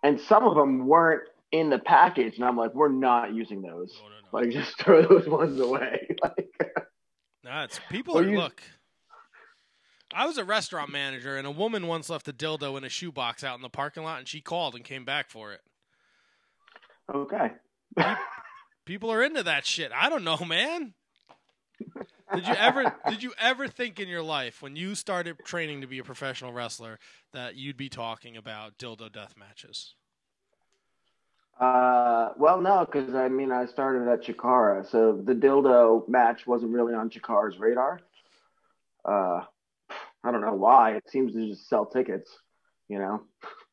and 0.05 0.21
some 0.21 0.43
of 0.43 0.55
them 0.55 0.85
weren't 0.85 1.23
in 1.51 1.71
the 1.71 1.79
package, 1.79 2.35
and 2.35 2.45
I'm 2.45 2.55
like, 2.55 2.75
we're 2.75 2.89
not 2.89 3.33
using 3.33 3.63
those. 3.63 3.91
No, 4.01 4.09
no, 4.09 4.15
no. 4.21 4.39
Like, 4.39 4.51
just 4.65 4.77
throw 4.79 5.01
those 5.01 5.27
ones 5.27 5.59
away. 5.59 6.07
like, 6.23 6.71
nah, 7.43 7.63
it's 7.63 7.79
people 7.89 8.17
are 8.19 8.23
you, 8.23 8.37
look. 8.37 8.61
I 10.13 10.27
was 10.27 10.37
a 10.37 10.45
restaurant 10.45 10.91
manager, 10.91 11.37
and 11.37 11.47
a 11.47 11.51
woman 11.51 11.87
once 11.87 12.09
left 12.09 12.27
a 12.27 12.33
dildo 12.33 12.77
in 12.77 12.83
a 12.83 12.89
shoebox 12.89 13.43
out 13.43 13.55
in 13.55 13.63
the 13.63 13.69
parking 13.69 14.03
lot, 14.03 14.19
and 14.19 14.27
she 14.27 14.41
called 14.41 14.75
and 14.75 14.83
came 14.83 15.05
back 15.05 15.31
for 15.31 15.53
it. 15.53 15.61
Okay. 17.13 17.51
People 18.85 19.11
are 19.11 19.23
into 19.23 19.41
that 19.41 19.65
shit. 19.65 19.91
I 19.93 20.09
don't 20.09 20.23
know, 20.23 20.37
man. 20.45 20.93
Did 22.35 22.47
you 22.47 22.53
ever 22.55 22.95
did 23.09 23.23
you 23.23 23.33
ever 23.39 23.67
think 23.67 23.99
in 23.99 24.07
your 24.07 24.21
life 24.21 24.61
when 24.61 24.75
you 24.75 24.95
started 24.95 25.37
training 25.45 25.81
to 25.81 25.87
be 25.87 25.99
a 25.99 26.03
professional 26.03 26.53
wrestler 26.53 26.99
that 27.33 27.55
you'd 27.55 27.77
be 27.77 27.89
talking 27.89 28.37
about 28.37 28.77
dildo 28.77 29.11
death 29.11 29.35
matches? 29.37 29.95
Uh, 31.59 32.29
well, 32.37 32.59
no, 32.59 32.85
because 32.85 33.15
I 33.15 33.29
mean 33.29 33.51
I 33.51 33.65
started 33.65 34.11
at 34.11 34.23
Chikara, 34.23 34.89
so 34.89 35.21
the 35.23 35.33
dildo 35.33 36.07
match 36.09 36.45
wasn't 36.45 36.73
really 36.73 36.93
on 36.93 37.09
Chikara's 37.09 37.57
radar. 37.57 38.01
Uh, 39.05 39.41
I 40.23 40.31
don't 40.31 40.41
know 40.41 40.55
why. 40.55 40.95
It 40.95 41.09
seems 41.09 41.33
to 41.33 41.47
just 41.47 41.69
sell 41.69 41.85
tickets, 41.85 42.29
you 42.89 42.99
know. 42.99 43.21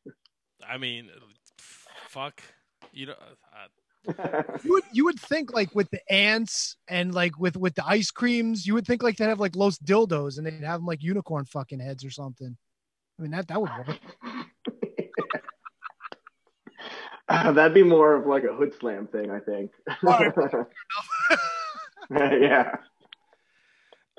I 0.67 0.77
mean, 0.77 1.09
fuck, 1.57 2.41
you 2.93 3.07
know. 3.07 3.15
You 4.05 4.73
would 4.73 4.83
you 4.91 5.05
would 5.05 5.19
think 5.19 5.53
like 5.53 5.73
with 5.73 5.89
the 5.89 6.01
ants 6.11 6.75
and 6.87 7.13
like 7.13 7.39
with 7.39 7.55
with 7.55 7.75
the 7.75 7.85
ice 7.85 8.11
creams, 8.11 8.65
you 8.65 8.73
would 8.73 8.85
think 8.85 9.01
like 9.01 9.15
they'd 9.17 9.27
have 9.27 9.39
like 9.39 9.55
Los 9.55 9.77
Dildos 9.77 10.37
and 10.37 10.45
they'd 10.45 10.63
have 10.63 10.79
them 10.79 10.85
like 10.85 11.01
unicorn 11.01 11.45
fucking 11.45 11.79
heads 11.79 12.03
or 12.03 12.09
something. 12.09 12.57
I 13.17 13.21
mean 13.21 13.31
that 13.31 13.47
that 13.47 13.61
would 13.61 13.69
work. 13.69 13.99
uh, 17.29 17.51
that'd 17.53 17.73
be 17.73 17.83
more 17.83 18.15
of 18.15 18.27
like 18.27 18.43
a 18.43 18.53
hood 18.53 18.73
slam 18.79 19.07
thing, 19.07 19.31
I 19.31 19.39
think. 19.39 19.71
yeah. 22.11 22.75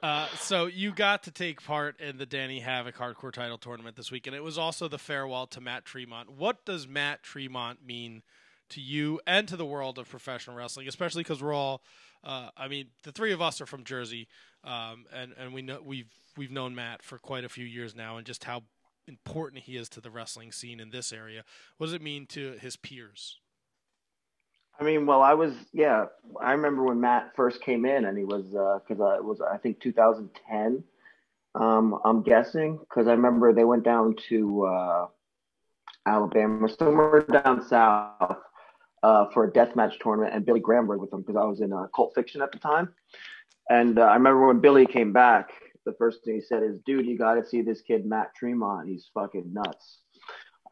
Uh, 0.03 0.29
so 0.37 0.67
you 0.67 0.93
got 0.93 1.23
to 1.23 1.31
take 1.31 1.63
part 1.65 1.99
in 1.99 2.19
the 2.19 2.27
Danny 2.27 2.61
Havoc 2.61 2.97
Hardcore 2.97 3.33
Title 3.33 3.57
Tournament 3.57 3.97
this 3.97 4.11
week, 4.11 4.27
and 4.27 4.37
it 4.37 4.43
was 4.43 4.59
also 4.59 4.87
the 4.87 4.99
farewell 4.99 5.47
to 5.47 5.63
Matt 5.63 5.87
Tremont. 5.87 6.31
What 6.31 6.65
does 6.67 6.87
Matt 6.87 7.23
Tremont 7.23 7.79
mean 7.87 8.23
to 8.75 8.81
you 8.81 9.21
and 9.27 9.49
to 9.49 9.57
the 9.57 9.67
world 9.67 9.99
of 9.99 10.09
professional 10.09 10.57
wrestling, 10.57 10.89
especially 10.89 11.23
because 11.23 11.43
we're 11.43 11.55
all. 11.55 11.83
Uh, 12.23 12.49
I 12.57 12.69
mean, 12.69 12.87
the 13.03 13.13
three 13.13 13.33
of 13.33 13.43
us 13.43 13.61
are 13.61 13.67
from 13.67 13.85
Jersey, 13.85 14.29
um, 14.65 15.05
and 15.13 15.35
and 15.39 15.53
we 15.53 15.63
know 15.63 15.81
we've 15.85 16.11
we've 16.37 16.51
known 16.51 16.75
Matt 16.75 17.03
for 17.03 17.19
quite 17.19 17.45
a 17.45 17.49
few 17.49 17.65
years 17.65 17.95
now, 17.95 18.17
and 18.17 18.27
just 18.27 18.45
how 18.45 18.63
important 19.07 19.65
he 19.65 19.77
is 19.77 19.89
to 19.91 20.01
the 20.01 20.11
wrestling 20.11 20.53
scene 20.53 20.81
in 20.81 20.91
this 20.91 21.13
area. 21.13 21.45
What 21.77 21.87
does 21.87 21.95
it 21.95 22.03
mean 22.03 22.27
to 22.29 22.53
his 22.61 22.77
peers? 22.77 23.39
I 24.81 24.85
mean, 24.85 25.07
well, 25.07 25.23
I 25.23 25.35
was 25.35 25.55
yeah. 25.73 26.07
I 26.41 26.53
remember 26.53 26.83
when 26.83 27.01
Matt 27.01 27.33
first 27.37 27.61
came 27.63 27.85
in, 27.85 28.07
and 28.07 28.19
he 28.19 28.25
was 28.25 28.45
because 28.47 29.01
uh, 29.01 29.05
uh, 29.05 29.17
it 29.17 29.25
was 29.25 29.41
I 29.41 29.57
think 29.59 29.81
2010. 29.81 30.83
Um, 31.57 32.01
I'm 32.05 32.23
guessing 32.23 32.79
because 32.79 33.07
I 33.07 33.13
remember 33.13 33.53
they 33.53 33.65
went 33.65 33.85
down 33.85 34.17
to 34.29 34.65
uh, 34.65 35.07
Alabama, 36.05 36.69
somewhere 36.69 37.21
down 37.21 37.65
south, 37.65 38.39
uh, 39.05 39.27
for 39.35 39.45
a 39.45 39.53
deathmatch 39.53 39.99
tournament, 40.01 40.35
and 40.35 40.47
Billy 40.47 40.61
Graham 40.61 40.87
with 40.89 41.11
them 41.11 41.21
because 41.21 41.37
I 41.37 41.45
was 41.45 41.61
in 41.61 41.75
uh, 41.75 41.89
Cult 41.95 42.13
Fiction 42.15 42.41
at 42.41 42.51
the 42.53 42.59
time. 42.59 42.89
And 43.69 43.99
uh, 43.99 44.03
I 44.03 44.15
remember 44.15 44.47
when 44.47 44.61
Billy 44.61 44.87
came 44.87 45.13
back, 45.13 45.51
the 45.85 45.93
first 45.99 46.25
thing 46.25 46.37
he 46.37 46.41
said 46.41 46.63
is, 46.63 46.79
"Dude, 46.87 47.05
you 47.05 47.19
got 47.19 47.35
to 47.35 47.45
see 47.45 47.61
this 47.61 47.83
kid 47.83 48.07
Matt 48.07 48.35
Tremont. 48.35 48.89
He's 48.89 49.11
fucking 49.13 49.53
nuts." 49.53 49.99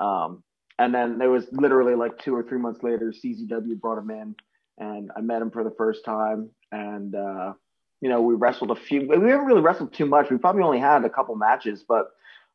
Um, 0.01 0.43
and 0.79 0.95
then 0.95 1.19
there 1.19 1.31
was 1.31 1.47
literally 1.53 1.95
like 1.95 2.19
two 2.19 2.35
or 2.35 2.43
three 2.43 2.59
months 2.59 2.83
later, 2.83 3.13
CZW 3.13 3.79
brought 3.79 3.99
him 3.99 4.11
in, 4.11 4.35
and 4.79 5.11
I 5.15 5.21
met 5.21 5.43
him 5.43 5.51
for 5.51 5.63
the 5.63 5.75
first 5.77 6.03
time. 6.03 6.49
And 6.73 7.15
uh, 7.15 7.53
you 8.01 8.09
know, 8.09 8.23
we 8.23 8.35
wrestled 8.35 8.71
a 8.71 8.77
few. 8.77 9.07
We 9.09 9.31
haven't 9.31 9.47
really 9.47 9.61
wrestled 9.61 9.93
too 9.93 10.07
much. 10.07 10.31
We 10.31 10.39
probably 10.39 10.63
only 10.63 10.81
had 10.81 11.05
a 11.05 11.11
couple 11.11 11.37
matches, 11.37 11.85
but 11.87 12.07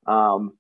um, 0.07 0.53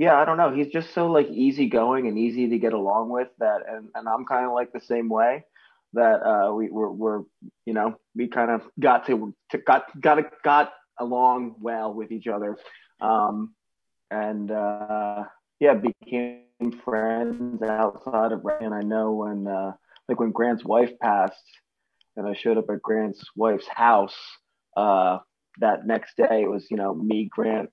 yeah, 0.00 0.18
I 0.18 0.24
don't 0.24 0.38
know. 0.38 0.50
He's 0.50 0.68
just 0.68 0.94
so 0.94 1.08
like 1.08 1.28
easygoing 1.28 2.08
and 2.08 2.18
easy 2.18 2.48
to 2.48 2.58
get 2.58 2.72
along 2.72 3.10
with 3.10 3.28
that, 3.38 3.58
and 3.68 3.90
and 3.94 4.08
I'm 4.08 4.24
kind 4.24 4.46
of 4.46 4.52
like 4.52 4.72
the 4.72 4.80
same 4.80 5.10
way. 5.10 5.44
That 5.92 6.22
uh, 6.26 6.54
we 6.54 6.70
we're, 6.70 6.88
we're 6.88 7.18
you 7.66 7.74
know 7.74 7.96
we 8.16 8.26
kind 8.28 8.50
of 8.50 8.62
got 8.80 9.06
to, 9.08 9.34
to 9.50 9.58
got 9.58 10.00
got 10.00 10.24
got 10.42 10.72
along 10.98 11.56
well 11.60 11.92
with 11.92 12.12
each 12.12 12.28
other, 12.28 12.56
um, 13.02 13.52
and 14.10 14.50
uh, 14.50 15.24
yeah, 15.58 15.74
became 15.74 16.44
friends 16.82 17.62
outside 17.62 18.32
of 18.32 18.42
and 18.62 18.72
I 18.72 18.80
know 18.80 19.12
when 19.12 19.46
uh, 19.46 19.72
like 20.08 20.18
when 20.18 20.32
Grant's 20.32 20.64
wife 20.64 20.98
passed, 21.02 21.44
and 22.16 22.26
I 22.26 22.32
showed 22.32 22.56
up 22.56 22.70
at 22.70 22.80
Grant's 22.80 23.22
wife's 23.36 23.68
house 23.68 24.16
uh, 24.78 25.18
that 25.58 25.86
next 25.86 26.16
day. 26.16 26.40
It 26.44 26.50
was 26.50 26.70
you 26.70 26.78
know 26.78 26.94
me, 26.94 27.28
Grant, 27.30 27.68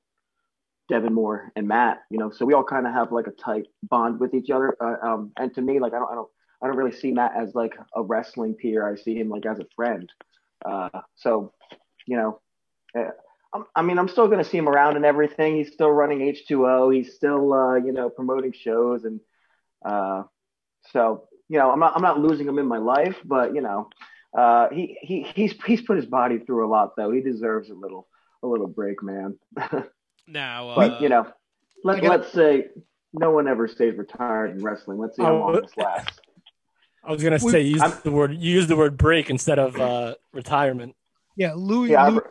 Devon 0.89 1.13
Moore 1.13 1.51
and 1.55 1.67
Matt, 1.67 2.03
you 2.09 2.17
know, 2.17 2.29
so 2.29 2.45
we 2.45 2.53
all 2.53 2.63
kind 2.63 2.87
of 2.87 2.93
have 2.93 3.11
like 3.11 3.27
a 3.27 3.31
tight 3.31 3.67
bond 3.83 4.19
with 4.19 4.33
each 4.33 4.49
other. 4.49 4.75
Uh, 4.81 4.95
um, 5.05 5.31
and 5.37 5.53
to 5.55 5.61
me, 5.61 5.79
like 5.79 5.93
I 5.93 5.99
don't, 5.99 6.11
I 6.11 6.15
don't, 6.15 6.29
I 6.61 6.67
don't 6.67 6.77
really 6.77 6.91
see 6.91 7.11
Matt 7.11 7.33
as 7.37 7.53
like 7.53 7.73
a 7.95 8.01
wrestling 8.01 8.55
peer. 8.55 8.87
I 8.87 8.95
see 8.95 9.15
him 9.15 9.29
like 9.29 9.45
as 9.45 9.59
a 9.59 9.65
friend. 9.75 10.09
Uh, 10.65 10.89
so, 11.15 11.53
you 12.07 12.17
know, 12.17 12.39
uh, 12.97 13.11
I 13.75 13.81
mean, 13.81 13.97
I'm 13.97 14.07
still 14.07 14.27
going 14.27 14.43
to 14.43 14.49
see 14.49 14.57
him 14.57 14.67
around 14.67 14.95
and 14.95 15.05
everything. 15.05 15.55
He's 15.57 15.71
still 15.71 15.89
running 15.89 16.19
H2O. 16.19 16.95
He's 16.95 17.13
still, 17.13 17.53
uh, 17.53 17.75
you 17.75 17.91
know, 17.91 18.09
promoting 18.09 18.53
shows, 18.53 19.03
and 19.05 19.19
uh, 19.85 20.23
so 20.91 21.27
you 21.49 21.57
know, 21.57 21.71
I'm 21.71 21.79
not, 21.79 21.95
I'm 21.95 22.01
not 22.01 22.19
losing 22.19 22.47
him 22.47 22.59
in 22.59 22.67
my 22.67 22.77
life, 22.77 23.15
but 23.23 23.55
you 23.55 23.61
know, 23.61 23.89
uh, 24.37 24.67
he 24.69 24.97
he 25.01 25.23
he's 25.23 25.53
he's 25.65 25.81
put 25.81 25.95
his 25.95 26.05
body 26.05 26.39
through 26.39 26.67
a 26.67 26.69
lot, 26.69 26.95
though. 26.97 27.11
He 27.11 27.21
deserves 27.21 27.69
a 27.69 27.73
little 27.73 28.07
a 28.43 28.47
little 28.47 28.67
break, 28.67 29.01
man. 29.01 29.37
Now, 30.27 30.69
uh, 30.69 30.75
but 30.75 31.01
you 31.01 31.09
know, 31.09 31.27
let, 31.83 32.01
got 32.01 32.09
let's 32.09 32.33
say 32.33 32.67
no 33.13 33.31
one 33.31 33.47
ever 33.47 33.67
stays 33.67 33.97
retired 33.97 34.51
in 34.51 34.63
wrestling. 34.63 34.97
Let's 34.97 35.15
see 35.15 35.23
how 35.23 35.37
long 35.37 35.61
this 35.61 35.71
lasts. 35.77 36.19
I 37.03 37.11
was 37.11 37.23
gonna 37.23 37.39
say 37.39 37.61
use 37.61 37.81
the 38.03 38.11
word 38.11 38.33
you 38.33 38.53
use 38.53 38.67
the 38.67 38.75
word 38.75 38.97
break 38.97 39.29
instead 39.29 39.59
of 39.59 39.79
uh, 39.79 40.15
retirement. 40.33 40.95
Yeah, 41.37 41.53
Louis, 41.55 41.91
yeah, 41.91 42.09
Louis, 42.09 42.21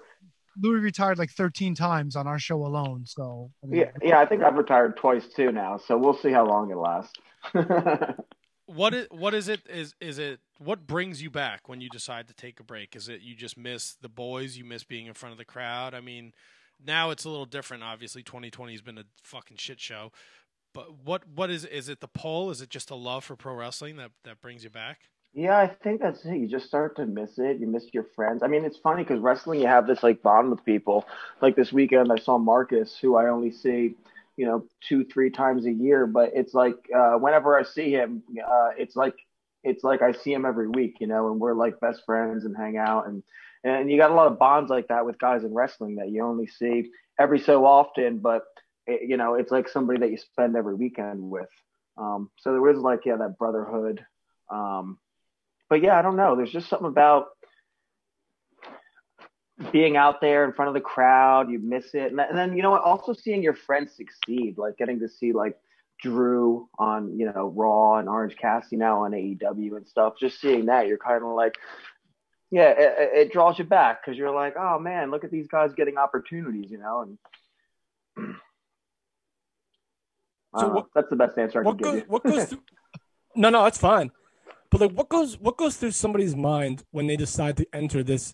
Louis 0.60 0.80
retired 0.80 1.18
like 1.18 1.30
13 1.30 1.74
times 1.74 2.16
on 2.16 2.26
our 2.26 2.38
show 2.38 2.64
alone. 2.66 3.04
So 3.06 3.50
I 3.62 3.66
mean, 3.66 3.80
yeah, 3.80 3.90
yeah, 4.02 4.20
I 4.20 4.26
think 4.26 4.42
I've 4.42 4.56
retired 4.56 4.96
twice 4.96 5.26
too 5.34 5.52
now. 5.52 5.78
So 5.78 5.96
we'll 5.96 6.18
see 6.18 6.30
how 6.30 6.46
long 6.46 6.70
it 6.70 6.76
lasts. 6.76 7.14
what 8.66 8.94
is 8.94 9.06
what 9.10 9.32
is 9.32 9.48
it? 9.48 9.60
Is 9.68 9.94
is 10.00 10.18
it 10.18 10.40
what 10.58 10.86
brings 10.86 11.22
you 11.22 11.30
back 11.30 11.68
when 11.68 11.80
you 11.80 11.88
decide 11.88 12.28
to 12.28 12.34
take 12.34 12.60
a 12.60 12.64
break? 12.64 12.96
Is 12.96 13.08
it 13.08 13.20
you 13.22 13.34
just 13.34 13.56
miss 13.56 13.94
the 13.94 14.08
boys? 14.08 14.56
You 14.56 14.64
miss 14.64 14.84
being 14.84 15.06
in 15.06 15.14
front 15.14 15.32
of 15.32 15.38
the 15.38 15.44
crowd? 15.44 15.94
I 15.94 16.00
mean, 16.00 16.32
now 16.84 17.10
it's 17.10 17.24
a 17.24 17.30
little 17.30 17.46
different. 17.46 17.82
Obviously, 17.82 18.22
2020 18.22 18.72
has 18.72 18.82
been 18.82 18.98
a 18.98 19.04
fucking 19.22 19.56
shit 19.56 19.80
show. 19.80 20.12
But 20.72 21.04
what 21.04 21.26
what 21.26 21.50
is 21.50 21.64
is 21.64 21.88
it 21.88 22.00
the 22.00 22.08
pull? 22.08 22.50
Is 22.50 22.60
it 22.60 22.68
just 22.68 22.90
a 22.90 22.94
love 22.94 23.24
for 23.24 23.34
pro 23.34 23.54
wrestling 23.54 23.96
that 23.96 24.10
that 24.24 24.40
brings 24.42 24.62
you 24.62 24.70
back? 24.70 25.08
Yeah, 25.32 25.58
I 25.58 25.68
think 25.68 26.00
that's 26.00 26.24
it. 26.24 26.36
You 26.36 26.48
just 26.48 26.66
start 26.66 26.96
to 26.96 27.06
miss 27.06 27.38
it. 27.38 27.58
You 27.58 27.66
miss 27.66 27.84
your 27.92 28.06
friends. 28.14 28.42
I 28.42 28.46
mean, 28.46 28.64
it's 28.64 28.78
funny 28.78 29.02
because 29.02 29.20
wrestling, 29.20 29.60
you 29.60 29.66
have 29.66 29.86
this 29.86 30.02
like 30.02 30.22
bond 30.22 30.50
with 30.50 30.64
people. 30.64 31.04
Like 31.42 31.56
this 31.56 31.72
weekend, 31.72 32.10
I 32.10 32.16
saw 32.16 32.38
Marcus, 32.38 32.96
who 33.00 33.16
I 33.16 33.28
only 33.28 33.52
see, 33.52 33.96
you 34.36 34.46
know, 34.46 34.64
two, 34.88 35.04
three 35.04 35.30
times 35.30 35.66
a 35.66 35.72
year. 35.72 36.06
But 36.06 36.30
it's 36.34 36.54
like 36.54 36.76
uh, 36.94 37.16
whenever 37.18 37.58
I 37.58 37.64
see 37.64 37.90
him, 37.90 38.22
uh, 38.46 38.70
it's 38.78 38.96
like 38.96 39.14
it's 39.62 39.84
like 39.84 40.00
I 40.00 40.12
see 40.12 40.32
him 40.32 40.46
every 40.46 40.68
week, 40.68 40.96
you 41.00 41.06
know, 41.06 41.30
and 41.30 41.40
we're 41.40 41.54
like 41.54 41.80
best 41.80 42.02
friends 42.06 42.44
and 42.44 42.56
hang 42.56 42.76
out 42.76 43.06
and 43.06 43.22
and 43.64 43.90
you 43.90 43.98
got 43.98 44.10
a 44.10 44.14
lot 44.14 44.30
of 44.30 44.38
bonds 44.38 44.70
like 44.70 44.88
that 44.88 45.06
with 45.06 45.18
guys 45.18 45.44
in 45.44 45.54
wrestling 45.54 45.96
that 45.96 46.10
you 46.10 46.24
only 46.24 46.46
see 46.46 46.90
every 47.18 47.38
so 47.38 47.64
often, 47.64 48.18
but 48.18 48.42
it, 48.86 49.08
you 49.08 49.16
know, 49.16 49.34
it's 49.34 49.50
like 49.50 49.68
somebody 49.68 50.00
that 50.00 50.10
you 50.10 50.18
spend 50.18 50.56
every 50.56 50.74
weekend 50.74 51.20
with. 51.20 51.48
Um, 51.96 52.30
so 52.38 52.52
there 52.52 52.70
is 52.70 52.78
like, 52.78 53.00
yeah, 53.04 53.16
that 53.16 53.38
brotherhood. 53.38 54.04
Um, 54.50 54.98
but 55.68 55.82
yeah, 55.82 55.98
I 55.98 56.02
don't 56.02 56.16
know. 56.16 56.36
There's 56.36 56.52
just 56.52 56.68
something 56.68 56.88
about 56.88 57.26
being 59.72 59.96
out 59.96 60.20
there 60.20 60.44
in 60.44 60.52
front 60.52 60.68
of 60.68 60.74
the 60.74 60.80
crowd. 60.80 61.50
You 61.50 61.58
miss 61.58 61.94
it. 61.94 62.12
And, 62.12 62.20
and 62.20 62.36
then, 62.36 62.56
you 62.56 62.62
know 62.62 62.70
what? 62.70 62.82
Also 62.82 63.12
seeing 63.12 63.42
your 63.42 63.54
friends 63.54 63.96
succeed, 63.96 64.58
like 64.58 64.76
getting 64.76 65.00
to 65.00 65.08
see 65.08 65.32
like 65.32 65.56
Drew 66.02 66.68
on 66.78 67.18
you 67.18 67.24
know 67.24 67.52
Raw 67.54 67.96
and 67.98 68.08
Orange 68.08 68.36
Cassidy 68.36 68.76
now 68.76 69.04
on 69.04 69.12
AEW 69.12 69.76
and 69.76 69.86
stuff. 69.86 70.14
Just 70.20 70.40
seeing 70.40 70.66
that, 70.66 70.86
you're 70.86 70.98
kind 70.98 71.24
of 71.24 71.30
like, 71.30 71.54
yeah, 72.50 72.70
it, 72.76 73.10
it 73.26 73.32
draws 73.32 73.58
you 73.58 73.64
back 73.64 74.04
because 74.04 74.16
you're 74.18 74.30
like, 74.34 74.54
oh 74.58 74.78
man, 74.78 75.10
look 75.10 75.24
at 75.24 75.30
these 75.30 75.48
guys 75.48 75.72
getting 75.74 75.96
opportunities, 75.98 76.70
you 76.70 76.78
know. 76.78 77.16
And 78.16 78.34
So 80.58 80.68
what- 80.68 80.86
that's 80.94 81.10
the 81.10 81.16
best 81.16 81.36
answer 81.38 81.60
I 81.60 81.62
what 81.64 81.78
can 81.78 81.78
give 81.78 81.92
goes 81.92 82.02
you. 82.02 82.04
what 82.08 82.24
goes 82.24 82.44
through 82.46 82.62
no 83.36 83.50
no 83.50 83.64
that's 83.64 83.76
fine 83.78 84.10
but 84.70 84.80
like 84.80 84.92
what 84.92 85.08
goes 85.10 85.38
what 85.38 85.56
goes 85.58 85.76
through 85.76 85.90
somebody's 85.90 86.34
mind 86.34 86.82
when 86.92 87.06
they 87.06 87.16
decide 87.16 87.58
to 87.58 87.66
enter 87.74 88.02
this 88.02 88.32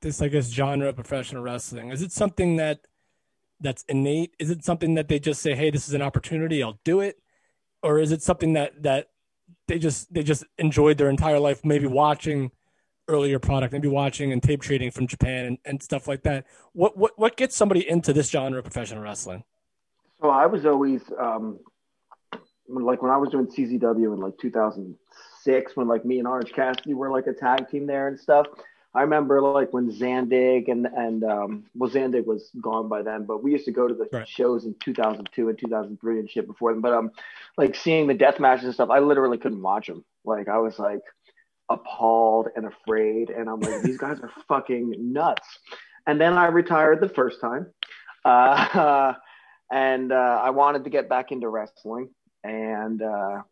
this 0.00 0.22
i 0.22 0.28
guess 0.28 0.50
genre 0.50 0.88
of 0.88 0.94
professional 0.94 1.42
wrestling 1.42 1.90
is 1.90 2.00
it 2.02 2.12
something 2.12 2.56
that 2.56 2.78
that's 3.60 3.84
innate 3.88 4.32
is 4.38 4.50
it 4.50 4.64
something 4.64 4.94
that 4.94 5.08
they 5.08 5.18
just 5.18 5.42
say 5.42 5.54
hey 5.56 5.70
this 5.70 5.88
is 5.88 5.94
an 5.94 6.02
opportunity 6.02 6.62
i'll 6.62 6.78
do 6.84 7.00
it 7.00 7.16
or 7.82 7.98
is 7.98 8.12
it 8.12 8.22
something 8.22 8.52
that 8.52 8.80
that 8.80 9.08
they 9.66 9.78
just 9.78 10.12
they 10.14 10.22
just 10.22 10.44
enjoyed 10.58 10.96
their 10.96 11.10
entire 11.10 11.40
life 11.40 11.64
maybe 11.64 11.86
watching 11.88 12.52
earlier 13.08 13.38
product 13.38 13.72
maybe 13.72 13.88
watching 13.88 14.32
and 14.32 14.42
tape 14.42 14.62
trading 14.62 14.90
from 14.90 15.06
japan 15.06 15.44
and, 15.46 15.58
and 15.64 15.82
stuff 15.82 16.08
like 16.08 16.22
that 16.22 16.46
what 16.72 16.96
what 16.96 17.18
what 17.18 17.36
gets 17.36 17.54
somebody 17.56 17.88
into 17.88 18.12
this 18.12 18.30
genre 18.30 18.58
of 18.58 18.64
professional 18.64 19.02
wrestling 19.02 19.44
So 20.20 20.30
I 20.30 20.46
was 20.46 20.64
always 20.64 21.02
um, 21.18 21.58
like 22.68 23.02
when 23.02 23.10
I 23.10 23.16
was 23.16 23.30
doing 23.30 23.46
CZW 23.46 24.14
in 24.14 24.20
like 24.20 24.38
2006, 24.38 25.76
when 25.76 25.88
like 25.88 26.04
me 26.04 26.18
and 26.18 26.26
Orange 26.26 26.52
Cassidy 26.52 26.94
were 26.94 27.10
like 27.10 27.26
a 27.26 27.32
tag 27.32 27.68
team 27.68 27.86
there 27.86 28.08
and 28.08 28.18
stuff. 28.18 28.46
I 28.94 29.02
remember 29.02 29.42
like 29.42 29.72
when 29.72 29.90
Zandig 29.90 30.70
and 30.70 30.86
and 30.86 31.24
um, 31.24 31.64
well 31.74 31.90
Zandig 31.90 32.24
was 32.26 32.50
gone 32.60 32.88
by 32.88 33.02
then, 33.02 33.24
but 33.24 33.42
we 33.42 33.52
used 33.52 33.64
to 33.64 33.72
go 33.72 33.88
to 33.88 33.94
the 33.94 34.24
shows 34.26 34.64
in 34.64 34.74
2002 34.80 35.48
and 35.48 35.58
2003 35.58 36.18
and 36.20 36.30
shit 36.30 36.46
before 36.46 36.72
them. 36.72 36.80
But 36.80 36.94
um, 36.94 37.10
like 37.58 37.74
seeing 37.74 38.06
the 38.06 38.14
death 38.14 38.38
matches 38.38 38.64
and 38.66 38.74
stuff, 38.74 38.90
I 38.90 39.00
literally 39.00 39.36
couldn't 39.36 39.60
watch 39.60 39.88
them. 39.88 40.04
Like 40.24 40.48
I 40.48 40.58
was 40.58 40.78
like 40.78 41.02
appalled 41.68 42.48
and 42.56 42.66
afraid, 42.66 43.30
and 43.30 43.48
I'm 43.48 43.60
like, 43.60 43.82
these 43.82 43.98
guys 43.98 44.20
are 44.20 44.30
fucking 44.48 44.94
nuts. 44.98 45.46
And 46.06 46.20
then 46.20 46.34
I 46.34 46.46
retired 46.46 47.00
the 47.00 47.08
first 47.08 47.40
time. 47.40 47.66
Uh, 48.24 49.14
and 49.72 50.12
uh, 50.12 50.40
I 50.42 50.50
wanted 50.50 50.84
to 50.84 50.90
get 50.90 51.08
back 51.08 51.32
into 51.32 51.48
wrestling, 51.48 52.10
and 52.42 53.02
uh, 53.02 53.42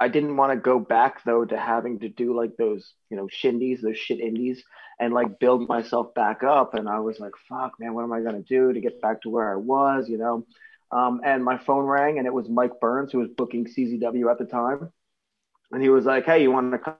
I 0.00 0.08
didn't 0.08 0.36
want 0.36 0.52
to 0.52 0.56
go 0.56 0.80
back 0.80 1.24
though 1.24 1.44
to 1.44 1.56
having 1.56 2.00
to 2.00 2.08
do 2.08 2.36
like 2.36 2.56
those 2.56 2.92
you 3.10 3.16
know 3.16 3.28
shindies, 3.28 3.80
those 3.80 3.98
shit 3.98 4.20
indies, 4.20 4.62
and 4.98 5.14
like 5.14 5.38
build 5.38 5.68
myself 5.68 6.12
back 6.14 6.42
up. 6.42 6.74
And 6.74 6.88
I 6.88 6.98
was 6.98 7.20
like, 7.20 7.32
fuck, 7.48 7.78
man, 7.78 7.94
what 7.94 8.02
am 8.02 8.12
I 8.12 8.20
gonna 8.20 8.42
do 8.42 8.72
to 8.72 8.80
get 8.80 9.00
back 9.00 9.22
to 9.22 9.30
where 9.30 9.52
I 9.52 9.56
was, 9.56 10.08
you 10.08 10.18
know? 10.18 10.44
Um, 10.90 11.22
and 11.24 11.42
my 11.42 11.56
phone 11.56 11.86
rang, 11.86 12.18
and 12.18 12.26
it 12.26 12.34
was 12.34 12.48
Mike 12.48 12.78
Burns 12.80 13.12
who 13.12 13.18
was 13.18 13.28
booking 13.28 13.64
CZW 13.64 14.30
at 14.30 14.38
the 14.38 14.44
time, 14.44 14.92
and 15.70 15.82
he 15.82 15.88
was 15.88 16.04
like, 16.04 16.26
hey, 16.26 16.42
you 16.42 16.50
want 16.50 16.72
to 16.72 16.78
come 16.78 16.96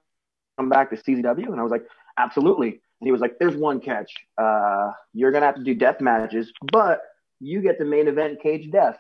back 0.68 0.90
to 0.90 0.96
CZW? 0.96 1.46
And 1.46 1.58
I 1.58 1.62
was 1.62 1.70
like, 1.72 1.84
absolutely. 2.18 2.68
And 2.68 3.06
he 3.06 3.12
was 3.12 3.20
like, 3.20 3.38
there's 3.38 3.56
one 3.56 3.80
catch. 3.80 4.12
Uh, 4.38 4.92
you're 5.12 5.32
gonna 5.32 5.46
have 5.46 5.56
to 5.56 5.64
do 5.64 5.74
death 5.74 6.00
matches, 6.00 6.52
but 6.72 7.02
you 7.40 7.60
get 7.60 7.78
the 7.78 7.84
main 7.84 8.06
event 8.08 8.40
cage 8.42 8.70
death. 8.70 8.98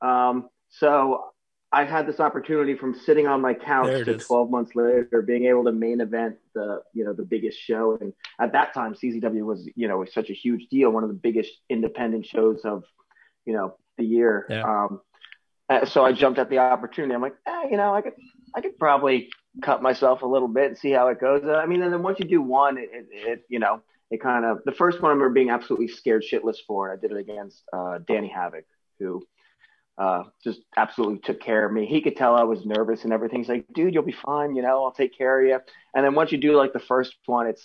Um, 0.00 0.48
so 0.68 1.26
I 1.72 1.84
had 1.84 2.06
this 2.06 2.20
opportunity 2.20 2.76
from 2.76 2.94
sitting 2.94 3.26
on 3.26 3.40
my 3.40 3.52
couch 3.54 4.04
to 4.04 4.14
is. 4.14 4.26
12 4.26 4.50
months 4.50 4.76
later 4.76 5.22
being 5.26 5.46
able 5.46 5.64
to 5.64 5.72
main 5.72 6.00
event 6.00 6.36
the 6.54 6.82
you 6.92 7.04
know 7.04 7.12
the 7.12 7.24
biggest 7.24 7.58
show 7.58 7.98
and 8.00 8.12
at 8.38 8.52
that 8.52 8.72
time 8.74 8.94
CZW 8.94 9.44
was 9.44 9.68
you 9.74 9.88
know 9.88 10.04
such 10.04 10.30
a 10.30 10.32
huge 10.32 10.68
deal 10.68 10.90
one 10.90 11.02
of 11.02 11.08
the 11.08 11.14
biggest 11.16 11.50
independent 11.68 12.26
shows 12.26 12.60
of 12.64 12.84
you 13.44 13.52
know 13.52 13.74
the 13.98 14.04
year 14.04 14.46
Yeah. 14.48 14.62
um 14.62 15.00
uh, 15.68 15.84
so 15.84 16.04
I 16.04 16.12
jumped 16.12 16.38
at 16.38 16.48
the 16.50 16.58
opportunity 16.58 17.12
I'm 17.14 17.22
like 17.22 17.34
eh, 17.46 17.62
you 17.72 17.76
know 17.76 17.92
I 17.92 18.02
could 18.02 18.14
I 18.54 18.60
could 18.60 18.78
probably 18.78 19.30
cut 19.62 19.82
myself 19.82 20.22
a 20.22 20.26
little 20.26 20.48
bit 20.48 20.66
and 20.66 20.78
see 20.78 20.90
how 20.90 21.08
it 21.08 21.20
goes 21.20 21.42
Uh, 21.44 21.54
I 21.54 21.66
mean 21.66 21.82
and 21.82 21.92
then 21.92 22.02
once 22.02 22.18
you 22.18 22.26
do 22.26 22.42
one 22.42 22.78
it, 22.78 22.90
it, 22.92 23.06
it 23.12 23.44
you 23.48 23.58
know 23.58 23.82
it 24.10 24.20
kind 24.20 24.44
of 24.44 24.58
the 24.64 24.72
first 24.72 25.00
one 25.00 25.10
I 25.10 25.14
remember 25.14 25.32
being 25.32 25.50
absolutely 25.50 25.88
scared 25.88 26.24
shitless 26.30 26.56
for 26.66 26.92
I 26.92 26.96
did 26.96 27.12
it 27.12 27.18
against 27.18 27.62
uh 27.72 27.98
Danny 28.06 28.28
Havoc 28.28 28.64
who 28.98 29.22
uh, 29.96 30.24
just 30.42 30.58
absolutely 30.76 31.20
took 31.20 31.40
care 31.40 31.64
of 31.64 31.72
me. 31.72 31.86
He 31.86 32.00
could 32.00 32.16
tell 32.16 32.34
I 32.34 32.42
was 32.42 32.66
nervous 32.66 33.04
and 33.04 33.12
everything. 33.12 33.38
He's 33.38 33.48
like, 33.48 33.64
dude, 33.72 33.94
you'll 33.94 34.02
be 34.02 34.10
fine. 34.26 34.56
You 34.56 34.62
know, 34.62 34.84
I'll 34.84 34.90
take 34.90 35.16
care 35.16 35.40
of 35.40 35.46
you. 35.46 35.60
And 35.94 36.04
then 36.04 36.16
once 36.16 36.32
you 36.32 36.38
do 36.38 36.56
like 36.56 36.72
the 36.72 36.80
first 36.80 37.14
one, 37.26 37.46
it's, 37.46 37.64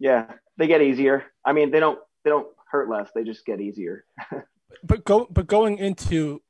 yeah, 0.00 0.32
they 0.56 0.66
get 0.66 0.82
easier. 0.82 1.22
I 1.44 1.52
mean, 1.52 1.70
they 1.70 1.78
don't, 1.78 2.00
they 2.24 2.30
don't 2.30 2.48
hurt 2.68 2.90
less. 2.90 3.10
They 3.14 3.22
just 3.22 3.46
get 3.46 3.60
easier. 3.60 4.04
but 4.82 5.04
go 5.04 5.26
but 5.30 5.46
going 5.46 5.78
into 5.78 6.42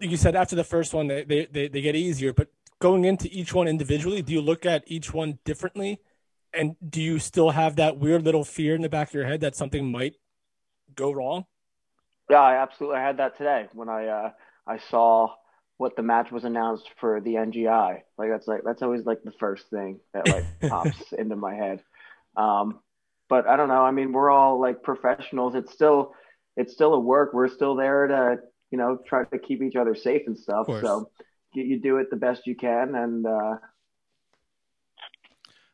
you 0.00 0.16
said 0.16 0.34
after 0.34 0.56
the 0.56 0.64
first 0.64 0.94
one 0.94 1.06
they 1.06 1.24
they 1.24 1.68
they 1.68 1.80
get 1.80 1.94
easier 1.94 2.32
but 2.32 2.48
going 2.80 3.04
into 3.04 3.28
each 3.30 3.54
one 3.54 3.68
individually 3.68 4.22
do 4.22 4.32
you 4.32 4.40
look 4.40 4.66
at 4.66 4.84
each 4.86 5.12
one 5.12 5.38
differently 5.44 6.00
and 6.52 6.76
do 6.88 7.02
you 7.02 7.18
still 7.18 7.50
have 7.50 7.76
that 7.76 7.98
weird 7.98 8.24
little 8.24 8.44
fear 8.44 8.74
in 8.74 8.82
the 8.82 8.88
back 8.88 9.08
of 9.08 9.14
your 9.14 9.26
head 9.26 9.40
that 9.40 9.56
something 9.56 9.90
might 9.90 10.14
go 10.94 11.12
wrong 11.12 11.46
Yeah, 12.30 12.40
I 12.40 12.56
absolutely 12.62 12.98
had 13.00 13.18
that 13.18 13.36
today 13.36 13.68
when 13.72 13.88
I, 13.88 14.06
uh, 14.06 14.30
I 14.66 14.78
saw 14.78 15.34
what 15.78 15.94
the 15.96 16.02
match 16.02 16.32
was 16.32 16.44
announced 16.44 16.88
for 16.98 17.20
the 17.20 17.36
NGI. 17.36 18.02
Like 18.18 18.30
that's 18.30 18.48
like, 18.48 18.62
that's 18.64 18.82
always 18.82 19.04
like 19.04 19.22
the 19.22 19.32
first 19.32 19.68
thing 19.70 20.00
that 20.12 20.28
like 20.28 20.44
pops 20.66 21.12
into 21.12 21.36
my 21.36 21.54
head. 21.54 21.82
Um, 22.36 22.80
but 23.28 23.46
I 23.46 23.56
don't 23.56 23.68
know. 23.68 23.82
I 23.82 23.90
mean, 23.92 24.12
we're 24.12 24.30
all 24.30 24.60
like 24.60 24.82
professionals. 24.82 25.54
It's 25.54 25.72
still, 25.72 26.14
it's 26.56 26.72
still 26.72 26.94
a 26.94 27.00
work. 27.00 27.32
We're 27.32 27.48
still 27.48 27.76
there 27.76 28.06
to, 28.06 28.38
you 28.70 28.78
know, 28.78 28.98
try 29.06 29.24
to 29.24 29.38
keep 29.38 29.62
each 29.62 29.76
other 29.76 29.94
safe 29.94 30.22
and 30.26 30.38
stuff. 30.38 30.68
So 30.80 31.10
you 31.62 31.78
do 31.78 31.98
it 31.98 32.10
the 32.10 32.16
best 32.16 32.46
you 32.46 32.54
can. 32.54 32.94
And, 32.94 33.26
uh, 33.26 33.56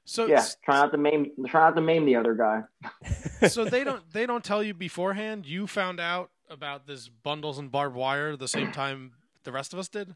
So 0.04 0.26
yeah, 0.26 0.44
try 0.64 0.80
not 0.80 0.92
to 0.92 0.98
maim, 0.98 1.30
try 1.46 1.68
not 1.68 1.74
to 1.76 1.80
maim 1.80 2.04
the 2.04 2.16
other 2.16 2.34
guy. 2.34 2.62
so 3.48 3.64
they 3.64 3.84
don't 3.84 4.02
they 4.12 4.26
don't 4.26 4.44
tell 4.44 4.62
you 4.62 4.74
beforehand. 4.74 5.46
You 5.46 5.66
found 5.66 6.00
out 6.00 6.30
about 6.50 6.86
this 6.86 7.08
bundles 7.08 7.58
and 7.58 7.70
barbed 7.70 7.94
wire 7.96 8.36
the 8.36 8.48
same 8.48 8.72
time 8.72 9.12
the 9.44 9.52
rest 9.52 9.72
of 9.72 9.78
us 9.78 9.88
did. 9.88 10.14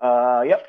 Uh, 0.00 0.42
yep. 0.46 0.66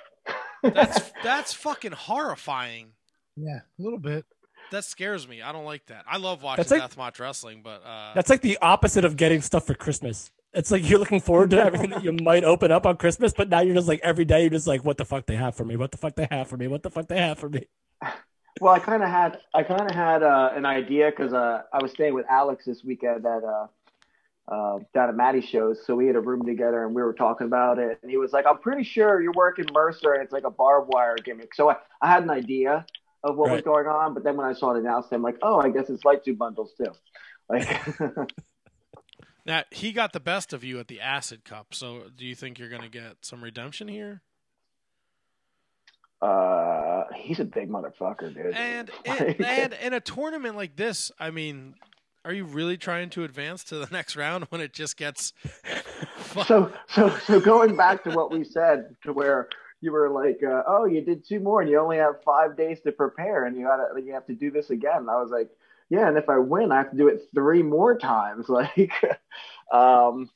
That's 0.63 1.11
that's 1.23 1.53
fucking 1.53 1.91
horrifying. 1.93 2.93
Yeah, 3.35 3.59
a 3.77 3.81
little 3.81 3.99
bit. 3.99 4.25
That 4.71 4.83
scares 4.85 5.27
me. 5.27 5.41
I 5.41 5.51
don't 5.51 5.65
like 5.65 5.85
that. 5.87 6.05
I 6.07 6.17
love 6.17 6.43
watching 6.43 6.63
That's 6.63 6.71
like- 6.71 6.91
deathmatch 7.13 7.19
wrestling, 7.19 7.61
but 7.63 7.83
uh, 7.85 8.13
that's 8.15 8.29
like 8.29 8.41
the 8.41 8.57
opposite 8.61 9.05
of 9.05 9.15
getting 9.17 9.41
stuff 9.41 9.65
for 9.67 9.73
christmas 9.73 10.31
it's 10.53 10.71
like 10.71 10.87
you're 10.89 10.99
looking 10.99 11.21
forward 11.21 11.49
to 11.49 11.57
everything 11.63 11.89
that 11.89 12.03
you 12.03 12.11
might 12.13 12.43
open 12.43 12.71
up 12.71 12.85
on 12.85 12.97
christmas 12.97 13.33
but 13.33 13.49
now 13.49 13.59
you're 13.59 13.75
just 13.75 13.87
like 13.87 13.99
every 14.03 14.25
day 14.25 14.41
you're 14.41 14.49
just 14.49 14.67
like 14.67 14.83
what 14.83 14.97
the 14.97 15.05
fuck 15.05 15.25
they 15.25 15.35
have 15.35 15.55
for 15.55 15.65
me 15.65 15.75
what 15.75 15.91
the 15.91 15.97
fuck 15.97 16.15
they 16.15 16.27
have 16.29 16.47
for 16.47 16.57
me 16.57 16.67
what 16.67 16.83
the 16.83 16.89
fuck 16.89 17.07
they 17.07 17.19
have 17.19 17.37
for 17.37 17.49
me 17.49 17.65
Well, 18.59 18.73
I 18.73 18.79
kind 18.79 19.03
of 19.03 19.09
had 19.09 19.39
I 19.53 19.63
kind 19.63 19.81
of 19.81 19.91
had 19.91 20.23
uh, 20.23 20.51
an 20.55 20.65
idea 20.65 21.11
because 21.11 21.33
uh, 21.33 21.63
I 21.71 21.81
was 21.81 21.91
staying 21.91 22.13
with 22.13 22.25
Alex 22.29 22.65
this 22.65 22.83
weekend 22.83 23.25
at 23.25 23.43
uh, 23.43 23.67
uh, 24.47 24.79
down 24.93 25.09
at 25.09 25.15
Maddie's 25.15 25.45
shows, 25.45 25.85
so 25.85 25.95
we 25.95 26.07
had 26.07 26.15
a 26.15 26.21
room 26.21 26.45
together 26.45 26.85
and 26.85 26.95
we 26.95 27.01
were 27.01 27.13
talking 27.13 27.47
about 27.47 27.79
it. 27.79 27.99
And 28.01 28.09
he 28.09 28.17
was 28.17 28.31
like, 28.31 28.45
"I'm 28.49 28.57
pretty 28.59 28.83
sure 28.83 29.21
you're 29.21 29.33
working 29.33 29.65
Mercer, 29.71 30.13
and 30.13 30.23
it's 30.23 30.31
like 30.31 30.45
a 30.45 30.49
barbed 30.49 30.91
wire 30.93 31.15
gimmick." 31.23 31.53
So 31.53 31.69
I, 31.69 31.75
I 32.01 32.09
had 32.09 32.23
an 32.23 32.29
idea 32.29 32.85
of 33.23 33.35
what 33.35 33.51
was 33.51 33.61
going 33.61 33.87
on, 33.87 34.13
but 34.13 34.23
then 34.23 34.37
when 34.37 34.47
I 34.47 34.53
saw 34.53 34.73
it 34.73 34.79
announced, 34.79 35.09
I'm 35.11 35.21
like, 35.21 35.37
"Oh, 35.41 35.59
I 35.59 35.69
guess 35.69 35.89
it's 35.89 36.05
light 36.05 36.23
tube 36.23 36.37
bundles 36.37 36.73
too." 36.77 36.91
Like, 37.49 37.67
now 39.47 39.63
he 39.71 39.91
got 39.91 40.13
the 40.13 40.19
best 40.19 40.53
of 40.53 40.63
you 40.63 40.79
at 40.79 40.87
the 40.87 41.01
Acid 41.01 41.43
Cup. 41.45 41.73
So 41.73 42.03
do 42.15 42.25
you 42.25 42.35
think 42.35 42.59
you're 42.59 42.69
gonna 42.69 42.89
get 42.89 43.17
some 43.21 43.43
redemption 43.43 43.87
here? 43.87 44.21
uh, 46.21 47.03
he's 47.15 47.39
a 47.39 47.45
big 47.45 47.69
motherfucker, 47.69 48.33
dude. 48.33 48.55
And 48.55 48.89
in, 49.05 49.43
and 49.43 49.73
in 49.73 49.93
a 49.93 49.99
tournament 49.99 50.55
like 50.55 50.75
this, 50.75 51.11
I 51.19 51.31
mean, 51.31 51.75
are 52.25 52.33
you 52.33 52.45
really 52.45 52.77
trying 52.77 53.09
to 53.11 53.23
advance 53.23 53.63
to 53.65 53.77
the 53.77 53.87
next 53.91 54.15
round 54.15 54.45
when 54.49 54.61
it 54.61 54.73
just 54.73 54.97
gets 54.97 55.33
so 56.45 56.71
so 56.87 57.15
so 57.25 57.39
going 57.39 57.75
back 57.75 58.03
to 58.03 58.11
what 58.11 58.31
we 58.31 58.43
said 58.43 58.95
to 59.03 59.13
where 59.13 59.47
you 59.79 59.91
were 59.91 60.09
like 60.09 60.41
uh, 60.43 60.63
oh 60.67 60.85
you 60.85 61.01
did 61.01 61.25
two 61.25 61.39
more 61.39 61.61
and 61.61 61.69
you 61.69 61.79
only 61.79 61.97
have 61.97 62.21
five 62.25 62.57
days 62.57 62.81
to 62.81 62.91
prepare 62.91 63.45
and 63.45 63.55
you 63.55 63.63
gotta 63.63 64.01
you 64.01 64.11
have 64.11 64.25
to 64.25 64.33
do 64.33 64.51
this 64.51 64.71
again 64.71 64.97
and 64.97 65.09
i 65.09 65.15
was 65.15 65.29
like 65.29 65.49
yeah 65.89 66.07
and 66.07 66.17
if 66.17 66.29
i 66.29 66.37
win 66.37 66.71
i 66.71 66.77
have 66.77 66.91
to 66.91 66.97
do 66.97 67.07
it 67.07 67.21
three 67.33 67.63
more 67.63 67.97
times 67.97 68.49
like 68.49 68.91
um 69.71 70.29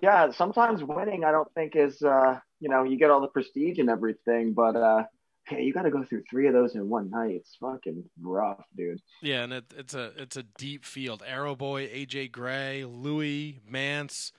yeah 0.00 0.30
sometimes 0.30 0.82
winning 0.82 1.24
i 1.24 1.30
don't 1.30 1.52
think 1.54 1.76
is 1.76 2.02
uh 2.02 2.38
you 2.60 2.68
know 2.68 2.82
you 2.82 2.96
get 2.96 3.10
all 3.10 3.20
the 3.20 3.28
prestige 3.28 3.78
and 3.78 3.90
everything 3.90 4.52
but 4.52 4.76
uh 4.76 5.04
yeah 5.50 5.58
you 5.58 5.72
got 5.72 5.82
to 5.82 5.90
go 5.90 6.02
through 6.04 6.22
three 6.28 6.46
of 6.46 6.52
those 6.52 6.74
in 6.74 6.88
one 6.88 7.10
night 7.10 7.32
it's 7.32 7.56
fucking 7.60 8.04
rough 8.20 8.64
dude 8.76 9.00
Yeah, 9.22 9.44
and 9.44 9.52
it, 9.52 9.64
it's 9.76 9.94
a 9.94 10.12
it's 10.16 10.36
a 10.36 10.42
deep 10.42 10.84
field. 10.84 11.22
Arrow 11.26 11.54
Boy, 11.54 11.86
AJ 11.86 12.32
Gray, 12.32 12.84
Louis, 12.84 13.60
Mance, 13.68 14.32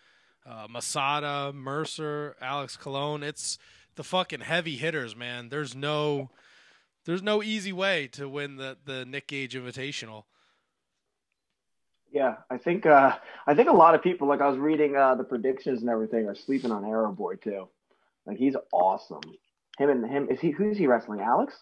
uh, 0.46 0.68
Masada, 0.70 1.52
Mercer, 1.54 2.36
Alex 2.42 2.76
Colon. 2.78 3.24
It's 3.24 3.58
the 3.96 4.04
fucking 4.04 4.42
heavy 4.42 4.76
hitters, 4.76 5.16
man. 5.16 5.50
There's 5.50 5.76
no 5.76 6.30
there's 7.06 7.24
no 7.24 7.42
easy 7.42 7.74
way 7.74 8.08
to 8.14 8.28
win 8.28 8.58
the 8.58 8.78
the 8.84 9.06
Nick 9.06 9.28
Gage 9.28 9.56
Invitational. 9.56 10.24
Yeah, 12.12 12.36
I 12.50 12.58
think 12.58 12.86
uh, 12.86 13.18
I 13.46 13.54
think 13.54 13.70
a 13.70 13.74
lot 13.74 13.94
of 13.96 14.02
people, 14.02 14.28
like 14.28 14.42
I 14.42 14.48
was 14.48 14.58
reading 14.58 14.96
uh, 14.96 15.16
the 15.16 15.24
predictions 15.24 15.82
and 15.82 15.90
everything, 15.90 16.28
are 16.28 16.36
sleeping 16.36 16.72
on 16.72 16.86
Arrow 16.86 17.12
Boy 17.12 17.36
too. 17.36 17.68
Like 18.26 18.38
he's 18.38 18.56
awesome. 18.72 19.22
Him 19.78 19.90
and 19.90 20.10
him 20.10 20.28
is 20.30 20.40
he 20.40 20.52
who's 20.52 20.78
he 20.78 20.88
wrestling? 20.88 21.20
Alex? 21.20 21.54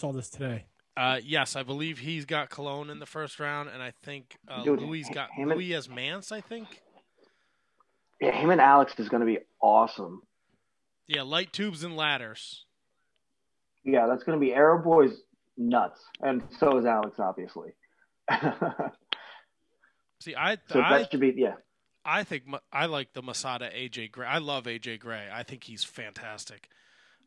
Saw 0.00 0.12
this 0.12 0.28
today. 0.28 0.66
Uh, 0.96 1.20
yes, 1.24 1.56
I 1.56 1.62
believe 1.62 1.98
he's 1.98 2.26
got 2.26 2.50
Colon 2.50 2.90
in 2.90 2.98
the 2.98 3.06
first 3.06 3.40
round, 3.40 3.70
and 3.70 3.82
I 3.82 3.92
think 4.02 4.36
uh, 4.48 4.62
Dude, 4.62 4.80
Louis 4.80 5.04
got 5.08 5.30
him 5.30 5.50
and- 5.50 5.58
Louis 5.58 5.74
as 5.74 5.88
Mance. 5.88 6.32
I 6.32 6.40
think. 6.40 6.82
Yeah, 8.20 8.32
him 8.32 8.50
and 8.50 8.60
Alex 8.60 8.92
is 8.98 9.08
going 9.08 9.20
to 9.20 9.26
be 9.26 9.38
awesome. 9.60 10.22
Yeah, 11.08 11.22
light 11.22 11.52
tubes 11.52 11.82
and 11.82 11.96
ladders. 11.96 12.66
Yeah, 13.84 14.06
that's 14.06 14.22
going 14.22 14.38
to 14.38 14.40
be 14.44 14.52
Arrow 14.54 14.82
Boy's 14.82 15.22
nuts, 15.56 16.00
and 16.20 16.42
so 16.58 16.78
is 16.78 16.84
Alex, 16.84 17.18
obviously. 17.18 17.72
See, 20.20 20.34
I 20.34 20.56
so 20.68 20.80
I 20.80 20.98
that 20.98 21.10
should 21.10 21.20
be 21.20 21.34
yeah. 21.36 21.54
I 22.04 22.24
think 22.24 22.44
I 22.72 22.86
like 22.86 23.12
the 23.12 23.22
Masada 23.22 23.70
AJ 23.70 24.12
Gray. 24.12 24.26
I 24.26 24.38
love 24.38 24.64
AJ 24.64 25.00
Gray. 25.00 25.28
I 25.32 25.42
think 25.42 25.64
he's 25.64 25.84
fantastic. 25.84 26.68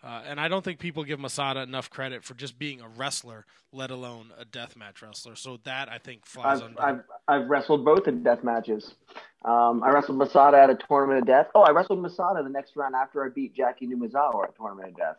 Uh, 0.03 0.21
and 0.27 0.39
I 0.39 0.47
don't 0.47 0.63
think 0.63 0.79
people 0.79 1.03
give 1.03 1.19
Masada 1.19 1.61
enough 1.61 1.89
credit 1.89 2.23
for 2.23 2.35
just 2.35 2.59
being 2.59 2.79
a 2.79 2.87
wrestler, 2.87 3.45
let 3.71 3.89
alone 3.89 4.31
a 4.39 4.45
deathmatch 4.45 5.01
wrestler. 5.01 5.35
So 5.35 5.59
that 5.63 5.91
I 5.91 5.97
think 5.97 6.25
flies 6.25 6.61
I've, 6.61 6.63
under. 6.63 6.81
I've 6.81 7.01
I've 7.27 7.49
wrestled 7.49 7.83
both 7.83 8.07
in 8.07 8.21
death 8.21 8.43
matches. 8.43 8.93
Um, 9.43 9.81
I 9.83 9.89
wrestled 9.89 10.17
Masada 10.17 10.57
at 10.61 10.69
a 10.69 10.75
tournament 10.75 11.21
of 11.21 11.27
death. 11.27 11.47
Oh, 11.55 11.61
I 11.61 11.71
wrestled 11.71 11.99
Masada 11.99 12.43
the 12.43 12.49
next 12.49 12.75
round 12.75 12.95
after 12.95 13.25
I 13.25 13.29
beat 13.29 13.55
Jaki 13.55 13.83
Numazawa 13.83 14.43
at 14.43 14.49
a 14.51 14.53
tournament 14.57 14.89
of 14.89 14.97
death. 14.97 15.17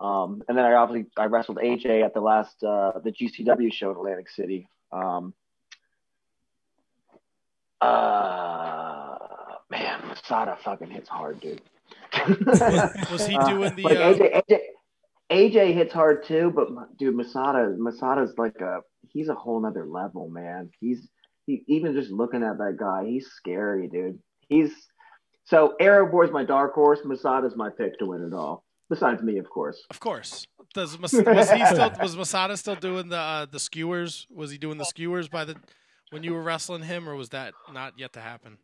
Um, 0.00 0.42
and 0.48 0.56
then 0.56 0.64
I 0.64 0.72
obviously 0.74 1.10
I 1.16 1.26
wrestled 1.26 1.58
AJ 1.58 2.04
at 2.04 2.14
the 2.14 2.20
last 2.20 2.62
uh, 2.64 2.92
the 3.02 3.12
GCW 3.12 3.72
show 3.72 3.90
in 3.90 3.96
Atlantic 3.96 4.30
City. 4.30 4.68
Um, 4.94 5.34
uh, 7.80 9.16
man, 9.70 10.00
Masada 10.08 10.56
fucking 10.62 10.90
hits 10.90 11.08
hard, 11.08 11.40
dude. 11.40 11.60
Was 13.10 13.26
he 13.26 13.36
Uh, 13.36 13.48
doing 13.48 13.74
the? 13.74 13.82
like 13.82 13.96
uh, 13.98 14.12
AJ, 14.14 14.42
AJ, 14.50 14.58
AJ 15.30 15.74
hits 15.74 15.92
hard 15.92 16.24
too, 16.24 16.52
but 16.54 16.68
dude, 16.96 17.14
Masada, 17.16 17.74
Masada's 17.76 18.34
like 18.38 18.60
a 18.60 18.80
he's 19.10 19.28
a 19.28 19.34
whole 19.34 19.60
nother 19.60 19.86
level, 19.86 20.28
man. 20.28 20.70
He's 20.80 21.08
he 21.46 21.62
even 21.66 21.92
just 21.94 22.10
looking 22.10 22.42
at 22.42 22.58
that 22.58 22.76
guy, 22.78 23.04
he's 23.06 23.26
scary, 23.32 23.88
dude. 23.88 24.18
He's 24.48 24.72
so 25.44 25.74
Arrow 25.80 26.10
Boy's 26.10 26.30
my 26.30 26.44
dark 26.44 26.74
horse. 26.74 27.00
Masada's 27.04 27.56
my 27.56 27.68
pick 27.70 27.98
to 27.98 28.06
win 28.06 28.22
it 28.22 28.34
all. 28.34 28.64
Besides 28.88 29.22
me, 29.22 29.38
of 29.38 29.48
course. 29.50 29.82
Of 29.90 29.98
course. 29.98 30.46
Does 30.74 30.98
Mas- 30.98 31.12
was 31.12 31.50
he 31.50 31.64
still 31.66 31.92
was 32.02 32.16
Masada 32.16 32.56
still 32.56 32.74
doing 32.74 33.08
the 33.08 33.16
uh, 33.16 33.46
the 33.46 33.60
skewers? 33.60 34.26
Was 34.34 34.50
he 34.50 34.58
doing 34.58 34.76
the 34.76 34.84
skewers 34.84 35.28
by 35.28 35.44
the 35.44 35.56
when 36.10 36.22
you 36.22 36.34
were 36.34 36.42
wrestling 36.42 36.82
him, 36.82 37.08
or 37.08 37.14
was 37.14 37.30
that 37.30 37.54
not 37.72 37.98
yet 37.98 38.12
to 38.14 38.20
happen? 38.20 38.58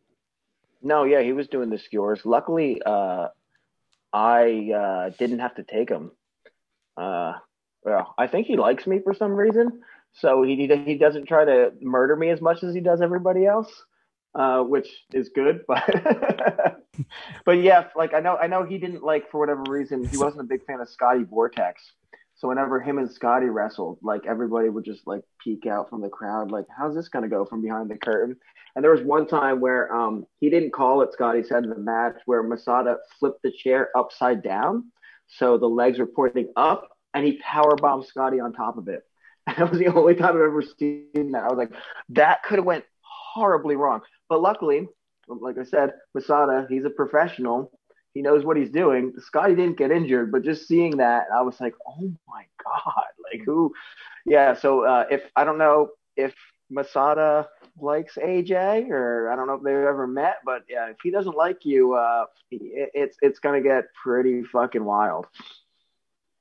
No, 0.82 1.04
yeah, 1.04 1.22
he 1.22 1.32
was 1.32 1.46
doing 1.46 1.70
the 1.70 1.78
skewers. 1.78 2.24
Luckily, 2.24 2.82
uh, 2.84 3.28
I 4.12 4.70
uh, 4.74 5.10
didn't 5.18 5.38
have 5.38 5.54
to 5.56 5.62
take 5.62 5.88
him. 5.88 6.10
Uh, 6.96 7.34
well, 7.84 8.14
I 8.18 8.26
think 8.26 8.46
he 8.46 8.56
likes 8.56 8.86
me 8.86 8.98
for 8.98 9.14
some 9.14 9.32
reason, 9.32 9.80
so 10.12 10.42
he 10.42 10.66
he 10.66 10.96
doesn't 10.96 11.26
try 11.26 11.44
to 11.44 11.72
murder 11.80 12.16
me 12.16 12.30
as 12.30 12.40
much 12.40 12.62
as 12.64 12.74
he 12.74 12.80
does 12.80 13.00
everybody 13.00 13.46
else, 13.46 13.84
uh, 14.34 14.62
which 14.62 14.88
is 15.12 15.30
good. 15.30 15.64
But 15.68 16.82
but 17.46 17.52
yeah, 17.52 17.86
like 17.96 18.12
I 18.14 18.20
know 18.20 18.36
I 18.36 18.46
know 18.46 18.64
he 18.64 18.78
didn't 18.78 19.02
like 19.02 19.30
for 19.30 19.38
whatever 19.38 19.62
reason 19.68 20.04
he 20.04 20.18
wasn't 20.18 20.42
a 20.42 20.44
big 20.44 20.64
fan 20.66 20.80
of 20.80 20.88
Scotty 20.88 21.22
Vortex. 21.22 21.92
So 22.40 22.48
whenever 22.48 22.80
him 22.80 22.96
and 22.96 23.10
Scotty 23.12 23.50
wrestled, 23.50 23.98
like 24.02 24.24
everybody 24.26 24.70
would 24.70 24.84
just 24.84 25.06
like 25.06 25.22
peek 25.44 25.66
out 25.66 25.90
from 25.90 26.00
the 26.00 26.08
crowd, 26.08 26.50
like 26.50 26.64
how's 26.74 26.94
this 26.94 27.08
gonna 27.08 27.28
go 27.28 27.44
from 27.44 27.60
behind 27.60 27.90
the 27.90 27.98
curtain? 27.98 28.34
And 28.74 28.82
there 28.82 28.92
was 28.92 29.02
one 29.02 29.26
time 29.26 29.60
where 29.60 29.94
um, 29.94 30.26
he 30.40 30.48
didn't 30.48 30.72
call 30.72 31.02
it. 31.02 31.12
Scotty 31.12 31.42
said 31.42 31.64
in 31.64 31.70
the 31.70 31.76
match 31.76 32.14
where 32.24 32.42
Masada 32.42 32.96
flipped 33.18 33.42
the 33.42 33.52
chair 33.52 33.90
upside 33.94 34.42
down, 34.42 34.90
so 35.26 35.58
the 35.58 35.66
legs 35.66 35.98
were 35.98 36.06
pointing 36.06 36.50
up, 36.56 36.88
and 37.12 37.26
he 37.26 37.38
power 37.42 37.76
bombed 37.76 38.06
Scotty 38.06 38.40
on 38.40 38.54
top 38.54 38.78
of 38.78 38.88
it. 38.88 39.02
And 39.46 39.56
that 39.58 39.70
was 39.70 39.78
the 39.78 39.88
only 39.88 40.14
time 40.14 40.30
I've 40.30 40.36
ever 40.36 40.62
seen 40.62 41.32
that. 41.32 41.44
I 41.44 41.48
was 41.48 41.58
like, 41.58 41.72
that 42.10 42.42
could 42.42 42.56
have 42.58 42.64
went 42.64 42.84
horribly 43.02 43.76
wrong. 43.76 44.00
But 44.30 44.40
luckily, 44.40 44.88
like 45.28 45.58
I 45.58 45.64
said, 45.64 45.92
Masada, 46.14 46.66
he's 46.70 46.86
a 46.86 46.90
professional. 46.90 47.70
He 48.14 48.22
knows 48.22 48.44
what 48.44 48.56
he's 48.56 48.70
doing. 48.70 49.12
Scotty 49.18 49.54
didn't 49.54 49.78
get 49.78 49.90
injured, 49.90 50.32
but 50.32 50.42
just 50.42 50.66
seeing 50.66 50.96
that, 50.96 51.26
I 51.34 51.42
was 51.42 51.60
like, 51.60 51.74
oh 51.86 52.12
my 52.28 52.44
god, 52.64 53.04
like 53.32 53.42
who? 53.44 53.72
Yeah. 54.26 54.54
So 54.54 54.84
uh, 54.84 55.06
if 55.10 55.22
I 55.36 55.44
don't 55.44 55.58
know 55.58 55.90
if 56.16 56.34
Masada 56.70 57.48
likes 57.78 58.16
AJ, 58.16 58.90
or 58.90 59.30
I 59.30 59.36
don't 59.36 59.46
know 59.46 59.54
if 59.54 59.62
they've 59.62 59.74
ever 59.74 60.06
met, 60.06 60.38
but 60.44 60.64
yeah, 60.68 60.88
if 60.88 60.96
he 61.02 61.10
doesn't 61.10 61.36
like 61.36 61.64
you, 61.64 61.94
uh, 61.94 62.24
it, 62.50 62.90
it's 62.94 63.16
it's 63.22 63.38
gonna 63.38 63.60
get 63.60 63.84
pretty 64.02 64.42
fucking 64.44 64.84
wild. 64.84 65.26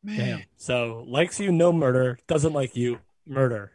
Damn. 0.06 0.44
So 0.58 1.04
likes 1.08 1.40
you, 1.40 1.52
no 1.52 1.72
murder. 1.72 2.18
Doesn't 2.28 2.54
like 2.54 2.76
you, 2.76 3.00
murder. 3.28 3.74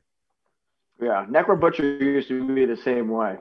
Yeah, 1.01 1.27
Necro 1.29 1.61
Butcher 1.61 1.97
used 1.97 2.29
to 2.29 2.55
be 2.55 2.65
the 2.65 2.77
same 2.77 3.09
way. 3.09 3.37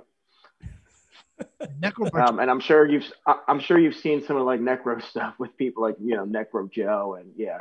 Necro 1.82 2.14
Um, 2.28 2.40
and 2.40 2.49
I'm 2.49 2.60
sure 2.60 2.88
you've 2.90 3.06
I- 3.28 3.40
I'm 3.48 3.60
sure 3.60 3.78
you've 3.80 3.95
seen 3.95 4.24
some 4.26 4.36
of 4.38 4.45
like 4.45 4.60
Necro 4.60 5.02
stuff 5.03 5.36
with 5.38 5.56
people 5.57 5.84
like 5.84 5.95
you 6.02 6.15
know 6.15 6.26
Necro 6.26 6.70
Joe 6.72 7.18
and 7.20 7.32
yeah, 7.38 7.60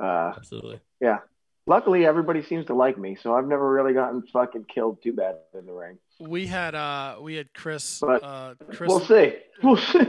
uh, 0.00 0.32
Absolutely. 0.36 0.80
yeah. 1.00 1.18
Luckily, 1.66 2.04
everybody 2.04 2.42
seems 2.42 2.66
to 2.66 2.74
like 2.74 2.98
me, 2.98 3.16
so 3.22 3.34
I've 3.34 3.46
never 3.46 3.72
really 3.72 3.94
gotten 3.94 4.22
fucking 4.32 4.66
killed 4.72 5.02
too 5.02 5.14
bad 5.14 5.36
in 5.58 5.64
the 5.64 5.72
ring. 5.72 5.98
We 6.20 6.46
had 6.46 6.74
uh 6.74 7.16
we 7.22 7.36
had 7.36 7.54
Chris 7.54 8.00
But 8.00 8.22
uh 8.22 8.54
Chris 8.72 8.88
we'll 8.88 9.00
see. 9.00 9.34
We'll 9.62 9.76
see. 9.78 10.06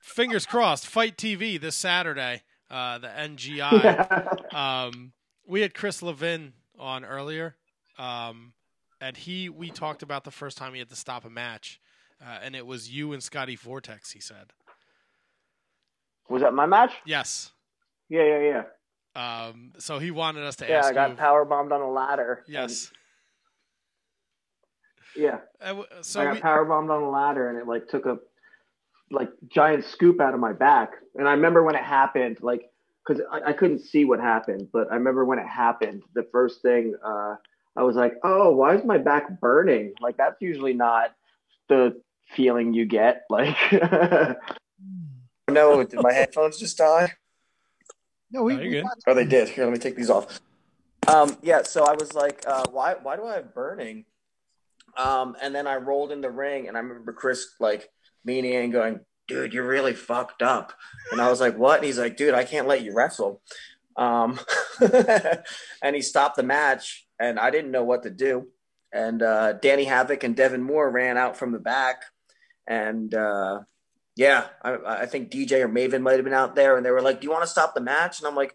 fingers 0.00 0.46
crossed 0.46 0.86
FITE 0.86 1.16
TV 1.16 1.60
this 1.60 1.74
saturday 1.76 2.42
uh 2.70 2.98
the 2.98 3.08
ngo 3.08 4.54
um 4.54 5.12
we 5.46 5.60
had 5.62 5.74
chris 5.74 6.02
levin 6.02 6.52
on 6.78 7.04
earlier 7.04 7.56
um 7.98 8.52
and 9.00 9.16
he 9.16 9.48
we 9.48 9.70
talked 9.70 10.02
about 10.02 10.24
the 10.24 10.30
first 10.30 10.56
time 10.58 10.72
he 10.72 10.78
had 10.78 10.88
to 10.90 10.96
stop 10.96 11.24
a 11.24 11.30
match 11.30 11.80
uh, 12.22 12.38
and 12.42 12.54
it 12.56 12.66
was 12.66 12.90
you 12.90 13.12
and 13.12 13.22
scotty 13.22 13.56
vortex 13.56 14.12
he 14.12 14.20
said 14.20 14.52
Was 16.28 16.42
that 16.42 16.54
my 16.54 16.66
match? 16.66 16.92
yes 17.04 17.52
Yeah, 18.08 18.24
yeah, 18.24 18.62
yeah. 19.16 19.50
um 19.50 19.72
so 19.78 19.98
he 19.98 20.10
wanted 20.10 20.44
us 20.44 20.56
to 20.56 20.68
Yeah, 20.68 20.78
ask 20.78 20.90
I 20.90 20.92
got 20.94 21.10
you 21.10 21.16
power 21.16 21.44
bombed 21.44 21.72
on 21.72 21.80
a 21.80 21.90
ladder. 21.90 22.42
and- 22.46 22.54
yes 22.54 22.92
yeah. 25.16 25.38
Uh, 25.60 25.82
so 26.00 26.20
I 26.20 26.24
got 26.24 26.34
we, 26.34 26.40
power 26.40 26.64
bombed 26.64 26.90
on 26.90 27.02
a 27.02 27.08
ladder, 27.10 27.48
and 27.48 27.58
it 27.58 27.66
like 27.66 27.86
took 27.88 28.06
a 28.06 28.18
like 29.10 29.28
giant 29.48 29.84
scoop 29.84 30.20
out 30.20 30.34
of 30.34 30.40
my 30.40 30.52
back. 30.52 30.90
And 31.14 31.28
I 31.28 31.32
remember 31.32 31.62
when 31.62 31.76
it 31.76 31.84
happened, 31.84 32.38
like 32.42 32.70
because 33.06 33.22
I, 33.30 33.50
I 33.50 33.52
couldn't 33.52 33.80
see 33.80 34.04
what 34.04 34.18
happened, 34.20 34.68
but 34.72 34.90
I 34.90 34.94
remember 34.94 35.24
when 35.24 35.38
it 35.38 35.46
happened. 35.46 36.02
The 36.14 36.26
first 36.32 36.62
thing 36.62 36.96
uh, 37.04 37.36
I 37.76 37.82
was 37.82 37.96
like, 37.96 38.14
"Oh, 38.24 38.50
why 38.56 38.74
is 38.74 38.84
my 38.84 38.98
back 38.98 39.40
burning?" 39.40 39.94
Like 40.00 40.16
that's 40.16 40.40
usually 40.40 40.72
not 40.74 41.14
the 41.68 42.00
feeling 42.34 42.74
you 42.74 42.86
get. 42.86 43.22
Like, 43.30 43.56
no, 45.50 45.84
did 45.84 46.00
my 46.00 46.12
headphones 46.12 46.58
just 46.58 46.78
die? 46.78 47.12
No, 48.30 48.42
we, 48.42 48.54
No, 48.54 48.62
you're 48.62 48.70
we 48.70 48.76
good. 48.80 48.86
Oh, 49.06 49.14
they 49.14 49.26
did. 49.26 49.48
Here, 49.48 49.64
let 49.64 49.72
me 49.72 49.78
take 49.78 49.94
these 49.94 50.10
off. 50.10 50.40
Um, 51.06 51.36
yeah, 51.42 51.62
so 51.62 51.84
I 51.84 51.92
was 51.92 52.14
like, 52.14 52.42
uh, 52.46 52.64
why, 52.70 52.94
why 53.02 53.16
do 53.16 53.26
I 53.26 53.34
have 53.34 53.54
burning? 53.54 54.06
Um, 54.96 55.36
and 55.42 55.54
then 55.54 55.66
I 55.66 55.76
rolled 55.76 56.12
in 56.12 56.20
the 56.20 56.30
ring, 56.30 56.68
and 56.68 56.76
I 56.76 56.80
remember 56.80 57.12
Chris 57.12 57.46
like 57.60 57.90
meaning 58.24 58.54
and 58.54 58.72
going, 58.72 59.00
dude, 59.28 59.52
you're 59.52 59.66
really 59.66 59.94
fucked 59.94 60.42
up. 60.42 60.72
And 61.12 61.20
I 61.20 61.28
was 61.28 61.40
like, 61.40 61.58
what? 61.58 61.78
And 61.78 61.86
he's 61.86 61.98
like, 61.98 62.16
dude, 62.16 62.34
I 62.34 62.44
can't 62.44 62.68
let 62.68 62.82
you 62.82 62.94
wrestle. 62.94 63.42
Um, 63.96 64.38
and 65.82 65.94
he 65.94 66.02
stopped 66.02 66.36
the 66.36 66.42
match, 66.42 67.06
and 67.18 67.38
I 67.38 67.50
didn't 67.50 67.70
know 67.70 67.84
what 67.84 68.02
to 68.04 68.10
do. 68.10 68.48
And 68.92 69.22
uh, 69.22 69.54
Danny 69.54 69.84
Havoc 69.84 70.22
and 70.22 70.36
Devon 70.36 70.62
Moore 70.62 70.90
ran 70.90 71.16
out 71.18 71.36
from 71.36 71.52
the 71.52 71.58
back, 71.58 72.04
and 72.66 73.14
uh, 73.14 73.60
yeah, 74.16 74.46
I, 74.62 74.76
I 74.84 75.06
think 75.06 75.30
DJ 75.30 75.62
or 75.62 75.68
Maven 75.68 76.02
might 76.02 76.14
have 76.14 76.24
been 76.24 76.32
out 76.32 76.54
there, 76.54 76.76
and 76.76 76.86
they 76.86 76.90
were 76.90 77.02
like, 77.02 77.20
"Do 77.20 77.26
you 77.26 77.30
want 77.30 77.42
to 77.42 77.50
stop 77.50 77.74
the 77.74 77.80
match?" 77.80 78.18
And 78.18 78.28
I'm 78.28 78.36
like, 78.36 78.54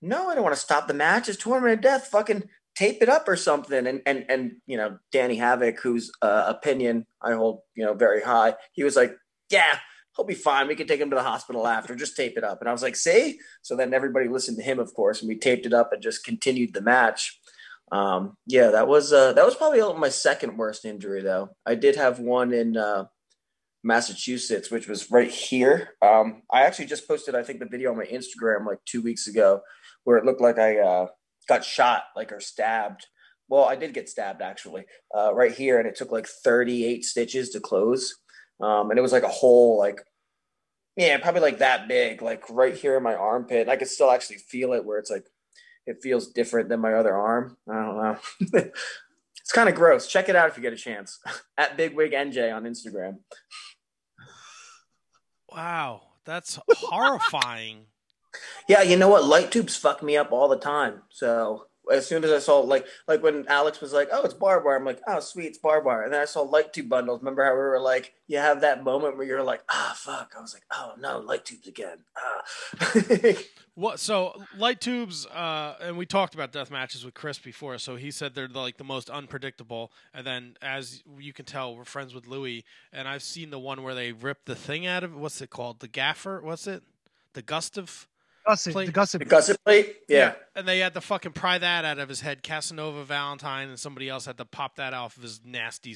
"No, 0.00 0.28
I 0.28 0.34
don't 0.34 0.44
want 0.44 0.56
to 0.56 0.60
stop 0.60 0.88
the 0.88 0.94
match. 0.94 1.28
It's 1.28 1.42
tournament 1.42 1.74
of 1.74 1.80
death. 1.80 2.08
Fucking 2.08 2.44
tape 2.74 3.02
it 3.02 3.08
up 3.08 3.28
or 3.28 3.36
something." 3.36 3.86
And 3.86 4.02
and 4.06 4.24
and 4.28 4.56
you 4.66 4.76
know, 4.76 4.98
Danny 5.12 5.36
Havoc, 5.36 5.80
whose 5.80 6.10
uh, 6.22 6.44
opinion 6.46 7.06
I 7.20 7.32
hold 7.34 7.60
you 7.74 7.84
know 7.84 7.94
very 7.94 8.22
high, 8.22 8.54
he 8.72 8.84
was 8.84 8.96
like, 8.96 9.16
"Yeah." 9.50 9.78
He'll 10.16 10.26
be 10.26 10.34
fine. 10.34 10.66
We 10.66 10.74
can 10.74 10.88
take 10.88 11.00
him 11.00 11.10
to 11.10 11.16
the 11.16 11.22
hospital 11.22 11.64
after. 11.64 11.94
Just 11.94 12.16
tape 12.16 12.36
it 12.36 12.42
up. 12.42 12.58
And 12.58 12.68
I 12.68 12.72
was 12.72 12.82
like, 12.82 12.96
see? 12.96 13.38
So 13.62 13.76
then 13.76 13.94
everybody 13.94 14.26
listened 14.26 14.56
to 14.56 14.64
him, 14.64 14.80
of 14.80 14.92
course, 14.92 15.20
and 15.20 15.28
we 15.28 15.38
taped 15.38 15.64
it 15.64 15.72
up 15.72 15.92
and 15.92 16.02
just 16.02 16.24
continued 16.24 16.74
the 16.74 16.80
match. 16.80 17.38
Um, 17.92 18.36
yeah, 18.44 18.70
that 18.70 18.88
was 18.88 19.12
uh, 19.12 19.32
that 19.34 19.44
was 19.44 19.54
probably 19.54 19.80
my 19.96 20.08
second 20.08 20.56
worst 20.56 20.84
injury, 20.84 21.22
though. 21.22 21.50
I 21.64 21.76
did 21.76 21.94
have 21.94 22.18
one 22.18 22.52
in 22.52 22.76
uh, 22.76 23.04
Massachusetts, 23.82 24.70
which 24.70 24.88
was 24.88 25.10
right 25.10 25.30
here. 25.30 25.90
Um, 26.02 26.42
I 26.52 26.62
actually 26.62 26.86
just 26.86 27.06
posted, 27.06 27.34
I 27.34 27.42
think, 27.42 27.60
the 27.60 27.66
video 27.66 27.90
on 27.90 27.98
my 27.98 28.06
Instagram 28.06 28.66
like 28.66 28.84
two 28.84 29.02
weeks 29.02 29.26
ago, 29.26 29.60
where 30.04 30.18
it 30.18 30.24
looked 30.24 30.40
like 30.40 30.58
I 30.58 30.78
uh, 30.78 31.06
got 31.48 31.64
shot, 31.64 32.04
like 32.16 32.32
or 32.32 32.40
stabbed 32.40 33.06
well, 33.48 33.64
I 33.64 33.76
did 33.76 33.94
get 33.94 34.08
stabbed 34.08 34.42
actually, 34.42 34.84
uh, 35.16 35.34
right 35.34 35.52
here, 35.52 35.78
and 35.78 35.88
it 35.88 35.96
took 35.96 36.12
like 36.12 36.26
38 36.26 37.04
stitches 37.04 37.50
to 37.50 37.60
close. 37.60 38.16
Um, 38.60 38.90
and 38.90 38.98
it 38.98 39.02
was 39.02 39.12
like 39.12 39.22
a 39.22 39.28
hole, 39.28 39.78
like, 39.78 40.02
yeah, 40.96 41.16
probably 41.18 41.40
like 41.40 41.58
that 41.58 41.88
big, 41.88 42.22
like 42.22 42.44
right 42.50 42.74
here 42.74 42.96
in 42.96 43.02
my 43.02 43.14
armpit. 43.14 43.68
I 43.68 43.76
could 43.76 43.88
still 43.88 44.10
actually 44.10 44.38
feel 44.38 44.72
it 44.72 44.84
where 44.84 44.98
it's 44.98 45.10
like, 45.10 45.24
it 45.86 46.02
feels 46.02 46.28
different 46.28 46.68
than 46.68 46.80
my 46.80 46.92
other 46.94 47.14
arm. 47.14 47.56
I 47.70 47.74
don't 47.74 47.96
know. 47.96 48.18
it's 49.40 49.52
kind 49.52 49.68
of 49.68 49.74
gross. 49.74 50.06
Check 50.06 50.28
it 50.28 50.36
out 50.36 50.50
if 50.50 50.56
you 50.56 50.62
get 50.62 50.74
a 50.74 50.76
chance. 50.76 51.18
At 51.56 51.78
Bigwig 51.78 52.12
NJ 52.12 52.54
on 52.54 52.64
Instagram. 52.64 53.18
Wow, 55.50 56.02
that's 56.24 56.58
horrifying. 56.70 57.86
Yeah, 58.68 58.82
you 58.82 58.96
know 58.96 59.08
what? 59.08 59.24
Light 59.24 59.50
tubes 59.50 59.76
fuck 59.76 60.02
me 60.02 60.16
up 60.16 60.32
all 60.32 60.48
the 60.48 60.58
time. 60.58 61.02
So 61.10 61.66
as 61.90 62.06
soon 62.06 62.22
as 62.24 62.30
I 62.30 62.38
saw 62.38 62.60
like 62.60 62.86
like 63.06 63.22
when 63.22 63.46
Alex 63.48 63.80
was 63.80 63.92
like, 63.92 64.08
"Oh, 64.12 64.22
it's 64.22 64.34
barbed 64.34 64.66
wire," 64.66 64.76
I'm 64.76 64.84
like, 64.84 65.00
"Oh, 65.06 65.20
sweet, 65.20 65.46
it's 65.46 65.58
barbed 65.58 65.86
wire." 65.86 66.02
And 66.02 66.12
then 66.12 66.20
I 66.20 66.26
saw 66.26 66.42
light 66.42 66.72
tube 66.72 66.88
bundles. 66.88 67.20
Remember 67.20 67.44
how 67.44 67.52
we 67.52 67.58
were 67.58 67.80
like, 67.80 68.12
you 68.26 68.38
have 68.38 68.60
that 68.60 68.84
moment 68.84 69.16
where 69.16 69.26
you're 69.26 69.42
like, 69.42 69.62
"Ah, 69.70 69.94
fuck." 69.96 70.34
I 70.36 70.40
was 70.40 70.54
like, 70.54 70.64
"Oh 70.70 70.92
no, 70.98 71.18
light 71.20 71.44
tubes 71.44 71.66
again." 71.66 71.98
Ah. 72.16 73.34
What? 73.78 74.00
So 74.00 74.34
light 74.56 74.80
tubes, 74.80 75.24
uh, 75.26 75.76
and 75.80 75.96
we 75.96 76.04
talked 76.04 76.34
about 76.34 76.50
death 76.50 76.68
matches 76.68 77.04
with 77.04 77.14
Chris 77.14 77.38
before. 77.38 77.78
So 77.78 77.94
he 77.94 78.10
said 78.10 78.34
they're 78.34 78.48
like 78.48 78.76
the 78.76 78.82
most 78.82 79.08
unpredictable. 79.08 79.92
And 80.12 80.26
then, 80.26 80.56
as 80.60 81.04
you 81.16 81.32
can 81.32 81.44
tell, 81.44 81.76
we're 81.76 81.84
friends 81.84 82.12
with 82.12 82.26
Louis, 82.26 82.64
and 82.92 83.06
I've 83.06 83.22
seen 83.22 83.50
the 83.50 83.58
one 83.60 83.84
where 83.84 83.94
they 83.94 84.10
rip 84.10 84.46
the 84.46 84.56
thing 84.56 84.84
out 84.84 85.04
of 85.04 85.14
what's 85.14 85.40
it 85.40 85.50
called? 85.50 85.78
The 85.78 85.86
gaffer? 85.86 86.40
What's 86.42 86.66
it? 86.66 86.82
The 87.34 87.42
gustive. 87.42 88.08
Gusset, 88.44 88.72
plate? 88.72 88.86
the 88.86 88.92
gusset. 88.92 89.20
the 89.20 89.24
gusset 89.26 89.64
plate, 89.64 89.98
yeah. 90.08 90.32
And 90.56 90.66
they 90.66 90.80
had 90.80 90.94
to 90.94 91.00
fucking 91.00 91.32
pry 91.32 91.58
that 91.58 91.84
out 91.84 92.00
of 92.00 92.08
his 92.08 92.22
head. 92.22 92.42
Casanova 92.42 93.04
Valentine 93.04 93.68
and 93.68 93.78
somebody 93.78 94.08
else 94.08 94.26
had 94.26 94.38
to 94.38 94.44
pop 94.44 94.74
that 94.74 94.92
off 94.92 95.16
of 95.16 95.22
his 95.22 95.40
nasty 95.44 95.94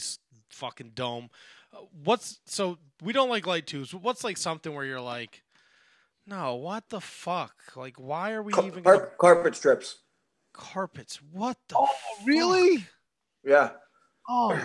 fucking 0.51 0.93
dome. 0.95 1.31
Uh, 1.73 1.79
What's 2.05 2.39
so 2.47 2.79
we 3.03 3.13
don't 3.13 3.29
like 3.29 3.45
light 3.45 3.67
tubes. 3.67 3.93
What's 3.93 4.23
like 4.23 4.37
something 4.37 4.73
where 4.73 4.85
you're 4.85 5.01
like, 5.01 5.43
no, 6.27 6.55
what 6.57 6.89
the 6.89 7.01
fuck? 7.01 7.55
Like, 7.77 7.97
why 7.99 8.33
are 8.33 8.43
we 8.43 8.53
even 8.55 8.83
gonna- 8.83 9.07
carpet 9.19 9.55
strips. 9.57 9.99
carpets? 10.53 11.21
What 11.33 11.57
the? 11.69 11.77
Oh, 11.79 11.89
really? 12.25 12.87
Yeah. 13.45 13.71
Oh, 14.29 14.57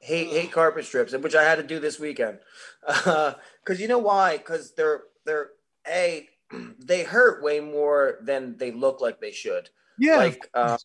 hate 0.00 0.28
hate 0.30 0.50
carpet 0.50 0.84
strips, 0.84 1.12
which 1.16 1.36
I 1.36 1.44
had 1.44 1.56
to 1.56 1.62
do 1.62 1.78
this 1.78 2.00
weekend. 2.00 2.40
Because 2.86 3.80
you 3.80 3.86
know 3.86 3.98
why? 3.98 4.36
Because 4.36 4.74
they're 4.74 5.02
they're 5.24 5.50
a 5.86 6.28
they 6.84 7.04
hurt 7.04 7.42
way 7.42 7.60
more 7.60 8.18
than 8.22 8.56
they 8.58 8.72
look 8.72 9.00
like 9.00 9.20
they 9.20 9.30
should. 9.30 9.70
Yeah. 9.96 10.16
Like, 10.16 10.50
uh, 10.54 10.76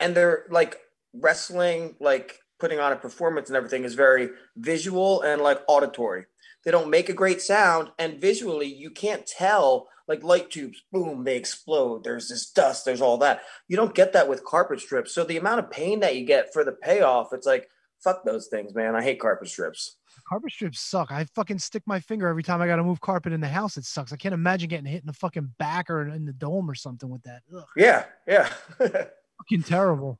and 0.00 0.14
they're 0.14 0.46
like 0.48 0.80
wrestling, 1.12 1.96
like 2.00 2.40
putting 2.58 2.80
on 2.80 2.92
a 2.92 2.96
performance 2.96 3.48
and 3.50 3.56
everything 3.56 3.84
is 3.84 3.94
very 3.94 4.30
visual 4.56 5.20
and 5.20 5.42
like 5.42 5.60
auditory. 5.68 6.24
They 6.64 6.70
don't 6.70 6.90
make 6.90 7.08
a 7.08 7.14
great 7.14 7.40
sound, 7.40 7.90
and 7.98 8.20
visually 8.20 8.72
you 8.72 8.90
can't 8.90 9.26
tell. 9.26 9.88
Like 10.08 10.24
light 10.24 10.50
tubes, 10.50 10.82
boom, 10.90 11.22
they 11.22 11.36
explode. 11.36 12.02
There's 12.02 12.28
this 12.28 12.50
dust. 12.50 12.84
There's 12.84 13.00
all 13.00 13.18
that. 13.18 13.42
You 13.68 13.76
don't 13.76 13.94
get 13.94 14.12
that 14.14 14.28
with 14.28 14.44
carpet 14.44 14.80
strips. 14.80 15.14
So 15.14 15.22
the 15.22 15.36
amount 15.36 15.60
of 15.60 15.70
pain 15.70 16.00
that 16.00 16.16
you 16.16 16.26
get 16.26 16.52
for 16.52 16.64
the 16.64 16.72
payoff, 16.72 17.32
it's 17.32 17.46
like 17.46 17.68
fuck 18.02 18.24
those 18.24 18.48
things, 18.48 18.74
man. 18.74 18.96
I 18.96 19.02
hate 19.02 19.20
carpet 19.20 19.48
strips. 19.48 19.96
carpet 20.28 20.52
strips 20.52 20.80
suck. 20.80 21.12
I 21.12 21.24
fucking 21.36 21.58
stick 21.58 21.84
my 21.86 22.00
finger 22.00 22.26
every 22.26 22.42
time 22.42 22.60
I 22.60 22.66
got 22.66 22.76
to 22.76 22.82
move 22.84 23.00
carpet 23.00 23.32
in 23.32 23.40
the 23.40 23.48
house. 23.48 23.76
It 23.76 23.84
sucks. 23.84 24.12
I 24.12 24.16
can't 24.16 24.34
imagine 24.34 24.68
getting 24.68 24.86
hit 24.86 25.02
in 25.02 25.06
the 25.06 25.12
fucking 25.12 25.54
back 25.58 25.88
or 25.88 26.08
in 26.08 26.24
the 26.26 26.32
dome 26.32 26.68
or 26.68 26.74
something 26.74 27.08
with 27.08 27.22
that. 27.22 27.42
Ugh, 27.56 27.64
Yeah, 27.76 28.04
yeah. 28.26 28.52
fucking 28.78 29.62
terrible. 29.64 30.18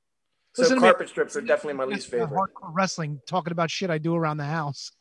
So 0.54 0.62
Listen 0.62 0.80
carpet 0.80 1.08
strips 1.08 1.34
are 1.34 1.40
definitely 1.40 1.74
my 1.74 1.84
least 1.84 2.10
favorite. 2.10 2.30
Hardcore 2.30 2.72
wrestling, 2.72 3.20
talking 3.26 3.52
about 3.52 3.70
shit 3.70 3.88
I 3.90 3.96
do 3.98 4.14
around 4.14 4.36
the 4.36 4.44
house. 4.44 4.92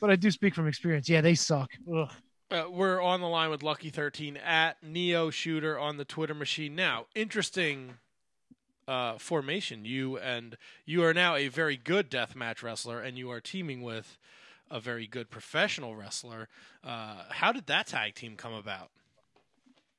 but 0.00 0.10
I 0.10 0.16
do 0.16 0.30
speak 0.30 0.54
from 0.54 0.66
experience. 0.66 1.08
Yeah, 1.08 1.20
they 1.20 1.34
suck. 1.34 1.70
Ugh. 1.94 2.10
Uh, 2.50 2.64
we're 2.70 3.00
on 3.00 3.20
the 3.20 3.28
line 3.28 3.48
with 3.50 3.62
Lucky 3.62 3.88
Thirteen 3.88 4.36
at 4.36 4.82
Neo 4.82 5.30
Shooter 5.30 5.78
on 5.78 5.96
the 5.96 6.04
Twitter 6.04 6.34
machine. 6.34 6.74
Now, 6.76 7.06
interesting 7.14 7.94
uh, 8.86 9.16
formation. 9.18 9.84
You 9.84 10.18
and 10.18 10.56
you 10.84 11.02
are 11.04 11.14
now 11.14 11.34
a 11.34 11.48
very 11.48 11.76
good 11.76 12.10
deathmatch 12.10 12.62
wrestler, 12.62 13.00
and 13.00 13.16
you 13.16 13.30
are 13.30 13.40
teaming 13.40 13.82
with 13.82 14.18
a 14.70 14.80
very 14.80 15.06
good 15.06 15.30
professional 15.30 15.96
wrestler. 15.96 16.48
Uh, 16.84 17.24
how 17.30 17.52
did 17.52 17.66
that 17.66 17.86
tag 17.86 18.14
team 18.14 18.36
come 18.36 18.54
about? 18.54 18.90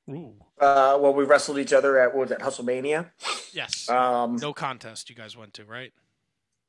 Ooh. 0.10 0.34
Uh, 0.60 0.98
well, 1.00 1.14
we 1.14 1.24
wrestled 1.24 1.60
each 1.60 1.74
other 1.74 2.00
at 2.00 2.14
what 2.14 2.22
was 2.22 2.30
that 2.30 2.40
Hustlemania? 2.40 3.10
Yes. 3.54 3.88
Um, 3.90 4.36
no 4.36 4.54
contest 4.54 5.10
you 5.10 5.16
guys 5.16 5.38
went 5.38 5.54
to, 5.56 5.64
right? 5.64 5.94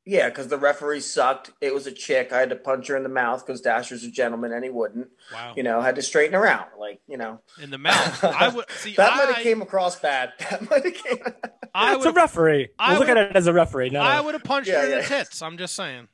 Yeah, 0.07 0.29
because 0.29 0.49
the 0.49 0.59
referee 0.59 1.01
sucked. 1.01 1.51
It 1.63 1.73
was 1.73 1.87
a 1.87 1.93
chick. 1.93 2.31
I 2.31 2.39
had 2.41 2.51
to 2.51 2.57
punch 2.57 2.89
her 2.89 2.97
in 2.97 3.03
the 3.05 3.09
mouth 3.09 3.45
because 3.45 3.63
Dasher's 3.63 4.05
a 4.05 4.11
gentleman 4.11 4.53
and 4.53 4.63
he 4.63 4.69
wouldn't. 4.69 5.09
Wow. 5.33 5.55
You 5.57 5.63
know, 5.63 5.81
had 5.81 5.95
to 5.97 6.03
straighten 6.03 6.35
her 6.35 6.47
out. 6.47 6.79
Like, 6.79 7.01
you 7.09 7.17
know. 7.17 7.41
In 7.63 7.71
the 7.71 7.79
mouth. 7.79 8.23
I 8.25 8.49
would 8.49 8.67
see. 8.71 8.95
that 8.97 9.17
might 9.17 9.35
have 9.35 9.43
came 9.43 9.63
across 9.63 9.99
bad. 9.99 10.33
That 10.51 10.69
might 10.69 10.85
have 10.85 10.95
came. 10.95 11.19
I 11.75 11.95
it's 11.97 12.05
a 12.05 12.13
referee. 12.13 12.69
I 12.79 12.99
look 12.99 13.09
at 13.09 13.17
it 13.17 13.35
as 13.35 13.47
a 13.47 13.53
referee. 13.55 13.91
No, 13.91 14.01
I 14.01 14.21
would 14.21 14.35
have 14.35 14.45
punched 14.45 14.69
Yeah, 14.69 14.81
her 14.81 14.85
in 14.85 14.91
the 14.91 14.97
yeah. 14.99 15.07
tits. 15.09 15.41
I'm 15.41 15.57
just 15.57 15.75
saying. 15.75 16.09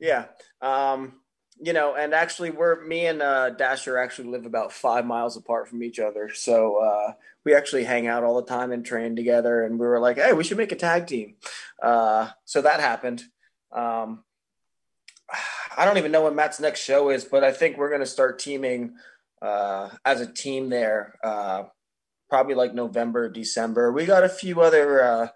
yeah. 0.00 0.26
Um, 0.60 1.14
you 1.60 1.72
know, 1.72 1.94
and 1.96 2.12
actually, 2.14 2.50
we're 2.50 2.84
me 2.84 3.06
and 3.06 3.22
uh, 3.22 3.50
Dasher 3.50 3.98
actually 3.98 4.28
live 4.28 4.46
about 4.46 4.72
five 4.72 5.04
miles 5.06 5.36
apart 5.36 5.68
from 5.68 5.82
each 5.82 5.98
other, 5.98 6.30
so 6.32 6.76
uh, 6.76 7.12
we 7.48 7.54
actually 7.54 7.84
hang 7.84 8.06
out 8.06 8.24
all 8.24 8.36
the 8.36 8.46
time 8.46 8.72
and 8.72 8.84
train 8.84 9.16
together. 9.16 9.64
And 9.64 9.78
we 9.78 9.86
were 9.86 10.00
like, 10.00 10.18
"Hey, 10.18 10.34
we 10.34 10.44
should 10.44 10.58
make 10.58 10.70
a 10.70 10.76
tag 10.76 11.06
team." 11.06 11.36
Uh, 11.82 12.28
so 12.44 12.60
that 12.60 12.78
happened. 12.78 13.24
Um, 13.72 14.24
I 15.74 15.86
don't 15.86 15.96
even 15.96 16.12
know 16.12 16.24
when 16.24 16.34
Matt's 16.34 16.60
next 16.60 16.80
show 16.80 17.08
is, 17.08 17.24
but 17.24 17.42
I 17.42 17.52
think 17.52 17.78
we're 17.78 17.88
going 17.88 18.02
to 18.02 18.06
start 18.06 18.38
teaming 18.38 18.96
uh, 19.40 19.88
as 20.04 20.20
a 20.20 20.30
team 20.30 20.68
there, 20.68 21.14
uh, 21.24 21.64
probably 22.28 22.54
like 22.54 22.74
November, 22.74 23.30
December. 23.30 23.92
We 23.92 24.04
got 24.04 24.24
a 24.24 24.28
few 24.28 24.60
other, 24.60 25.02
uh, 25.02 25.28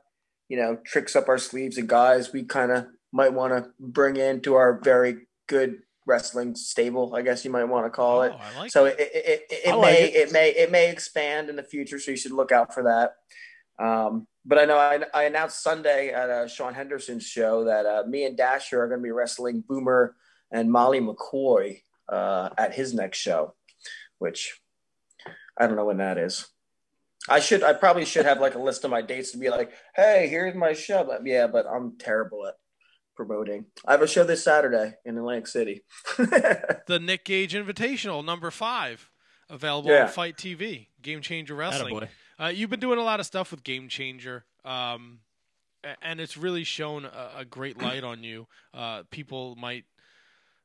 you 0.51 0.59
know, 0.59 0.79
tricks 0.85 1.17
up 1.17 1.31
our 1.31 1.39
sleeves 1.39 1.79
and 1.79 1.89
guys 1.89 2.31
we 2.31 2.43
kind 2.43 2.73
of 2.73 2.89
might 3.11 3.33
want 3.33 3.55
to 3.55 3.71
bring 3.81 4.17
into 4.17 4.55
our 4.55 4.79
very 4.83 5.29
good 5.47 5.79
wrestling 6.07 6.55
stable, 6.55 7.15
I 7.15 7.23
guess 7.23 7.45
you 7.45 7.51
might 7.51 7.65
want 7.65 7.87
to 7.87 7.91
call 7.91 8.23
it. 8.23 8.33
Oh, 8.35 8.61
like 8.61 8.71
so 8.71 8.87
it, 8.87 8.97
it, 8.99 9.47
it, 9.51 9.61
it, 9.67 9.81
may 9.81 10.05
it 10.05 10.33
may 10.33 10.51
it 10.51 10.71
may 10.71 10.91
expand 10.91 11.49
in 11.49 11.57
the 11.57 11.63
future, 11.63 11.99
so 11.99 12.11
you 12.11 12.17
should 12.17 12.33
look 12.33 12.53
out 12.53 12.75
for 12.75 12.85
that. 12.85 13.17
Um, 13.85 14.27
but 14.45 14.59
I 14.59 14.65
know 14.65 14.77
I, 14.77 15.01
I 15.15 15.25
announced 15.25 15.63
Sunday 15.63 16.11
at 16.11 16.31
uh, 16.31 16.49
Sean 16.49 16.75
Henderson's 16.75 17.25
show 17.25 17.65
that 17.65 17.87
uh, 17.87 18.05
me 18.07 18.25
and 18.25 18.37
Dasher 18.37 18.83
are 18.83 18.89
going 18.89 19.01
to 19.01 19.05
be 19.05 19.13
wrestling 19.13 19.63
Boomer 19.67 20.17
and 20.51 20.71
Molly 20.71 21.01
McCoy 21.01 21.83
uh, 22.09 22.51
at 22.59 22.75
his 22.75 22.93
next 22.93 23.19
show, 23.19 23.55
which 24.19 24.61
I 25.57 25.67
don't 25.67 25.77
know 25.77 25.85
when 25.85 25.99
that 25.99 26.19
is. 26.19 26.47
I 27.29 27.39
should 27.39 27.63
I 27.63 27.73
probably 27.73 28.05
should 28.05 28.27
have 28.27 28.41
like 28.41 28.57
a 28.57 28.63
list 28.63 28.85
of 28.85 28.91
my 28.91 29.01
dates 29.01 29.31
to 29.33 29.39
be 29.39 29.49
like, 29.49 29.73
hey, 29.95 30.27
here's 30.29 30.57
my 30.57 30.73
show. 30.73 31.05
But 31.05 31.25
yeah, 31.25 31.47
but 31.47 31.67
I'm 31.67 31.97
terrible 31.99 32.47
at 32.47 32.55
promoting. 33.15 33.67
I 33.87 33.93
have 33.93 34.03
a 34.03 34.07
show 34.07 34.25
this 34.25 34.43
Saturday 34.45 34.95
in 35.05 35.17
Atlantic 35.19 35.47
City. 35.47 35.83
The 36.19 36.99
Nick 37.01 37.25
Gage 37.25 37.55
Invitational, 37.55 38.25
number 38.25 38.51
five, 38.51 39.11
available 39.49 39.91
Yeah. 39.91 40.03
on 40.05 40.09
FITE 40.09 40.37
TV, 40.37 40.89
Game 41.01 41.21
Changer 41.21 41.55
Wrestling. 41.55 41.95
Attaboy. 41.95 42.09
Uh, 42.43 42.49
you've 42.49 42.71
been 42.71 42.81
doing 42.81 42.99
a 42.99 43.03
lot 43.05 43.21
of 43.21 43.27
stuff 43.27 43.51
with 43.51 43.63
Game 43.63 43.89
Changer, 43.89 44.45
um, 44.65 45.21
and 46.01 46.21
it's 46.21 46.37
really 46.37 46.65
shown 46.65 47.05
a, 47.05 47.31
a 47.39 47.45
great 47.45 47.79
light 47.83 48.03
on 48.05 48.25
you. 48.25 48.47
Uh, 48.75 49.03
people 49.11 49.55
might 49.57 49.85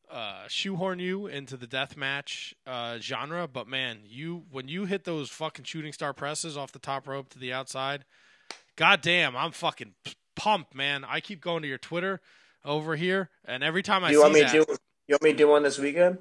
uh, 0.10 0.46
shoehorn 0.48 1.00
you 1.00 1.28
into 1.28 1.58
the 1.58 1.68
death 1.68 1.98
match 1.98 2.56
uh, 2.66 2.98
genre, 3.00 3.48
but 3.48 3.68
man, 3.68 4.00
you 4.06 4.46
when 4.50 4.68
you 4.68 4.86
hit 4.86 5.04
those 5.04 5.30
fucking 5.30 5.66
shooting 5.66 5.92
star 5.94 6.14
presses 6.14 6.56
off 6.58 6.72
the 6.72 6.80
top 6.80 7.08
rope 7.08 7.30
to 7.30 7.38
the 7.40 7.52
outside, 7.54 8.06
goddamn, 8.78 9.36
I'm 9.36 9.52
fucking 9.52 9.94
pumped, 10.48 10.74
man. 10.74 11.04
I 11.04 11.20
keep 11.20 11.42
going 11.42 11.62
to 11.64 11.68
your 11.68 11.78
Twitter 11.78 12.22
over 12.64 12.96
here, 12.96 13.30
and 13.46 13.64
every 13.64 13.84
time 13.84 14.04
I 14.04 14.12
you 14.12 14.18
see 14.18 14.22
want 14.22 14.34
me 14.34 14.42
that, 14.42 14.52
to 14.54 14.66
do 14.66 14.78
you 15.08 15.14
want 15.14 15.24
me 15.24 15.32
to 15.32 15.38
do 15.38 15.48
one 15.48 15.64
this 15.64 15.78
weekend? 15.78 16.20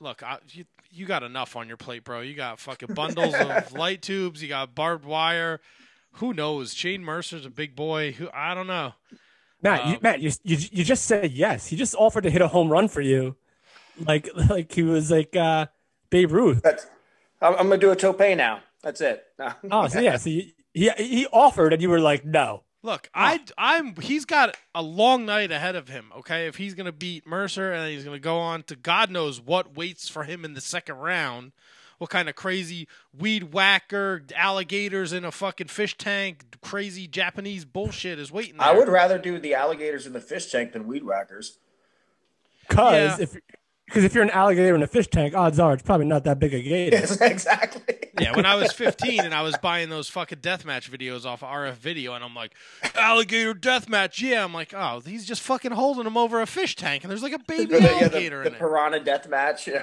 look, 0.00 0.22
I, 0.22 0.38
you, 0.48 0.64
you 0.90 1.06
got 1.06 1.22
enough 1.22 1.54
on 1.56 1.68
your 1.68 1.76
plate, 1.76 2.04
bro. 2.04 2.20
You 2.20 2.34
got 2.34 2.58
fucking 2.58 2.94
bundles 2.94 3.34
of 3.34 3.72
light 3.78 4.02
tubes. 4.02 4.42
You 4.42 4.48
got 4.48 4.74
barbed 4.74 5.04
wire. 5.04 5.60
Who 6.14 6.34
knows? 6.34 6.74
Shane 6.74 7.04
Mercer's 7.04 7.46
a 7.46 7.50
big 7.50 7.74
boy. 7.76 8.12
Who 8.12 8.28
I 8.34 8.54
don't 8.54 8.66
know. 8.66 8.94
Matt, 9.62 9.86
you, 9.86 9.94
Um, 9.94 9.98
Matt, 10.02 10.20
you, 10.20 10.32
you 10.42 10.56
you 10.72 10.84
just 10.84 11.04
said 11.04 11.30
yes. 11.30 11.68
He 11.68 11.76
just 11.76 11.94
offered 11.94 12.24
to 12.24 12.30
hit 12.30 12.42
a 12.42 12.48
home 12.48 12.68
run 12.68 12.88
for 12.88 13.00
you, 13.00 13.36
like 14.04 14.28
like 14.50 14.72
he 14.72 14.82
was 14.82 15.10
like 15.10 15.34
uh, 15.36 15.66
Babe 16.10 16.32
Ruth. 16.32 16.62
That's, 16.62 16.86
I'm, 17.40 17.54
I'm 17.54 17.68
gonna 17.68 17.78
do 17.78 17.92
a 17.92 17.96
tope 17.96 18.18
now. 18.18 18.60
That's 18.82 19.00
it. 19.00 19.24
No. 19.38 19.52
Oh, 19.70 19.86
so 19.86 20.00
yeah, 20.00 20.16
so 20.16 20.28
you, 20.28 20.50
he 20.74 20.90
he 20.98 21.26
offered 21.28 21.72
and 21.72 21.80
you 21.80 21.88
were 21.88 22.00
like 22.00 22.24
no. 22.24 22.64
Look, 22.84 23.08
I 23.14 23.40
I'm 23.56 23.94
he's 23.96 24.24
got 24.24 24.56
a 24.74 24.82
long 24.82 25.24
night 25.24 25.52
ahead 25.52 25.76
of 25.76 25.88
him. 25.88 26.10
Okay, 26.18 26.46
if 26.48 26.56
he's 26.56 26.74
gonna 26.74 26.92
beat 26.92 27.26
Mercer 27.26 27.72
and 27.72 27.88
he's 27.90 28.04
gonna 28.04 28.18
go 28.18 28.38
on 28.38 28.64
to 28.64 28.76
God 28.76 29.10
knows 29.10 29.40
what 29.40 29.76
waits 29.76 30.08
for 30.08 30.24
him 30.24 30.44
in 30.44 30.54
the 30.54 30.60
second 30.60 30.96
round, 30.96 31.52
what 31.98 32.10
kind 32.10 32.28
of 32.28 32.34
crazy 32.34 32.88
weed 33.16 33.52
whacker 33.52 34.22
alligators 34.34 35.12
in 35.12 35.24
a 35.24 35.30
fucking 35.30 35.68
fish 35.68 35.96
tank, 35.96 36.56
crazy 36.60 37.06
Japanese 37.06 37.64
bullshit 37.64 38.18
is 38.18 38.32
waiting 38.32 38.56
there. 38.56 38.66
I 38.66 38.72
would 38.72 38.88
rather 38.88 39.18
do 39.18 39.38
the 39.38 39.54
alligators 39.54 40.04
in 40.04 40.12
the 40.12 40.20
fish 40.20 40.50
tank 40.50 40.72
than 40.72 40.88
weed 40.88 41.04
whackers. 41.04 41.58
Because 42.68 43.18
Yeah. 43.18 43.22
if 43.22 43.36
because 43.92 44.04
if 44.04 44.14
you're 44.14 44.24
an 44.24 44.30
alligator 44.30 44.74
in 44.74 44.82
a 44.82 44.86
fish 44.86 45.06
tank, 45.06 45.34
odds 45.34 45.58
are 45.58 45.74
it's 45.74 45.82
probably 45.82 46.06
not 46.06 46.24
that 46.24 46.38
big 46.38 46.54
a 46.54 46.62
gator. 46.62 46.96
Yes, 46.96 47.14
exactly. 47.20 47.82
Yeah, 48.18 48.34
when 48.34 48.46
I 48.46 48.54
was 48.54 48.72
15 48.72 49.20
and 49.20 49.34
I 49.34 49.42
was 49.42 49.54
buying 49.58 49.90
those 49.90 50.08
fucking 50.08 50.38
deathmatch 50.38 50.88
videos 50.88 51.26
off 51.26 51.42
of 51.42 51.50
RF 51.50 51.74
Video, 51.74 52.14
and 52.14 52.24
I'm 52.24 52.34
like, 52.34 52.54
alligator 52.94 53.52
deathmatch. 53.52 54.18
Yeah, 54.18 54.44
I'm 54.44 54.54
like, 54.54 54.72
oh, 54.74 55.02
he's 55.04 55.26
just 55.26 55.42
fucking 55.42 55.72
holding 55.72 56.06
him 56.06 56.16
over 56.16 56.40
a 56.40 56.46
fish 56.46 56.74
tank, 56.74 57.04
and 57.04 57.10
there's 57.10 57.22
like 57.22 57.34
a 57.34 57.38
baby 57.46 57.74
yeah, 57.74 57.80
the, 57.80 57.90
alligator 57.90 58.40
the 58.40 58.48
in 58.48 58.54
it. 58.54 58.58
The 58.58 58.64
piranha 58.64 59.00
death 59.00 59.28
match. 59.28 59.68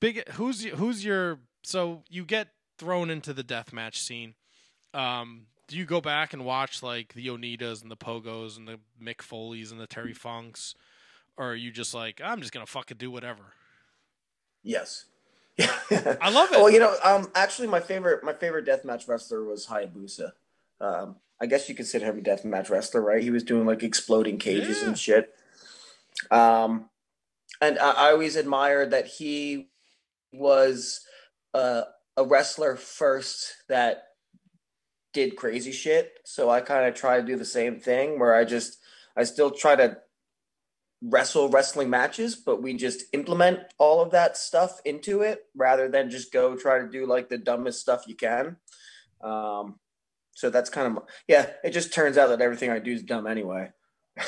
Big. 0.00 0.26
Who's 0.30 0.64
y- 0.64 0.70
who's 0.70 1.04
your? 1.04 1.40
So 1.64 2.02
you 2.08 2.24
get 2.24 2.48
thrown 2.78 3.10
into 3.10 3.34
the 3.34 3.44
deathmatch 3.44 3.96
scene. 3.96 4.34
Um, 4.94 5.48
do 5.68 5.76
you 5.76 5.84
go 5.84 6.00
back 6.00 6.32
and 6.32 6.46
watch 6.46 6.82
like 6.82 7.12
the 7.12 7.26
Onitas 7.26 7.82
and 7.82 7.90
the 7.90 7.96
Pogos 7.96 8.56
and 8.56 8.66
the 8.66 8.78
Mick 9.02 9.18
Foleys 9.18 9.70
and 9.70 9.78
the 9.80 9.86
Terry 9.86 10.14
Funks, 10.14 10.74
or 11.36 11.50
are 11.50 11.54
you 11.54 11.70
just 11.70 11.94
like, 11.94 12.20
I'm 12.22 12.40
just 12.40 12.52
gonna 12.52 12.66
fucking 12.66 12.98
do 12.98 13.10
whatever? 13.10 13.42
yes. 14.62 15.06
I 15.60 16.30
love 16.30 16.50
it. 16.52 16.58
Well, 16.58 16.70
you 16.70 16.80
know, 16.80 16.94
um, 17.02 17.30
actually, 17.34 17.68
my 17.68 17.80
favorite 17.80 18.22
my 18.22 18.34
favorite 18.34 18.66
deathmatch 18.66 19.08
wrestler 19.08 19.44
was 19.44 19.66
Hayabusa. 19.66 20.32
Um, 20.80 21.16
I 21.40 21.46
guess 21.46 21.68
you 21.68 21.74
consider 21.74 22.06
him 22.06 22.18
a 22.18 22.22
deathmatch 22.22 22.68
wrestler, 22.70 23.00
right? 23.00 23.22
He 23.22 23.30
was 23.30 23.42
doing 23.42 23.66
like 23.66 23.82
exploding 23.82 24.38
cages 24.38 24.82
and 24.82 24.98
shit. 24.98 25.34
Um, 26.30 26.90
and 27.60 27.78
I, 27.78 27.90
I 28.08 28.10
always 28.10 28.36
admired 28.36 28.90
that 28.90 29.06
he 29.06 29.68
was 30.32 31.00
uh, 31.54 31.82
a 32.16 32.24
wrestler 32.24 32.76
first 32.76 33.54
that 33.68 34.04
did 35.12 35.36
crazy 35.36 35.72
shit. 35.72 36.12
So 36.24 36.50
I 36.50 36.60
kind 36.60 36.86
of 36.86 36.94
try 36.94 37.20
to 37.20 37.26
do 37.26 37.36
the 37.36 37.44
same 37.44 37.80
thing, 37.80 38.18
where 38.18 38.34
I 38.34 38.44
just 38.44 38.78
I 39.16 39.24
still 39.24 39.50
try 39.50 39.76
to 39.76 39.98
wrestle 41.02 41.48
wrestling 41.48 41.90
matches, 41.90 42.36
but 42.36 42.62
we 42.62 42.74
just 42.74 43.04
implement 43.12 43.60
all 43.78 44.00
of 44.00 44.10
that 44.12 44.36
stuff 44.36 44.80
into 44.84 45.22
it 45.22 45.44
rather 45.54 45.88
than 45.88 46.10
just 46.10 46.32
go 46.32 46.56
try 46.56 46.78
to 46.78 46.88
do 46.88 47.06
like 47.06 47.28
the 47.28 47.38
dumbest 47.38 47.80
stuff 47.80 48.04
you 48.06 48.16
can. 48.16 48.56
Um, 49.20 49.78
so 50.34 50.50
that's 50.50 50.70
kind 50.70 50.96
of 50.96 51.04
yeah. 51.28 51.50
It 51.64 51.70
just 51.70 51.94
turns 51.94 52.18
out 52.18 52.28
that 52.28 52.40
everything 52.40 52.70
I 52.70 52.78
do 52.78 52.92
is 52.92 53.02
dumb 53.02 53.26
anyway. 53.26 53.70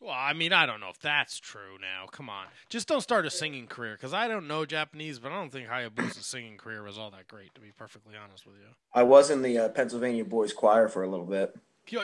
Well, 0.00 0.14
I 0.16 0.34
mean, 0.34 0.52
I 0.52 0.66
don't 0.66 0.78
know 0.80 0.90
if 0.90 1.00
that's 1.00 1.40
true 1.40 1.78
now. 1.80 2.06
Come 2.12 2.28
on. 2.28 2.46
Just 2.68 2.86
don't 2.86 3.00
start 3.00 3.26
a 3.26 3.30
singing 3.30 3.66
career 3.66 3.94
because 3.94 4.12
I 4.12 4.28
don't 4.28 4.46
know 4.46 4.66
Japanese, 4.66 5.18
but 5.18 5.32
I 5.32 5.36
don't 5.36 5.50
think 5.50 5.68
Hayabusa's 5.68 6.26
singing 6.26 6.58
career 6.58 6.82
was 6.82 6.98
all 6.98 7.10
that 7.10 7.26
great, 7.26 7.54
to 7.54 7.60
be 7.60 7.72
perfectly 7.76 8.14
honest 8.14 8.46
with 8.46 8.56
you. 8.56 8.68
I 8.94 9.02
was 9.02 9.30
in 9.30 9.42
the 9.42 9.58
uh, 9.58 9.68
Pennsylvania 9.70 10.24
Boys 10.24 10.52
Choir 10.52 10.88
for 10.88 11.02
a 11.02 11.08
little 11.08 11.26
bit. 11.26 11.54
You- 11.88 12.00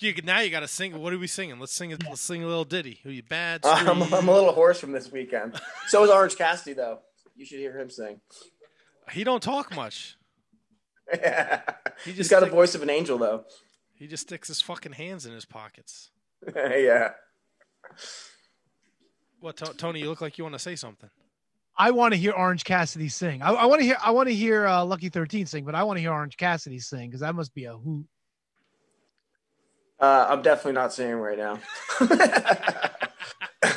you 0.00 0.14
Now 0.24 0.40
you 0.40 0.50
got 0.50 0.60
to 0.60 0.68
sing. 0.68 0.98
What 1.00 1.12
are 1.12 1.18
we 1.18 1.26
singing? 1.26 1.58
Let's 1.58 1.72
sing 1.74 1.90
it. 1.90 2.02
Let's 2.08 2.20
sing 2.22 2.42
a 2.42 2.46
little 2.46 2.64
ditty. 2.64 3.00
Who 3.02 3.10
you 3.10 3.22
bad? 3.22 3.60
I'm. 3.64 4.02
I'm 4.02 4.28
a 4.28 4.32
little 4.32 4.52
hoarse 4.52 4.80
from 4.80 4.92
this 4.92 5.10
weekend. 5.12 5.60
So 5.88 6.02
is 6.04 6.10
Orange 6.10 6.36
Cassidy 6.36 6.72
though. 6.74 7.00
You 7.34 7.44
should 7.44 7.58
hear 7.58 7.78
him 7.78 7.90
sing. 7.90 8.20
He 9.12 9.24
don't 9.24 9.42
talk 9.42 9.74
much. 9.74 10.16
He 12.04 12.10
just 12.12 12.16
He's 12.16 12.28
got 12.28 12.42
a 12.42 12.46
voice 12.46 12.74
of 12.74 12.82
an 12.82 12.90
angel 12.90 13.16
though. 13.16 13.44
He 13.94 14.06
just 14.06 14.24
sticks 14.24 14.48
his 14.48 14.60
fucking 14.60 14.92
hands 14.92 15.24
in 15.24 15.32
his 15.32 15.46
pockets. 15.46 16.10
yeah. 16.54 17.12
What, 19.40 19.56
To- 19.58 19.74
Tony? 19.76 20.00
You 20.00 20.10
look 20.10 20.20
like 20.20 20.36
you 20.38 20.44
want 20.44 20.54
to 20.54 20.58
say 20.58 20.76
something. 20.76 21.08
I 21.78 21.90
want 21.90 22.12
to 22.14 22.18
hear 22.18 22.32
Orange 22.32 22.64
Cassidy 22.64 23.08
sing. 23.08 23.42
I, 23.42 23.50
I 23.52 23.66
want 23.66 23.80
to 23.80 23.84
hear. 23.86 23.96
I 24.02 24.10
want 24.10 24.28
to 24.28 24.34
hear 24.34 24.66
uh, 24.66 24.84
Lucky 24.84 25.08
Thirteen 25.10 25.46
sing, 25.46 25.64
but 25.64 25.74
I 25.74 25.84
want 25.84 25.98
to 25.98 26.00
hear 26.00 26.12
Orange 26.12 26.36
Cassidy 26.36 26.78
sing 26.78 27.08
because 27.08 27.20
that 27.20 27.34
must 27.34 27.54
be 27.54 27.64
a 27.64 27.76
hoot. 27.76 28.06
Uh, 29.98 30.26
I'm 30.28 30.42
definitely 30.42 30.72
not 30.72 30.92
singing 30.92 31.16
right 31.16 31.38
now. 31.38 31.58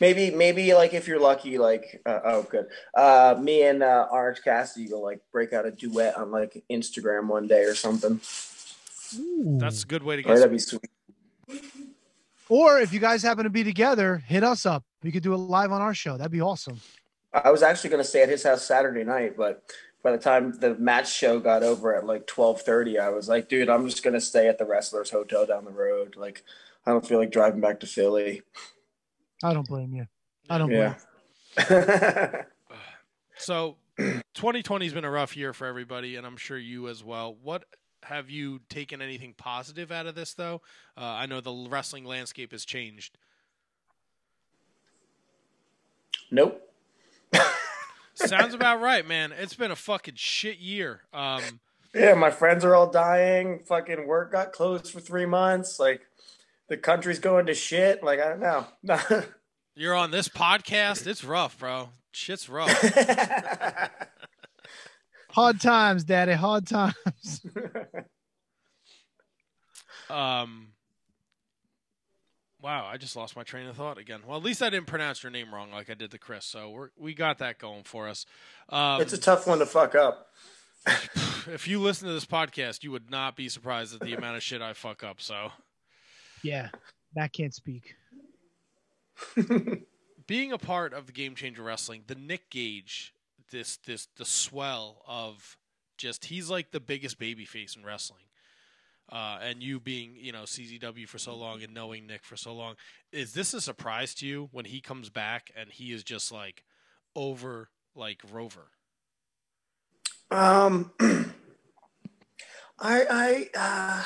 maybe, 0.00 0.30
maybe 0.30 0.74
like 0.74 0.94
if 0.94 1.06
you're 1.06 1.20
lucky, 1.20 1.58
like 1.58 2.00
uh, 2.06 2.20
oh, 2.24 2.42
good. 2.42 2.66
Uh, 2.94 3.36
me 3.40 3.62
and 3.62 3.82
uh, 3.82 4.08
Orange 4.10 4.42
Cassidy 4.42 4.88
go 4.88 5.00
like 5.00 5.20
break 5.30 5.52
out 5.52 5.66
a 5.66 5.70
duet 5.70 6.16
on 6.16 6.30
like 6.30 6.62
Instagram 6.70 7.28
one 7.28 7.46
day 7.46 7.62
or 7.62 7.74
something. 7.74 8.20
That's 9.58 9.84
a 9.84 9.86
good 9.86 10.02
way 10.02 10.16
to 10.16 10.22
Right, 10.28 10.34
get. 10.34 10.40
that'd 10.40 10.52
be 10.52 10.58
sweet. 10.58 10.82
Or 12.48 12.80
if 12.80 12.92
you 12.92 12.98
guys 12.98 13.22
happen 13.22 13.44
to 13.44 13.50
be 13.50 13.62
together, 13.64 14.22
hit 14.26 14.42
us 14.42 14.66
up. 14.66 14.84
We 15.02 15.12
could 15.12 15.22
do 15.22 15.32
it 15.34 15.38
live 15.38 15.70
on 15.72 15.80
our 15.80 15.94
show. 15.94 16.16
That'd 16.16 16.32
be 16.32 16.40
awesome. 16.40 16.80
I 17.32 17.50
was 17.50 17.62
actually 17.62 17.90
going 17.90 18.02
to 18.02 18.08
stay 18.08 18.22
at 18.22 18.28
his 18.28 18.42
house 18.42 18.62
Saturday 18.64 19.04
night, 19.04 19.36
but 19.36 19.62
by 20.02 20.12
the 20.12 20.18
time 20.18 20.52
the 20.52 20.74
match 20.74 21.12
show 21.12 21.38
got 21.38 21.62
over 21.62 21.94
at 21.94 22.06
like 22.06 22.26
twelve 22.26 22.62
thirty, 22.62 22.98
I 22.98 23.08
was 23.10 23.28
like, 23.28 23.48
dude, 23.48 23.68
I'm 23.68 23.88
just 23.88 24.02
going 24.02 24.14
to 24.14 24.20
stay 24.20 24.48
at 24.48 24.58
the 24.58 24.64
Wrestlers 24.64 25.10
Hotel 25.10 25.46
down 25.46 25.64
the 25.64 25.70
road. 25.70 26.16
Like, 26.16 26.42
I 26.86 26.90
don't 26.90 27.06
feel 27.06 27.18
like 27.18 27.30
driving 27.30 27.60
back 27.60 27.80
to 27.80 27.86
Philly. 27.86 28.42
I 29.42 29.54
don't 29.54 29.66
blame 29.66 29.94
you. 29.94 30.06
I 30.50 30.58
don't 30.58 30.68
blame. 30.68 30.94
Yeah. 31.68 32.42
So, 33.42 33.76
2020 33.98 34.86
has 34.86 34.94
been 34.94 35.04
a 35.04 35.10
rough 35.10 35.36
year 35.36 35.52
for 35.52 35.66
everybody, 35.66 36.14
and 36.14 36.24
I'm 36.24 36.36
sure 36.36 36.56
you 36.56 36.86
as 36.86 37.02
well. 37.02 37.36
What 37.42 37.64
have 38.04 38.30
you 38.30 38.60
taken 38.68 39.02
anything 39.02 39.34
positive 39.36 39.90
out 39.90 40.06
of 40.06 40.14
this, 40.14 40.34
though? 40.34 40.62
Uh, 40.96 41.00
I 41.00 41.26
know 41.26 41.40
the 41.40 41.66
wrestling 41.68 42.04
landscape 42.04 42.52
has 42.52 42.64
changed. 42.64 43.18
Nope. 46.30 46.71
Sounds 48.26 48.54
about 48.54 48.80
right, 48.80 49.06
man. 49.06 49.32
It's 49.32 49.54
been 49.54 49.70
a 49.70 49.76
fucking 49.76 50.14
shit 50.16 50.58
year. 50.58 51.02
Um, 51.12 51.42
Yeah, 51.94 52.14
my 52.14 52.30
friends 52.30 52.64
are 52.64 52.74
all 52.74 52.90
dying. 52.90 53.60
Fucking 53.66 54.06
work 54.06 54.32
got 54.32 54.52
closed 54.52 54.90
for 54.92 55.00
three 55.00 55.26
months. 55.26 55.78
Like, 55.78 56.02
the 56.68 56.76
country's 56.76 57.18
going 57.18 57.46
to 57.46 57.54
shit. 57.54 58.02
Like, 58.02 58.18
I 58.20 58.28
don't 58.30 58.40
know. 58.40 58.66
you're 59.74 59.94
on 59.94 60.10
this 60.10 60.28
podcast. 60.28 61.06
It's 61.06 61.22
rough, 61.24 61.58
bro. 61.58 61.90
Shit's 62.12 62.48
rough. 62.48 62.70
Hard 65.30 65.60
times, 65.60 66.04
Daddy. 66.04 66.32
Hard 66.32 66.66
times. 66.66 67.46
Um. 70.10 70.71
Wow, 72.62 72.86
I 72.86 72.96
just 72.96 73.16
lost 73.16 73.34
my 73.34 73.42
train 73.42 73.66
of 73.66 73.76
thought 73.76 73.98
again. 73.98 74.20
Well, 74.24 74.36
at 74.36 74.44
least 74.44 74.62
I 74.62 74.70
didn't 74.70 74.86
pronounce 74.86 75.22
your 75.22 75.32
name 75.32 75.52
wrong 75.52 75.72
like 75.72 75.90
I 75.90 75.94
did 75.94 76.12
to 76.12 76.18
Chris, 76.18 76.44
so 76.44 76.70
we're, 76.70 76.90
we 76.96 77.12
got 77.12 77.38
that 77.38 77.58
going 77.58 77.82
for 77.82 78.08
us. 78.08 78.24
Um, 78.68 79.00
it's 79.00 79.12
a 79.12 79.18
tough 79.18 79.48
one 79.48 79.58
to 79.58 79.66
fuck 79.66 79.96
up. 79.96 80.28
if 80.86 81.66
you 81.66 81.80
listen 81.80 82.06
to 82.06 82.14
this 82.14 82.24
podcast, 82.24 82.84
you 82.84 82.92
would 82.92 83.10
not 83.10 83.34
be 83.34 83.48
surprised 83.48 83.94
at 83.94 84.00
the 84.00 84.14
amount 84.14 84.36
of 84.36 84.44
shit 84.44 84.62
I 84.62 84.74
fuck 84.74 85.02
up. 85.02 85.20
So, 85.20 85.50
yeah, 86.44 86.68
that 87.14 87.32
can't 87.32 87.52
speak. 87.52 87.96
being 90.26 90.52
a 90.52 90.58
part 90.58 90.92
of 90.92 91.06
the 91.06 91.12
Game 91.12 91.34
Changer 91.34 91.64
Wrestling, 91.64 92.04
the 92.06 92.14
Nick 92.14 92.48
Gage, 92.48 93.12
this 93.50 93.76
this 93.78 94.08
the 94.16 94.24
swell 94.24 95.02
of 95.06 95.56
just 95.98 96.26
he's 96.26 96.48
like 96.48 96.70
the 96.70 96.80
biggest 96.80 97.18
baby 97.18 97.44
face 97.44 97.76
in 97.76 97.84
wrestling. 97.84 98.24
Uh, 99.12 99.38
and 99.42 99.62
you 99.62 99.78
being, 99.78 100.16
you 100.16 100.32
know, 100.32 100.44
CZW 100.44 101.06
for 101.06 101.18
so 101.18 101.36
long 101.36 101.62
and 101.62 101.74
knowing 101.74 102.06
Nick 102.06 102.24
for 102.24 102.34
so 102.34 102.54
long, 102.54 102.76
is 103.12 103.34
this 103.34 103.52
a 103.52 103.60
surprise 103.60 104.14
to 104.14 104.26
you 104.26 104.48
when 104.52 104.64
he 104.64 104.80
comes 104.80 105.10
back 105.10 105.50
and 105.54 105.70
he 105.70 105.92
is 105.92 106.02
just 106.02 106.32
like 106.32 106.64
over 107.14 107.68
like 107.94 108.22
Rover? 108.32 108.70
Um, 110.30 110.92
I 111.00 111.34
I 112.78 113.48
uh, 113.54 114.02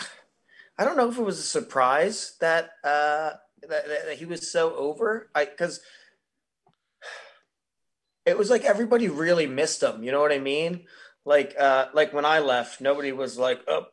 I 0.76 0.84
don't 0.84 0.96
know 0.96 1.08
if 1.08 1.18
it 1.18 1.22
was 1.22 1.38
a 1.38 1.44
surprise 1.44 2.34
that 2.40 2.70
uh 2.82 3.30
that, 3.68 3.86
that, 3.86 4.16
he 4.16 4.24
was 4.24 4.50
so 4.50 4.74
over. 4.74 5.30
I 5.36 5.44
because 5.44 5.80
it 8.24 8.36
was 8.36 8.50
like 8.50 8.64
everybody 8.64 9.08
really 9.08 9.46
missed 9.46 9.84
him. 9.84 10.02
You 10.02 10.10
know 10.10 10.20
what 10.20 10.32
I 10.32 10.40
mean? 10.40 10.86
Like 11.24 11.54
uh 11.56 11.86
like 11.94 12.12
when 12.12 12.24
I 12.24 12.40
left, 12.40 12.80
nobody 12.80 13.12
was 13.12 13.38
like, 13.38 13.60
oh. 13.68 13.86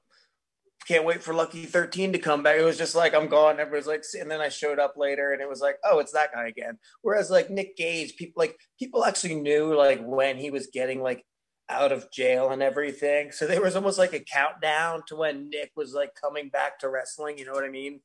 Can't 0.87 1.05
wait 1.05 1.23
for 1.23 1.33
Lucky 1.33 1.65
Thirteen 1.65 2.11
to 2.11 2.19
come 2.19 2.43
back. 2.43 2.57
It 2.57 2.63
was 2.63 2.77
just 2.77 2.95
like 2.95 3.13
I'm 3.13 3.27
gone. 3.27 3.59
Everybody's 3.59 3.87
like, 3.87 4.03
and 4.19 4.29
then 4.29 4.41
I 4.41 4.49
showed 4.49 4.79
up 4.79 4.95
later, 4.97 5.31
and 5.31 5.41
it 5.41 5.47
was 5.47 5.61
like, 5.61 5.77
oh, 5.85 5.99
it's 5.99 6.11
that 6.11 6.33
guy 6.33 6.47
again. 6.47 6.77
Whereas 7.01 7.29
like 7.31 7.49
Nick 7.49 7.77
Gage, 7.77 8.17
people 8.17 8.41
like 8.41 8.57
people 8.77 9.05
actually 9.05 9.35
knew 9.35 9.73
like 9.73 10.01
when 10.03 10.37
he 10.37 10.51
was 10.51 10.67
getting 10.67 11.01
like 11.01 11.25
out 11.69 11.91
of 11.91 12.11
jail 12.11 12.49
and 12.49 12.61
everything. 12.61 13.31
So 13.31 13.47
there 13.47 13.61
was 13.61 13.75
almost 13.75 13.97
like 13.97 14.13
a 14.13 14.19
countdown 14.19 15.03
to 15.07 15.15
when 15.15 15.49
Nick 15.49 15.71
was 15.75 15.93
like 15.93 16.11
coming 16.19 16.49
back 16.49 16.79
to 16.79 16.89
wrestling. 16.89 17.37
You 17.37 17.45
know 17.45 17.53
what 17.53 17.63
I 17.63 17.69
mean? 17.69 18.01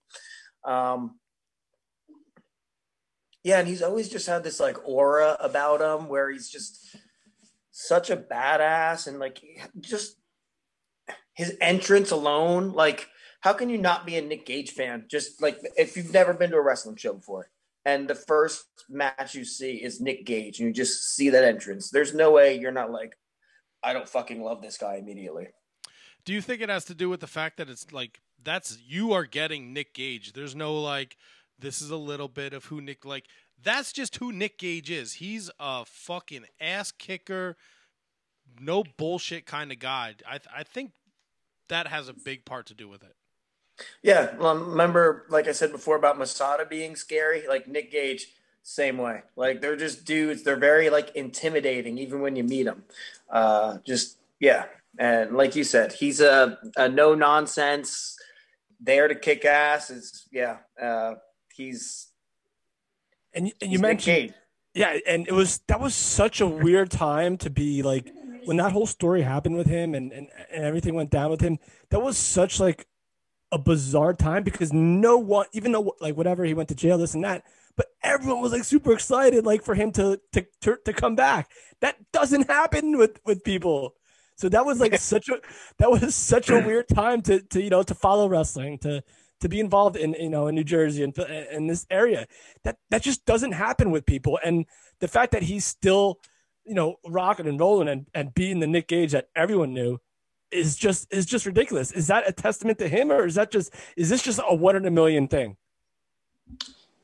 Um, 0.64 1.18
yeah, 3.42 3.58
and 3.58 3.68
he's 3.68 3.82
always 3.82 4.08
just 4.08 4.26
had 4.26 4.44
this 4.44 4.60
like 4.60 4.76
aura 4.86 5.36
about 5.40 5.80
him 5.80 6.08
where 6.08 6.30
he's 6.30 6.48
just 6.48 6.96
such 7.70 8.10
a 8.10 8.16
badass 8.16 9.06
and 9.06 9.18
like 9.18 9.40
just 9.80 10.17
his 11.38 11.56
entrance 11.60 12.10
alone. 12.10 12.72
Like, 12.72 13.08
how 13.40 13.52
can 13.52 13.70
you 13.70 13.78
not 13.78 14.04
be 14.04 14.16
a 14.16 14.22
Nick 14.22 14.44
Gage 14.44 14.72
fan? 14.72 15.04
Just 15.08 15.40
like 15.40 15.58
if 15.76 15.96
you've 15.96 16.12
never 16.12 16.34
been 16.34 16.50
to 16.50 16.56
a 16.56 16.62
wrestling 16.62 16.96
show 16.96 17.14
before 17.14 17.48
and 17.84 18.08
the 18.08 18.14
first 18.14 18.66
match 18.90 19.36
you 19.36 19.44
see 19.44 19.76
is 19.76 20.00
Nick 20.00 20.26
Gage, 20.26 20.58
and 20.58 20.66
you 20.66 20.74
just 20.74 21.14
see 21.14 21.30
that 21.30 21.44
entrance. 21.44 21.90
There's 21.90 22.12
no 22.12 22.32
way 22.32 22.58
you're 22.58 22.72
not 22.72 22.90
like, 22.90 23.16
I 23.82 23.92
don't 23.92 24.08
fucking 24.08 24.42
love 24.42 24.60
this 24.60 24.76
guy 24.76 24.96
immediately. 24.96 25.46
Do 26.24 26.34
you 26.34 26.42
think 26.42 26.60
it 26.60 26.68
has 26.68 26.84
to 26.86 26.94
do 26.94 27.08
with 27.08 27.20
the 27.20 27.28
fact 27.28 27.56
that 27.56 27.70
it's 27.70 27.92
like 27.92 28.20
that's 28.42 28.78
you 28.84 29.12
are 29.12 29.24
getting 29.24 29.72
Nick 29.72 29.94
Gage? 29.94 30.32
There's 30.32 30.56
no 30.56 30.74
like 30.74 31.16
this 31.56 31.80
is 31.80 31.90
a 31.90 31.96
little 31.96 32.28
bit 32.28 32.52
of 32.52 32.64
who 32.64 32.80
Nick 32.80 33.04
like 33.04 33.26
that's 33.62 33.92
just 33.92 34.16
who 34.16 34.32
Nick 34.32 34.58
Gage 34.58 34.90
is. 34.90 35.14
He's 35.14 35.48
a 35.58 35.84
fucking 35.86 36.46
ass 36.60 36.92
kicker, 36.92 37.56
no 38.60 38.84
bullshit 38.98 39.46
kind 39.46 39.70
of 39.70 39.78
guy. 39.78 40.16
I 40.28 40.40
I 40.54 40.62
think 40.64 40.90
that 41.68 41.86
has 41.88 42.08
a 42.08 42.14
big 42.14 42.44
part 42.44 42.66
to 42.66 42.74
do 42.74 42.88
with 42.88 43.02
it. 43.02 43.14
Yeah, 44.02 44.34
well, 44.36 44.56
remember, 44.56 45.26
like 45.28 45.46
I 45.46 45.52
said 45.52 45.70
before 45.70 45.96
about 45.96 46.18
Masada 46.18 46.66
being 46.66 46.96
scary, 46.96 47.46
like 47.46 47.68
Nick 47.68 47.92
Gage, 47.92 48.28
same 48.62 48.98
way. 48.98 49.22
Like 49.36 49.60
they're 49.60 49.76
just 49.76 50.04
dudes. 50.04 50.42
They're 50.42 50.56
very 50.56 50.90
like 50.90 51.14
intimidating, 51.14 51.96
even 51.98 52.20
when 52.20 52.34
you 52.34 52.42
meet 52.42 52.64
them. 52.64 52.82
Uh, 53.30 53.78
just 53.86 54.18
yeah, 54.40 54.64
and 54.98 55.36
like 55.36 55.54
you 55.54 55.62
said, 55.62 55.92
he's 55.92 56.20
a, 56.20 56.58
a 56.76 56.88
no 56.88 57.14
nonsense, 57.14 58.18
there 58.80 59.06
to 59.06 59.14
kick 59.14 59.44
ass. 59.44 59.90
Is 59.90 60.26
yeah, 60.32 60.56
uh, 60.80 61.14
he's 61.54 62.08
and, 63.32 63.46
and 63.46 63.54
you 63.62 63.68
he's 63.68 63.80
Nick 63.80 63.88
mentioned 64.06 64.34
yeah 64.74 64.96
and 65.06 65.26
it 65.26 65.32
was 65.32 65.60
that 65.66 65.80
was 65.80 65.94
such 65.94 66.40
a 66.40 66.46
weird 66.46 66.90
time 66.90 67.36
to 67.36 67.50
be 67.50 67.82
like 67.82 68.10
when 68.48 68.56
that 68.56 68.72
whole 68.72 68.86
story 68.86 69.22
happened 69.22 69.56
with 69.56 69.66
him 69.66 69.94
and, 69.94 70.12
and 70.12 70.28
and 70.50 70.64
everything 70.64 70.94
went 70.94 71.10
down 71.10 71.30
with 71.30 71.40
him 71.40 71.58
that 71.90 72.00
was 72.00 72.16
such 72.16 72.58
like 72.58 72.86
a 73.52 73.58
bizarre 73.58 74.14
time 74.14 74.42
because 74.42 74.72
no 74.72 75.16
one 75.18 75.46
even 75.52 75.72
though 75.72 75.94
like 76.00 76.16
whatever 76.16 76.44
he 76.44 76.54
went 76.54 76.68
to 76.68 76.74
jail 76.74 76.98
this 76.98 77.14
and 77.14 77.24
that 77.24 77.44
but 77.78 77.86
everyone 78.02 78.42
was 78.42 78.52
like 78.52 78.64
super 78.64 78.92
excited 78.92 79.46
like 79.46 79.62
for 79.62 79.74
him 79.74 79.92
to 79.92 80.20
to 80.32 80.44
to, 80.60 80.76
to 80.84 80.92
come 80.92 81.14
back. 81.14 81.50
That 81.80 81.96
doesn't 82.12 82.48
happen 82.48 82.98
with 82.98 83.20
with 83.24 83.44
people. 83.44 83.94
So 84.34 84.48
that 84.50 84.66
was 84.66 84.80
like 84.80 84.98
such 84.98 85.28
a 85.28 85.40
that 85.78 85.90
was 85.90 86.14
such 86.14 86.50
a 86.50 86.58
weird 86.66 86.88
time 86.88 87.22
to 87.22 87.40
to 87.40 87.62
you 87.62 87.70
know 87.70 87.84
to 87.84 87.94
follow 87.94 88.28
wrestling 88.28 88.78
to 88.78 89.02
to 89.40 89.48
be 89.48 89.60
involved 89.60 89.96
in 89.96 90.14
you 90.18 90.28
know 90.28 90.48
in 90.48 90.56
New 90.56 90.64
Jersey 90.64 91.04
and 91.04 91.16
in 91.52 91.68
this 91.68 91.86
area. 91.88 92.26
That 92.64 92.78
that 92.90 93.02
just 93.02 93.24
doesn't 93.24 93.52
happen 93.52 93.92
with 93.92 94.04
people. 94.04 94.40
And 94.44 94.66
the 94.98 95.08
fact 95.08 95.30
that 95.30 95.44
he's 95.44 95.64
still 95.64 96.18
you 96.68 96.74
know 96.74 96.96
rocking 97.06 97.46
and 97.46 97.58
rolling 97.58 97.88
and, 97.88 98.06
and 98.14 98.34
being 98.34 98.60
the 98.60 98.66
Nick 98.66 98.88
Gage 98.88 99.12
that 99.12 99.28
everyone 99.34 99.72
knew 99.72 99.98
is 100.50 100.76
just 100.76 101.12
is 101.12 101.26
just 101.26 101.46
ridiculous 101.46 101.90
is 101.92 102.06
that 102.06 102.28
a 102.28 102.32
testament 102.32 102.78
to 102.78 102.88
him 102.88 103.10
or 103.10 103.26
is 103.26 103.34
that 103.34 103.50
just 103.50 103.74
is 103.96 104.08
this 104.08 104.22
just 104.22 104.40
a 104.46 104.54
one 104.54 104.76
in 104.76 104.86
a 104.86 104.90
million 104.90 105.28
thing 105.28 105.56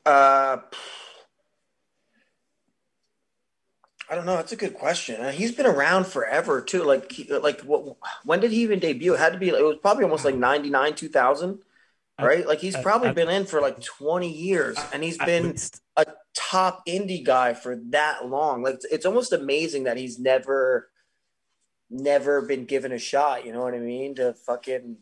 Uh, 0.05 0.57
I 4.09 4.13
don't 4.13 4.25
know. 4.27 4.35
That's 4.35 4.51
a 4.51 4.55
good 4.55 4.75
question. 4.75 5.19
Uh, 5.19 5.31
he's 5.31 5.51
been 5.51 5.65
around 5.65 6.05
forever 6.05 6.61
too. 6.61 6.83
Like, 6.83 7.11
he, 7.11 7.23
like 7.25 7.61
what? 7.61 7.97
When 8.23 8.39
did 8.39 8.51
he 8.51 8.61
even 8.61 8.79
debut? 8.79 9.15
It 9.15 9.19
had 9.19 9.33
to 9.33 9.39
be. 9.39 9.49
It 9.49 9.63
was 9.63 9.77
probably 9.81 10.03
almost 10.03 10.23
like 10.25 10.35
ninety 10.35 10.69
nine, 10.69 10.93
two 10.93 11.09
thousand, 11.09 11.59
right? 12.21 12.45
Like 12.45 12.59
he's 12.59 12.77
probably 12.77 13.13
been 13.13 13.29
in 13.29 13.45
for 13.45 13.61
like 13.61 13.81
twenty 13.81 14.31
years, 14.31 14.77
and 14.93 15.03
he's 15.03 15.17
been 15.17 15.55
a 15.97 16.05
top 16.35 16.85
indie 16.85 17.23
guy 17.23 17.53
for 17.53 17.75
that 17.89 18.27
long. 18.27 18.63
Like, 18.63 18.75
it's, 18.75 18.85
it's 18.85 19.05
almost 19.05 19.33
amazing 19.33 19.85
that 19.85 19.97
he's 19.97 20.19
never, 20.19 20.89
never 21.89 22.41
been 22.41 22.65
given 22.65 22.91
a 22.91 22.99
shot. 22.99 23.45
You 23.45 23.53
know 23.53 23.61
what 23.61 23.73
I 23.73 23.79
mean? 23.79 24.15
To 24.15 24.33
fucking, 24.45 24.97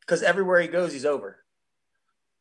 because 0.00 0.22
everywhere 0.22 0.60
he 0.60 0.68
goes, 0.68 0.92
he's 0.92 1.04
over. 1.06 1.38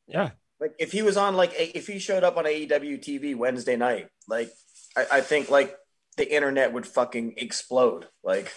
yeah 0.08 0.32
Like 0.60 0.74
if 0.80 0.92
he 0.92 1.02
was 1.02 1.18
on 1.18 1.36
like 1.36 1.54
a- 1.54 1.78
if 1.78 1.88
he 1.88 2.00
showed 2.00 2.24
up 2.24 2.38
on 2.38 2.46
AEW 2.46 3.00
TV 3.00 3.36
Wednesday 3.36 3.76
night, 3.76 4.08
like 4.28 4.52
I, 4.96 5.06
I 5.14 5.22
think 5.22 5.50
like 5.50 5.76
the 6.18 6.34
internet 6.34 6.74
would 6.74 6.86
fucking 6.86 7.36
explode. 7.38 8.08
Like 8.24 8.52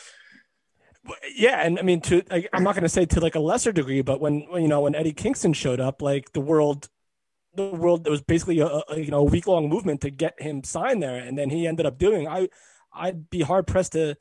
yeah 1.34 1.65
and 1.65 1.78
i 1.78 1.82
mean 1.82 2.00
to 2.02 2.23
like, 2.31 2.48
i'm 2.52 2.62
not 2.62 2.74
going 2.74 2.82
to 2.82 2.89
say 2.89 3.07
to 3.07 3.20
like 3.20 3.34
a 3.34 3.40
lesser 3.40 3.73
degree 3.73 4.02
but 4.02 4.20
when, 4.20 4.40
when 4.50 4.62
you 4.62 4.68
know 4.68 4.81
when 4.82 4.94
eddie 4.94 5.12
kingston 5.12 5.52
showed 5.55 5.81
up 5.81 6.02
like 6.02 6.32
the 6.32 6.40
world 6.40 6.89
the 7.55 7.65
world 7.65 8.05
there 8.05 8.10
was 8.10 8.23
basically 8.23 8.60
a, 8.60 8.67
a 8.67 8.99
you 8.99 9.10
know 9.10 9.23
week 9.23 9.47
long 9.47 9.68
movement 9.68 10.01
to 10.01 10.10
get 10.10 10.41
him 10.41 10.62
signed 10.62 11.02
there 11.02 11.17
and 11.17 11.36
then 11.36 11.51
he 11.51 11.67
ended 11.67 11.86
up 11.86 11.99
doing 11.99 12.28
i 12.28 12.49
i'd 12.94 13.31
be 13.31 13.43
hard 13.43 13.67
pressed 13.67 13.93
to 13.93 14.17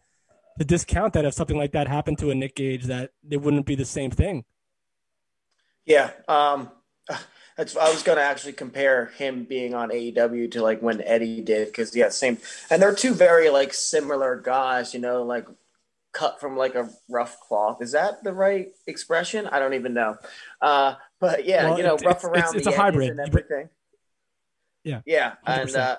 to 0.58 0.66
discount 0.66 1.14
that 1.14 1.26
if 1.26 1.34
something 1.34 1.58
like 1.58 1.74
that 1.74 1.88
happened 1.88 2.18
to 2.18 2.32
a 2.32 2.36
nick 2.36 2.56
gage 2.56 2.86
that 2.86 3.12
it 3.30 3.38
wouldn't 3.38 3.66
be 3.66 3.76
the 3.76 3.86
same 3.86 4.10
thing 4.10 4.44
yeah, 5.88 6.12
um 6.28 6.70
that's 7.56 7.76
I 7.76 7.90
was 7.90 8.04
gonna 8.04 8.22
actually 8.22 8.54
compare 8.54 9.08
him 9.18 9.46
being 9.46 9.74
on 9.74 9.90
AEW 9.90 10.52
to 10.52 10.62
like 10.62 10.82
when 10.82 11.02
Eddie 11.02 11.42
did 11.42 11.68
because 11.68 11.96
yeah, 11.96 12.10
same 12.10 12.38
and 12.70 12.82
they're 12.82 12.94
two 12.94 13.16
very 13.16 13.50
like 13.50 13.74
similar 13.74 14.40
guys, 14.40 14.94
you 14.94 15.00
know, 15.00 15.24
like 15.24 15.48
cut 16.12 16.40
from 16.40 16.58
like 16.58 16.76
a 16.76 16.90
rough 17.10 17.40
cloth. 17.40 17.82
Is 17.82 17.94
that 17.94 18.24
the 18.24 18.34
right 18.34 18.68
expression? 18.86 19.48
I 19.48 19.60
don't 19.60 19.74
even 19.74 19.94
know. 19.94 20.18
Uh 20.62 20.96
but 21.20 21.46
yeah, 21.46 21.66
Well, 21.70 21.78
you 21.78 21.84
know, 21.84 21.96
it's- 21.96 22.06
rough 22.06 22.24
it's- 22.24 22.26
around 22.44 22.56
it's 22.56 22.66
the 22.66 22.70
a 22.70 22.74
edges 22.74 22.76
hybrid. 22.82 23.10
and 23.12 23.20
everything. 23.20 23.70
yeah 24.84 25.02
Yeah, 25.06 25.34
and 25.46 25.70
100%. 25.70 25.76
uh, 25.78 25.98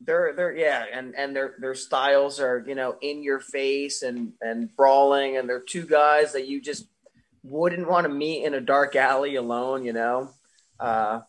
they're 0.00 0.32
they're 0.34 0.52
yeah, 0.56 0.84
and 0.92 1.14
and 1.16 1.34
their 1.34 1.54
their 1.58 1.74
styles 1.74 2.40
are 2.40 2.62
you 2.66 2.74
know 2.76 2.96
in 3.00 3.22
your 3.22 3.40
face 3.40 4.02
and 4.02 4.32
and 4.40 4.74
brawling, 4.76 5.36
and 5.36 5.48
they're 5.48 5.60
two 5.60 5.84
guys 5.86 6.32
that 6.32 6.46
you 6.46 6.60
just 6.60 6.86
wouldn't 7.42 7.88
want 7.88 8.04
to 8.04 8.08
meet 8.12 8.44
in 8.44 8.54
a 8.54 8.60
dark 8.60 8.94
alley 8.96 9.34
alone. 9.36 9.84
You 9.84 9.92
know, 9.94 10.30
uh, 10.78 11.20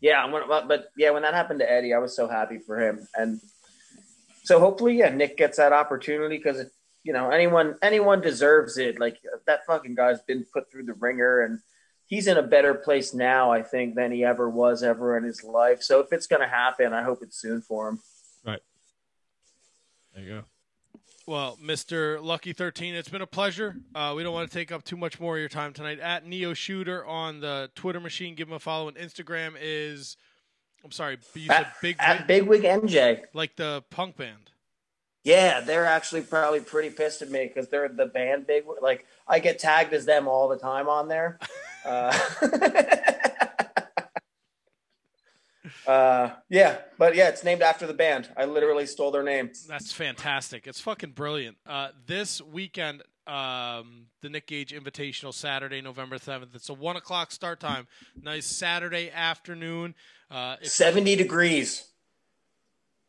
yeah. 0.00 0.22
I'm 0.24 0.30
but 0.68 0.90
yeah, 0.96 1.10
when 1.10 1.22
that 1.22 1.34
happened 1.34 1.58
to 1.60 1.70
Eddie, 1.70 1.92
I 1.92 1.98
was 1.98 2.14
so 2.14 2.28
happy 2.28 2.58
for 2.58 2.78
him, 2.80 3.06
and 3.16 3.40
so 4.44 4.60
hopefully, 4.60 4.96
yeah, 4.96 5.08
Nick 5.10 5.36
gets 5.36 5.56
that 5.56 5.72
opportunity 5.72 6.36
because 6.38 6.64
you 7.02 7.12
know 7.12 7.30
anyone 7.30 7.76
anyone 7.82 8.20
deserves 8.20 8.78
it. 8.78 9.00
Like 9.00 9.18
that 9.46 9.66
fucking 9.66 9.96
guy's 9.96 10.20
been 10.22 10.46
put 10.52 10.70
through 10.70 10.84
the 10.84 10.94
ringer 10.94 11.40
and 11.42 11.58
he's 12.08 12.26
in 12.26 12.36
a 12.36 12.42
better 12.42 12.74
place 12.74 13.14
now, 13.14 13.52
I 13.52 13.62
think, 13.62 13.94
than 13.94 14.10
he 14.10 14.24
ever 14.24 14.50
was 14.50 14.82
ever 14.82 15.16
in 15.16 15.22
his 15.22 15.44
life. 15.44 15.82
So 15.82 16.00
if 16.00 16.12
it's 16.12 16.26
going 16.26 16.42
to 16.42 16.48
happen, 16.48 16.92
I 16.92 17.02
hope 17.04 17.20
it's 17.22 17.36
soon 17.40 17.60
for 17.60 17.88
him. 17.88 18.00
right 18.44 18.60
there 20.14 20.24
you 20.24 20.28
go 20.30 20.44
Well, 21.26 21.58
Mr. 21.62 22.20
Lucky 22.22 22.52
13, 22.52 22.94
it's 22.94 23.10
been 23.10 23.22
a 23.22 23.26
pleasure. 23.26 23.76
Uh, 23.94 24.14
we 24.16 24.22
don't 24.24 24.32
want 24.32 24.50
to 24.50 24.58
take 24.58 24.72
up 24.72 24.82
too 24.82 24.96
much 24.96 25.20
more 25.20 25.36
of 25.36 25.40
your 25.40 25.48
time 25.48 25.72
tonight. 25.72 26.00
At 26.00 26.26
Neo 26.26 26.54
Shooter 26.54 27.04
on 27.04 27.40
the 27.40 27.70
Twitter 27.74 28.00
machine, 28.00 28.34
give 28.34 28.48
him 28.48 28.54
a 28.54 28.58
follow. 28.58 28.88
And 28.88 28.96
Instagram 28.96 29.54
is, 29.60 30.16
I'm 30.82 30.90
sorry, 30.90 31.18
you 31.34 31.46
said 31.46 31.66
At, 31.66 31.74
Big 31.82 31.96
at 31.98 32.26
Wig, 32.26 32.48
Bigwig 32.48 32.62
NJ. 32.62 33.20
like 33.34 33.56
the 33.56 33.84
punk 33.90 34.16
band. 34.16 34.50
Yeah, 35.24 35.60
they're 35.60 35.84
actually 35.84 36.22
probably 36.22 36.60
pretty 36.60 36.88
pissed 36.88 37.20
at 37.20 37.30
me 37.30 37.46
because 37.46 37.68
they're 37.68 37.88
the 37.88 38.06
band 38.06 38.46
Big. 38.46 38.64
Like 38.80 39.04
I 39.26 39.40
get 39.40 39.58
tagged 39.58 39.92
as 39.92 40.06
them 40.06 40.26
all 40.26 40.48
the 40.48 40.56
time 40.56 40.88
on 40.88 41.08
there. 41.08 41.38
Uh, 41.84 42.18
uh, 45.86 46.30
yeah, 46.48 46.78
but 46.98 47.14
yeah, 47.14 47.28
it's 47.28 47.44
named 47.44 47.62
after 47.62 47.86
the 47.86 47.94
band. 47.94 48.28
I 48.36 48.44
literally 48.44 48.86
stole 48.86 49.10
their 49.10 49.22
name. 49.22 49.50
That's 49.68 49.92
fantastic. 49.92 50.66
It's 50.66 50.80
fucking 50.80 51.12
brilliant. 51.12 51.56
Uh, 51.66 51.88
this 52.06 52.40
weekend, 52.42 53.02
um, 53.26 54.06
the 54.22 54.30
Nick 54.30 54.46
Gage 54.46 54.72
Invitational, 54.72 55.34
Saturday, 55.34 55.80
November 55.80 56.16
7th. 56.16 56.54
It's 56.54 56.68
a 56.68 56.74
1 56.74 56.96
o'clock 56.96 57.30
start 57.30 57.60
time. 57.60 57.86
Nice 58.20 58.46
Saturday 58.46 59.10
afternoon. 59.10 59.94
Uh, 60.30 60.56
Seventy 60.62 61.16
degrees. 61.16 61.88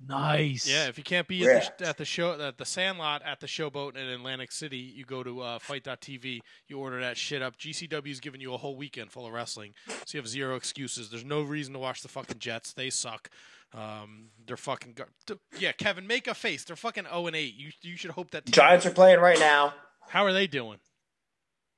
Nice. 0.08 0.66
Yeah, 0.68 0.88
if 0.88 0.98
you 0.98 1.04
can't 1.04 1.28
be 1.28 1.46
at 1.50 1.78
the, 1.78 1.88
at 1.88 1.98
the 1.98 2.06
show 2.06 2.40
at 2.40 2.58
the 2.58 2.66
Sandlot 2.66 3.22
at 3.24 3.42
the 3.42 3.48
Showboat 3.48 3.98
in 3.98 4.08
Atlantic 4.08 4.52
City, 4.52 4.78
you 4.78 5.04
go 5.04 5.24
to 5.24 5.42
uh, 5.42 5.60
FITE.tv. 5.60 6.40
You 6.68 6.80
order 6.80 7.02
that 7.02 7.18
shit 7.18 7.42
up. 7.42 7.58
GCW's 7.58 8.22
giving 8.22 8.40
you 8.40 8.54
a 8.54 8.58
whole 8.58 8.78
weekend 8.78 9.12
full 9.12 9.28
of 9.28 9.34
wrestling, 9.34 9.74
so 9.88 10.18
you 10.18 10.22
have 10.22 10.28
zero 10.28 10.56
excuses. 10.56 11.10
There's 11.10 11.26
no 11.26 11.42
reason 11.42 11.74
to 11.74 11.80
watch 11.80 12.02
the 12.02 12.08
fucking 12.08 12.40
Jets. 12.40 12.72
They 12.72 12.90
suck. 12.90 13.30
Um, 13.74 14.30
they're 14.48 14.58
fucking 14.58 14.94
gar- 14.94 15.38
yeah. 15.60 15.74
Kevin, 15.74 16.08
make 16.08 16.28
a 16.28 16.34
face. 16.34 16.64
They're 16.64 16.76
fucking 16.78 17.04
zero 17.04 17.28
and 17.28 17.36
eight. 17.36 17.56
You 17.56 17.72
you 17.82 17.98
should 17.98 18.12
hope 18.12 18.32
that 18.32 18.46
team- 18.46 18.54
Giants 18.54 18.86
are 18.86 18.92
playing 18.92 19.20
right 19.20 19.38
now. 19.40 19.74
How 20.08 20.26
are 20.26 20.34
they 20.34 20.48
doing? 20.48 20.80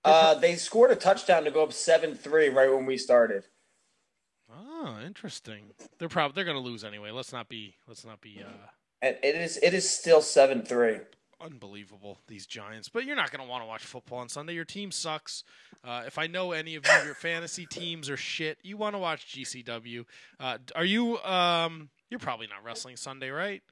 Uh, 0.04 0.36
they 0.36 0.56
scored 0.56 0.92
a 0.92 0.96
touchdown 0.96 1.44
to 1.44 1.52
go 1.52 1.64
up 1.64 1.74
seven 1.74 2.16
three 2.16 2.50
right 2.50 2.72
when 2.72 2.86
we 2.86 2.98
started. 2.98 3.46
Oh, 4.54 4.98
interesting. 5.06 5.72
They're 5.98 6.10
probably 6.10 6.36
they're 6.36 6.52
gonna 6.52 6.66
lose 6.66 6.84
anyway. 6.84 7.12
Let's 7.12 7.32
not 7.32 7.48
be 7.50 7.76
let's 7.88 8.06
not 8.06 8.22
be 8.22 8.42
uh, 8.46 8.68
And 9.02 9.16
it 9.24 9.36
is 9.36 9.58
it 9.62 9.74
is 9.74 9.90
still 9.90 10.22
seven 10.22 10.64
three. 10.64 10.98
unbelievable 11.40 12.20
these 12.28 12.46
Giants. 12.46 12.90
But 12.90 13.06
you're 13.06 13.16
not 13.16 13.32
going 13.32 13.44
to 13.44 13.50
want 13.50 13.64
to 13.64 13.68
watch 13.68 13.84
football 13.84 14.20
on 14.20 14.30
Sunday. 14.30 14.54
Your 14.54 14.66
team 14.66 14.92
sucks. 14.92 15.44
Uh, 15.84 16.04
if 16.06 16.18
I 16.20 16.28
know 16.28 16.52
any 16.52 16.76
of 16.76 16.86
you, 16.86 17.06
your 17.06 17.16
fantasy 17.16 17.66
teams 17.66 18.10
are 18.10 18.18
shit. 18.18 18.60
You 18.62 18.78
want 18.78 18.94
to 18.96 19.00
watch 19.00 19.26
GCW. 19.36 20.06
Uh, 20.40 20.58
are 20.76 20.86
you? 20.86 21.18
Um, 21.20 21.90
you're 22.10 22.20
probably 22.20 22.48
not 22.48 22.64
wrestling 22.64 22.96
Sunday, 22.98 23.30
right? 23.30 23.64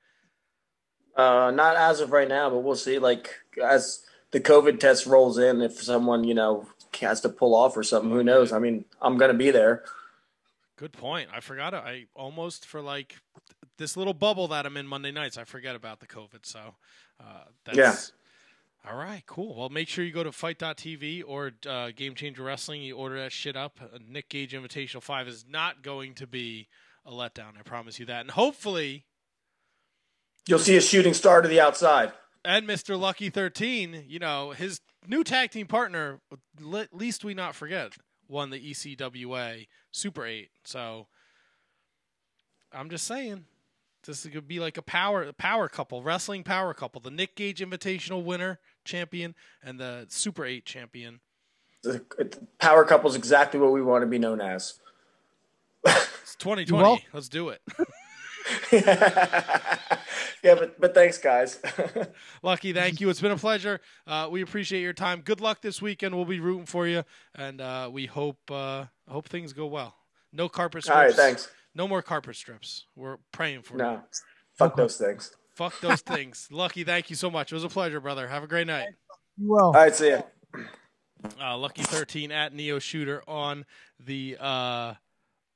Uh, 1.15 1.51
not 1.53 1.75
as 1.75 1.99
of 1.99 2.11
right 2.11 2.27
now, 2.27 2.49
but 2.49 2.59
we'll 2.59 2.75
see. 2.75 2.97
Like 2.99 3.35
as 3.61 4.03
the 4.31 4.39
COVID 4.39 4.79
test 4.79 5.05
rolls 5.05 5.37
in, 5.37 5.61
if 5.61 5.81
someone 5.81 6.23
you 6.23 6.33
know 6.33 6.67
has 7.01 7.21
to 7.21 7.29
pull 7.29 7.53
off 7.53 7.75
or 7.77 7.83
something, 7.83 8.09
who 8.11 8.23
knows? 8.23 8.51
I 8.51 8.59
mean, 8.59 8.85
I'm 9.01 9.17
gonna 9.17 9.33
be 9.33 9.51
there. 9.51 9.83
Good 10.79 10.93
point. 10.93 11.27
I 11.35 11.41
forgot. 11.41 11.73
I 11.73 12.05
almost 12.15 12.65
for 12.65 12.79
like 12.79 13.17
this 13.77 13.97
little 13.97 14.13
bubble 14.13 14.47
that 14.47 14.65
I'm 14.65 14.77
in 14.77 14.87
Monday 14.87 15.11
nights. 15.11 15.37
I 15.37 15.43
forget 15.43 15.75
about 15.75 15.99
the 15.99 16.07
COVID. 16.07 16.45
So 16.45 16.75
uh, 17.19 17.43
that's 17.65 17.77
Yeah. 17.77 17.95
All 18.89 18.97
right, 18.97 19.21
cool. 19.25 19.55
Well, 19.59 19.67
make 19.67 19.89
sure 19.89 20.05
you 20.05 20.13
go 20.13 20.23
to 20.23 20.31
fite.tv 20.31 21.21
or 21.27 21.51
uh, 21.67 21.91
Game 21.93 22.15
Changer 22.15 22.43
Wrestling. 22.43 22.81
You 22.81 22.95
order 22.95 23.17
that 23.21 23.33
shit 23.33 23.57
up. 23.57 23.77
Uh, 23.83 23.97
Nick 24.09 24.29
Gage 24.29 24.53
Invitational 24.53 25.03
5 25.03 25.27
is 25.27 25.43
not 25.49 25.83
going 25.83 26.13
to 26.13 26.25
be 26.25 26.69
a 27.05 27.11
letdown. 27.11 27.57
I 27.59 27.63
promise 27.65 27.99
you 27.99 28.05
that. 28.05 28.21
And 28.21 28.31
hopefully, 28.31 29.03
You'll 30.47 30.59
see 30.59 30.77
a 30.77 30.81
shooting 30.81 31.13
star 31.13 31.41
to 31.41 31.49
the 31.49 31.59
outside. 31.59 32.13
and 32.45 32.65
Mr. 32.65 32.97
Lucky 32.97 33.29
13, 33.29 34.05
you 34.07 34.17
know, 34.17 34.51
his 34.51 34.79
new 35.05 35.25
tag 35.25 35.51
team 35.51 35.67
partner, 35.67 36.21
le- 36.61 36.87
least 36.93 37.25
we 37.25 37.33
not 37.33 37.55
forget, 37.55 37.91
won 38.29 38.51
the 38.51 38.71
ECWA 38.71 39.67
Super 39.91 40.25
8. 40.25 40.49
So 40.63 41.07
I'm 42.71 42.89
just 42.89 43.05
saying, 43.05 43.45
this 44.05 44.25
could 44.25 44.47
be 44.47 44.59
like 44.59 44.77
a 44.77 44.81
power 44.81 45.23
a 45.23 45.33
power 45.33 45.67
couple, 45.67 46.01
wrestling 46.03 46.43
power 46.43 46.73
couple. 46.73 47.01
The 47.01 47.11
Nick 47.11 47.35
Gage 47.35 47.59
Invitational 47.59 48.23
winner, 48.23 48.59
champion, 48.85 49.35
and 49.63 49.79
the 49.79 50.05
Super 50.09 50.45
8 50.45 50.63
champion. 50.65 51.19
The 51.83 52.03
power 52.59 52.85
couple 52.85 53.09
is 53.09 53.15
exactly 53.15 53.59
what 53.59 53.71
we 53.71 53.81
want 53.81 54.03
to 54.03 54.07
be 54.07 54.19
known 54.19 54.41
as. 54.41 54.75
It's 55.85 56.35
2020. 56.35 56.83
Well- 56.83 56.99
Let's 57.13 57.29
do 57.29 57.49
it. 57.49 57.61
Yeah, 60.43 60.55
but 60.55 60.79
but 60.79 60.93
thanks, 60.93 61.17
guys. 61.17 61.59
Lucky, 62.43 62.71
thank 62.71 63.01
you. 63.01 63.09
It's 63.09 63.19
been 63.19 63.31
a 63.31 63.37
pleasure. 63.37 63.81
Uh, 64.07 64.29
we 64.31 64.41
appreciate 64.41 64.81
your 64.81 64.93
time. 64.93 65.21
Good 65.21 65.41
luck 65.41 65.61
this 65.61 65.81
weekend. 65.81 66.15
We'll 66.15 66.25
be 66.25 66.39
rooting 66.39 66.65
for 66.65 66.87
you, 66.87 67.03
and 67.35 67.59
uh, 67.59 67.89
we 67.91 68.05
hope 68.05 68.39
uh, 68.49 68.85
hope 69.09 69.27
things 69.27 69.51
go 69.53 69.67
well. 69.67 69.95
No 70.31 70.47
carpet 70.47 70.83
strips. 70.83 70.95
All 70.95 71.03
right, 71.03 71.13
thanks. 71.13 71.49
No 71.75 71.87
more 71.87 72.01
carpet 72.01 72.35
strips. 72.35 72.85
We're 72.95 73.17
praying 73.31 73.63
for 73.63 73.75
no, 73.77 73.91
you. 73.93 74.01
fuck 74.55 74.75
those 74.75 74.97
things. 74.97 75.35
Fuck 75.55 75.79
those 75.81 76.01
things. 76.01 76.47
Lucky, 76.51 76.83
thank 76.83 77.09
you 77.09 77.15
so 77.15 77.29
much. 77.29 77.51
It 77.51 77.55
was 77.55 77.65
a 77.65 77.69
pleasure, 77.69 77.99
brother. 77.99 78.27
Have 78.27 78.43
a 78.43 78.47
great 78.47 78.67
night. 78.67 78.87
You 79.37 79.49
Well, 79.49 79.65
All 79.65 79.73
right, 79.73 79.95
see 79.95 80.11
ya. 80.11 80.21
Uh, 81.41 81.57
Lucky 81.57 81.83
thirteen 81.83 82.31
at 82.31 82.53
Neo 82.53 82.79
Shooter 82.79 83.21
on 83.27 83.65
the 83.99 84.37
uh, 84.39 84.93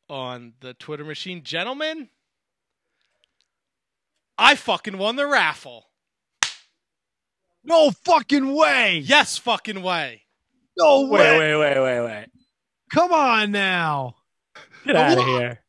on 0.09 0.53
the 0.59 0.73
Twitter 0.73 1.05
machine, 1.05 1.41
gentlemen. 1.43 2.09
I 4.37 4.55
fucking 4.55 4.97
won 4.97 5.15
the 5.15 5.27
raffle. 5.27 5.89
No 7.63 7.91
fucking 7.91 8.53
way. 8.53 9.01
Yes, 9.03 9.37
fucking 9.37 9.81
way. 9.83 10.23
No 10.77 11.01
way. 11.07 11.37
wait, 11.39 11.55
wait, 11.55 11.57
wait, 11.57 11.79
wait. 11.83 12.05
Wait. 12.05 12.25
Come 12.93 13.11
on 13.13 13.51
now. 13.51 14.15
Get 14.85 14.95
out 14.95 15.17
of 15.17 15.23
here. 15.25 15.59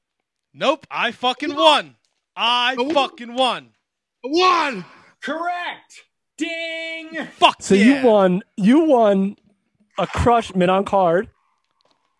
Nope, 0.52 0.86
I 0.90 1.12
fucking 1.12 1.54
won. 1.54 1.96
I 2.36 2.74
fucking 2.92 3.34
won. 3.34 3.70
One. 4.22 4.84
Correct. 5.22 6.02
Ding. 6.36 7.26
Fuck 7.32 7.56
So 7.62 7.74
yeah. 7.74 8.00
you 8.00 8.06
won. 8.06 8.42
You 8.56 8.80
won 8.84 9.36
a 9.98 10.06
crush 10.06 10.54
mid 10.54 10.68
on 10.68 10.84
card. 10.84 11.28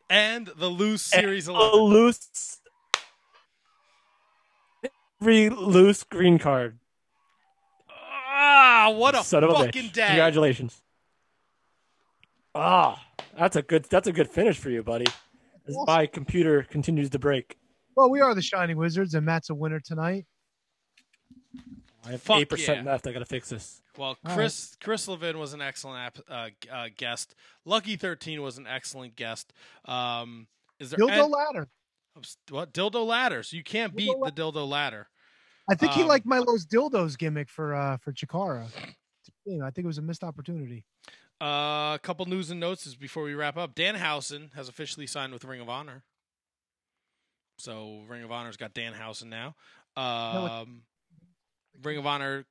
and 0.08 0.47
the 0.56 0.68
loose 0.68 1.12
and 1.12 1.23
series 1.23 1.48
a 1.48 1.52
loose. 1.52 2.60
Every 5.24 5.48
loose 5.48 6.02
green 6.02 6.38
card. 6.38 6.78
Ah, 7.88 8.92
what 8.94 9.14
a 9.14 9.24
Son 9.24 9.42
of 9.42 9.48
a 9.48 9.54
fucking 9.54 9.84
bitch. 9.84 9.92
day. 9.94 10.06
Congratulations. 10.08 10.82
Ah, 12.54 13.02
that's 13.38 13.56
a 13.56 13.62
good. 13.62 13.84
That's 13.84 14.06
a 14.06 14.12
good 14.12 14.28
finish 14.28 14.58
for 14.58 14.68
you, 14.68 14.82
buddy. 14.82 15.06
As 15.66 15.74
my 15.86 16.04
computer 16.04 16.62
continues 16.64 17.08
to 17.08 17.18
break. 17.18 17.56
Well, 17.96 18.10
we 18.10 18.20
are 18.20 18.34
the 18.34 18.42
Shining 18.42 18.76
Wizards, 18.76 19.14
and 19.14 19.24
Matt's 19.24 19.48
a 19.48 19.54
winner 19.54 19.80
tonight. 19.80 20.26
I 22.06 22.10
have 22.10 22.20
Fuck 22.20 22.40
eight 22.40 22.50
percent 22.50 22.84
yeah. 22.84 22.92
left. 22.92 23.06
I 23.06 23.12
gotta 23.12 23.24
fix 23.24 23.48
this. 23.48 23.80
Well, 23.96 24.18
All 24.26 24.34
Chris 24.34 24.76
Chris 24.78 25.08
Levin 25.08 25.38
was 25.38 25.54
an 25.54 25.62
excellent 25.62 26.00
ap- 26.18 26.30
uh, 26.30 26.48
uh, 26.70 26.88
guest. 26.94 27.34
Lucky 27.64 27.96
thirteen 27.96 28.42
was 28.42 28.58
an 28.58 28.66
excellent 28.66 29.16
guest. 29.16 29.54
Um, 29.86 30.48
is 30.78 30.90
there 30.90 30.98
Dildo 30.98 31.24
an- 31.24 31.30
ladder. 31.30 31.68
what 32.50 32.74
dildo 32.74 33.06
ladders? 33.06 33.54
You 33.54 33.64
can't 33.64 33.96
beat 33.96 34.14
the 34.22 34.30
dildo 34.30 34.68
ladder. 34.68 35.08
I 35.68 35.74
think 35.74 35.92
he 35.92 36.02
Um, 36.02 36.08
liked 36.08 36.26
Milo's 36.26 36.66
dildos 36.66 37.16
gimmick 37.16 37.48
for 37.48 37.74
uh 37.74 37.96
for 37.98 38.12
Chikara. 38.12 38.68
You 39.44 39.58
know, 39.58 39.64
I 39.66 39.70
think 39.70 39.84
it 39.84 39.88
was 39.88 39.98
a 39.98 40.02
missed 40.02 40.24
opportunity. 40.24 40.84
Uh, 41.40 41.94
a 41.94 42.00
couple 42.02 42.24
news 42.26 42.50
and 42.50 42.60
notes 42.60 42.86
is 42.86 42.94
before 42.96 43.22
we 43.22 43.34
wrap 43.34 43.56
up. 43.56 43.74
Danhausen 43.74 44.54
has 44.54 44.68
officially 44.68 45.06
signed 45.06 45.32
with 45.32 45.44
Ring 45.44 45.60
of 45.60 45.68
Honor. 45.68 46.04
So 47.58 48.02
Ring 48.08 48.22
of 48.22 48.32
Honor's 48.32 48.56
got 48.56 48.74
Danhausen 48.74 49.26
now. 49.26 49.54
Um, 49.96 50.82
Ring 51.82 51.98
of 51.98 52.06
Honor 52.06 52.46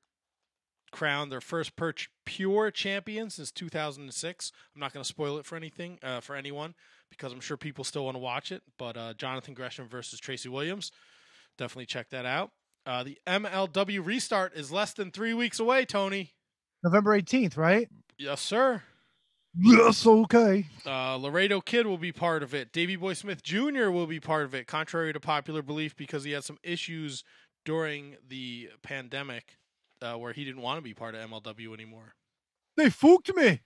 crowned 0.92 1.32
their 1.32 1.42
first 1.42 1.76
perch 1.76 2.10
pure 2.26 2.72
champion 2.72 3.30
since 3.30 3.52
2006. 3.52 4.52
I'm 4.76 4.80
not 4.80 4.94
going 4.94 5.04
to 5.04 5.08
spoil 5.08 5.38
it 5.38 5.46
for 5.46 5.56
anything 5.56 5.98
uh, 6.04 6.20
for 6.20 6.36
anyone 6.36 6.76
because 7.10 7.34
I'm 7.34 7.42
sure 7.42 7.58
people 7.58 7.84
still 7.84 8.06
want 8.06 8.16
to 8.16 8.20
watch 8.20 8.52
it. 8.52 8.62
But 8.78 8.96
uh, 8.98 9.14
Jonathan 9.16 9.54
Gresham 9.54 9.88
versus 9.88 10.20
Tracy 10.20 10.50
Williams, 10.50 10.92
definitely 11.58 11.86
check 11.88 12.10
that 12.12 12.26
out. 12.26 12.52
Uh, 12.86 13.04
the 13.04 13.18
MLW 13.26 14.06
restart 14.06 14.56
is 14.56 14.72
less 14.72 14.94
than 14.94 15.12
three 15.12 15.34
weeks 15.34 15.60
away. 15.60 15.86
Tony, 15.86 16.34
November 16.84 17.20
18th, 17.20 17.58
right? 17.58 17.88
yes, 18.18 18.42
sir. 18.42 18.84
Yes, 19.56 20.06
okay. 20.06 20.66
Uh, 20.86 21.16
Laredo 21.16 21.62
Kid 21.62 21.86
will 21.86 22.00
be 22.00 22.12
part 22.12 22.42
of 22.42 22.56
it. 22.56 22.74
Davy 22.74 22.96
Boy 22.96 23.14
Smith 23.14 23.44
Jr. 23.44 23.92
will 23.92 24.08
be 24.08 24.20
part 24.20 24.46
of 24.46 24.56
it, 24.56 24.66
contrary 24.66 25.14
to 25.14 25.20
popular 25.20 25.62
belief, 25.62 25.96
because 25.96 26.24
he 26.24 26.32
had 26.32 26.44
some 26.44 26.58
issues 26.64 27.24
during 27.64 28.18
the 28.28 28.70
pandemic 28.82 29.60
uh, 30.02 30.16
where 30.16 30.34
he 30.34 30.44
didn't 30.44 30.62
want 30.62 30.80
to 30.80 30.82
be 30.82 30.94
part 30.94 31.14
of 31.14 31.30
MLW 31.30 31.74
anymore. 31.74 32.16
They 32.76 32.90
fooked 32.90 33.34
me. 33.36 33.62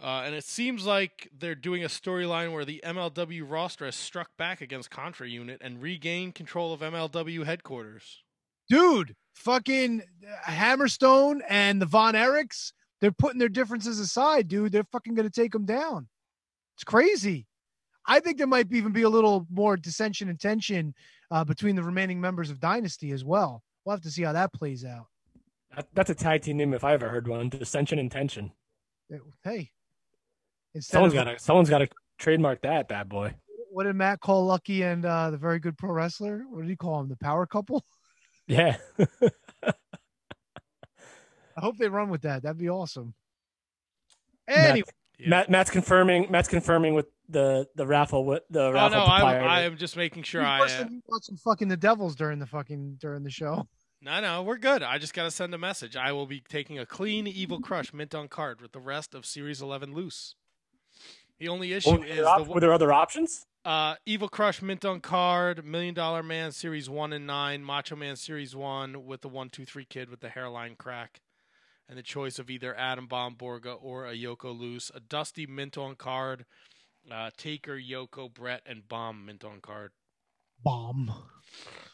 Uh, 0.00 0.22
and 0.24 0.34
it 0.34 0.44
seems 0.44 0.86
like 0.86 1.28
they're 1.36 1.56
doing 1.56 1.82
a 1.82 1.88
storyline 1.88 2.52
where 2.52 2.64
the 2.64 2.80
MLW 2.84 3.42
roster 3.50 3.84
has 3.84 3.96
struck 3.96 4.36
back 4.36 4.60
against 4.60 4.90
Contra 4.90 5.26
Unit 5.26 5.60
and 5.60 5.82
regained 5.82 6.36
control 6.36 6.72
of 6.72 6.80
MLW 6.80 7.44
headquarters. 7.44 8.22
Dude, 8.68 9.14
fucking 9.34 10.02
Hammerstone 10.46 11.40
and 11.48 11.80
the 11.80 11.86
Von 11.86 12.14
Erichs, 12.14 12.72
they're 13.00 13.12
putting 13.12 13.38
their 13.38 13.48
differences 13.48 13.98
aside, 13.98 14.48
dude. 14.48 14.72
They're 14.72 14.84
fucking 14.92 15.14
going 15.14 15.28
to 15.28 15.40
take 15.40 15.52
them 15.52 15.64
down. 15.64 16.08
It's 16.76 16.84
crazy. 16.84 17.46
I 18.06 18.20
think 18.20 18.38
there 18.38 18.46
might 18.46 18.72
even 18.72 18.92
be 18.92 19.02
a 19.02 19.08
little 19.08 19.46
more 19.50 19.76
dissension 19.76 20.28
and 20.28 20.40
tension 20.40 20.94
uh, 21.30 21.44
between 21.44 21.76
the 21.76 21.82
remaining 21.82 22.20
members 22.20 22.50
of 22.50 22.60
Dynasty 22.60 23.10
as 23.12 23.24
well. 23.24 23.62
We'll 23.84 23.96
have 23.96 24.02
to 24.02 24.10
see 24.10 24.22
how 24.22 24.32
that 24.32 24.52
plays 24.52 24.84
out. 24.84 25.06
That's 25.94 26.10
a 26.10 26.14
tag 26.14 26.42
team 26.42 26.56
name 26.56 26.72
if 26.74 26.84
I 26.84 26.94
ever 26.94 27.08
heard 27.08 27.28
one. 27.28 27.50
Dissension 27.50 27.98
and 27.98 28.10
tension. 28.10 28.52
Hey, 29.44 29.70
Someone's 30.80 31.14
got 31.14 31.24
to. 31.24 31.38
Someone's 31.38 31.70
got 31.70 31.78
to 31.78 31.88
trademark 32.18 32.62
that 32.62 32.88
bad 32.88 33.08
boy. 33.08 33.34
what 33.70 33.84
did 33.84 33.96
Matt 33.96 34.20
call 34.20 34.44
Lucky 34.46 34.82
and 34.82 35.04
uh, 35.04 35.30
the 35.30 35.36
very 35.36 35.58
good 35.58 35.76
pro 35.78 35.92
wrestler? 35.92 36.44
What 36.48 36.62
did 36.62 36.70
he 36.70 36.76
call 36.76 37.00
him? 37.00 37.08
The 37.08 37.16
power 37.16 37.46
couple? 37.46 37.84
Yeah. 38.48 38.76
I 41.56 41.60
hope 41.60 41.76
they 41.76 41.88
run 41.88 42.08
with 42.08 42.22
that. 42.22 42.42
That'd 42.42 42.58
be 42.58 42.68
awesome. 42.70 43.14
Matt- 44.48 44.70
Anyway, 44.70 44.88
Matt, 45.26 45.50
Matt's 45.50 45.70
confirming. 45.70 46.30
Matt's 46.30 46.48
confirming 46.48 46.94
with 46.94 47.06
the 47.28 47.66
the 47.74 47.86
raffle. 47.86 48.24
With 48.24 48.44
the 48.50 48.62
Oh, 48.66 48.72
raffle. 48.72 48.98
no, 48.98 49.04
I, 49.04 49.20
proprietor. 49.20 49.48
I 49.48 49.60
am 49.62 49.76
just 49.76 49.96
making 49.96 50.22
sure 50.22 50.44
I. 50.44 50.60
worse 50.60 50.74
Uh, 50.74 50.84
than 50.84 50.92
you 50.94 51.02
watching 51.08 51.36
fucking 51.36 51.68
the 51.68 51.76
Devils 51.76 52.14
during 52.16 52.38
the 52.38 52.46
fucking 52.46 52.98
during 53.00 53.24
the 53.24 53.30
show. 53.30 53.66
no, 54.00 54.20
no, 54.20 54.42
we're 54.44 54.58
good. 54.58 54.82
I 54.84 54.98
just 54.98 55.14
got 55.14 55.24
to 55.24 55.30
send 55.30 55.52
a 55.54 55.58
message. 55.58 55.96
I 55.96 56.12
will 56.12 56.26
be 56.26 56.40
taking 56.48 56.78
a 56.78 56.86
clean 56.86 57.26
Evil 57.26 57.60
Crush 57.60 57.92
mint 57.92 58.14
on 58.14 58.28
card 58.28 58.60
with 58.62 58.72
the 58.72 58.80
rest 58.80 59.14
of 59.14 59.26
Series 59.26 59.60
11 59.60 59.92
loose. 59.92 60.34
The 61.40 61.48
only 61.48 61.72
issue 61.72 61.90
Were 61.98 62.04
is 62.04 62.16
there, 62.16 62.24
the, 62.38 62.44
were 62.44 62.60
there 62.60 62.72
other 62.72 62.92
options? 62.92 63.44
Uh, 63.68 63.96
Evil 64.06 64.30
Crush 64.30 64.62
Mint 64.62 64.82
on 64.86 64.98
card, 64.98 65.62
Million 65.62 65.92
Dollar 65.92 66.22
Man 66.22 66.52
Series 66.52 66.88
One 66.88 67.12
and 67.12 67.26
Nine, 67.26 67.62
Macho 67.62 67.96
Man 67.96 68.16
Series 68.16 68.56
One 68.56 69.04
with 69.04 69.20
the 69.20 69.28
One 69.28 69.50
Two 69.50 69.66
Three 69.66 69.84
Kid 69.84 70.08
with 70.08 70.20
the 70.20 70.30
hairline 70.30 70.74
crack, 70.74 71.20
and 71.86 71.98
the 71.98 72.02
choice 72.02 72.38
of 72.38 72.48
either 72.48 72.74
Adam 72.74 73.06
Bomb 73.06 73.34
Borga 73.34 73.76
or 73.78 74.06
a 74.06 74.14
Yoko 74.14 74.58
Loose, 74.58 74.90
a 74.94 75.00
Dusty 75.00 75.46
Mint 75.46 75.76
on 75.76 75.96
card, 75.96 76.46
uh, 77.12 77.28
Taker, 77.36 77.78
Yoko, 77.78 78.32
Brett, 78.32 78.62
and 78.64 78.88
Bomb 78.88 79.26
Mint 79.26 79.44
on 79.44 79.60
card. 79.60 79.90
Bomb. 80.64 81.12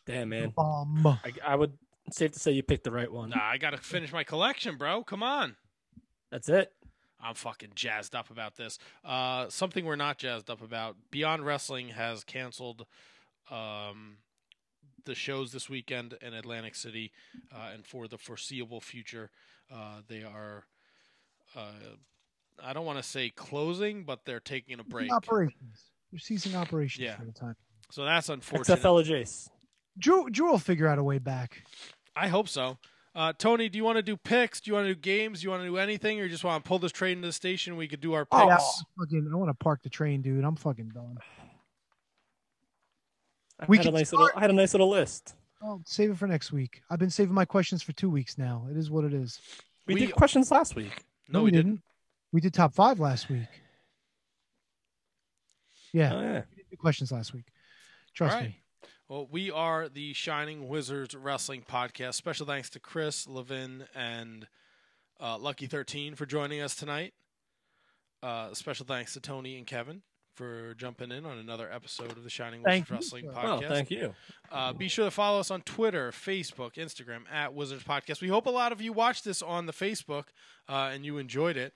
Damn 0.06 0.28
man. 0.28 0.52
Bomb. 0.54 1.04
I, 1.04 1.32
I 1.44 1.56
would. 1.56 1.72
Safe 2.12 2.30
to 2.30 2.38
say 2.38 2.52
you 2.52 2.62
picked 2.62 2.84
the 2.84 2.92
right 2.92 3.10
one. 3.10 3.30
Nah, 3.30 3.42
I 3.42 3.58
gotta 3.58 3.78
finish 3.78 4.12
my 4.12 4.22
collection, 4.22 4.76
bro. 4.76 5.02
Come 5.02 5.24
on. 5.24 5.56
That's 6.30 6.48
it. 6.48 6.70
I'm 7.24 7.34
fucking 7.34 7.70
jazzed 7.74 8.14
up 8.14 8.30
about 8.30 8.56
this. 8.56 8.78
Uh, 9.04 9.48
something 9.48 9.84
we're 9.84 9.96
not 9.96 10.18
jazzed 10.18 10.50
up 10.50 10.60
about. 10.62 10.96
Beyond 11.10 11.46
Wrestling 11.46 11.88
has 11.88 12.22
canceled 12.22 12.84
um, 13.50 14.18
the 15.06 15.14
shows 15.14 15.50
this 15.52 15.68
weekend 15.70 16.16
in 16.20 16.34
Atlantic 16.34 16.74
City, 16.74 17.12
uh, 17.52 17.70
and 17.72 17.86
for 17.86 18.06
the 18.08 18.18
foreseeable 18.18 18.80
future, 18.80 19.30
uh, 19.72 20.00
they 20.08 20.22
are. 20.22 20.64
Uh, 21.56 21.70
I 22.62 22.72
don't 22.72 22.84
want 22.86 22.98
to 22.98 23.02
say 23.02 23.30
closing, 23.30 24.04
but 24.04 24.20
they're 24.26 24.38
taking 24.40 24.78
a 24.78 24.84
break. 24.84 25.10
Operations. 25.12 25.90
They're 26.12 26.20
ceasing 26.20 26.54
operations 26.54 27.04
Yeah. 27.04 27.16
for 27.16 27.24
the 27.24 27.32
time. 27.32 27.56
So 27.90 28.04
that's 28.04 28.28
unfortunate. 28.28 28.78
XFL 28.80 29.04
Jace. 29.04 29.48
Drew, 29.98 30.28
Drew 30.30 30.50
will 30.50 30.58
figure 30.58 30.86
out 30.88 30.98
a 30.98 31.02
way 31.02 31.18
back. 31.18 31.62
I 32.16 32.28
hope 32.28 32.48
so. 32.48 32.78
Uh, 33.14 33.32
Tony, 33.38 33.68
do 33.68 33.78
you 33.78 33.84
want 33.84 33.96
to 33.96 34.02
do 34.02 34.16
picks? 34.16 34.60
Do 34.60 34.70
you 34.70 34.74
want 34.74 34.86
to 34.88 34.94
do 34.94 35.00
games? 35.00 35.40
Do 35.40 35.44
you 35.44 35.50
want 35.50 35.62
to 35.62 35.68
do 35.68 35.76
anything, 35.76 36.18
or 36.20 36.24
you 36.24 36.28
just 36.30 36.42
want 36.42 36.64
to 36.64 36.68
pull 36.68 36.80
this 36.80 36.90
train 36.90 37.20
to 37.20 37.28
the 37.28 37.32
station? 37.32 37.76
We 37.76 37.86
could 37.86 38.00
do 38.00 38.12
our 38.14 38.24
picks. 38.24 38.42
Oh, 38.42 38.48
yeah, 38.48 38.58
fucking, 38.98 39.30
I 39.32 39.36
want 39.36 39.50
to 39.50 39.54
park 39.54 39.82
the 39.82 39.88
train, 39.88 40.20
dude. 40.20 40.44
I'm 40.44 40.56
fucking 40.56 40.88
done. 40.88 41.18
I 43.60 43.66
We 43.68 43.76
had 43.76 43.86
a 43.86 43.88
can 43.90 43.94
nice 43.98 44.12
little. 44.12 44.30
I 44.34 44.40
had 44.40 44.50
a 44.50 44.54
nice 44.54 44.74
little 44.74 44.90
list. 44.90 45.34
Oh, 45.62 45.80
save 45.86 46.10
it 46.10 46.18
for 46.18 46.26
next 46.26 46.52
week. 46.52 46.82
I've 46.90 46.98
been 46.98 47.08
saving 47.10 47.34
my 47.34 47.44
questions 47.44 47.82
for 47.82 47.92
two 47.92 48.10
weeks 48.10 48.36
now. 48.36 48.66
It 48.70 48.76
is 48.76 48.90
what 48.90 49.04
it 49.04 49.14
is. 49.14 49.40
We, 49.86 49.94
did 49.94 50.14
questions 50.14 50.50
last 50.50 50.74
week. 50.74 51.04
No, 51.28 51.42
we 51.42 51.50
didn't. 51.52 51.82
We 52.32 52.40
did 52.40 52.52
top 52.52 52.74
five 52.74 52.98
last 52.98 53.28
week. 53.30 53.46
Yeah, 55.92 56.14
Oh, 56.14 56.20
yeah. 56.20 56.42
we 56.56 56.64
did 56.68 56.78
questions 56.78 57.12
last 57.12 57.32
week. 57.32 57.44
Trust 58.12 58.34
All 58.34 58.40
right. 58.40 58.48
me. 58.50 58.63
Well, 59.08 59.28
we 59.30 59.50
are 59.50 59.88
the 59.88 60.14
Shining 60.14 60.66
Wizards 60.66 61.14
Wrestling 61.14 61.62
Podcast. 61.68 62.14
Special 62.14 62.46
thanks 62.46 62.70
to 62.70 62.80
Chris, 62.80 63.28
Levin, 63.28 63.84
and 63.94 64.46
uh, 65.20 65.36
Lucky 65.36 65.66
Thirteen 65.66 66.14
for 66.14 66.24
joining 66.24 66.62
us 66.62 66.74
tonight. 66.74 67.12
Uh, 68.22 68.54
special 68.54 68.86
thanks 68.86 69.12
to 69.12 69.20
Tony 69.20 69.58
and 69.58 69.66
Kevin 69.66 70.00
for 70.34 70.74
jumping 70.74 71.12
in 71.12 71.26
on 71.26 71.36
another 71.36 71.70
episode 71.70 72.12
of 72.12 72.24
the 72.24 72.30
Shining 72.30 72.62
Thank 72.62 72.88
Wizards 72.88 73.12
you, 73.12 73.28
Wrestling 73.28 73.34
sir. 73.34 73.46
Podcast. 73.46 73.64
Oh, 73.64 73.68
thank 73.68 73.90
you. 73.90 74.14
Uh, 74.50 74.72
be 74.72 74.88
sure 74.88 75.04
to 75.04 75.10
follow 75.10 75.38
us 75.38 75.50
on 75.50 75.60
Twitter, 75.60 76.10
Facebook, 76.10 76.76
Instagram 76.76 77.30
at 77.30 77.52
Wizards 77.52 77.84
Podcast. 77.84 78.22
We 78.22 78.28
hope 78.28 78.46
a 78.46 78.50
lot 78.50 78.72
of 78.72 78.80
you 78.80 78.94
watched 78.94 79.24
this 79.24 79.42
on 79.42 79.66
the 79.66 79.72
Facebook 79.74 80.24
uh, 80.66 80.90
and 80.92 81.04
you 81.04 81.18
enjoyed 81.18 81.58
it. 81.58 81.74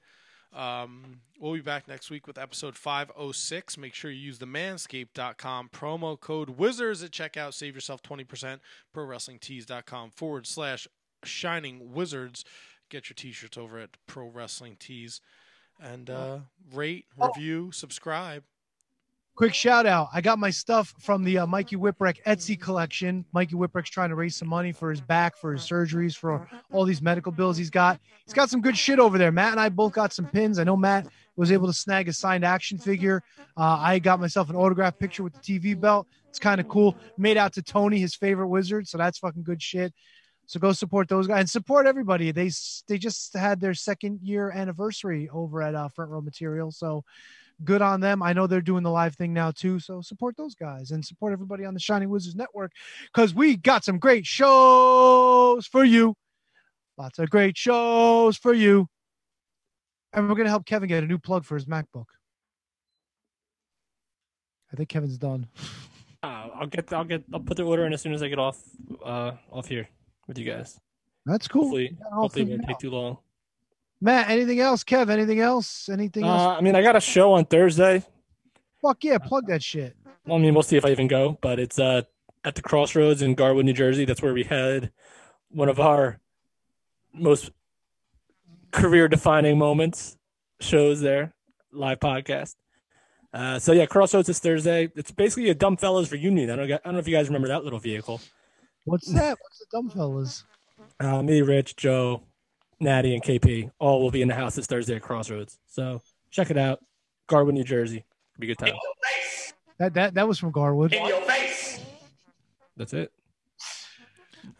Um, 0.54 1.20
we'll 1.38 1.54
be 1.54 1.60
back 1.60 1.88
next 1.88 2.10
week 2.10 2.26
with 2.26 2.38
episode 2.38 2.76
506. 2.76 3.76
Make 3.78 3.94
sure 3.94 4.10
you 4.10 4.18
use 4.18 4.38
the 4.38 4.46
manscaped.com 4.46 5.70
promo 5.72 6.18
code 6.18 6.50
Wizards 6.50 7.02
at 7.02 7.10
checkout. 7.10 7.54
Save 7.54 7.74
yourself 7.74 8.02
20%. 8.02 8.60
ProWrestlingTees.com 8.94 10.10
forward 10.10 10.46
slash 10.46 10.88
Shining 11.24 11.92
Wizards. 11.92 12.44
Get 12.90 13.10
your 13.10 13.14
t 13.14 13.32
shirts 13.32 13.58
over 13.58 13.78
at 13.78 13.90
Pro 14.06 14.28
Wrestling 14.28 14.76
Tees. 14.78 15.20
And 15.80 16.08
uh, 16.10 16.38
rate, 16.72 17.06
review, 17.16 17.70
subscribe. 17.72 18.44
Quick 19.38 19.54
shout 19.54 19.86
out. 19.86 20.08
I 20.12 20.20
got 20.20 20.40
my 20.40 20.50
stuff 20.50 20.92
from 20.98 21.22
the 21.22 21.38
uh, 21.38 21.46
Mikey 21.46 21.76
Whipwreck 21.76 22.20
Etsy 22.26 22.60
collection. 22.60 23.24
Mikey 23.32 23.54
Whipwreck's 23.54 23.88
trying 23.88 24.08
to 24.08 24.16
raise 24.16 24.34
some 24.34 24.48
money 24.48 24.72
for 24.72 24.90
his 24.90 25.00
back, 25.00 25.36
for 25.36 25.52
his 25.52 25.62
surgeries, 25.62 26.16
for 26.16 26.48
all 26.72 26.84
these 26.84 27.00
medical 27.00 27.30
bills 27.30 27.56
he's 27.56 27.70
got. 27.70 28.00
He's 28.24 28.34
got 28.34 28.50
some 28.50 28.60
good 28.60 28.76
shit 28.76 28.98
over 28.98 29.16
there. 29.16 29.30
Matt 29.30 29.52
and 29.52 29.60
I 29.60 29.68
both 29.68 29.92
got 29.92 30.12
some 30.12 30.26
pins. 30.26 30.58
I 30.58 30.64
know 30.64 30.76
Matt 30.76 31.06
was 31.36 31.52
able 31.52 31.68
to 31.68 31.72
snag 31.72 32.08
a 32.08 32.12
signed 32.12 32.44
action 32.44 32.78
figure. 32.78 33.22
Uh, 33.56 33.78
I 33.78 34.00
got 34.00 34.18
myself 34.18 34.50
an 34.50 34.56
autograph 34.56 34.98
picture 34.98 35.22
with 35.22 35.34
the 35.34 35.38
TV 35.38 35.80
belt. 35.80 36.08
It's 36.28 36.40
kind 36.40 36.60
of 36.60 36.66
cool. 36.66 36.96
Made 37.16 37.36
out 37.36 37.52
to 37.52 37.62
Tony, 37.62 38.00
his 38.00 38.16
favorite 38.16 38.48
wizard. 38.48 38.88
So 38.88 38.98
that's 38.98 39.20
fucking 39.20 39.44
good 39.44 39.62
shit. 39.62 39.94
So 40.46 40.58
go 40.58 40.72
support 40.72 41.08
those 41.08 41.28
guys 41.28 41.38
and 41.38 41.50
support 41.50 41.86
everybody. 41.86 42.32
They 42.32 42.50
they 42.88 42.98
just 42.98 43.34
had 43.34 43.60
their 43.60 43.74
second 43.74 44.18
year 44.20 44.50
anniversary 44.50 45.28
over 45.32 45.62
at 45.62 45.76
uh, 45.76 45.86
Front 45.90 46.10
Row 46.10 46.22
Material. 46.22 46.72
So 46.72 47.04
good 47.64 47.82
on 47.82 48.00
them. 48.00 48.22
I 48.22 48.32
know 48.32 48.46
they're 48.46 48.60
doing 48.60 48.82
the 48.82 48.90
live 48.90 49.14
thing 49.14 49.32
now 49.32 49.50
too. 49.50 49.78
So 49.78 50.00
support 50.00 50.36
those 50.36 50.54
guys 50.54 50.90
and 50.90 51.04
support 51.04 51.32
everybody 51.32 51.64
on 51.64 51.74
the 51.74 51.80
Shining 51.80 52.08
Wizards 52.08 52.36
Network 52.36 52.72
because 53.12 53.34
we 53.34 53.56
got 53.56 53.84
some 53.84 53.98
great 53.98 54.26
shows 54.26 55.66
for 55.66 55.84
you. 55.84 56.14
Lots 56.96 57.18
of 57.18 57.30
great 57.30 57.56
shows 57.56 58.36
for 58.36 58.52
you. 58.52 58.88
And 60.12 60.28
we're 60.28 60.34
gonna 60.34 60.48
help 60.48 60.66
Kevin 60.66 60.88
get 60.88 61.04
a 61.04 61.06
new 61.06 61.18
plug 61.18 61.44
for 61.44 61.54
his 61.54 61.66
MacBook. 61.66 62.06
I 64.72 64.76
think 64.76 64.88
Kevin's 64.88 65.18
done. 65.18 65.46
Uh, 66.20 66.48
I'll 66.52 66.66
get. 66.66 66.92
I'll 66.92 67.04
get. 67.04 67.22
I'll 67.32 67.38
put 67.38 67.56
the 67.56 67.62
order 67.62 67.86
in 67.86 67.92
as 67.92 68.02
soon 68.02 68.12
as 68.12 68.24
I 68.24 68.28
get 68.28 68.40
off. 68.40 68.60
Uh, 69.04 69.32
off 69.52 69.68
here 69.68 69.88
with 70.26 70.36
you 70.36 70.44
guys. 70.44 70.76
That's 71.26 71.46
cool. 71.46 71.62
Hopefully, 71.62 71.96
hopefully 72.12 72.42
it 72.42 72.48
won't 72.48 72.66
take 72.66 72.78
too 72.78 72.90
long. 72.90 73.18
Matt, 74.00 74.30
anything 74.30 74.60
else? 74.60 74.84
Kev, 74.84 75.10
anything 75.10 75.40
else? 75.40 75.88
Anything 75.88 76.24
Uh, 76.24 76.28
else? 76.28 76.58
I 76.58 76.60
mean, 76.60 76.76
I 76.76 76.82
got 76.82 76.96
a 76.96 77.00
show 77.00 77.32
on 77.32 77.44
Thursday. 77.44 78.02
Fuck 78.80 79.02
yeah, 79.04 79.18
plug 79.18 79.46
that 79.48 79.62
shit. 79.62 79.96
Well, 80.26 80.38
I 80.38 80.40
mean, 80.40 80.54
we'll 80.54 80.62
see 80.62 80.76
if 80.76 80.84
I 80.84 80.90
even 80.90 81.08
go, 81.08 81.38
but 81.40 81.58
it's 81.58 81.78
uh 81.78 82.02
at 82.44 82.54
the 82.54 82.62
Crossroads 82.62 83.22
in 83.22 83.34
Garwood, 83.34 83.64
New 83.64 83.72
Jersey. 83.72 84.04
That's 84.04 84.22
where 84.22 84.32
we 84.32 84.44
had 84.44 84.92
one 85.50 85.68
of 85.68 85.80
our 85.80 86.20
most 87.12 87.50
career-defining 88.70 89.58
moments 89.58 90.16
shows 90.60 91.00
there, 91.00 91.32
live 91.72 91.98
podcast. 91.98 92.54
Uh, 93.32 93.58
so 93.58 93.72
yeah, 93.72 93.86
Crossroads 93.86 94.28
is 94.28 94.38
Thursday. 94.38 94.90
It's 94.94 95.10
basically 95.10 95.50
a 95.50 95.54
dumb 95.54 95.76
fellas 95.76 96.12
reunion. 96.12 96.50
I 96.50 96.56
don't, 96.56 96.72
I 96.72 96.78
don't 96.84 96.92
know 96.94 96.98
if 96.98 97.08
you 97.08 97.16
guys 97.16 97.26
remember 97.26 97.48
that 97.48 97.64
little 97.64 97.78
vehicle. 97.78 98.20
What's 98.84 99.08
that? 99.12 99.36
What's 99.40 99.58
the 99.58 99.66
dumb 99.72 99.90
fellas? 99.90 100.44
Uh, 101.00 101.22
me, 101.22 101.42
Rich, 101.42 101.76
Joe, 101.76 102.22
Natty, 102.80 103.14
and 103.14 103.22
KP 103.22 103.70
all 103.78 104.02
will 104.02 104.10
be 104.10 104.22
in 104.22 104.28
the 104.28 104.34
house 104.34 104.54
this 104.54 104.66
Thursday 104.66 104.96
at 104.96 105.02
Crossroads. 105.02 105.58
So 105.66 106.00
check 106.30 106.50
it 106.50 106.56
out, 106.58 106.80
Garwood, 107.26 107.54
New 107.54 107.64
Jersey. 107.64 108.04
It'll 108.34 108.40
be 108.40 108.50
a 108.50 108.54
good 108.54 108.58
time. 108.58 108.74
That 109.78 109.94
that 109.94 110.14
that 110.14 110.28
was 110.28 110.38
from 110.38 110.50
Garwood. 110.50 110.92
That's 112.76 112.92
it. 112.92 113.12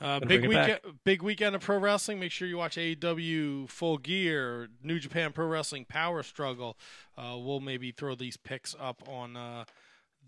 Uh, 0.01 0.21
big 0.21 0.29
bring 0.29 0.45
it 0.45 0.55
back. 0.55 0.67
weekend, 0.67 0.99
big 1.05 1.23
weekend 1.23 1.57
of 1.57 1.63
pro 1.63 1.79
wrestling. 1.79 2.21
Make 2.21 2.31
sure 2.31 2.47
you 2.47 2.59
watch 2.59 2.77
AEW 2.77 3.69
Full 3.69 3.99
Gear, 3.99 4.69
New 4.83 4.99
Japan 4.99 5.33
Pro 5.33 5.47
Wrestling 5.47 5.87
Power 5.87 6.23
Struggle. 6.23 6.77
Uh, 7.17 7.37
we'll 7.39 7.61
maybe 7.61 7.91
throw 7.91 8.15
these 8.15 8.37
picks 8.37 8.77
up 8.79 9.03
on 9.09 9.37
uh, 9.37 9.65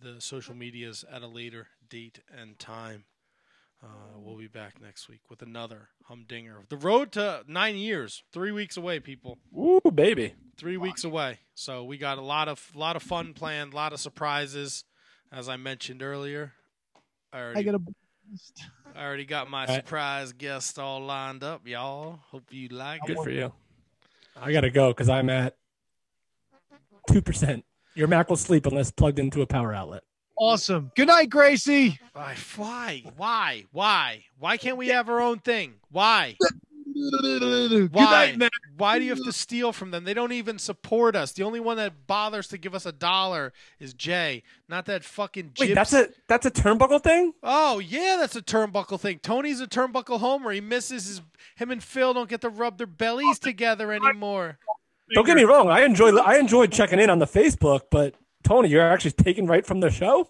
the 0.01 0.20
social 0.20 0.55
medias 0.55 1.05
at 1.10 1.23
a 1.23 1.27
later 1.27 1.69
date 1.89 2.20
and 2.36 2.59
time. 2.59 3.05
Uh, 3.83 4.18
we'll 4.18 4.36
be 4.36 4.47
back 4.47 4.81
next 4.81 5.09
week 5.09 5.20
with 5.31 5.41
another 5.41 5.89
humdinger. 6.05 6.65
The 6.68 6.76
road 6.76 7.12
to 7.12 7.42
nine 7.49 7.76
years, 7.76 8.23
three 8.33 8.52
weeks 8.52 8.76
away, 8.76 9.00
people. 9.00 9.39
Ooh, 9.57 9.81
baby. 9.92 10.34
Three 10.59 10.76
weeks 10.76 11.05
away. 11.05 11.39
So 11.55 11.84
we 11.84 11.97
got 11.97 12.18
a 12.18 12.23
lot 12.23 12.49
of 12.49 12.70
lot 12.75 12.97
of 12.97 13.02
fun 13.02 13.33
planned, 13.33 13.73
a 13.73 13.76
lot 13.76 13.92
of 13.92 14.00
surprises. 14.00 14.84
As 15.33 15.49
I 15.49 15.57
mentioned 15.57 16.02
earlier, 16.02 16.52
I 17.33 17.41
already 17.41 17.60
I 17.60 17.62
got 17.62 17.75
a 17.76 17.81
I 18.94 19.05
already 19.05 19.25
got 19.25 19.49
my 19.49 19.65
right. 19.67 19.76
surprise 19.76 20.33
guest 20.33 20.78
all 20.78 21.00
lined 21.00 21.42
up, 21.42 21.67
y'all. 21.67 22.20
Hope 22.31 22.44
you 22.50 22.68
like 22.68 23.00
Good 23.07 23.17
it. 23.17 23.23
for 23.23 23.31
you. 23.31 23.52
I 24.36 24.52
gotta 24.52 24.70
go 24.70 24.89
because 24.89 25.09
I'm 25.09 25.31
at 25.31 25.57
two 27.09 27.23
percent. 27.23 27.65
Your 27.94 28.09
Mac 28.09 28.28
will 28.28 28.36
sleep 28.36 28.67
unless 28.67 28.91
plugged 28.91 29.18
into 29.18 29.42
a 29.42 29.47
power 29.47 29.73
outlet. 29.73 30.02
Awesome. 30.41 30.91
Good 30.97 31.09
night, 31.09 31.28
Gracie. 31.28 32.01
Why? 32.15 32.35
Why? 32.57 33.02
Why? 33.17 33.65
Why? 33.73 34.25
Why 34.39 34.57
can't 34.57 34.78
we 34.78 34.89
have 34.89 35.10
our 35.10 35.20
own 35.20 35.39
thing? 35.39 35.75
Why? 35.93 36.39
Why? 37.93 38.35
night, 38.36 38.51
Why 38.77 38.99
do 38.99 39.05
you 39.05 39.10
have 39.10 39.23
to 39.25 39.33
steal 39.33 39.73
from 39.73 39.91
them? 39.91 40.05
They 40.05 40.15
don't 40.15 40.33
even 40.33 40.59
support 40.59 41.15
us. 41.15 41.33
The 41.33 41.43
only 41.43 41.60
one 41.60 41.77
that 41.77 42.07
bothers 42.07 42.49
to 42.49 42.59
give 42.59 42.75
us 42.75 42.86
a 42.86 42.93
dollar 42.93 43.52
is 43.78 43.93
Jay, 43.93 44.43
not 44.67 44.86
that 44.86 45.05
fucking. 45.05 45.52
Wait, 45.60 45.75
that's 45.75 45.93
a 45.93 46.09
that's 46.27 46.47
a 46.47 46.51
turnbuckle 46.51 47.02
thing. 47.02 47.35
Oh 47.43 47.78
yeah, 47.78 48.17
that's 48.19 48.36
a 48.36 48.43
turnbuckle 48.43 48.99
thing. 48.99 49.19
Tony's 49.19 49.60
a 49.60 49.67
turnbuckle 49.67 50.20
homer. 50.20 50.51
He 50.52 50.60
misses 50.60 51.07
his. 51.07 51.23
Him 51.57 51.70
and 51.70 51.83
Phil 51.83 52.15
don't 52.15 52.28
get 52.28 52.41
to 52.41 52.49
rub 52.49 52.78
their 52.78 52.86
bellies 52.86 53.39
together 53.39 53.93
anymore. 53.93 54.59
Don't 55.15 55.27
get 55.27 55.36
me 55.36 55.44
wrong. 55.44 55.69
I 55.69 55.83
enjoy 55.85 56.17
I 56.17 56.39
enjoyed 56.39 56.73
checking 56.73 56.99
in 56.99 57.10
on 57.10 57.19
the 57.19 57.27
Facebook, 57.27 57.83
but 57.91 58.15
Tony, 58.43 58.69
you're 58.69 58.83
actually 58.89 59.12
taking 59.12 59.47
right 59.47 59.65
from 59.67 59.81
the 59.81 59.91
show. 59.91 60.28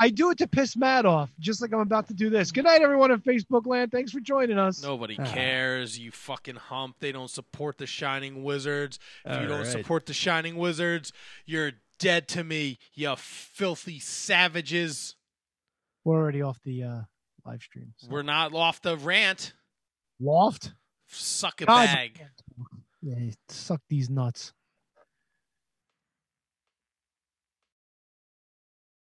I 0.00 0.08
do 0.10 0.30
it 0.30 0.38
to 0.38 0.48
piss 0.48 0.76
Matt 0.76 1.06
off, 1.06 1.30
just 1.38 1.62
like 1.62 1.72
I'm 1.72 1.78
about 1.80 2.08
to 2.08 2.14
do 2.14 2.28
this. 2.28 2.50
Good 2.50 2.64
night, 2.64 2.82
everyone 2.82 3.12
in 3.12 3.20
Facebook 3.20 3.66
land. 3.66 3.92
Thanks 3.92 4.10
for 4.10 4.20
joining 4.20 4.58
us. 4.58 4.82
Nobody 4.82 5.16
Ah. 5.18 5.24
cares. 5.32 5.98
You 5.98 6.10
fucking 6.10 6.56
hump. 6.56 6.96
They 6.98 7.12
don't 7.12 7.30
support 7.30 7.78
the 7.78 7.86
Shining 7.86 8.42
Wizards. 8.42 8.98
If 9.24 9.32
you 9.36 9.42
All 9.42 9.46
don't 9.48 9.58
right. 9.60 9.66
support 9.66 10.06
the 10.06 10.14
Shining 10.14 10.56
Wizards, 10.56 11.12
you're 11.46 11.72
dead 11.98 12.26
to 12.28 12.42
me. 12.42 12.78
You 12.94 13.14
filthy 13.16 14.00
savages. 14.00 15.14
We're 16.04 16.16
already 16.18 16.42
off 16.42 16.60
the 16.64 16.82
uh, 16.82 17.00
live 17.44 17.62
stream. 17.62 17.94
so. 17.98 18.08
We're 18.10 18.22
not 18.22 18.52
off 18.54 18.82
the 18.82 18.96
rant. 18.96 19.52
Loft. 20.18 20.72
Suck 21.06 21.60
a 21.60 21.66
God. 21.66 21.86
bag. 21.86 22.20
Yeah, 23.02 23.30
suck 23.48 23.82
these 23.88 24.08
nuts. 24.10 24.52